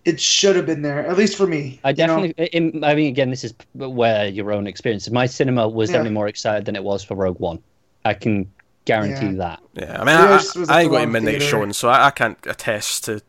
it 0.05 0.21
should 0.21 0.57
have 0.57 0.67
been 0.67 0.83
there 0.83 1.07
at 1.07 1.17
least 1.17 1.37
for 1.37 1.47
me. 1.47 1.81
I 1.85 1.91
you 1.91 1.97
know? 2.07 2.23
definitely. 2.27 2.47
In, 2.47 2.83
I 2.83 2.95
mean, 2.95 3.09
again, 3.09 3.31
this 3.31 3.45
is 3.45 3.55
where 3.75 4.27
your 4.27 4.53
own 4.53 4.67
experience. 4.67 5.09
My 5.11 5.27
cinema 5.27 5.69
was 5.69 5.91
Yeah. 5.91 5.95
definitely 5.99 6.15
more 6.15 6.29
excited 6.29 6.65
than 6.65 6.77
it 6.77 6.83
was 6.85 7.05
for 7.05 7.15
Rogue 7.15 7.39
One. 7.41 7.61
I 8.05 8.15
can 8.15 8.51
guarantee 8.85 9.27
Yeah. 9.27 9.33
that. 9.45 9.61
yeah, 9.75 10.01
I 10.01 10.05
mean, 10.05 10.07
Yeah, 10.17 10.25
I, 10.25 10.37
this 10.39 10.55
was 10.57 10.69
I, 10.69 10.73
I 10.73 10.77
at 10.79 10.83
ain't 10.83 10.91
the 10.93 10.97
going 10.97 11.07
to 11.07 11.13
midnight 11.13 11.31
theater. 11.39 11.45
showing, 11.45 11.73
so 11.73 11.89
I, 11.89 12.07
I 12.07 12.11
can't 12.11 12.39
attest 12.47 13.05
to 13.05 13.21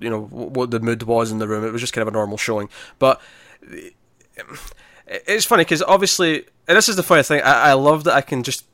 you 0.00 0.10
know 0.10 0.22
what 0.24 0.70
the 0.70 0.80
mood 0.80 1.02
was 1.04 1.30
in 1.30 1.38
the 1.38 1.46
room. 1.48 1.64
It 1.64 1.72
was 1.72 1.80
just 1.80 1.92
kind 1.92 2.02
of 2.02 2.08
a 2.08 2.16
normal 2.16 2.36
showing, 2.38 2.68
but 2.98 3.20
it's 5.06 5.44
funny 5.44 5.62
because 5.64 5.82
obviously, 5.82 6.44
and 6.68 6.76
this 6.76 6.88
is 6.88 6.96
the 6.96 7.02
funny 7.02 7.22
thing. 7.22 7.42
I, 7.42 7.70
I 7.70 7.72
love 7.74 8.04
that 8.04 8.14
I 8.14 8.20
can 8.20 8.42
just 8.42 8.64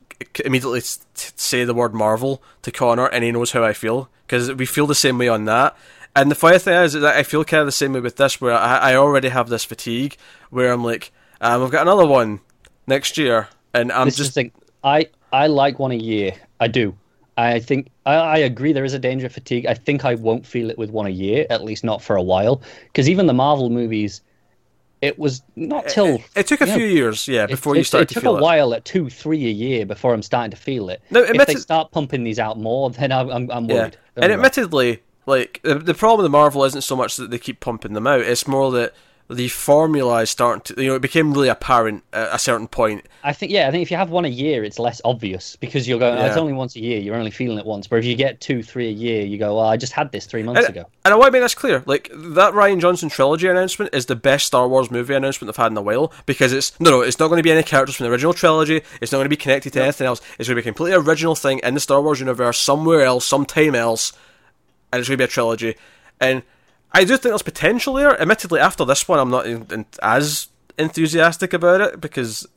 immediately 0.45 0.81
say 1.13 1.63
the 1.63 1.73
word 1.73 1.93
Marvel 1.93 2.41
to 2.61 2.71
Connor, 2.71 3.07
and 3.07 3.23
he 3.23 3.31
knows 3.31 3.51
how 3.51 3.63
I 3.63 3.73
feel 3.73 4.09
because 4.25 4.51
we 4.53 4.65
feel 4.65 4.87
the 4.87 4.95
same 4.95 5.17
way 5.17 5.27
on 5.27 5.45
that. 5.45 5.75
And 6.15 6.29
the 6.29 6.35
funny 6.35 6.59
thing 6.59 6.75
is, 6.75 6.93
that 6.93 7.15
I 7.15 7.23
feel 7.23 7.43
kind 7.43 7.61
of 7.61 7.67
the 7.67 7.71
same 7.71 7.93
way 7.93 7.99
with 7.99 8.17
this, 8.17 8.39
where 8.39 8.53
I, 8.53 8.91
I 8.91 8.95
already 8.95 9.29
have 9.29 9.49
this 9.49 9.63
fatigue, 9.63 10.17
where 10.51 10.71
I'm 10.71 10.83
like, 10.83 11.11
um, 11.41 11.63
I've 11.63 11.71
got 11.71 11.81
another 11.81 12.05
one 12.05 12.39
next 12.85 13.17
year, 13.17 13.49
and 13.73 13.91
I'm 13.91 14.07
this 14.07 14.17
just. 14.17 14.37
I 14.83 15.07
I 15.31 15.47
like 15.47 15.79
one 15.79 15.91
a 15.91 15.95
year. 15.95 16.33
I 16.59 16.67
do. 16.67 16.95
I 17.35 17.59
think 17.59 17.89
I, 18.05 18.13
I, 18.13 18.37
agree 18.37 18.73
there 18.73 18.85
is 18.85 18.93
a 18.93 18.99
danger 18.99 19.25
of 19.25 19.33
fatigue. 19.33 19.65
I 19.65 19.73
think 19.73 20.05
I 20.05 20.13
won't 20.13 20.45
feel 20.45 20.69
it 20.69 20.77
with 20.77 20.91
one 20.91 21.07
a 21.07 21.09
year, 21.09 21.47
at 21.49 21.63
least 21.63 21.83
not 21.83 22.03
for 22.03 22.15
a 22.15 22.21
while, 22.21 22.61
because 22.83 23.09
even 23.09 23.25
the 23.25 23.33
Marvel 23.33 23.71
movies, 23.71 24.21
it 25.03 25.19
was 25.19 25.41
not 25.57 25.89
till 25.89 26.15
it, 26.15 26.21
it 26.33 26.47
took 26.47 26.61
a 26.61 26.65
few 26.65 26.87
know, 26.87 26.93
years, 26.93 27.27
yeah, 27.27 27.45
before 27.45 27.75
it, 27.75 27.79
you 27.79 27.83
started 27.83 28.09
it, 28.09 28.13
to 28.13 28.21
took 28.21 28.23
a 28.23 28.37
it. 28.37 28.41
while 28.41 28.73
at 28.73 28.85
two, 28.85 29.09
three 29.09 29.45
a 29.47 29.51
year 29.51 29.85
before 29.85 30.13
I'm 30.13 30.21
starting 30.21 30.51
to 30.51 30.57
feel 30.57 30.87
it. 30.87 31.01
No, 31.11 31.21
if 31.21 31.45
they 31.45 31.55
start 31.55 31.91
pumping 31.91 32.23
these 32.23 32.39
out 32.39 32.57
more, 32.57 32.89
then 32.89 33.11
I'm 33.11 33.29
I'm, 33.29 33.51
I'm 33.51 33.67
worried. 33.67 33.97
Yeah. 34.15 34.23
And 34.23 34.31
admittedly, 34.31 35.03
like 35.25 35.59
the, 35.61 35.75
the 35.75 35.93
problem 35.93 36.23
with 36.23 36.31
Marvel 36.31 36.63
isn't 36.63 36.83
so 36.83 36.95
much 36.95 37.17
that 37.17 37.31
they 37.31 37.37
keep 37.37 37.59
pumping 37.59 37.91
them 37.91 38.07
out; 38.07 38.21
it's 38.21 38.47
more 38.47 38.71
that 38.71 38.93
the 39.33 39.47
formula 39.47 40.21
is 40.21 40.29
starting 40.29 40.61
to 40.61 40.81
you 40.81 40.89
know 40.89 40.95
it 40.95 41.01
became 41.01 41.33
really 41.33 41.49
apparent 41.49 42.03
at 42.13 42.33
a 42.33 42.39
certain 42.39 42.67
point. 42.67 43.05
I 43.23 43.33
think 43.33 43.51
yeah 43.51 43.67
i 43.67 43.71
think 43.71 43.81
if 43.81 43.91
you 43.91 43.97
have 43.97 44.09
one 44.09 44.25
a 44.25 44.29
year 44.29 44.63
it's 44.63 44.79
less 44.79 45.01
obvious 45.05 45.55
because 45.55 45.87
you're 45.87 45.99
going 45.99 46.17
oh, 46.17 46.25
it's 46.25 46.37
only 46.37 46.53
once 46.53 46.75
a 46.75 46.79
year. 46.79 46.99
You're 46.99 47.15
only 47.15 47.31
feeling 47.31 47.57
it 47.57 47.65
once. 47.65 47.87
But 47.87 47.97
if 47.97 48.05
you 48.05 48.15
get 48.15 48.41
two 48.41 48.63
three 48.63 48.87
a 48.87 48.91
year 48.91 49.25
you 49.25 49.37
go 49.37 49.55
well 49.57 49.65
i 49.65 49.77
just 49.77 49.93
had 49.93 50.11
this 50.11 50.25
three 50.25 50.43
months 50.43 50.65
and, 50.65 50.69
ago. 50.69 50.85
and 51.05 51.13
i 51.13 51.17
want 51.17 51.27
to 51.27 51.31
make 51.31 51.41
this 51.41 51.55
clear 51.55 51.83
like 51.85 52.09
that 52.13 52.53
Rian 52.53 52.79
johnson 52.79 53.09
trilogy 53.09 53.47
announcement 53.47 53.93
is 53.93 54.05
the 54.05 54.15
best 54.15 54.45
star 54.45 54.67
wars 54.67 54.91
movie 54.91 55.13
announcement 55.13 55.47
they've 55.47 55.63
had 55.63 55.71
in 55.71 55.77
a 55.77 55.81
while 55.81 56.11
because 56.25 56.53
it's 56.53 56.79
no 56.79 56.89
no 56.89 57.01
it's 57.01 57.19
not 57.19 57.27
going 57.27 57.39
to 57.39 57.43
be 57.43 57.51
any 57.51 57.63
characters 57.63 57.95
from 57.95 58.05
the 58.05 58.11
original 58.11 58.33
trilogy. 58.33 58.81
It's 59.01 59.11
not 59.11 59.17
going 59.17 59.25
to 59.25 59.29
be 59.29 59.37
connected 59.37 59.73
to 59.73 59.83
anything 59.83 60.07
else. 60.07 60.21
It's 60.39 60.47
going 60.47 60.55
to 60.57 60.61
be 60.63 60.69
a 60.69 60.71
completely 60.71 60.97
original 60.97 61.35
thing 61.35 61.59
in 61.59 61.73
the 61.73 61.79
star 61.79 62.01
wars 62.01 62.19
universe 62.19 62.57
somewhere 62.59 63.01
else 63.01 63.25
sometime 63.25 63.75
else 63.75 64.13
and 64.93 64.99
it's 64.99 65.09
going 65.09 65.17
to 65.17 65.21
be 65.21 65.25
a 65.25 65.27
trilogy. 65.27 65.75
And 66.21 66.43
I 66.93 67.03
do 67.03 67.17
think 67.17 67.23
there's 67.23 67.41
potential 67.41 67.93
there. 67.93 68.19
Admittedly, 68.21 68.59
after 68.59 68.85
this 68.85 69.07
one, 69.07 69.19
I'm 69.19 69.29
not 69.29 69.47
in, 69.47 69.65
in, 69.71 69.85
as 70.01 70.47
enthusiastic 70.77 71.53
about 71.53 71.81
it 71.81 72.01
because 72.01 72.47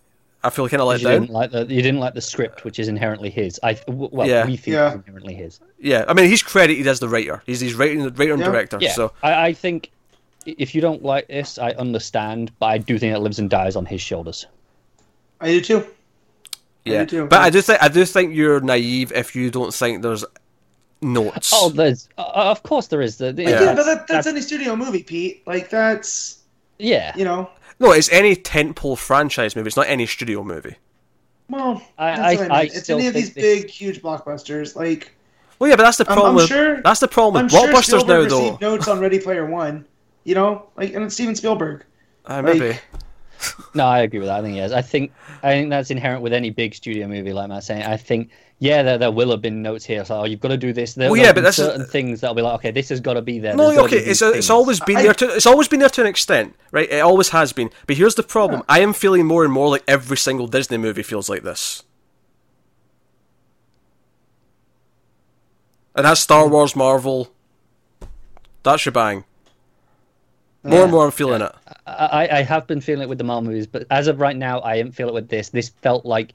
I 0.44 0.50
feel 0.50 0.68
kind 0.68 0.80
of 0.80 0.88
let 0.88 1.00
you 1.00 1.08
down. 1.08 1.22
Didn't 1.22 1.32
like 1.32 1.50
the, 1.50 1.60
you 1.66 1.82
didn't 1.82 2.00
like 2.00 2.14
the 2.14 2.20
script, 2.20 2.64
which 2.64 2.78
is 2.78 2.88
inherently 2.88 3.30
his. 3.30 3.58
I 3.62 3.80
well, 3.88 4.26
yeah. 4.26 4.46
we 4.46 4.56
think 4.56 4.74
yeah. 4.74 4.88
it's 4.88 4.96
inherently 4.96 5.34
his. 5.34 5.60
Yeah, 5.80 6.04
I 6.06 6.14
mean, 6.14 6.28
he's 6.28 6.42
credited 6.42 6.86
as 6.86 7.00
the 7.00 7.08
writer. 7.08 7.42
He's 7.46 7.60
he's 7.60 7.74
writing, 7.74 8.02
the 8.02 8.12
writer 8.12 8.34
and 8.34 8.40
yeah. 8.40 8.48
director. 8.48 8.78
Yeah, 8.80 8.92
so 8.92 9.12
I, 9.22 9.46
I 9.46 9.52
think 9.54 9.90
if 10.44 10.74
you 10.74 10.80
don't 10.80 11.02
like 11.02 11.28
this, 11.28 11.58
I 11.58 11.70
understand, 11.72 12.52
but 12.58 12.66
I 12.66 12.78
do 12.78 12.98
think 12.98 13.14
it 13.14 13.18
lives 13.18 13.38
and 13.38 13.50
dies 13.50 13.74
on 13.74 13.86
his 13.86 14.00
shoulders. 14.00 14.46
I 15.40 15.48
do 15.48 15.60
too. 15.60 15.86
Yeah, 16.84 17.00
I 17.00 17.04
do 17.04 17.22
too. 17.22 17.26
but 17.26 17.40
I 17.40 17.50
do 17.50 17.60
think 17.60 17.82
I 17.82 17.88
do 17.88 18.04
think 18.04 18.34
you're 18.34 18.60
naive 18.60 19.12
if 19.12 19.34
you 19.34 19.50
don't 19.50 19.74
think 19.74 20.02
there's 20.02 20.24
notes. 21.02 21.50
Oh, 21.54 21.68
there's 21.68 22.08
uh, 22.18 22.22
of 22.34 22.62
course 22.62 22.86
there 22.88 23.02
is. 23.02 23.16
The, 23.18 23.32
the 23.32 23.42
yeah, 23.44 23.50
Yeah. 23.62 23.74
but 23.74 23.84
that, 23.84 24.06
that's 24.08 24.26
any 24.26 24.40
studio 24.40 24.76
movie, 24.76 25.02
Pete. 25.02 25.46
Like 25.46 25.70
that's 25.70 26.38
yeah. 26.78 27.12
you 27.16 27.24
know. 27.24 27.50
No, 27.78 27.92
it's 27.92 28.10
any 28.10 28.34
tentpole 28.34 28.96
franchise 28.96 29.54
movie. 29.54 29.68
It's 29.68 29.76
not 29.76 29.86
any 29.88 30.06
studio 30.06 30.42
movie. 30.42 30.76
Well, 31.48 31.82
I- 31.98 32.16
that's 32.16 32.40
I- 32.40 32.42
what 32.42 32.50
I 32.52 32.62
it's 32.62 32.90
any 32.90 33.06
of 33.08 33.12
think 33.12 33.26
these 33.26 33.34
this- 33.34 33.62
big, 33.62 33.70
huge 33.70 34.02
blockbusters. 34.02 34.74
Like 34.76 35.12
Well, 35.58 35.70
yeah, 35.70 35.76
but 35.76 35.82
that's 35.84 35.98
the 35.98 36.08
I'm- 36.08 36.14
problem. 36.14 36.30
I'm 36.30 36.36
with, 36.36 36.48
sure- 36.48 36.80
that's 36.82 37.00
the 37.00 37.08
problem 37.08 37.40
I'm 37.40 37.44
with 37.44 37.52
sure 37.52 37.68
blockbusters 38.02 38.06
now, 38.08 38.24
though. 38.28 38.58
notes 38.60 38.88
on 38.88 38.98
Ready 39.00 39.18
Player 39.18 39.46
One. 39.46 39.84
You 40.24 40.34
know, 40.34 40.66
like 40.76 40.94
and 40.94 41.04
it's 41.04 41.14
Steven 41.14 41.34
Spielberg. 41.36 41.84
Uh, 42.24 42.42
maybe. 42.42 42.68
like- 42.70 42.82
No, 43.74 43.86
I 43.86 44.00
agree 44.00 44.18
with 44.20 44.28
that. 44.28 44.38
I 44.38 44.42
think 44.42 44.56
yes. 44.56 44.72
I 44.72 44.82
think 44.82 45.12
I 45.42 45.50
think 45.50 45.70
that's 45.70 45.90
inherent 45.90 46.22
with 46.22 46.32
any 46.32 46.50
big 46.50 46.74
studio 46.74 47.06
movie, 47.06 47.32
like 47.32 47.48
Matt's 47.48 47.66
saying. 47.66 47.82
I 47.82 47.96
think 47.96 48.30
yeah, 48.58 48.82
there, 48.82 48.98
there 48.98 49.10
will 49.10 49.30
have 49.30 49.42
been 49.42 49.60
notes 49.60 49.84
here. 49.84 50.04
So 50.04 50.20
oh, 50.20 50.24
you've 50.24 50.40
got 50.40 50.48
to 50.48 50.56
do 50.56 50.72
this. 50.72 50.94
There, 50.94 51.10
Well, 51.10 51.20
yeah, 51.20 51.32
but 51.32 51.42
that's- 51.42 51.56
certain 51.56 51.84
things 51.84 52.20
that'll 52.20 52.34
be 52.34 52.42
like, 52.42 52.54
okay, 52.54 52.70
this 52.70 52.88
has 52.88 53.00
got 53.00 53.14
to 53.14 53.22
be 53.22 53.38
there. 53.38 53.54
No, 53.54 53.68
There's 53.68 53.78
okay, 53.84 53.98
it's 53.98 54.20
these 54.20 54.34
it's 54.34 54.50
always 54.50 54.80
been 54.80 54.96
I- 54.96 55.02
there. 55.02 55.14
To, 55.14 55.34
it's 55.34 55.46
always 55.46 55.68
been 55.68 55.80
there 55.80 55.90
to 55.90 56.00
an 56.00 56.06
extent, 56.06 56.54
right? 56.70 56.90
It 56.90 57.00
always 57.00 57.30
has 57.30 57.52
been. 57.52 57.70
But 57.86 57.96
here's 57.96 58.14
the 58.14 58.22
problem: 58.22 58.62
I 58.68 58.80
am 58.80 58.92
feeling 58.92 59.26
more 59.26 59.44
and 59.44 59.52
more 59.52 59.68
like 59.68 59.84
every 59.86 60.16
single 60.16 60.46
Disney 60.46 60.78
movie 60.78 61.02
feels 61.02 61.28
like 61.28 61.42
this. 61.42 61.82
And 65.94 66.04
that's 66.04 66.20
Star 66.20 66.44
mm. 66.44 66.50
Wars, 66.50 66.76
Marvel. 66.76 67.32
That 68.62 68.80
shebang. 68.80 69.24
More 70.62 70.82
and 70.82 70.90
more, 70.90 71.04
I'm 71.04 71.12
feeling 71.12 71.42
it. 71.42 71.54
I, 71.86 72.28
I 72.38 72.42
have 72.42 72.66
been 72.66 72.80
feeling 72.80 73.02
it 73.02 73.08
with 73.08 73.18
the 73.18 73.24
Marvel 73.24 73.50
movies, 73.50 73.66
but 73.66 73.86
as 73.90 74.08
of 74.08 74.20
right 74.20 74.36
now, 74.36 74.58
I 74.60 74.76
am 74.76 74.90
feeling 74.92 75.12
it 75.12 75.14
with 75.14 75.28
this. 75.28 75.50
This 75.50 75.68
felt 75.82 76.04
like, 76.04 76.32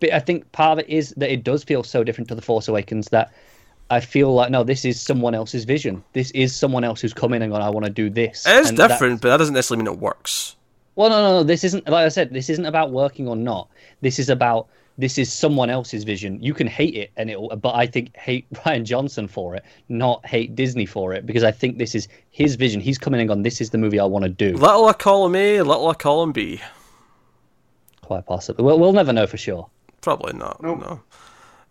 but 0.00 0.12
I 0.12 0.20
think 0.20 0.50
part 0.52 0.78
of 0.78 0.84
it 0.84 0.88
is 0.88 1.10
that 1.16 1.30
it 1.32 1.42
does 1.42 1.64
feel 1.64 1.82
so 1.82 2.04
different 2.04 2.28
to 2.28 2.34
the 2.34 2.42
Force 2.42 2.68
Awakens 2.68 3.08
that 3.08 3.32
I 3.90 4.00
feel 4.00 4.32
like 4.32 4.50
no, 4.50 4.62
this 4.64 4.84
is 4.84 5.00
someone 5.00 5.34
else's 5.34 5.64
vision. 5.64 6.02
This 6.12 6.30
is 6.30 6.54
someone 6.54 6.84
else 6.84 7.00
who's 7.00 7.12
come 7.12 7.32
in 7.34 7.42
and 7.42 7.52
gone, 7.52 7.62
I 7.62 7.68
want 7.70 7.84
to 7.84 7.90
do 7.92 8.08
this. 8.10 8.46
It 8.46 8.56
is 8.56 8.68
And 8.70 8.78
that- 8.78 8.88
different, 8.88 9.20
but 9.20 9.28
that 9.30 9.36
doesn't 9.38 9.54
necessarily 9.54 9.84
mean 9.84 9.92
it 9.94 10.00
works. 10.00 10.56
well, 10.94 11.10
no, 11.10 11.20
no, 11.22 11.30
no. 11.38 11.42
This 11.42 11.64
isn't 11.64 11.88
like 11.88 12.06
I 12.06 12.08
said. 12.08 12.32
This 12.32 12.48
isn't 12.48 12.66
about 12.66 12.90
working 12.92 13.26
or 13.28 13.34
not. 13.36 13.68
This 14.02 14.18
is 14.18 14.28
about 14.28 14.68
this 15.02 15.18
is 15.18 15.32
someone 15.32 15.68
else's 15.68 16.04
vision. 16.04 16.40
You 16.40 16.54
can 16.54 16.68
hate 16.68 16.94
it, 16.94 17.10
and 17.16 17.28
it 17.28 17.40
will. 17.40 17.48
But 17.56 17.74
I 17.74 17.86
think 17.86 18.16
hate 18.16 18.48
Rian 18.54 18.84
Johnson 18.84 19.26
for 19.26 19.56
it, 19.56 19.64
not 19.88 20.24
hate 20.24 20.54
Disney 20.54 20.86
for 20.86 21.12
it, 21.12 21.26
because 21.26 21.42
I 21.42 21.50
think 21.50 21.78
this 21.78 21.96
is 21.96 22.06
his 22.30 22.54
vision. 22.54 22.80
He's 22.80 22.98
coming 22.98 23.20
and 23.20 23.28
gone. 23.28 23.42
This 23.42 23.60
is 23.60 23.70
the 23.70 23.78
movie 23.78 23.98
I 23.98 24.04
want 24.04 24.22
to 24.22 24.28
do. 24.28 24.56
Little 24.56 24.88
a 24.88 24.94
column 24.94 25.34
A, 25.34 25.60
little 25.62 25.90
a 25.90 25.94
column 25.96 26.30
B. 26.30 26.60
Quite 28.02 28.26
possibly. 28.26 28.64
We'll, 28.64 28.78
we'll 28.78 28.92
never 28.92 29.12
know 29.12 29.26
for 29.26 29.36
sure. 29.36 29.68
Probably 30.02 30.34
not. 30.34 30.62
Nope. 30.62 30.80
No. 30.80 31.00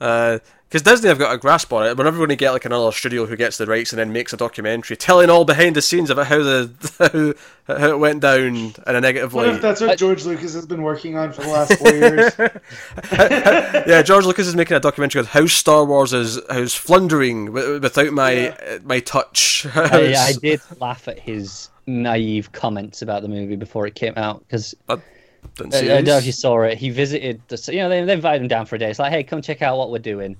Uh, 0.01 0.39
Because 0.71 0.83
Disney 0.83 1.09
have 1.09 1.19
got 1.19 1.35
a 1.35 1.37
grasp 1.37 1.73
on 1.73 1.85
it. 1.85 1.97
We're 1.97 2.05
never 2.05 2.15
going 2.15 2.29
to 2.29 2.37
get 2.37 2.51
like 2.51 2.63
another 2.63 2.93
studio 2.93 3.25
who 3.25 3.35
gets 3.35 3.57
the 3.57 3.65
rights 3.65 3.91
and 3.91 3.99
then 3.99 4.13
makes 4.13 4.31
a 4.31 4.37
documentary 4.37 4.95
telling 4.95 5.29
all 5.29 5.43
behind 5.43 5.75
the 5.75 5.81
scenes 5.81 6.09
about 6.09 6.27
how 6.27 6.37
the 6.37 7.35
how, 7.67 7.77
how 7.77 7.89
it 7.89 7.99
went 7.99 8.21
down 8.21 8.55
in 8.55 8.73
a 8.85 9.01
negative 9.01 9.33
What 9.33 9.47
light. 9.47 9.55
if 9.55 9.61
that's 9.61 9.81
what 9.81 9.97
George 9.97 10.23
Lucas 10.23 10.53
has 10.53 10.65
been 10.65 10.81
working 10.81 11.17
on 11.17 11.33
for 11.33 11.41
the 11.41 11.49
last 11.49 11.73
four 11.73 11.91
years? 11.91 12.31
yeah, 13.85 14.01
George 14.01 14.23
Lucas 14.23 14.47
is 14.47 14.55
making 14.55 14.77
a 14.77 14.79
documentary 14.79 15.19
called 15.19 15.27
how 15.27 15.45
Star 15.45 15.83
Wars 15.83 16.13
is 16.13 16.39
how's 16.49 16.73
flundering 16.73 17.51
without 17.51 18.13
my 18.13 18.31
Yeah. 18.31 18.77
my 18.85 19.01
touch. 19.01 19.67
I, 19.75 20.13
I 20.15 20.33
did 20.41 20.61
laugh 20.79 21.05
at 21.09 21.19
his 21.19 21.69
naive 21.85 22.53
comments 22.53 23.01
about 23.01 23.23
the 23.23 23.27
movie 23.27 23.57
before 23.57 23.87
it 23.87 23.95
came 23.95 24.13
out 24.15 24.39
because 24.47 24.73
Didn't 25.55 25.75
I, 25.75 25.79
I 25.79 25.87
don't 25.87 26.05
know 26.05 26.17
if 26.17 26.25
you 26.25 26.31
saw 26.31 26.61
it. 26.61 26.77
He 26.77 26.91
visited 26.91 27.41
the, 27.49 27.61
you 27.73 27.79
know, 27.79 27.89
they, 27.89 28.05
they 28.05 28.13
invited 28.13 28.41
him 28.43 28.47
down 28.47 28.65
for 28.67 28.77
a 28.77 28.79
day. 28.79 28.89
It's 28.89 28.99
like, 28.99 29.11
hey, 29.11 29.23
come 29.25 29.41
check 29.41 29.61
out 29.61 29.77
what 29.77 29.91
we're 29.91 29.99
doing. 29.99 30.37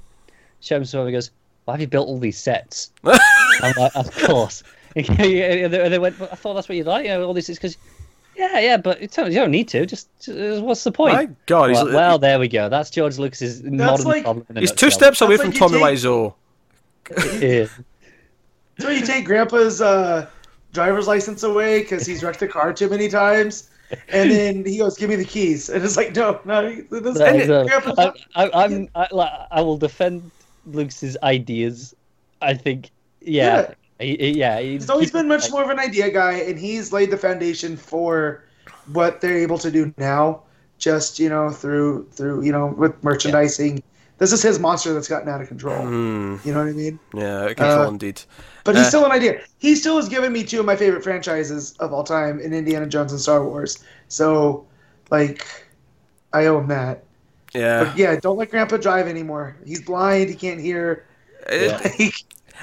Show 0.62 0.78
him 0.78 0.86
some. 0.86 1.06
He 1.06 1.12
goes, 1.12 1.32
why 1.66 1.74
have 1.74 1.82
you 1.82 1.88
built 1.88 2.08
all 2.08 2.20
these 2.20 2.38
sets? 2.38 2.92
I'm 3.04 3.74
like, 3.78 3.96
of 3.96 4.12
course. 4.24 4.64
and 4.96 5.06
they 5.18 5.68
they 5.90 6.00
went, 6.00 6.18
"But 6.20 6.34
I 6.34 6.36
thought 6.36 6.54
that's 6.56 6.68
what 6.68 6.76
you'd 6.78 6.88
like. 6.88 7.06
You 7.06 7.12
know, 7.12 7.24
all 7.26 7.34
this 7.34 7.48
is 7.50 7.58
because, 7.58 7.78
yeah, 8.36 8.60
yeah, 8.60 8.78
but 8.78 9.02
it 9.02 9.12
turns- 9.12 9.34
you 9.34 9.40
don't 9.40 9.52
need 9.52 9.70
to. 9.70 9.86
Just, 9.86 10.10
just 10.20 10.62
what's 10.62 10.84
the 10.84 10.92
point? 10.92 11.14
My 11.14 11.30
God, 11.46 11.70
he's, 11.70 11.78
well, 11.78 11.94
well, 11.94 12.20
there 12.20 12.40
we 12.40 12.48
go. 12.50 12.68
That's 12.68 12.90
George 12.90 13.18
Lucas's 13.18 13.64
modern 13.64 14.06
like- 14.06 14.24
problem. 14.24 14.46
in 14.50 14.58
a 14.58 14.60
he's 14.60 14.72
two 14.74 14.92
steps 14.92 15.22
away 15.22 15.38
That's 15.38 15.44
from 15.44 15.52
like 15.52 15.60
Tommy 15.60 15.80
take- 15.80 16.00
Wiseau. 16.00 16.34
Yeah. 17.42 17.68
So 18.80 18.90
you 18.90 19.06
take 19.06 19.26
Grandpa's 19.26 19.82
uh, 19.82 20.28
driver's 20.74 21.08
license 21.08 21.44
away 21.44 21.82
because 21.84 22.06
he's 22.06 22.24
wrecked 22.24 22.40
the 22.40 22.48
car 22.48 22.74
too 22.74 22.90
many 22.90 23.08
times, 23.08 23.70
and 24.10 24.32
then 24.32 24.66
he 24.66 24.78
goes, 24.78 24.98
"Give 24.98 25.10
me 25.10 25.16
the 25.16 25.26
keys," 25.26 25.70
and 25.70 25.84
it's 25.84 25.96
like, 25.98 26.16
no, 26.16 26.40
no, 26.46 26.70
this, 26.90 27.18
That 27.18 27.36
is, 27.36 27.50
uh, 27.50 27.64
Grandpa's 27.66 28.00
I, 28.00 28.04
not- 28.06 28.18
I, 28.36 28.64
I'm, 28.66 28.90
I, 28.96 29.08
like, 29.12 29.32
I 29.52 29.62
will 29.62 29.78
defend 29.78 30.32
Lucas's 30.66 31.18
ideas. 31.24 31.96
I 32.42 32.54
think, 32.54 32.92
yeah, 33.22 33.74
he, 34.00 34.16
he- 34.18 34.40
yeah. 34.40 34.60
He's 34.60 34.90
always 34.90 35.12
been 35.12 35.28
much 35.28 35.52
more 35.52 35.64
of 35.64 35.70
an 35.70 35.80
idea 35.80 36.10
guy, 36.12 36.34
and 36.34 36.58
he's 36.60 36.92
laid 36.92 37.12
the 37.12 37.18
foundation 37.18 37.78
for 37.78 38.44
what 38.92 39.22
they're 39.22 39.38
able 39.38 39.58
to 39.60 39.72
do 39.72 39.94
now. 39.98 40.42
Just 40.78 41.20
you 41.20 41.30
know, 41.30 41.52
through 41.52 42.08
through 42.12 42.44
you 42.44 42.52
know, 42.52 42.68
with 42.68 43.04
merchandising. 43.04 43.84
This 44.18 44.32
is 44.32 44.42
his 44.44 44.60
monster 44.60 44.94
that's 44.94 45.08
gotten 45.08 45.30
out 45.30 45.42
of 45.42 45.48
control. 45.48 45.82
Hmm. 45.82 46.38
You 46.44 46.54
know 46.54 46.60
what 46.60 46.70
I 46.70 46.74
mean? 46.74 47.00
Yeah, 47.16 47.42
out 47.42 47.52
of 47.52 47.58
control 47.58 47.86
Uh, 47.86 47.90
indeed. 47.90 48.22
But 48.64 48.76
he's 48.76 48.86
Uh, 48.86 48.90
still 48.90 49.06
an 49.06 49.12
idea. 49.12 49.42
He 49.58 49.76
still 49.76 49.96
has 49.96 50.08
given 50.10 50.32
me 50.32 50.44
two 50.44 50.60
of 50.60 50.66
my 50.68 50.76
favorite 50.76 51.04
franchises 51.04 51.74
of 51.80 51.92
all 51.92 52.04
time 52.04 52.40
in 52.40 52.54
Indiana 52.54 52.86
Jones 52.86 53.12
and 53.12 53.20
Star 53.20 53.44
Wars. 53.44 53.80
So, 54.10 54.64
like, 55.10 55.46
I 56.34 56.46
owe 56.46 56.60
him 56.60 56.68
that. 56.68 57.04
Yeah. 57.53 57.84
But 57.86 57.98
yeah, 57.98 58.19
don't 58.19 58.38
let 58.38 58.49
Grandpa 58.49 58.78
drive 58.78 59.07
anymore. 59.07 59.56
He's 59.65 59.82
blind. 59.82 60.30
He 60.30 60.36
can't 60.36 60.60
hear. 60.60 61.06
It- 61.48 61.72
Like, 61.99 62.14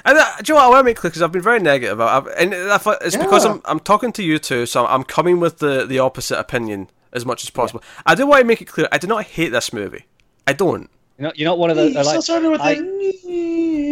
And 0.05 0.17
uh, 0.17 0.23
do 0.37 0.53
you 0.53 0.53
know 0.53 0.61
what? 0.61 0.65
I 0.65 0.69
want 0.69 0.79
to 0.79 0.83
make 0.85 0.95
clear 0.97 1.09
because 1.09 1.21
I've 1.21 1.31
been 1.33 1.41
very 1.41 1.59
negative. 1.59 1.99
I've, 1.99 2.25
and 2.27 2.53
I 2.53 2.77
thought 2.77 2.99
it's 3.01 3.17
because 3.17 3.45
I'm 3.45 3.61
I'm 3.65 3.79
talking 3.81 4.13
to 4.13 4.23
you 4.23 4.39
two, 4.39 4.65
so 4.65 4.85
I'm 4.85 5.03
coming 5.03 5.39
with 5.41 5.57
the, 5.59 5.85
the 5.85 5.99
opposite 5.99 6.39
opinion 6.39 6.89
as 7.11 7.25
much 7.25 7.43
as 7.43 7.49
possible. 7.49 7.83
I 8.05 8.15
do 8.15 8.25
want 8.25 8.39
to 8.41 8.45
make 8.45 8.61
it 8.61 8.65
clear. 8.65 8.87
I 8.93 8.97
do 8.97 9.07
not 9.07 9.25
hate 9.25 9.49
this 9.49 9.73
movie. 9.73 10.05
I 10.47 10.53
don't. 10.53 10.89
You're 11.17 11.27
not, 11.27 11.37
you're 11.39 11.49
not 11.49 11.57
one 11.59 11.69
of 11.69 11.75
he 11.77 11.91
the. 11.91 12.01
still 12.03 12.13
Like, 12.13 12.23
started 12.23 12.49
with 12.49 12.61
I- 12.61 12.75
the. 12.75 13.19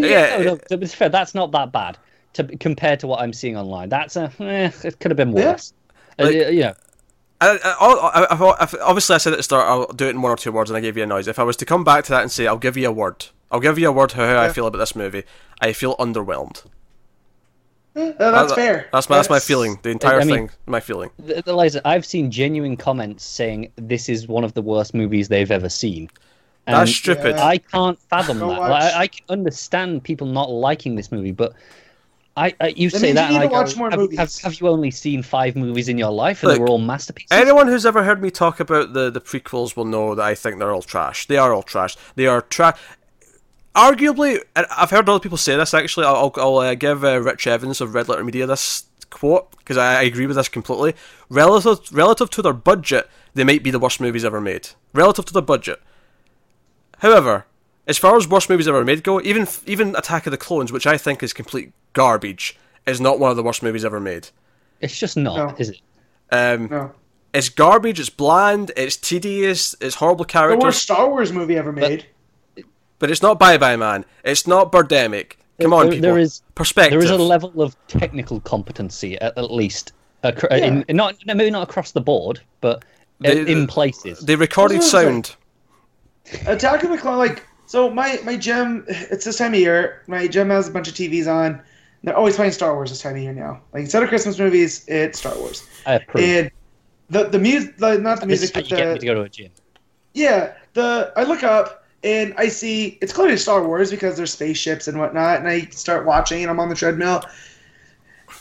Yeah. 0.01 0.37
no, 0.37 0.43
no, 0.43 0.55
to 0.69 0.77
be 0.77 0.85
fair, 0.87 1.09
that's 1.09 1.35
not 1.35 1.51
that 1.51 1.71
bad. 1.73 1.97
to 2.33 2.43
compared 2.57 3.01
to 3.01 3.07
what 3.07 3.19
I'm 3.19 3.33
seeing 3.33 3.57
online. 3.57 3.89
That's 3.89 4.15
a 4.15 4.31
eh, 4.39 4.71
it 4.85 4.99
could 5.01 5.11
have 5.11 5.17
been 5.17 5.35
Yeah. 5.35 5.51
worse. 5.51 5.73
Uh, 6.19 6.23
Like- 6.25 6.33
you 6.35 6.61
know, 6.61 6.73
I, 7.39 7.49
I, 7.51 7.55
I, 7.79 8.23
I, 8.35 8.65
I, 8.65 8.67
obviously, 8.81 9.15
I 9.15 9.17
said 9.19 9.33
at 9.33 9.37
the 9.37 9.43
start 9.43 9.67
I'll 9.67 9.87
do 9.93 10.07
it 10.07 10.11
in 10.11 10.21
one 10.21 10.31
or 10.31 10.35
two 10.37 10.51
words, 10.51 10.69
and 10.69 10.77
I 10.77 10.81
gave 10.81 10.97
you 10.97 11.03
a 11.03 11.05
noise. 11.05 11.27
If 11.27 11.37
I 11.39 11.43
was 11.43 11.55
to 11.57 11.65
come 11.65 11.83
back 11.83 12.03
to 12.05 12.11
that 12.11 12.21
and 12.23 12.31
say 12.31 12.47
I'll 12.47 12.57
give 12.57 12.75
you 12.77 12.87
a 12.87 12.91
word, 12.91 13.27
I'll 13.51 13.59
give 13.59 13.77
you 13.77 13.87
a 13.89 13.91
word 13.91 14.13
how, 14.13 14.25
how 14.25 14.39
I 14.41 14.49
feel 14.49 14.65
about 14.67 14.79
this 14.79 14.95
movie. 14.95 15.23
I 15.61 15.73
feel 15.73 15.95
underwhelmed. 15.97 16.63
Eh, 17.95 18.13
that's 18.17 18.49
That- 18.49 18.55
fair. 18.55 18.87
That's 18.91 19.09
my, 19.09 19.15
that's 19.17 19.29
my 19.29 19.39
feeling. 19.39 19.79
The 19.81 19.89
entire 19.89 20.21
I 20.21 20.23
mean- 20.23 20.35
thing, 20.35 20.49
my 20.65 20.79
feeling. 20.79 21.09
the, 21.19 21.41
the 21.43 21.55
Liza, 21.55 21.81
I've 21.87 22.05
seen 22.05 22.31
genuine 22.31 22.77
comments 22.77 23.23
saying 23.23 23.71
this 23.75 24.09
is 24.09 24.27
one 24.27 24.43
of 24.43 24.53
the 24.53 24.61
worst 24.61 24.93
movies 24.93 25.27
they've 25.29 25.51
ever 25.51 25.69
seen. 25.69 26.09
That's 26.65 26.79
And 26.79 26.89
stupid. 26.89 27.35
Yeah. 27.37 27.45
I 27.45 27.57
can't 27.59 27.97
fathom 28.09 28.39
that. 28.39 28.45
Like, 28.45 28.93
I, 28.93 28.99
I 29.01 29.07
can 29.07 29.25
understand 29.29 30.03
people 30.03 30.27
not 30.27 30.49
liking 30.51 30.95
this 30.95 31.11
movie, 31.11 31.31
but 31.31 31.53
I, 32.37 32.53
I 32.61 32.67
you 32.67 32.89
That 32.91 32.99
say 32.99 33.11
that, 33.13 33.31
you 33.31 33.37
and 33.37 33.43
need 33.51 33.55
I 33.55 33.63
to 33.65 33.73
go, 33.73 33.79
more 33.79 33.89
have, 33.89 33.99
movies. 33.99 34.19
have, 34.19 34.33
have 34.41 34.61
you 34.61 34.67
only 34.67 34.91
seen 34.91 35.23
five 35.23 35.55
movies 35.55 35.89
in 35.89 35.97
your 35.97 36.11
life, 36.11 36.43
and 36.43 36.49
Look, 36.49 36.57
they 36.57 36.61
were 36.61 36.69
all 36.69 36.77
masterpieces? 36.77 37.31
Anyone 37.31 37.67
who's 37.67 37.85
ever 37.85 38.03
heard 38.03 38.21
me 38.21 38.29
talk 38.29 38.59
about 38.59 38.93
the, 38.93 39.09
the 39.09 39.19
prequels 39.19 39.75
will 39.75 39.85
know 39.85 40.13
that 40.13 40.23
I 40.23 40.35
think 40.35 40.59
they're 40.59 40.71
all 40.71 40.83
trash. 40.83 41.25
They 41.25 41.37
are 41.37 41.51
all 41.51 41.63
trash. 41.63 41.97
They 42.15 42.27
are 42.27 42.41
trash. 42.41 42.79
Arguably, 43.75 44.39
I've 44.55 44.91
heard 44.91 45.09
other 45.09 45.19
people 45.19 45.37
say 45.37 45.55
this 45.57 45.73
actually. 45.73 46.05
I'll, 46.05 46.15
I'll, 46.15 46.33
I'll 46.37 46.57
uh, 46.57 46.75
give 46.75 47.03
uh, 47.03 47.19
Rich 47.21 47.47
Evans 47.47 47.81
of 47.81 47.93
Red 47.95 48.07
Letter 48.07 48.23
Media 48.23 48.45
this 48.45 48.85
quote 49.09 49.51
because 49.57 49.77
I, 49.77 49.99
I 49.99 50.03
agree 50.03 50.27
with 50.27 50.35
this 50.35 50.49
completely. 50.49 50.93
Relative 51.29 51.79
relative 51.91 52.29
to 52.31 52.41
their 52.41 52.53
budget, 52.53 53.09
they 53.33 53.43
might 53.43 53.63
be 53.63 53.71
the 53.71 53.79
worst 53.79 53.99
movies 53.99 54.25
ever 54.25 54.41
made. 54.41 54.69
Relative 54.93 55.25
to 55.25 55.33
their 55.33 55.41
budget. 55.41 55.81
However, 56.99 57.45
as 57.87 57.97
far 57.97 58.15
as 58.17 58.27
worst 58.27 58.49
movies 58.49 58.67
ever 58.67 58.83
made 58.83 59.03
go, 59.03 59.21
even 59.21 59.47
even 59.65 59.95
Attack 59.95 60.27
of 60.27 60.31
the 60.31 60.37
Clones, 60.37 60.71
which 60.71 60.85
I 60.87 60.97
think 60.97 61.23
is 61.23 61.33
complete 61.33 61.71
garbage, 61.93 62.57
is 62.85 62.99
not 63.01 63.19
one 63.19 63.31
of 63.31 63.37
the 63.37 63.43
worst 63.43 63.63
movies 63.63 63.85
ever 63.85 63.99
made. 63.99 64.29
It's 64.81 64.97
just 64.97 65.17
not, 65.17 65.35
No. 65.37 65.55
is 65.57 65.69
it? 65.69 65.79
Um, 66.31 66.67
No. 66.69 66.91
it's 67.33 67.49
garbage. 67.49 67.99
It's 67.99 68.09
bland. 68.09 68.71
It's 68.77 68.95
tedious. 68.97 69.75
It's 69.81 69.95
horrible 69.95 70.25
characters. 70.25 70.59
The 70.59 70.65
worst 70.65 70.81
Star 70.83 71.09
Wars 71.09 71.31
movie 71.33 71.57
ever 71.57 71.71
made. 71.71 72.05
But 72.99 73.11
it's 73.11 73.21
not 73.21 73.39
Bye 73.39 73.57
Bye 73.57 73.75
Man. 73.75 74.05
It's 74.23 74.47
not 74.47 74.71
Birdemic. 74.71 75.33
Come 75.61 75.73
on, 75.73 75.89
people. 75.89 76.01
there 76.01 76.19
is- 76.19 76.41
perspective. 76.55 76.99
There 76.99 77.05
is 77.05 77.11
a 77.11 77.17
level 77.17 77.61
of 77.63 77.75
technical 77.87 78.39
competency, 78.41 79.19
at, 79.19 79.35
at 79.37 79.51
least, 79.51 79.91
uh, 80.23 80.27
acro- 80.27 80.49
uh, 80.51 80.55
Yeah. 80.55 80.81
in, 80.87 80.95
not 80.95 81.15
maybe 81.25 81.49
not 81.49 81.63
across 81.67 81.91
the 81.91 82.01
board, 82.01 82.41
but 82.61 82.83
in- 83.23 83.45
They- 83.45 83.51
in 83.51 83.65
places. 83.67 84.19
They 84.19 84.35
recorded 84.35 84.81
That's 84.81 84.93
what 84.93 85.05
I'm 85.07 85.23
sound. 85.23 85.35
Attack 86.45 86.83
of 86.83 86.91
the 86.91 86.97
Clones, 86.97 87.17
like 87.17 87.43
so. 87.67 87.89
My 87.91 88.19
my 88.23 88.35
gym, 88.35 88.83
it's 88.87 89.25
this 89.25 89.37
time 89.37 89.53
of 89.53 89.59
year. 89.59 90.01
My 90.07 90.27
gym 90.27 90.49
has 90.49 90.67
a 90.67 90.71
bunch 90.71 90.87
of 90.87 90.95
TVs 90.95 91.27
on. 91.31 91.61
They're 92.03 92.17
always 92.17 92.35
playing 92.35 92.51
Star 92.53 92.73
Wars 92.73 92.89
this 92.89 93.01
time 93.01 93.15
of 93.15 93.21
year 93.21 93.33
now. 93.33 93.61
Like 93.73 93.81
instead 93.81 94.01
of 94.01 94.09
Christmas 94.09 94.39
movies, 94.39 94.85
it's 94.87 95.19
Star 95.19 95.35
Wars. 95.37 95.67
I 95.85 95.95
approve. 95.95 96.23
And 96.23 96.51
the 97.09 97.25
the 97.25 97.39
music, 97.39 97.79
not 97.79 98.19
the 98.19 98.25
music, 98.27 98.53
but 98.53 98.69
you 98.69 98.77
get 98.77 98.93
me 98.93 98.99
to 98.99 99.05
go 99.05 99.13
to 99.13 99.21
a 99.21 99.29
gym. 99.29 99.51
yeah. 100.13 100.53
The 100.73 101.11
I 101.15 101.23
look 101.23 101.43
up 101.43 101.85
and 102.03 102.33
I 102.37 102.49
see 102.49 102.97
it's 103.01 103.13
clearly 103.13 103.37
Star 103.37 103.65
Wars 103.65 103.91
because 103.91 104.15
there's 104.17 104.31
spaceships 104.31 104.87
and 104.87 104.99
whatnot. 104.99 105.39
And 105.39 105.47
I 105.47 105.61
start 105.65 106.05
watching 106.05 106.41
and 106.41 106.51
I'm 106.51 106.59
on 106.59 106.69
the 106.69 106.75
treadmill. 106.75 107.23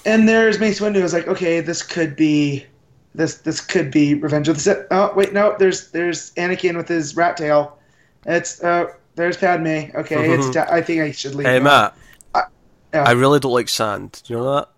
And 0.04 0.28
there's 0.28 0.58
Mace 0.60 0.80
Windu. 0.80 0.98
I 0.98 1.02
was 1.02 1.12
like, 1.12 1.26
okay, 1.28 1.60
this 1.60 1.82
could 1.82 2.14
be 2.14 2.66
this 3.14 3.38
this 3.38 3.60
could 3.60 3.90
be 3.90 4.14
Revenge 4.14 4.48
of 4.48 4.56
the 4.56 4.60
Sith. 4.60 4.86
Oh 4.90 5.12
wait, 5.16 5.32
no, 5.32 5.56
there's 5.58 5.90
there's 5.90 6.32
Anakin 6.34 6.76
with 6.76 6.88
his 6.88 7.16
rat 7.16 7.36
tail. 7.36 7.78
It's 8.26 8.62
uh 8.62 8.88
there's 9.16 9.36
Padme. 9.36 9.66
Okay, 9.96 10.30
it's 10.34 10.50
ta- 10.50 10.66
I 10.70 10.80
think 10.80 11.00
I 11.02 11.10
should 11.10 11.34
leave. 11.34 11.46
Hey, 11.46 11.58
now. 11.58 11.92
Matt. 12.34 12.50
yeah. 12.94 13.02
I 13.04 13.12
really 13.12 13.40
don't 13.40 13.52
like 13.52 13.68
sand. 13.68 14.22
Do 14.24 14.32
you 14.34 14.38
know 14.40 14.54
that? 14.54 14.68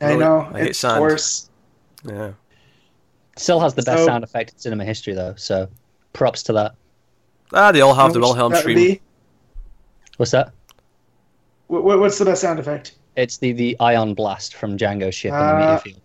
I 0.00 0.06
really- 0.08 0.20
know 0.20 0.48
I 0.52 0.58
hate 0.60 0.68
it's 0.70 0.78
sand. 0.78 0.98
coarse. 0.98 1.50
Yeah. 2.04 2.32
Still 3.36 3.60
has 3.60 3.74
the 3.74 3.82
best 3.82 3.98
So- 4.00 4.06
sound 4.06 4.24
effect 4.24 4.52
in 4.52 4.58
cinema 4.58 4.84
history, 4.84 5.14
though. 5.14 5.34
So, 5.36 5.68
props 6.12 6.42
to 6.44 6.52
that. 6.54 6.74
Ah, 7.52 7.72
they 7.72 7.80
all 7.80 7.94
have 7.94 8.12
the 8.12 8.18
Which 8.20 8.26
Wilhelm 8.28 8.54
scream. 8.54 8.76
be- 8.76 9.00
What's 10.18 10.32
that? 10.32 10.52
wh- 11.68 11.80
wh- 11.80 11.98
What's 12.00 12.18
the 12.18 12.24
best 12.24 12.42
sound 12.42 12.58
effect? 12.58 12.92
It's 13.16 13.38
the 13.38 13.52
the 13.52 13.76
ion 13.80 14.14
blast 14.14 14.54
from 14.54 14.76
Jango 14.78 15.12
ship 15.12 15.32
in 15.32 15.38
the 15.38 15.44
Uh, 15.44 15.58
meteor 15.58 15.78
field. 15.78 16.00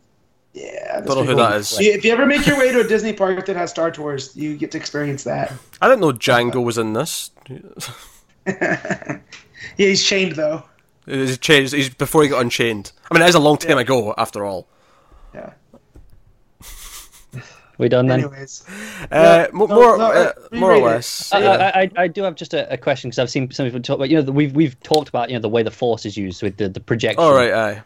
Yeah, 0.57 1.02
that's 1.02 1.07
Don't 1.07 1.26
know 1.26 1.32
who 1.32 1.36
that 1.36 1.56
is. 1.57 1.73
If 1.73 1.82
you- 1.86 1.91
If 1.91 2.06
you 2.06 2.11
ever 2.14 2.26
make 2.26 2.48
your 2.48 2.57
way 2.57 2.72
to 2.72 2.80
a 2.80 2.88
Disney 2.88 3.11
park 3.11 3.45
that 3.45 3.57
has 3.57 3.72
Star 3.72 3.91
Tours, 3.91 4.34
you 4.38 4.56
get 4.56 4.72
to 4.72 4.77
experience 4.77 5.26
that. 5.26 5.52
I 5.82 5.90
didn't 5.90 5.99
know 5.99 6.14
Django 6.14 6.64
was 6.64 6.77
in 6.77 6.94
this. 6.94 7.32
yeah, 8.48 9.19
he's 9.76 10.03
chained 10.06 10.38
though. 10.38 10.64
He's 11.06 11.38
changed. 11.40 11.73
He's 11.73 11.90
before 11.90 12.23
he 12.23 12.30
got 12.30 12.41
unchained. 12.41 12.94
I 13.11 13.14
mean, 13.14 13.22
it 13.23 13.30
is 13.30 13.36
a 13.36 13.40
long 13.40 13.57
time 13.57 13.77
ago, 13.77 14.14
after 14.18 14.45
all. 14.45 14.68
Yeah. 15.34 15.52
We 17.77 17.90
done 17.90 18.07
then? 18.07 18.22
Anyways, 18.22 18.64
Uh, 19.11 19.48
no, 19.52 19.68
more, 19.68 19.98
no, 19.98 20.06
uh, 20.06 20.32
uh, 20.53 20.56
more 20.57 20.72
or 20.72 20.80
less. 20.80 21.34
I, 21.34 21.40
yeah. 21.40 21.72
I, 21.76 21.82
I, 21.82 21.91
I 22.03 22.07
do 22.07 22.23
have 22.23 22.36
just 22.36 22.53
a, 22.53 22.72
a 22.72 22.77
question 22.77 23.10
because 23.10 23.19
I've 23.19 23.30
seen 23.30 23.52
some 23.52 23.65
people 23.65 23.82
talk 23.82 23.95
about 23.98 24.10
you 24.10 24.15
know 24.15 24.22
the, 24.22 24.32
we've 24.32 24.53
we've 24.56 24.80
talked 24.82 25.10
about 25.10 25.30
you 25.30 25.36
know 25.36 25.41
the 25.41 25.49
way 25.49 25.61
the 25.61 25.72
force 25.72 26.06
is 26.06 26.15
used 26.15 26.41
with 26.41 26.56
the, 26.56 26.69
the 26.69 26.80
projection. 26.80 27.19
All 27.22 27.34
right, 27.36 27.52
aye. 27.52 27.82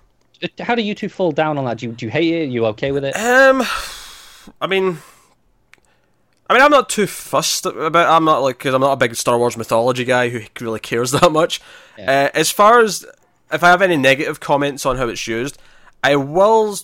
How 0.59 0.75
do 0.75 0.81
you 0.81 0.95
two 0.95 1.09
fall 1.09 1.31
down 1.31 1.57
on 1.57 1.65
that? 1.65 1.77
Do 1.77 1.87
you, 1.87 1.91
do 1.93 2.05
you 2.05 2.11
hate 2.11 2.33
it? 2.33 2.43
Are 2.43 2.45
you 2.45 2.65
okay 2.67 2.91
with 2.91 3.03
it? 3.03 3.15
Um, 3.15 3.63
I 4.61 4.67
mean, 4.67 4.97
I 6.49 6.53
mean, 6.53 6.63
I'm 6.63 6.71
not 6.71 6.89
too 6.89 7.05
fussed 7.05 7.65
about. 7.65 8.09
I'm 8.09 8.25
not 8.25 8.39
like 8.39 8.57
because 8.57 8.73
I'm 8.73 8.81
not 8.81 8.93
a 8.93 8.97
big 8.97 9.15
Star 9.15 9.37
Wars 9.37 9.55
mythology 9.55 10.03
guy 10.03 10.29
who 10.29 10.41
really 10.59 10.79
cares 10.79 11.11
that 11.19 11.31
much. 11.31 11.61
Yeah. 11.97 12.29
Uh, 12.33 12.37
as 12.37 12.49
far 12.49 12.79
as 12.79 13.05
if 13.51 13.63
I 13.63 13.69
have 13.69 13.81
any 13.81 13.97
negative 13.97 14.39
comments 14.39 14.85
on 14.85 14.97
how 14.97 15.07
it's 15.09 15.27
used, 15.27 15.59
I 16.03 16.15
will. 16.15 16.77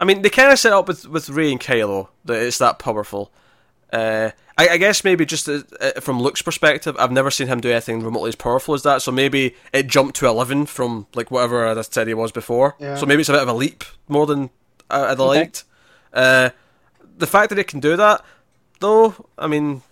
I 0.00 0.04
mean, 0.04 0.22
they 0.22 0.30
kind 0.30 0.50
of 0.50 0.58
set 0.58 0.72
up 0.72 0.88
with 0.88 1.06
with 1.06 1.28
Rey 1.28 1.52
and 1.52 1.60
Kylo 1.60 2.08
that 2.24 2.42
it's 2.42 2.58
that 2.58 2.78
powerful. 2.78 3.30
Uh, 3.92 4.30
I, 4.58 4.68
I 4.70 4.76
guess 4.76 5.02
maybe 5.04 5.24
just 5.24 5.48
uh, 5.48 5.62
uh, 5.80 6.00
from 6.00 6.20
Luke's 6.20 6.42
perspective, 6.42 6.94
I've 6.98 7.10
never 7.12 7.30
seen 7.30 7.46
him 7.48 7.60
do 7.60 7.70
anything 7.70 8.02
remotely 8.02 8.28
as 8.28 8.36
powerful 8.36 8.74
as 8.74 8.82
that. 8.82 9.02
So 9.02 9.10
maybe 9.12 9.54
it 9.72 9.86
jumped 9.86 10.16
to 10.16 10.26
eleven 10.26 10.66
from 10.66 11.06
like 11.14 11.30
whatever 11.30 11.66
I 11.66 11.80
said 11.82 12.06
he 12.06 12.14
was 12.14 12.32
before. 12.32 12.76
Yeah. 12.78 12.96
So 12.96 13.06
maybe 13.06 13.20
it's 13.20 13.28
a 13.28 13.32
bit 13.32 13.42
of 13.42 13.48
a 13.48 13.52
leap 13.54 13.84
more 14.08 14.26
than 14.26 14.50
uh, 14.90 15.06
I'd 15.10 15.20
Okay. 15.20 15.24
liked. 15.24 15.64
Uh, 16.12 16.50
the 17.16 17.26
fact 17.26 17.48
that 17.50 17.58
it 17.58 17.66
can 17.68 17.80
do 17.80 17.96
that, 17.96 18.24
though, 18.80 19.14
I 19.38 19.46
mean, 19.46 19.82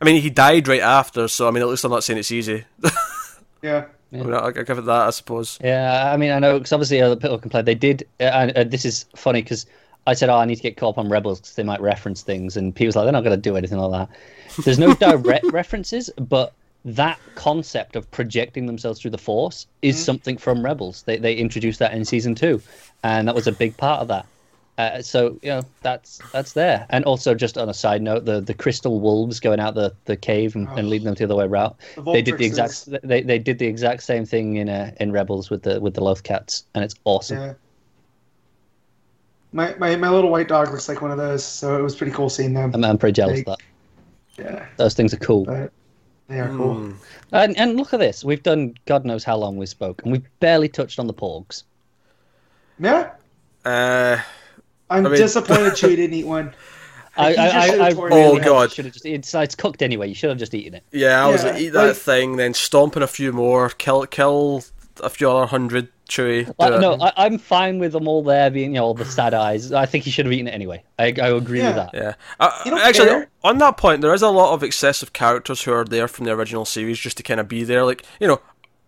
I 0.00 0.04
mean 0.04 0.22
he 0.22 0.30
died 0.30 0.66
right 0.68 0.80
after, 0.80 1.28
so 1.28 1.46
I 1.46 1.50
mean 1.50 1.62
at 1.62 1.68
least 1.68 1.84
I'm 1.84 1.90
not 1.90 2.04
saying 2.04 2.18
it's 2.18 2.32
easy. 2.32 2.64
yeah. 3.62 3.86
I 4.12 4.16
mean, 4.16 4.32
I'll, 4.34 4.44
I'll 4.46 4.50
give 4.52 4.76
it 4.78 4.86
that, 4.86 5.06
I 5.06 5.10
suppose. 5.10 5.58
Yeah, 5.62 6.10
I 6.12 6.16
mean, 6.16 6.32
I 6.32 6.40
know 6.40 6.58
because 6.58 6.72
obviously 6.72 7.00
other 7.00 7.14
people 7.14 7.38
complain. 7.38 7.64
They 7.64 7.76
did, 7.76 8.08
uh, 8.18 8.24
and 8.24 8.50
uh, 8.58 8.64
this 8.64 8.84
is 8.84 9.04
funny 9.14 9.40
because 9.40 9.66
I 10.06 10.14
said, 10.14 10.28
"Oh, 10.28 10.36
I 10.36 10.44
need 10.44 10.56
to 10.56 10.62
get 10.62 10.76
caught 10.76 10.90
up 10.90 10.98
on 10.98 11.08
Rebels 11.08 11.40
because 11.40 11.54
they 11.54 11.62
might 11.62 11.80
reference 11.80 12.22
things," 12.22 12.56
and 12.56 12.74
people's 12.74 12.96
like, 12.96 13.04
"They're 13.04 13.12
not 13.12 13.24
going 13.24 13.36
to 13.36 13.50
do 13.50 13.56
anything 13.56 13.78
like 13.78 14.08
that." 14.08 14.64
There's 14.64 14.78
no 14.78 14.94
direct 14.94 15.44
references, 15.52 16.10
but 16.16 16.52
that 16.84 17.18
concept 17.34 17.96
of 17.96 18.10
projecting 18.10 18.66
themselves 18.66 19.00
through 19.00 19.10
the 19.10 19.18
Force 19.18 19.66
is 19.82 20.02
something 20.02 20.36
from 20.38 20.64
Rebels. 20.64 21.02
They 21.02 21.18
they 21.18 21.34
introduced 21.34 21.78
that 21.80 21.92
in 21.92 22.04
season 22.04 22.34
two, 22.34 22.62
and 23.02 23.28
that 23.28 23.34
was 23.34 23.46
a 23.46 23.52
big 23.52 23.76
part 23.76 24.00
of 24.00 24.08
that. 24.08 24.26
Uh, 24.78 25.02
so 25.02 25.38
you 25.42 25.50
know 25.50 25.62
that's 25.82 26.20
that's 26.32 26.54
there, 26.54 26.86
and 26.88 27.04
also 27.04 27.34
just 27.34 27.58
on 27.58 27.68
a 27.68 27.74
side 27.74 28.00
note, 28.00 28.24
the 28.24 28.40
the 28.40 28.54
crystal 28.54 28.98
wolves 28.98 29.38
going 29.38 29.60
out 29.60 29.74
the, 29.74 29.94
the 30.06 30.16
cave 30.16 30.56
and, 30.56 30.66
and 30.68 30.88
leading 30.88 31.04
them 31.04 31.14
the 31.14 31.24
other 31.24 31.36
way 31.36 31.46
route. 31.46 31.76
The 31.96 32.02
They 32.02 32.22
did 32.22 32.38
the 32.38 32.46
exact 32.46 32.88
they, 33.02 33.20
they 33.20 33.38
did 33.38 33.58
the 33.58 33.66
exact 33.66 34.02
same 34.02 34.24
thing 34.24 34.56
in 34.56 34.70
uh, 34.70 34.92
in 34.98 35.12
Rebels 35.12 35.50
with 35.50 35.64
the 35.64 35.80
with 35.80 35.94
the 35.94 36.02
Loth 36.02 36.22
cats, 36.22 36.64
and 36.74 36.82
it's 36.82 36.94
awesome. 37.04 37.38
Yeah. 37.38 37.54
My, 39.52 39.74
my 39.78 39.96
my 39.96 40.08
little 40.08 40.30
white 40.30 40.46
dog 40.48 40.70
looks 40.70 40.88
like 40.88 41.02
one 41.02 41.10
of 41.10 41.18
those, 41.18 41.44
so 41.44 41.76
it 41.78 41.82
was 41.82 41.96
pretty 41.96 42.12
cool 42.12 42.28
seeing 42.30 42.54
them. 42.54 42.70
I'm, 42.74 42.84
I'm 42.84 42.98
pretty 42.98 43.14
jealous 43.14 43.38
Like- 43.38 43.48
of 43.48 43.56
that. 43.56 43.64
Yeah, 44.44 44.66
Those 44.76 44.94
things 44.94 45.12
are 45.12 45.18
cool. 45.18 45.44
but 45.44 45.70
they 46.28 46.38
are 46.40 46.48
cool. 46.56 46.74
Hmm. 46.74 46.92
And, 47.32 47.58
and 47.58 47.76
look 47.76 47.92
at 47.92 47.98
this. 48.00 48.24
We've 48.24 48.42
done 48.42 48.74
God 48.86 49.04
knows 49.04 49.22
how 49.24 49.36
long 49.36 49.56
we 49.56 49.66
spoke, 49.66 50.02
and 50.02 50.12
we've 50.12 50.26
barely 50.40 50.68
touched 50.68 50.98
on 50.98 51.06
the 51.06 51.12
Porgs. 51.14 51.64
Yeah, 52.78 53.10
Uh, 53.64 54.18
I'm 54.88 55.04
I 55.06 55.08
mean- 55.10 55.18
disappointed 55.18 55.80
you 55.82 55.88
didn't 55.96 56.14
eat 56.14 56.26
one. 56.26 56.54
I, 57.16 57.32
He 57.32 57.38
I, 57.38 57.46
I, 57.48 57.66
I 57.86 57.88
really 57.90 58.22
Oh, 58.22 58.38
God. 58.38 58.70
should've 58.70 58.92
Just, 58.92 59.04
it's, 59.04 59.34
it's 59.34 59.54
cooked 59.56 59.82
anyway. 59.82 60.08
You 60.08 60.14
should 60.14 60.30
have 60.30 60.38
just 60.38 60.54
eaten 60.54 60.74
it. 60.74 60.84
yeah, 60.92 61.22
I 61.26 61.28
was 61.28 61.42
Yeah, 61.44 61.50
like, 61.50 61.60
eat 61.60 61.68
that 61.70 61.86
like- 61.88 61.96
thing, 61.96 62.36
then 62.36 62.54
stomping 62.54 63.02
a 63.02 63.06
few 63.08 63.32
more, 63.32 63.68
kill 63.68 64.06
kill 64.06 64.62
a 65.02 65.10
few 65.10 65.28
other 65.30 65.46
hundred 65.46 65.88
Chewie. 66.10 66.52
Like, 66.58 66.80
no, 66.80 66.98
I, 67.00 67.12
I'm 67.16 67.38
fine 67.38 67.78
with 67.78 67.92
them 67.92 68.06
all 68.08 68.22
there 68.22 68.50
being, 68.50 68.74
you 68.74 68.80
know, 68.80 68.84
all 68.86 68.94
the 68.94 69.04
sad 69.04 69.32
eyes. 69.32 69.72
I 69.72 69.86
think 69.86 70.04
you 70.06 70.12
should 70.12 70.26
have 70.26 70.32
eaten 70.32 70.48
it 70.48 70.52
anyway. 70.54 70.82
I, 70.98 71.14
I 71.20 71.28
agree 71.28 71.62
with 71.62 71.76
that. 71.76 71.90
Yeah. 71.94 72.14
Uh, 72.38 72.50
You 72.64 72.72
don't 72.72 72.80
actually, 72.80 73.06
care? 73.08 73.28
on 73.44 73.58
that 73.58 73.76
point, 73.76 74.02
there 74.02 74.12
is 74.12 74.22
a 74.22 74.28
lot 74.28 74.52
of 74.52 74.62
excessive 74.62 75.12
characters 75.12 75.62
who 75.62 75.72
are 75.72 75.84
there 75.84 76.08
from 76.08 76.26
the 76.26 76.32
original 76.32 76.64
series 76.64 76.98
just 76.98 77.16
to 77.16 77.22
kind 77.22 77.40
of 77.40 77.48
be 77.48 77.64
there. 77.64 77.84
Like, 77.84 78.04
you 78.20 78.26
know, 78.28 78.40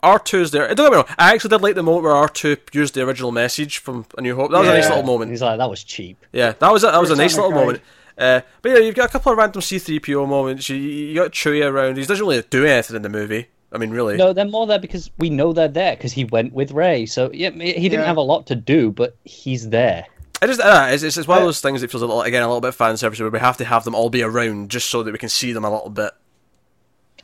R2's 0.02 0.50
there. 0.50 0.66
Don't 0.74 0.86
get 0.86 0.90
me 0.90 0.96
wrong, 0.96 1.06
I 1.16 1.32
actually 1.32 1.50
did 1.50 1.62
like 1.62 1.74
the 1.76 1.82
moment 1.82 2.04
where 2.04 2.12
R2 2.14 2.74
used 2.74 2.94
the 2.94 3.02
original 3.02 3.30
message 3.30 3.78
from 3.78 4.04
A 4.18 4.20
New 4.20 4.34
Hope. 4.34 4.50
That 4.50 4.58
was 4.58 4.68
a 4.68 4.72
nice 4.72 4.88
little 4.88 5.04
moment. 5.04 5.30
he's 5.30 5.42
like, 5.42 5.58
that 5.58 5.70
was 5.70 5.84
cheap. 5.84 6.24
Yeah, 6.32 6.52
that 6.58 6.72
was 6.72 6.82
a, 6.82 6.88
that 6.88 7.00
was 7.00 7.10
a 7.10 7.16
nice 7.16 7.36
little 7.36 7.50
cried. 7.52 7.60
moment. 7.60 7.82
Uh, 8.18 8.40
but 8.60 8.72
yeah, 8.72 8.78
you've 8.78 8.94
got 8.94 9.08
a 9.08 9.12
couple 9.12 9.32
of 9.32 9.38
random 9.38 9.62
C3PO 9.62 10.28
moments. 10.28 10.68
You, 10.68 10.76
you 10.76 11.14
got 11.14 11.30
Chewie 11.32 11.64
around. 11.66 11.96
He 11.96 12.04
doesn't 12.04 12.26
really 12.26 12.42
do 12.50 12.66
anything 12.66 12.96
in 12.96 13.02
the 13.02 13.08
movie. 13.08 13.46
I 13.74 13.78
mean, 13.78 13.90
really. 13.90 14.16
No, 14.16 14.32
they're 14.32 14.44
more 14.44 14.66
there 14.66 14.78
because 14.78 15.10
we 15.18 15.30
know 15.30 15.52
they're 15.52 15.68
there 15.68 15.96
because 15.96 16.12
he 16.12 16.24
went 16.24 16.52
with 16.52 16.72
Rey. 16.72 17.06
So 17.06 17.30
yeah, 17.32 17.50
he 17.50 17.88
didn't 17.88 18.00
Yeah. 18.00 18.04
have 18.06 18.16
a 18.18 18.22
lot 18.22 18.46
to 18.48 18.54
do, 18.54 18.90
but 18.90 19.16
he's 19.24 19.70
there. 19.70 20.06
It 20.42 20.50
is, 20.50 20.58
uh, 20.60 20.88
it's, 20.92 21.02
it's, 21.04 21.16
it's 21.16 21.28
one 21.28 21.38
of 21.38 21.44
those 21.44 21.60
things 21.60 21.80
that 21.82 21.90
feels 21.90 22.02
a 22.02 22.06
little, 22.06 22.22
again, 22.22 22.42
a 22.42 22.46
little 22.48 22.60
bit 22.60 22.74
fan 22.74 22.96
service 22.96 23.20
where 23.20 23.30
we 23.30 23.38
have 23.38 23.56
to 23.58 23.64
have 23.64 23.84
them 23.84 23.94
all 23.94 24.10
be 24.10 24.22
around 24.22 24.70
just 24.70 24.90
so 24.90 25.02
that 25.04 25.12
we 25.12 25.18
can 25.18 25.28
see 25.28 25.52
them 25.52 25.64
a 25.64 25.70
little 25.70 25.88
bit. 25.88 26.10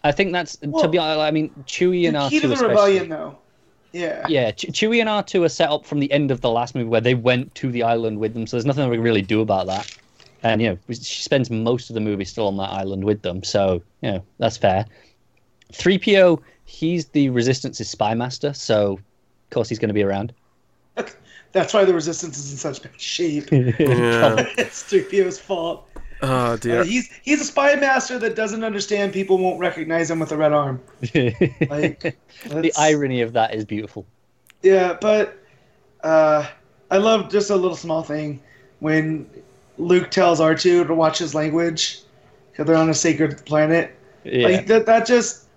I 0.04 0.12
think 0.12 0.32
that's 0.32 0.56
to 0.56 0.88
be 0.88 0.98
honest. 0.98 1.18
I 1.20 1.30
mean, 1.32 1.50
Chewie 1.66 2.06
and 2.06 2.14
The 2.14 2.20
R 2.20 2.30
key 2.30 2.36
two 2.36 2.42
to 2.42 2.48
the 2.48 2.54
especially. 2.54 2.74
rebellion, 2.74 3.08
though. 3.08 3.38
Yeah. 3.92 4.24
Yeah, 4.28 4.50
Ch- 4.52 4.66
Chewie 4.66 5.00
and 5.00 5.08
R 5.08 5.22
two 5.24 5.42
are 5.42 5.48
set 5.48 5.68
up 5.70 5.84
from 5.84 5.98
the 5.98 6.10
end 6.12 6.30
of 6.30 6.40
the 6.40 6.50
last 6.50 6.74
movie 6.74 6.88
where 6.88 7.00
they 7.00 7.14
went 7.14 7.54
to 7.56 7.72
the 7.72 7.82
island 7.82 8.18
with 8.20 8.34
them. 8.34 8.46
So 8.46 8.56
there's 8.56 8.66
nothing 8.66 8.84
that 8.84 8.90
we 8.90 8.96
can 8.96 9.04
really 9.04 9.22
do 9.22 9.40
about 9.40 9.66
that. 9.66 9.94
And 10.44 10.62
you 10.62 10.68
know, 10.68 10.78
she 10.90 11.22
spends 11.22 11.50
most 11.50 11.90
of 11.90 11.94
the 11.94 12.00
movie 12.00 12.24
still 12.24 12.46
on 12.46 12.56
that 12.58 12.70
island 12.70 13.02
with 13.02 13.22
them. 13.22 13.42
So 13.42 13.82
you 14.02 14.12
know, 14.12 14.22
that's 14.38 14.56
fair. 14.56 14.86
Three 15.72 15.98
PO, 15.98 16.40
he's 16.64 17.06
the 17.06 17.30
Resistance's 17.30 17.88
spy 17.88 18.14
master. 18.14 18.52
So 18.52 18.92
of 18.92 19.50
course 19.50 19.68
he's 19.68 19.78
going 19.78 19.88
to 19.88 19.94
be 19.94 20.02
around. 20.02 20.32
That's 21.52 21.72
why 21.72 21.84
the 21.84 21.94
resistance 21.94 22.36
is 22.38 22.52
in 22.52 22.58
such 22.58 22.82
bad 22.82 23.00
shape. 23.00 23.48
Yeah. 23.52 23.64
it's 24.58 24.82
3PO's 24.84 25.38
fault. 25.38 25.88
oh, 26.22 26.56
dear. 26.58 26.80
Uh, 26.80 26.84
he's 26.84 27.10
he's 27.22 27.40
a 27.40 27.44
spy 27.44 27.74
master 27.76 28.18
that 28.18 28.34
doesn't 28.36 28.64
understand 28.64 29.12
people 29.12 29.38
won't 29.38 29.58
recognize 29.58 30.10
him 30.10 30.18
with 30.18 30.32
a 30.32 30.36
red 30.36 30.52
arm. 30.52 30.80
Like 31.14 32.16
the 32.44 32.72
irony 32.78 33.22
of 33.22 33.32
that 33.32 33.54
is 33.54 33.64
beautiful. 33.64 34.06
Yeah, 34.62 34.96
but 35.00 35.38
uh, 36.02 36.46
I 36.90 36.98
love 36.98 37.30
just 37.30 37.50
a 37.50 37.56
little 37.56 37.76
small 37.76 38.02
thing 38.02 38.40
when 38.80 39.28
Luke 39.78 40.10
tells 40.10 40.40
R2 40.40 40.86
to 40.86 40.94
watch 40.94 41.18
his 41.18 41.34
language 41.34 42.00
because 42.50 42.66
they're 42.66 42.76
on 42.76 42.90
a 42.90 42.94
sacred 42.94 43.44
planet. 43.46 43.96
Yeah, 44.24 44.48
Like 44.48 44.66
that, 44.66 44.86
that 44.86 45.06
just 45.06 45.47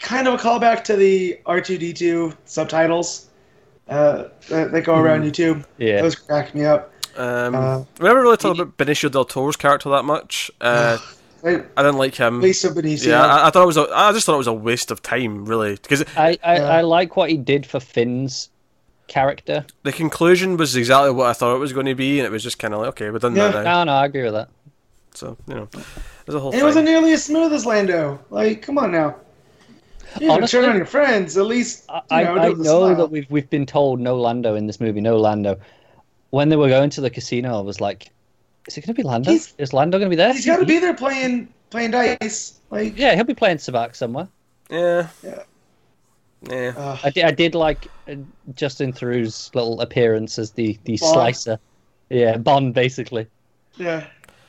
kind 0.00 0.26
of 0.28 0.34
a 0.34 0.36
callback 0.38 0.82
to 0.84 0.96
the 0.96 1.38
R2D2 1.46 2.36
subtitles 2.44 3.28
uh, 3.88 4.24
that, 4.48 4.72
that 4.72 4.82
go 4.82 4.96
around 4.96 5.22
YouTube. 5.24 5.64
yeah. 5.78 6.02
Those 6.02 6.14
crack 6.16 6.54
me 6.54 6.64
up. 6.64 6.92
Um, 7.16 7.54
uh, 7.54 7.78
we 7.98 8.04
never 8.04 8.22
really 8.22 8.36
talked 8.36 8.58
about 8.60 8.76
Benicio 8.76 9.10
del 9.10 9.24
Toro's 9.24 9.56
character 9.56 9.90
that 9.90 10.04
much. 10.04 10.50
Uh, 10.60 10.98
Right, 11.42 11.64
I 11.74 11.82
didn't 11.82 11.96
like 11.96 12.14
him. 12.14 12.42
Waste 12.42 12.66
of 12.66 12.74
Benicio. 12.74 13.06
Yeah, 13.06 13.24
I, 13.24 13.48
I 13.48 13.50
thought 13.50 13.62
it 13.62 13.66
was. 13.66 13.78
A, 13.78 13.88
I 13.94 14.12
just 14.12 14.26
thought 14.26 14.34
it 14.34 14.38
was 14.38 14.46
a 14.46 14.52
waste 14.52 14.90
of 14.90 15.00
time, 15.00 15.46
really, 15.46 15.72
because 15.76 16.04
I, 16.14 16.36
I, 16.44 16.56
Yeah. 16.58 16.64
I 16.68 16.80
like 16.82 17.16
what 17.16 17.30
he 17.30 17.38
did 17.38 17.64
for 17.64 17.80
Finn's 17.80 18.50
character. 19.08 19.64
the 19.82 19.90
conclusion 19.92 20.58
was 20.58 20.76
exactly 20.76 21.10
what 21.12 21.28
I 21.28 21.32
thought 21.32 21.56
it 21.56 21.58
was 21.58 21.72
going 21.72 21.86
to 21.86 21.94
be, 21.94 22.18
and 22.20 22.26
it 22.26 22.30
was 22.30 22.42
just 22.42 22.58
kind 22.58 22.74
of 22.74 22.80
like, 22.80 22.88
okay, 22.90 23.08
we're 23.08 23.20
done 23.20 23.32
that 23.34 23.54
now. 23.54 23.62
No, 23.62 23.84
no, 23.84 23.92
I 23.92 24.04
agree 24.04 24.24
with 24.24 24.34
that. 24.34 24.50
So 25.14 25.34
you 25.48 25.54
know, 25.54 25.68
there's 26.26 26.34
a 26.34 26.40
whole 26.40 26.50
And 26.50 26.56
it 26.56 26.58
thing. 26.58 26.64
wasn't 26.66 26.84
nearly 26.84 27.12
as 27.14 27.24
smooth 27.24 27.54
as 27.54 27.64
Lando. 27.64 28.20
Like, 28.28 28.60
come 28.60 28.76
on 28.76 28.92
now. 28.92 29.16
You 30.18 30.26
know, 30.28 30.34
Honestly, 30.34 30.60
turn 30.60 30.70
on 30.70 30.76
your 30.76 30.86
friends. 30.86 31.36
At 31.36 31.46
least, 31.46 31.84
you 31.88 32.00
I, 32.10 32.24
know, 32.24 32.34
I 32.36 32.46
do 32.46 32.52
it 32.52 32.58
with 32.58 32.60
a 32.60 32.70
know 32.70 32.80
smile. 32.86 32.96
that 32.96 33.10
we've 33.10 33.30
we've 33.30 33.48
been 33.50 33.66
told 33.66 34.00
no 34.00 34.16
Lando 34.16 34.54
in 34.54 34.66
this 34.66 34.80
movie, 34.80 35.00
no 35.00 35.18
Lando. 35.18 35.58
When 36.30 36.48
they 36.48 36.56
were 36.56 36.68
going 36.68 36.90
to 36.90 37.00
the 37.00 37.10
casino, 37.10 37.56
I 37.58 37.60
was 37.60 37.80
like, 37.80 38.10
"Is 38.66 38.76
it 38.76 38.80
going 38.86 38.94
to 38.94 39.02
be 39.02 39.06
Lando? 39.06 39.30
He's- 39.30 39.54
Is 39.58 39.72
Lando 39.72 39.98
going 39.98 40.06
to 40.06 40.10
be 40.10 40.16
there?" 40.16 40.32
He's 40.32 40.46
got 40.46 40.58
to 40.58 40.66
be 40.66 40.78
there 40.78 40.94
playing 40.94 41.48
playing 41.70 41.92
dice. 41.92 42.58
Like, 42.70 42.96
Yeah, 42.98 43.14
he'll 43.14 43.24
be 43.24 43.34
playing 43.34 43.58
Sabacc 43.58 43.94
somewhere. 43.94 44.28
Yeah. 44.70 45.08
Yeah. 45.22 45.42
Yeah. 46.48 46.72
uh, 46.76 46.96
I 47.04 47.10
did, 47.10 47.24
I 47.24 47.30
did 47.32 47.54
like 47.54 47.86
uh, 48.08 48.14
Justin 48.54 48.92
Theroux's 48.92 49.50
little 49.54 49.80
appearance 49.80 50.38
as 50.38 50.52
the 50.52 50.78
the 50.84 50.96
Bond. 50.98 51.12
slicer. 51.14 51.58
Yeah, 52.08 52.36
Bond 52.38 52.74
basically. 52.74 53.26
yeah, 53.76 54.06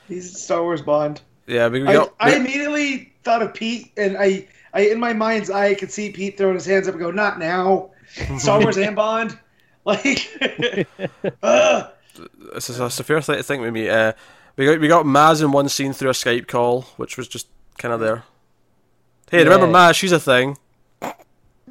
he's 0.08 0.42
Star 0.42 0.64
Wars 0.64 0.82
Bond. 0.82 1.22
Yeah. 1.48 1.68
We, 1.68 1.82
we 1.82 1.88
I, 1.90 1.94
got, 1.94 2.14
I 2.20 2.36
immediately 2.36 3.12
thought 3.24 3.42
of 3.42 3.54
Pete, 3.54 3.92
and 3.98 4.18
I, 4.18 4.48
I 4.74 4.82
in 4.88 5.00
my 5.00 5.14
mind's 5.14 5.50
eye, 5.50 5.68
I 5.68 5.76
could 5.76 5.92
see 5.92 6.12
Pete 6.12 6.38
throwing 6.38 6.56
his 6.56 6.66
hands 6.66 6.88
up 6.88 6.94
and 6.94 7.02
go, 7.02 7.12
"Not 7.12 7.40
now!" 7.40 7.92
Star 8.38 8.60
Wars 8.62 8.78
and 8.78 8.96
Bond, 8.96 9.38
like, 9.86 10.28
uh, 11.44 11.88
it's, 12.56 12.70
a, 12.70 12.86
it's 12.86 13.00
a 13.00 13.04
fair 13.04 13.22
thing 13.22 13.38
to 13.38 13.44
think 13.44 13.62
with 13.62 13.74
me. 13.74 13.90
Uh, 13.90 14.14
we 14.58 14.66
got 14.66 14.80
we 14.80 14.88
got 14.88 15.06
Maz 15.06 15.42
in 15.44 15.52
one 15.52 15.70
scene 15.70 15.94
through 15.94 16.10
a 16.10 16.14
Skype 16.14 16.48
call, 16.48 16.84
which 16.98 17.18
was 17.18 17.28
just 17.28 17.48
kind 17.78 17.94
of 17.94 18.00
there. 18.00 18.24
Hey, 19.30 19.44
remember 19.44 19.68
Maz? 19.68 19.96
She's 19.96 20.12
a 20.12 20.20
thing. 20.20 20.58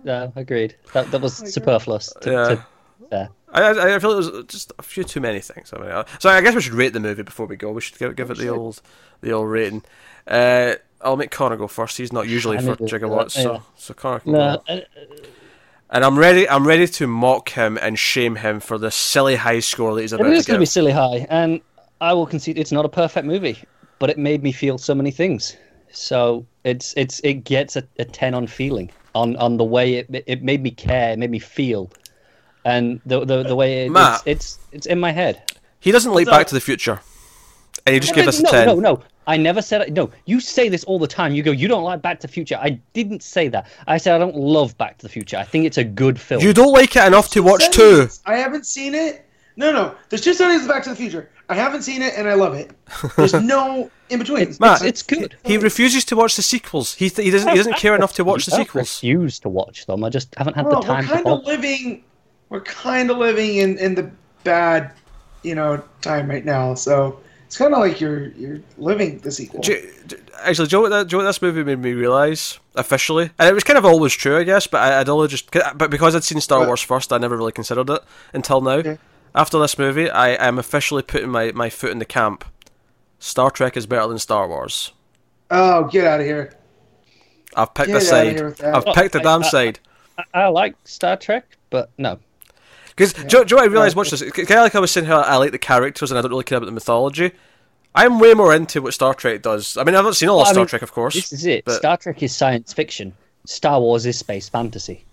No, 0.02 0.32
agreed. 0.34 0.76
That 0.94 1.10
that 1.10 1.20
was 1.20 1.40
my 1.40 1.46
God. 1.46 1.52
superfluous. 1.52 2.12
To, 2.22 2.30
Yeah. 2.30 2.48
to, 2.48 2.66
yeah. 3.12 3.26
I, 3.52 3.62
I 3.62 3.94
I 3.96 3.98
feel 3.98 4.12
it 4.12 4.16
was 4.16 4.44
just 4.46 4.72
a 4.78 4.82
few 4.82 5.04
too 5.04 5.20
many 5.20 5.40
things. 5.40 5.72
I 5.74 5.78
mean, 5.80 5.90
uh, 5.90 6.04
so 6.20 6.30
I 6.30 6.40
guess 6.40 6.54
we 6.54 6.62
should 6.62 6.72
rate 6.72 6.92
the 6.92 7.00
movie 7.00 7.22
before 7.22 7.46
we 7.46 7.56
go. 7.56 7.70
We 7.72 7.80
should 7.80 7.98
give, 7.98 8.16
give 8.16 8.30
it 8.30 8.36
the 8.38 8.44
should. 8.44 8.56
old 8.56 8.80
the 9.20 9.32
old 9.32 9.48
rating. 9.50 9.82
Uh, 10.26 10.76
I'll 11.02 11.16
make 11.16 11.30
Connor 11.30 11.56
go 11.56 11.66
first. 11.68 11.96
He's 11.96 12.12
not 12.12 12.28
usually 12.28 12.58
I 12.58 12.60
for 12.60 12.66
knew 12.66 12.76
that, 12.76 12.82
gigawatts, 12.90 13.36
yeah. 13.36 13.42
so 13.42 13.62
so 13.76 13.94
Connor 13.94 14.20
can 14.20 14.32
No, 14.32 14.62
go. 14.66 14.74
uh, 14.74 14.80
And 15.90 16.04
I'm 16.04 16.18
ready. 16.18 16.48
I'm 16.48 16.66
ready 16.66 16.86
to 16.86 17.06
mock 17.06 17.48
him 17.50 17.78
and 17.80 17.98
shame 17.98 18.36
him 18.36 18.60
for 18.60 18.78
the 18.78 18.90
silly 18.90 19.36
high 19.36 19.60
score 19.60 19.94
that 19.94 20.02
he's 20.02 20.12
it 20.12 20.20
about 20.20 20.32
is 20.32 20.44
to 20.44 20.48
going 20.52 20.56
to 20.58 20.62
be 20.62 20.66
silly 20.66 20.92
high, 20.92 21.26
and 21.30 21.60
I 22.00 22.12
will 22.12 22.26
concede 22.26 22.58
it's 22.58 22.70
not 22.72 22.84
a 22.84 22.88
perfect 22.88 23.26
movie, 23.26 23.58
but 23.98 24.08
it 24.10 24.18
made 24.18 24.42
me 24.42 24.52
feel 24.52 24.78
so 24.78 24.94
many 24.94 25.10
things. 25.10 25.56
So 25.90 26.46
it's 26.64 26.94
it's 26.96 27.18
it 27.20 27.44
gets 27.44 27.74
a, 27.76 27.82
a 27.98 28.04
ten 28.04 28.34
on 28.34 28.46
feeling 28.46 28.90
on 29.14 29.34
on 29.36 29.56
the 29.56 29.64
way 29.64 29.94
it 29.94 30.24
it 30.26 30.42
made 30.44 30.62
me 30.62 30.70
care, 30.70 31.10
it 31.12 31.18
made 31.18 31.30
me 31.30 31.40
feel, 31.40 31.90
and 32.64 33.00
the 33.06 33.24
the, 33.24 33.42
the 33.42 33.56
way 33.56 33.86
it, 33.86 33.90
Matt. 33.90 34.22
it's, 34.26 34.26
it's 34.26 34.58
it's 34.72 34.86
in 34.86 35.00
my 35.00 35.10
head. 35.10 35.42
He 35.80 35.90
doesn't 35.92 36.12
like 36.12 36.26
Back 36.26 36.46
to 36.48 36.54
the 36.54 36.60
Future, 36.60 37.00
and 37.86 37.94
he 37.94 38.00
just 38.00 38.14
gave 38.14 38.28
us 38.28 38.38
a 38.38 38.42
no, 38.42 38.50
ten. 38.50 38.66
no, 38.68 38.74
no. 38.76 39.02
I 39.26 39.36
never 39.36 39.62
said 39.62 39.82
it. 39.82 39.92
no. 39.92 40.10
You 40.26 40.40
say 40.40 40.68
this 40.68 40.82
all 40.84 40.98
the 40.98 41.06
time. 41.06 41.32
You 41.34 41.42
go, 41.42 41.50
you 41.52 41.68
don't 41.68 41.84
like 41.84 42.02
Back 42.02 42.20
to 42.20 42.26
the 42.26 42.32
Future. 42.32 42.58
I 42.60 42.80
didn't 42.94 43.22
say 43.22 43.48
that. 43.48 43.66
I 43.86 43.96
said 43.98 44.14
I 44.14 44.18
don't 44.18 44.34
love 44.36 44.76
Back 44.78 44.98
to 44.98 45.02
the 45.02 45.08
Future. 45.10 45.36
I 45.36 45.44
think 45.44 45.66
it's 45.66 45.78
a 45.78 45.84
good 45.84 46.18
film. 46.20 46.42
You 46.42 46.52
don't 46.52 46.72
like 46.72 46.96
it 46.96 47.04
enough 47.06 47.28
to 47.30 47.42
watch 47.42 47.70
two. 47.70 48.08
I 48.26 48.36
haven't 48.36 48.66
seen 48.66 48.94
it. 48.94 49.26
No, 49.56 49.72
no. 49.72 49.94
There's 50.08 50.22
two 50.22 50.32
settings 50.34 50.62
of 50.62 50.68
Back 50.68 50.82
to 50.84 50.90
the 50.90 50.96
Future. 50.96 51.28
I 51.48 51.54
haven't 51.54 51.82
seen 51.82 52.00
it, 52.02 52.14
and 52.16 52.28
I 52.28 52.34
love 52.34 52.54
it. 52.54 52.70
There's 53.16 53.34
no 53.56 53.90
in 54.08 54.18
between. 54.20 54.54
Matt, 54.58 54.82
it's 54.82 55.02
good. 55.02 55.36
He 55.44 55.58
refuses 55.58 56.04
to 56.06 56.16
watch 56.16 56.36
the 56.36 56.42
sequels. 56.42 56.94
He 56.94 57.10
th- 57.10 57.24
he 57.24 57.30
doesn't 57.30 57.48
he 57.50 57.56
doesn't 57.56 57.76
care 57.76 57.94
enough 57.94 58.12
to 58.14 58.24
watch 58.24 58.46
the 58.46 58.52
I 58.54 58.56
don't 58.58 58.66
sequels. 58.66 58.82
refuse 59.02 59.38
to 59.40 59.48
watch 59.48 59.86
them. 59.86 60.02
I 60.02 60.08
just 60.08 60.34
haven't 60.36 60.54
had 60.54 60.64
Well, 60.66 60.80
the 60.80 60.88
we're 60.88 60.94
time 60.94 61.02
to 61.06 61.12
kind 61.12 61.26
of 61.26 61.44
living. 61.44 62.04
We're 62.48 62.60
kind 62.62 63.10
of 63.10 63.18
living 63.18 63.56
in 63.56 63.78
in 63.78 63.94
the 63.94 64.10
bad, 64.44 64.92
you 65.42 65.54
know, 65.54 65.82
time 66.00 66.30
right 66.30 66.44
now. 66.44 66.74
So 66.74 67.20
it's 67.50 67.58
kind 67.58 67.74
of 67.74 67.80
like 67.80 68.00
you're 68.00 68.28
you're 68.28 68.60
living 68.78 69.18
the 69.18 69.32
sequel. 69.32 69.60
You- 69.64 69.90
actually, 70.40 70.68
do 70.68 70.76
you, 70.76 70.78
know 70.78 70.82
what 70.82 70.88
that, 70.90 71.08
do 71.08 71.16
you 71.16 71.18
know 71.18 71.24
what 71.24 71.30
this 71.30 71.42
movie 71.42 71.64
made 71.64 71.80
me 71.80 71.94
realise 71.94 72.60
officially? 72.76 73.30
And 73.40 73.48
it 73.48 73.52
was 73.54 73.64
kind 73.64 73.76
of 73.76 73.84
always 73.84 74.12
true, 74.12 74.38
I 74.38 74.44
guess, 74.44 74.68
but 74.68 74.80
I, 74.80 75.00
I'd 75.00 75.08
only 75.08 75.26
just 75.26 75.50
but 75.50 75.90
because 75.90 76.14
I'd 76.14 76.22
seen 76.22 76.40
Star 76.40 76.60
What? 76.60 76.68
Wars 76.68 76.80
first, 76.80 77.12
I 77.12 77.18
never 77.18 77.36
really 77.36 77.50
considered 77.50 77.90
it 77.90 78.02
until 78.32 78.60
now. 78.60 78.74
Okay. 78.74 78.98
After 79.34 79.58
this 79.58 79.76
movie, 79.78 80.08
I 80.08 80.28
am 80.28 80.60
officially 80.60 81.02
putting 81.02 81.28
my, 81.30 81.50
my 81.50 81.70
foot 81.70 81.90
in 81.90 81.98
the 81.98 82.04
camp. 82.04 82.44
Star 83.18 83.50
Trek 83.50 83.76
is 83.76 83.84
better 83.84 84.06
than 84.06 84.20
Star 84.20 84.46
Wars. 84.46 84.92
Oh, 85.50 85.88
get 85.88 86.06
out 86.06 86.20
of 86.20 86.26
here! 86.26 86.52
I've 87.56 87.74
picked 87.74 87.88
Get 87.88 87.96
a 87.96 88.00
side. 88.00 88.36
here 88.36 88.44
with 88.50 88.58
that. 88.58 88.76
I've 88.76 88.94
picked 88.94 89.16
a 89.16 89.18
damn 89.18 89.42
I- 89.42 89.48
side. 89.48 89.80
I, 90.18 90.42
I 90.42 90.46
like 90.46 90.76
Star 90.84 91.16
Trek, 91.16 91.56
but 91.68 91.90
no. 91.98 92.20
Because 92.90 93.12
do, 93.12 93.22
do 93.22 93.36
you 93.38 93.44
know 93.44 93.56
what 93.56 93.62
I 93.62 93.66
realised? 93.66 93.96
Watch 93.96 94.10
this. 94.10 94.22
Kind 94.22 94.50
of 94.50 94.50
like 94.50 94.74
I 94.74 94.80
was 94.80 94.90
saying, 94.90 95.06
how 95.06 95.20
I 95.20 95.36
like 95.36 95.52
the 95.52 95.58
characters 95.58 96.10
and 96.10 96.18
I 96.18 96.22
don't 96.22 96.30
really 96.30 96.44
care 96.44 96.58
about 96.58 96.66
the 96.66 96.72
mythology. 96.72 97.32
I'm 97.94 98.18
way 98.20 98.34
more 98.34 98.54
into 98.54 98.82
what 98.82 98.94
Star 98.94 99.14
Trek 99.14 99.42
does. 99.42 99.76
I 99.76 99.82
mean, 99.84 99.94
I've 99.96 100.04
not 100.04 100.14
seen 100.16 100.28
all 100.28 100.36
Well, 100.36 100.42
of 100.42 100.48
I 100.48 100.52
Star 100.52 100.60
mean, 100.62 100.68
Trek, 100.68 100.82
of 100.82 100.92
course. 100.92 101.14
This 101.14 101.32
is 101.32 101.46
it. 101.46 101.64
but- 101.64 101.76
Star 101.76 101.96
Trek 101.96 102.22
is 102.22 102.34
science 102.34 102.72
fiction. 102.72 103.12
Star 103.46 103.80
Wars 103.80 104.06
is 104.06 104.18
space 104.18 104.48
fantasy. 104.48 105.04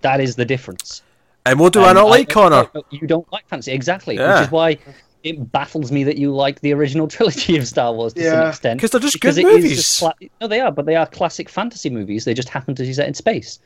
That 0.00 0.20
is 0.20 0.36
the 0.36 0.44
difference. 0.44 1.02
And 1.46 1.58
what 1.60 1.72
do 1.72 1.80
I 1.82 1.88
And 1.90 1.96
not 1.96 2.08
like, 2.08 2.28
Connor? 2.28 2.68
You 2.90 3.06
don't 3.06 3.30
like 3.32 3.46
fantasy, 3.48 3.72
exactly. 3.72 4.16
Yeah. 4.16 4.38
Which 4.40 4.46
is 4.46 4.52
why 4.52 4.78
it 5.22 5.50
baffles 5.52 5.90
me 5.92 6.04
that 6.04 6.16
you 6.18 6.32
like 6.34 6.60
the 6.60 6.72
original 6.72 7.06
trilogy 7.16 7.56
of 7.56 7.66
Star 7.68 7.92
Wars 7.92 8.14
to 8.14 8.20
some 8.22 8.30
extent. 8.48 8.48
extent. 8.48 8.80
'Cause 8.80 8.90
they're 8.90 9.00
just 9.00 9.14
because 9.14 9.36
good 9.36 9.44
movies. 9.46 9.76
just 9.76 9.98
cla- 10.00 10.14
no, 10.40 10.46
they 10.48 10.60
are, 10.60 10.72
but 10.72 10.86
they 10.86 10.96
are 10.96 11.06
classic 11.06 11.48
fantasy 11.48 11.90
movies. 11.90 12.24
They 12.24 12.34
just 12.34 12.48
happen 12.48 12.74
to 12.74 12.82
be 12.82 12.92
set 12.92 13.06
in 13.08 13.14
space. 13.14 13.58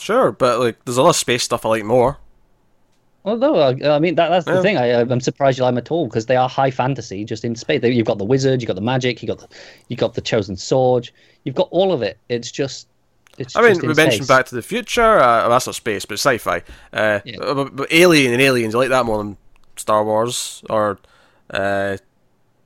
Sure, 0.00 0.32
but 0.32 0.58
like, 0.58 0.84
there's 0.84 0.96
a 0.96 1.02
lot 1.02 1.10
of 1.10 1.16
space 1.16 1.42
stuff 1.42 1.64
I 1.66 1.68
like 1.68 1.84
more. 1.84 2.18
Although, 3.24 3.56
uh, 3.56 3.74
I 3.84 3.98
mean, 3.98 4.14
that, 4.14 4.30
that's 4.30 4.46
the 4.46 4.54
Yeah. 4.54 4.62
thing. 4.62 4.78
I, 4.78 5.00
I'm 5.00 5.20
surprised 5.20 5.58
you 5.58 5.64
like 5.64 5.72
them 5.74 5.78
at 5.78 5.90
all 5.90 6.06
because 6.06 6.24
they 6.24 6.36
are 6.36 6.48
high 6.48 6.70
fantasy, 6.70 7.22
just 7.24 7.44
in 7.44 7.54
space. 7.54 7.82
You've 7.84 8.06
got 8.06 8.16
the 8.16 8.24
wizard, 8.24 8.62
you've 8.62 8.66
got 8.66 8.76
the 8.76 8.80
magic, 8.80 9.20
you 9.22 9.28
got 9.28 9.40
the, 9.40 9.48
you 9.88 9.96
got 9.96 10.14
the 10.14 10.22
chosen 10.22 10.56
sword, 10.56 11.10
you've 11.44 11.54
got 11.54 11.68
all 11.70 11.92
of 11.92 12.00
it. 12.00 12.16
It's 12.30 12.50
just, 12.50 12.88
it's. 13.36 13.54
I 13.56 13.60
mean, 13.60 13.78
we 13.80 13.88
mentioned 13.88 14.24
space. 14.24 14.26
Back 14.26 14.46
to 14.46 14.54
the 14.54 14.62
Future. 14.62 15.18
Uh, 15.18 15.42
well, 15.42 15.50
that's 15.50 15.66
not 15.66 15.74
space, 15.74 16.06
but 16.06 16.14
sci-fi. 16.14 16.62
Uh, 16.94 17.20
Yeah. 17.26 17.36
but, 17.40 17.76
but 17.76 17.92
Alien 17.92 18.32
and 18.32 18.40
Aliens, 18.40 18.74
I 18.74 18.78
like 18.78 18.88
that 18.88 19.04
more 19.04 19.18
than 19.18 19.36
Star 19.76 20.02
Wars. 20.02 20.62
Or 20.70 20.98
uh, 21.50 21.98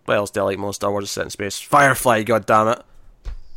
what 0.05 0.17
else 0.17 0.31
do 0.31 0.39
I 0.39 0.45
like 0.45 0.59
more 0.59 0.69
than 0.69 0.75
Star 0.75 0.93
Wars? 0.93 1.05
Is 1.05 1.11
set 1.11 1.25
in 1.25 1.31
space. 1.31 1.59
Firefly, 1.59 2.23
god 2.23 2.47
damn 2.47 2.69
it, 2.69 2.83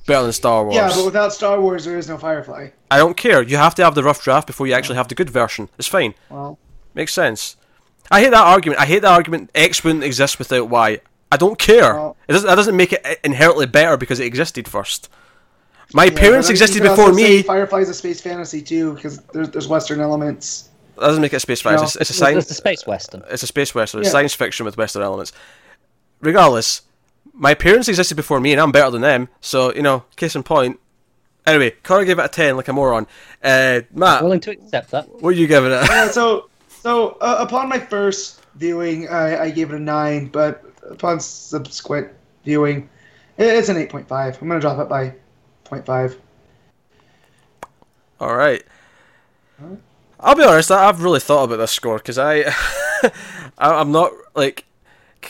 better 0.07 0.23
than 0.23 0.33
Star 0.33 0.63
Wars. 0.63 0.75
Yeah, 0.75 0.89
but 0.93 1.05
without 1.05 1.31
Star 1.33 1.61
Wars, 1.61 1.85
there 1.85 1.97
is 1.97 2.09
no 2.09 2.17
Firefly. 2.17 2.69
I 2.89 2.97
don't 2.97 3.15
care. 3.15 3.43
You 3.43 3.57
have 3.57 3.75
to 3.75 3.83
have 3.83 3.93
the 3.93 4.03
rough 4.03 4.23
draft 4.23 4.47
before 4.47 4.65
you 4.65 4.73
actually 4.73 4.95
have 4.95 5.07
the 5.07 5.15
good 5.15 5.29
version. 5.29 5.69
It's 5.77 5.87
fine. 5.87 6.15
Well, 6.29 6.57
Makes 6.95 7.13
sense. 7.13 7.55
I 8.09 8.21
hate 8.21 8.31
that 8.31 8.43
argument. 8.43 8.81
I 8.81 8.85
hate 8.85 9.03
that 9.03 9.11
argument. 9.11 9.51
X 9.53 9.83
wouldn't 9.83 10.03
exist 10.03 10.39
without 10.39 10.67
Y. 10.69 10.99
I 11.31 11.37
don't 11.37 11.59
care. 11.59 11.93
Well- 11.93 12.17
it 12.27 12.31
doesn't. 12.31 12.47
That 12.47 12.55
doesn't 12.55 12.75
make 12.75 12.93
it 12.93 13.05
inherently 13.23 13.67
better 13.67 13.97
because 13.97 14.19
it 14.19 14.25
existed 14.25 14.67
first. 14.67 15.09
My 15.93 16.05
Yeah, 16.05 16.09
parents 16.11 16.47
but 16.47 16.51
I 16.51 16.53
mean, 16.53 16.61
existed 16.63 16.83
before 16.83 17.13
me. 17.13 17.43
Firefly 17.43 17.79
is 17.81 17.89
a 17.89 17.93
space 17.93 18.19
fantasy 18.19 18.61
too, 18.61 18.93
because 18.95 19.19
there's 19.33 19.49
there's 19.49 19.67
Western 19.67 19.99
elements. 20.01 20.69
That 20.95 21.01
doesn't 21.01 21.21
make 21.21 21.33
it 21.33 21.35
a 21.35 21.39
space 21.39 21.61
fighter. 21.61 21.77
No. 21.77 21.83
It's, 21.83 21.95
it's 21.97 22.09
a 22.09 22.13
science. 22.13 22.43
it's 22.45 22.51
a 22.51 22.55
space 22.55 22.87
western. 22.87 23.23
It's 23.29 23.43
a 23.43 23.47
space 23.47 23.75
western. 23.75 23.99
It's 24.01 24.07
Yeah. 24.07 24.11
science 24.13 24.33
fiction 24.33 24.65
with 24.65 24.77
western 24.77 25.03
elements. 25.03 25.31
Regardless, 26.21 26.81
my 27.37 27.53
parents 27.53 27.87
existed 27.87 28.15
before 28.15 28.39
me, 28.39 28.51
and 28.51 28.59
I'm 28.59 28.71
better 28.71 28.91
than 28.91 29.01
them. 29.01 29.29
So 29.41 29.73
you 29.73 29.81
know, 29.81 30.03
case 30.15 30.35
in 30.35 30.43
point. 30.43 30.79
Anyway, 31.45 31.71
Connor 31.83 32.03
gave 32.03 32.19
it 32.19 32.25
a 32.25 32.27
ten, 32.27 32.57
like 32.57 32.67
a 32.67 32.73
moron. 32.73 33.07
Uh, 33.43 33.81
Matt, 33.93 34.21
Willing 34.23 34.41
to 34.41 34.51
accept 34.51 34.91
that. 34.91 35.07
what 35.21 35.29
are 35.29 35.31
you 35.37 35.47
giving 35.47 35.71
it? 35.71 35.81
Yeah, 35.89 36.09
so 36.09 36.49
so 36.67 37.11
uh, 37.21 37.37
upon 37.39 37.69
my 37.69 37.79
first 37.79 38.41
viewing, 38.55 39.07
I, 39.07 39.43
I 39.43 39.49
gave 39.51 39.71
it 39.71 39.75
a 39.75 39.79
nine, 39.79 40.27
but 40.27 40.63
upon 40.89 41.19
subsequent 41.21 42.09
viewing, 42.43 42.89
it's 43.37 43.69
an 43.69 43.77
eight 43.77 43.89
point 43.89 44.07
five. 44.07 44.41
I'm 44.41 44.47
gonna 44.49 44.59
drop 44.59 44.79
it 44.79 44.89
by 44.89 45.13
0.5. 45.65 46.17
All 48.19 48.35
right. 48.35 48.63
I'll 50.19 50.35
be 50.35 50.43
honest. 50.43 50.71
I- 50.71 50.87
I've 50.89 51.03
really 51.03 51.19
thought 51.19 51.43
about 51.45 51.57
this 51.57 51.71
score 51.71 51.97
because 51.97 52.17
I, 52.17 52.39
I, 53.03 53.11
I'm 53.57 53.91
not 53.91 54.11
like 54.35 54.65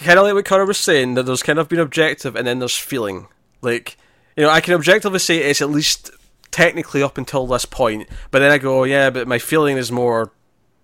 kind 0.03 0.19
of 0.19 0.25
like 0.25 0.33
what 0.33 0.45
Connor 0.45 0.65
was 0.65 0.77
saying 0.77 1.15
that 1.15 1.23
there's 1.23 1.43
kind 1.43 1.59
of 1.59 1.69
been 1.69 1.79
objective 1.79 2.35
and 2.35 2.47
then 2.47 2.59
there's 2.59 2.77
feeling. 2.77 3.27
Like 3.61 3.97
you 4.35 4.43
know, 4.43 4.49
I 4.49 4.61
can 4.61 4.73
objectively 4.73 5.19
say 5.19 5.37
it's 5.37 5.61
at 5.61 5.69
least 5.69 6.11
technically 6.51 7.03
up 7.03 7.17
until 7.17 7.47
this 7.47 7.65
point, 7.65 8.07
but 8.31 8.39
then 8.39 8.51
I 8.51 8.57
go, 8.57 8.83
yeah, 8.83 9.09
but 9.09 9.27
my 9.27 9.39
feeling 9.39 9.77
is 9.77 9.91
more. 9.91 10.31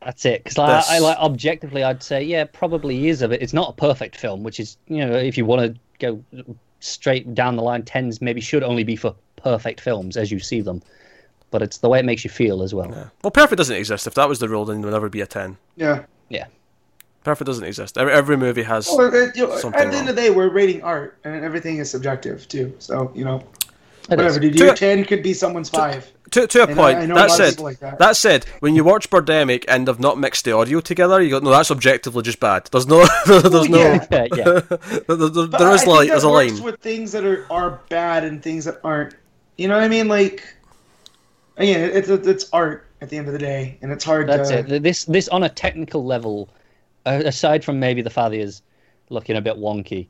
That's 0.04 0.26
it. 0.26 0.44
Because 0.44 0.58
I, 0.58 0.98
I 0.98 1.00
like 1.00 1.18
objectively, 1.18 1.84
I'd 1.84 2.04
say 2.04 2.24
yeah, 2.24 2.46
probably 2.52 3.08
is 3.08 3.22
of 3.22 3.32
it. 3.32 3.42
It's 3.42 3.54
not 3.54 3.70
a 3.70 3.74
perfect 3.74 4.16
film, 4.16 4.44
which 4.44 4.60
is 4.60 4.78
you 4.88 5.06
know 5.06 5.14
if 5.14 5.38
you 5.38 5.46
want 5.46 5.62
to 5.62 5.80
go 6.00 6.24
straight 6.80 7.34
down 7.34 7.56
the 7.56 7.64
line, 7.64 7.84
tens 7.84 8.22
maybe 8.22 8.42
should 8.42 8.64
only 8.64 8.84
be 8.84 8.96
for 8.96 9.16
perfect 9.38 9.80
films 9.80 10.18
as 10.18 10.32
you 10.32 10.40
see 10.40 10.62
them. 10.62 10.82
But 11.52 11.62
it's 11.62 11.78
the 11.78 11.88
way 11.88 12.00
it 12.00 12.06
makes 12.06 12.24
you 12.24 12.32
feel 12.32 12.64
as 12.64 12.74
well. 12.74 12.90
Well, 13.24 13.32
perfect 13.32 13.58
doesn't 13.58 13.76
exist. 13.76 14.08
If 14.08 14.16
that 14.16 14.28
was 14.28 14.40
the 14.40 14.50
rule, 14.50 14.66
then 14.66 14.82
there 14.82 14.88
would 14.90 14.96
never 14.96 15.10
be 15.10 15.22
a 15.22 15.28
ten. 15.28 15.58
Yeah. 15.76 16.06
Yeah. 16.30 16.48
Perfect 17.24 17.46
doesn't 17.46 17.64
exist. 17.64 17.98
Every, 17.98 18.14
every 18.14 18.38
movie 18.38 18.64
has. 18.64 18.88
Well, 18.88 19.14
it- 19.14 19.36
you 19.36 19.48
know, 19.48 19.58
Something 19.58 19.80
at 19.82 19.86
the 19.86 19.90
wrong. 19.92 20.00
end 20.00 20.10
of 20.10 20.16
the 20.16 20.22
day, 20.22 20.30
we're 20.30 20.50
rating 20.50 20.82
art, 20.84 21.18
and 21.24 21.44
everything 21.44 21.78
is 21.78 21.90
subjective 21.90 22.48
too. 22.48 22.74
So 22.80 23.12
you 23.16 23.24
know, 23.26 23.38
It 23.38 24.10
whatever. 24.10 24.28
is. 24.30 24.38
Dude, 24.40 24.58
To- 24.58 24.66
your 24.66 24.76
ten 24.76 25.06
could 25.06 25.24
be 25.24 25.34
someone's 25.34 25.70
five. 25.70 26.12
To, 26.32 26.48
to 26.48 26.64
a 26.64 26.68
And 26.68 26.76
point. 26.76 26.98
I- 26.98 27.02
I 27.02 27.06
know 27.06 27.14
a 27.14 27.18
that 27.20 27.30
lot 27.30 27.38
said, 27.38 27.60
like 27.60 27.80
that. 27.80 28.00
that. 28.00 28.16
said, 28.18 28.46
when 28.60 28.74
you 28.76 28.84
watch 28.84 29.10
Birdemic 29.12 29.66
and 29.68 29.88
they've 29.88 30.00
not 30.00 30.18
mixed 30.18 30.46
the 30.46 30.52
audio 30.54 30.80
together, 30.82 31.22
you 31.22 31.30
go, 31.30 31.38
no, 31.40 31.52
that's 31.52 31.70
objectively 31.70 32.24
just 32.24 32.40
bad. 32.40 32.68
There's 32.72 32.88
no, 32.88 33.06
there's 33.28 33.70
no, 33.70 33.78
yeah. 33.84 34.08
yeah, 34.12 34.26
yeah. 34.36 34.44
there, 34.46 34.62
there- 34.62 35.48
But 35.48 35.58
there 35.60 35.68
I 35.70 35.74
is 35.76 35.82
think 35.82 35.94
like, 35.96 36.10
there's 36.10 36.24
a 36.24 36.30
works 36.30 36.54
line. 36.54 36.64
with 36.64 36.80
things 36.80 37.12
that 37.12 37.24
are, 37.24 37.46
are 37.52 37.80
bad 37.90 38.24
and 38.24 38.42
things 38.42 38.66
that 38.66 38.80
aren't. 38.84 39.14
You 39.58 39.68
know 39.68 39.76
what 39.76 39.84
I 39.84 39.88
mean? 39.88 40.08
Like, 40.08 40.44
again, 41.58 41.92
it's 41.94 42.10
it's 42.10 42.50
art 42.52 42.88
at 43.02 43.10
the 43.10 43.18
end 43.18 43.28
of 43.28 43.34
the 43.34 43.40
day, 43.40 43.78
and 43.84 43.92
it's 43.92 44.04
hard 44.04 44.28
That's 44.28 44.50
to. 44.50 44.60
it. 44.76 44.82
This 44.82 45.06
this 45.06 45.28
on 45.30 45.44
a 45.44 45.50
technical 45.50 46.04
level, 46.04 46.50
aside 47.06 47.64
from 47.64 47.80
maybe 47.80 48.02
the 48.02 48.10
Fathiers 48.10 48.62
looking 49.10 49.36
a 49.36 49.42
bit 49.42 49.58
wonky, 49.58 50.08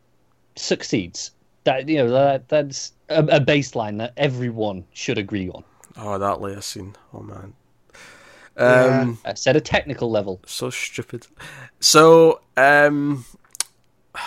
succeeds. 0.56 1.32
That 1.64 1.88
you 1.88 1.98
know 1.98 2.10
that 2.10 2.50
that's 2.50 2.94
a, 3.10 3.24
a 3.24 3.40
baseline 3.40 3.98
that 4.00 4.14
everyone 4.18 4.86
should 4.94 5.18
agree 5.18 5.50
on. 5.50 5.64
Oh, 5.98 6.18
that 6.18 6.40
Leia 6.40 6.62
scene. 6.62 6.96
Oh 7.14 7.22
man. 7.22 7.54
Yeah. 8.58 9.02
Um, 9.02 9.18
I 9.26 9.34
said 9.34 9.56
a 9.56 9.62
technical 9.62 10.12
level. 10.12 10.40
so 10.46 10.70
stupid. 10.70 11.26
So, 11.80 12.42
um, 12.56 13.26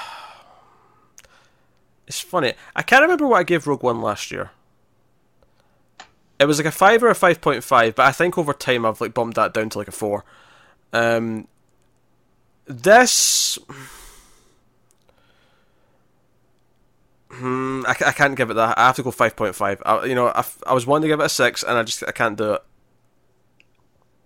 it's 2.09 2.21
funny. 2.21 2.55
I 2.75 2.83
can't 2.83 3.03
remember 3.03 3.27
what 3.27 3.39
I 3.39 3.43
gave 3.45 3.67
Rogue 3.67 3.83
One 3.83 4.01
last 4.01 4.31
year. 4.31 4.51
It 6.39 6.47
was 6.47 6.59
like 6.59 6.67
a 6.67 6.73
five 6.73 7.03
or 7.03 7.09
a 7.09 7.15
five 7.15 7.41
point 7.41 7.65
five, 7.65 7.95
but 7.95 8.07
I 8.07 8.13
think 8.13 8.37
over 8.37 8.53
time 8.53 8.85
I've 8.85 9.01
like 9.01 9.15
bumped 9.15 9.37
that 9.37 9.55
down 9.55 9.71
to 9.71 9.79
like 9.79 9.89
a 9.89 9.93
four. 9.93 10.25
Um, 10.93 11.49
this, 12.67 13.59
hmm, 17.31 17.83
I, 17.87 17.91
I 18.07 18.13
can't 18.13 18.37
give 18.37 18.51
it 18.51 18.55
that. 18.55 18.79
I 18.79 18.87
have 18.87 18.97
to 18.97 19.03
go 19.03 19.11
five 19.11 19.37
point 19.37 19.55
five. 19.55 19.81
You 20.05 20.15
know, 20.15 20.33
I 20.67 20.75
was 20.75 20.87
wanting 20.87 21.03
to 21.03 21.09
give 21.09 21.21
it 21.21 21.25
a 21.25 21.29
six, 21.29 21.63
and 21.63 21.79
I 21.79 21.83
just 21.83 22.03
I 22.07 22.13
can't 22.13 22.37
do 22.37 22.55
it. 22.55 22.63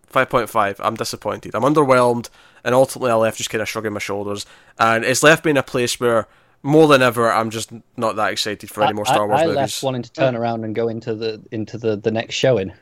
Five 0.07 0.29
point 0.29 0.49
five. 0.51 0.81
I'm 0.81 0.95
disappointed. 0.97 1.55
I'm 1.55 1.63
underwhelmed, 1.63 2.31
and 2.65 2.75
ultimately 2.75 3.11
I 3.11 3.15
left 3.15 3.39
just 3.39 3.51
kind 3.51 3.63
of 3.63 3.69
shrugging 3.69 3.93
my 3.93 4.01
shoulders, 4.01 4.47
and 4.79 5.05
it's 5.05 5.23
left 5.23 5.45
me 5.45 5.53
in 5.53 5.57
a 5.57 5.63
place 5.63 6.01
where 6.01 6.27
more 6.63 6.89
than 6.89 7.01
ever 7.01 7.33
I'm 7.33 7.51
just 7.51 7.71
not 7.97 8.17
that 8.17 8.33
excited 8.33 8.71
for 8.71 8.83
any 8.83 8.93
more 8.93 9.07
Star 9.07 9.25
I, 9.25 9.27
Wars 9.27 9.43
I 9.43 9.47
movies. 9.47 9.57
left 9.57 9.83
wanting 9.83 10.03
to 10.03 10.13
turn 10.13 10.37
around 10.37 10.65
and 10.65 10.75
go 10.75 10.89
into 10.89 11.15
the 11.15 11.41
into 11.53 11.79
the, 11.79 11.97
the 11.97 12.11
next 12.11 12.35
showing. 12.35 12.73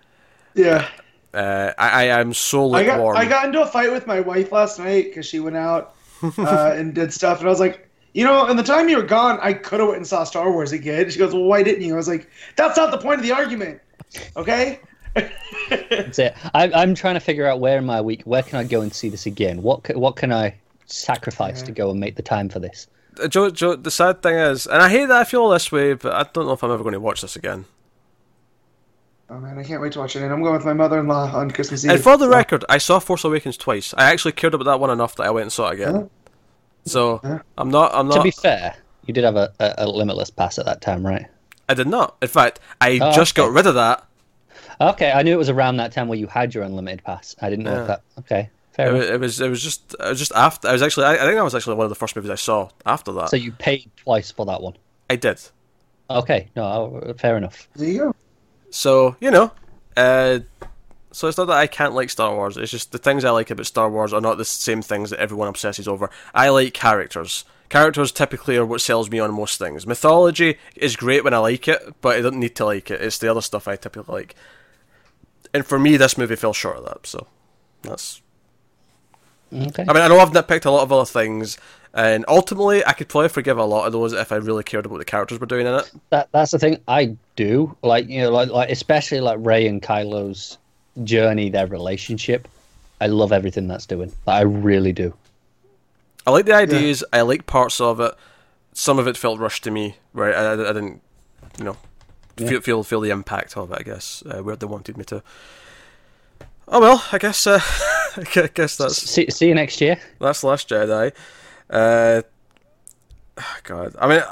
yeah. 0.55 0.89
Uh, 1.35 1.73
I, 1.79 2.09
I 2.09 2.21
am 2.21 2.33
so 2.33 2.73
I 2.73 2.85
got. 2.85 3.17
I 3.17 3.27
got 3.27 3.47
into 3.47 3.61
a 3.61 3.67
fight 3.67 3.93
with 3.93 4.07
my 4.07 4.21
wife 4.21 4.51
last 4.51 4.79
night 4.79 5.07
because 5.07 5.27
she 5.27 5.41
went 5.41 5.57
out 5.57 5.95
uh, 6.23 6.73
and 6.75 6.95
did 6.95 7.13
stuff, 7.13 7.39
and 7.39 7.47
I 7.47 7.51
was 7.51 7.61
like, 7.61 7.89
you 8.15 8.25
know, 8.25 8.47
in 8.49 8.57
the 8.57 8.63
time 8.63 8.89
you 8.89 8.97
were 8.97 9.03
gone, 9.03 9.39
I 9.43 9.53
could 9.53 9.81
have 9.81 9.89
went 9.89 9.99
and 9.99 10.07
saw 10.07 10.25
Star 10.25 10.51
Wars 10.51 10.73
again. 10.73 11.11
She 11.11 11.19
goes, 11.19 11.35
well, 11.35 11.45
why 11.45 11.63
didn't 11.63 11.83
you? 11.83 11.95
I 11.95 11.97
was 11.97 12.09
like, 12.09 12.29
that's 12.57 12.77
not 12.77 12.91
the 12.91 12.99
point 12.99 13.21
of 13.21 13.27
the 13.27 13.33
argument, 13.33 13.81
okay? 14.37 14.81
That's 15.69 16.19
it. 16.19 16.35
I, 16.55 16.71
I'm 16.73 16.95
trying 16.95 17.15
to 17.15 17.21
figure 17.21 17.47
out 17.47 17.61
where 17.61 17.79
in 17.79 17.85
my 17.85 18.01
week 18.01 18.23
where 18.23 18.43
can 18.43 18.59
I 18.59 18.65
go 18.65 18.83
and 18.83 18.93
see 18.93 19.09
this 19.09 19.27
again. 19.27 19.63
What 19.63 19.97
what 19.97 20.17
can 20.17 20.33
I 20.33 20.55
sacrifice 20.87 21.63
to 21.63 21.73
go 21.73 21.91
and 21.91 21.99
make 21.99 22.17
the 22.17 22.23
time 22.23 22.49
for 22.49 22.59
this? 22.59 22.87
Uh, 23.21 23.27
Joe, 23.27 23.51
Joe, 23.51 23.75
the 23.75 23.91
sad 23.91 24.23
thing 24.23 24.35
is, 24.35 24.67
and 24.67 24.81
I 24.81 24.89
hate 24.89 25.07
that 25.07 25.21
I 25.21 25.25
feel 25.25 25.49
this 25.49 25.73
way, 25.73 25.95
but 25.95 26.13
I 26.13 26.25
don't 26.33 26.47
know 26.47 26.53
if 26.53 26.63
I'm 26.63 26.71
ever 26.71 26.83
going 26.83 26.93
to 26.93 27.01
watch 27.01 27.23
this 27.23 27.37
again. 27.37 27.65
Oh 29.31 29.39
man, 29.39 29.59
I 29.59 29.63
can't 29.63 29.83
wait 29.83 29.93
to 29.93 29.99
watch 29.99 30.17
it. 30.17 30.23
And 30.23 30.33
I'm 30.33 30.41
going 30.43 30.55
with 30.55 30.65
my 30.65 30.73
mother-in-law 30.73 31.33
on 31.37 31.51
Christmas 31.51 31.85
Eve. 31.85 31.91
And 31.91 32.03
for 32.03 32.17
the 32.17 32.25
so- 32.25 32.31
record, 32.31 32.65
I 32.69 32.79
saw 32.79 32.99
Force 32.99 33.25
Awakens 33.25 33.57
twice. 33.57 33.93
I 33.97 34.11
actually 34.11 34.33
cared 34.33 34.55
about 34.55 34.65
that 34.65 34.81
one 34.81 34.91
enough 34.91 35.17
that 35.17 35.25
I 35.25 35.31
went 35.31 35.43
and 35.43 35.53
saw 35.53 35.69
it 35.69 35.75
again. 35.75 35.95
Huh? 35.95 36.05
So 36.87 37.19
Huh? 37.23 37.41
I'm 37.59 37.71
not. 37.71 37.93
I'm 37.95 38.09
not. 38.09 38.17
To 38.17 38.23
be 38.23 38.31
fair, 38.31 38.75
you 39.07 39.13
did 39.13 39.25
have 39.25 39.37
a, 39.37 39.53
a, 39.61 39.75
a 39.79 39.87
limitless 39.89 40.31
pass 40.31 40.59
at 40.59 40.65
that 40.65 40.81
time, 40.81 41.07
right? 41.07 41.27
I 41.69 41.75
did 41.75 41.87
not. 41.87 42.17
In 42.23 42.29
fact, 42.29 42.61
I 42.81 42.99
Oh, 43.03 43.13
just 43.13 43.39
okay. 43.39 43.47
got 43.47 43.55
rid 43.55 43.67
of 43.67 43.75
that. 43.75 44.05
Okay, 44.81 45.11
I 45.13 45.23
knew 45.23 45.33
it 45.35 45.37
was 45.39 45.51
around 45.51 45.77
that 45.79 45.93
time 45.93 46.09
where 46.09 46.19
you 46.19 46.27
had 46.29 46.55
your 46.55 46.65
unlimited 46.65 47.05
pass. 47.05 47.35
I 47.43 47.51
didn't 47.51 47.65
know 47.67 47.75
Yeah. 47.81 47.85
that. 47.85 48.03
Okay, 48.21 48.49
fair 48.73 48.87
It 48.87 48.91
enough. 48.95 49.01
was, 49.01 49.11
it 49.11 49.21
was. 49.21 49.41
It 49.41 49.49
was 49.51 49.63
just. 49.63 49.95
It 50.01 50.09
was 50.09 50.19
just 50.19 50.33
after. 50.33 50.69
I 50.69 50.73
was 50.73 50.81
actually. 50.83 51.05
I, 51.07 51.15
I 51.15 51.19
think 51.19 51.35
that 51.35 51.45
was 51.45 51.55
actually 51.55 51.75
one 51.77 51.85
of 51.85 51.91
the 51.91 51.97
first 51.97 52.17
movies 52.17 52.31
I 52.31 52.37
saw 52.37 52.71
after 52.87 53.13
that. 53.13 53.29
So 53.29 53.37
you 53.37 53.53
paid 53.53 53.91
twice 53.97 54.31
for 54.31 54.47
that 54.47 54.63
one. 54.63 54.75
I 55.11 55.17
did. 55.17 55.39
Okay, 56.09 56.49
no, 56.57 57.03
uh, 57.05 57.13
fair 57.13 57.37
enough. 57.37 57.69
There 57.77 57.89
you 57.89 57.99
go. 57.99 58.15
So 58.71 59.17
you 59.21 59.31
know, 59.31 59.53
uh, 59.97 60.41
so 61.13 61.27
it's 61.29 61.39
not 61.39 61.47
that 61.47 61.57
I 61.57 61.67
can't 61.67 61.95
like 61.95 62.11
Star 62.11 62.35
Wars. 62.35 62.57
It's 62.57 62.71
just 62.71 62.93
the 62.93 62.99
things 62.99 63.25
I 63.25 63.31
like 63.31 63.51
about 63.51 63.67
Star 63.67 63.91
Wars 63.91 64.13
are 64.13 64.21
not 64.21 64.39
the 64.39 64.45
same 64.45 64.83
things 64.83 65.11
that 65.11 65.21
everyone 65.21 65.49
obsesses 65.49 65.89
over. 65.89 66.11
I 66.35 66.51
like 66.51 66.75
characters. 66.75 67.45
Characters 67.69 68.13
typically 68.13 68.57
are 68.57 68.65
what 68.65 68.81
sells 68.81 69.11
me 69.11 69.19
on 69.19 69.35
most 69.35 69.59
things. 69.59 69.87
Mythology 69.87 70.59
is 70.75 70.97
great 70.97 71.25
when 71.25 71.35
I 71.35 71.39
like 71.39 71.69
it, 71.69 71.95
but 72.01 72.17
I 72.17 72.21
don't 72.23 72.37
need 72.37 72.57
to 72.57 72.65
like 72.65 72.91
it. 72.91 73.03
It's 73.03 73.19
the 73.19 73.29
other 73.29 73.43
stuff 73.43 73.69
I 73.69 73.77
typically 73.77 74.15
like. 74.15 74.35
And 75.53 75.67
for 75.67 75.79
me, 75.79 75.97
this 75.97 76.17
movie 76.17 76.37
fell 76.37 76.55
short 76.55 76.79
of 76.79 76.85
that. 76.85 77.07
So 77.07 77.27
that's. 77.83 78.23
Okay. 79.53 79.85
I 79.89 79.93
mean, 79.93 80.03
I 80.03 80.09
know 80.09 80.19
I've 80.19 80.31
nitpicked 80.33 80.67
a 80.67 80.71
lot 80.71 80.83
of 80.83 80.93
other 80.93 81.07
things, 81.07 81.57
and 81.95 82.25
ultimately, 82.29 82.85
I 82.85 82.93
could 82.93 83.09
probably 83.09 83.31
forgive 83.31 83.57
a 83.59 83.65
lot 83.65 83.87
of 83.87 83.93
those 83.93 84.13
if 84.13 84.31
I 84.31 84.37
really 84.37 84.63
cared 84.63 84.85
about 84.85 84.93
what 84.93 84.99
the 84.99 85.05
characters 85.07 85.41
were 85.41 85.47
doing 85.47 85.67
in 85.67 85.75
it. 85.75 85.91
that 86.11 86.29
that's 86.33 86.51
the 86.51 86.59
thing 86.59 86.79
I 86.87 87.17
do 87.37 87.75
like 87.83 88.09
you 88.09 88.21
know 88.23 88.31
like 88.31 88.51
like 88.51 88.69
especially 88.71 89.21
like 89.21 89.39
Rey 89.41 89.67
and 89.67 89.81
Kylo's 89.83 90.59
journey 91.05 91.49
their 91.49 91.67
relationship 91.67 92.47
I 93.01 93.07
love 93.07 93.33
everything 93.33 93.69
that's 93.69 93.87
doing 93.87 94.13
I 94.27 94.43
really 94.43 94.93
do 94.93 95.15
I 96.27 96.31
like 96.31 96.45
the 96.45 96.53
ideas. 96.55 97.03
I 97.13 97.23
like 97.23 97.47
parts 97.47 97.81
of 97.81 98.01
it. 98.01 98.13
Some 98.75 98.99
of 98.99 99.07
it 99.07 99.17
felt 99.17 99.39
rushed 99.41 99.65
to 99.65 99.71
me, 99.71 99.97
right? 100.13 100.35
I, 100.35 100.43
I, 100.45 100.53
I 100.53 100.73
didn't, 100.75 101.01
you 101.59 101.65
know, 101.65 101.77
Yeah. 102.37 102.49
feel 102.49 102.61
feel 102.61 102.83
feel 102.83 103.01
the 103.01 103.11
impact 103.11 103.57
of 103.57 103.71
it. 103.73 103.79
I 103.81 103.83
guess 103.83 104.23
uh, 104.29 104.43
where 104.43 104.57
they 104.57 104.67
wanted 104.67 104.99
me 104.99 105.05
to. 105.05 105.23
Oh 106.71 106.81
well, 106.81 107.03
I 107.13 107.17
guess 107.19 107.47
uh, 107.47 107.61
I 108.17 108.49
guess 108.55 108.77
that's 108.77 108.97
see, 108.97 109.31
see 109.31 109.49
you 109.49 109.55
next 109.55 109.81
year 109.81 109.99
that's 110.21 110.43
Last 110.45 110.69
Jedi. 110.69 111.13
Uh, 111.71 112.23
God, 113.63 113.95
I 114.01 114.09
mean, 114.09 114.23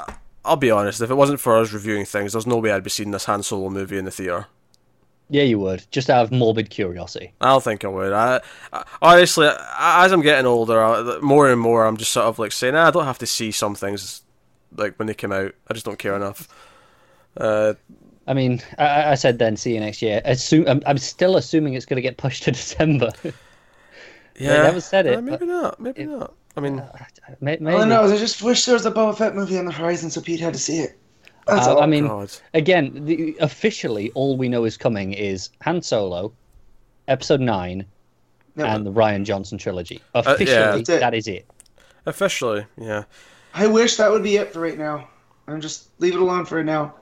I'll 0.43 0.55
be 0.55 0.71
honest. 0.71 1.01
If 1.01 1.09
it 1.11 1.15
wasn't 1.15 1.39
for 1.39 1.57
us 1.57 1.71
reviewing 1.71 2.05
things, 2.05 2.33
there's 2.33 2.47
no 2.47 2.57
way 2.57 2.71
I'd 2.71 2.83
be 2.83 2.89
seeing 2.89 3.11
this 3.11 3.25
Han 3.25 3.43
Solo 3.43 3.69
movie 3.69 3.97
in 3.97 4.05
the 4.05 4.11
theater. 4.11 4.47
yeah 5.29 5.43
you 5.43 5.59
would 5.59 5.85
just 5.91 6.09
out 6.09 6.23
of 6.23 6.31
morbid 6.31 6.69
curiosity 6.69 7.33
I 7.41 7.47
don't 7.49 7.63
think 7.63 7.83
I 7.85 7.89
would. 7.89 8.13
I, 8.13 8.41
I 8.73 8.83
honestly, 9.01 9.47
I- 9.47 10.05
as 10.05 10.11
I'm 10.11 10.21
getting 10.21 10.45
older, 10.45 10.81
I, 10.83 11.19
more 11.19 11.49
and 11.49 11.59
more, 11.59 11.85
I'm 11.85 11.97
just 11.97 12.11
sort 12.11 12.25
of 12.25 12.39
like 12.39 12.51
saying, 12.51 12.75
"Ah, 12.75 12.87
I 12.87 12.91
don't 12.91 13.05
have 13.05 13.19
to 13.19 13.25
see 13.27 13.51
some 13.51 13.75
things 13.75 14.23
like 14.75 14.97
when 14.97 15.07
they 15.07 15.13
come 15.13 15.31
out. 15.31 15.53
I 15.69 15.73
just 15.73 15.85
don't 15.85 15.99
care 15.99 16.15
enough. 16.15 16.47
Uh, 17.37 17.73
I 18.25 18.33
mean 18.33 18.61
I, 18.77 19.11
I 19.11 19.15
said 19.15 19.37
then 19.39 19.55
see 19.55 19.73
you 19.75 19.79
next 19.79 20.01
year 20.01 20.21
Assume, 20.25 20.67
I'm, 20.67 20.81
I'm 20.87 20.97
still 20.97 21.37
assuming 21.37 21.75
it's 21.75 21.85
going 21.85 21.95
to 21.97 22.01
get 22.01 22.17
pushed 22.17 22.43
to 22.43 22.51
December 22.51 23.11
yeah, 24.37 24.63
never 24.63 24.81
said 24.81 25.07
Uh, 25.07 25.11
it, 25.17 25.21
maybe 25.23 25.45
not. 25.45 25.79
Maybe 25.79 26.05
not. 26.05 26.33
I 26.55 26.59
mean, 26.59 26.81
May- 27.39 27.57
All 27.57 27.67
I 27.67 27.71
maybe. 27.77 27.89
know 27.89 28.03
is 28.05 28.11
I 28.11 28.17
just 28.17 28.41
wish 28.41 28.65
there 28.65 28.73
was 28.73 28.85
a 28.85 28.91
Boba 28.91 29.15
Fett 29.17 29.35
movie 29.35 29.57
on 29.59 29.65
the 29.65 29.71
horizon 29.71 30.09
so 30.09 30.21
Pete 30.21 30.39
had 30.39 30.53
to 30.53 30.59
see 30.59 30.79
it. 30.79 30.97
That's 31.45 31.67
Uh, 31.67 31.75
all. 31.75 31.81
I 31.81 31.85
mean, 31.85 32.07
God. 32.07 32.31
again, 32.53 33.05
the, 33.05 33.37
officially, 33.39 34.11
all 34.15 34.35
we 34.37 34.49
know 34.49 34.65
is 34.65 34.75
coming 34.75 35.13
is 35.13 35.49
Han 35.61 35.81
Solo, 35.81 36.33
Episode 37.07 37.39
Nine, 37.41 37.85
Yeah. 38.55 38.73
and 38.75 38.85
the 38.85 38.91
Rian 38.91 39.23
Johnson 39.23 39.57
trilogy. 39.57 40.01
Officially, 40.15 40.47
That's 40.47 40.89
it. 40.89 40.99
that 40.99 41.13
is 41.13 41.27
it. 41.27 41.45
Officially, 42.05 42.65
yeah. 42.77 43.03
I 43.53 43.67
wish 43.67 43.97
that 43.97 44.09
would 44.11 44.23
be 44.23 44.37
it 44.37 44.51
for 44.53 44.61
right 44.61 44.77
now. 44.77 45.07
I'm 45.47 45.61
just 45.61 45.89
leave 45.99 46.15
it 46.15 46.19
alone 46.21 46.45
for 46.45 46.63
now. 46.63 46.95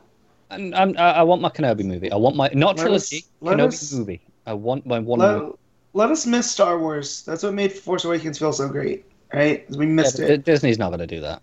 And 0.51 0.75
I'm, 0.75 0.95
I 0.97 1.11
I 1.13 1.23
want 1.23 1.41
my 1.41 1.49
Kenobi 1.49 1.83
movie. 1.83 2.11
I 2.11 2.15
want 2.17 2.35
my 2.35 2.49
not 2.53 2.77
Let 2.77 2.83
trilogy, 2.83 3.17
us- 3.17 3.23
Kenobi 3.41 3.67
us- 3.67 3.93
movie. 3.93 4.21
I 4.45 4.53
want 4.53 4.85
my 4.85 4.99
one. 4.99 5.19
Let, 5.19 5.37
movie. 5.39 5.53
Let 5.95 6.11
us 6.11 6.25
miss 6.27 6.51
Star 6.51 6.77
Wars. 6.77 7.23
That's 7.23 7.41
what 7.41 7.53
made 7.53 7.71
Force 7.71 8.05
Awakens 8.05 8.37
feel 8.37 8.53
so 8.53 8.67
great, 8.67 9.05
right? 9.33 9.65
We 9.71 9.85
missed 9.85 10.17
but 10.17 10.29
it. 10.29 10.45
Disney's 10.45 10.77
not 10.77 10.89
going 10.89 10.99
to 10.99 11.07
do 11.07 11.21
that. 11.21 11.41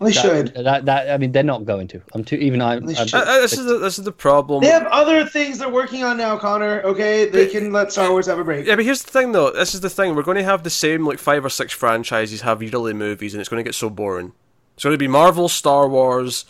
They 0.00 0.10
That- 0.10 0.22
should. 0.22 0.54
That, 0.54 0.84
that 0.86 1.10
I 1.10 1.18
mean, 1.18 1.32
they're 1.32 1.42
not 1.42 1.64
going 1.64 1.88
to. 1.88 2.00
I'm 2.14 2.24
too. 2.24 2.36
Even 2.36 2.60
I. 2.60 2.78
They 2.78 2.96
I'm. 2.96 3.08
Uh, 3.12 3.18
uh, 3.18 3.40
this 3.40 3.52
is 3.52 3.64
the, 3.64 3.78
this 3.78 3.98
is 3.98 4.04
the 4.04 4.12
problem. 4.12 4.62
They 4.62 4.70
have 4.70 4.86
other 4.86 5.24
things 5.24 5.58
they're 5.58 5.68
working 5.68 6.02
on 6.04 6.16
now, 6.16 6.36
Connor. 6.36 6.82
Okay, 6.82 7.28
they 7.28 7.46
can 7.46 7.72
let 7.72 7.92
Star 7.92 8.10
Wars 8.10 8.26
have 8.26 8.38
a 8.38 8.44
break. 8.44 8.66
Yeah, 8.66 8.76
but 8.76 8.84
here's 8.84 9.02
the 9.02 9.10
thing, 9.10 9.32
though. 9.32 9.50
This 9.50 9.74
is 9.74 9.80
the 9.80 9.90
thing. 9.90 10.14
We're 10.14 10.22
going 10.22 10.36
to 10.36 10.44
have 10.44 10.62
the 10.62 10.70
same 10.70 11.06
like 11.06 11.18
five 11.18 11.44
or 11.44 11.50
six 11.50 11.72
franchises 11.72 12.40
have 12.42 12.62
yearly 12.62 12.92
movies, 12.92 13.34
and 13.34 13.40
it's 13.40 13.48
going 13.48 13.62
to 13.62 13.68
get 13.68 13.74
so 13.74 13.90
boring. 13.90 14.32
It's 14.74 14.84
going 14.84 14.94
to 14.94 14.98
be 14.98 15.08
Marvel, 15.08 15.48
Star 15.48 15.88
Wars, 15.88 16.44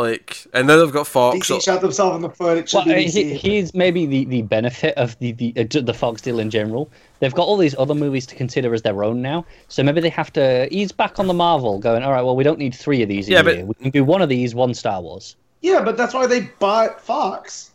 like, 0.00 0.46
and 0.52 0.66
now 0.66 0.76
they've 0.78 0.92
got 0.92 1.06
Fox. 1.06 1.38
DC 1.38 1.44
so- 1.44 1.58
shot 1.60 1.80
themselves 1.80 2.16
in 2.16 2.22
the 2.22 2.30
foot. 2.30 2.58
It 2.58 2.70
Well, 2.72 2.82
he, 2.84 3.34
here's 3.34 3.74
maybe 3.74 4.06
the, 4.06 4.24
the 4.24 4.42
benefit 4.42 4.94
of 4.96 5.18
the 5.20 5.32
the 5.32 5.52
uh, 5.56 5.80
the 5.82 5.94
Fox 5.94 6.20
deal 6.22 6.38
in 6.40 6.50
general. 6.50 6.90
They've 7.20 7.34
got 7.34 7.46
all 7.46 7.56
these 7.56 7.74
other 7.78 7.94
movies 7.94 8.26
to 8.26 8.34
consider 8.34 8.72
as 8.74 8.82
their 8.82 9.04
own 9.04 9.20
now, 9.22 9.44
so 9.68 9.82
maybe 9.82 10.00
they 10.00 10.08
have 10.10 10.32
to 10.34 10.66
ease 10.74 10.90
back 10.92 11.18
on 11.18 11.26
the 11.26 11.34
Marvel. 11.34 11.78
Going, 11.78 12.02
all 12.02 12.12
right, 12.12 12.22
well, 12.22 12.36
we 12.36 12.44
don't 12.44 12.58
need 12.58 12.74
three 12.74 13.02
of 13.02 13.08
these 13.08 13.28
a 13.28 13.32
Yeah, 13.32 13.42
but- 13.42 13.56
year. 13.56 13.64
We 13.66 13.74
can 13.74 13.90
do 13.90 14.04
one 14.04 14.22
of 14.22 14.28
these, 14.28 14.54
one 14.54 14.74
Star 14.74 15.00
Wars. 15.00 15.36
yeah, 15.62 15.82
but 15.82 15.96
that's 15.96 16.14
why 16.14 16.26
they 16.26 16.40
bought 16.58 17.00
Fox. 17.00 17.69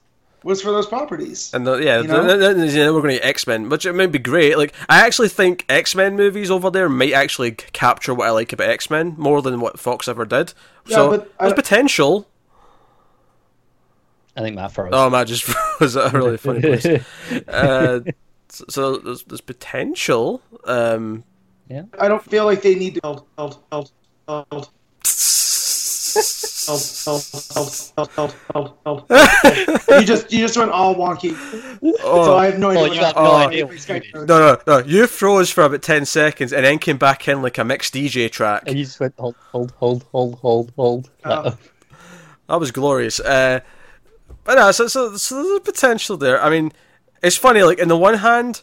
Was 0.46 0.62
for 0.62 0.72
those 0.72 0.86
properties. 0.86 1.52
And 1.56 1.66
the, 1.66 1.78
yeah, 1.78 2.02
You 2.02 2.08
know? 2.08 2.28
th- 2.28 2.40
th- 2.56 2.72
th- 2.72 2.92
we're 2.94 3.02
going 3.02 3.18
to 3.18 3.26
X 3.26 3.48
Men, 3.48 3.68
which 3.68 3.84
it 3.88 3.94
might 3.94 4.12
be 4.12 4.20
great. 4.20 4.60
Like, 4.60 4.76
I 4.88 5.04
actually 5.04 5.30
think 5.30 5.66
X 5.68 5.96
Men 5.96 6.16
movies 6.16 6.52
over 6.52 6.70
there 6.70 6.88
might 6.88 7.14
actually 7.14 7.54
capture 7.54 8.14
what 8.14 8.28
I 8.28 8.30
like 8.30 8.54
about 8.54 8.70
X 8.70 8.92
Men 8.92 9.16
more 9.18 9.42
than 9.42 9.60
what 9.60 9.80
Fox 9.80 10.08
ever 10.08 10.24
did. 10.24 10.54
Yeah, 10.86 10.96
so 10.98 11.10
but 11.10 11.32
I- 11.40 11.46
there's 11.46 11.56
potential. 11.56 12.28
I 14.38 14.42
think 14.42 14.56
Matt 14.56 14.72
froze. 14.72 14.92
Oh, 14.94 15.10
Matt 15.10 15.26
just 15.28 15.52
was 15.80 15.96
a 15.96 16.12
really 16.12 16.38
funny 16.38 16.62
place. 16.62 16.86
uh, 17.48 18.02
so, 18.50 18.66
so 18.70 18.98
there's, 18.98 19.24
there's 19.24 19.42
potential. 19.42 20.44
Um, 20.66 21.24
yeah, 21.70 21.86
I 22.00 22.08
don't 22.08 22.24
feel 22.24 22.46
like 22.46 22.62
they 22.62 22.76
need 22.76 22.94
to 22.96 23.02
build, 23.02 23.26
build, 23.36 23.58
build, 23.72 23.92
build, 24.28 24.70
You 28.66 30.04
just 30.06 30.32
you 30.32 30.40
just 30.40 30.58
went 30.58 30.72
all 30.72 30.96
wonky. 30.96 31.36
So 32.02 32.36
I 32.38 32.46
have 32.48 32.60
no 32.60 32.70
idea. 32.72 32.82
Oh, 32.82 32.86
you 32.94 33.00
have 33.02 33.16
no 33.16 33.22
Oh. 33.22 33.36
idea. 33.36 33.66
My 33.68 33.74
Skype 33.74 34.12
froze. 34.12 34.28
No, 34.28 34.40
no, 34.40 34.58
no. 34.68 34.78
You 34.86 35.08
froze 35.08 35.50
for 35.50 35.64
about 35.64 35.82
10 35.82 36.06
seconds 36.06 36.54
and 36.54 36.66
then 36.66 36.80
came 36.80 36.98
back 36.98 37.28
in 37.28 37.42
like 37.42 37.58
a 37.58 37.64
mixed 37.64 37.94
DJ 37.94 38.30
track. 38.32 38.64
And 38.68 38.78
you 38.78 38.86
just 38.86 39.00
went 39.00 39.14
hold, 39.18 39.36
hold, 39.52 39.72
hold, 39.74 40.04
hold, 40.12 40.40
hold, 40.40 40.72
hold. 40.76 41.10
Oh. 41.24 41.58
That 42.48 42.60
was 42.60 42.72
glorious. 42.72 43.20
Uh, 43.20 43.62
but 44.44 44.56
no, 44.56 44.72
so, 44.72 44.88
so, 44.88 45.16
so 45.18 45.36
there's 45.44 45.58
a 45.58 45.62
potential 45.62 46.18
there. 46.18 46.42
I 46.42 46.50
mean, 46.52 46.72
it's 47.24 47.36
funny, 47.38 47.64
like, 47.64 47.80
in 47.80 47.88
the 47.88 47.98
one 47.98 48.14
hand, 48.20 48.62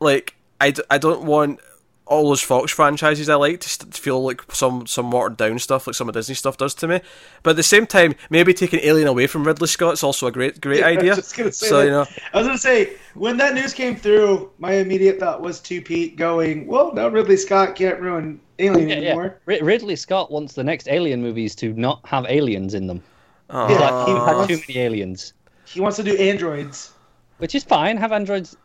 like, 0.00 0.34
I, 0.60 0.72
d- 0.72 0.82
I 0.90 0.98
don't 0.98 1.22
want 1.22 1.60
all 2.06 2.28
those 2.28 2.42
Fox 2.42 2.70
franchises 2.70 3.28
I 3.30 3.36
like 3.36 3.60
to, 3.60 3.86
feel 3.86 4.22
like 4.22 4.42
some, 4.52 4.86
some 4.86 5.10
watered 5.10 5.38
down 5.38 5.58
stuff, 5.58 5.86
like 5.86 5.94
some 5.96 6.06
of 6.08 6.14
Disney 6.14 6.34
stuff 6.34 6.58
does 6.58 6.74
to 6.74 6.86
me. 6.88 7.00
But 7.42 7.50
at 7.50 7.56
the 7.56 7.62
same 7.62 7.86
time, 7.86 8.14
maybe 8.28 8.52
taking 8.52 8.80
Alien 8.80 9.08
away 9.08 9.26
from 9.26 9.44
Ridley 9.46 9.68
Scott 9.68 9.94
is 9.94 10.02
also 10.02 10.26
a 10.26 10.32
great, 10.32 10.60
great 10.60 10.80
Yeah, 10.80 10.86
I 10.88 10.90
was 10.90 10.98
idea. 10.98 11.14
just 11.16 11.30
say 11.34 11.50
so, 11.50 11.78
that. 11.78 11.84
you 11.86 11.90
know, 11.90 12.06
I 12.34 12.38
was 12.38 12.46
gonna 12.46 12.58
say 12.58 12.96
when 13.14 13.38
that 13.38 13.54
news 13.54 13.72
came 13.72 13.96
through, 13.96 14.50
my 14.58 14.72
immediate 14.74 15.18
thought 15.18 15.40
was 15.40 15.60
to 15.60 15.80
Pete 15.80 16.16
going, 16.16 16.66
"Well, 16.66 16.92
now 16.92 17.08
Ridley 17.08 17.38
Scott 17.38 17.74
can't 17.74 17.98
ruin 18.00 18.38
Alien 18.58 18.88
yeah, 18.90 18.94
yeah. 18.96 19.06
anymore." 19.08 19.40
Rid- 19.46 19.62
Ridley 19.62 19.96
Scott 19.96 20.30
wants 20.30 20.52
the 20.52 20.64
next 20.64 20.88
Alien 20.88 21.22
movies 21.22 21.54
to 21.56 21.72
not 21.72 22.00
have 22.04 22.26
aliens 22.28 22.74
in 22.74 22.86
them. 22.86 23.02
Aw. 23.48 23.66
He's 23.68 23.78
like, 23.78 24.08
you 24.08 24.14
Uh, 24.16 24.38
had 24.40 24.48
too 24.48 24.60
many 24.68 24.80
aliens, 24.80 25.32
He 25.64 25.80
wants 25.80 25.96
to 25.96 26.02
do 26.02 26.14
androids. 26.16 26.92
which 27.38 27.54
is 27.54 27.64
fine. 27.64 27.96
Have 27.96 28.12
androids. 28.12 28.56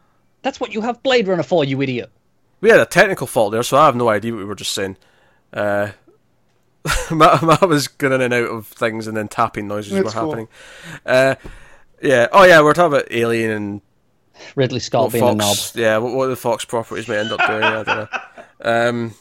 That's 0.42 0.60
what 0.60 0.74
you 0.74 0.82
have 0.82 1.02
Blade 1.04 1.28
Runner 1.28 1.44
for, 1.44 1.64
you 1.64 1.82
idiot. 1.82 2.10
We 2.62 2.70
had 2.70 2.80
a 2.80 2.86
technical 2.86 3.28
fault 3.28 3.52
there, 3.52 3.64
so 3.64 3.78
I 3.78 3.86
have 3.86 3.96
no 3.96 4.10
idea 4.10 4.34
what 4.34 4.40
we 4.40 4.46
were 4.46 4.56
just 4.56 4.74
saying. 4.74 4.98
Uh, 5.54 5.92
Matt, 7.12 7.42
Matt 7.44 7.68
was 7.68 7.88
going 7.88 8.14
in 8.14 8.22
and 8.22 8.34
out 8.34 8.50
of 8.50 8.68
things, 8.68 9.08
and 9.08 9.16
then 9.16 9.28
tapping 9.28 9.68
noises 9.68 9.94
That's 9.94 10.06
were 10.06 10.12
cool. 10.12 10.30
happening. 10.30 10.48
Uh, 11.06 11.36
yeah. 12.02 12.28
Oh, 12.32 12.44
yeah. 12.44 12.62
We're 12.62 12.74
talking 12.74 12.98
about 12.98 13.12
Alien 13.12 13.52
and 13.52 13.82
Ridley 14.56 14.80
Scott 14.80 15.04
what 15.04 15.14
being 15.14 15.24
a 15.24 15.36
knob. 15.36 15.58
Yeah. 15.76 15.98
What, 15.98 16.14
what 16.14 16.28
the 16.28 16.36
Fox 16.36 16.66
properties 16.66 17.08
may 17.08 17.18
end 17.18 17.32
up 17.32 17.46
doing. 17.46 17.64
I 17.64 17.84
don't 17.84 17.88
know. 17.88 18.08
Um, 18.62 19.16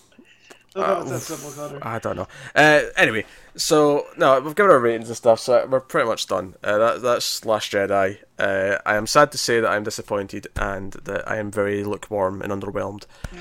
That 0.79 0.99
was 1.03 1.11
that 1.11 1.21
simple, 1.21 1.51
Connor. 1.53 1.79
I 1.87 1.99
don't 1.99 2.17
know. 2.17 2.29
Uh, 2.55 2.83
anyway, 2.97 3.25
so 3.57 4.07
no, 4.17 4.41
we've 4.41 4.55
given 4.55 4.71
our 4.71 4.79
ratings 4.79 5.09
and 5.09 5.17
stuff, 5.17 5.41
so 5.41 5.67
we're 5.67 5.81
pretty 5.81 6.09
much 6.09 6.27
done. 6.27 6.55
Uh, 6.63 6.79
that, 6.79 7.03
that's 7.03 7.45
Last 7.45 7.73
Jedi. 7.73 8.19
Uh, 8.39 8.79
I 8.87 8.97
am 8.97 9.07
sad 9.07 9.33
to 9.33 9.39
say 9.39 9.61
that 9.61 9.69
I'm 9.69 9.85
disappointed 9.85 10.47
and 10.57 10.93
that 11.05 11.29
I 11.29 11.37
am 11.39 11.51
very 11.51 11.85
lukewarm 11.85 12.43
and 12.43 12.53
underwhelmed. 12.53 13.05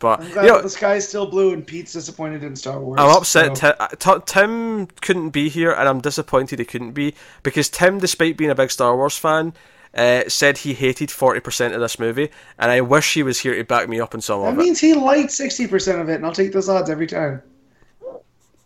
But 0.00 0.20
I'm 0.20 0.30
glad 0.30 0.44
you 0.44 0.52
know, 0.52 0.62
the 0.62 0.70
sky's 0.70 1.08
still 1.08 1.26
blue 1.26 1.52
and 1.52 1.66
Pete's 1.66 1.92
disappointed 1.92 2.44
in 2.44 2.54
Star 2.54 2.78
Wars. 2.78 3.00
I'm 3.00 3.10
upset. 3.16 3.58
so- 3.58 3.74
Ti- 3.98 4.22
Tim 4.26 4.86
couldn't 5.00 5.30
be 5.30 5.48
here, 5.48 5.72
and 5.72 5.88
I'm 5.88 6.00
disappointed 6.00 6.60
he 6.60 6.64
couldn't 6.64 6.92
be 6.92 7.14
because 7.42 7.68
Tim, 7.68 7.98
despite 7.98 8.36
being 8.36 8.50
a 8.50 8.54
big 8.54 8.70
Star 8.70 8.94
Wars 8.96 9.16
fan, 9.18 9.54
uh, 9.94 10.22
said 10.28 10.58
he 10.58 10.74
hated 10.74 11.08
40% 11.08 11.74
of 11.74 11.80
this 11.80 11.98
movie, 11.98 12.30
and 12.58 12.70
I 12.70 12.80
wish 12.80 13.14
he 13.14 13.22
was 13.22 13.40
here 13.40 13.54
to 13.54 13.64
back 13.64 13.88
me 13.88 14.00
up 14.00 14.14
on 14.14 14.20
some 14.20 14.40
That 14.42 14.48
of 14.48 14.54
it. 14.54 14.56
That 14.56 14.62
means 14.62 14.80
he 14.80 14.94
liked 14.94 15.30
sixty 15.30 15.66
percent 15.66 16.00
of 16.00 16.08
it, 16.08 16.14
and 16.16 16.26
I'll 16.26 16.32
take 16.32 16.52
those 16.52 16.68
odds 16.68 16.90
every 16.90 17.06
time. 17.06 17.42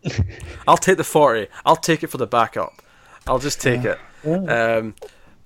I'll 0.66 0.76
take 0.76 0.96
the 0.96 1.04
40. 1.04 1.46
I'll 1.64 1.76
take 1.76 2.02
it 2.02 2.08
for 2.08 2.18
the 2.18 2.26
backup. 2.26 2.82
I'll 3.26 3.38
just 3.38 3.60
take 3.60 3.84
it. 3.84 3.98
Um, 4.24 4.94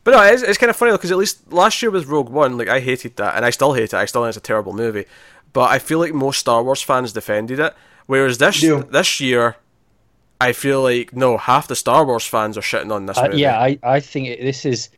but 0.05 0.13
no, 0.13 0.23
it's, 0.23 0.43
it's 0.43 0.57
kind 0.59 0.71
of 0.71 0.77
funny 0.77 0.93
because 0.93 1.11
at 1.11 1.19
least 1.19 1.53
last 1.53 1.83
year 1.83 1.91
with 1.91 2.07
Rogue 2.07 2.31
One, 2.31 2.57
like 2.57 2.69
I 2.69 2.81
hated 2.81 3.17
that, 3.17 3.37
and 3.37 3.45
I 3.45 3.51
still 3.51 3.75
hate 3.75 3.85
it. 3.85 3.95
I 3.95 4.07
still 4.07 4.23
think 4.23 4.29
it's 4.31 4.37
a 4.39 4.41
terrible 4.41 4.73
movie. 4.73 5.05
But 5.53 5.71
I 5.71 5.79
feel 5.79 5.99
like 5.99 6.13
most 6.15 6.39
Star 6.39 6.63
Wars 6.63 6.83
fans 6.83 7.13
defended 7.13 7.59
it, 7.61 7.75
whereas 8.07 8.39
this 8.39 8.61
Do. 8.61 8.83
this 8.91 9.21
year, 9.21 9.57
I 10.41 10.53
feel 10.53 10.83
like 10.83 11.15
no, 11.15 11.37
half 11.39 11.69
the 11.69 11.77
Star 11.77 12.05
Wars 12.05 12.27
fans 12.27 12.57
are 12.57 12.63
shitting 12.63 12.93
on 12.93 13.07
this 13.07 13.19
Uh, 13.19 13.25
movie. 13.29 13.39
yeah, 13.39 13.59
I, 13.59 13.79
I 13.83 14.01
think 14.01 14.29
it, 14.29 14.41
this 14.41 14.65
is 14.65 14.91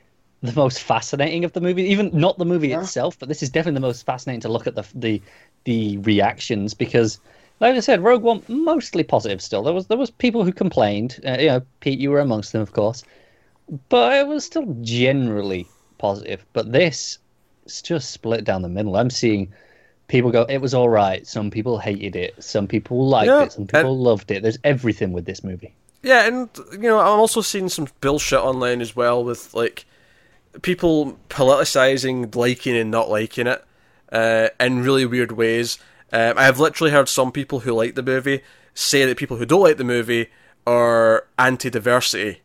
the 0.42 0.52
most 0.54 0.80
fascinating 0.82 1.44
of 1.44 1.52
the 1.52 1.60
movie. 1.60 1.82
Even 1.84 2.10
not 2.12 2.38
the 2.38 2.44
movie 2.44 2.68
Yeah. 2.68 2.80
itself, 2.82 3.18
but 3.18 3.28
this 3.28 3.42
is 3.42 3.50
definitely 3.50 3.80
the 3.80 3.86
most 3.86 4.04
fascinating 4.06 4.40
to 4.42 4.48
look 4.48 4.66
at 4.66 4.74
the 4.74 4.84
the 4.94 5.20
the 5.64 5.98
reactions 5.98 6.74
because, 6.74 7.18
like 7.60 7.74
I 7.74 7.80
said, 7.80 8.02
Rogue 8.02 8.22
One 8.22 8.42
mostly 8.48 9.02
positive. 9.02 9.42
Still, 9.42 9.62
there 9.62 9.74
was 9.74 9.86
there 9.86 9.98
was 9.98 10.10
people 10.10 10.44
who 10.44 10.52
complained. 10.52 11.20
Uh, 11.26 11.36
you 11.38 11.46
know, 11.48 11.62
Pete, 11.80 11.98
you 11.98 12.10
were 12.10 12.20
amongst 12.20 12.52
them, 12.52 12.62
of 12.62 12.72
course, 12.72 13.02
but 13.88 14.12
it 14.16 14.26
was 14.26 14.44
still 14.44 14.76
generally 14.82 15.66
positive. 15.98 16.44
But 16.52 16.72
this 16.72 17.18
it's 17.64 17.82
just 17.82 18.10
split 18.12 18.44
down 18.44 18.62
the 18.62 18.68
middle. 18.68 18.96
I'm 18.96 19.10
seeing. 19.10 19.52
People 20.06 20.30
go, 20.30 20.44
it 20.44 20.62
was 20.62 20.72
all 20.72 20.88
right. 20.88 21.26
Some 21.26 21.50
people 21.50 21.76
hated 21.78 22.16
it. 22.16 22.42
Some 22.42 22.66
people 22.66 23.06
liked 23.06 23.26
Yeah, 23.26 23.42
it. 23.42 23.52
Some 23.52 23.66
people 23.66 23.92
and- 23.92 24.00
loved 24.00 24.30
it. 24.30 24.42
There's 24.42 24.56
everything 24.64 25.12
with 25.12 25.26
this 25.26 25.44
movie. 25.44 25.74
Yeah, 26.02 26.26
and 26.26 26.48
you 26.72 26.78
know, 26.88 26.98
I'm 26.98 27.20
also 27.20 27.42
seeing 27.42 27.68
some 27.68 27.88
bullshit 28.00 28.38
online 28.38 28.80
as 28.80 28.96
well 28.96 29.22
with 29.22 29.52
like 29.52 29.84
people 30.62 31.18
politicizing 31.28 32.34
liking 32.34 32.76
and 32.76 32.90
not 32.90 33.08
liking 33.10 33.46
it 33.46 33.64
uh, 34.12 34.48
in 34.60 34.82
really 34.82 35.06
weird 35.06 35.32
ways. 35.32 35.78
Um, 36.12 36.34
I 36.38 36.44
have 36.44 36.58
literally 36.58 36.90
heard 36.90 37.08
some 37.08 37.32
people 37.32 37.60
who 37.60 37.72
like 37.72 37.94
the 37.94 38.02
movie 38.02 38.42
say 38.74 39.04
that 39.04 39.16
people 39.16 39.36
who 39.36 39.44
don't 39.46 39.62
like 39.62 39.76
the 39.76 39.84
movie 39.84 40.28
are 40.66 41.26
anti-diversity, 41.38 42.40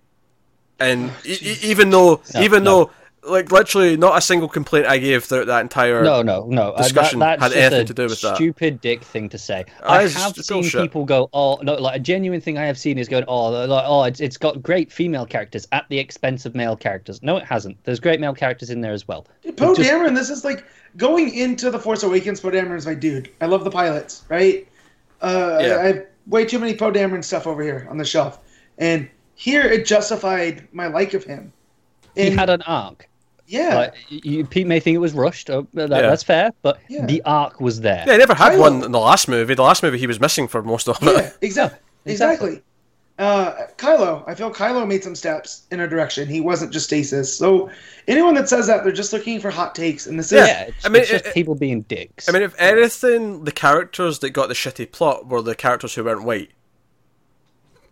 and 0.80 1.12
e- 1.26 1.38
e- 1.42 1.58
even 1.64 1.90
though, 1.90 2.22
No, 2.34 2.42
even 2.42 2.64
no. 2.64 2.86
though, 2.86 2.92
like 3.26 3.52
literally, 3.52 3.96
not 3.98 4.18
a 4.18 4.22
single 4.22 4.48
complaint 4.50 4.86
I 4.86 4.98
gave 4.98 5.24
throughout 5.24 5.48
that 5.48 5.62
entire 5.62 6.04
No, 6.04 6.22
no, 6.22 6.46
no. 6.50 6.72
Uh, 6.72 6.84
discussion 6.84 7.20
that, 7.20 7.40
that's 7.40 7.54
had 7.54 7.74
anything 7.74 7.82
a 7.82 7.86
to 7.86 7.94
do 7.94 8.04
with 8.04 8.22
that. 8.22 8.36
Stupid 8.36 8.82
dick 8.82 9.02
thing 9.04 9.30
to 9.30 9.38
say. 9.38 9.66
Ah, 9.82 9.94
I 9.94 10.02
have 10.08 10.36
seen 10.36 10.62
bullshit. 10.62 10.82
people 10.82 11.06
go, 11.06 11.30
oh 11.34 11.60
no, 11.64 11.76
like 11.76 11.96
a 11.98 12.00
genuine 12.00 12.42
thing 12.42 12.58
I 12.58 12.66
have 12.66 12.78
seen 12.78 12.98
is 12.98 13.08
going, 13.08 13.24
oh, 13.28 13.50
like, 13.50 13.86
oh, 13.88 14.04
it's 14.04 14.20
it's 14.20 14.38
got 14.38 14.62
great 14.62 14.92
female 14.92 15.26
characters 15.26 15.68
at 15.72 15.86
the 15.90 16.00
expense 16.00 16.46
of 16.46 16.54
male 16.56 16.76
characters. 16.76 17.22
No, 17.24 17.38
it 17.38 17.46
hasn't. 17.46 17.82
There's 17.84 18.00
great 18.00 18.20
male 18.20 18.34
characters 18.34 18.70
in 18.70 18.82
there 18.82 18.94
as 18.94 19.08
well. 19.08 19.26
Dude, 19.42 19.58
Poe 19.58 19.74
Just- 19.76 19.90
Dameron, 19.90 20.16
this 20.16 20.30
is 20.30 20.44
like 20.44 20.66
going 20.98 21.34
into 21.34 21.72
the 21.72 21.80
Force 21.80 22.04
Awakens. 22.04 22.40
Poe 22.40 22.52
Dameron 22.52 22.78
is 22.78 22.86
my 22.86 22.94
dude. 22.94 23.30
I 23.42 23.46
love 23.46 23.64
the 23.64 23.72
pilots, 23.72 24.24
right? 24.30 24.68
Uh, 25.22 25.60
Yeah. 25.62 25.68
I, 25.76 25.80
I 25.80 25.86
have 25.88 26.06
way 26.28 26.46
too 26.46 26.60
many 26.60 26.76
Poe 26.76 26.92
Dameron 26.92 27.24
stuff 27.24 27.48
over 27.48 27.62
here 27.64 27.88
on 27.90 27.98
the 27.98 28.06
shelf, 28.06 28.40
and 28.78 29.10
here 29.36 29.64
it 29.64 29.86
justified 29.86 30.68
my 30.74 30.88
like 30.88 31.14
of 31.14 31.24
him. 31.24 31.54
He 32.16 32.30
had 32.30 32.50
an 32.50 32.62
arc. 32.64 33.10
Yeah, 33.48 33.76
Like, 33.76 33.94
you, 34.10 34.46
Pete 34.46 34.66
may 34.68 34.80
think 34.80 34.96
it 34.96 35.00
was 35.00 35.14
rushed. 35.14 35.50
Oh, 35.50 35.68
that, 35.74 35.90
Yeah. 35.90 36.02
That's 36.02 36.24
fair, 36.24 36.52
but 36.62 36.80
Yeah. 36.90 37.06
the 37.06 37.22
arc 37.26 37.60
was 37.62 37.82
there. 37.82 38.04
Yeah, 38.08 38.14
he 38.14 38.18
never 38.20 38.34
had 38.34 38.54
Kylo- 38.54 38.60
one 38.60 38.84
in 38.84 38.92
the 38.92 39.00
last 39.00 39.28
movie. 39.28 39.54
The 39.54 39.62
last 39.64 39.84
movie 39.84 39.98
he 39.98 40.08
was 40.08 40.20
missing 40.20 40.48
for 40.48 40.62
most 40.64 40.88
of 40.88 40.98
it. 41.02 41.06
yeah, 41.06 41.30
exactly, 41.42 41.80
exactly. 42.06 42.50
exactly. 42.50 42.64
uh, 43.20 43.54
Kylo. 43.78 44.24
I 44.28 44.34
feel 44.34 44.52
Kylo 44.52 44.88
made 44.88 45.04
some 45.04 45.14
steps 45.16 45.64
in 45.72 45.80
a 45.82 45.88
direction. 45.88 46.28
He 46.28 46.42
wasn't 46.42 46.72
just 46.74 46.86
stasis. 46.88 47.36
So 47.38 47.70
anyone 48.08 48.34
that 48.36 48.50
says 48.50 48.66
that 48.68 48.84
they're 48.84 48.92
just 48.92 49.14
looking 49.14 49.40
for 49.40 49.52
hot 49.52 49.76
takes, 49.76 50.08
and 50.08 50.18
this 50.18 50.32
is 50.32 50.48
Yeah, 50.48 50.64
it's, 50.64 50.86
I 50.86 50.90
mean, 50.90 51.02
it's 51.04 51.12
just 51.12 51.26
it- 51.28 51.34
people 51.34 51.54
being 51.54 51.82
dicks. 51.84 52.28
I 52.28 52.32
mean, 52.32 52.42
if 52.42 52.56
anything, 52.60 53.44
the 53.44 53.52
characters 53.52 54.18
that 54.20 54.32
got 54.32 54.48
the 54.48 54.56
shitty 54.56 54.92
plot 54.92 55.28
were 55.28 55.42
the 55.44 55.54
characters 55.54 55.94
who 55.94 56.04
weren't 56.06 56.24
white. 56.24 56.50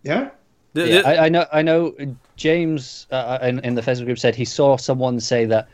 yeah. 0.02 0.30
The- 0.74 0.88
Yeah, 0.88 1.02
the- 1.02 1.08
I, 1.08 1.26
I 1.26 1.28
know. 1.28 1.46
I 1.52 1.62
know. 1.62 1.94
James 2.42 3.06
uh, 3.12 3.38
in, 3.40 3.60
in 3.60 3.76
the 3.76 3.82
Facebook 3.82 4.06
group 4.06 4.18
said 4.18 4.34
he 4.34 4.44
saw 4.44 4.76
someone 4.76 5.20
say 5.20 5.44
that. 5.44 5.68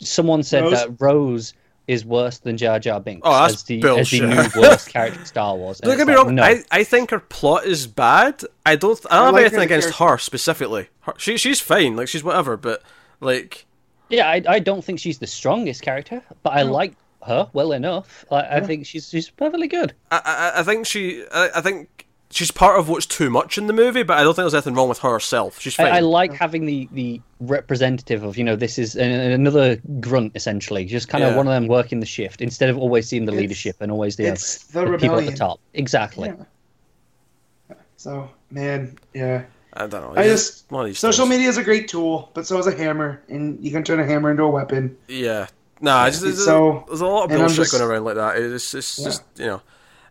Someone 0.00 0.42
said 0.42 0.64
Rose? 0.64 0.72
that 0.72 1.00
Rose 1.00 1.54
is 1.86 2.04
worse 2.04 2.38
than 2.38 2.56
Jar 2.56 2.80
Jar 2.80 2.98
Binks 3.00 3.22
Oh, 3.24 3.30
that's 3.32 3.54
as 3.54 3.62
the 3.62 3.80
bullshit. 3.80 4.24
as 4.24 4.52
the 4.52 4.60
new 4.60 4.62
worst 4.68 4.88
character 4.88 5.20
in 5.20 5.26
Star 5.26 5.54
Wars. 5.54 5.78
Don't 5.78 5.96
get 5.96 6.08
me 6.08 6.14
wrong. 6.14 6.34
No, 6.34 6.42
I, 6.42 6.64
I 6.72 6.82
think 6.82 7.10
her 7.12 7.20
plot 7.20 7.64
is 7.66 7.86
bad. 7.86 8.42
I 8.66 8.74
don't. 8.74 8.98
I 9.08 9.14
don't 9.14 9.22
I 9.22 9.26
have 9.26 9.34
like 9.34 9.40
anything 9.42 9.58
her 9.60 9.64
against 9.64 9.92
character. 9.92 10.12
her 10.14 10.18
specifically. 10.18 10.88
Her, 11.02 11.14
she 11.18 11.36
she's 11.38 11.60
fine. 11.60 11.94
Like 11.94 12.08
she's 12.08 12.24
whatever. 12.24 12.56
But 12.56 12.82
like, 13.20 13.64
yeah, 14.08 14.28
I, 14.28 14.42
I 14.48 14.58
don't 14.58 14.84
think 14.84 14.98
she's 14.98 15.18
the 15.20 15.28
strongest 15.28 15.82
character, 15.82 16.20
but 16.42 16.52
I 16.52 16.62
like 16.62 16.94
her 17.22 17.48
well 17.52 17.70
enough. 17.70 18.24
I, 18.30 18.56
I 18.56 18.60
think 18.60 18.86
she's 18.86 19.08
she's 19.08 19.30
perfectly 19.30 19.68
good. 19.68 19.94
I 20.10 20.20
I, 20.56 20.60
I 20.60 20.62
think 20.64 20.84
she. 20.84 21.24
I, 21.32 21.50
I 21.54 21.60
think 21.60 21.95
she's 22.36 22.50
part 22.50 22.78
of 22.78 22.88
what's 22.88 23.06
too 23.06 23.30
much 23.30 23.56
in 23.58 23.66
the 23.66 23.72
movie. 23.72 24.02
But 24.02 24.18
I 24.18 24.22
don't 24.22 24.34
think 24.34 24.44
there's 24.44 24.54
anything 24.54 24.74
wrong 24.74 24.88
with 24.88 24.98
her 25.00 25.10
herself. 25.10 25.58
She's 25.60 25.74
fine. 25.74 25.86
I, 25.86 25.96
I 25.96 26.00
like 26.00 26.32
having 26.32 26.66
the, 26.66 26.88
the 26.92 27.20
representative 27.40 28.22
of 28.22 28.36
you 28.36 28.44
know 28.44 28.56
this 28.56 28.78
is 28.78 28.94
an, 28.96 29.10
another 29.10 29.76
grunt 30.00 30.32
essentially, 30.34 30.84
just 30.84 31.08
kind 31.08 31.24
of 31.24 31.30
Yeah. 31.30 31.36
one 31.36 31.46
of 31.46 31.52
them 31.52 31.66
working 31.68 32.00
the 32.00 32.06
shift 32.06 32.40
instead 32.40 32.68
of 32.70 32.78
always 32.78 33.08
seeing 33.08 33.24
the 33.24 33.32
It's- 33.32 33.40
leadership 33.42 33.76
and 33.80 33.90
always 33.90 34.16
the, 34.16 34.24
it's 34.26 34.64
the 34.68 34.84
people 34.98 35.18
at 35.18 35.26
the 35.26 35.32
top. 35.36 35.60
Exactly. 35.74 36.28
Yeah. 36.28 37.76
So 37.96 38.30
man, 38.50 38.96
yeah. 39.14 39.44
I 39.72 39.86
don't 39.86 40.00
know. 40.00 40.14
I 40.20 40.24
It's 40.24 40.42
just 40.48 40.70
one 40.70 40.82
of 40.82 40.86
these 40.86 40.98
social 40.98 41.26
media 41.26 41.48
is 41.48 41.58
a 41.58 41.64
great 41.64 41.88
tool, 41.88 42.30
but 42.32 42.46
so 42.46 42.58
is 42.58 42.66
a 42.66 42.74
hammer, 42.74 43.20
and 43.28 43.62
you 43.62 43.70
can 43.70 43.84
turn 43.84 44.00
a 44.00 44.06
hammer 44.06 44.30
into 44.30 44.42
a 44.42 44.48
weapon. 44.50 44.96
Yeah. 45.06 45.48
Nah, 45.82 46.06
it's, 46.06 46.22
it's, 46.22 46.42
So- 46.44 46.84
there's 46.88 47.02
a 47.02 47.06
lot 47.06 47.24
of 47.24 47.30
and 47.32 47.40
bullshit 47.40 47.56
just- 47.56 47.72
going 47.72 47.84
around 47.84 48.04
like 48.04 48.14
that. 48.14 48.36
It's, 48.38 48.72
it's 48.74 48.98
Yeah. 48.98 49.04
just 49.04 49.22
you 49.36 49.46
know. 49.46 49.62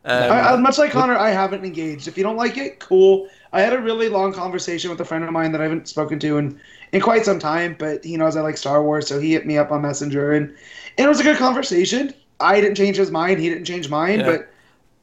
Um, 0.06 0.32
I, 0.32 0.52
I, 0.52 0.56
much 0.58 0.78
like 0.78 0.92
Connor, 0.92 1.18
I 1.18 1.32
haven't 1.32 1.66
engaged. 1.66 2.08
If 2.08 2.16
you 2.18 2.24
don't 2.24 2.38
like 2.38 2.58
it, 2.58 2.80
cool. 2.80 3.28
I 3.52 3.62
had 3.62 3.74
a 3.74 3.80
really 3.80 4.08
long 4.08 4.34
conversation 4.34 4.92
with 4.92 5.02
a 5.02 5.06
friend 5.06 5.24
of 5.24 5.32
mine 5.32 5.52
that 5.52 5.62
I 5.62 5.64
haven't 5.64 5.88
spoken 5.88 6.20
to 6.20 6.38
in, 6.38 6.60
in 6.92 7.02
quite 7.02 7.26
some 7.26 7.40
time, 7.40 7.76
but 7.80 8.04
he 8.06 8.16
knows 8.16 8.36
I 8.36 8.42
like 8.42 8.58
Star 8.58 8.84
Wars, 8.84 9.08
so 9.08 9.20
he 9.20 9.32
hit 9.32 9.46
me 9.48 9.58
up 9.58 9.72
on 9.72 9.82
Messenger, 9.82 10.34
and, 10.34 10.50
and 10.98 11.06
it 11.06 11.08
was 11.08 11.20
a 11.20 11.24
good 11.24 11.38
conversation. 11.38 12.14
I 12.40 12.62
didn't 12.62 12.76
change 12.76 12.98
his 12.98 13.10
mind, 13.12 13.40
he 13.40 13.50
didn't 13.50 13.66
change 13.66 13.90
mine, 13.90 14.20
Yeah. 14.20 14.26
but 14.26 14.50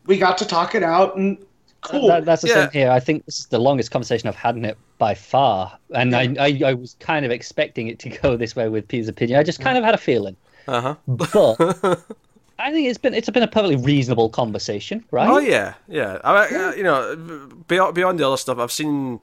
we 0.07 0.19
got 0.19 0.39
to 0.39 0.45
talk 0.47 0.75
it 0.75 0.83
out, 0.85 1.17
and 1.17 1.39
cool. 1.81 2.07
That, 2.07 2.25
that's 2.25 2.43
the 2.43 2.49
Yeah. 2.49 2.55
same 2.55 2.71
here. 2.71 2.91
I 2.91 3.01
think 3.01 3.25
this 3.25 3.41
is 3.41 3.47
the 3.47 3.59
longest 3.59 3.91
conversation 3.91 4.29
I've 4.29 4.37
had 4.37 4.57
in 4.57 4.65
it 4.65 4.79
by 4.99 5.15
far, 5.15 5.77
and 5.95 6.15
I, 6.15 6.35
I 6.39 6.61
I 6.67 6.75
was 6.75 6.95
kind 7.01 7.25
of 7.25 7.33
expecting 7.33 7.89
it 7.89 7.99
to 8.01 8.09
go 8.11 8.37
this 8.37 8.55
way 8.55 8.69
with 8.69 8.87
Peter's 8.87 9.09
opinion. 9.09 9.41
I 9.41 9.43
just 9.43 9.61
kind 9.61 9.77
of 9.77 9.83
had 9.83 9.95
a 9.95 9.99
feeling, 9.99 10.37
uh 10.69 10.81
huh. 10.81 10.95
but 11.09 12.05
I 12.59 12.71
think 12.73 12.89
it's 12.89 12.99
been 12.99 13.15
it's 13.15 13.29
been 13.31 13.43
a 13.43 13.49
perfectly 13.49 13.77
reasonable 13.77 14.29
conversation, 14.29 15.05
right? 15.11 15.29
Oh 15.29 15.39
yeah, 15.39 15.75
yeah. 15.89 16.19
I, 16.25 16.47
I, 16.47 16.75
you 16.75 16.83
know, 16.83 17.49
beyond 17.69 17.95
beyond 17.95 18.19
the 18.21 18.27
other 18.27 18.37
stuff, 18.37 18.59
I've 18.59 18.73
seen, 18.73 19.21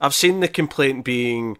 I've 0.00 0.14
seen 0.14 0.40
the 0.40 0.48
complaint 0.48 1.04
being, 1.04 1.56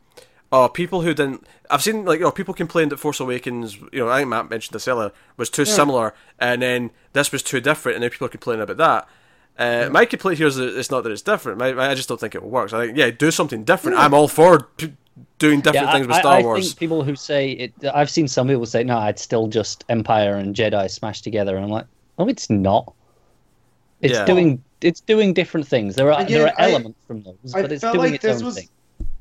oh, 0.53 0.69
people 0.69 1.03
who 1.03 1.15
didn't. 1.15 1.47
I've 1.71 1.83
seen 1.83 2.05
like 2.05 2.19
you 2.19 2.25
know 2.27 2.31
people 2.31 2.53
complained 2.55 2.93
that 2.93 2.99
Force 2.99 3.21
Awakens. 3.21 3.79
You 3.93 4.01
know, 4.01 4.09
I 4.11 4.19
think 4.19 4.29
Matt 4.29 4.51
mentioned 4.51 4.75
this 4.75 4.87
earlier 4.87 5.13
was 5.37 5.49
too 5.51 5.65
similar, 5.65 6.15
and 6.39 6.61
then 6.63 6.91
this 7.15 7.33
was 7.33 7.43
too 7.43 7.61
different, 7.61 7.97
and 7.97 8.03
then 8.03 8.11
people 8.11 8.27
are 8.27 8.31
complaining 8.31 8.63
about 8.63 8.77
that. 8.77 9.09
Uh, 9.57 9.89
My 9.89 10.05
complaint 10.05 10.39
here 10.39 10.49
is 10.49 10.57
that 10.57 10.77
it's 10.77 10.91
not 10.91 11.05
that 11.05 11.13
it's 11.13 11.23
different. 11.23 11.59
My, 11.59 11.69
I 11.91 11.95
just 11.95 12.09
don't 12.09 12.21
think 12.21 12.35
it 12.35 12.43
works. 12.43 12.73
I 12.73 12.87
think 12.87 12.99
yeah, 12.99 13.11
do 13.11 13.31
something 13.31 13.63
different. 13.65 13.97
I'm 13.99 14.13
all 14.13 14.27
for 14.29 14.65
p- 14.77 14.95
doing 15.39 15.61
different 15.61 15.87
Yeah, 15.87 15.93
things 15.93 16.07
with 16.07 16.17
I, 16.17 16.21
Star 16.21 16.33
I 16.39 16.43
Wars. 16.43 16.67
think 16.69 16.79
people 16.79 17.03
who 17.05 17.15
say 17.17 17.51
it. 17.53 17.73
I've 17.93 18.11
seen 18.11 18.29
some 18.29 18.49
people 18.49 18.67
say, 18.67 18.85
"No, 18.85 19.05
it's 19.07 19.23
still 19.23 19.47
just 19.47 19.85
Empire 19.89 20.35
and 20.37 20.55
Jedi 20.55 20.91
smashed 20.91 21.25
together," 21.25 21.57
and 21.57 21.65
I'm 21.65 21.71
like, 21.71 21.87
"Oh, 22.19 22.27
it's 22.29 22.51
not. 22.51 22.93
It's 24.01 24.15
Yeah. 24.15 24.25
doing 24.25 24.63
it's 24.81 25.01
doing 25.01 25.33
different 25.33 25.67
things. 25.67 25.95
There 25.95 26.13
are 26.13 26.21
Again, 26.21 26.39
there 26.41 26.47
are 26.49 26.55
I- 26.61 26.71
elements 26.71 26.99
from 27.07 27.23
those, 27.23 27.55
I 27.55 27.63
but 27.63 27.73
it's 27.73 27.81
felt 27.81 27.95
doing 27.95 28.07
like 28.13 28.15
its 28.17 28.23
this 28.23 28.39
own 28.41 28.45
was 28.47 28.57
thing." 28.57 28.69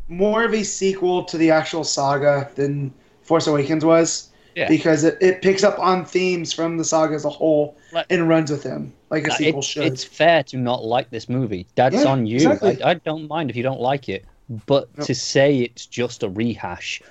more 0.09 0.43
of 0.43 0.53
a 0.53 0.63
sequel 0.63 1.23
to 1.23 1.37
the 1.37 1.49
actual 1.51 1.83
saga 1.85 2.49
than 2.55 2.93
Force 3.21 3.47
Awakens 3.47 3.85
was. 3.85 4.29
Yeah. 4.55 4.67
Because 4.67 5.03
it, 5.03 5.17
it 5.19 5.41
picks 5.41 5.63
up 5.63 5.79
on 5.79 6.05
themes 6.05 6.53
from 6.53 6.77
the 6.77 6.83
saga 6.83 7.15
as 7.15 7.25
a 7.25 7.29
whole 7.29 7.75
Like- 7.91 8.05
and 8.11 8.29
runs 8.29 8.51
with 8.51 8.61
them 8.61 8.93
like 9.09 9.25
a 9.25 9.31
sequel 9.31 9.61
it- 9.61 9.65
should. 9.65 9.83
It's 9.85 10.03
fair 10.03 10.43
to 10.43 10.57
not 10.57 10.83
like 10.85 11.09
this 11.09 11.27
movie. 11.27 11.65
That's 11.73 11.95
Yeah, 11.95 12.03
on 12.11 12.27
you. 12.27 12.35
exactly. 12.35 12.83
I, 12.83 12.91
I 12.91 12.93
don't 12.95 13.27
mind 13.27 13.49
if 13.49 13.55
you 13.55 13.63
don't 13.63 13.79
like 13.81 14.09
it, 14.09 14.25
but 14.65 14.95
No. 14.97 15.03
to 15.05 15.15
say 15.15 15.59
it's 15.59 15.85
just 15.85 16.23
a 16.23 16.29
rehash 16.29 17.01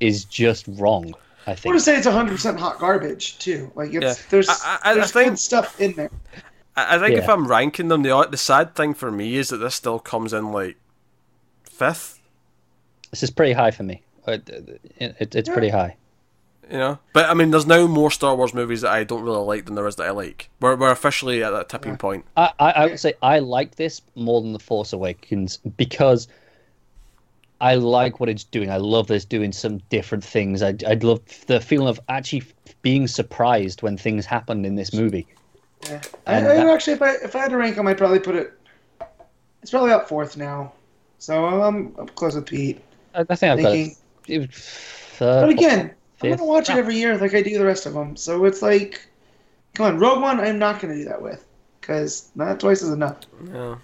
is 0.00 0.24
just 0.24 0.64
wrong. 0.68 1.04
I 1.04 1.08
think. 1.10 1.18
I 1.46 1.54
think. 1.54 1.64
want 1.66 1.78
to 1.78 1.84
say 1.84 1.96
it's 1.96 2.06
100% 2.06 2.58
hot 2.58 2.78
garbage 2.78 3.38
too. 3.38 3.70
Like 3.74 3.92
it's 3.94 4.04
Yeah. 4.04 4.14
there's 4.30 4.48
I- 4.48 4.54
I- 4.62 4.90
I 4.90 4.94
there's 4.94 5.10
think- 5.12 5.28
good 5.30 5.38
stuff 5.38 5.80
in 5.80 5.92
there. 5.94 6.10
I, 6.76 6.96
I 6.96 6.98
think 6.98 7.16
if 7.18 7.28
I'm 7.28 7.46
ranking 7.48 7.88
them, 7.88 8.02
the 8.02 8.26
the 8.30 8.36
sad 8.36 8.74
thing 8.74 8.94
for 8.94 9.10
me 9.10 9.36
is 9.36 9.48
that 9.48 9.56
this 9.58 9.74
still 9.74 9.98
comes 9.98 10.32
in 10.32 10.52
like 10.52 10.76
fifth. 11.64 12.20
This 13.10 13.22
is 13.22 13.30
pretty 13.30 13.52
high 13.52 13.70
for 13.70 13.82
me. 13.82 14.02
Uh, 14.26 14.32
it, 14.32 14.48
it, 14.98 15.16
it- 15.18 15.34
it's 15.34 15.48
Yeah. 15.48 15.52
pretty 15.54 15.70
high. 15.70 15.96
You 16.70 16.78
know, 16.78 16.98
but 17.12 17.28
I 17.28 17.34
mean, 17.34 17.50
there's 17.50 17.66
now 17.66 17.88
more 17.88 18.12
Star 18.12 18.36
Wars 18.36 18.54
movies 18.54 18.82
that 18.82 18.92
I 18.92 19.02
don't 19.02 19.22
really 19.24 19.42
like 19.44 19.64
than 19.64 19.74
there 19.74 19.88
is 19.88 19.96
that 19.96 20.06
I 20.06 20.10
like. 20.12 20.50
We're 20.60 20.76
we're 20.76 20.92
officially 20.92 21.42
at 21.42 21.50
that 21.50 21.68
tipping 21.68 21.96
point. 21.96 22.24
I, 22.36 22.52
I, 22.60 22.70
I 22.70 22.86
would 22.86 23.00
say 23.00 23.14
I 23.22 23.40
like 23.40 23.74
this 23.74 24.00
more 24.14 24.40
than 24.40 24.52
The 24.52 24.60
Force 24.60 24.92
Awakens 24.92 25.56
because 25.76 26.28
I 27.60 27.74
like 27.74 28.20
what 28.20 28.28
it's 28.28 28.44
doing. 28.44 28.70
I 28.70 28.78
love 28.78 29.08
that 29.08 29.14
it's 29.14 29.24
doing 29.24 29.52
some 29.52 29.78
different 29.90 30.24
things. 30.24 30.62
I, 30.62 30.74
I 30.86 30.94
love 30.94 31.20
the 31.46 31.60
feeling 31.60 31.88
of 31.88 32.00
actually 32.08 32.42
being 32.82 33.06
surprised 33.06 33.82
when 33.82 33.96
things 33.98 34.24
happen 34.24 34.64
in 34.64 34.76
this 34.76 34.94
movie. 34.94 35.26
Yeah. 35.88 36.00
I, 36.26 36.34
And 36.34 36.46
I 36.48 36.54
that- 36.56 36.66
actually, 36.68 36.94
if 36.94 37.02
I 37.02 37.10
if 37.22 37.36
I 37.36 37.40
had 37.40 37.50
to 37.50 37.56
rank 37.56 37.76
them, 37.76 37.86
I'd 37.86 37.98
probably 37.98 38.18
put 38.20 38.34
it. 38.34 38.52
It's 39.62 39.70
probably 39.70 39.92
up 39.92 40.08
fourth 40.08 40.36
now, 40.38 40.72
so 41.18 41.44
I'm 41.44 41.94
up 41.98 42.14
close 42.14 42.34
with 42.34 42.46
Pete. 42.46 42.80
I, 43.14 43.20
I 43.28 43.34
think 43.34 43.52
I've 43.52 43.62
got 43.62 43.72
Thinking- 43.72 43.96
it. 44.28 44.42
it 44.42 44.54
third, 44.54 45.42
But 45.42 45.50
again, 45.50 45.94
I'm 46.22 46.30
gonna 46.30 46.44
watch 46.44 46.70
it 46.70 46.76
every 46.76 46.96
year 46.96 47.16
like 47.18 47.34
I 47.34 47.42
do 47.42 47.58
the 47.58 47.64
rest 47.64 47.84
of 47.86 47.92
them. 47.92 48.16
So 48.16 48.44
it's 48.46 48.62
like, 48.62 49.06
come 49.74 49.86
on, 49.86 49.98
Rogue 49.98 50.22
One. 50.22 50.40
I'm 50.40 50.58
not 50.58 50.80
gonna 50.80 50.94
do 50.94 51.04
that 51.04 51.20
with, 51.20 51.44
because 51.80 52.30
not 52.34 52.58
twice 52.60 52.80
is 52.80 52.90
enough. 52.90 53.18
Yeah. 53.46 53.76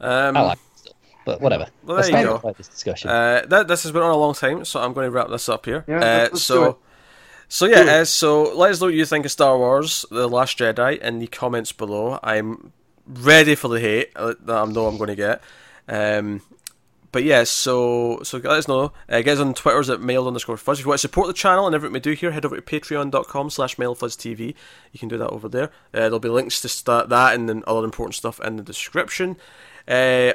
Um, 0.00 0.36
I 0.36 0.40
like 0.40 0.58
it 0.58 0.60
still, 0.60 0.65
but 1.26 1.42
whatever. 1.42 1.66
Well, 1.84 1.96
Let's 1.98 2.08
there 2.08 2.20
you 2.22 2.40
go. 2.42 2.54
this 2.56 2.68
discussion. 2.68 3.10
Uh, 3.10 3.44
that 3.48 3.68
this 3.68 3.82
has 3.82 3.92
been 3.92 4.00
on 4.02 4.10
a 4.12 4.16
long 4.16 4.32
time, 4.32 4.64
so 4.64 4.80
I'm 4.80 4.94
going 4.94 5.04
to 5.06 5.10
wrap 5.10 5.28
this 5.28 5.50
up 5.50 5.66
here. 5.66 5.84
Yeah, 5.86 5.96
uh, 5.96 6.00
let's- 6.00 6.32
let's 6.32 6.46
do 6.46 6.54
so, 6.54 6.78
so 7.48 7.66
yeah, 7.66 7.80
uh, 8.00 8.04
so 8.06 8.54
let 8.56 8.70
us 8.70 8.80
know 8.80 8.86
what 8.86 8.94
you 8.94 9.04
think 9.04 9.26
of 9.26 9.30
Star 9.30 9.58
Wars: 9.58 10.06
The 10.10 10.26
Last 10.28 10.58
Jedi 10.58 10.98
in 10.98 11.18
the 11.18 11.26
comments 11.26 11.72
below. 11.72 12.18
I'm 12.22 12.72
ready 13.06 13.54
for 13.54 13.68
the 13.68 13.78
hate 13.80 14.10
uh, 14.16 14.34
that 14.44 14.56
I 14.56 14.64
know 14.64 14.86
I'm 14.86 14.96
going 14.96 15.08
to 15.08 15.14
get. 15.16 15.42
Um, 15.88 16.40
but 17.12 17.22
yeah, 17.22 17.44
so 17.44 18.20
so 18.24 18.38
let 18.38 18.46
us 18.46 18.68
know. 18.68 18.92
Uh, 19.08 19.22
get 19.22 19.34
us 19.34 19.40
on 19.40 19.54
Twitter's 19.54 19.88
at 19.88 20.00
mail 20.02 20.26
underscore 20.26 20.56
fuzz. 20.56 20.80
If 20.80 20.84
you 20.84 20.88
want 20.90 20.98
to 20.98 21.02
support 21.08 21.28
the 21.28 21.32
channel 21.32 21.64
and 21.66 21.74
everything 21.74 21.94
we 21.94 22.00
do 22.00 22.12
here, 22.12 22.32
head 22.32 22.44
over 22.44 22.56
to 22.56 22.62
patreon.com 22.62 23.48
slash 23.50 23.76
mailfuzztv. 23.76 24.54
You 24.92 24.98
can 24.98 25.08
do 25.08 25.16
that 25.16 25.30
over 25.30 25.48
there. 25.48 25.66
Uh, 25.94 26.00
there'll 26.10 26.18
be 26.18 26.28
links 26.28 26.60
to 26.62 26.68
start 26.68 27.08
that 27.10 27.34
and 27.34 27.48
then 27.48 27.62
other 27.66 27.84
important 27.84 28.16
stuff 28.16 28.38
in 28.40 28.56
the 28.56 28.62
description. 28.62 29.36
Uh, 29.88 30.32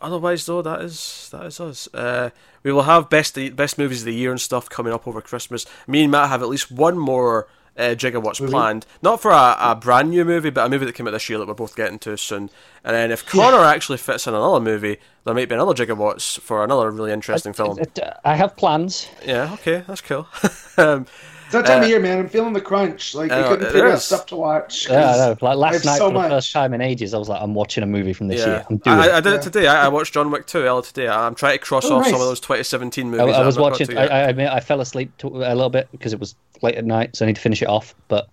otherwise, 0.00 0.46
though, 0.46 0.62
that 0.62 0.80
is 0.82 1.28
that 1.32 1.46
is 1.46 1.60
us. 1.60 1.88
Uh, 1.94 2.30
we 2.62 2.72
will 2.72 2.82
have 2.82 3.08
best 3.10 3.38
best 3.56 3.78
movies 3.78 4.00
of 4.02 4.06
the 4.06 4.14
year 4.14 4.30
and 4.30 4.40
stuff 4.40 4.68
coming 4.68 4.92
up 4.92 5.06
over 5.06 5.20
Christmas. 5.20 5.66
Me 5.86 6.02
and 6.02 6.10
Matt 6.12 6.28
have 6.28 6.42
at 6.42 6.48
least 6.48 6.70
one 6.70 6.98
more 6.98 7.46
uh, 7.76 7.94
gigawatts 7.94 8.44
planned. 8.50 8.84
Not 9.02 9.22
for 9.22 9.30
a, 9.30 9.56
a 9.58 9.76
brand 9.76 10.10
new 10.10 10.24
movie, 10.24 10.50
but 10.50 10.66
a 10.66 10.68
movie 10.68 10.84
that 10.86 10.94
came 10.94 11.06
out 11.06 11.12
this 11.12 11.28
year 11.28 11.38
that 11.38 11.46
we're 11.46 11.54
both 11.54 11.76
getting 11.76 11.98
to 12.00 12.16
soon. 12.18 12.50
And 12.84 12.94
then 12.96 13.10
if 13.12 13.24
Connor 13.26 13.64
actually 13.64 13.98
fits 13.98 14.26
in 14.26 14.34
another 14.34 14.58
movie, 14.60 14.96
there 15.24 15.34
might 15.34 15.48
be 15.48 15.54
another 15.54 15.74
gigawatts 15.74 16.40
for 16.40 16.64
another 16.64 16.90
really 16.90 17.12
interesting 17.12 17.52
film. 17.52 17.78
It- 17.78 17.96
it- 17.98 18.14
I 18.24 18.34
have 18.34 18.56
plans. 18.56 19.08
Yeah, 19.24 19.52
okay, 19.54 19.84
that's 19.86 20.00
cool. 20.00 20.26
um, 20.76 21.06
It's 21.48 21.54
that 21.54 21.64
time 21.64 21.80
Uh, 21.80 21.84
of 21.84 21.88
year, 21.88 21.98
man. 21.98 22.18
I'm 22.18 22.28
feeling 22.28 22.52
the 22.52 22.60
crunch. 22.60 23.14
Like 23.14 23.30
I 23.32 23.40
I 23.42 23.48
couldn't 23.48 23.66
it 23.68 23.72
figure 23.72 23.88
out 23.88 24.02
stuff 24.02 24.26
to 24.26 24.36
watch. 24.36 24.86
Yeah, 24.86 25.10
I 25.12 25.16
know. 25.16 25.36
Like 25.40 25.56
last 25.56 25.84
night, 25.86 25.96
so 25.96 26.12
for 26.12 26.22
the 26.22 26.28
first 26.28 26.52
time 26.52 26.74
in 26.74 26.82
ages, 26.82 27.14
I 27.14 27.18
was 27.18 27.30
like, 27.30 27.40
I'm 27.40 27.54
watching 27.54 27.82
a 27.82 27.86
movie 27.86 28.12
from 28.12 28.28
this 28.28 28.40
yeah, 28.40 28.46
year. 28.46 28.66
I'm 28.68 28.76
doing 28.76 28.98
I, 28.98 29.06
it. 29.06 29.12
I 29.14 29.20
did 29.20 29.30
Yeah. 29.32 29.36
it 29.38 29.42
today. 29.42 29.66
I, 29.66 29.86
I 29.86 29.88
watched 29.88 30.12
John 30.12 30.30
Wick 30.30 30.46
2 30.46 30.58
earlier 30.58 30.82
today. 30.82 31.08
I'm 31.08 31.34
trying 31.34 31.52
to 31.54 31.58
cross 31.64 31.86
Oh, 31.86 31.96
off 31.96 32.04
some 32.04 32.16
of 32.16 32.20
those 32.20 32.40
2017 32.40 33.10
movies. 33.10 33.22
I 33.22 33.26
that 33.32 33.46
was 33.46 33.56
I've 33.56 33.62
not 33.62 33.70
got 33.70 33.80
watching. 33.80 33.96
I. 33.96 34.02
I 34.08 34.18
admit 34.28 34.50
I 34.50 34.60
fell 34.60 34.82
asleep 34.82 35.10
to, 35.18 35.28
a 35.28 35.54
little 35.54 35.70
bit 35.70 35.88
because 35.90 36.12
it 36.12 36.20
was 36.20 36.34
late 36.60 36.74
at 36.74 36.84
night, 36.84 37.16
so 37.16 37.24
I 37.24 37.28
need 37.28 37.36
to 37.36 37.40
finish 37.42 37.62
it 37.62 37.68
off. 37.68 37.94
But 38.08 38.28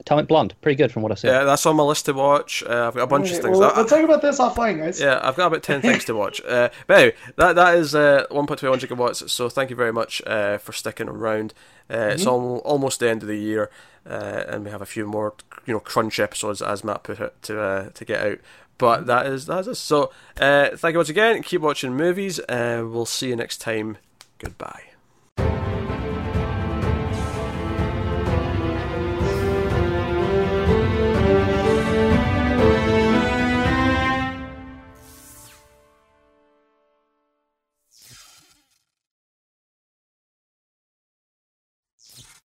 Atomic 0.00 0.26
Blonde, 0.28 0.54
pretty 0.60 0.76
good 0.76 0.92
from 0.92 1.02
what 1.02 1.12
I 1.12 1.14
see. 1.14 1.28
yeah, 1.28 1.44
that's 1.44 1.64
on 1.66 1.76
my 1.76 1.82
list 1.82 2.06
to 2.06 2.12
watch. 2.12 2.62
Uh, 2.62 2.86
I've 2.88 2.94
got 2.94 3.02
a 3.04 3.06
bunch 3.06 3.26
Okay, 3.28 3.36
of 3.36 3.42
things. 3.42 3.58
well, 3.58 3.68
that- 3.70 3.76
let's 3.78 3.90
talk 3.90 4.04
about 4.04 4.22
this 4.22 4.38
offline, 4.38 4.78
guys. 4.78 5.00
Yeah, 5.00 5.20
I've 5.22 5.36
got 5.36 5.46
about 5.46 5.62
10 5.62 5.80
things 5.88 6.04
to 6.06 6.14
watch. 6.14 6.40
Uh, 6.46 6.68
but 6.86 6.98
anyway, 6.98 7.16
that, 7.36 7.54
that 7.56 7.74
is 7.76 7.94
uh, 7.94 8.26
1.21 8.30 8.78
gigawatts, 8.80 9.28
so 9.30 9.48
thank 9.48 9.70
you 9.70 9.76
very 9.76 9.92
much 9.92 10.20
uh, 10.26 10.58
for 10.58 10.72
sticking 10.72 11.08
around. 11.08 11.54
Uh, 11.90 12.10
It's 12.12 12.26
al- 12.26 12.58
almost 12.64 13.00
the 13.00 13.08
end 13.08 13.22
of 13.22 13.28
the 13.28 13.38
year, 13.38 13.70
uh, 14.08 14.44
and 14.48 14.64
we 14.64 14.70
have 14.70 14.82
a 14.82 14.86
few 14.86 15.06
more, 15.06 15.34
you 15.66 15.72
know, 15.74 15.80
crunch 15.80 16.18
episodes, 16.20 16.60
as 16.62 16.82
Matt 16.84 17.02
put 17.02 17.20
it, 17.20 17.34
to 17.42 17.60
uh, 17.60 17.88
to 17.94 18.04
get 18.04 18.26
out. 18.26 18.38
But 18.78 19.06
that 19.06 19.26
is 19.26 19.46
that 19.46 19.60
is 19.60 19.68
us. 19.68 19.78
So 19.78 20.10
uh, 20.40 20.70
thank 20.76 20.94
you 20.94 20.98
once 20.98 21.08
again. 21.08 21.42
Keep 21.42 21.60
watching 21.60 21.94
movies. 21.96 22.40
Uh, 22.40 22.84
we'll 22.86 23.06
see 23.06 23.28
you 23.28 23.36
next 23.36 23.58
time. 23.58 23.98
Goodbye. 24.38 24.82